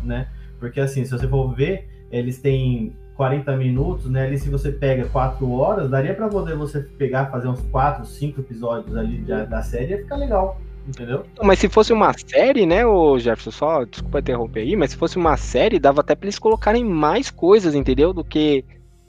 né? 0.03 0.29
Porque 0.61 0.81
assim, 0.81 1.05
se 1.05 1.11
você 1.11 1.27
for 1.27 1.53
ver, 1.55 1.89
eles 2.11 2.39
têm 2.41 2.95
40 3.17 3.57
minutos, 3.57 4.09
né? 4.09 4.27
Ali 4.27 4.39
se 4.39 4.49
você 4.49 4.71
pega 4.71 5.05
4 5.07 5.51
horas, 5.51 5.91
daria 5.91 6.15
para 6.15 6.29
poder 6.29 6.55
você 6.57 6.81
pegar, 6.81 7.27
fazer 7.27 7.49
uns 7.49 7.61
4, 7.63 8.07
5 8.07 8.41
episódios 8.41 8.97
ali 8.97 9.19
da, 9.19 9.45
da 9.45 9.63
série 9.63 9.95
e 9.95 9.99
ficar 9.99 10.17
legal. 10.17 10.59
Entendeu? 10.87 11.25
Mas 11.43 11.61
se 11.61 11.69
fosse 11.69 11.93
uma 11.93 12.13
série, 12.13 12.67
né, 12.67 12.85
o 12.85 13.19
Jefferson, 13.19 13.51
só 13.53 13.85
desculpa 13.85 14.19
interromper 14.19 14.61
aí, 14.61 14.75
mas 14.75 14.91
se 14.91 14.97
fosse 14.97 15.17
uma 15.17 15.37
série, 15.37 15.79
dava 15.79 16.01
até 16.01 16.15
pra 16.15 16.27
eles 16.27 16.39
colocarem 16.39 16.85
mais 16.85 17.31
coisas, 17.31 17.75
entendeu? 17.75 18.13
Do 18.13 18.25
que 18.25 18.65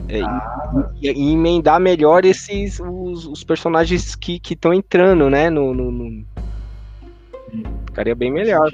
é, 0.08 0.22
ah, 0.22 0.91
e, 1.02 1.10
e, 1.10 1.34
emendar 1.34 1.80
melhor 1.80 2.26
esses 2.26 2.80
os, 2.80 3.26
os 3.26 3.44
personagens 3.44 4.16
que 4.16 4.40
estão 4.50 4.74
entrando, 4.74 5.30
né? 5.30 5.50
No, 5.50 5.74
no, 5.74 5.91
no... 5.91 6.26
Ficaria 7.86 8.16
bem 8.16 8.32
melhor. 8.32 8.72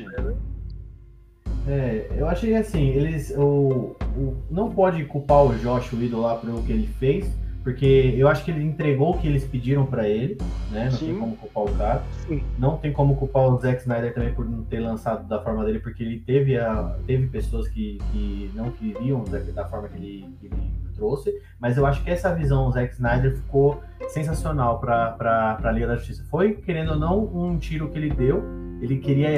É, 1.68 2.08
eu 2.18 2.28
achei 2.28 2.56
assim, 2.56 2.88
eles. 2.90 3.32
O, 3.38 3.96
o, 4.18 4.38
não 4.50 4.72
pode 4.72 5.06
culpar 5.06 5.46
o 5.46 5.56
Josh 5.58 5.94
Whedon 5.94 6.22
lá 6.22 6.36
pelo 6.36 6.64
que 6.64 6.72
ele 6.72 6.88
fez, 7.00 7.30
porque 7.64 8.16
eu 8.18 8.28
acho 8.28 8.44
que 8.44 8.52
ele 8.52 8.64
entregou 8.64 9.12
o 9.16 9.18
que 9.18 9.28
eles 9.28 9.46
pediram 9.46 9.86
para 9.86 10.08
ele, 10.08 10.38
né? 10.72 10.86
Não 10.86 10.92
Sim. 10.92 11.06
tem 11.08 11.20
como 11.20 11.36
culpar 11.36 11.64
o 11.64 11.78
cara. 11.78 12.04
Sim. 12.28 12.44
Não 12.58 12.78
tem 12.78 12.94
como 12.94 13.16
culpar 13.16 13.44
o 13.44 13.60
Zack 13.60 13.82
Snyder 13.82 14.14
também 14.14 14.34
por 14.34 14.50
não 14.50 14.64
ter 14.64 14.80
lançado 14.80 15.28
da 15.28 15.42
forma 15.42 15.66
dele, 15.66 15.80
porque 15.80 16.04
ele 16.04 16.20
teve, 16.20 16.58
a, 16.58 16.98
teve 17.06 17.28
pessoas 17.28 17.68
que, 17.68 18.00
que 18.12 18.50
não 18.56 18.72
queriam 18.72 19.24
da, 19.26 19.40
da 19.40 19.66
forma 19.66 19.90
que 19.90 19.98
ele, 19.98 20.26
que 20.40 20.48
ele 20.48 20.56
trouxe, 20.96 21.42
mas 21.60 21.78
eu 21.78 21.86
acho 21.86 22.04
que 22.04 22.10
essa 22.10 22.34
visão 22.34 22.66
do 22.66 22.74
Zack 22.74 22.94
Snyder 22.94 23.36
ficou 23.36 23.82
sensacional 24.10 24.80
para 24.80 25.60
a 25.64 25.72
Liga 25.72 25.88
da 25.88 25.96
Justiça. 25.96 26.24
Foi, 26.30 26.54
querendo 26.54 26.92
ou 26.92 27.00
não, 27.00 27.24
um 27.26 27.58
tiro 27.58 27.90
que 27.90 27.98
ele 27.98 28.10
deu. 28.10 28.44
Ele 28.82 28.98
queria 28.98 29.30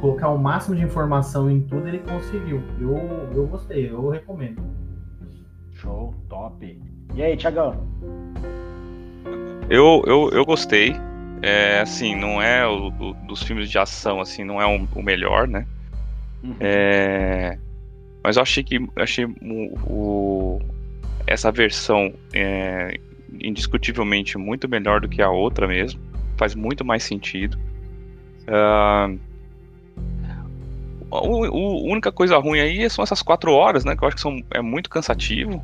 colocar 0.00 0.28
o 0.28 0.38
máximo 0.38 0.76
de 0.76 0.82
informação 0.82 1.50
em 1.50 1.60
tudo, 1.60 1.88
ele 1.88 1.98
conseguiu. 1.98 2.62
Eu, 2.80 2.96
eu 3.34 3.46
gostei, 3.46 3.90
eu 3.90 4.08
recomendo. 4.08 4.62
Show, 5.72 6.14
top. 6.28 6.93
E 7.14 7.22
aí, 7.22 7.36
Thiagão? 7.36 7.86
Eu, 9.70 10.02
eu, 10.06 10.30
eu 10.32 10.44
gostei. 10.44 10.94
É, 11.42 11.80
assim, 11.80 12.14
não 12.16 12.40
é 12.40 12.66
o, 12.66 12.88
o, 12.88 13.14
dos 13.26 13.42
filmes 13.42 13.70
de 13.70 13.78
ação, 13.78 14.20
assim, 14.20 14.44
não 14.44 14.60
é 14.60 14.66
o, 14.66 14.88
o 14.94 15.02
melhor, 15.02 15.46
né? 15.46 15.66
Uhum. 16.42 16.56
É, 16.60 17.58
mas 18.22 18.36
eu 18.36 18.42
achei 18.42 18.64
que 18.64 18.78
achei 18.96 19.24
o, 19.24 19.78
o 19.86 20.60
essa 21.26 21.50
versão 21.52 22.12
é 22.32 22.98
indiscutivelmente 23.42 24.38
muito 24.38 24.68
melhor 24.68 25.00
do 25.00 25.08
que 25.08 25.20
a 25.22 25.30
outra 25.30 25.66
mesmo. 25.66 26.00
Faz 26.36 26.54
muito 26.54 26.84
mais 26.84 27.02
sentido. 27.02 27.58
Uh, 28.48 29.18
a, 31.10 31.26
única 31.26 32.10
coisa 32.10 32.36
ruim 32.38 32.60
aí 32.60 32.88
são 32.90 33.02
essas 33.02 33.22
quatro 33.22 33.52
horas, 33.52 33.84
né? 33.84 33.96
Que 33.96 34.04
eu 34.04 34.08
acho 34.08 34.16
que 34.16 34.22
são, 34.22 34.42
é 34.50 34.60
muito 34.60 34.90
cansativo. 34.90 35.62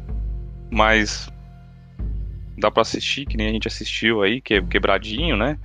Mas 0.70 1.28
dá 2.60 2.70
para 2.70 2.82
assistir, 2.82 3.26
que 3.26 3.36
nem 3.36 3.48
a 3.48 3.52
gente 3.52 3.66
assistiu 3.66 4.22
aí, 4.22 4.40
que 4.40 4.54
é 4.54 4.62
quebradinho, 4.62 5.36
né? 5.36 5.58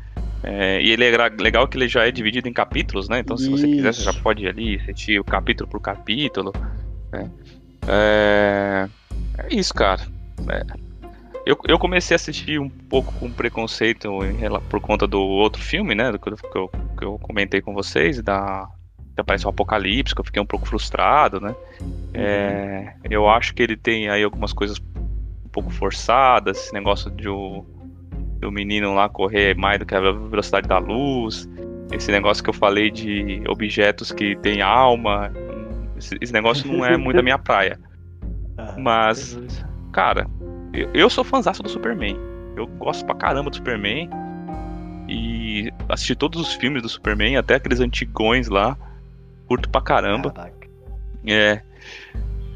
É, 0.43 0.81
e 0.81 0.91
ele 0.91 1.03
é 1.03 1.29
legal 1.39 1.67
que 1.67 1.77
ele 1.77 1.87
já 1.87 2.07
é 2.07 2.11
dividido 2.11 2.47
em 2.47 2.53
capítulos, 2.53 3.09
né? 3.09 3.19
Então, 3.19 3.35
se 3.37 3.49
você 3.49 3.67
quiser, 3.67 3.93
você 3.93 4.03
já 4.03 4.13
pode 4.13 4.43
ir 4.43 4.47
ali 4.47 4.75
assistir 4.75 5.19
o 5.19 5.23
capítulo 5.23 5.69
por 5.69 5.81
capítulo. 5.81 6.53
Né? 7.11 7.29
É, 7.87 8.87
é 9.39 9.55
isso, 9.55 9.73
cara. 9.73 10.01
É. 10.49 10.63
Eu, 11.45 11.57
eu 11.67 11.77
comecei 11.77 12.15
a 12.15 12.17
assistir 12.17 12.59
um 12.59 12.69
pouco 12.69 13.13
com 13.13 13.31
preconceito 13.31 14.07
em, 14.23 14.37
por 14.69 14.79
conta 14.79 15.05
do 15.05 15.19
outro 15.19 15.61
filme, 15.61 15.93
né? 15.93 16.11
Do 16.11 16.19
que 16.19 16.29
eu, 16.29 16.69
que 16.97 17.05
eu 17.05 17.19
comentei 17.19 17.61
com 17.61 17.73
vocês, 17.73 18.21
da, 18.21 18.67
que 19.15 19.21
aparece 19.21 19.45
o 19.45 19.49
Apocalipse, 19.49 20.13
que 20.13 20.21
eu 20.21 20.25
fiquei 20.25 20.41
um 20.41 20.45
pouco 20.45 20.67
frustrado, 20.67 21.39
né? 21.39 21.55
É, 22.13 22.93
eu 23.09 23.29
acho 23.29 23.53
que 23.53 23.63
ele 23.63 23.77
tem 23.77 24.09
aí 24.09 24.23
algumas 24.23 24.51
coisas 24.51 24.77
pouco 25.55 25.69
forçadas, 25.71 26.57
esse 26.57 26.73
negócio 26.73 27.09
de 27.09 27.29
o, 27.29 27.65
do 28.39 28.51
menino 28.51 28.93
lá 28.93 29.07
correr 29.07 29.55
mais 29.55 29.79
do 29.79 29.85
que 29.85 29.95
a 29.95 30.01
velocidade 30.11 30.67
da 30.67 30.77
luz, 30.77 31.49
esse 31.93 32.11
negócio 32.11 32.43
que 32.43 32.49
eu 32.49 32.53
falei 32.53 32.91
de 32.91 33.41
objetos 33.47 34.11
que 34.11 34.35
têm 34.35 34.61
alma, 34.61 35.31
esse, 35.97 36.17
esse 36.19 36.33
negócio 36.33 36.69
não 36.69 36.85
é 36.85 36.97
muito 36.99 37.19
a 37.19 37.23
minha 37.23 37.39
praia. 37.39 37.79
Ah, 38.57 38.75
Mas, 38.77 39.39
cara, 39.93 40.27
eu, 40.73 40.89
eu 40.93 41.09
sou 41.09 41.23
fãzão 41.23 41.53
do 41.53 41.69
Superman. 41.69 42.17
Eu 42.57 42.67
gosto 42.67 43.05
pra 43.05 43.15
caramba 43.15 43.49
do 43.49 43.55
Superman. 43.55 44.09
E 45.07 45.71
assisti 45.87 46.15
todos 46.15 46.41
os 46.41 46.53
filmes 46.53 46.81
do 46.81 46.89
Superman, 46.89 47.37
até 47.37 47.55
aqueles 47.55 47.79
antigões 47.79 48.47
lá. 48.49 48.77
Curto 49.47 49.69
pra 49.69 49.81
caramba. 49.81 50.31
Caraca. 50.31 50.67
É. 51.27 51.61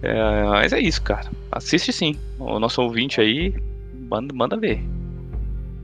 é. 0.02 0.44
Mas 0.46 0.74
é 0.74 0.80
isso, 0.80 1.02
cara. 1.02 1.30
Assiste 1.52 1.92
sim. 1.92 2.16
O 2.38 2.60
nosso 2.60 2.82
ouvinte 2.82 3.20
aí, 3.20 3.54
manda, 4.10 4.34
manda 4.34 4.58
ver. 4.58 4.82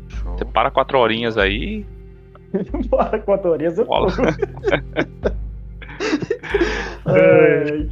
Show. 0.08 0.38
Você 0.38 0.46
para 0.46 0.72
quatro 0.72 0.98
horinhas 0.98 1.38
aí. 1.38 1.86
para 2.90 3.20
quatro 3.20 3.52
horinhas 3.52 3.78
eu 3.78 3.88
Ai, 7.06 7.88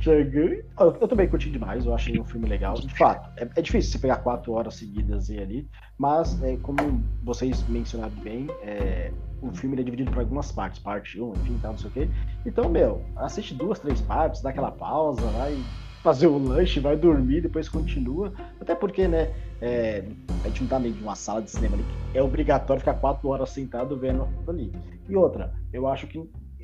eu, 0.79 0.97
eu 0.99 1.07
também 1.07 1.27
curti 1.27 1.49
demais, 1.49 1.85
eu 1.85 1.93
achei 1.93 2.19
um 2.19 2.25
filme 2.25 2.47
legal. 2.47 2.73
De 2.73 2.93
fato, 2.95 3.29
é, 3.37 3.47
é 3.55 3.61
difícil 3.61 3.91
você 3.91 3.99
pegar 3.99 4.17
quatro 4.17 4.53
horas 4.53 4.75
seguidas 4.75 5.29
e 5.29 5.39
ali, 5.39 5.67
mas 5.97 6.41
é, 6.43 6.57
como 6.57 6.77
vocês 7.23 7.63
mencionaram 7.69 8.15
bem, 8.23 8.47
é, 8.63 9.11
o 9.41 9.53
filme 9.53 9.79
é 9.79 9.83
dividido 9.83 10.11
por 10.11 10.21
algumas 10.21 10.51
partes, 10.51 10.79
parte 10.79 11.21
1, 11.21 11.33
enfim, 11.33 11.59
tal, 11.61 11.71
não 11.73 11.77
sei 11.77 11.89
o 11.89 11.93
quê. 11.93 12.09
Então, 12.45 12.69
meu, 12.69 13.03
assiste 13.17 13.53
duas, 13.53 13.79
três 13.79 14.01
partes, 14.01 14.41
dá 14.41 14.49
aquela 14.49 14.71
pausa, 14.71 15.21
vai 15.27 15.55
fazer 16.03 16.27
o 16.27 16.37
lanche, 16.37 16.81
vai 16.81 16.97
dormir, 16.97 17.41
depois 17.41 17.69
continua. 17.69 18.33
Até 18.59 18.75
porque, 18.75 19.07
né, 19.07 19.33
é, 19.61 20.03
a 20.43 20.47
gente 20.49 20.61
não 20.61 20.69
tá 20.69 20.77
meio 20.77 20.93
de 20.93 21.01
uma 21.01 21.15
sala 21.15 21.41
de 21.41 21.49
cinema 21.49 21.75
ali, 21.75 21.85
é 22.13 22.21
obrigatório 22.21 22.81
ficar 22.81 22.95
quatro 22.95 23.29
horas 23.29 23.49
sentado 23.49 23.97
vendo 23.97 24.27
ali. 24.47 24.71
E 25.07 25.15
outra, 25.15 25.53
eu 25.71 25.87
acho 25.87 26.05
que 26.05 26.21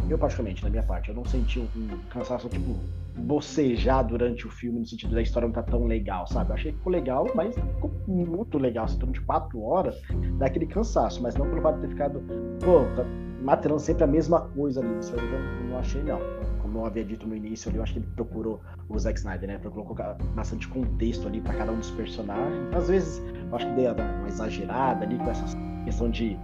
eu 0.09 0.17
particularmente, 0.17 0.61
da 0.61 0.69
minha 0.69 0.83
parte, 0.83 1.09
eu 1.09 1.15
não 1.15 1.25
senti 1.25 1.59
um, 1.59 1.67
cansaço, 2.09 2.47
tipo, 2.49 2.75
bocejar 3.17 4.05
durante 4.05 4.47
o 4.47 4.49
filme, 4.49 4.79
no 4.79 4.85
sentido 4.85 5.13
da 5.13 5.21
história 5.21 5.47
não 5.47 5.53
tá 5.53 5.63
tão 5.63 5.85
legal, 5.85 6.25
sabe? 6.27 6.51
Eu 6.51 6.55
achei 6.55 6.71
que 6.71 6.77
ficou 6.77 6.91
legal, 6.91 7.27
mas 7.35 7.55
ficou 7.55 7.91
muito 8.07 8.57
legal. 8.57 8.87
Se 8.87 8.97
tornou 8.97 9.13
de 9.13 9.21
quatro 9.21 9.61
horas, 9.61 10.01
dá 10.37 10.47
aquele 10.47 10.65
cansaço, 10.67 11.21
mas 11.21 11.35
não 11.35 11.47
pelo 11.47 11.61
fato 11.61 11.75
de 11.75 11.81
ter 11.81 11.89
ficado, 11.89 12.21
pô, 12.59 12.85
tá 12.95 13.05
materializando 13.41 13.79
sempre 13.79 14.03
a 14.03 14.07
mesma 14.07 14.41
coisa 14.49 14.81
ali. 14.81 14.99
Isso 14.99 15.13
aí 15.15 15.25
eu 15.25 15.69
não 15.69 15.77
achei, 15.77 16.01
não. 16.01 16.19
Como 16.69 16.81
eu 16.81 16.85
havia 16.85 17.03
dito 17.03 17.27
no 17.27 17.35
início 17.35 17.71
eu 17.73 17.81
acho 17.81 17.93
que 17.93 17.99
ele 17.99 18.07
procurou, 18.15 18.61
o 18.87 18.99
Zack 18.99 19.17
Snyder, 19.17 19.49
né? 19.49 19.57
Procurou 19.57 19.85
colocar 19.85 20.13
bastante 20.35 20.67
contexto 20.67 21.27
ali 21.27 21.41
para 21.41 21.55
cada 21.55 21.71
um 21.71 21.79
dos 21.79 21.89
personagens. 21.89 22.71
Às 22.75 22.87
vezes, 22.87 23.23
eu 23.49 23.55
acho 23.55 23.65
que 23.65 23.73
deu 23.73 23.91
uma 23.91 24.27
exagerada 24.27 25.03
ali 25.03 25.17
com 25.17 25.31
essa 25.31 25.57
questão 25.83 26.11
de 26.11 26.37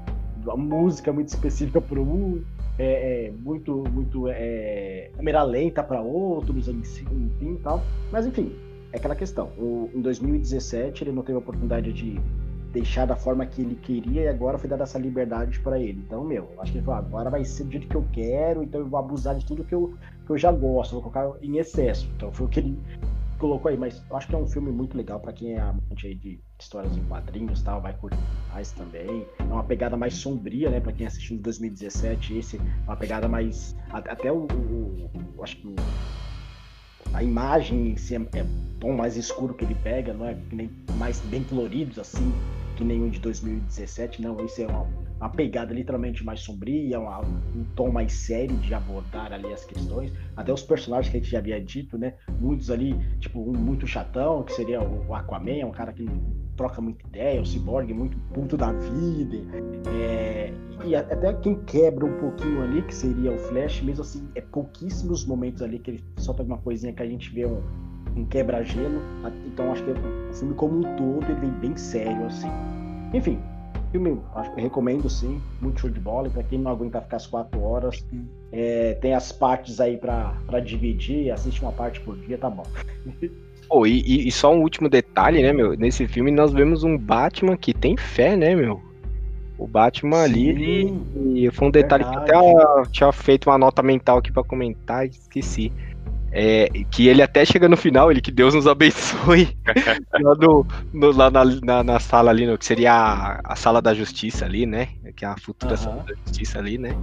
uma 0.44 0.58
música 0.58 1.14
muito 1.14 1.28
específica 1.28 1.80
para 1.80 2.00
um, 2.00 2.44
é, 2.80 3.28
é, 3.28 3.32
muito, 3.32 3.84
muito 3.92 4.28
é, 4.28 5.12
câmera 5.16 5.44
lenta 5.44 5.84
para 5.84 6.02
outros, 6.02 6.68
enfim 6.68 7.06
e 7.40 7.60
tal. 7.60 7.84
Mas 8.12 8.26
enfim, 8.26 8.52
é 8.92 8.98
aquela 8.98 9.16
questão. 9.16 9.52
O, 9.60 9.92
em 9.94 10.02
2017 10.02 11.04
ele 11.04 11.12
não 11.12 11.22
teve 11.22 11.36
a 11.36 11.40
oportunidade 11.40 11.94
de 11.94 12.20
deixar 12.76 13.06
da 13.06 13.16
forma 13.16 13.46
que 13.46 13.62
ele 13.62 13.76
queria 13.76 14.24
e 14.24 14.28
agora 14.28 14.58
foi 14.58 14.70
dada 14.70 14.84
essa 14.84 15.00
liberdade 15.00 15.60
para 15.62 15.80
ele. 15.80 16.04
Então, 16.06 16.26
meu, 16.26 16.50
acho 16.60 16.74
que 16.74 16.80
ele 16.80 16.86
falou, 16.86 17.00
agora 17.00 17.30
vai 17.30 17.46
ser 17.46 17.64
do 17.64 17.72
jeito 17.72 17.88
que 17.88 17.96
eu 17.96 18.06
quero, 18.12 18.62
então 18.64 18.82
eu 18.82 18.88
vou 18.88 19.00
abusar 19.00 19.34
de 19.36 19.46
tudo 19.46 19.64
que 19.64 19.74
eu, 19.74 19.94
que 20.26 20.32
eu 20.32 20.38
já 20.38 20.52
gosto, 20.52 20.94
vou 20.94 21.02
colocar 21.02 21.32
em 21.42 21.58
excesso. 21.58 22.10
Então 22.16 22.32
foi 22.32 22.46
o 22.46 22.50
que 22.50 22.60
ele 22.60 22.80
colocou 23.38 23.70
aí, 23.70 23.78
mas 23.78 24.04
acho 24.12 24.28
que 24.28 24.36
é 24.36 24.38
um 24.38 24.48
filme 24.48 24.72
muito 24.72 24.98
legal 24.98 25.20
para 25.20 25.34
quem 25.34 25.54
é 25.54 25.60
amante 25.60 26.08
aí 26.08 26.16
de 26.16 26.40
histórias 26.60 26.96
em 26.98 27.04
quadrinhos 27.04 27.62
tal, 27.62 27.82
vai 27.82 27.94
curtir 27.94 28.18
mais 28.52 28.72
também. 28.72 29.26
É 29.40 29.44
uma 29.44 29.64
pegada 29.64 29.98
mais 29.98 30.16
sombria, 30.16 30.70
né, 30.70 30.80
para 30.80 30.94
quem 30.94 31.06
assistiu 31.06 31.38
em 31.38 31.42
2017, 31.42 32.38
esse 32.38 32.58
é 32.58 32.62
uma 32.88 32.96
pegada 32.96 33.28
mais 33.28 33.76
até 33.92 34.32
o, 34.32 34.48
o, 34.48 35.10
o 35.38 35.44
acho 35.44 35.58
que 35.58 35.68
o, 35.68 35.76
a 37.14 37.22
imagem 37.22 37.90
em 37.90 37.98
si 37.98 38.16
é, 38.16 38.20
é 38.40 38.46
tom 38.80 38.94
mais 38.94 39.18
escuro 39.18 39.54
que 39.54 39.66
ele 39.66 39.76
pega, 39.76 40.14
não 40.14 40.26
é 40.26 40.38
nem 40.52 40.70
mais 40.98 41.20
bem 41.22 41.44
coloridos 41.44 42.00
assim, 42.00 42.34
que 42.76 42.84
o 42.84 43.10
de 43.10 43.20
2017, 43.20 44.22
não, 44.22 44.44
esse 44.44 44.64
é 44.64 44.68
uma 44.68 44.88
uma 45.20 45.30
pegada 45.30 45.74
literalmente 45.74 46.24
mais 46.24 46.42
sombria, 46.42 47.00
uma, 47.00 47.22
um 47.22 47.64
tom 47.76 47.92
mais 47.92 48.14
sério 48.14 48.56
de 48.58 48.74
abordar 48.74 49.32
ali 49.32 49.52
as 49.54 49.64
questões. 49.66 50.12
Até 50.36 50.52
os 50.52 50.62
personagens 50.62 51.10
que 51.10 51.18
a 51.18 51.20
gente 51.20 51.32
já 51.32 51.40
havia 51.40 51.62
dito, 51.62 51.98
né? 51.98 52.16
Muitos 52.40 52.70
ali, 52.70 52.96
tipo, 53.20 53.40
um 53.40 53.54
muito 53.54 53.88
chatão, 53.88 54.44
que 54.44 54.54
seria 54.54 54.82
o 54.82 55.14
Aquaman, 55.14 55.66
um 55.66 55.72
cara 55.72 55.94
que 55.94 56.06
troca 56.56 56.82
muita 56.82 57.06
ideia, 57.08 57.42
o 57.42 57.46
Cyborg 57.46 57.94
muito 57.94 58.18
puto 58.34 58.58
da 58.58 58.72
vida. 58.72 59.38
É, 59.90 60.54
e 60.86 60.96
até 60.96 61.34
quem 61.34 61.56
quebra 61.64 62.06
um 62.06 62.18
pouquinho 62.20 62.62
ali, 62.62 62.82
que 62.82 62.94
seria 62.94 63.32
o 63.32 63.38
Flash, 63.38 63.82
mesmo 63.82 64.02
assim, 64.02 64.28
é 64.36 64.42
pouquíssimos 64.42 65.26
momentos 65.26 65.62
ali 65.62 65.80
que 65.80 65.92
ele 65.92 66.04
solta 66.18 66.42
alguma 66.42 66.58
coisinha 66.58 66.94
que 66.94 67.02
a 67.02 67.08
gente 67.08 67.30
vê 67.32 67.46
um, 67.46 67.62
um 68.16 68.26
quebra-gelo. 68.26 69.02
Então 69.46 69.72
acho 69.72 69.84
que 69.84 69.92
o 69.92 70.34
filme 70.34 70.54
como 70.56 70.80
um 70.80 70.96
todo 70.96 71.26
ele 71.26 71.40
vem 71.40 71.52
bem 71.52 71.78
sério, 71.78 72.26
assim. 72.26 72.50
Enfim, 73.14 73.40
filme, 73.96 74.20
acho 74.36 74.54
que 74.54 74.62
recomendo 74.62 75.10
sim, 75.10 75.42
muito 75.62 75.80
show 75.80 75.90
de 75.90 76.00
bola. 76.00 76.30
Para 76.30 76.44
quem 76.44 76.60
não 76.60 76.72
aguenta 76.72 77.00
ficar 77.00 77.18
as 77.18 77.28
quatro 77.28 77.62
horas, 77.64 78.06
é, 78.52 78.94
tem 78.96 79.14
as 79.14 79.32
partes 79.32 79.80
aí 79.80 79.98
para 79.98 80.60
dividir, 80.60 81.32
assiste 81.32 81.62
uma 81.62 81.72
parte 81.72 82.02
por 82.02 82.18
dia, 82.18 82.38
tá 82.38 82.50
bom. 82.50 82.66
Pô, 83.68 83.88
e, 83.88 84.28
e, 84.28 84.32
só 84.32 84.54
um 84.54 84.62
último 84.62 84.88
detalhe, 84.88 85.42
né, 85.42 85.52
meu? 85.52 85.76
Nesse 85.76 86.08
filme 86.08 86.30
nós 86.30 86.54
vemos 86.54 86.84
um 86.84 86.96
Batman 86.96 87.58
que 87.58 87.74
tem 87.74 87.98
fé, 87.98 88.36
né, 88.36 88.54
meu? 88.54 88.80
O 89.58 89.66
Batman 89.66 90.18
Sim, 90.18 90.24
ali, 90.24 90.50
ele, 90.50 91.52
foi 91.52 91.70
um 91.70 91.72
detalhe 91.72 92.04
verdade. 92.04 92.28
que 92.28 92.36
até 92.36 92.90
tinha 92.92 93.12
feito 93.12 93.50
uma 93.50 93.58
nota 93.58 93.82
mental 93.82 94.20
aqui 94.20 94.32
para 94.32 94.44
comentar, 94.44 95.08
esqueci. 95.08 95.72
É, 96.38 96.68
que 96.92 97.08
ele 97.08 97.22
até 97.22 97.46
chega 97.46 97.70
no 97.70 97.78
final, 97.78 98.12
ele 98.12 98.20
que 98.20 98.30
Deus 98.30 98.54
nos 98.54 98.68
abençoe. 98.68 99.58
lá, 100.22 100.36
no, 100.36 100.68
no, 100.92 101.12
lá 101.12 101.32
na, 101.32 101.46
na, 101.46 101.82
na, 101.82 101.98
sala 101.98 102.30
ali, 102.30 102.46
no, 102.46 102.58
que 102.58 102.66
seria 102.66 102.92
a, 102.92 103.40
a, 103.42 103.56
sala 103.56 103.82
da 103.82 103.94
justiça 103.94 104.44
ali, 104.44 104.66
né? 104.66 104.90
Que 105.16 105.24
é 105.24 105.30
a 105.30 105.38
futura 105.38 105.72
uhum. 105.72 105.78
sala 105.78 106.04
da 106.04 106.14
justiça 106.26 106.60
ali, 106.60 106.78
né? 106.78 106.94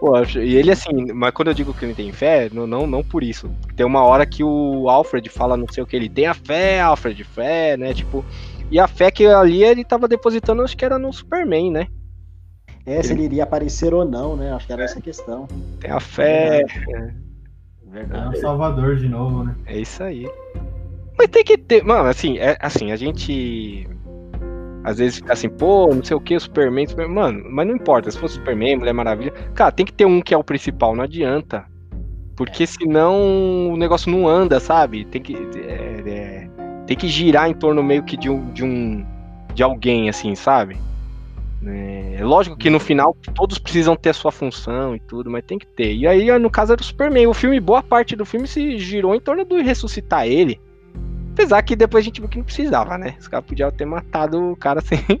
Pô, 0.00 0.20
e 0.40 0.56
ele 0.56 0.72
assim, 0.72 1.12
mas 1.14 1.30
quando 1.30 1.48
eu 1.48 1.54
digo 1.54 1.72
que 1.72 1.84
ele 1.84 1.94
tem 1.94 2.10
fé, 2.10 2.50
não, 2.52 2.66
não, 2.66 2.84
não 2.84 3.04
por 3.04 3.22
isso. 3.22 3.48
Tem 3.76 3.86
uma 3.86 4.02
hora 4.02 4.26
que 4.26 4.42
o 4.42 4.88
Alfred 4.88 5.28
fala 5.28 5.56
não 5.56 5.68
sei 5.68 5.84
o 5.84 5.86
que, 5.86 5.94
ele 5.94 6.08
tem 6.08 6.26
a 6.26 6.34
fé, 6.34 6.80
Alfred, 6.80 7.22
fé, 7.22 7.76
né? 7.76 7.94
Tipo, 7.94 8.24
e 8.72 8.80
a 8.80 8.88
fé 8.88 9.12
que 9.12 9.24
ali 9.24 9.62
ele 9.62 9.84
tava 9.84 10.08
depositando, 10.08 10.62
acho 10.62 10.76
que 10.76 10.84
era 10.84 10.98
no 10.98 11.12
Superman, 11.12 11.70
né? 11.70 11.86
É, 12.84 13.00
se 13.04 13.12
ele 13.12 13.22
iria 13.22 13.44
aparecer 13.44 13.94
ou 13.94 14.04
não, 14.04 14.34
né? 14.34 14.52
Acho 14.52 14.66
que 14.66 14.72
era 14.72 14.82
é. 14.82 14.84
essa 14.86 15.00
questão. 15.00 15.46
Tem 15.78 15.92
a 15.92 16.00
fé. 16.00 16.64
É. 16.92 17.31
Verdade. 17.92 18.24
É 18.24 18.28
um 18.30 18.40
salvador 18.40 18.96
de 18.96 19.08
novo, 19.08 19.44
né? 19.44 19.54
É 19.66 19.78
isso 19.78 20.02
aí. 20.02 20.26
Mas 21.18 21.28
tem 21.28 21.44
que 21.44 21.58
ter. 21.58 21.84
Mano, 21.84 22.08
assim, 22.08 22.38
é, 22.38 22.56
assim, 22.60 22.90
a 22.90 22.96
gente. 22.96 23.86
Às 24.82 24.98
vezes 24.98 25.16
fica 25.16 25.32
assim, 25.32 25.48
pô, 25.48 25.94
não 25.94 26.02
sei 26.02 26.16
o 26.16 26.20
que, 26.20 26.38
Superman, 26.40 26.86
Superman. 26.86 27.14
Mano, 27.14 27.44
mas 27.50 27.66
não 27.66 27.74
importa. 27.76 28.10
Se 28.10 28.18
fosse 28.18 28.34
Superman, 28.34 28.78
Mulher 28.78 28.94
Maravilha. 28.94 29.32
Cara, 29.54 29.70
tem 29.70 29.86
que 29.86 29.92
ter 29.92 30.06
um 30.06 30.20
que 30.20 30.34
é 30.34 30.36
o 30.36 30.42
principal, 30.42 30.96
não 30.96 31.04
adianta. 31.04 31.64
Porque 32.34 32.66
senão 32.66 33.70
o 33.70 33.76
negócio 33.76 34.10
não 34.10 34.26
anda, 34.26 34.58
sabe? 34.58 35.04
Tem 35.04 35.20
que. 35.20 35.36
É, 35.56 36.02
é, 36.06 36.50
tem 36.86 36.96
que 36.96 37.06
girar 37.06 37.48
em 37.48 37.54
torno 37.54 37.82
meio 37.82 38.02
que 38.02 38.16
de 38.16 38.30
um. 38.30 38.50
De, 38.52 38.64
um, 38.64 39.04
de 39.54 39.62
alguém, 39.62 40.08
assim, 40.08 40.34
sabe? 40.34 40.78
É, 41.66 42.16
é 42.18 42.24
lógico 42.24 42.56
que 42.56 42.68
no 42.68 42.80
final 42.80 43.16
todos 43.34 43.58
precisam 43.58 43.94
ter 43.94 44.10
a 44.10 44.14
sua 44.14 44.32
função 44.32 44.96
e 44.96 45.00
tudo, 45.00 45.30
mas 45.30 45.44
tem 45.44 45.58
que 45.58 45.66
ter. 45.66 45.94
E 45.94 46.06
aí, 46.06 46.38
no 46.38 46.50
caso, 46.50 46.72
era 46.72 46.80
o 46.80 46.84
Superman. 46.84 47.26
O 47.26 47.34
filme, 47.34 47.60
boa 47.60 47.82
parte 47.82 48.16
do 48.16 48.24
filme 48.24 48.48
se 48.48 48.78
girou 48.78 49.14
em 49.14 49.20
torno 49.20 49.44
do 49.44 49.60
ressuscitar 49.62 50.26
ele. 50.26 50.60
Apesar 51.32 51.62
que 51.62 51.76
depois 51.76 52.04
a 52.04 52.06
gente 52.06 52.20
viu 52.20 52.28
que 52.28 52.38
não 52.38 52.44
precisava, 52.44 52.98
né? 52.98 53.16
Os 53.18 53.28
caras 53.28 53.46
podiam 53.46 53.70
ter 53.70 53.86
matado 53.86 54.52
o 54.52 54.56
cara 54.56 54.80
sem, 54.84 55.20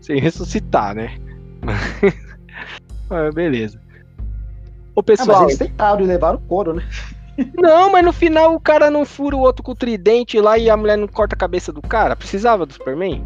sem 0.00 0.18
ressuscitar, 0.18 0.94
né? 0.94 1.16
Mas, 1.60 3.32
beleza. 3.34 3.80
Ô, 4.94 5.02
pessoal. 5.02 5.30
Ah, 5.30 5.40
mas 5.42 5.58
eles 5.58 5.58
tentaram 5.58 6.00
e 6.02 6.06
levaram 6.06 6.38
o 6.38 6.42
couro, 6.42 6.74
né? 6.74 6.86
Não, 7.54 7.90
mas 7.90 8.04
no 8.04 8.12
final 8.12 8.54
o 8.54 8.60
cara 8.60 8.90
não 8.90 9.06
fura 9.06 9.36
o 9.36 9.40
outro 9.40 9.62
com 9.62 9.72
o 9.72 9.76
tridente 9.76 10.38
lá 10.38 10.58
e 10.58 10.68
a 10.68 10.76
mulher 10.76 10.98
não 10.98 11.08
corta 11.08 11.34
a 11.34 11.38
cabeça 11.38 11.72
do 11.72 11.80
cara. 11.80 12.14
Precisava 12.14 12.66
do 12.66 12.72
Superman? 12.72 13.24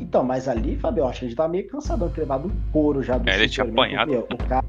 Então, 0.00 0.24
mas 0.24 0.48
ali, 0.48 0.76
Fabio, 0.76 1.06
acho 1.06 1.20
que 1.20 1.26
a 1.26 1.28
gente 1.28 1.36
tá 1.36 1.46
meio 1.46 1.68
cansado 1.68 2.08
de 2.08 2.14
ter 2.14 2.22
levado 2.22 2.48
um 2.48 2.72
couro 2.72 3.02
já 3.02 3.18
do 3.18 3.28
É, 3.28 3.34
ele 3.36 3.48
tinha 3.48 3.66
apanhado. 3.66 4.10
o 4.12 4.36
cara 4.48 4.64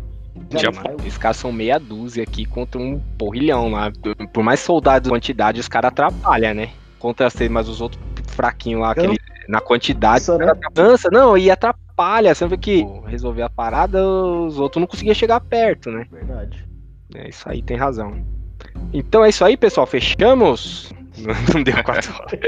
já 0.52 0.70
Os 1.08 1.18
caras 1.18 1.38
são 1.38 1.52
meia 1.52 1.80
dúzia 1.80 2.24
aqui 2.24 2.46
contra 2.46 2.80
um 2.80 3.00
porrilhão 3.18 3.70
lá. 3.70 3.92
Por 4.34 4.44
mais 4.44 4.60
soldados 4.60 5.10
quantidade, 5.10 5.60
os 5.60 5.68
caras 5.68 5.90
atrapalham, 5.90 6.54
né? 6.54 6.70
Contra 7.00 7.30
ser, 7.30 7.50
mas 7.50 7.68
os 7.68 7.82
outros 7.82 8.02
fraquinhos 8.28 8.82
lá, 8.82 8.92
aquele, 8.92 9.18
na 9.48 9.60
quantidade, 9.60 10.28
Nossa, 10.28 10.38
né? 10.38 10.54
cansa, 10.74 11.10
não, 11.12 11.38
e 11.38 11.50
atrapalha. 11.50 12.34
Vê 12.34 12.58
que 12.58 12.86
resolver 13.08 13.42
a 13.42 13.50
parada, 13.50 14.06
os 14.06 14.60
outros 14.60 14.80
não 14.80 14.88
conseguiam 14.88 15.16
chegar 15.16 15.40
perto, 15.40 15.90
né? 15.90 16.06
Verdade. 16.12 16.66
É, 17.16 17.30
isso 17.30 17.48
aí 17.50 17.62
tem 17.62 17.78
razão. 17.78 18.24
Então 18.94 19.24
é 19.24 19.30
isso 19.30 19.44
aí, 19.44 19.58
pessoal. 19.58 19.88
Fechamos? 19.88 20.94
Não 21.54 21.64
deu 21.64 21.84
quatro 21.84 22.14
horas. 22.14 22.40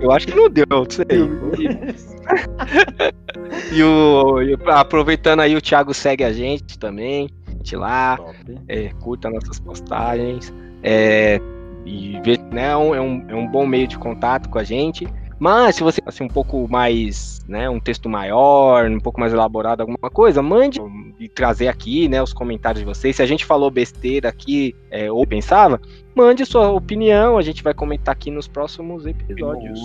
Eu 0.00 0.10
acho 0.12 0.26
que 0.26 0.34
não 0.34 0.50
deu, 0.50 0.66
não 0.68 0.84
sei. 0.88 1.06
e, 3.72 3.82
o, 3.82 4.42
e 4.42 4.56
aproveitando 4.66 5.40
aí, 5.40 5.56
o 5.56 5.60
Thiago 5.60 5.94
segue 5.94 6.24
a 6.24 6.32
gente 6.32 6.78
também. 6.78 7.28
A 7.46 7.50
gente 7.52 7.76
lá, 7.76 8.18
é, 8.68 8.90
curta 9.00 9.30
nossas 9.30 9.58
postagens. 9.60 10.52
É, 10.82 11.40
e 11.84 12.20
vê, 12.22 12.38
né, 12.50 12.70
é, 12.70 12.76
um, 12.76 13.24
é 13.28 13.34
um 13.34 13.46
bom 13.46 13.66
meio 13.66 13.86
de 13.86 13.98
contato 13.98 14.48
com 14.48 14.58
a 14.58 14.64
gente. 14.64 15.06
Mas 15.40 15.76
se 15.76 15.82
você 15.82 16.02
assim 16.04 16.22
um 16.22 16.28
pouco 16.28 16.68
mais, 16.68 17.42
né, 17.48 17.68
um 17.70 17.80
texto 17.80 18.10
maior, 18.10 18.84
um 18.90 19.00
pouco 19.00 19.18
mais 19.18 19.32
elaborado 19.32 19.80
alguma 19.80 20.10
coisa, 20.10 20.42
mande 20.42 20.78
e 21.18 21.30
trazer 21.30 21.68
aqui, 21.68 22.08
né, 22.08 22.22
os 22.22 22.34
comentários 22.34 22.80
de 22.80 22.86
vocês. 22.86 23.16
Se 23.16 23.22
a 23.22 23.26
gente 23.26 23.46
falou 23.46 23.70
besteira 23.70 24.28
aqui 24.28 24.76
é, 24.90 25.10
ou 25.10 25.26
pensava, 25.26 25.80
mande 26.20 26.44
sua 26.44 26.70
opinião, 26.70 27.38
a 27.38 27.42
gente 27.42 27.62
vai 27.62 27.72
comentar 27.72 28.12
aqui 28.12 28.30
nos 28.30 28.46
próximos 28.46 29.06
episódios. 29.06 29.80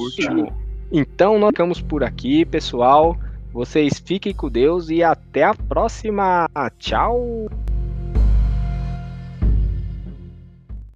Então 0.91 1.39
nós 1.39 1.49
ficamos 1.49 1.81
por 1.81 2.03
aqui, 2.03 2.45
pessoal. 2.45 3.17
Vocês 3.53 3.99
fiquem 3.99 4.33
com 4.33 4.49
Deus 4.49 4.89
e 4.89 5.01
até 5.01 5.43
a 5.43 5.53
próxima. 5.53 6.49
Tchau. 6.77 7.47